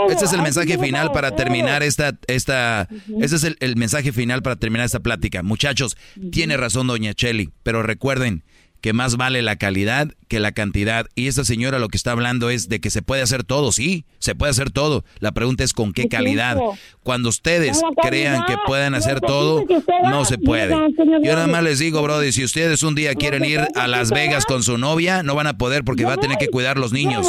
Este 0.09 0.25
es 0.25 0.33
el 0.33 0.43
mensaje 0.43 0.79
final 0.79 1.13
para 1.13 1.37
terminar 1.37 1.85
esta, 1.85 2.13
esta, 2.27 2.89
este 3.21 3.37
es 3.37 3.45
el, 3.45 3.57
el 3.61 3.77
mensaje 3.77 4.11
final 4.11 4.43
para 4.43 4.57
terminar 4.57 4.85
esta 4.85 4.99
plática. 4.99 5.45
Muchachos, 5.45 5.97
tiene 6.33 6.57
razón 6.57 6.89
doña 6.89 7.15
Cheli, 7.15 7.51
pero 7.63 7.85
recuerden 7.85 8.43
que 8.81 8.93
más 8.93 9.17
vale 9.17 9.43
la 9.43 9.57
calidad 9.57 10.09
que 10.29 10.41
la 10.41 10.53
cantidad. 10.53 11.07
Y 11.15 11.29
esta 11.29 11.45
señora 11.45 11.79
lo 11.79 11.89
que 11.89 11.97
está 11.97 12.13
hablando 12.13 12.51
es 12.51 12.69
de 12.69 12.81
que 12.81 12.91
se 12.91 13.03
puede 13.03 13.23
hacer 13.23 13.45
todo, 13.45 13.73
sí, 13.73 14.05
se 14.19 14.35
puede 14.35 14.51
hacer 14.51 14.71
todo. 14.71 15.05
La 15.21 15.33
pregunta 15.33 15.65
es 15.65 15.73
con 15.73 15.93
qué 15.93 16.09
calidad. 16.09 16.59
Cuando 17.03 17.29
ustedes 17.29 17.81
crean 18.03 18.45
que 18.47 18.57
pueden 18.67 18.95
hacer 18.95 19.21
todo, 19.21 19.65
no 20.05 20.25
se 20.25 20.39
puede. 20.39 20.75
Yo 21.23 21.35
nada 21.35 21.47
más 21.47 21.63
les 21.63 21.79
digo, 21.79 22.03
Brody, 22.03 22.33
si 22.33 22.45
ustedes 22.45 22.83
un 22.83 22.95
día 22.95 23.15
quieren 23.15 23.45
ir 23.45 23.61
a 23.75 23.87
Las 23.87 24.11
Vegas 24.11 24.45
con 24.45 24.63
su 24.63 24.79
novia, 24.79 25.23
no 25.23 25.35
van 25.35 25.47
a 25.47 25.59
poder 25.59 25.85
porque 25.85 26.05
va 26.05 26.15
a 26.15 26.19
tener 26.19 26.39
que 26.39 26.49
cuidar 26.49 26.79
los 26.79 26.93
niños. 26.93 27.27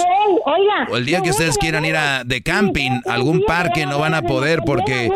O 0.89 0.97
el 0.97 1.05
día 1.05 1.21
que 1.21 1.31
ustedes 1.31 1.57
quieran 1.57 1.85
ir 1.85 1.95
a, 1.95 2.23
de 2.23 2.41
camping, 2.41 3.01
a 3.07 3.13
algún 3.13 3.43
parque, 3.45 3.85
no 3.85 3.99
van 3.99 4.13
a 4.13 4.21
poder 4.21 4.61
porque 4.65 5.09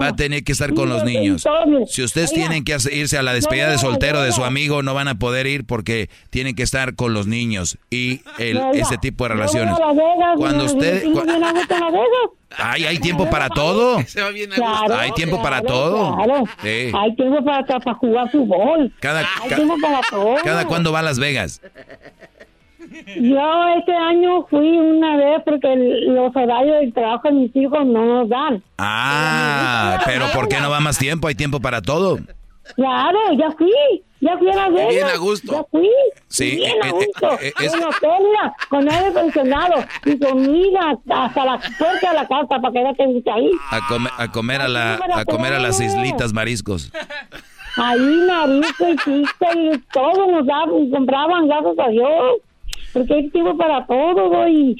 va 0.00 0.08
a 0.08 0.16
tener 0.16 0.44
que 0.44 0.52
estar 0.52 0.74
con 0.74 0.88
los 0.88 1.04
niños. 1.04 1.44
Si 1.88 2.02
ustedes 2.02 2.32
tienen 2.32 2.64
que 2.64 2.76
irse 2.92 3.18
a 3.18 3.22
la 3.22 3.34
despedida 3.34 3.70
de 3.70 3.78
soltero 3.78 4.22
de 4.22 4.32
su 4.32 4.44
amigo, 4.44 4.82
no 4.82 4.94
van 4.94 5.08
a 5.08 5.16
poder 5.16 5.46
ir 5.46 5.64
porque 5.64 6.08
tienen 6.30 6.54
que 6.54 6.62
estar 6.62 6.94
con 6.94 7.11
los 7.12 7.26
niños 7.26 7.78
y 7.90 8.20
el, 8.38 8.58
ese 8.74 8.98
tipo 8.98 9.24
de 9.24 9.34
relaciones. 9.34 9.76
Cuando 10.36 10.64
usted... 10.64 11.04
Ay, 12.58 12.84
hay 12.84 12.98
tiempo 12.98 13.28
para 13.30 13.48
todo. 13.48 13.98
hay 13.98 15.12
tiempo 15.12 15.42
para 15.42 15.62
todo. 15.62 16.18
Hay 16.62 17.16
tiempo 17.16 17.44
para, 17.44 17.64
para 17.64 17.94
jugar 17.94 18.30
fútbol. 18.30 18.92
Cada, 19.00 19.20
hay 19.20 19.54
tiempo 19.54 19.76
para 19.80 20.00
todo. 20.10 20.34
¿Cada 20.42 20.66
cuándo 20.66 20.92
va 20.92 21.00
a 21.00 21.02
Las 21.02 21.18
Vegas? 21.18 21.60
Yo 23.16 23.68
este 23.78 23.94
año 23.94 24.46
fui 24.50 24.68
una 24.78 25.16
vez 25.16 25.42
porque 25.44 25.74
los 26.08 26.34
horarios 26.34 26.80
del 26.80 26.92
trabajo 26.92 27.28
de 27.28 27.34
mis 27.34 27.56
hijos 27.56 27.86
no 27.86 28.04
nos 28.04 28.28
dan. 28.28 28.62
Ah, 28.78 30.00
pero 30.04 30.26
¿por 30.32 30.48
qué 30.48 30.60
no 30.60 30.68
va 30.68 30.80
más 30.80 30.98
tiempo? 30.98 31.28
Hay 31.28 31.34
tiempo 31.34 31.60
para 31.60 31.80
todo. 31.80 32.18
Claro, 32.74 33.18
ya 33.38 33.50
fui. 33.52 34.02
Ya 34.24 34.38
fui 34.38 34.48
a 34.50 34.54
Las 34.54 34.72
Vegas. 34.72 34.88
Bien 34.88 35.06
a 35.08 35.16
gusto. 35.16 35.52
Ya 35.52 35.64
fui. 35.70 35.90
Sí. 36.28 36.54
Bien 36.56 36.80
a 36.82 36.88
eh, 36.88 36.92
gusto. 36.92 37.32
eh, 37.40 37.52
eh, 37.60 37.66
En 37.74 37.82
hotel, 37.82 38.10
mira, 38.20 38.54
con 38.70 38.88
aire 38.88 39.06
acondicionado 39.08 39.84
y 40.04 40.18
comida 40.18 40.96
hasta 41.10 41.44
la 41.44 41.58
puerta 41.76 42.08
de 42.10 42.14
la 42.14 42.28
casa 42.28 42.60
para 42.60 42.72
que 42.72 42.82
no 42.84 42.94
te 42.94 43.06
guste 43.06 43.30
ahí. 43.32 43.50
A, 43.72 43.80
come- 43.88 44.10
a 44.16 44.30
comer 44.30 44.60
a 44.62 44.68
la 44.68 44.94
a 45.16 45.24
comer 45.24 45.52
a 45.54 45.58
las 45.58 45.80
islitas 45.80 46.32
mariscos. 46.32 46.92
Ahí 47.76 47.98
marisco 48.28 48.88
y 48.88 48.96
chiste 48.98 49.46
y 49.56 49.78
todo 49.92 50.30
nos 50.30 50.46
daban, 50.46 50.90
compraban, 50.90 51.48
gracias 51.48 51.78
a 51.78 51.88
Dios. 51.88 52.36
Porque 52.92 53.14
hay 53.14 53.30
tiempo 53.30 53.56
para 53.56 53.86
todo, 53.86 54.28
equilibrarnos 54.28 54.76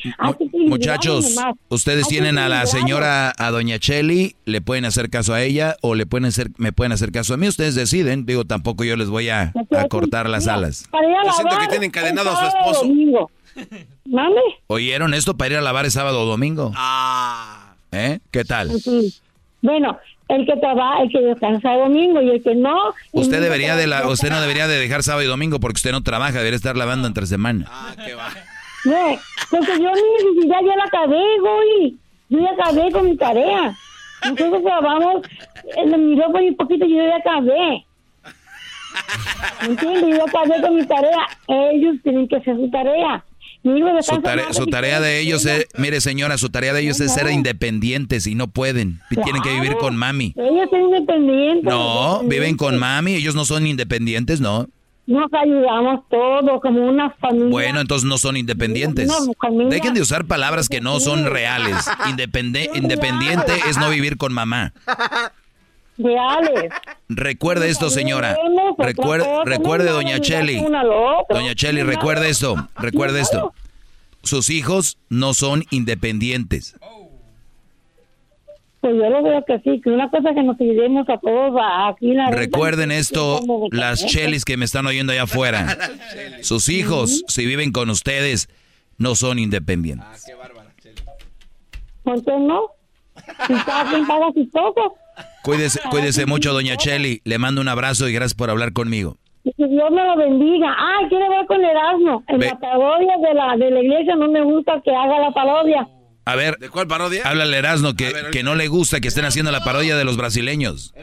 Muchachos, 0.69 1.37
ustedes 1.69 2.09
tienen 2.09 2.39
a 2.39 2.49
la 2.49 2.67
señora, 2.67 3.33
a 3.39 3.51
doña 3.51 3.79
Cheli, 3.79 4.37
le 4.45 4.61
pueden 4.61 4.85
hacer 4.85 5.09
caso 5.09 5.33
a 5.35 5.43
ella 5.43 5.77
o 5.81 5.95
le 5.95 6.07
pueden 6.07 6.27
hacer, 6.27 6.51
me 6.59 6.73
pueden 6.73 6.93
hacer 6.93 7.11
caso 7.11 7.35
a 7.35 7.37
mí. 7.37 7.49
Ustedes 7.49 7.75
deciden. 7.75 8.27
Digo, 8.27 8.45
tampoco 8.45 8.85
yo 8.85 8.97
les 8.97 9.09
voy 9.09 9.29
a, 9.31 9.53
a 9.71 9.89
cortar 9.89 10.29
las 10.29 10.47
alas. 10.47 10.89
Yo 10.93 11.33
siento 11.33 11.59
que 11.59 11.67
lavar 11.67 11.69
tiene 11.69 11.87
encadenado 11.87 12.31
a 12.31 12.41
su 12.41 12.47
esposo. 12.47 13.29
¿Oyeron 14.67 15.15
esto 15.15 15.37
para 15.37 15.55
ir 15.55 15.57
a 15.59 15.63
lavar 15.63 15.85
el 15.85 15.91
sábado 15.91 16.23
o 16.23 16.27
domingo? 16.27 16.73
Ah. 16.75 17.75
¿Eh? 17.93 18.21
¿Qué 18.31 18.45
tal? 18.45 18.71
Sí. 18.81 19.15
Bueno, 19.61 19.99
el 20.29 20.47
que 20.47 20.57
trabaja, 20.57 21.03
el 21.03 21.11
que 21.11 21.21
descansa 21.21 21.75
el 21.75 21.81
domingo 21.81 22.23
y 22.23 22.31
el 22.31 22.43
que 22.43 22.55
no. 22.55 22.95
y 23.13 23.21
Usted 23.21 23.37
el 23.37 23.43
debería 23.45 23.77
de 23.77 23.87
la, 23.87 24.07
usted 24.09 24.31
no 24.31 24.41
debería 24.41 24.67
de 24.69 24.79
dejar 24.79 25.03
sábado 25.03 25.23
y 25.23 25.27
domingo 25.27 25.61
porque 25.61 25.77
usted 25.77 25.93
no 25.93 26.03
trabaja, 26.03 26.39
debería 26.39 26.57
estar 26.57 26.77
lavando 26.77 27.07
entre 27.09 27.27
semana. 27.27 27.67
Ah, 27.69 27.95
qué 28.05 28.15
va. 28.15 28.31
No, 28.85 29.19
porque 29.51 29.73
yo 29.81 29.91
mi 29.91 30.33
necesidad 30.35 30.59
ya 30.67 30.77
la 30.77 30.85
acabé, 30.85 31.23
güey. 31.41 31.97
Yo 32.29 32.41
ya 32.41 32.51
acabé 32.51 32.91
con 32.91 33.05
mi 33.05 33.17
tarea. 33.17 33.77
Nosotros 34.25 34.63
trabajamos, 34.63 35.23
eh, 35.77 35.87
me 35.87 35.99
miró 35.99 36.33
por 36.33 36.41
un 36.41 36.57
poquito 36.57 36.85
y 36.87 36.97
yo 36.97 37.03
ya 37.05 37.17
acabé. 37.17 37.85
¿Me 39.63 39.69
entiendes? 39.69 40.19
Yo 40.19 40.25
acabé 40.25 40.61
con 40.63 40.77
mi 40.77 40.87
tarea. 40.87 41.27
Ellos 41.49 41.97
tienen 42.03 42.27
que 42.29 42.37
hacer 42.37 42.57
su 42.57 42.71
tarea. 42.71 43.25
Su, 43.63 43.71
descansa 43.71 44.23
tare- 44.23 44.45
más 44.47 44.57
su 44.57 44.67
tarea 44.67 45.01
de 45.01 45.21
ellos 45.21 45.47
es, 45.47 45.67
mire 45.79 46.01
señora, 46.01 46.37
su 46.39 46.49
tarea 46.51 46.73
de 46.73 46.81
ellos 46.83 47.01
es 47.01 47.13
ser 47.15 47.31
independientes 47.31 48.27
y 48.27 48.35
no 48.35 48.49
pueden. 48.49 49.01
Tienen 49.23 49.43
que 49.43 49.53
vivir 49.55 49.77
con 49.77 49.97
mami. 49.97 50.35
Ellos 50.37 50.69
son 50.71 50.81
independientes. 50.83 51.65
No, 51.65 52.23
viven 52.25 52.57
con 52.57 52.79
mami, 52.79 53.15
ellos 53.15 53.35
no 53.35 53.45
son 53.45 53.67
independientes, 53.67 54.41
no. 54.41 54.67
Nos 55.07 55.29
ayudamos 55.35 56.01
todos 56.09 56.61
como 56.61 56.87
una 56.89 57.11
familia. 57.11 57.49
Bueno, 57.51 57.81
entonces 57.81 58.09
no 58.09 58.19
son 58.19 58.37
independientes. 58.37 59.11
Dejen 59.69 59.95
de 59.95 60.01
usar 60.01 60.25
palabras 60.27 60.69
que 60.69 60.81
no 60.81 61.01
son 61.01 61.27
reales. 61.27 61.77
Independe- 62.09 62.71
independiente 62.77 63.53
es 63.69 63.79
no 63.79 63.91
vivir 63.91 64.17
con 64.17 64.33
mamá. 64.33 64.73
Reales. 65.99 66.73
Recuerde 67.09 67.69
esto, 67.69 67.91
señora. 67.91 68.37
Recuerde, 68.79 69.27
recuerde, 69.45 69.91
doña 69.91 70.21
Cheli. 70.21 70.65
Doña 71.29 71.55
Cheli, 71.55 71.83
recuerde 71.83 72.31
esto. 72.31 72.57
Recuerde 72.77 73.21
esto. 73.21 73.53
Sus 74.23 74.51
hijos 74.51 74.99
no 75.09 75.35
son 75.35 75.65
independientes. 75.71 76.77
Pues 78.81 78.97
yo 78.97 79.11
lo 79.11 79.23
veo 79.23 79.45
que 79.45 79.61
sí, 79.61 79.81
que 79.81 79.91
una 79.91 80.11
cosa 80.11 80.35
que 80.35 80.43
nos 80.43 80.61
ayudemos 80.61 81.09
a 81.09 81.17
todos 81.19 81.55
aquí 81.87 82.15
la 82.15 82.31
Recuerden 82.33 82.89
renta, 82.89 83.01
esto, 83.01 83.41
las 83.71 84.05
chelis 84.05 84.45
que 84.45 84.57
me 84.57 84.65
están 84.65 84.87
oyendo 84.87 85.13
allá 85.13 85.23
afuera. 85.23 85.79
Sus 86.43 86.69
hijos, 86.69 87.23
si 87.29 87.47
viven 87.47 87.71
con 87.71 87.91
ustedes, 87.91 88.49
no 88.99 89.15
son 89.15 89.39
independientes. 89.39 90.33
¿Por 92.03 92.25
qué 92.25 92.33
no? 92.41 92.71
Si 93.47 93.55
cada 93.55 93.89
quien 93.89 94.05
paga 94.05 94.33
sus 94.33 94.51
cosas. 94.51 95.02
Cuídese, 95.43 95.81
cuídese 95.91 96.27
mucho, 96.27 96.53
doña 96.53 96.77
Cheli. 96.77 97.21
Le 97.25 97.39
mando 97.39 97.61
un 97.61 97.69
abrazo 97.69 98.09
y 98.09 98.13
gracias 98.13 98.35
por 98.35 98.51
hablar 98.51 98.73
conmigo. 98.73 99.17
Y 99.45 99.53
que 99.55 99.67
Dios 99.67 99.91
me 99.91 100.05
lo 100.05 100.17
bendiga. 100.17 100.69
Ay, 100.79 101.07
quiero 101.09 101.29
ver 101.31 101.47
con 101.47 101.65
Erasmo. 101.65 102.23
En 102.29 102.39
Ve- 102.39 102.47
la 102.47 102.59
parodia 102.61 103.15
de 103.19 103.35
la, 103.35 103.57
de 103.57 103.71
la 103.73 103.81
iglesia 103.83 104.15
no 104.15 104.29
me 104.29 104.43
gusta 104.43 104.81
que 104.85 104.91
haga 104.95 105.19
la 105.19 105.33
parodia. 105.33 105.89
A 106.25 106.37
ver, 106.37 106.57
¿De 106.59 106.69
cuál 106.71 106.87
parodia? 106.87 107.23
háblale 107.25 107.57
Erasno 107.59 107.95
que, 107.95 108.13
que 108.31 108.45
no 108.45 108.55
le 108.55 108.69
gusta 108.69 109.01
que 109.01 109.09
estén 109.09 109.25
haciendo 109.25 109.51
la 109.51 109.65
parodia 109.65 109.97
de 109.97 110.05
los 110.05 110.17
brasileños. 110.17 110.95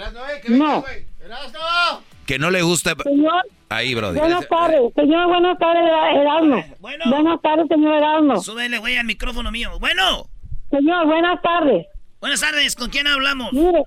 No. 0.47 0.85
Que 2.25 2.39
no 2.39 2.49
le 2.51 2.61
gusta... 2.61 2.95
Señor, 3.03 3.41
Ahí, 3.69 3.93
Brody. 3.93 4.17
buenas 4.19 4.47
tardes. 4.47 4.79
Señor, 4.95 5.27
buenas 5.27 5.57
tardes, 5.59 5.83
Erasmo. 6.15 6.63
Buenas 6.79 7.41
tardes, 7.41 7.67
señor 7.67 7.95
Erasmo. 7.97 8.41
Súbele, 8.41 8.77
güey, 8.79 8.97
al 8.97 9.05
micrófono 9.05 9.51
mío. 9.51 9.71
Bueno, 9.79 10.27
Señor, 10.71 11.05
buenas 11.07 11.41
tardes. 11.41 11.85
buenas 12.21 12.39
tardes, 12.39 12.75
¿con 12.75 12.89
quién 12.89 13.05
hablamos? 13.07 13.51
Mire, 13.53 13.83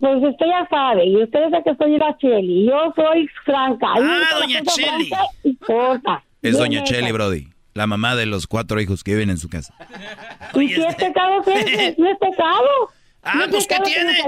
pues 0.00 0.16
usted 0.22 0.46
ya 0.46 0.66
sabe, 0.68 1.06
y 1.06 1.22
usted 1.22 1.38
sabe 1.50 1.62
que 1.64 1.74
soy 1.76 1.96
la 1.96 2.16
Cheli, 2.18 2.66
yo 2.66 2.92
soy 2.96 3.28
franca. 3.44 3.86
Ah, 3.96 4.24
doña 4.40 4.62
Cheli. 4.62 5.10
Es 6.42 6.58
doña. 6.58 6.82
Cheli, 6.84 7.12
Brody. 7.12 7.48
La 7.74 7.86
mamá 7.86 8.16
de 8.16 8.26
los 8.26 8.46
cuatro 8.48 8.80
hijos 8.80 9.04
que 9.04 9.12
viven 9.12 9.30
en 9.30 9.38
su 9.38 9.48
casa. 9.48 9.72
¿Y 10.54 10.68
si 10.68 10.82
es 10.82 10.94
pecado, 10.96 11.40
qué? 11.44 11.94
¿No 11.96 12.10
es 12.10 12.18
pecado? 12.18 12.66
Ah, 13.22 13.34
¿No 13.36 13.44
es 13.44 13.50
pues 13.50 13.66
¿qué 13.68 13.76
tiene? 13.84 14.10
Eh, 14.18 14.24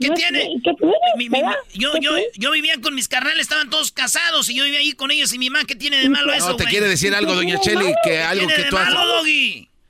¿Qué 0.00 0.08
¿No 0.08 0.14
es- 0.14 0.20
tiene? 0.20 0.40
¿Qué 0.62 0.72
tiene? 0.74 0.94
Mi- 1.16 1.28
mi- 1.30 1.38
¿Verdad? 1.40 1.54
yo, 1.74 1.92
¿Qué 1.92 2.00
yo, 2.02 2.10
tiene? 2.14 2.26
yo 2.36 2.50
vivía 2.50 2.74
con 2.82 2.94
mis 2.94 3.08
carnales, 3.08 3.38
estaban 3.40 3.70
todos 3.70 3.90
casados 3.92 4.50
y 4.50 4.54
yo 4.56 4.64
vivía 4.64 4.80
ahí 4.80 4.92
con 4.92 5.10
ellos 5.10 5.32
y 5.32 5.38
mi 5.38 5.48
mamá, 5.50 5.64
¿qué 5.66 5.76
tiene 5.76 5.98
de 5.98 6.08
malo 6.10 6.32
eso, 6.34 6.48
No, 6.50 6.56
te 6.56 6.64
quiere 6.64 6.88
decir 6.88 7.14
algo, 7.14 7.34
doña 7.34 7.58
Cheli, 7.60 7.86
que 8.04 8.10
¿Qué 8.10 8.18
algo 8.22 8.40
tiene 8.46 8.54
que 8.56 8.62
de 8.64 8.68
tú 8.70 8.76
haces. 8.76 8.94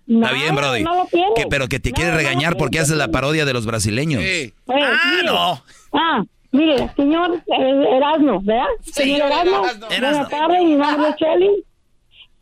Doggy? 0.08 0.22
Está 0.24 0.32
bien, 0.32 0.54
Brody. 0.56 0.82
no 0.82 0.94
lo 0.96 1.04
tiene. 1.06 1.28
Que, 1.36 1.46
pero 1.48 1.68
que 1.68 1.78
te 1.78 1.92
quiere 1.92 2.12
regañar 2.16 2.56
porque 2.56 2.78
haces 2.80 2.96
la 2.96 3.08
parodia 3.08 3.44
de 3.44 3.52
los 3.52 3.66
brasileños. 3.66 4.22
Pues, 4.64 4.82
Ah, 4.84 4.96
mire. 5.12 5.26
no. 5.26 5.62
Ah, 5.92 6.24
mire, 6.50 6.88
señor 6.96 7.42
eh, 7.46 7.96
Erasmo, 7.96 8.40
¿verdad? 8.42 8.66
señor 8.82 9.26
Erasmo, 9.26 9.62
Erasmo. 9.66 9.86
buenas 9.88 10.28
tardes, 10.28 10.64
mi 10.64 10.74
nombre 10.76 11.08
es 11.10 11.16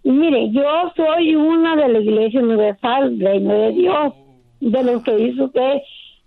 mire, 0.05 0.51
yo 0.53 0.93
soy 0.97 1.35
una 1.35 1.75
de 1.77 1.89
la 1.89 1.99
Iglesia 1.99 2.41
Universal, 2.41 3.19
Reino 3.19 3.53
de 3.55 3.73
Dios, 3.73 4.15
de 4.61 4.83
los 4.85 5.03
que 5.03 5.17
dice 5.17 5.43
usted, 5.43 5.75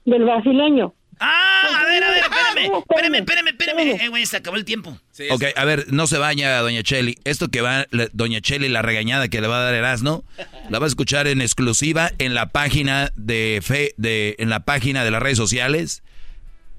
del 0.06 0.24
brasileño. 0.26 0.94
Ah, 1.20 1.82
a 1.82 1.86
ver, 1.86 2.04
a 2.04 2.10
ver, 2.12 2.24
espérame, 2.24 2.78
espérame, 2.80 3.16
espérame, 3.16 3.48
espérame. 3.50 4.02
Eh, 4.02 4.08
güey, 4.08 4.26
se 4.26 4.38
acabó 4.38 4.56
el 4.56 4.66
tiempo. 4.66 4.98
Ok, 5.32 5.44
a 5.56 5.66
ver, 5.66 5.92
no 5.92 6.08
se 6.08 6.18
baña, 6.18 6.58
doña 6.60 6.82
Cheli. 6.82 7.18
Esto 7.26 7.50
que 7.50 7.62
va, 7.62 7.88
doña 8.14 8.40
Cheli, 8.40 8.70
la 8.70 8.82
regañada 8.82 9.28
que 9.28 9.42
le 9.42 9.48
va 9.48 9.60
a 9.60 9.64
dar 9.64 9.74
Erasno, 9.74 10.24
la 10.70 10.80
va 10.80 10.86
a 10.86 10.88
escuchar 10.88 11.28
en 11.28 11.42
exclusiva 11.42 12.12
en 12.20 12.34
la 12.34 12.48
página 12.48 13.12
de 13.16 13.62
fe, 13.62 13.94
de, 13.98 14.36
en 14.40 14.50
la 14.50 14.62
página 14.62 15.04
de 15.04 15.12
las 15.12 15.22
redes 15.22 15.38
sociales. 15.38 16.04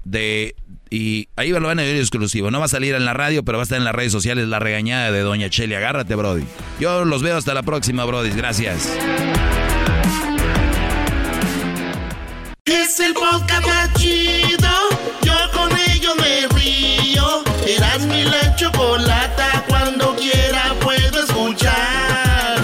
De, 0.03 0.55
y 0.89 1.29
ahí 1.35 1.49
lo 1.51 1.61
van 1.61 1.79
a 1.79 1.83
ver 1.83 1.95
exclusivo. 1.95 2.49
No 2.49 2.57
va 2.59 2.65
a 2.65 2.69
salir 2.69 2.95
en 2.95 3.05
la 3.05 3.13
radio, 3.13 3.45
pero 3.45 3.59
va 3.59 3.61
a 3.61 3.65
estar 3.65 3.77
en 3.77 3.83
las 3.85 3.93
redes 3.93 4.11
sociales 4.11 4.47
la 4.47 4.57
regañada 4.57 5.11
de 5.11 5.19
doña 5.19 5.51
Cheli. 5.51 5.75
Agárrate, 5.75 6.15
Brody. 6.15 6.45
Yo 6.79 7.05
los 7.05 7.21
veo 7.21 7.37
hasta 7.37 7.53
la 7.53 7.61
próxima, 7.61 8.05
Brody. 8.05 8.31
Gracias. 8.31 8.91
Es 12.73 12.99
el 12.99 13.13
podcast 13.13 13.65
más 13.67 13.93
chido. 13.95 14.69
Yo 15.23 15.33
con 15.53 15.69
ello 15.93 16.11
me 16.15 16.47
río. 16.57 17.43
Eras 17.67 18.05
mi 18.07 18.23
la 18.23 18.55
chocolata. 18.55 19.63
Cuando 19.67 20.15
quiera 20.15 20.73
puedo 20.81 21.19
escuchar. 21.23 22.59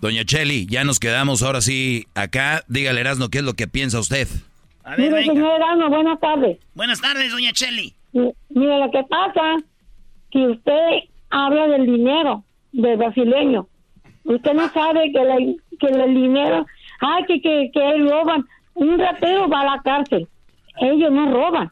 Doña 0.00 0.24
Cheli, 0.24 0.66
ya 0.66 0.84
nos 0.84 0.98
quedamos 1.00 1.42
ahora 1.42 1.60
sí 1.60 2.06
acá. 2.14 2.62
Dígale, 2.68 3.00
Erasno, 3.00 3.28
¿qué 3.28 3.38
es 3.38 3.44
lo 3.44 3.54
que 3.54 3.66
piensa 3.68 3.98
usted? 3.98 4.28
A 4.84 4.90
ver, 4.90 4.98
Mire, 5.00 5.12
venga. 5.14 5.32
señor 5.34 5.52
Erasmo, 5.56 5.88
buenas 5.90 6.20
tardes. 6.20 6.58
Buenas 6.74 7.00
tardes, 7.00 7.32
doña 7.32 7.52
Cheli. 7.52 7.94
Mire, 8.12 8.78
lo 8.78 8.90
que 8.90 9.02
pasa, 9.08 9.56
que 10.30 10.38
usted 10.46 11.08
habla 11.30 11.66
del 11.68 11.86
dinero 11.86 12.44
del 12.72 12.96
brasileño. 12.96 13.66
Usted 14.24 14.52
no 14.52 14.70
sabe 14.72 15.10
que, 15.12 15.24
la, 15.24 15.36
que 15.80 15.86
el 15.86 16.14
dinero, 16.14 16.66
ay, 17.00 17.24
que, 17.26 17.40
que, 17.40 17.70
que 17.72 17.98
roban. 17.98 18.44
Un 18.74 18.98
ratero 18.98 19.48
va 19.48 19.60
a 19.60 19.76
la 19.76 19.82
cárcel. 19.82 20.28
Ellos 20.80 21.10
no 21.10 21.30
roban 21.30 21.70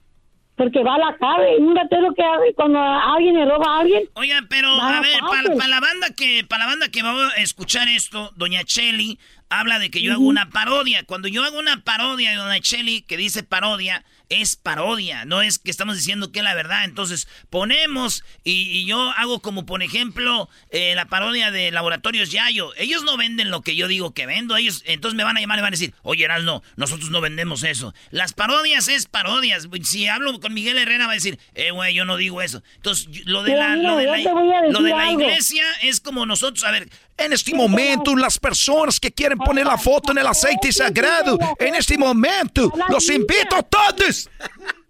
porque 0.58 0.82
va 0.82 0.96
a 0.96 0.98
la 0.98 1.16
cabe. 1.16 1.56
Un 1.58 1.72
gatero 1.72 2.12
que 2.14 2.22
cuando 2.54 2.80
alguien 2.80 3.36
le 3.36 3.46
roba 3.46 3.64
a 3.76 3.80
alguien. 3.80 4.02
Oigan, 4.14 4.46
pero 4.48 4.68
a 4.68 5.00
ver, 5.00 5.20
para 5.20 5.68
la 5.68 5.80
banda 5.80 6.08
que 6.14 6.44
para 6.46 6.64
la 6.64 6.70
banda 6.70 6.88
que 6.88 7.02
va 7.02 7.28
a 7.28 7.40
escuchar 7.40 7.88
esto, 7.88 8.32
Doña 8.36 8.64
Cheli 8.64 9.18
habla 9.48 9.78
de 9.78 9.90
que 9.90 10.02
yo 10.02 10.12
hago 10.12 10.24
una 10.24 10.50
parodia. 10.50 11.04
Cuando 11.04 11.28
yo 11.28 11.44
hago 11.44 11.58
una 11.58 11.82
parodia 11.84 12.30
de 12.30 12.36
Doña 12.36 12.60
Cheli 12.60 13.02
que 13.02 13.16
dice 13.16 13.44
parodia, 13.44 14.04
es 14.28 14.56
parodia, 14.56 15.24
no 15.24 15.42
es 15.42 15.58
que 15.58 15.70
estamos 15.70 15.96
diciendo 15.96 16.32
que 16.32 16.40
es 16.40 16.44
la 16.44 16.54
verdad. 16.54 16.84
Entonces 16.84 17.28
ponemos 17.50 18.24
y, 18.44 18.86
yo 18.86 19.10
hago 19.16 19.40
como 19.40 19.66
por 19.66 19.82
ejemplo 19.82 20.48
eh, 20.70 20.94
la 20.94 21.06
parodia 21.06 21.50
de 21.50 21.70
Laboratorios 21.70 22.30
Yayo. 22.30 22.74
Ellos 22.76 23.02
no 23.02 23.16
venden 23.16 23.50
lo 23.50 23.62
que 23.62 23.76
yo 23.76 23.88
digo 23.88 24.14
que 24.14 24.26
vendo, 24.26 24.56
ellos 24.56 24.82
entonces 24.86 25.16
me 25.16 25.24
van 25.24 25.36
a 25.36 25.40
llamar 25.40 25.58
y 25.58 25.62
van 25.62 25.68
a 25.68 25.76
decir, 25.76 25.94
oye 26.02 26.28
no, 26.42 26.62
nosotros 26.76 27.10
no 27.10 27.20
vendemos 27.20 27.62
eso. 27.62 27.94
Las 28.10 28.32
parodias 28.32 28.88
es 28.88 29.06
parodias. 29.06 29.68
Si 29.82 30.06
hablo 30.08 30.38
con 30.40 30.54
Miguel 30.54 30.78
Herrera 30.78 31.06
va 31.06 31.12
a 31.12 31.14
decir, 31.14 31.38
eh 31.54 31.70
güey, 31.70 31.94
yo 31.94 32.04
no 32.04 32.16
digo 32.16 32.42
eso. 32.42 32.62
Entonces 32.76 33.08
lo 33.26 33.42
de 33.42 33.56
la, 33.56 33.76
lo 33.76 33.96
de 33.96 34.90
la, 34.90 35.10
iglesia 35.10 35.64
es 35.82 36.00
como 36.00 36.26
nosotros, 36.26 36.64
a 36.64 36.70
ver, 36.70 36.88
en 37.18 37.32
este 37.32 37.54
momento, 37.54 38.16
las 38.16 38.38
personas 38.38 38.98
que 39.00 39.10
quieren 39.10 39.38
poner 39.38 39.66
la 39.66 39.76
foto 39.76 40.12
en 40.12 40.18
el 40.18 40.26
aceite 40.26 40.72
sagrado, 40.72 41.38
en 41.58 41.74
este 41.74 41.98
momento, 41.98 42.72
los 42.88 43.10
invito 43.10 43.56
a 43.56 43.62
todos. 43.62 44.30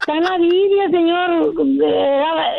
Está 0.00 0.14
en 0.14 0.22
la 0.22 0.38
Biblia, 0.38 0.90
señor. 0.90 1.54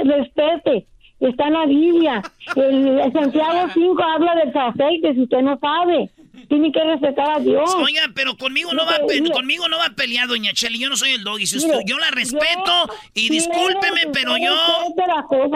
Respete. 0.05 0.87
Está 1.19 1.47
en 1.47 1.53
la 1.53 1.65
Biblia. 1.65 2.21
El, 2.55 3.11
Santiago 3.13 3.69
5 3.73 4.03
habla 4.03 4.35
del 4.35 4.57
aceite, 4.57 5.13
si 5.13 5.23
usted 5.23 5.41
no 5.41 5.59
sabe. 5.59 6.09
Tiene 6.47 6.71
que 6.71 6.81
respetar 6.81 7.29
a 7.29 7.39
Dios. 7.39 7.75
Oiga, 7.75 8.03
pero 8.15 8.35
conmigo 8.37 8.71
no, 8.73 8.85
va, 8.85 8.97
conmigo 9.33 9.67
no 9.67 9.77
va 9.77 9.87
a 9.87 9.89
pelear, 9.89 10.27
doña 10.27 10.53
Cheli. 10.53 10.79
Yo 10.79 10.89
no 10.89 10.95
soy 10.95 11.11
el 11.11 11.23
doggy. 11.23 11.45
yo 11.85 11.99
la 11.99 12.11
respeto 12.11 12.89
y 13.13 13.29
discúlpeme, 13.29 14.07
pero 14.13 14.37
yo... 14.37 14.55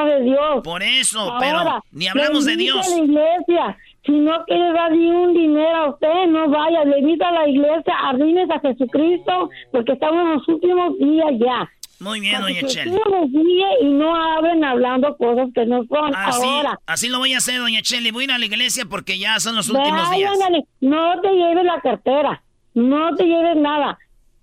de 0.05 0.23
Dios. 0.23 0.61
Por 0.63 0.83
eso, 0.83 1.35
pero 1.39 1.81
ni 1.91 2.07
hablamos 2.07 2.45
de 2.45 2.57
Dios. 2.57 2.87
La 2.89 2.97
iglesia 2.97 3.77
si 4.05 4.11
no 4.11 4.43
quiere 4.45 4.73
dar 4.73 4.91
ni 4.91 5.09
un 5.09 5.33
dinero 5.33 5.75
a 5.75 5.89
usted, 5.91 6.27
no 6.27 6.49
vaya, 6.49 6.83
le 6.83 6.97
a 6.97 7.31
la 7.31 7.47
iglesia, 7.47 7.93
arrímese 8.03 8.53
a 8.53 8.59
Jesucristo, 8.59 9.49
porque 9.71 9.93
estamos 9.93 10.21
en 10.21 10.33
los 10.33 10.47
últimos 10.47 10.97
días 10.97 11.31
ya. 11.39 11.69
Muy 11.99 12.19
bien, 12.19 12.41
doña. 12.41 12.59
Y 13.81 13.85
no 13.85 14.13
hablen 14.13 14.63
hablando 14.65 15.15
cosas 15.15 15.49
que 15.55 15.65
no 15.65 15.85
son 15.85 16.13
así, 16.13 16.45
ahora. 16.45 16.79
Así 16.85 17.07
lo 17.07 17.19
voy 17.19 17.33
a 17.33 17.37
hacer, 17.37 17.59
doña 17.59 17.81
Cheli. 17.81 18.11
Voy 18.11 18.23
a 18.23 18.25
ir 18.25 18.31
a 18.31 18.37
la 18.37 18.45
iglesia 18.45 18.83
porque 18.89 19.17
ya 19.17 19.39
son 19.39 19.55
los 19.55 19.69
últimos 19.69 20.11
días. 20.11 20.31
no 20.81 21.21
te 21.21 21.29
lleves 21.31 21.63
la 21.63 21.79
cartera, 21.79 22.43
no 22.73 23.15
te 23.15 23.23
lleves 23.23 23.55
nada. 23.55 23.97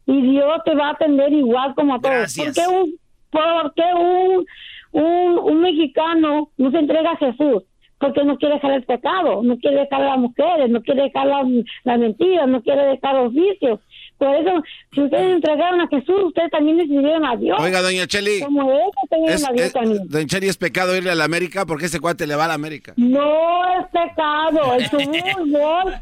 Y 0.07 0.23
Dios 0.23 0.63
te 0.65 0.75
va 0.75 0.89
a 0.89 0.93
atender 0.93 1.33
igual 1.35 1.75
como 1.75 1.97
a 1.97 2.01
todos. 2.01 2.15
Gracias. 2.15 2.47
¿Por 2.47 2.55
qué 2.55 2.71
un, 2.71 2.99
por 3.31 3.75
qué 3.75 3.95
un, 3.95 4.47
un, 4.93 5.39
un 5.39 5.61
mexicano 5.61 6.51
no 6.57 6.71
se 6.71 6.79
entrega 6.79 7.11
a 7.11 7.17
Jesús? 7.17 7.63
Porque 8.01 8.25
no 8.25 8.39
quiere 8.39 8.55
dejar 8.55 8.73
el 8.73 8.83
pecado, 8.85 9.43
no 9.43 9.59
quiere 9.59 9.81
dejar 9.81 10.01
a 10.03 10.07
las 10.07 10.19
mujeres, 10.19 10.71
no 10.71 10.81
quiere 10.83 11.03
dejar 11.03 11.27
las 11.27 11.47
la 11.85 11.99
mentiras, 11.99 12.49
no 12.49 12.63
quiere 12.63 12.83
dejar 12.87 13.15
los 13.15 13.33
vicios. 13.33 13.79
Por 14.17 14.35
eso, 14.35 14.63
si 14.93 15.03
ustedes 15.03 15.35
entregaron 15.35 15.83
a 15.83 15.89
Jesús, 15.89 16.25
ustedes 16.25 16.51
también 16.51 16.79
decidieron 16.79 17.25
a 17.27 17.37
Dios. 17.37 17.59
Oiga, 17.61 17.83
doña 17.83 18.07
Cheli. 18.07 18.41
Como 18.41 18.73
es, 19.29 19.47
a 19.47 19.53
Dios 19.53 19.73
también. 19.73 20.09
Doña 20.09 20.27
Cheli, 20.27 20.49
¿es 20.49 20.57
pecado 20.57 20.97
irle 20.97 21.11
a 21.11 21.15
la 21.15 21.25
América? 21.25 21.67
porque 21.67 21.87
ese 21.87 22.01
cuate 22.01 22.27
le 22.27 22.37
va 22.37 22.47
a 22.47 22.49
la 22.49 22.55
América? 22.55 22.95
No 22.97 23.65
es 23.79 23.87
pecado. 23.87 24.75
El 24.75 24.89
fútbol 24.89 25.95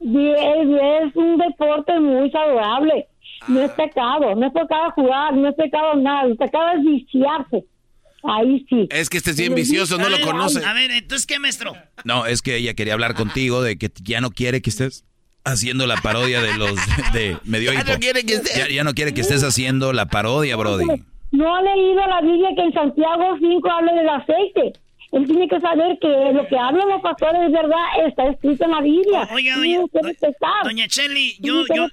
es 0.00 1.16
un 1.16 1.38
deporte 1.38 1.98
muy 2.00 2.30
saludable. 2.30 3.08
No 3.48 3.62
es 3.62 3.70
pecado. 3.72 4.34
No 4.34 4.46
es 4.46 4.52
pecado 4.52 4.90
jugar, 4.92 5.34
no 5.34 5.48
es 5.48 5.54
pecado 5.54 5.94
nada. 5.96 6.26
El 6.26 6.36
pecado 6.36 6.78
es 6.78 6.84
viciarse. 6.84 7.64
Ahí 8.28 8.66
sí. 8.68 8.88
Es 8.90 9.08
que 9.08 9.18
este 9.18 9.30
es 9.30 9.36
bien 9.36 9.54
vicioso, 9.54 9.98
no 9.98 10.08
lo 10.08 10.20
conoce. 10.20 10.64
A 10.64 10.72
ver, 10.72 10.90
entonces, 10.90 11.26
¿qué, 11.26 11.38
maestro? 11.38 11.74
No, 12.04 12.26
es 12.26 12.42
que 12.42 12.56
ella 12.56 12.74
quería 12.74 12.94
hablar 12.94 13.14
contigo 13.14 13.62
de 13.62 13.78
que 13.78 13.90
ya 14.02 14.20
no 14.20 14.30
quiere 14.30 14.62
que 14.62 14.70
estés 14.70 15.04
haciendo 15.44 15.86
la 15.86 15.96
parodia 15.98 16.42
de 16.42 16.58
los 16.58 16.74
de 17.12 17.38
medio 17.44 17.72
ya, 17.72 17.84
no 17.84 17.98
quiere 17.98 18.24
que 18.24 18.34
estés. 18.34 18.68
Ya, 18.68 18.84
no 18.84 18.94
quiere 18.94 19.14
que 19.14 19.20
estés 19.20 19.44
haciendo 19.44 19.92
la 19.92 20.06
parodia, 20.06 20.56
Brody. 20.56 20.84
No 21.30 21.54
ha 21.54 21.62
leído 21.62 22.06
la 22.06 22.20
Biblia 22.20 22.48
que 22.56 22.62
en 22.62 22.72
Santiago 22.72 23.36
5 23.38 23.70
habla 23.70 23.92
del 23.94 24.08
aceite. 24.08 24.72
Él 25.16 25.26
tiene 25.26 25.48
que 25.48 25.58
saber 25.60 25.98
que 25.98 26.08
lo 26.08 26.46
que 26.46 26.58
hablan 26.58 26.90
los 26.90 27.00
pastores 27.00 27.40
es 27.46 27.50
verdad, 27.50 28.06
está 28.06 28.28
escrito 28.28 28.64
en 28.66 28.70
la 28.70 28.80
Biblia. 28.82 29.28
Oiga, 29.32 29.56
doña, 29.56 29.80
doña 30.62 30.88
Chelly, 30.88 31.38
yo, 31.40 31.64
yo, 31.74 31.86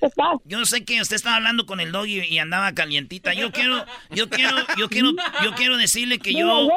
yo 0.44 0.66
sé 0.66 0.84
que 0.84 1.00
usted 1.00 1.16
estaba 1.16 1.38
hablando 1.38 1.66
con 1.66 1.80
el 1.80 1.94
doggy 1.94 2.20
y 2.30 2.40
andaba 2.40 2.74
calientita. 2.74 3.34
Yo 3.34 3.54
quiero, 3.54 3.78
yo 4.12 4.30
quiero, 4.30 4.58
yo 4.78 4.90
quiero, 4.90 5.12
yo 5.42 5.54
quiero 5.56 5.78
decirle 5.78 6.20
que 6.20 6.34
yo. 6.34 6.68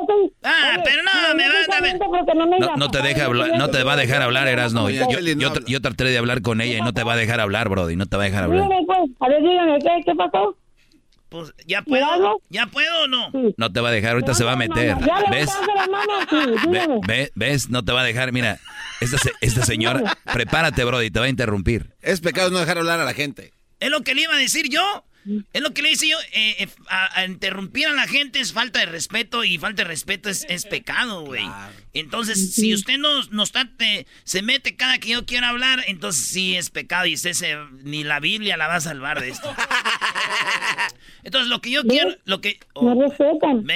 Ah, 0.45 0.81
pero 0.85 1.03
no, 1.03 1.35
me 1.35 1.49
va 1.49 1.55
a. 1.55 2.59
No, 2.61 2.77
no 2.77 2.91
te 2.93 3.03
deja 3.03 3.25
hablar, 3.25 3.59
no 3.59 3.69
te 3.69 3.83
va 3.83 3.95
a 3.95 3.97
dejar 3.97 4.23
hablar, 4.23 4.47
Erasno. 4.47 4.89
Yo, 4.89 5.05
yo, 5.11 5.53
yo, 5.67 5.81
traté 5.81 6.05
de 6.05 6.19
hablar 6.19 6.43
con 6.43 6.61
ella 6.61 6.79
y 6.79 6.81
no 6.81 6.93
te 6.93 7.03
va 7.03 7.15
a 7.15 7.17
dejar 7.17 7.41
hablar, 7.41 7.69
Brody, 7.69 7.97
no 7.97 8.07
te 8.07 8.17
va 8.17 8.23
a 8.23 8.27
dejar 8.27 8.45
hablar. 8.45 8.69
Pues, 8.87 8.99
a 9.19 9.29
ver, 9.29 9.43
dígame, 9.43 9.79
¿qué, 9.81 10.03
qué 10.05 10.15
pasó? 10.15 10.57
Pues, 11.29 11.53
¿ya 11.67 11.83
puedo? 11.83 12.41
¿Ya 12.49 12.67
puedo 12.67 13.03
o 13.03 13.07
no? 13.09 13.31
No 13.57 13.73
te 13.73 13.81
va 13.81 13.89
a 13.89 13.93
dejar, 13.93 14.13
ahorita 14.13 14.35
se 14.35 14.45
va 14.45 14.53
a 14.53 14.57
meter. 14.57 14.97
¿Ves? 15.31 15.51
¿Ves? 17.35 17.69
No 17.69 17.85
te 17.85 17.93
va 17.93 18.03
a 18.03 18.05
dejar. 18.05 18.33
Mira, 18.33 18.61
esta, 19.01 19.19
esta 19.41 19.65
señora, 19.65 20.17
prepárate, 20.33 20.85
Brody, 20.85 21.11
te 21.11 21.19
va 21.19 21.27
a 21.27 21.29
interrumpir. 21.29 21.95
Es 22.01 22.21
pecado 22.21 22.51
no 22.51 22.59
dejar 22.59 22.79
hablar 22.79 23.01
a 23.01 23.05
la 23.05 23.15
gente. 23.15 23.53
Es 23.81 23.91
lo 23.91 24.03
que 24.03 24.15
le 24.15 24.23
iba 24.23 24.35
a 24.35 24.39
decir 24.39 24.69
yo. 24.69 25.05
Es 25.53 25.61
lo 25.61 25.75
que 25.75 25.83
le 25.83 25.89
dice 25.89 26.09
yo, 26.09 26.17
eh, 26.33 26.55
eh, 26.61 26.69
a, 26.89 27.25
interrumpir 27.25 27.89
a 27.89 27.93
la 27.93 28.07
gente 28.07 28.39
es 28.39 28.53
falta 28.53 28.79
de 28.79 28.87
respeto 28.87 29.43
y 29.43 29.59
falta 29.59 29.83
de 29.83 29.89
respeto 29.89 30.31
es, 30.31 30.67
pecado, 30.67 31.23
güey. 31.23 31.45
Entonces, 31.93 32.55
si 32.55 32.73
usted 32.73 32.97
no, 32.99 33.25
no 33.31 33.43
está, 33.43 33.69
se 34.23 34.43
mete 34.43 34.77
cada 34.77 34.99
que 34.99 35.09
yo 35.09 35.27
quiero 35.27 35.47
hablar, 35.47 35.83
entonces 35.89 36.29
sí 36.29 36.57
es 36.57 36.71
pecado 36.71 37.07
y 37.07 37.15
ese, 37.15 37.57
ni 37.83 38.05
la 38.05 38.21
Biblia 38.21 38.57
la 38.57 38.69
va 38.69 38.77
a 38.77 38.81
salvar 38.81 39.21
de 39.21 39.31
esto. 39.31 39.53
Entonces, 41.27 41.51
lo 41.51 41.61
que 41.61 41.71
yo 41.73 41.83
quiero, 41.83 42.15
lo 42.25 42.41
que... 42.41 42.61
Oh, 42.75 42.95
respetan. 42.95 43.67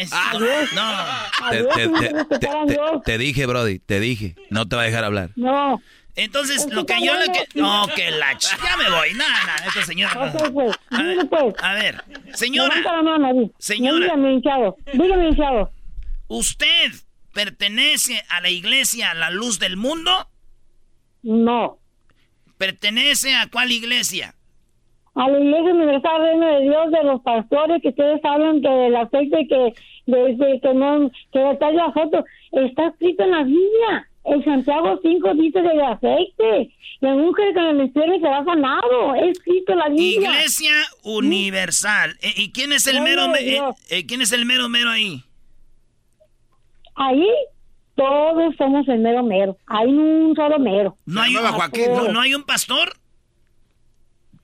no. 0.72 3.02
Te, 3.04 3.18
dije, 3.18 3.44
Brody, 3.44 3.80
te 3.80 3.98
dije, 3.98 4.36
no 4.50 4.68
te 4.68 4.76
va 4.76 4.82
a 4.82 4.84
dejar 4.84 5.02
hablar. 5.02 5.30
No. 5.34 5.82
Entonces, 6.14 6.68
lo 6.70 6.86
que 6.86 7.04
yo 7.04 7.12
le 7.18 7.32
que. 7.32 7.48
No, 7.56 7.88
que 7.96 8.12
la 8.12 8.38
ch... 8.38 8.56
Ya 8.62 8.76
me 8.76 8.88
voy. 8.88 9.14
Nada, 9.14 9.46
nada, 9.46 9.66
esta 9.66 9.82
señora. 9.82 10.32
Pues, 10.52 10.78
a, 10.90 11.02
ver, 11.02 11.28
pues. 11.28 11.54
a 11.60 11.74
ver, 11.74 12.04
señora. 12.34 12.72
Señora. 13.58 13.98
Dígame, 13.98 14.34
hinchado. 14.34 14.76
Dígame, 14.92 15.30
hinchado. 15.30 15.72
¿Usted 16.28 16.92
pertenece 17.34 18.22
a 18.28 18.40
la 18.40 18.50
iglesia 18.50 19.12
La 19.14 19.30
Luz 19.30 19.58
del 19.58 19.76
Mundo? 19.76 20.30
No. 21.24 21.80
¿Pertenece 22.58 23.34
a 23.34 23.48
cuál 23.48 23.72
iglesia? 23.72 24.36
A 25.14 25.28
la 25.28 25.40
iglesia 25.40 25.74
universal 25.74 26.22
Reino 26.22 26.46
de 26.46 26.60
Dios 26.62 26.90
de 26.92 27.04
los 27.04 27.20
pastores 27.22 27.82
que 27.82 27.88
ustedes 27.88 28.24
hablan 28.24 28.62
que 28.62 28.86
el 28.86 28.96
aceite 28.96 29.46
que 29.48 29.74
desde 30.06 30.60
que 30.60 30.74
no 30.74 31.10
que 31.32 31.38
detalle 31.38 31.76
la 31.76 31.92
foto 31.92 32.24
está 32.52 32.88
escrito 32.88 33.24
en 33.24 33.30
la 33.30 33.42
Biblia. 33.42 34.08
El 34.24 34.44
Santiago 34.44 35.00
5 35.02 35.34
dice 35.34 35.62
del 35.62 35.80
aceite. 35.80 36.70
La 37.00 37.14
mujer 37.14 37.54
con 37.54 37.80
el 37.80 37.92
se 37.92 38.20
será 38.20 38.44
sanado. 38.44 39.14
Es 39.14 39.38
escrito 39.38 39.74
la 39.74 39.88
Biblia. 39.88 40.30
Iglesia 40.30 40.72
Universal. 41.02 42.18
Eh, 42.20 42.34
¿Y 42.36 42.52
quién 42.52 42.72
es 42.72 42.86
el 42.86 43.00
mero 43.00 43.34
eh, 43.34 43.60
eh, 43.88 44.06
quién 44.06 44.20
es 44.20 44.32
el 44.32 44.44
mero 44.44 44.68
mero 44.68 44.90
ahí? 44.90 45.24
Ahí 46.94 47.26
todos 47.94 48.54
somos 48.56 48.86
el 48.88 48.98
mero 48.98 49.22
mero. 49.22 49.56
Hay 49.66 49.88
un 49.88 50.34
solo 50.36 50.58
mero. 50.58 50.96
No 51.06 51.22
hay 51.22 51.34
un, 51.34 51.42
¿no, 51.42 52.12
¿no 52.12 52.20
hay 52.20 52.34
un 52.34 52.44
pastor? 52.44 52.99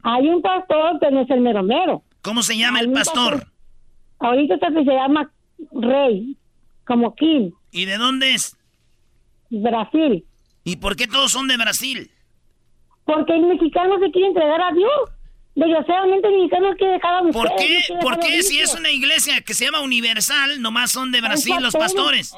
Hay 0.08 0.28
un 0.28 0.40
pastor, 0.40 0.98
pero 1.00 1.10
no 1.16 1.22
es 1.22 1.30
el 1.30 1.40
mero 1.40 1.64
mero. 1.64 2.04
¿Cómo 2.22 2.44
se 2.44 2.56
llama 2.56 2.78
el 2.78 2.92
pastor? 2.92 3.48
Ahorita 4.20 4.56
se 4.56 4.84
llama 4.84 5.28
Rey, 5.72 6.36
como 6.84 7.12
Kim. 7.16 7.52
¿Y 7.72 7.86
de 7.86 7.98
dónde 7.98 8.34
es? 8.34 8.56
Brasil. 9.50 10.24
¿Y 10.62 10.76
por 10.76 10.94
qué 10.94 11.08
todos 11.08 11.32
son 11.32 11.48
de 11.48 11.56
Brasil? 11.56 12.08
Porque 13.04 13.34
el 13.34 13.46
mexicano 13.46 13.98
se 13.98 14.12
quiere 14.12 14.28
entregar 14.28 14.60
a 14.60 14.72
Dios. 14.72 14.92
Desgraciadamente 15.56 16.28
el 16.28 16.34
mexicano 16.34 16.68
quiere 16.78 16.92
dejar 16.92 17.14
a 17.14 17.22
¿Por 17.32 17.56
qué? 17.56 17.80
¿Por 18.00 18.20
qué 18.20 18.42
si 18.44 18.60
es 18.60 18.76
una 18.76 18.90
iglesia 18.90 19.40
que 19.40 19.54
se 19.54 19.64
llama 19.64 19.80
Universal, 19.80 20.62
nomás 20.62 20.92
son 20.92 21.10
de 21.10 21.20
Brasil 21.20 21.56
los 21.60 21.74
pastores? 21.74 22.32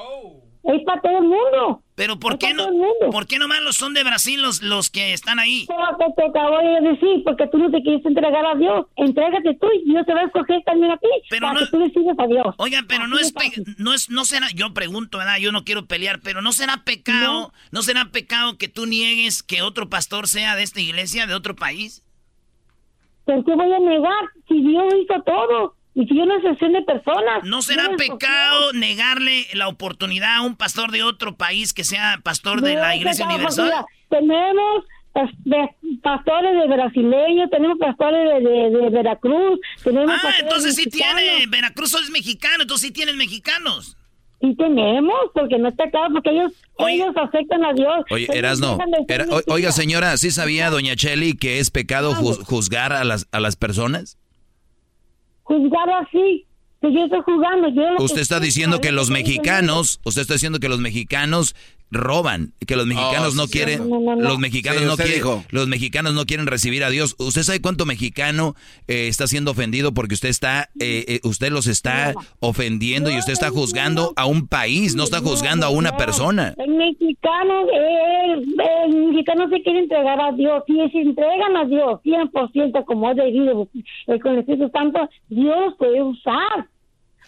Es 0.64 0.82
para 0.84 1.00
todo 1.00 1.18
el 1.18 1.24
mundo. 1.24 1.82
Pero 1.94 2.18
¿por 2.18 2.34
Es 2.34 2.38
qué 2.38 2.52
no? 2.54 2.66
¿Por 3.10 3.26
qué 3.26 3.38
nomás 3.38 3.60
los 3.62 3.76
son 3.76 3.94
de 3.94 4.04
Brasil 4.04 4.40
los, 4.42 4.62
los 4.62 4.90
que 4.90 5.12
están 5.12 5.38
ahí? 5.38 5.66
Porque 5.66 6.04
te 6.16 6.24
acabo 6.26 6.58
de 6.58 6.90
decir, 6.90 7.22
porque 7.24 7.46
tú 7.48 7.58
no 7.58 7.70
te 7.70 7.80
quieres 7.82 8.04
entregar 8.04 8.44
a 8.44 8.54
Dios. 8.54 8.86
Entrégate 8.96 9.54
tú 9.60 9.66
y 9.72 9.90
Dios 9.90 10.04
te 10.06 10.14
va 10.14 10.20
a 10.20 10.24
escoger 10.24 10.62
también 10.64 10.92
a 10.92 10.96
ti. 10.98 11.08
Pero 11.30 11.46
para 11.48 11.60
no- 11.60 11.66
que 11.66 11.70
tú 11.70 11.78
le 11.78 11.90
sigas 11.90 12.16
a 12.18 12.26
Dios. 12.26 12.54
Oigan, 12.58 12.86
pero 12.86 13.06
no 13.06 13.18
es, 13.18 13.32
no 13.78 13.94
es, 13.94 14.10
no 14.10 14.24
será, 14.24 14.48
yo 14.54 14.74
pregunto, 14.74 15.18
¿verdad? 15.18 15.38
Yo 15.38 15.50
no 15.52 15.64
quiero 15.64 15.86
pelear, 15.86 16.20
pero 16.22 16.42
no 16.42 16.52
será 16.52 16.84
pecado, 16.84 17.52
no, 17.72 17.82
será 17.82 18.06
pecado 18.12 18.58
que 18.58 18.68
tú 18.68 18.86
niegues 18.86 19.42
que 19.42 19.62
otro 19.62 19.88
pastor 19.88 20.28
sea 20.28 20.54
de 20.54 20.64
esta 20.64 20.80
iglesia, 20.80 21.26
de 21.26 21.34
otro 21.34 21.56
país. 21.56 22.04
¿Por 23.24 23.44
qué 23.44 23.54
voy 23.54 23.72
a 23.72 23.78
negar 23.78 24.24
si 24.48 24.60
Dios 24.60 24.84
hizo 25.02 25.22
todo? 25.22 25.74
Y 26.00 26.06
si 26.06 26.16
yo 26.16 26.24
no 26.26 26.36
excepción 26.36 26.72
de 26.74 26.82
personas. 26.82 27.42
¿No 27.44 27.60
será 27.60 27.90
pecado 27.96 28.72
negarle 28.72 29.46
la 29.54 29.66
oportunidad 29.66 30.36
a 30.36 30.42
un 30.42 30.54
pastor 30.56 30.92
de 30.92 31.02
otro 31.02 31.36
país 31.36 31.74
que 31.74 31.82
sea 31.82 32.20
pastor 32.22 32.60
de 32.62 32.74
No, 32.74 32.80
la 32.82 32.94
es 32.94 33.00
iglesia 33.00 33.24
pecado, 33.24 33.34
universal? 33.36 33.64
mira, 33.66 33.86
tenemos 34.08 34.84
pastores 36.02 36.52
de 36.60 36.68
brasileños, 36.68 37.50
tenemos 37.50 37.78
pastores 37.78 38.20
de, 38.44 38.48
de- 38.48 38.70
de 38.80 38.90
Veracruz, 38.90 39.58
tenemos 39.82 40.08
Ah, 40.10 40.18
pastores 40.22 40.40
entonces 40.42 40.74
sí 40.76 40.84
mexicanos. 40.86 41.22
tiene, 41.22 41.46
Veracruz 41.48 41.94
es 41.94 42.10
mexicano, 42.10 42.62
entonces 42.62 42.86
sí 42.88 42.92
tienen 42.92 43.16
mexicanos. 43.16 43.96
Sí 44.40 44.54
tenemos, 44.56 45.16
porque 45.34 45.58
no 45.58 45.68
está 45.68 45.90
claro, 45.90 46.14
porque 46.14 46.30
ellos, 46.30 46.52
ellos 46.78 47.12
aceptan 47.16 47.64
a 47.64 47.72
Dios. 47.72 48.04
Oye, 48.10 48.28
Erasno, 48.32 48.78
era- 49.08 49.26
oiga 49.48 49.72
señora, 49.72 50.16
¿sí 50.16 50.30
sabía 50.30 50.70
doña 50.70 50.94
Cheli 50.94 51.32
que 51.36 51.58
es 51.58 51.72
pecado 51.72 52.14
ju- 52.14 52.44
juzgar 52.44 52.92
a 52.92 53.02
las, 53.02 53.26
a 53.32 53.40
las 53.40 53.56
personas? 53.56 54.16
Juzgar 55.48 55.88
así, 56.02 56.44
que 56.82 56.92
yo 56.92 57.04
estoy 57.04 57.20
jugando. 57.24 57.68
Yo 57.70 58.04
Usted 58.04 58.20
está 58.20 58.38
diciendo 58.38 58.80
que 58.80 58.92
los 58.92 59.08
mexicanos, 59.08 59.98
usted 60.04 60.22
está 60.22 60.34
diciendo 60.34 60.60
que 60.60 60.68
los 60.68 60.78
mexicanos 60.78 61.56
roban, 61.90 62.52
que 62.66 62.76
los 62.76 62.86
mexicanos 62.86 63.32
Oh, 63.34 63.36
no 63.36 63.46
sí, 63.46 63.52
quieren, 63.52 63.82
sí. 63.82 63.88
No, 63.88 64.00
no, 64.00 64.16
no. 64.16 64.22
los 64.22 64.38
mexicanos 64.38 64.82
Sí, 64.82 64.86
no 64.88 64.96
quieren, 64.96 65.14
dijo. 65.14 65.44
los 65.50 65.68
mexicanos 65.68 66.14
no 66.14 66.24
quieren 66.26 66.46
recibir 66.46 66.84
a 66.84 66.90
Dios. 66.90 67.16
¿Usted 67.18 67.42
sabe 67.42 67.60
cuánto 67.60 67.86
mexicano 67.86 68.54
eh, 68.86 69.08
está 69.08 69.26
siendo 69.26 69.50
ofendido 69.52 69.92
porque 69.94 70.14
usted 70.14 70.28
está, 70.28 70.68
eh, 70.80 71.04
eh, 71.08 71.20
usted 71.24 71.50
los 71.50 71.66
está 71.66 72.14
ofendiendo 72.40 73.10
y 73.10 73.18
usted 73.18 73.32
está 73.32 73.50
juzgando 73.50 74.12
a 74.16 74.26
un 74.26 74.48
país, 74.48 74.94
no 74.96 75.04
está 75.04 75.20
juzgando 75.20 75.66
a 75.66 75.70
una 75.70 75.96
persona? 75.96 76.54
El 76.58 76.74
mexicano, 76.74 77.66
el, 77.72 78.54
el 78.86 79.06
mexicano 79.08 79.48
se 79.48 79.62
quiere 79.62 79.80
entregar 79.80 80.20
a 80.20 80.32
Dios. 80.32 80.62
Si 80.66 80.74
se 80.90 80.98
entregan 81.00 81.56
a 81.56 81.64
Dios 81.64 82.00
100% 82.04 82.84
como 82.84 83.10
es 83.10 83.16
debido, 83.16 83.68
eh, 84.08 84.20
con 84.20 84.32
el 84.34 84.38
Espíritu 84.40 84.70
Santo, 84.72 85.08
Dios 85.28 85.74
puede 85.78 86.02
usar 86.02 86.68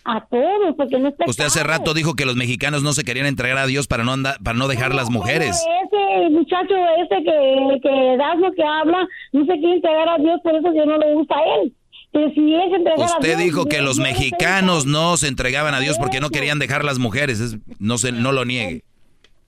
a 0.05 0.25
todos, 0.27 0.75
porque 0.77 0.99
no 0.99 1.09
está 1.09 1.25
Usted 1.27 1.45
hace 1.45 1.63
rato 1.63 1.95
dijo 1.95 2.15
que 2.15 2.25
los 2.25 2.37
mexicanos 2.37 2.83
no 2.83 2.93
se 2.93 3.05
querían 3.05 3.27
entregar 3.27 3.59
a 3.59 3.67
Dios 3.67 3.87
para 3.87 4.05
no 4.05 4.13
andar, 4.13 4.37
para 4.43 4.57
no 4.59 4.67
dejar 4.69 4.95
las 4.95 5.11
mujeres. 5.11 5.65
Ese 5.85 6.31
muchacho 6.31 6.75
ese 7.03 7.23
que, 7.25 7.81
que 7.83 8.17
das 8.17 8.39
lo 8.39 8.53
que 8.53 8.63
habla, 8.63 9.07
no 9.33 9.45
se 9.45 9.53
quiere 9.53 9.75
entregar 9.75 10.09
a 10.09 10.19
Dios, 10.19 10.41
por 10.43 10.55
eso 10.55 10.71
Dios 10.73 10.87
no 10.87 10.99
le 10.99 11.15
gusta 11.15 11.37
a 11.37 11.43
él. 11.63 11.73
Pero 12.13 12.29
si 12.33 12.55
es 12.55 12.73
entregar 12.73 13.01
a 13.01 13.05
Usted 13.05 13.29
Dios, 13.37 13.41
dijo 13.41 13.65
que 13.67 13.83
los 13.83 13.99
mexicanos 13.99 14.87
no 14.87 15.17
se 15.17 15.29
entregaban 15.29 15.75
a 15.75 15.81
Dios 15.81 15.97
porque 15.99 16.21
no 16.21 16.31
querían 16.31 16.59
dejar 16.59 16.85
las 16.85 16.99
mujeres. 16.99 17.39
Es- 17.41 17.57
no 17.79 17.99
se, 17.99 18.11
no 18.13 18.33
lo 18.33 18.45
niegue. 18.45 18.83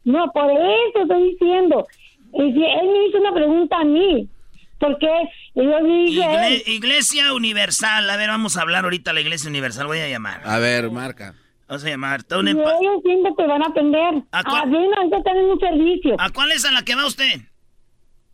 No, 0.05 0.31
por 0.33 0.51
eso 0.51 1.03
estoy 1.03 1.31
diciendo. 1.31 1.87
Y 2.35 2.53
si 2.53 2.65
él 2.65 2.89
me 2.93 3.07
hizo 3.09 3.19
una 3.19 3.33
pregunta 3.35 3.79
a 3.81 3.85
mí, 3.85 4.29
porque 4.83 5.07
yo 5.55 5.85
dije 5.85 6.20
Igle- 6.20 6.62
iglesia 6.67 7.33
Universal, 7.35 8.11
a 8.11 8.17
ver, 8.17 8.28
vamos 8.31 8.57
a 8.57 8.62
hablar 8.62 8.83
ahorita 8.85 9.12
a 9.12 9.15
la 9.15 9.20
Iglesia 9.20 9.49
Universal, 9.49 9.86
voy 9.86 10.01
a 10.01 10.09
llamar. 10.09 10.43
A 10.44 10.59
ver, 10.59 10.91
marca. 10.91 11.35
Vamos 11.69 11.85
a 11.85 11.89
llamar. 11.89 12.20
Está 12.20 12.36
y 12.36 12.39
un 12.41 12.47
empa- 12.49 12.75
ellos 12.81 13.01
siempre 13.05 13.33
te 13.36 13.47
van 13.47 13.62
a 13.62 13.67
atender. 13.69 14.15
¿A 14.33 14.43
cuál- 14.43 14.62
Ah, 14.62 14.67
bien, 14.67 14.91
ahorita 14.97 15.23
tenemos 15.23 15.52
un 15.55 15.61
servicio. 15.61 16.17
¿A 16.19 16.31
cuál 16.31 16.51
es 16.52 16.65
a 16.65 16.73
la 16.73 16.83
que 16.85 16.94
va 16.97 17.07
usted? 17.07 17.41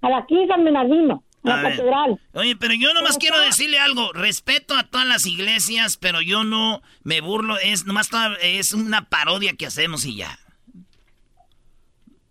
A 0.00 0.08
la 0.08 0.18
aquí 0.18 0.36
San 0.48 0.64
Bernardino, 0.64 1.22
a 1.44 1.52
A 1.52 1.56
la 1.56 1.62
ver. 1.62 1.76
catedral. 1.76 2.20
Oye, 2.32 2.56
pero 2.56 2.74
yo 2.74 2.94
nomás 2.94 3.18
quiero 3.18 3.38
decirle 3.40 3.78
algo. 3.78 4.12
Respeto 4.14 4.74
a 4.74 4.84
todas 4.84 5.06
las 5.06 5.26
iglesias, 5.26 5.98
pero 5.98 6.22
yo 6.22 6.44
no 6.44 6.80
me 7.04 7.20
burlo. 7.20 7.58
Es 7.58 7.84
nomás 7.86 8.08
toda- 8.08 8.36
es 8.42 8.72
una 8.72 9.08
parodia 9.08 9.52
que 9.52 9.66
hacemos 9.66 10.04
y 10.06 10.16
ya. 10.16 10.38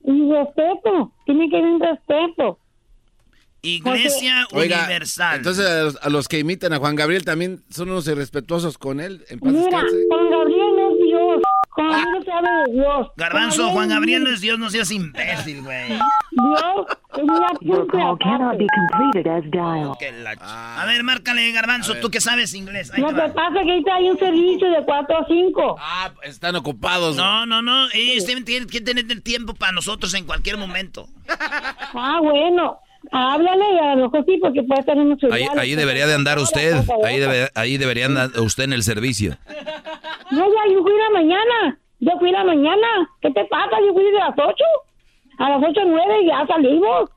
Y 0.04 0.32
respeto, 0.32 1.12
tiene 1.26 1.50
que 1.50 1.58
haber 1.58 1.70
un 1.70 1.80
respeto. 1.82 2.60
Iglesia 3.76 4.48
Universal. 4.52 5.38
entonces 5.38 5.66
a 5.66 5.84
los, 5.84 5.98
a 6.02 6.10
los 6.10 6.28
que 6.28 6.40
imitan 6.40 6.74
a 6.74 6.78
Juan 6.78 6.96
Gabriel 6.96 7.26
también 7.26 7.62
son 7.70 7.90
unos 7.90 8.08
irrespetuosos 8.08 8.78
con 8.78 9.00
él. 9.00 9.26
En 9.30 9.40
paz 9.40 9.52
Mira, 9.52 9.64
descanse. 9.66 9.96
Juan 10.10 10.30
Gabriel 10.30 10.68
no 10.76 10.92
es 10.92 10.98
Dios. 11.06 11.42
Juan 11.70 11.88
Gabriel 11.92 12.08
no 12.18 12.24
se 12.24 12.32
habla 12.32 12.64
de 12.66 12.74
Dios. 12.74 13.08
Garbanzo, 13.18 13.70
Juan 13.70 13.90
Gabriel 13.90 14.24
no 14.24 14.30
es 14.32 14.42
Dios, 14.42 14.58
no 14.58 14.70
seas 14.70 14.90
imbécil, 14.92 15.62
güey. 15.62 15.90
Dios 15.90 16.86
es 17.18 17.24
una 17.24 17.48
ch- 17.50 17.60
A 20.42 20.86
ver, 20.86 21.04
márcale, 21.04 21.52
Garbanzo, 21.52 21.96
tú 21.96 22.10
que 22.10 22.22
sabes 22.22 22.54
inglés. 22.54 22.92
Ahí 22.94 23.02
Lo 23.02 23.10
te 23.10 23.16
que 23.16 23.22
pasa 23.30 23.60
es 23.60 23.66
que 23.66 23.72
ahorita 23.72 23.96
hay 23.96 24.10
un 24.10 24.18
servicio 24.20 24.70
de 24.70 24.84
4 24.86 25.18
a 25.18 25.26
5. 25.28 25.76
Ah, 25.80 26.12
están 26.24 26.56
ocupados. 26.56 27.16
No, 27.16 27.46
no, 27.46 27.62
no. 27.62 27.88
Ellos 27.94 28.26
tienen, 28.26 28.46
tienen 28.46 28.70
que 28.70 28.82
tener 28.82 29.06
el 29.10 29.22
tiempo 29.22 29.54
para 29.54 29.72
nosotros 29.72 30.14
en 30.14 30.26
cualquier 30.26 30.58
momento. 30.58 31.08
Ah, 31.94 32.20
bueno. 32.22 32.80
Háblale 33.12 33.64
y 33.74 33.78
a 33.80 33.96
lo 33.96 34.04
mejor 34.10 34.26
sí, 34.26 34.38
porque 34.42 34.64
puede 34.64 34.84
tener 34.84 35.06
mucho 35.06 35.28
Ahí, 35.32 35.46
ahí 35.58 35.76
debería 35.76 36.08
de 36.08 36.14
andar 36.16 36.40
usted. 36.40 36.76
Ahí, 37.04 37.20
debe- 37.20 37.50
ahí 37.56 37.78
debería 37.78 38.06
andar 38.08 38.30
usted 38.40 38.64
en 38.66 38.74
el 38.74 38.84
servicio. 38.84 39.38
No, 40.32 40.46
ya, 40.46 40.74
yo 40.74 40.82
fui 40.84 40.92
la 40.98 41.10
mañana. 41.20 41.80
Yo 42.00 42.12
fui 42.20 42.32
la 42.32 42.44
mañana. 42.44 42.88
¿Qué 43.22 43.32
te 43.32 43.46
pasa? 43.46 43.78
Yo 43.86 43.94
fui 43.94 44.04
de 44.04 44.12
las 44.14 44.34
8. 44.38 44.54
A 45.40 45.50
las 45.50 45.64
8 45.70 45.82
9 45.86 46.26
ya 46.28 46.46
salimos. 46.48 47.10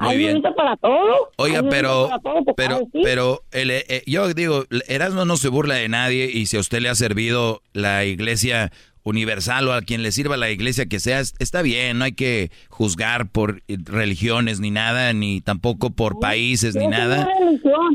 Muy 0.00 0.10
Hay 0.10 0.18
bien. 0.18 0.42
para 0.56 0.76
todo. 0.76 1.30
Oiga, 1.38 1.58
Hay 1.58 1.66
pero, 1.70 2.08
todo, 2.22 2.44
te 2.44 2.54
pero, 2.54 2.80
pero, 3.02 3.40
el, 3.50 3.72
eh, 3.72 3.84
eh, 3.88 4.02
yo 4.06 4.32
digo, 4.32 4.64
Erasmo 4.86 5.24
no 5.24 5.36
se 5.36 5.48
burla 5.48 5.74
de 5.74 5.88
nadie 5.88 6.30
y 6.32 6.46
si 6.46 6.56
a 6.56 6.60
usted 6.60 6.80
le 6.80 6.88
ha 6.88 6.94
servido 6.94 7.62
la 7.72 8.04
iglesia 8.04 8.70
universal 9.04 9.68
o 9.68 9.72
a 9.72 9.82
quien 9.82 10.02
le 10.02 10.12
sirva 10.12 10.36
la 10.36 10.50
iglesia 10.50 10.86
que 10.86 11.00
sea, 11.00 11.20
es- 11.20 11.34
está 11.38 11.62
bien, 11.62 11.98
no 11.98 12.04
hay 12.04 12.12
que 12.12 12.50
juzgar 12.68 13.30
por 13.30 13.62
eh, 13.68 13.76
religiones 13.84 14.60
ni 14.60 14.70
nada, 14.70 15.12
ni 15.12 15.40
tampoco 15.40 15.90
por 15.90 16.18
países 16.20 16.74
ni 16.74 16.86
nada. 16.86 17.28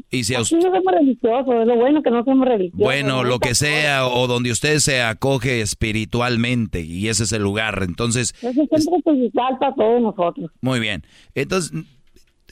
Y 0.10 0.24
si 0.24 0.36
usted- 0.38 0.58
no 0.58 0.64
somos 0.64 0.94
religiosos. 0.94 1.56
Es 1.62 1.68
lo 1.68 1.76
bueno 1.76 2.02
que 2.04 2.10
no 2.12 2.24
somos 2.24 2.48
religiosos. 2.48 2.80
Bueno, 2.84 3.18
¿no? 3.18 3.24
lo 3.24 3.40
que 3.40 3.56
sea, 3.56 4.08
o 4.08 4.28
donde 4.28 4.52
usted 4.52 4.80
se 4.80 5.02
acoge 5.02 5.62
espiritualmente, 5.62 6.82
y 6.82 7.08
ese 7.10 7.24
es 7.24 7.32
el 7.32 7.42
lugar. 7.44 7.82
Entonces, 7.84 8.34
es 8.42 8.58
espiritual 8.58 9.58
para 9.60 9.74
todos 9.76 10.02
nosotros. 10.02 10.52
muy 10.62 10.80
bien. 10.80 11.04
Entonces, 11.36 11.72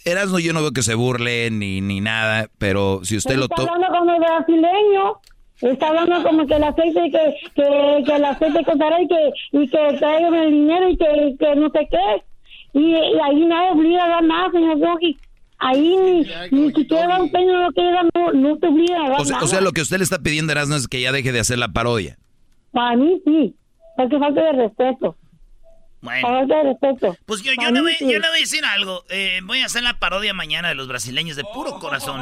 Erasmo 0.04 0.40
yo 0.40 0.52
no 0.54 0.62
veo 0.62 0.72
que 0.72 0.82
se 0.82 0.96
burle 0.96 1.52
ni, 1.52 1.80
ni 1.82 2.02
nada, 2.02 2.50
pero 2.58 3.02
si 3.04 3.18
usted 3.18 3.36
Él 3.36 3.42
lo 3.42 3.48
toma... 3.48 3.72
hablando 3.74 3.98
como 4.00 4.18
brasileño. 4.20 5.14
Está 5.62 5.90
hablando 5.90 6.24
como 6.24 6.48
que 6.48 6.56
el 6.56 6.64
aceite 6.64 7.12
que, 7.12 7.36
que, 7.56 8.04
que 8.06 8.16
el 8.16 8.26
aceite 8.26 8.64
costará 8.64 9.02
y 9.02 9.08
que, 9.08 9.32
y 9.52 9.68
que 9.68 9.98
traigan 10.00 10.34
el 10.34 10.52
dinero 10.52 10.90
y 10.90 10.98
que, 10.98 11.36
que 11.40 11.56
no 11.56 11.70
sé 11.70 11.88
qué. 11.92 12.24
Y, 12.74 12.96
y 12.96 13.20
ahí 13.24 13.46
nadie 13.46 13.72
obliga 13.72 14.06
a 14.06 14.10
dar 14.10 14.24
nada, 14.24 14.52
señor 14.52 14.80
Yogi. 14.80 15.18
Ahí 15.60 15.96
ni, 16.52 16.60
ni 16.60 16.74
siquiera 16.74 17.08
da 17.08 17.22
un 17.22 17.32
peño 17.32 17.62
no 17.62 17.72
quiere 17.72 17.92
dar, 17.92 18.06
no, 18.16 18.32
no 18.34 18.58
te 18.58 18.68
obliga 18.68 19.06
a 19.06 19.10
dar 19.10 19.22
O 19.22 19.26
sea, 19.26 19.36
nada. 19.36 19.46
o 19.46 19.48
sea, 19.48 19.62
lo 19.62 19.72
que 19.74 19.82
usted 19.82 19.98
le 19.98 20.04
está 20.04 20.18
pidiendo, 20.18 20.52
Erasmo, 20.52 20.76
es 20.76 20.88
que 20.88 21.00
ya 21.00 21.12
deje 21.12 21.32
de 21.32 21.40
hacer 21.40 21.60
la 21.60 21.68
parodia. 21.68 22.18
Para 22.72 22.96
mí 22.96 23.22
sí, 23.26 23.56
porque 23.96 24.18
falta 24.18 24.42
de 24.42 24.52
respeto. 24.54 25.16
Bueno. 26.02 26.28
Falta 26.28 26.56
de 26.56 26.64
respeto. 26.64 27.16
Pues 27.28 27.44
yo, 27.44 27.52
yo, 27.62 27.70
le, 27.70 27.82
voy, 27.82 27.94
sí. 27.94 28.06
yo 28.06 28.18
le 28.20 28.28
voy 28.28 28.38
a 28.38 28.40
decir 28.40 28.66
algo. 28.66 29.04
Eh, 29.10 29.42
voy 29.44 29.60
a 29.60 29.66
hacer 29.66 29.84
la 29.84 30.00
parodia 30.00 30.34
mañana 30.34 30.70
de 30.70 30.76
los 30.76 30.88
brasileños 30.88 31.38
de 31.38 31.44
puro 31.54 31.78
corazón. 31.78 32.22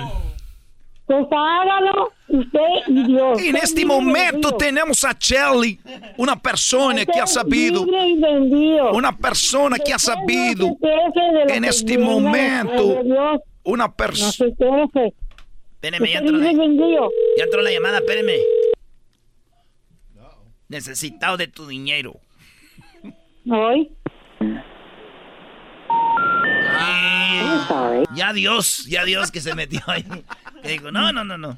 Pues 1.10 1.26
hágalo 1.32 2.12
usted 2.28 2.60
y 2.86 3.04
Dios. 3.08 3.42
En 3.42 3.56
este 3.56 3.84
momento 3.84 4.52
tenemos 4.52 5.04
a 5.04 5.18
Shelly, 5.20 5.80
una 6.18 6.40
persona 6.40 7.04
que 7.04 7.20
ha 7.20 7.26
sabido, 7.26 7.84
una 8.94 9.18
persona 9.18 9.80
que 9.80 9.92
ha 9.92 9.98
sabido 9.98 10.78
en 11.48 11.66
este 11.66 11.98
momento, 11.98 13.02
una 13.64 13.92
persona... 13.92 14.54
Espéreme, 15.82 16.12
ya 16.12 16.20
entró, 16.20 16.38
la, 16.38 16.52
ya 16.52 17.44
entró 17.44 17.62
la 17.64 17.72
llamada, 17.72 17.98
espéreme. 17.98 18.36
Necesitado 20.68 21.38
de 21.38 21.48
tu 21.48 21.66
dinero. 21.66 22.20
Hoy. 23.50 23.90
Ya 28.16 28.33
Dios, 28.33 28.85
ya 28.88 29.03
Dios 29.06 29.32
que 29.32 29.41
se 29.41 29.53
metió 29.56 29.82
ahí. 29.88 30.03
Que 30.64 30.69
dijo, 30.69 30.91
no, 30.91 31.11
no, 31.14 31.24
no, 31.24 31.38
no. 31.38 31.58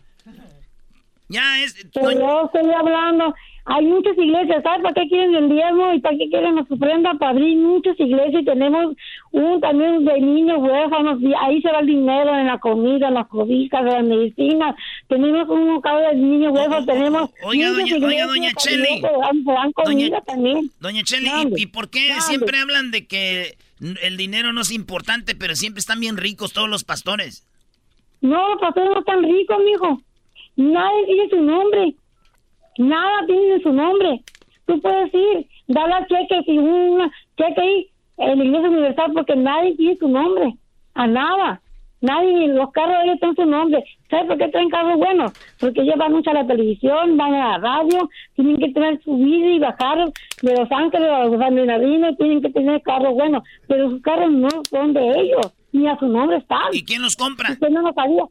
Ya 1.29 1.61
es... 1.63 1.75
Pero 1.93 2.11
yo 2.11 2.45
estoy 2.45 2.69
hablando, 2.73 3.33
Hay 3.63 3.85
muchas 3.85 4.17
iglesias, 4.17 4.61
¿sabes 4.63 4.81
para 4.81 4.93
qué 4.95 5.07
quieren 5.07 5.33
el 5.35 5.47
diezmo 5.49 5.93
y 5.93 5.99
para 6.01 6.17
qué 6.17 6.27
quieren 6.29 6.55
la 6.55 6.61
ofrenda? 6.69 7.13
Para 7.13 7.31
abrir 7.31 7.55
muchas 7.57 7.97
iglesias 7.99 8.41
y 8.41 8.45
tenemos 8.45 8.95
un 9.31 9.61
también 9.61 10.03
de 10.03 10.19
niños 10.19 10.57
huérfanos 10.59 11.21
y 11.21 11.31
ahí 11.39 11.61
se 11.61 11.71
va 11.71 11.79
el 11.79 11.85
dinero 11.87 12.37
en 12.37 12.47
la 12.47 12.57
comida, 12.57 13.07
en 13.07 13.13
las 13.13 13.27
cobijas, 13.27 13.79
en 13.81 13.87
la 13.87 14.01
medicina. 14.01 14.75
Tenemos 15.07 15.47
un 15.47 15.73
mercado 15.73 15.99
de 15.99 16.15
niños 16.15 16.51
huérfanos, 16.53 16.85
tenemos 16.85 17.29
Oiga, 17.43 17.69
doña, 17.69 17.95
oiga, 18.05 18.25
doña 18.25 18.51
Cheli. 18.57 19.01
dan- 19.01 19.43
dan 19.45 19.71
comida 19.71 20.19
también. 20.21 20.69
Doña 20.81 21.03
Cheli, 21.03 21.29
¿y-. 21.55 21.61
¿y, 21.61 21.65
por 21.67 21.89
qué 21.89 22.09
siempre 22.21 22.59
hablan 22.59 22.91
de 22.91 23.05
que 23.07 23.57
el 23.81 24.17
dinero 24.17 24.53
no 24.53 24.61
es 24.61 24.71
importante, 24.71 25.35
pero 25.35 25.55
siempre 25.55 25.79
están 25.79 25.99
bien 25.99 26.17
ricos 26.17 26.53
todos 26.53 26.69
los 26.69 26.83
pastores? 26.83 27.47
No, 28.21 28.49
los 28.49 28.61
pastores 28.61 28.91
no 28.93 28.99
están 28.99 29.23
ricos, 29.23 29.57
mijo. 29.65 30.01
Nadie 30.55 31.05
tiene 31.05 31.29
su 31.29 31.41
nombre. 31.41 31.95
Nada 32.77 33.25
tiene 33.25 33.61
su 33.61 33.73
nombre. 33.73 34.21
Tú 34.65 34.79
puedes 34.79 35.13
ir, 35.13 35.47
dar 35.67 35.89
la 35.89 36.05
cheque 36.07 36.43
y 36.47 36.57
un 36.57 37.11
cheque 37.37 37.61
ahí 37.61 37.87
en 38.17 38.37
la 38.39 38.45
Iglesia 38.45 38.69
Universal 38.69 39.11
porque 39.13 39.35
nadie 39.35 39.75
tiene 39.75 39.97
su 39.97 40.07
nombre. 40.07 40.53
A 40.93 41.07
nada. 41.07 41.61
Nadie, 42.01 42.47
los 42.47 42.71
carros 42.71 42.97
de 42.97 43.03
ellos 43.05 43.19
tienen 43.19 43.35
su 43.35 43.45
nombre. 43.45 43.83
¿Sabes 44.09 44.25
por 44.25 44.37
qué 44.37 44.47
traen 44.47 44.69
carros 44.69 44.97
buenos? 44.97 45.31
Porque 45.59 45.81
ellos 45.81 45.95
van 45.97 46.11
mucho 46.11 46.31
a 46.31 46.33
la 46.33 46.47
televisión, 46.47 47.15
van 47.15 47.33
a 47.35 47.51
la 47.51 47.57
radio, 47.59 48.09
tienen 48.35 48.57
que 48.57 48.69
tener 48.69 49.01
subir 49.03 49.45
y 49.45 49.59
bajar 49.59 50.11
de 50.41 50.57
Los 50.57 50.71
Ángeles 50.71 51.09
a 51.09 51.25
los 51.25 51.39
San 51.39 51.55
Bernardino, 51.55 52.15
tienen 52.15 52.41
que 52.41 52.49
tener 52.49 52.81
carros 52.81 53.13
buenos. 53.13 53.43
Pero 53.67 53.91
sus 53.91 54.01
carros 54.01 54.31
no 54.31 54.49
son 54.69 54.93
de 54.93 55.09
ellos, 55.09 55.53
ni 55.71 55.87
a 55.87 55.97
su 55.99 56.07
nombre 56.07 56.37
están. 56.37 56.73
¿Y 56.73 56.83
quién 56.83 57.03
los 57.03 57.15
compra? 57.15 57.51
Usted 57.51 57.69
no 57.69 57.81
lo 57.81 57.93
sabía. 57.93 58.23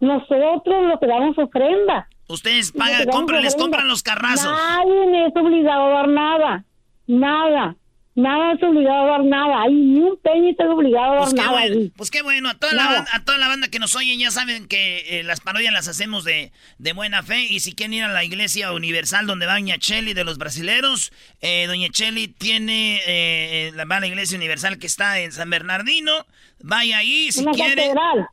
Nosotros 0.00 0.86
lo 0.88 0.98
que 0.98 1.06
damos 1.06 1.38
ofrenda. 1.38 2.08
Ustedes 2.28 2.72
pagan, 2.72 3.06
compran, 3.08 3.42
les 3.42 3.54
compran 3.54 3.86
los 3.86 4.02
carrazos. 4.02 4.50
Nadie 4.50 5.26
es 5.26 5.36
obligado 5.36 5.84
a 5.84 5.90
dar 5.90 6.08
nada. 6.08 6.64
Nada. 7.06 7.76
Nada 8.16 8.52
es 8.52 8.62
obligado 8.62 9.06
a 9.06 9.10
dar 9.18 9.24
nada. 9.24 9.62
Ahí 9.62 9.74
ni 9.74 9.98
un 10.00 10.16
penny 10.22 10.50
está 10.50 10.64
obligado 10.70 11.04
a 11.04 11.14
dar 11.14 11.18
Pues 11.22 11.34
qué, 11.34 11.40
nada. 11.40 11.50
bueno, 11.52 11.90
pues 11.96 12.10
qué 12.12 12.22
bueno, 12.22 12.48
a 12.48 12.54
toda, 12.54 12.72
la 12.72 12.86
banda, 12.86 13.10
a 13.12 13.24
toda 13.24 13.38
la 13.38 13.48
banda 13.48 13.68
que 13.68 13.80
nos 13.80 13.96
oyen 13.96 14.20
ya 14.20 14.30
saben 14.30 14.68
que 14.68 15.18
eh, 15.18 15.22
las 15.24 15.40
parodias 15.40 15.72
las 15.72 15.88
hacemos 15.88 16.22
de, 16.22 16.52
de 16.78 16.92
buena 16.92 17.24
fe 17.24 17.42
y 17.50 17.58
si 17.58 17.74
quieren 17.74 17.94
ir 17.94 18.04
a 18.04 18.08
la 18.08 18.22
iglesia 18.22 18.70
universal 18.72 19.26
donde 19.26 19.46
va 19.46 19.54
Doña 19.54 19.78
Cheli 19.78 20.14
de 20.14 20.22
los 20.22 20.38
brasileros, 20.38 21.12
eh, 21.40 21.66
Doña 21.66 21.88
Cheli 21.90 22.28
tiene, 22.28 23.00
eh, 23.06 23.72
la, 23.74 23.84
va 23.84 23.96
a 23.96 24.00
la 24.00 24.06
iglesia 24.06 24.36
universal 24.38 24.78
que 24.78 24.86
está 24.86 25.18
en 25.18 25.32
San 25.32 25.50
Bernardino, 25.50 26.24
vaya 26.62 26.98
ahí 26.98 27.32
si 27.32 27.40
en 27.40 27.46
la 27.46 27.52
quiere. 27.52 27.74
catedral. 27.74 28.28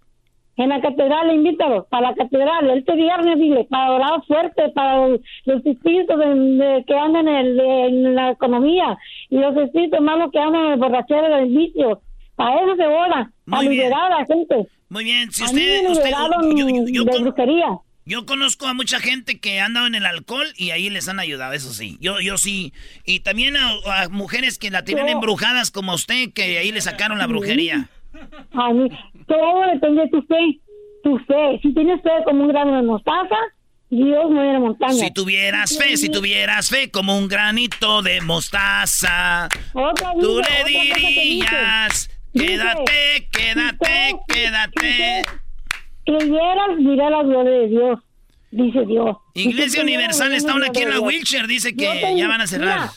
En 0.62 0.70
la 0.70 0.80
catedral, 0.82 1.34
invítalo, 1.34 1.88
para 1.90 2.10
la 2.12 2.16
catedral, 2.16 2.70
este 2.78 2.94
viernes, 2.96 3.40
dile, 3.40 3.64
para 3.70 3.92
orar 3.94 4.24
fuerte, 4.28 4.70
para 4.76 5.08
los 5.08 5.66
espíritus 5.66 6.20
de- 6.20 6.36
de- 6.66 6.86
que 6.86 6.94
andan 6.98 7.28
en, 7.28 7.36
el- 7.38 7.60
en 7.60 8.16
la 8.16 8.32
economía 8.32 8.98
y 9.30 9.38
los 9.38 9.56
espíritus 9.58 10.00
malos 10.02 10.30
que 10.32 10.40
andan 10.40 10.66
en 10.66 10.72
el 10.74 10.80
borrachero 10.80 11.36
del 11.36 11.50
vicio. 11.50 12.02
Para 12.36 12.62
eso 12.62 12.76
se 12.76 12.86
ora, 12.86 13.32
para 13.50 13.64
liberar 13.64 14.12
a 14.12 14.20
la 14.20 14.26
gente. 14.26 14.68
Muy 14.90 15.04
bien, 15.04 15.32
si 15.32 15.44
A 15.44 15.46
usted, 15.46 15.84
me 15.84 15.90
usted 15.92 16.12
yo, 16.12 16.68
yo- 16.70 16.86
yo 16.88 17.04
de 17.06 17.20
brujería. 17.22 17.68
yo 18.06 18.26
conozco 18.26 18.68
a 18.68 18.74
mucha 18.74 19.00
gente 19.00 19.40
que 19.40 19.60
ha 19.62 19.66
andado 19.66 19.88
en 19.88 19.96
el 19.96 20.06
alcohol 20.06 20.48
y 20.58 20.72
ahí 20.72 20.90
les 20.90 21.08
han 21.08 21.20
ayudado, 21.20 21.54
eso 21.54 21.72
sí. 21.74 21.98
Yo, 22.02 22.20
yo 22.20 22.38
sí. 22.38 22.74
Y 23.06 23.22
también 23.22 23.56
a, 23.58 23.72
a 24.04 24.10
mujeres 24.10 24.58
que 24.60 24.70
la 24.70 24.84
tienen 24.84 25.08
embrujadas 25.10 25.72
como 25.72 25.94
usted, 25.94 26.34
que 26.34 26.58
ahí 26.58 26.72
le 26.72 26.82
sacaron 26.82 27.18
la 27.20 27.28
brujería. 27.28 27.88
A 28.54 28.74
mí, 28.74 28.90
todo 29.28 29.62
depende 29.74 30.02
de 30.04 30.10
tu 30.10 30.22
fe. 30.24 30.60
Tu 31.04 31.18
fe. 31.20 31.60
Si 31.62 31.74
tienes 31.74 32.02
fe 32.02 32.10
como 32.26 32.44
un 32.44 32.50
grano 32.50 32.76
de 32.76 32.84
mostaza, 32.84 33.36
Dios 33.90 34.30
mueve 34.30 34.54
la 34.54 34.60
montaña. 34.60 34.94
Si 34.94 35.12
tuvieras 35.12 35.78
fe, 35.78 35.98
si 35.98 36.10
tuvieras 36.10 36.70
fe 36.70 36.90
como 36.92 37.18
un 37.18 37.28
granito 37.28 38.02
de 38.02 38.22
mostaza, 38.22 39.50
Otra 39.74 40.14
tú 40.20 40.40
le 40.40 40.64
dirías, 40.66 42.10
dice, 42.34 42.46
quédate, 42.48 43.28
quédate, 43.32 44.16
quédate. 44.28 45.22
Creyeras, 46.06 46.78
dirá 46.78 47.10
la 47.10 47.24
gloria 47.24 47.52
de 47.52 47.68
Dios. 47.68 48.00
Dice 48.52 48.86
Dios. 48.86 49.18
Iglesia 49.34 49.80
Si 49.82 49.88
Universal 49.88 50.34
está 50.34 50.52
aún 50.52 50.64
aquí 50.64 50.82
en 50.82 50.90
la 50.90 51.00
wheelchair, 51.00 51.48
dice 51.48 51.76
que 51.76 51.86
te- 51.88 52.18
ya 52.18 52.28
van 52.28 52.42
a 52.42 52.48
cerrar. 52.48 52.80
mira, 52.82 52.92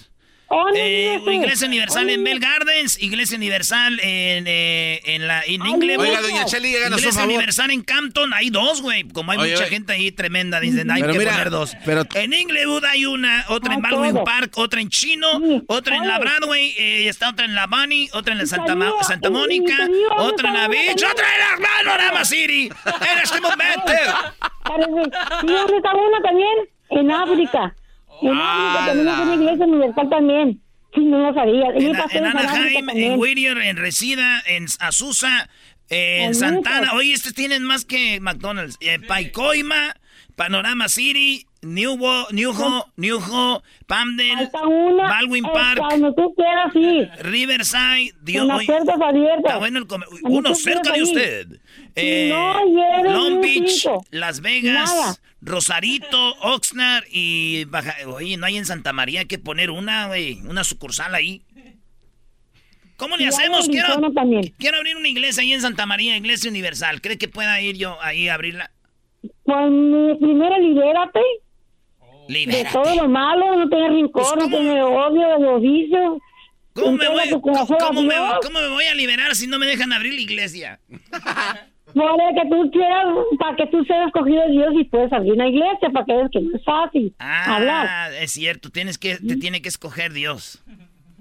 ¿dónde 0.50 1.14
Eh? 1.16 1.20
Iglesia 1.26 1.66
Universal 1.66 2.00
¿Dónde 2.02 2.14
en 2.14 2.24
Bell? 2.24 2.38
Gardens, 2.40 3.02
Iglesia 3.02 3.36
Universal 3.36 3.98
en, 4.00 4.44
eh, 4.46 5.00
en 5.04 5.26
la 5.26 5.42
en 5.42 5.64
Inglewood. 5.66 6.06
Oiga, 6.06 6.20
doña 6.20 6.44
un 6.44 6.64
Iglesia 6.64 7.12
favor. 7.12 7.28
Universal 7.28 7.70
en 7.70 7.82
Campton, 7.82 8.32
hay 8.34 8.50
dos, 8.50 8.82
güey. 8.82 9.04
Como 9.08 9.32
hay 9.32 9.38
Oye, 9.38 9.52
mucha 9.52 9.64
oye. 9.64 9.70
gente 9.72 9.92
ahí 9.92 10.12
tremenda, 10.12 10.60
dicen, 10.60 10.90
hay 10.90 11.00
Pero 11.02 11.12
que 11.14 11.18
mira, 11.18 11.32
poner 11.32 11.50
dos. 11.50 11.76
pero- 11.84 12.04
En 12.14 12.32
Inglewood 12.32 12.84
hay 12.84 13.06
una, 13.06 13.44
otra 13.48 13.74
en 13.74 13.84
Ah, 13.84 13.88
Baldwin. 13.90 14.24
Park, 14.24 14.52
otra 14.56 14.80
en 14.80 14.88
Chino, 14.88 15.40
otra 15.66 15.96
en 15.96 16.06
la. 16.08 16.18
Broadway, 16.18 16.74
eh, 16.78 17.08
está 17.08 17.30
otra 17.30 17.44
en 17.44 17.54
la 17.54 17.66
Bunny, 17.66 18.08
otra 18.12 18.32
en 18.32 18.38
la 18.38 18.46
Santa, 18.46 18.74
Ma- 18.74 18.92
Santa 19.02 19.30
Mónica, 19.30 19.76
otra 20.18 20.48
en 20.48 20.54
la 20.54 20.68
Beach, 20.68 21.02
otra 21.02 21.26
en 21.34 21.62
la 21.62 21.68
Panorama 21.68 22.24
City. 22.24 22.70
En 22.84 23.18
este 23.22 23.40
momento. 23.40 23.92
¿Y 25.42 25.46
dónde 25.46 25.76
está 25.76 25.94
una 25.94 26.20
también? 26.22 26.56
En 26.90 27.10
África. 27.10 27.74
En 28.22 28.30
África 28.32 28.92
tenemos 28.92 29.18
una 29.20 29.34
iglesia 29.34 29.66
universal 29.66 30.08
también. 30.10 30.60
Sí, 30.94 31.00
no 31.04 31.18
lo 31.18 31.34
sabía. 31.34 31.66
Y 31.78 31.86
En, 31.86 31.96
en 31.96 32.24
Anaheim, 32.26 32.88
en. 32.90 33.18
Whittier, 33.18 33.58
en 33.58 33.76
Resida, 33.76 34.40
en 34.46 34.66
Azusa, 34.80 35.48
en 35.88 36.22
En 36.28 36.34
Santana. 36.34 36.92
Oye, 36.94 37.12
estos 37.12 37.34
tienen 37.34 37.62
más 37.64 37.84
que 37.84 38.20
McDonald's. 38.20 38.76
Eh, 38.80 39.00
Paicoima, 39.00 39.96
Panorama 40.36 40.88
City, 40.88 41.46
Newho, 41.62 42.28
Newho, 42.30 42.86
Newho, 42.96 43.62
Pamdel. 43.86 44.48
Baldwin 44.96 45.44
Park, 45.44 45.78
Cuando 45.78 46.14
tú 46.14 46.32
quieras 46.36 46.74
ir. 46.76 47.10
Riverside. 47.24 48.12
Dios, 48.22 48.42
Con 48.42 48.48
las 48.48 48.58
oye, 48.58 48.66
puertas 48.66 49.00
abiertas. 49.00 49.44
está 49.44 49.56
bueno 49.58 49.78
el 49.80 49.86
come- 49.86 50.06
Cuando 50.06 50.38
Uno 50.38 50.54
cerca 50.54 50.92
de 50.92 51.02
usted. 51.02 51.46
Eh, 51.96 52.28
no 52.32 53.04
Long 53.04 53.40
Beach. 53.40 53.86
Las 54.10 54.40
Vegas, 54.40 54.92
Nada. 54.92 55.16
Rosarito, 55.40 56.34
Oxnard 56.40 57.04
y 57.10 57.64
Baja. 57.66 57.94
Oye, 58.08 58.36
no 58.36 58.46
hay 58.46 58.56
en 58.56 58.66
Santa 58.66 58.92
María 58.92 59.20
hay 59.20 59.26
que 59.26 59.38
poner 59.38 59.70
una, 59.70 60.08
güey, 60.08 60.40
una 60.46 60.64
sucursal 60.64 61.14
ahí. 61.14 61.42
¿Cómo 62.96 63.16
le 63.16 63.24
Y 63.24 63.26
hacemos? 63.26 63.68
Quiero, 63.68 63.86
Arizona 63.88 64.12
también. 64.14 64.54
quiero 64.58 64.76
abrir 64.78 64.96
una 64.96 65.08
iglesia 65.08 65.42
ahí 65.42 65.52
en 65.52 65.60
Santa 65.60 65.84
María, 65.84 66.16
Iglesia 66.16 66.48
Universal. 66.50 67.00
¿Cree 67.00 67.18
que 67.18 67.28
pueda 67.28 67.60
ir 67.60 67.76
yo 67.76 68.00
ahí 68.02 68.28
a 68.28 68.34
abrirla? 68.34 68.70
Pues 69.44 70.18
primero 70.20 70.58
libérate 70.60 71.18
de 72.28 72.32
Libérate. 72.32 72.72
todo 72.72 72.94
lo 72.94 73.08
malo, 73.08 73.56
no 73.56 73.68
tener 73.68 73.90
rincón, 73.92 74.38
no 74.38 74.48
tener 74.48 74.80
odio 74.82 75.28
de 75.28 75.44
los 75.44 75.60
vicios. 75.60 76.18
¿Cómo 76.72 76.92
me, 76.96 77.08
voy, 77.08 77.30
cómo 77.30 78.02
me- 78.02 78.14
cómo 78.42 78.60
me 78.60 78.68
voy 78.68 78.84
a 78.84 78.94
liberar 78.94 79.34
si 79.36 79.46
no 79.46 79.58
me 79.58 79.66
dejan 79.66 79.92
abrir 79.92 80.14
la 80.14 80.20
iglesia? 80.20 80.80
De 81.94 82.42
que 82.42 82.48
tú 82.48 82.70
quieras, 82.72 83.06
para 83.38 83.56
que 83.56 83.66
tú 83.68 83.84
seas 83.84 84.08
escogido 84.08 84.42
de 84.42 84.50
Dios 84.50 84.74
y 84.74 84.84
puedes 84.84 85.12
abrir 85.12 85.32
una 85.32 85.48
iglesia, 85.48 85.90
para 85.92 86.04
que 86.04 86.12
veas 86.12 86.30
que 86.30 86.40
no 86.40 86.56
es 86.56 86.64
fácil 86.64 87.14
hablar. 87.18 87.86
Ah, 87.88 88.08
es 88.20 88.32
cierto, 88.32 88.70
tienes 88.70 88.98
que, 88.98 89.16
te 89.16 89.36
tiene 89.36 89.62
que 89.62 89.68
escoger 89.68 90.12
Dios. 90.12 90.62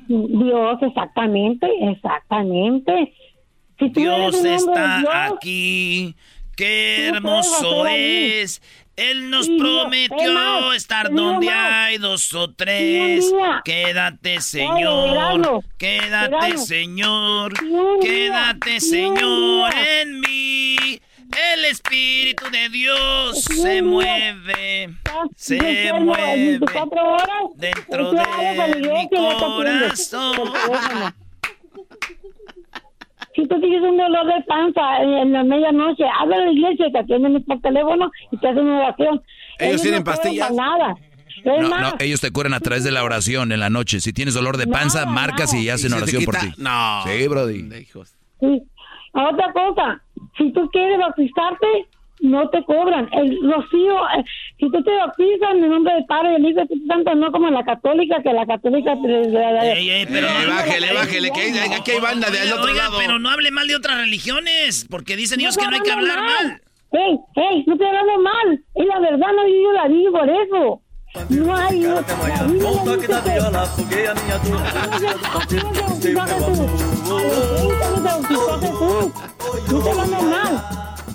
Dios, 0.07 0.79
exactamente, 0.81 1.67
exactamente. 1.79 3.13
Si 3.77 3.89
Dios 3.89 4.43
está 4.43 4.99
Dios, 4.99 5.11
aquí. 5.13 6.15
Qué 6.55 7.07
hermoso 7.07 7.87
es. 7.87 8.61
Él 8.95 9.29
nos 9.31 9.47
prometió 9.47 10.33
más, 10.33 10.75
estar 10.75 11.11
donde 11.11 11.47
más. 11.47 11.73
hay 11.73 11.97
dos 11.97 12.31
o 12.33 12.51
tres. 12.51 13.25
Quédate, 13.65 14.39
Señor. 14.39 15.63
Quédate. 15.77 16.57
Señor. 16.59 17.53
Quédate, 18.01 18.79
Señor, 18.79 19.73
en 19.75 20.19
mí. 20.19 20.99
El 21.55 21.65
Espíritu 21.65 22.45
de 22.51 22.69
Dios 22.69 23.43
se 23.43 23.81
mueve. 23.81 24.93
Se 25.35 25.91
mueve 25.93 26.59
24 26.59 27.13
horas, 27.13 27.27
dentro 27.55 28.11
de 28.11 28.81
mi 28.81 29.09
corazón. 29.09 30.53
Si 33.35 33.47
tú 33.47 33.59
tienes 33.59 33.81
un 33.81 33.97
dolor 33.97 34.25
de 34.27 34.41
panza 34.43 35.01
en 35.01 35.31
la 35.33 35.43
medianoche, 35.43 36.03
habla 36.19 36.35
a 36.35 36.39
la 36.39 36.51
iglesia 36.51 36.87
y 36.87 36.91
te 36.91 36.99
atienden 36.99 37.43
por 37.43 37.59
teléfono 37.61 38.11
y 38.31 38.37
te 38.37 38.47
hacen 38.47 38.63
una 38.65 38.79
oración. 38.79 39.21
¿Ellos 39.59 39.81
tienen 39.81 40.01
no 40.01 40.05
pastillas? 40.05 40.49
para 40.51 40.67
Nada. 40.67 40.95
No, 41.45 41.93
ellos 41.99 42.21
te 42.21 42.31
curan 42.31 42.53
a 42.53 42.59
través 42.59 42.83
de 42.83 42.91
la 42.91 43.03
oración 43.03 43.51
en 43.51 43.59
la 43.59 43.69
noche. 43.69 43.99
Si 43.99 44.13
tienes 44.13 44.33
dolor 44.35 44.57
de 44.57 44.67
panza, 44.67 45.01
Nada, 45.01 45.11
marcas 45.11 45.51
nada. 45.51 45.63
y 45.65 45.69
hacen 45.69 45.87
¿Y 45.87 45.89
se 45.89 45.95
te 45.97 46.01
oración 46.03 46.23
por 46.25 46.35
ti. 46.37 46.47
No. 46.57 47.01
Sí, 47.05 47.27
Brody. 47.27 47.69
Sí. 48.39 48.63
Otra 49.13 49.51
cosa, 49.53 50.01
si 50.37 50.51
tú 50.53 50.69
quieres 50.71 50.97
bautizarte, 50.99 51.67
no 52.23 52.49
te 52.49 52.63
cobran. 52.63 53.07
El 53.13 53.37
rocío, 53.51 53.95
eh, 54.17 54.23
si 54.59 54.71
tú 54.71 54.81
te 54.83 54.91
bautizas 54.95 55.51
en 55.55 55.63
el 55.65 55.69
nombre 55.69 55.93
del 55.93 56.05
Padre 56.05 56.29
y 56.29 56.33
del 56.33 56.41
Hijo 56.41 56.49
y 56.51 56.53
del 56.53 56.63
Espíritu 56.63 56.87
Santo, 56.87 57.15
no 57.15 57.31
como 57.31 57.49
la 57.49 57.63
católica, 57.63 58.21
que 58.23 58.33
la 58.33 58.45
católica... 58.45 58.93
Ey, 58.93 59.89
ey, 59.89 60.05
pero 60.07 60.27
Eh, 60.27 60.47
bájele, 60.47 60.93
bájele, 60.93 61.31
que 61.31 61.41
hay- 61.41 61.73
aquí 61.73 61.91
hay 61.91 61.99
banda 61.99 62.29
del 62.29 62.43
Oiga, 62.43 62.55
otro 62.55 62.71
oiga, 62.71 62.83
lado. 62.85 62.97
pero 62.97 63.19
no 63.19 63.29
hable 63.29 63.51
mal 63.51 63.67
de 63.67 63.75
otras 63.75 63.97
religiones, 63.97 64.87
porque 64.89 65.15
dicen 65.15 65.39
ellos 65.41 65.57
que 65.57 65.65
no 65.67 65.75
hay 65.75 65.81
que 65.81 65.91
hablar 65.91 66.17
hablando 66.19 66.43
mal. 66.49 66.61
Ey, 66.93 67.19
ey, 67.35 67.63
no 67.67 67.73
estoy 67.73 67.87
hablando 67.87 68.21
mal. 68.21 68.63
Es 68.75 68.85
la 68.85 68.99
verdad, 68.99 69.27
no 69.35 69.47
yo 69.47 69.71
la 69.73 69.87
digo 69.89 70.11
por 70.11 70.29
eso. 70.29 70.79
No 71.29 71.55
hay 71.55 71.77
Biblia 71.79 71.93
no 71.93 72.01
te. 72.03 73.33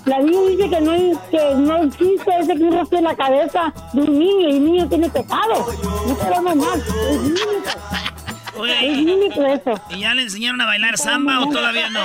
La 0.05 0.19
Biblia 0.19 0.41
dice 0.49 0.69
que 0.69 0.81
no, 0.81 0.91
hay- 0.91 1.13
que 1.31 1.55
no 1.55 1.83
existe 1.83 2.31
ese 2.39 2.55
que 2.55 2.97
en 2.97 3.03
la 3.03 3.15
cabeza 3.15 3.73
de 3.93 4.01
un 4.01 4.19
niño 4.19 4.47
y 4.49 4.51
el 4.51 4.63
niño 4.65 4.89
tiene 4.89 5.09
pecado. 5.09 5.65
No 6.07 6.17
va 6.17 6.41
normal. 6.41 6.81
Es. 6.81 8.55
Oye, 8.57 8.91
Es 8.91 8.97
bíblico 8.97 9.45
eso. 9.45 9.81
¿Y 9.89 9.99
ya 9.99 10.13
le 10.13 10.23
enseñaron 10.23 10.59
a 10.61 10.65
bailar 10.65 10.97
samba 10.97 11.39
o 11.41 11.49
todavía 11.49 11.89
no? 11.89 12.01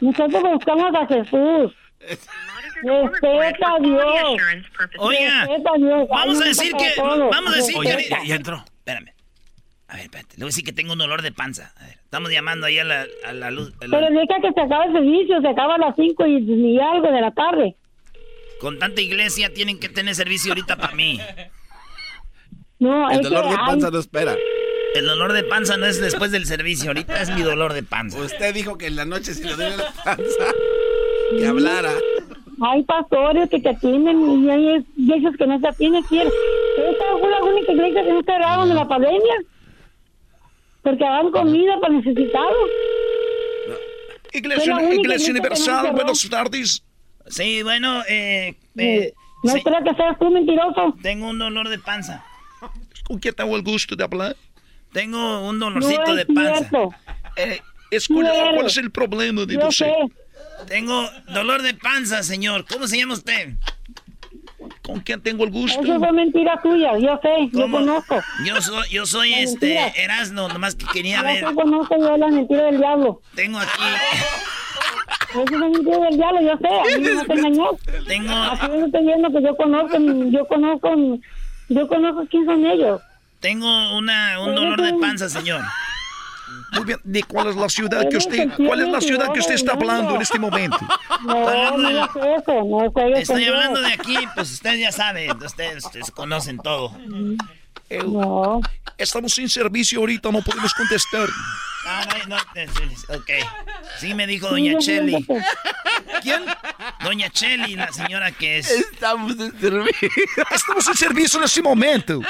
Nosotros 0.00 0.42
buscamos 0.42 0.94
a 0.94 1.06
Jesús. 1.06 1.72
Respeta 2.82 3.74
a 3.74 3.78
Dios. 3.80 4.04
Oiga, 4.98 5.44
Respeta 5.46 5.70
a 5.74 5.78
Dios. 5.78 6.08
vamos 6.08 6.40
a 6.40 6.44
decir 6.44 6.72
que... 6.74 6.94
Vamos 7.00 7.52
a 7.52 7.56
decir 7.56 7.76
que... 7.80 8.06
Ya, 8.08 8.22
ya 8.24 8.34
entró. 8.36 8.64
Espérame. 8.78 9.12
A 9.88 9.94
ver, 9.96 10.04
espérate. 10.04 10.34
Le 10.36 10.44
voy 10.44 10.46
a 10.48 10.50
decir 10.50 10.64
que 10.64 10.72
tengo 10.72 10.92
un 10.92 10.98
dolor 10.98 11.22
de 11.22 11.32
panza. 11.32 11.72
A 11.76 11.84
ver, 11.86 11.97
estamos 12.08 12.30
llamando 12.30 12.64
ahí 12.66 12.78
a 12.78 12.84
la, 12.84 13.06
a 13.26 13.32
la 13.34 13.50
luz. 13.50 13.70
a 13.82 13.86
la- 13.86 13.98
Pero 14.00 14.10
deja 14.18 14.40
que 14.40 14.52
se 14.52 14.60
acabe 14.62 14.86
el 14.86 14.92
servicio, 14.94 15.40
se 15.42 15.48
acaba 15.48 15.74
a 15.74 15.78
las 15.78 15.94
5 15.94 16.26
y, 16.26 16.36
y 16.38 16.80
algo 16.80 17.12
de 17.12 17.20
la 17.20 17.30
tarde. 17.32 17.76
Con 18.60 18.78
tanta 18.78 19.00
iglesia 19.02 19.52
tienen 19.52 19.78
que 19.78 19.88
tener 19.90 20.14
servicio 20.14 20.52
ahorita 20.52 20.76
para 20.76 20.94
mí. 20.94 21.20
No, 22.78 23.10
El 23.10 23.22
dolor 23.22 23.42
que 23.44 23.48
de 23.50 23.54
hay- 23.56 23.66
panza 23.66 23.90
no 23.90 23.98
espera. 23.98 24.36
El 24.94 25.04
dolor 25.06 25.32
de 25.34 25.44
panza 25.44 25.76
no 25.76 25.84
es 25.84 26.00
después 26.00 26.30
del 26.32 26.46
servicio, 26.46 26.88
ahorita 26.90 27.20
es 27.20 27.30
mi 27.34 27.42
dolor 27.42 27.74
de 27.74 27.82
panza. 27.82 28.18
Usted 28.20 28.54
dijo 28.54 28.78
que 28.78 28.86
en 28.86 28.96
la 28.96 29.04
noche 29.04 29.34
si 29.34 29.44
le 29.44 29.54
duele 29.54 29.76
la 29.76 29.92
panza, 30.02 30.46
que 31.36 31.46
hablara. 31.46 31.92
Hay 32.62 32.82
pastores 32.84 33.50
que 33.50 33.60
te 33.60 33.68
atienden 33.68 34.44
y 34.46 34.50
hay 34.50 34.84
iglesias 34.96 35.34
que 35.36 35.46
no 35.46 35.60
te 35.60 35.68
atienden. 35.68 36.02
¿quién? 36.08 36.26
Esta 36.26 37.04
fue 37.20 37.30
la 37.30 37.44
única 37.44 37.70
iglesia 37.72 38.02
que 38.02 38.12
no 38.12 38.22
cerraron 38.22 38.70
en 38.70 38.76
la 38.76 38.88
pandemia. 38.88 39.34
Porque 40.88 41.04
daban 41.04 41.30
comida 41.32 41.78
para 41.80 41.92
necesitados. 41.94 42.56
Iglesia, 44.32 44.94
Iglesia 44.94 45.28
no 45.34 45.38
Universal, 45.40 45.92
buenas 45.92 46.28
tardes. 46.30 46.82
Sí, 47.26 47.62
bueno, 47.62 48.02
eh... 48.08 48.54
eh, 48.78 49.12
No 49.42 49.52
sí, 49.52 49.58
espero 49.58 49.76
que 49.84 49.94
seas 49.94 50.18
tú 50.18 50.30
mentiroso. 50.30 50.94
tengo 51.02 51.28
un 51.28 51.38
dolor 51.38 51.68
de 51.68 51.78
panza. 51.78 52.24
¿Con 53.04 53.18
quién 53.18 53.34
tengo 53.34 53.54
el 53.56 53.62
gusto 53.62 53.96
de 53.96 54.04
hablar? 54.04 54.34
Tengo 54.92 55.46
un 55.46 55.58
No 55.58 55.66
dolorcito 55.66 56.14
de 56.14 56.22
es 56.22 56.26
panza. 56.28 56.56
cierto. 56.58 56.94
Eh, 57.36 57.60
escucha, 57.90 58.34
eres. 58.34 58.54
¿cuál 58.54 58.66
es 58.66 58.76
el 58.78 58.90
problema 58.90 59.44
de 59.44 59.54
Yo 59.54 59.68
usted? 59.68 59.86
sé. 59.86 60.64
Tengo 60.68 61.06
dolor 61.34 61.60
de 61.60 61.74
panza, 61.74 62.22
señor. 62.22 62.64
¿Cómo 62.66 62.86
se 62.86 62.96
llama 62.96 63.12
usted? 63.12 63.54
¿Con 64.88 65.00
quién 65.00 65.20
tengo 65.20 65.44
el 65.44 65.50
gusto? 65.50 65.82
Eso 65.82 65.98
fue 65.98 66.12
mentira 66.12 66.58
tuya. 66.62 66.96
Yo 66.98 67.20
sé, 67.22 67.50
yo 67.52 67.70
conozco. 67.70 68.16
Yo 68.42 68.58
soy, 68.62 68.88
yo 68.90 69.04
soy 69.04 69.30
La 69.32 69.38
este 69.40 69.66
mentira. 69.74 69.88
Erasno, 70.02 70.48
nomás 70.48 70.74
que 70.76 70.86
quería 70.86 71.20
ver. 71.22 71.42
Yo 71.42 71.54
conozco 71.54 71.94
yo 71.98 72.16
la 72.16 72.28
mentira 72.28 72.62
del 72.64 72.78
diablo. 72.78 73.20
Tengo 73.34 73.58
aquí, 73.58 73.82
Eso 75.30 75.42
es 75.44 75.50
mentira 75.50 75.98
del 75.98 76.16
diablo, 76.16 76.40
yo 76.40 76.56
sé. 76.56 76.68
A 76.68 76.98
mí 76.98 77.04
no 77.14 77.22
te 77.24 77.32
engañó. 77.38 77.70
tengo, 78.06 78.32
Aquí 78.32 78.66
yo 78.66 78.86
estoy 78.86 79.04
viendo 79.04 79.30
que 79.30 79.42
yo 79.42 79.56
conozco, 79.56 79.98
yo 80.30 80.46
conozco, 80.46 80.94
yo 81.68 81.88
conozco 81.88 82.26
quién 82.30 82.46
son 82.46 82.64
ellos. 82.64 83.00
tengo 83.40 83.96
una, 83.98 84.40
un 84.40 84.54
dolor 84.54 84.80
de 84.80 84.94
panza, 84.94 85.28
señor. 85.28 85.60
Muy 86.72 86.84
bien, 86.84 86.98
¿de 87.02 87.22
cuál 87.22 87.48
es 87.48 87.56
la 87.56 87.68
ciudad 87.68 88.08
que 88.08 88.16
usted, 88.18 88.48
cuál 88.56 88.80
es 88.80 88.88
la 88.88 89.00
ciudad 89.00 89.32
que 89.32 89.40
usted 89.40 89.54
está 89.54 89.72
hablando 89.72 90.16
en 90.16 90.22
este 90.22 90.38
momento? 90.38 90.78
No, 91.24 91.78
no 91.78 92.04
es 92.04 92.42
eso, 92.42 92.64
no 92.64 92.90
juegues 92.90 93.20
Estoy 93.20 93.46
con 93.46 93.54
hablando 93.54 93.80
de 93.80 93.92
aquí, 93.92 94.16
pues 94.34 94.52
ustedes 94.52 94.80
ya 94.80 94.92
saben, 94.92 95.30
ustedes, 95.42 95.84
ustedes 95.84 96.10
conocen 96.10 96.58
todo. 96.58 96.92
No. 98.06 98.60
Estamos 98.98 99.32
sin 99.32 99.48
servicio 99.48 100.00
ahorita, 100.00 100.30
no 100.30 100.42
podemos 100.42 100.74
contestar. 100.74 101.28
Ah, 101.86 102.06
no, 102.28 102.36
no, 102.36 103.16
ok. 103.16 103.30
Sí 103.98 104.12
me 104.12 104.26
dijo 104.26 104.48
doña 104.48 104.78
Sí, 104.78 104.86
Cheli. 104.86 105.26
¿Quién? 106.22 106.44
Doña 107.02 107.30
Cheli, 107.30 107.76
la 107.76 107.90
señora 107.92 108.30
que 108.30 108.58
es... 108.58 108.70
Estamos 108.70 109.32
en 109.38 109.58
servicio. 109.58 110.08
Estamos 110.50 110.84
sin 110.84 110.94
servicio 110.94 111.38
en 111.38 111.44
este 111.44 111.62
momento. 111.62 112.20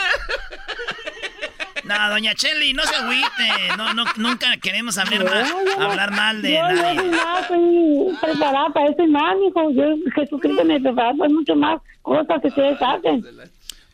No, 1.89 2.11
doña 2.11 2.35
Cheli, 2.35 2.73
no 2.75 2.83
se 2.85 2.95
agüite. 2.95 3.77
No, 3.77 3.95
no, 3.95 4.05
nunca 4.17 4.57
queremos 4.59 4.99
hablar 4.99 5.25
mal, 5.25 5.45
yo 5.47 5.79
no- 5.79 5.91
hablar 5.91 6.11
mal 6.13 6.43
de 6.43 6.53
yo 6.53 6.63
no 6.63 6.69
soy 6.77 6.97
nadie. 6.97 7.11
más, 7.11 7.47
soy 7.49 8.17
preparada 8.21 8.69
para 8.73 8.91
eso 8.91 9.03
y 9.03 9.07
más, 9.09 9.35
mijo. 9.45 9.71
Yo, 9.73 10.11
Jesucristo 10.15 10.65
me 10.65 10.81
preparó 10.81 11.17
para 11.17 11.31
mucho 11.31 11.57
más 11.57 11.81
cosas 12.03 12.41
que 12.43 12.49
ustedes 12.49 12.79
hacen. 12.81 13.25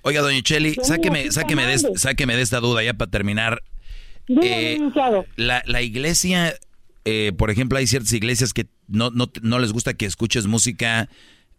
Oiga, 0.03 0.21
doña 0.21 0.43
Cheli, 0.43 0.75
Yo 0.75 0.85
sáqueme, 0.85 1.31
sáqueme, 1.33 1.67
de, 1.67 1.75
estoy 1.75 1.97
sáqueme 1.97 2.37
de 2.37 2.43
esta 2.43 2.61
duda 2.61 2.83
ya 2.83 2.95
para 2.95 3.11
terminar. 3.11 3.63
Eh. 4.29 4.79
La, 5.37 5.63
la 5.67 5.83
iglesia, 5.83 6.55
eh, 7.05 7.33
por 7.37 7.51
ejemplo, 7.51 7.79
hay 7.79 7.87
ciertas 7.87 8.13
iglesias 8.13 8.53
que 8.53 8.67
no, 8.89 9.11
no, 9.11 9.31
no 9.43 9.59
les 9.59 9.73
gusta 9.73 9.95
que 9.95 10.07
escuches 10.07 10.47
música 10.47 11.09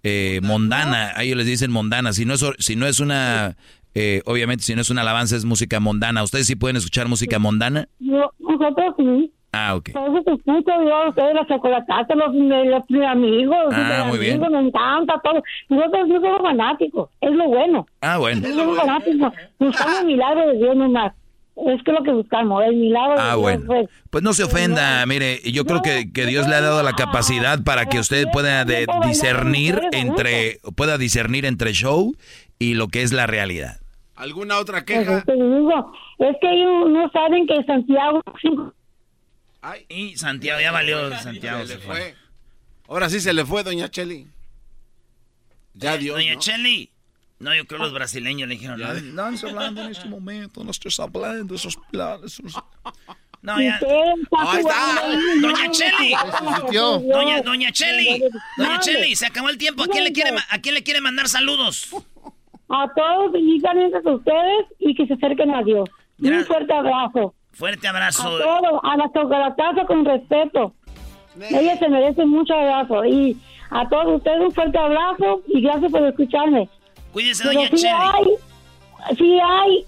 eh, 0.04 0.40
mondana. 0.44 1.12
A 1.16 1.24
ellos 1.24 1.38
les 1.38 1.46
dicen 1.48 1.72
mondana. 1.72 2.14
Si 2.14 2.26
no 2.26 2.34
es, 2.36 2.46
si 2.60 2.76
no 2.76 2.86
es 2.88 3.00
una, 3.00 3.56
eh, 3.96 4.22
obviamente, 4.26 4.64
si 4.64 4.76
no 4.76 4.82
es 4.82 4.90
una 4.90 5.02
alabanza, 5.02 5.36
es 5.36 5.46
música 5.46 5.80
mondana. 5.80 6.22
¿Ustedes 6.24 6.48
sí 6.48 6.56
pueden 6.56 6.76
escuchar 6.78 7.08
música 7.08 7.40
mondana? 7.40 7.88
Yo, 8.00 8.30
nosotros 8.40 8.94
sí. 8.98 9.32
Ah, 9.58 9.74
ok. 9.76 9.92
Por 9.94 10.10
eso 10.10 10.22
te 10.26 10.34
escucho 10.34 10.72
yo, 10.86 11.10
ustedes 11.10 11.34
los 11.34 11.48
chocolates, 11.48 11.96
los, 12.18 12.36
los, 12.36 13.08
amigos, 13.08 13.58
Ah, 13.72 13.96
los 14.00 14.08
muy 14.08 14.18
bien. 14.20 14.34
amigos, 14.44 14.52
me 14.52 14.68
encanta 14.68 15.14
todo. 15.24 15.42
Nosotros 15.70 16.08
no 16.10 16.20
somos 16.20 16.42
fanáticos, 16.42 17.10
es 17.22 17.32
lo 17.32 17.48
bueno. 17.48 17.88
Ah, 18.02 18.18
bueno. 18.18 18.46
No 18.50 18.54
somos 18.54 18.78
fanáticos, 18.78 19.34
buscamos 19.58 20.00
el 20.02 20.06
milagro 20.08 20.48
de 20.50 20.58
Dios 20.58 20.76
nomás. 20.76 21.14
Es 21.68 21.82
que 21.84 21.94
lo 21.94 22.04
que 22.04 22.12
buscamos, 22.12 22.66
el 22.66 22.76
milagro 22.76 23.14
de 23.14 23.20
Ah, 23.22 23.28
Dios. 23.30 23.40
bueno. 23.42 23.64
pues. 23.66 23.90
Pues 24.10 24.24
no 24.26 24.34
se 24.34 24.44
ofenda, 24.44 25.06
mire, 25.06 25.40
yo 25.50 25.64
creo 25.64 25.82
que, 25.82 26.12
que 26.12 26.26
Dios 26.26 26.50
le 26.50 26.56
ha 26.56 26.60
dado 26.62 26.84
la 26.84 26.92
capacidad 26.92 27.64
para 27.64 27.86
que 27.86 28.00
usted 28.00 28.26
pueda 28.34 28.66
de- 28.66 28.86
discernir 29.08 29.80
entre, 29.94 30.60
pueda 30.76 30.98
discernir 30.98 31.46
entre 31.46 31.72
show 31.72 32.14
y 32.60 32.74
lo 32.74 32.90
que 32.90 33.04
es 33.04 33.14
la 33.14 33.26
realidad. 33.26 33.78
¿Alguna 34.16 34.58
otra 34.60 34.86
Pues 34.86 35.00
queja? 35.00 35.22
te 35.24 35.34
digo, 35.34 35.94
es 36.20 36.36
que 36.40 36.50
ellos 36.50 36.90
no 36.90 37.10
saben 37.12 37.46
que 37.48 37.62
Santiago 37.66 38.22
Y 39.90 40.16
Santiago, 40.18 40.62
ya 40.62 40.72
valió 40.72 41.10
Santiago. 41.20 41.66
Se 41.66 41.68
le 41.68 41.74
se 41.82 41.86
fue. 41.86 41.96
fue. 41.96 42.16
Ahora 42.88 43.10
sí 43.10 43.20
se 43.20 43.34
le 43.34 43.46
fue, 43.46 43.64
doña 43.64 43.90
Cheli. 43.90 44.28
Ya 45.74 45.98
Dios, 45.98 46.16
Doña 46.18 46.36
¿no? 46.36 46.40
Cheli. 46.40 46.92
No, 47.40 47.54
yo 47.54 47.66
creo 47.66 47.80
que 47.80 47.86
los 47.86 47.94
brasileños 47.94 48.48
le 48.48 48.56
dijeron, 48.56 48.80
no, 48.80 49.32
No 49.32 49.38
hablando 49.50 49.82
en 49.84 49.92
este 49.92 50.08
momento, 50.08 50.64
no 50.64 50.72
estás 50.72 50.98
hablando 51.02 51.54
de 51.54 51.56
esos 51.58 51.76
planes. 51.92 52.40
esos- 52.40 52.64
no, 53.42 53.62
ya. 53.62 53.80
Ahí 54.40 54.60
está. 54.60 55.02
Doña 55.42 55.72
Cheli. 55.72 56.14
Doña, 57.12 57.42
doña 57.42 57.72
Cheli. 57.74 58.24
Doña 58.58 58.80
Cheli, 58.80 59.16
se 59.18 59.26
acabó 59.26 59.50
el 59.50 59.58
tiempo. 59.58 59.84
¿A 59.84 59.88
quién 59.88 60.04
le 60.06 60.14
quiere, 60.14 60.32
ma- 60.32 60.46
a 60.50 60.60
quién 60.60 60.74
le 60.76 60.84
quiere 60.84 61.02
mandar 61.02 61.28
saludos? 61.28 61.90
A 62.70 62.88
todos, 62.96 63.32
únicamente 63.34 63.98
a 63.98 64.10
ustedes 64.12 64.66
y 64.80 64.96
que 64.96 65.06
se 65.08 65.14
acerquen 65.14 65.54
a 65.54 65.62
Dios. 65.64 65.88
Un 66.22 66.44
fuerte 66.46 66.74
abrazo. 66.74 67.34
Fuerte 67.52 67.88
A 67.88 67.92
abrazo. 67.92 68.24
todos, 68.40 68.80
a 68.84 68.98
la 68.98 69.12
chocolataza 69.14 69.86
con 69.86 70.04
respeto. 70.06 70.74
Ella 71.40 71.78
se 71.78 71.88
merece 71.90 72.26
mucho 72.26 72.54
abrazo. 72.54 73.06
Y 73.06 73.38
a 73.70 73.88
todos 73.90 74.18
ustedes 74.18 74.40
un 74.42 74.52
fuerte 74.52 74.78
abrazo 74.78 75.42
y 75.48 75.62
gracias 75.62 75.92
por 75.92 76.04
escucharme. 76.04 76.70
Cuídese, 77.14 77.44
Pero 77.44 77.54
doña 77.60 77.70
sí 77.78 77.88
hay, 77.88 79.16
sí 79.18 79.40
hay 79.40 79.86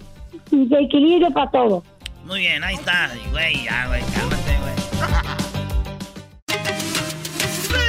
de 0.52 0.80
equilibrio 0.80 1.32
para 1.32 1.52
todo. 1.52 1.84
Muy 2.26 2.40
bien, 2.42 2.64
ahí 2.64 2.76
está. 2.76 3.10
Güey, 3.32 3.64
ya, 3.66 3.88
güey, 3.88 4.02
cálmate, 4.14 4.58
güey. 4.62 4.87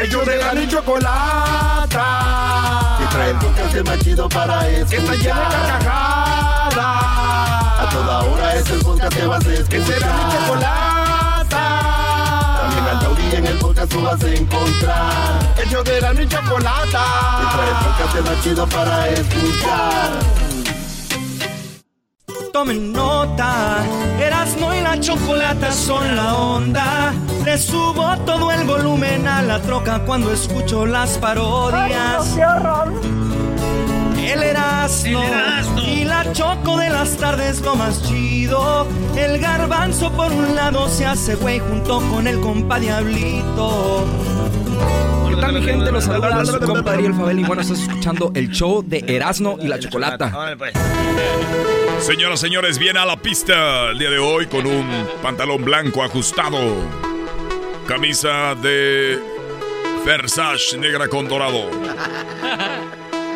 Ellos 0.01 0.25
de 0.27 0.37
la 0.37 0.55
ni 0.55 0.69
chocolata. 0.69 2.07
Que 2.99 3.07
trae 3.07 3.31
el 3.31 3.37
podcast 3.39 3.87
más 3.87 3.99
chido 3.99 4.29
para 4.29 4.69
escuchar. 4.69 4.89
Que 4.89 4.97
está 4.97 5.15
llena 5.15 5.49
de 5.49 5.57
carcajadas. 5.57 6.79
A 7.81 7.89
toda 7.91 8.21
hora 8.23 8.55
es 8.55 8.71
el 8.71 8.79
podcast 8.81 9.17
que 9.17 9.27
vas 9.27 9.45
a 9.45 9.53
escuchar. 9.53 9.69
Que 9.69 9.85
será 9.85 10.07
mi 10.13 10.33
chocolata. 10.33 11.65
También 12.61 12.85
al 12.87 13.01
taurí 13.01 13.35
en 13.35 13.47
el 13.47 13.59
podcast 13.59 13.91
tú 13.93 14.03
vas 14.03 14.23
a 14.23 14.29
encontrar. 14.29 15.55
Ellos 15.67 15.85
de 15.85 16.01
la 16.01 16.13
ni 16.15 16.29
chocolata. 16.29 17.05
Que 17.41 17.47
trae 17.57 17.69
el 17.69 17.77
podcast 17.85 18.29
más 18.29 18.45
chido 18.45 18.67
para 18.69 19.09
escuchar. 19.09 20.48
Tomen 22.59 22.93
nota, 22.93 23.85
Erasmo 24.19 24.75
y 24.75 24.81
la 24.81 24.99
chocolata 24.99 25.71
son 25.71 26.17
la 26.17 26.35
onda. 26.35 27.13
Le 27.45 27.57
subo 27.57 28.17
todo 28.27 28.51
el 28.51 28.65
volumen 28.65 29.29
a 29.29 29.43
la 29.43 29.63
troca 29.63 30.01
cuando 30.01 30.33
escucho 30.33 30.85
las 30.85 31.19
parodias. 31.19 32.37
El 34.21 34.43
Erasmo, 34.43 35.23
y 35.87 36.03
la 36.03 36.33
choco 36.33 36.79
de 36.79 36.91
las 36.91 37.17
tardes 37.17 37.61
lo 37.61 37.77
más 37.77 38.03
chido. 38.03 38.89
El 39.17 39.39
garbanzo 39.39 40.11
por 40.11 40.33
un 40.33 40.57
lado 40.57 40.89
se 40.89 41.07
hace 41.07 41.37
güey 41.37 41.61
junto 41.61 42.01
con 42.11 42.27
el 42.27 42.41
compa 42.41 42.81
Diablito. 42.81 44.05
¿Qué 45.39 45.43
tal 45.43 45.53
mi 45.53 45.63
gente? 45.63 45.93
Los 45.93 46.05
saluda 46.05 46.45
su 46.45 46.59
compa 46.59 46.93
Ariel 46.93 47.15
Fabel 47.15 47.39
y 47.39 47.45
bueno, 47.45 47.63
estás 47.63 47.81
escuchando 47.81 48.33
el 48.35 48.51
show 48.51 48.83
de 48.85 49.05
Erasmo 49.07 49.57
y 49.61 49.69
la 49.69 49.79
Chocolata. 49.79 50.57
Señoras, 52.01 52.41
señores, 52.41 52.79
viene 52.79 52.99
a 52.99 53.07
la 53.07 53.17
pista 53.17 53.91
el 53.91 53.99
día 53.99 54.11
de 54.11 54.19
hoy 54.19 54.47
con 54.47 54.67
un 54.67 55.09
pantalón 55.23 55.65
blanco 55.65 56.03
ajustado, 56.03 56.59
camisa 57.87 58.55
de 58.57 59.19
Versace 60.05 60.77
negra 60.79 61.09
con 61.09 61.29
dorado 61.29 61.71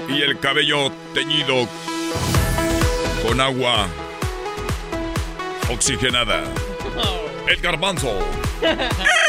y 0.08 0.22
el 0.22 0.38
cabello 0.38 0.90
teñido 1.14 1.68
con 3.26 3.40
agua 3.40 3.86
oxigenada. 5.70 6.42
El 7.48 7.60
garbanzo. 7.60 8.18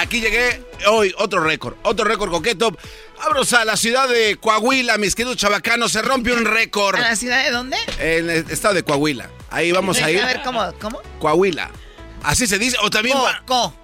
Aquí 0.00 0.22
llegué 0.22 0.64
hoy, 0.88 1.14
otro 1.18 1.44
récord, 1.44 1.76
otro 1.82 2.06
récord 2.06 2.30
coqueto. 2.30 2.74
Abros 3.20 3.52
a 3.52 3.66
la 3.66 3.76
ciudad 3.76 4.08
de 4.08 4.38
Coahuila, 4.40 4.96
mis 4.96 5.14
queridos 5.14 5.36
chavacanos, 5.36 5.92
se 5.92 6.00
rompe 6.00 6.32
un 6.32 6.46
récord. 6.46 6.96
¿A 6.96 7.00
la 7.00 7.16
ciudad 7.16 7.44
de 7.44 7.50
dónde? 7.50 7.76
En 7.98 8.30
el 8.30 8.50
estado 8.50 8.72
de 8.72 8.82
Coahuila. 8.82 9.28
Ahí 9.50 9.72
vamos 9.72 10.00
a 10.00 10.10
ir. 10.10 10.22
A 10.22 10.24
ver, 10.24 10.40
¿cómo? 10.42 10.64
¿Cómo? 10.80 11.02
Coahuila. 11.18 11.70
Así 12.22 12.46
se 12.46 12.58
dice, 12.58 12.78
o 12.82 12.88
también... 12.88 13.18
Co. 13.44 13.74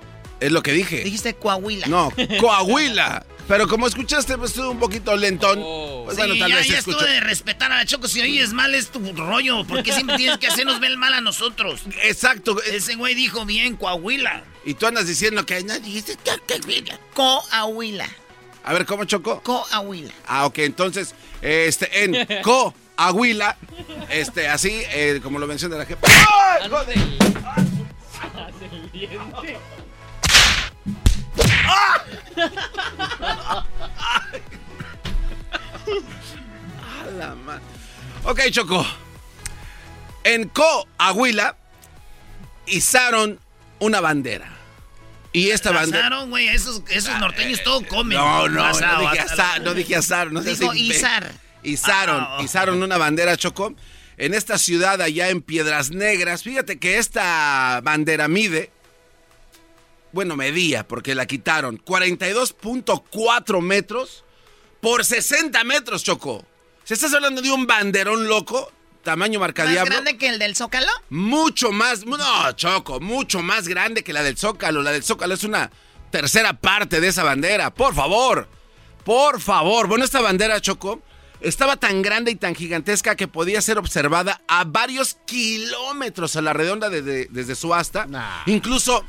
Es 0.41 0.51
lo 0.53 0.63
que 0.63 0.73
dije. 0.73 1.05
Dijiste 1.05 1.35
Coahuila. 1.35 1.87
No, 1.87 2.11
Coahuila. 2.41 3.27
Pero 3.49 3.69
como 3.69 3.87
escuchaste, 3.87 4.37
pues 4.37 4.51
estuvo 4.51 4.71
un 4.71 4.79
poquito 4.81 5.17
lentón. 5.17 5.63
Pues 6.05 6.17
bueno, 6.17 6.35
sí, 6.35 6.41
tal 6.41 6.51
ya, 6.51 6.57
vez 6.57 6.69
ya 6.69 6.79
escuchó. 6.79 6.99
estuvo 6.99 7.13
de 7.13 7.21
respetar 7.21 7.71
a 7.71 7.77
la 7.77 7.87
Choco. 7.87 8.09
Si 8.09 8.21
oyes 8.21 8.53
mal 8.53 8.75
es 8.75 8.89
tu 8.89 9.01
rollo. 9.13 9.65
porque 9.65 9.93
siempre 9.93 10.17
tienes 10.17 10.39
que 10.39 10.49
hacernos 10.49 10.81
ver 10.81 10.97
mal 10.97 11.15
a 11.15 11.21
nosotros? 11.21 11.83
Exacto. 12.03 12.61
Ese 12.63 12.97
güey 12.97 13.15
dijo 13.15 13.45
bien 13.47 13.77
Coahuila. 13.77 14.43
Y 14.65 14.75
tú 14.75 14.87
andas 14.87 15.07
diciendo 15.07 15.47
que 15.47 15.63
no 15.63 15.79
dijiste 15.79 16.17
que 16.17 16.59
Coahuila. 16.59 16.99
Coahuila. 17.15 18.09
A 18.65 18.73
ver, 18.73 18.85
¿cómo 18.85 19.05
chocó? 19.05 19.41
Coahuila. 19.43 20.13
Ah, 20.27 20.47
ok, 20.47 20.59
entonces, 20.59 21.15
este, 21.41 22.03
en 22.03 22.27
Coahuila, 22.43 23.57
este, 24.11 24.49
así, 24.49 24.83
eh, 24.91 25.21
como 25.23 25.39
lo 25.39 25.47
menciona 25.47 25.77
la 25.77 25.87
jefa. 25.87 26.05
¡Ay, 26.09 26.69
joder! 26.69 26.99
¡Ah! 31.69 32.03
A 37.07 37.11
la 37.19 37.35
ma- 37.35 37.61
Ok, 38.25 38.41
Choco. 38.51 38.85
En 40.25 40.49
Coahuila 40.49 41.57
izaron 42.67 43.39
una 43.79 44.01
bandera. 44.01 44.51
Y 45.33 45.51
esta 45.51 45.71
bandera. 45.71 46.23
Güey. 46.25 46.49
Esos, 46.49 46.83
esos 46.89 47.19
norteños 47.21 47.63
todo 47.63 47.87
comen. 47.87 48.19
No, 48.19 48.49
no, 48.49 48.65
Asado, 48.65 49.03
no 49.03 49.11
dije 49.11 49.21
asado. 49.23 49.43
azar, 49.43 49.61
no 49.63 49.75
dije 49.75 49.97
azar, 49.97 50.33
no 50.33 50.41
izar. 50.75 51.33
Izaron, 51.63 52.21
Ah, 52.23 52.37
oh. 52.39 52.43
izaron 52.45 52.83
una 52.83 52.97
bandera 52.97 53.37
Choco 53.37 53.75
en 54.17 54.35
esta 54.35 54.57
ciudad 54.57 55.01
allá 55.03 55.29
en 55.31 55.43
Piedras 55.43 55.91
Negras. 55.91 56.43
Fíjate 56.43 56.79
que 56.79 56.99
esta 56.99 57.81
bandera 57.83 58.29
mide, 58.29 58.71
bueno, 60.17 60.35
medía 60.35 60.89
porque 60.89 61.15
la 61.15 61.27
quitaron, 61.27 61.79
42.4 61.85 63.61
metros 63.63 64.25
por 64.81 65.05
60 65.05 65.63
metros, 65.65 66.03
Choco. 66.03 66.45
Si 66.85 66.95
estás 66.95 67.13
hablando 67.15 67.43
de 67.43 67.51
un 67.51 67.67
banderón 67.67 68.27
loco, 68.29 68.73
tamaño 69.03 69.39
¿Más 69.39 69.49
marcadiablo. 69.49 69.93
grande 69.93 70.17
que 70.19 70.29
el 70.29 70.39
del 70.39 70.57
Zócalo? 70.57 70.91
Mucho 71.11 71.71
más, 71.73 72.05
no, 72.07 72.53
Choco, 72.53 72.99
mucho 73.01 73.43
más 73.43 73.69
grande 73.69 74.03
que 74.03 74.13
la 74.13 74.23
del 74.23 74.37
Zócalo. 74.37 74.83
La 74.83 74.93
del 74.93 75.03
Zócalo 75.05 75.35
es 75.35 75.45
una 75.45 75.71
tercera 76.11 76.55
parte 76.55 77.01
de 77.01 77.09
esa 77.09 77.23
bandera. 77.25 77.73
Por 77.75 77.95
favor, 77.95 78.49
por 79.05 79.41
favor. 79.41 79.87
Bueno, 79.89 80.05
esta 80.05 80.21
bandera, 80.21 80.61
Choco, 80.61 81.03
estaba 81.41 81.77
tan 81.77 82.01
grande 82.03 82.31
y 82.31 82.37
tan 82.37 82.55
gigantesca 82.55 83.17
que 83.17 83.29
podía 83.29 83.61
ser 83.61 83.79
observada 83.79 84.41
a 84.49 84.65
varios 84.65 85.19
kilómetros 85.27 86.37
a 86.37 86.43
la 86.43 86.53
redonda 86.53 86.89
de- 86.89 87.03
de- 87.03 87.29
desde 87.31 87.55
su 87.57 87.75
asta. 87.75 88.07
Incluso, 88.47 89.05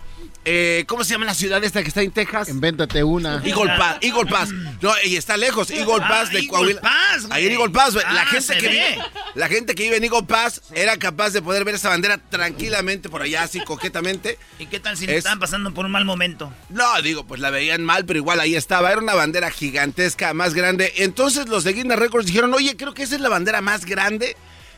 eh, 0.45 0.85
¿cómo 0.87 1.03
se 1.03 1.11
llama 1.11 1.25
la 1.25 1.33
ciudad 1.33 1.61
esta 1.63 1.81
que 1.81 1.89
está 1.89 2.01
en 2.01 2.11
Texas? 2.11 2.47
Invéntate 2.49 3.03
una. 3.03 3.41
Eagle 3.43 3.73
Pass, 3.77 3.97
Eagle 4.01 4.25
Pass. 4.29 4.49
No, 4.81 4.93
y 5.03 5.15
está 5.17 5.35
lejos, 5.37 5.69
Eagle 5.69 5.95
Ah, 6.01 6.07
Pass 6.07 6.29
de 6.29 6.35
Eagle 6.37 6.47
Coahuila. 6.49 6.81
Pass, 6.81 7.27
güey. 7.27 7.33
Ahí 7.39 7.47
en 7.47 7.53
Eagle 7.53 7.69
Pass, 7.71 7.93
la 7.95 8.03
Ah, 8.21 8.25
gente 8.25 8.57
que 8.57 8.67
ve. 8.67 8.69
vive, 8.69 8.97
la 9.35 9.47
gente 9.49 9.75
que 9.75 9.83
vive 9.83 9.97
en 9.97 10.03
Eagle 10.05 10.23
Pass 10.23 10.61
era 10.73 10.97
capaz 10.97 11.31
de 11.31 11.41
poder 11.41 11.65
ver 11.65 11.75
esa 11.75 11.89
bandera 11.89 12.17
tranquilamente 12.17 13.09
por 13.09 13.21
allá, 13.21 13.43
así 13.43 13.59
coquetamente. 13.61 14.37
¿Y 14.59 14.67
qué 14.67 14.79
tal 14.79 14.95
si 14.97 15.05
Es- 15.05 15.11
estaban 15.11 15.39
pasando 15.39 15.73
por 15.73 15.85
un 15.85 15.91
mal 15.91 16.05
momento? 16.05 16.53
No, 16.69 17.01
digo, 17.01 17.25
pues 17.27 17.41
la 17.41 17.49
veían 17.49 17.83
mal, 17.83 18.05
pero 18.05 18.17
igual 18.19 18.39
ahí 18.39 18.55
estaba. 18.55 18.91
Era 18.91 19.01
una 19.01 19.15
bandera 19.15 19.51
gigantesca, 19.51 20.33
más 20.33 20.53
grande. 20.53 20.93
Entonces 20.97 21.47
los 21.49 21.63
de 21.65 21.73
Guinness 21.73 21.99
Records 21.99 22.25
dijeron, 22.25 22.53
oye, 22.53 22.77
creo 22.77 22.93
que 22.93 23.03
esa 23.03 23.15
es 23.15 23.21
la 23.21 23.29
bandera 23.29 23.61
más 23.61 23.85
grande 23.85 24.37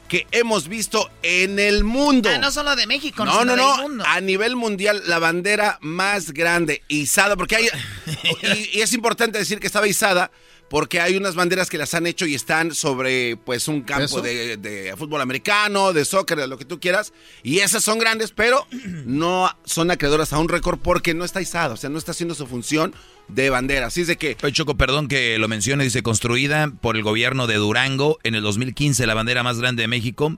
que 0.10 0.28
hemos 0.32 0.68
visto 0.68 1.10
en 1.24 1.60
el 1.60 1.86
mundo. 1.86 2.30
Ah, 2.34 2.38
no 2.38 2.52
solo 2.52 2.76
de 2.76 2.86
México, 2.88 3.24
No, 3.24 3.32
sino 3.40 3.46
no, 3.46 3.56
no. 3.56 3.72
del 3.78 3.82
mundo. 3.84 4.04
A 4.06 4.20
nivel 4.20 4.58
mundial, 4.58 5.02
la 5.06 5.20
bandera 5.20 5.78
más 5.82 6.32
grande, 6.34 6.84
izada, 6.90 7.38
porque 7.38 7.56
hay. 7.56 7.68
y, 8.74 8.80
y 8.80 8.82
es 8.82 8.92
importante 8.92 9.38
decir 9.38 9.60
que 9.62 9.68
estaba 9.68 9.88
izada. 9.88 10.32
Porque 10.70 11.02
hay 11.02 11.18
unas 11.18 11.36
banderas 11.36 11.70
que 11.70 11.78
las 11.78 11.94
han 11.94 12.06
hecho 12.06 12.26
y 12.26 12.36
están 12.36 12.74
sobre 12.74 13.38
pues 13.38 13.68
un 13.68 13.82
campo 13.82 14.22
de, 14.22 14.58
de 14.58 14.94
fútbol 14.98 15.22
americano, 15.22 15.94
de 15.94 16.06
soccer, 16.06 16.38
de 16.38 16.48
lo 16.48 16.58
que 16.58 16.66
tú 16.66 16.80
quieras. 16.80 17.14
Y 17.44 17.60
esas 17.60 17.84
son 17.84 18.00
grandes, 18.00 18.32
pero 18.32 18.68
no 19.06 19.50
son 19.66 19.92
acreedoras 19.92 20.34
a 20.34 20.40
un 20.40 20.50
récord 20.50 20.80
porque 20.80 21.14
no 21.14 21.26
está 21.26 21.42
izada. 21.42 21.74
O 21.74 21.78
sea, 21.78 21.90
no 21.90 21.98
está 21.98 22.12
haciendo 22.12 22.36
su 22.36 22.48
función 22.48 22.94
de 23.30 23.50
bandera. 23.50 23.88
Así 23.88 24.02
es 24.02 24.08
de 24.08 24.18
que 24.18 24.36
Choco, 24.52 24.76
perdón 24.76 25.08
que 25.08 25.38
lo 25.38 25.48
mencione, 25.48 25.84
dice 25.84 26.04
construida 26.04 26.72
por 26.82 26.96
el 26.96 27.04
gobierno 27.04 27.48
de 27.48 27.56
Durango 27.56 28.20
en 28.24 28.36
el 28.36 28.42
2015, 28.42 29.06
la 29.06 29.14
bandera 29.14 29.44
más 29.44 29.60
grande 29.60 29.84
de 29.84 29.88
México. 29.88 30.38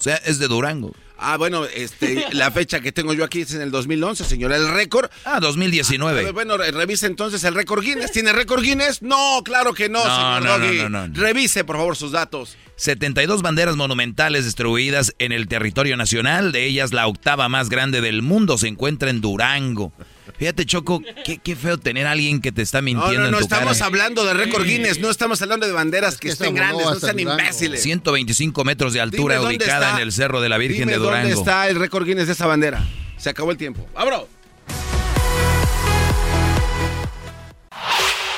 O 0.00 0.02
sea, 0.02 0.16
es 0.16 0.38
de 0.38 0.48
Durango. 0.48 0.92
Ah, 1.22 1.36
bueno, 1.36 1.66
este, 1.66 2.24
la 2.32 2.50
fecha 2.50 2.80
que 2.80 2.90
tengo 2.92 3.12
yo 3.12 3.22
aquí 3.24 3.42
es 3.42 3.52
en 3.52 3.60
el 3.60 3.70
2011, 3.70 4.24
señora. 4.24 4.56
El 4.56 4.68
récord. 4.72 5.10
Ah, 5.26 5.38
2019. 5.38 6.18
A 6.20 6.22
ver, 6.24 6.32
bueno, 6.32 6.56
re- 6.56 6.70
revise 6.70 7.06
entonces 7.06 7.44
el 7.44 7.54
récord 7.54 7.82
Guinness. 7.84 8.10
¿Tiene 8.10 8.32
récord 8.32 8.62
Guinness? 8.62 9.02
No, 9.02 9.42
claro 9.44 9.74
que 9.74 9.90
no, 9.90 9.98
No, 10.02 10.04
señor 10.16 10.42
no, 10.42 10.58
no, 10.58 10.64
Doggy. 10.66 10.78
no, 10.78 10.88
no, 10.88 11.08
no. 11.08 11.14
Revise, 11.20 11.64
por 11.64 11.76
favor, 11.76 11.94
sus 11.94 12.12
datos. 12.12 12.56
72 12.76 13.42
banderas 13.42 13.76
monumentales 13.76 14.46
distribuidas 14.46 15.14
en 15.18 15.32
el 15.32 15.46
territorio 15.48 15.98
nacional. 15.98 16.52
De 16.52 16.64
ellas, 16.64 16.94
la 16.94 17.06
octava 17.06 17.50
más 17.50 17.68
grande 17.68 18.00
del 18.00 18.22
mundo 18.22 18.56
se 18.56 18.68
encuentra 18.68 19.10
en 19.10 19.20
Durango. 19.20 19.92
Fíjate, 20.38 20.64
Choco, 20.66 21.02
qué, 21.24 21.38
qué 21.38 21.56
feo 21.56 21.78
tener 21.78 22.06
a 22.06 22.12
alguien 22.12 22.40
que 22.40 22.52
te 22.52 22.62
está 22.62 22.78
No, 22.80 22.84
mintiendo 22.86 23.14
no, 23.16 23.20
no, 23.22 23.26
en 23.28 23.34
tu 23.34 23.40
estamos 23.40 23.74
cara. 23.78 23.86
hablando 23.86 24.24
de 24.24 24.34
récord 24.34 24.64
Guinness, 24.64 24.98
no 25.00 25.10
estamos 25.10 25.40
hablando 25.42 25.66
de 25.66 25.72
banderas 25.72 26.16
que, 26.16 26.28
que 26.28 26.32
estén 26.32 26.54
grandes, 26.54 26.86
no 26.86 26.94
sean 26.98 27.16
Durango. 27.16 27.40
imbéciles. 27.42 27.82
125 27.82 28.64
metros 28.64 28.92
de 28.92 29.00
altura, 29.00 29.36
Dime 29.38 29.48
ubicada 29.48 29.86
está- 29.88 29.96
en 29.96 30.02
el 30.02 30.12
Cerro 30.12 30.40
de 30.40 30.48
la 30.48 30.58
Virgen 30.58 30.80
Dime 30.80 30.92
de 30.92 30.98
Durango. 30.98 31.28
¿Dónde 31.28 31.34
está 31.40 31.68
el 31.68 31.76
récord 31.76 32.04
Guinness 32.06 32.26
de 32.26 32.32
esa 32.32 32.46
bandera? 32.46 32.82
Se 33.18 33.28
acabó 33.30 33.50
el 33.50 33.56
tiempo. 33.58 33.86
¡Abro! 33.94 34.28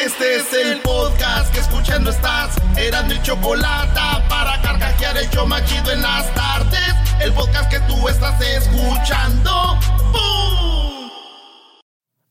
Este 0.04 0.36
es 0.36 0.52
el 0.52 0.80
podcast 0.80 1.52
que 1.54 1.60
escuchando 1.60 2.10
estás. 2.10 2.56
Eran 2.76 3.06
mi 3.06 3.22
chocolate 3.22 4.00
para 4.28 4.60
carcajear 4.60 5.16
el 5.16 5.30
show 5.30 5.46
más 5.46 5.64
chido 5.64 5.92
en 5.92 6.02
las 6.02 6.32
tardes. 6.34 6.80
El 7.20 7.32
podcast 7.32 7.70
que 7.70 7.78
tú 7.80 8.08
estás 8.08 8.40
escuchando. 8.40 9.78
¡Bum! 10.12 10.81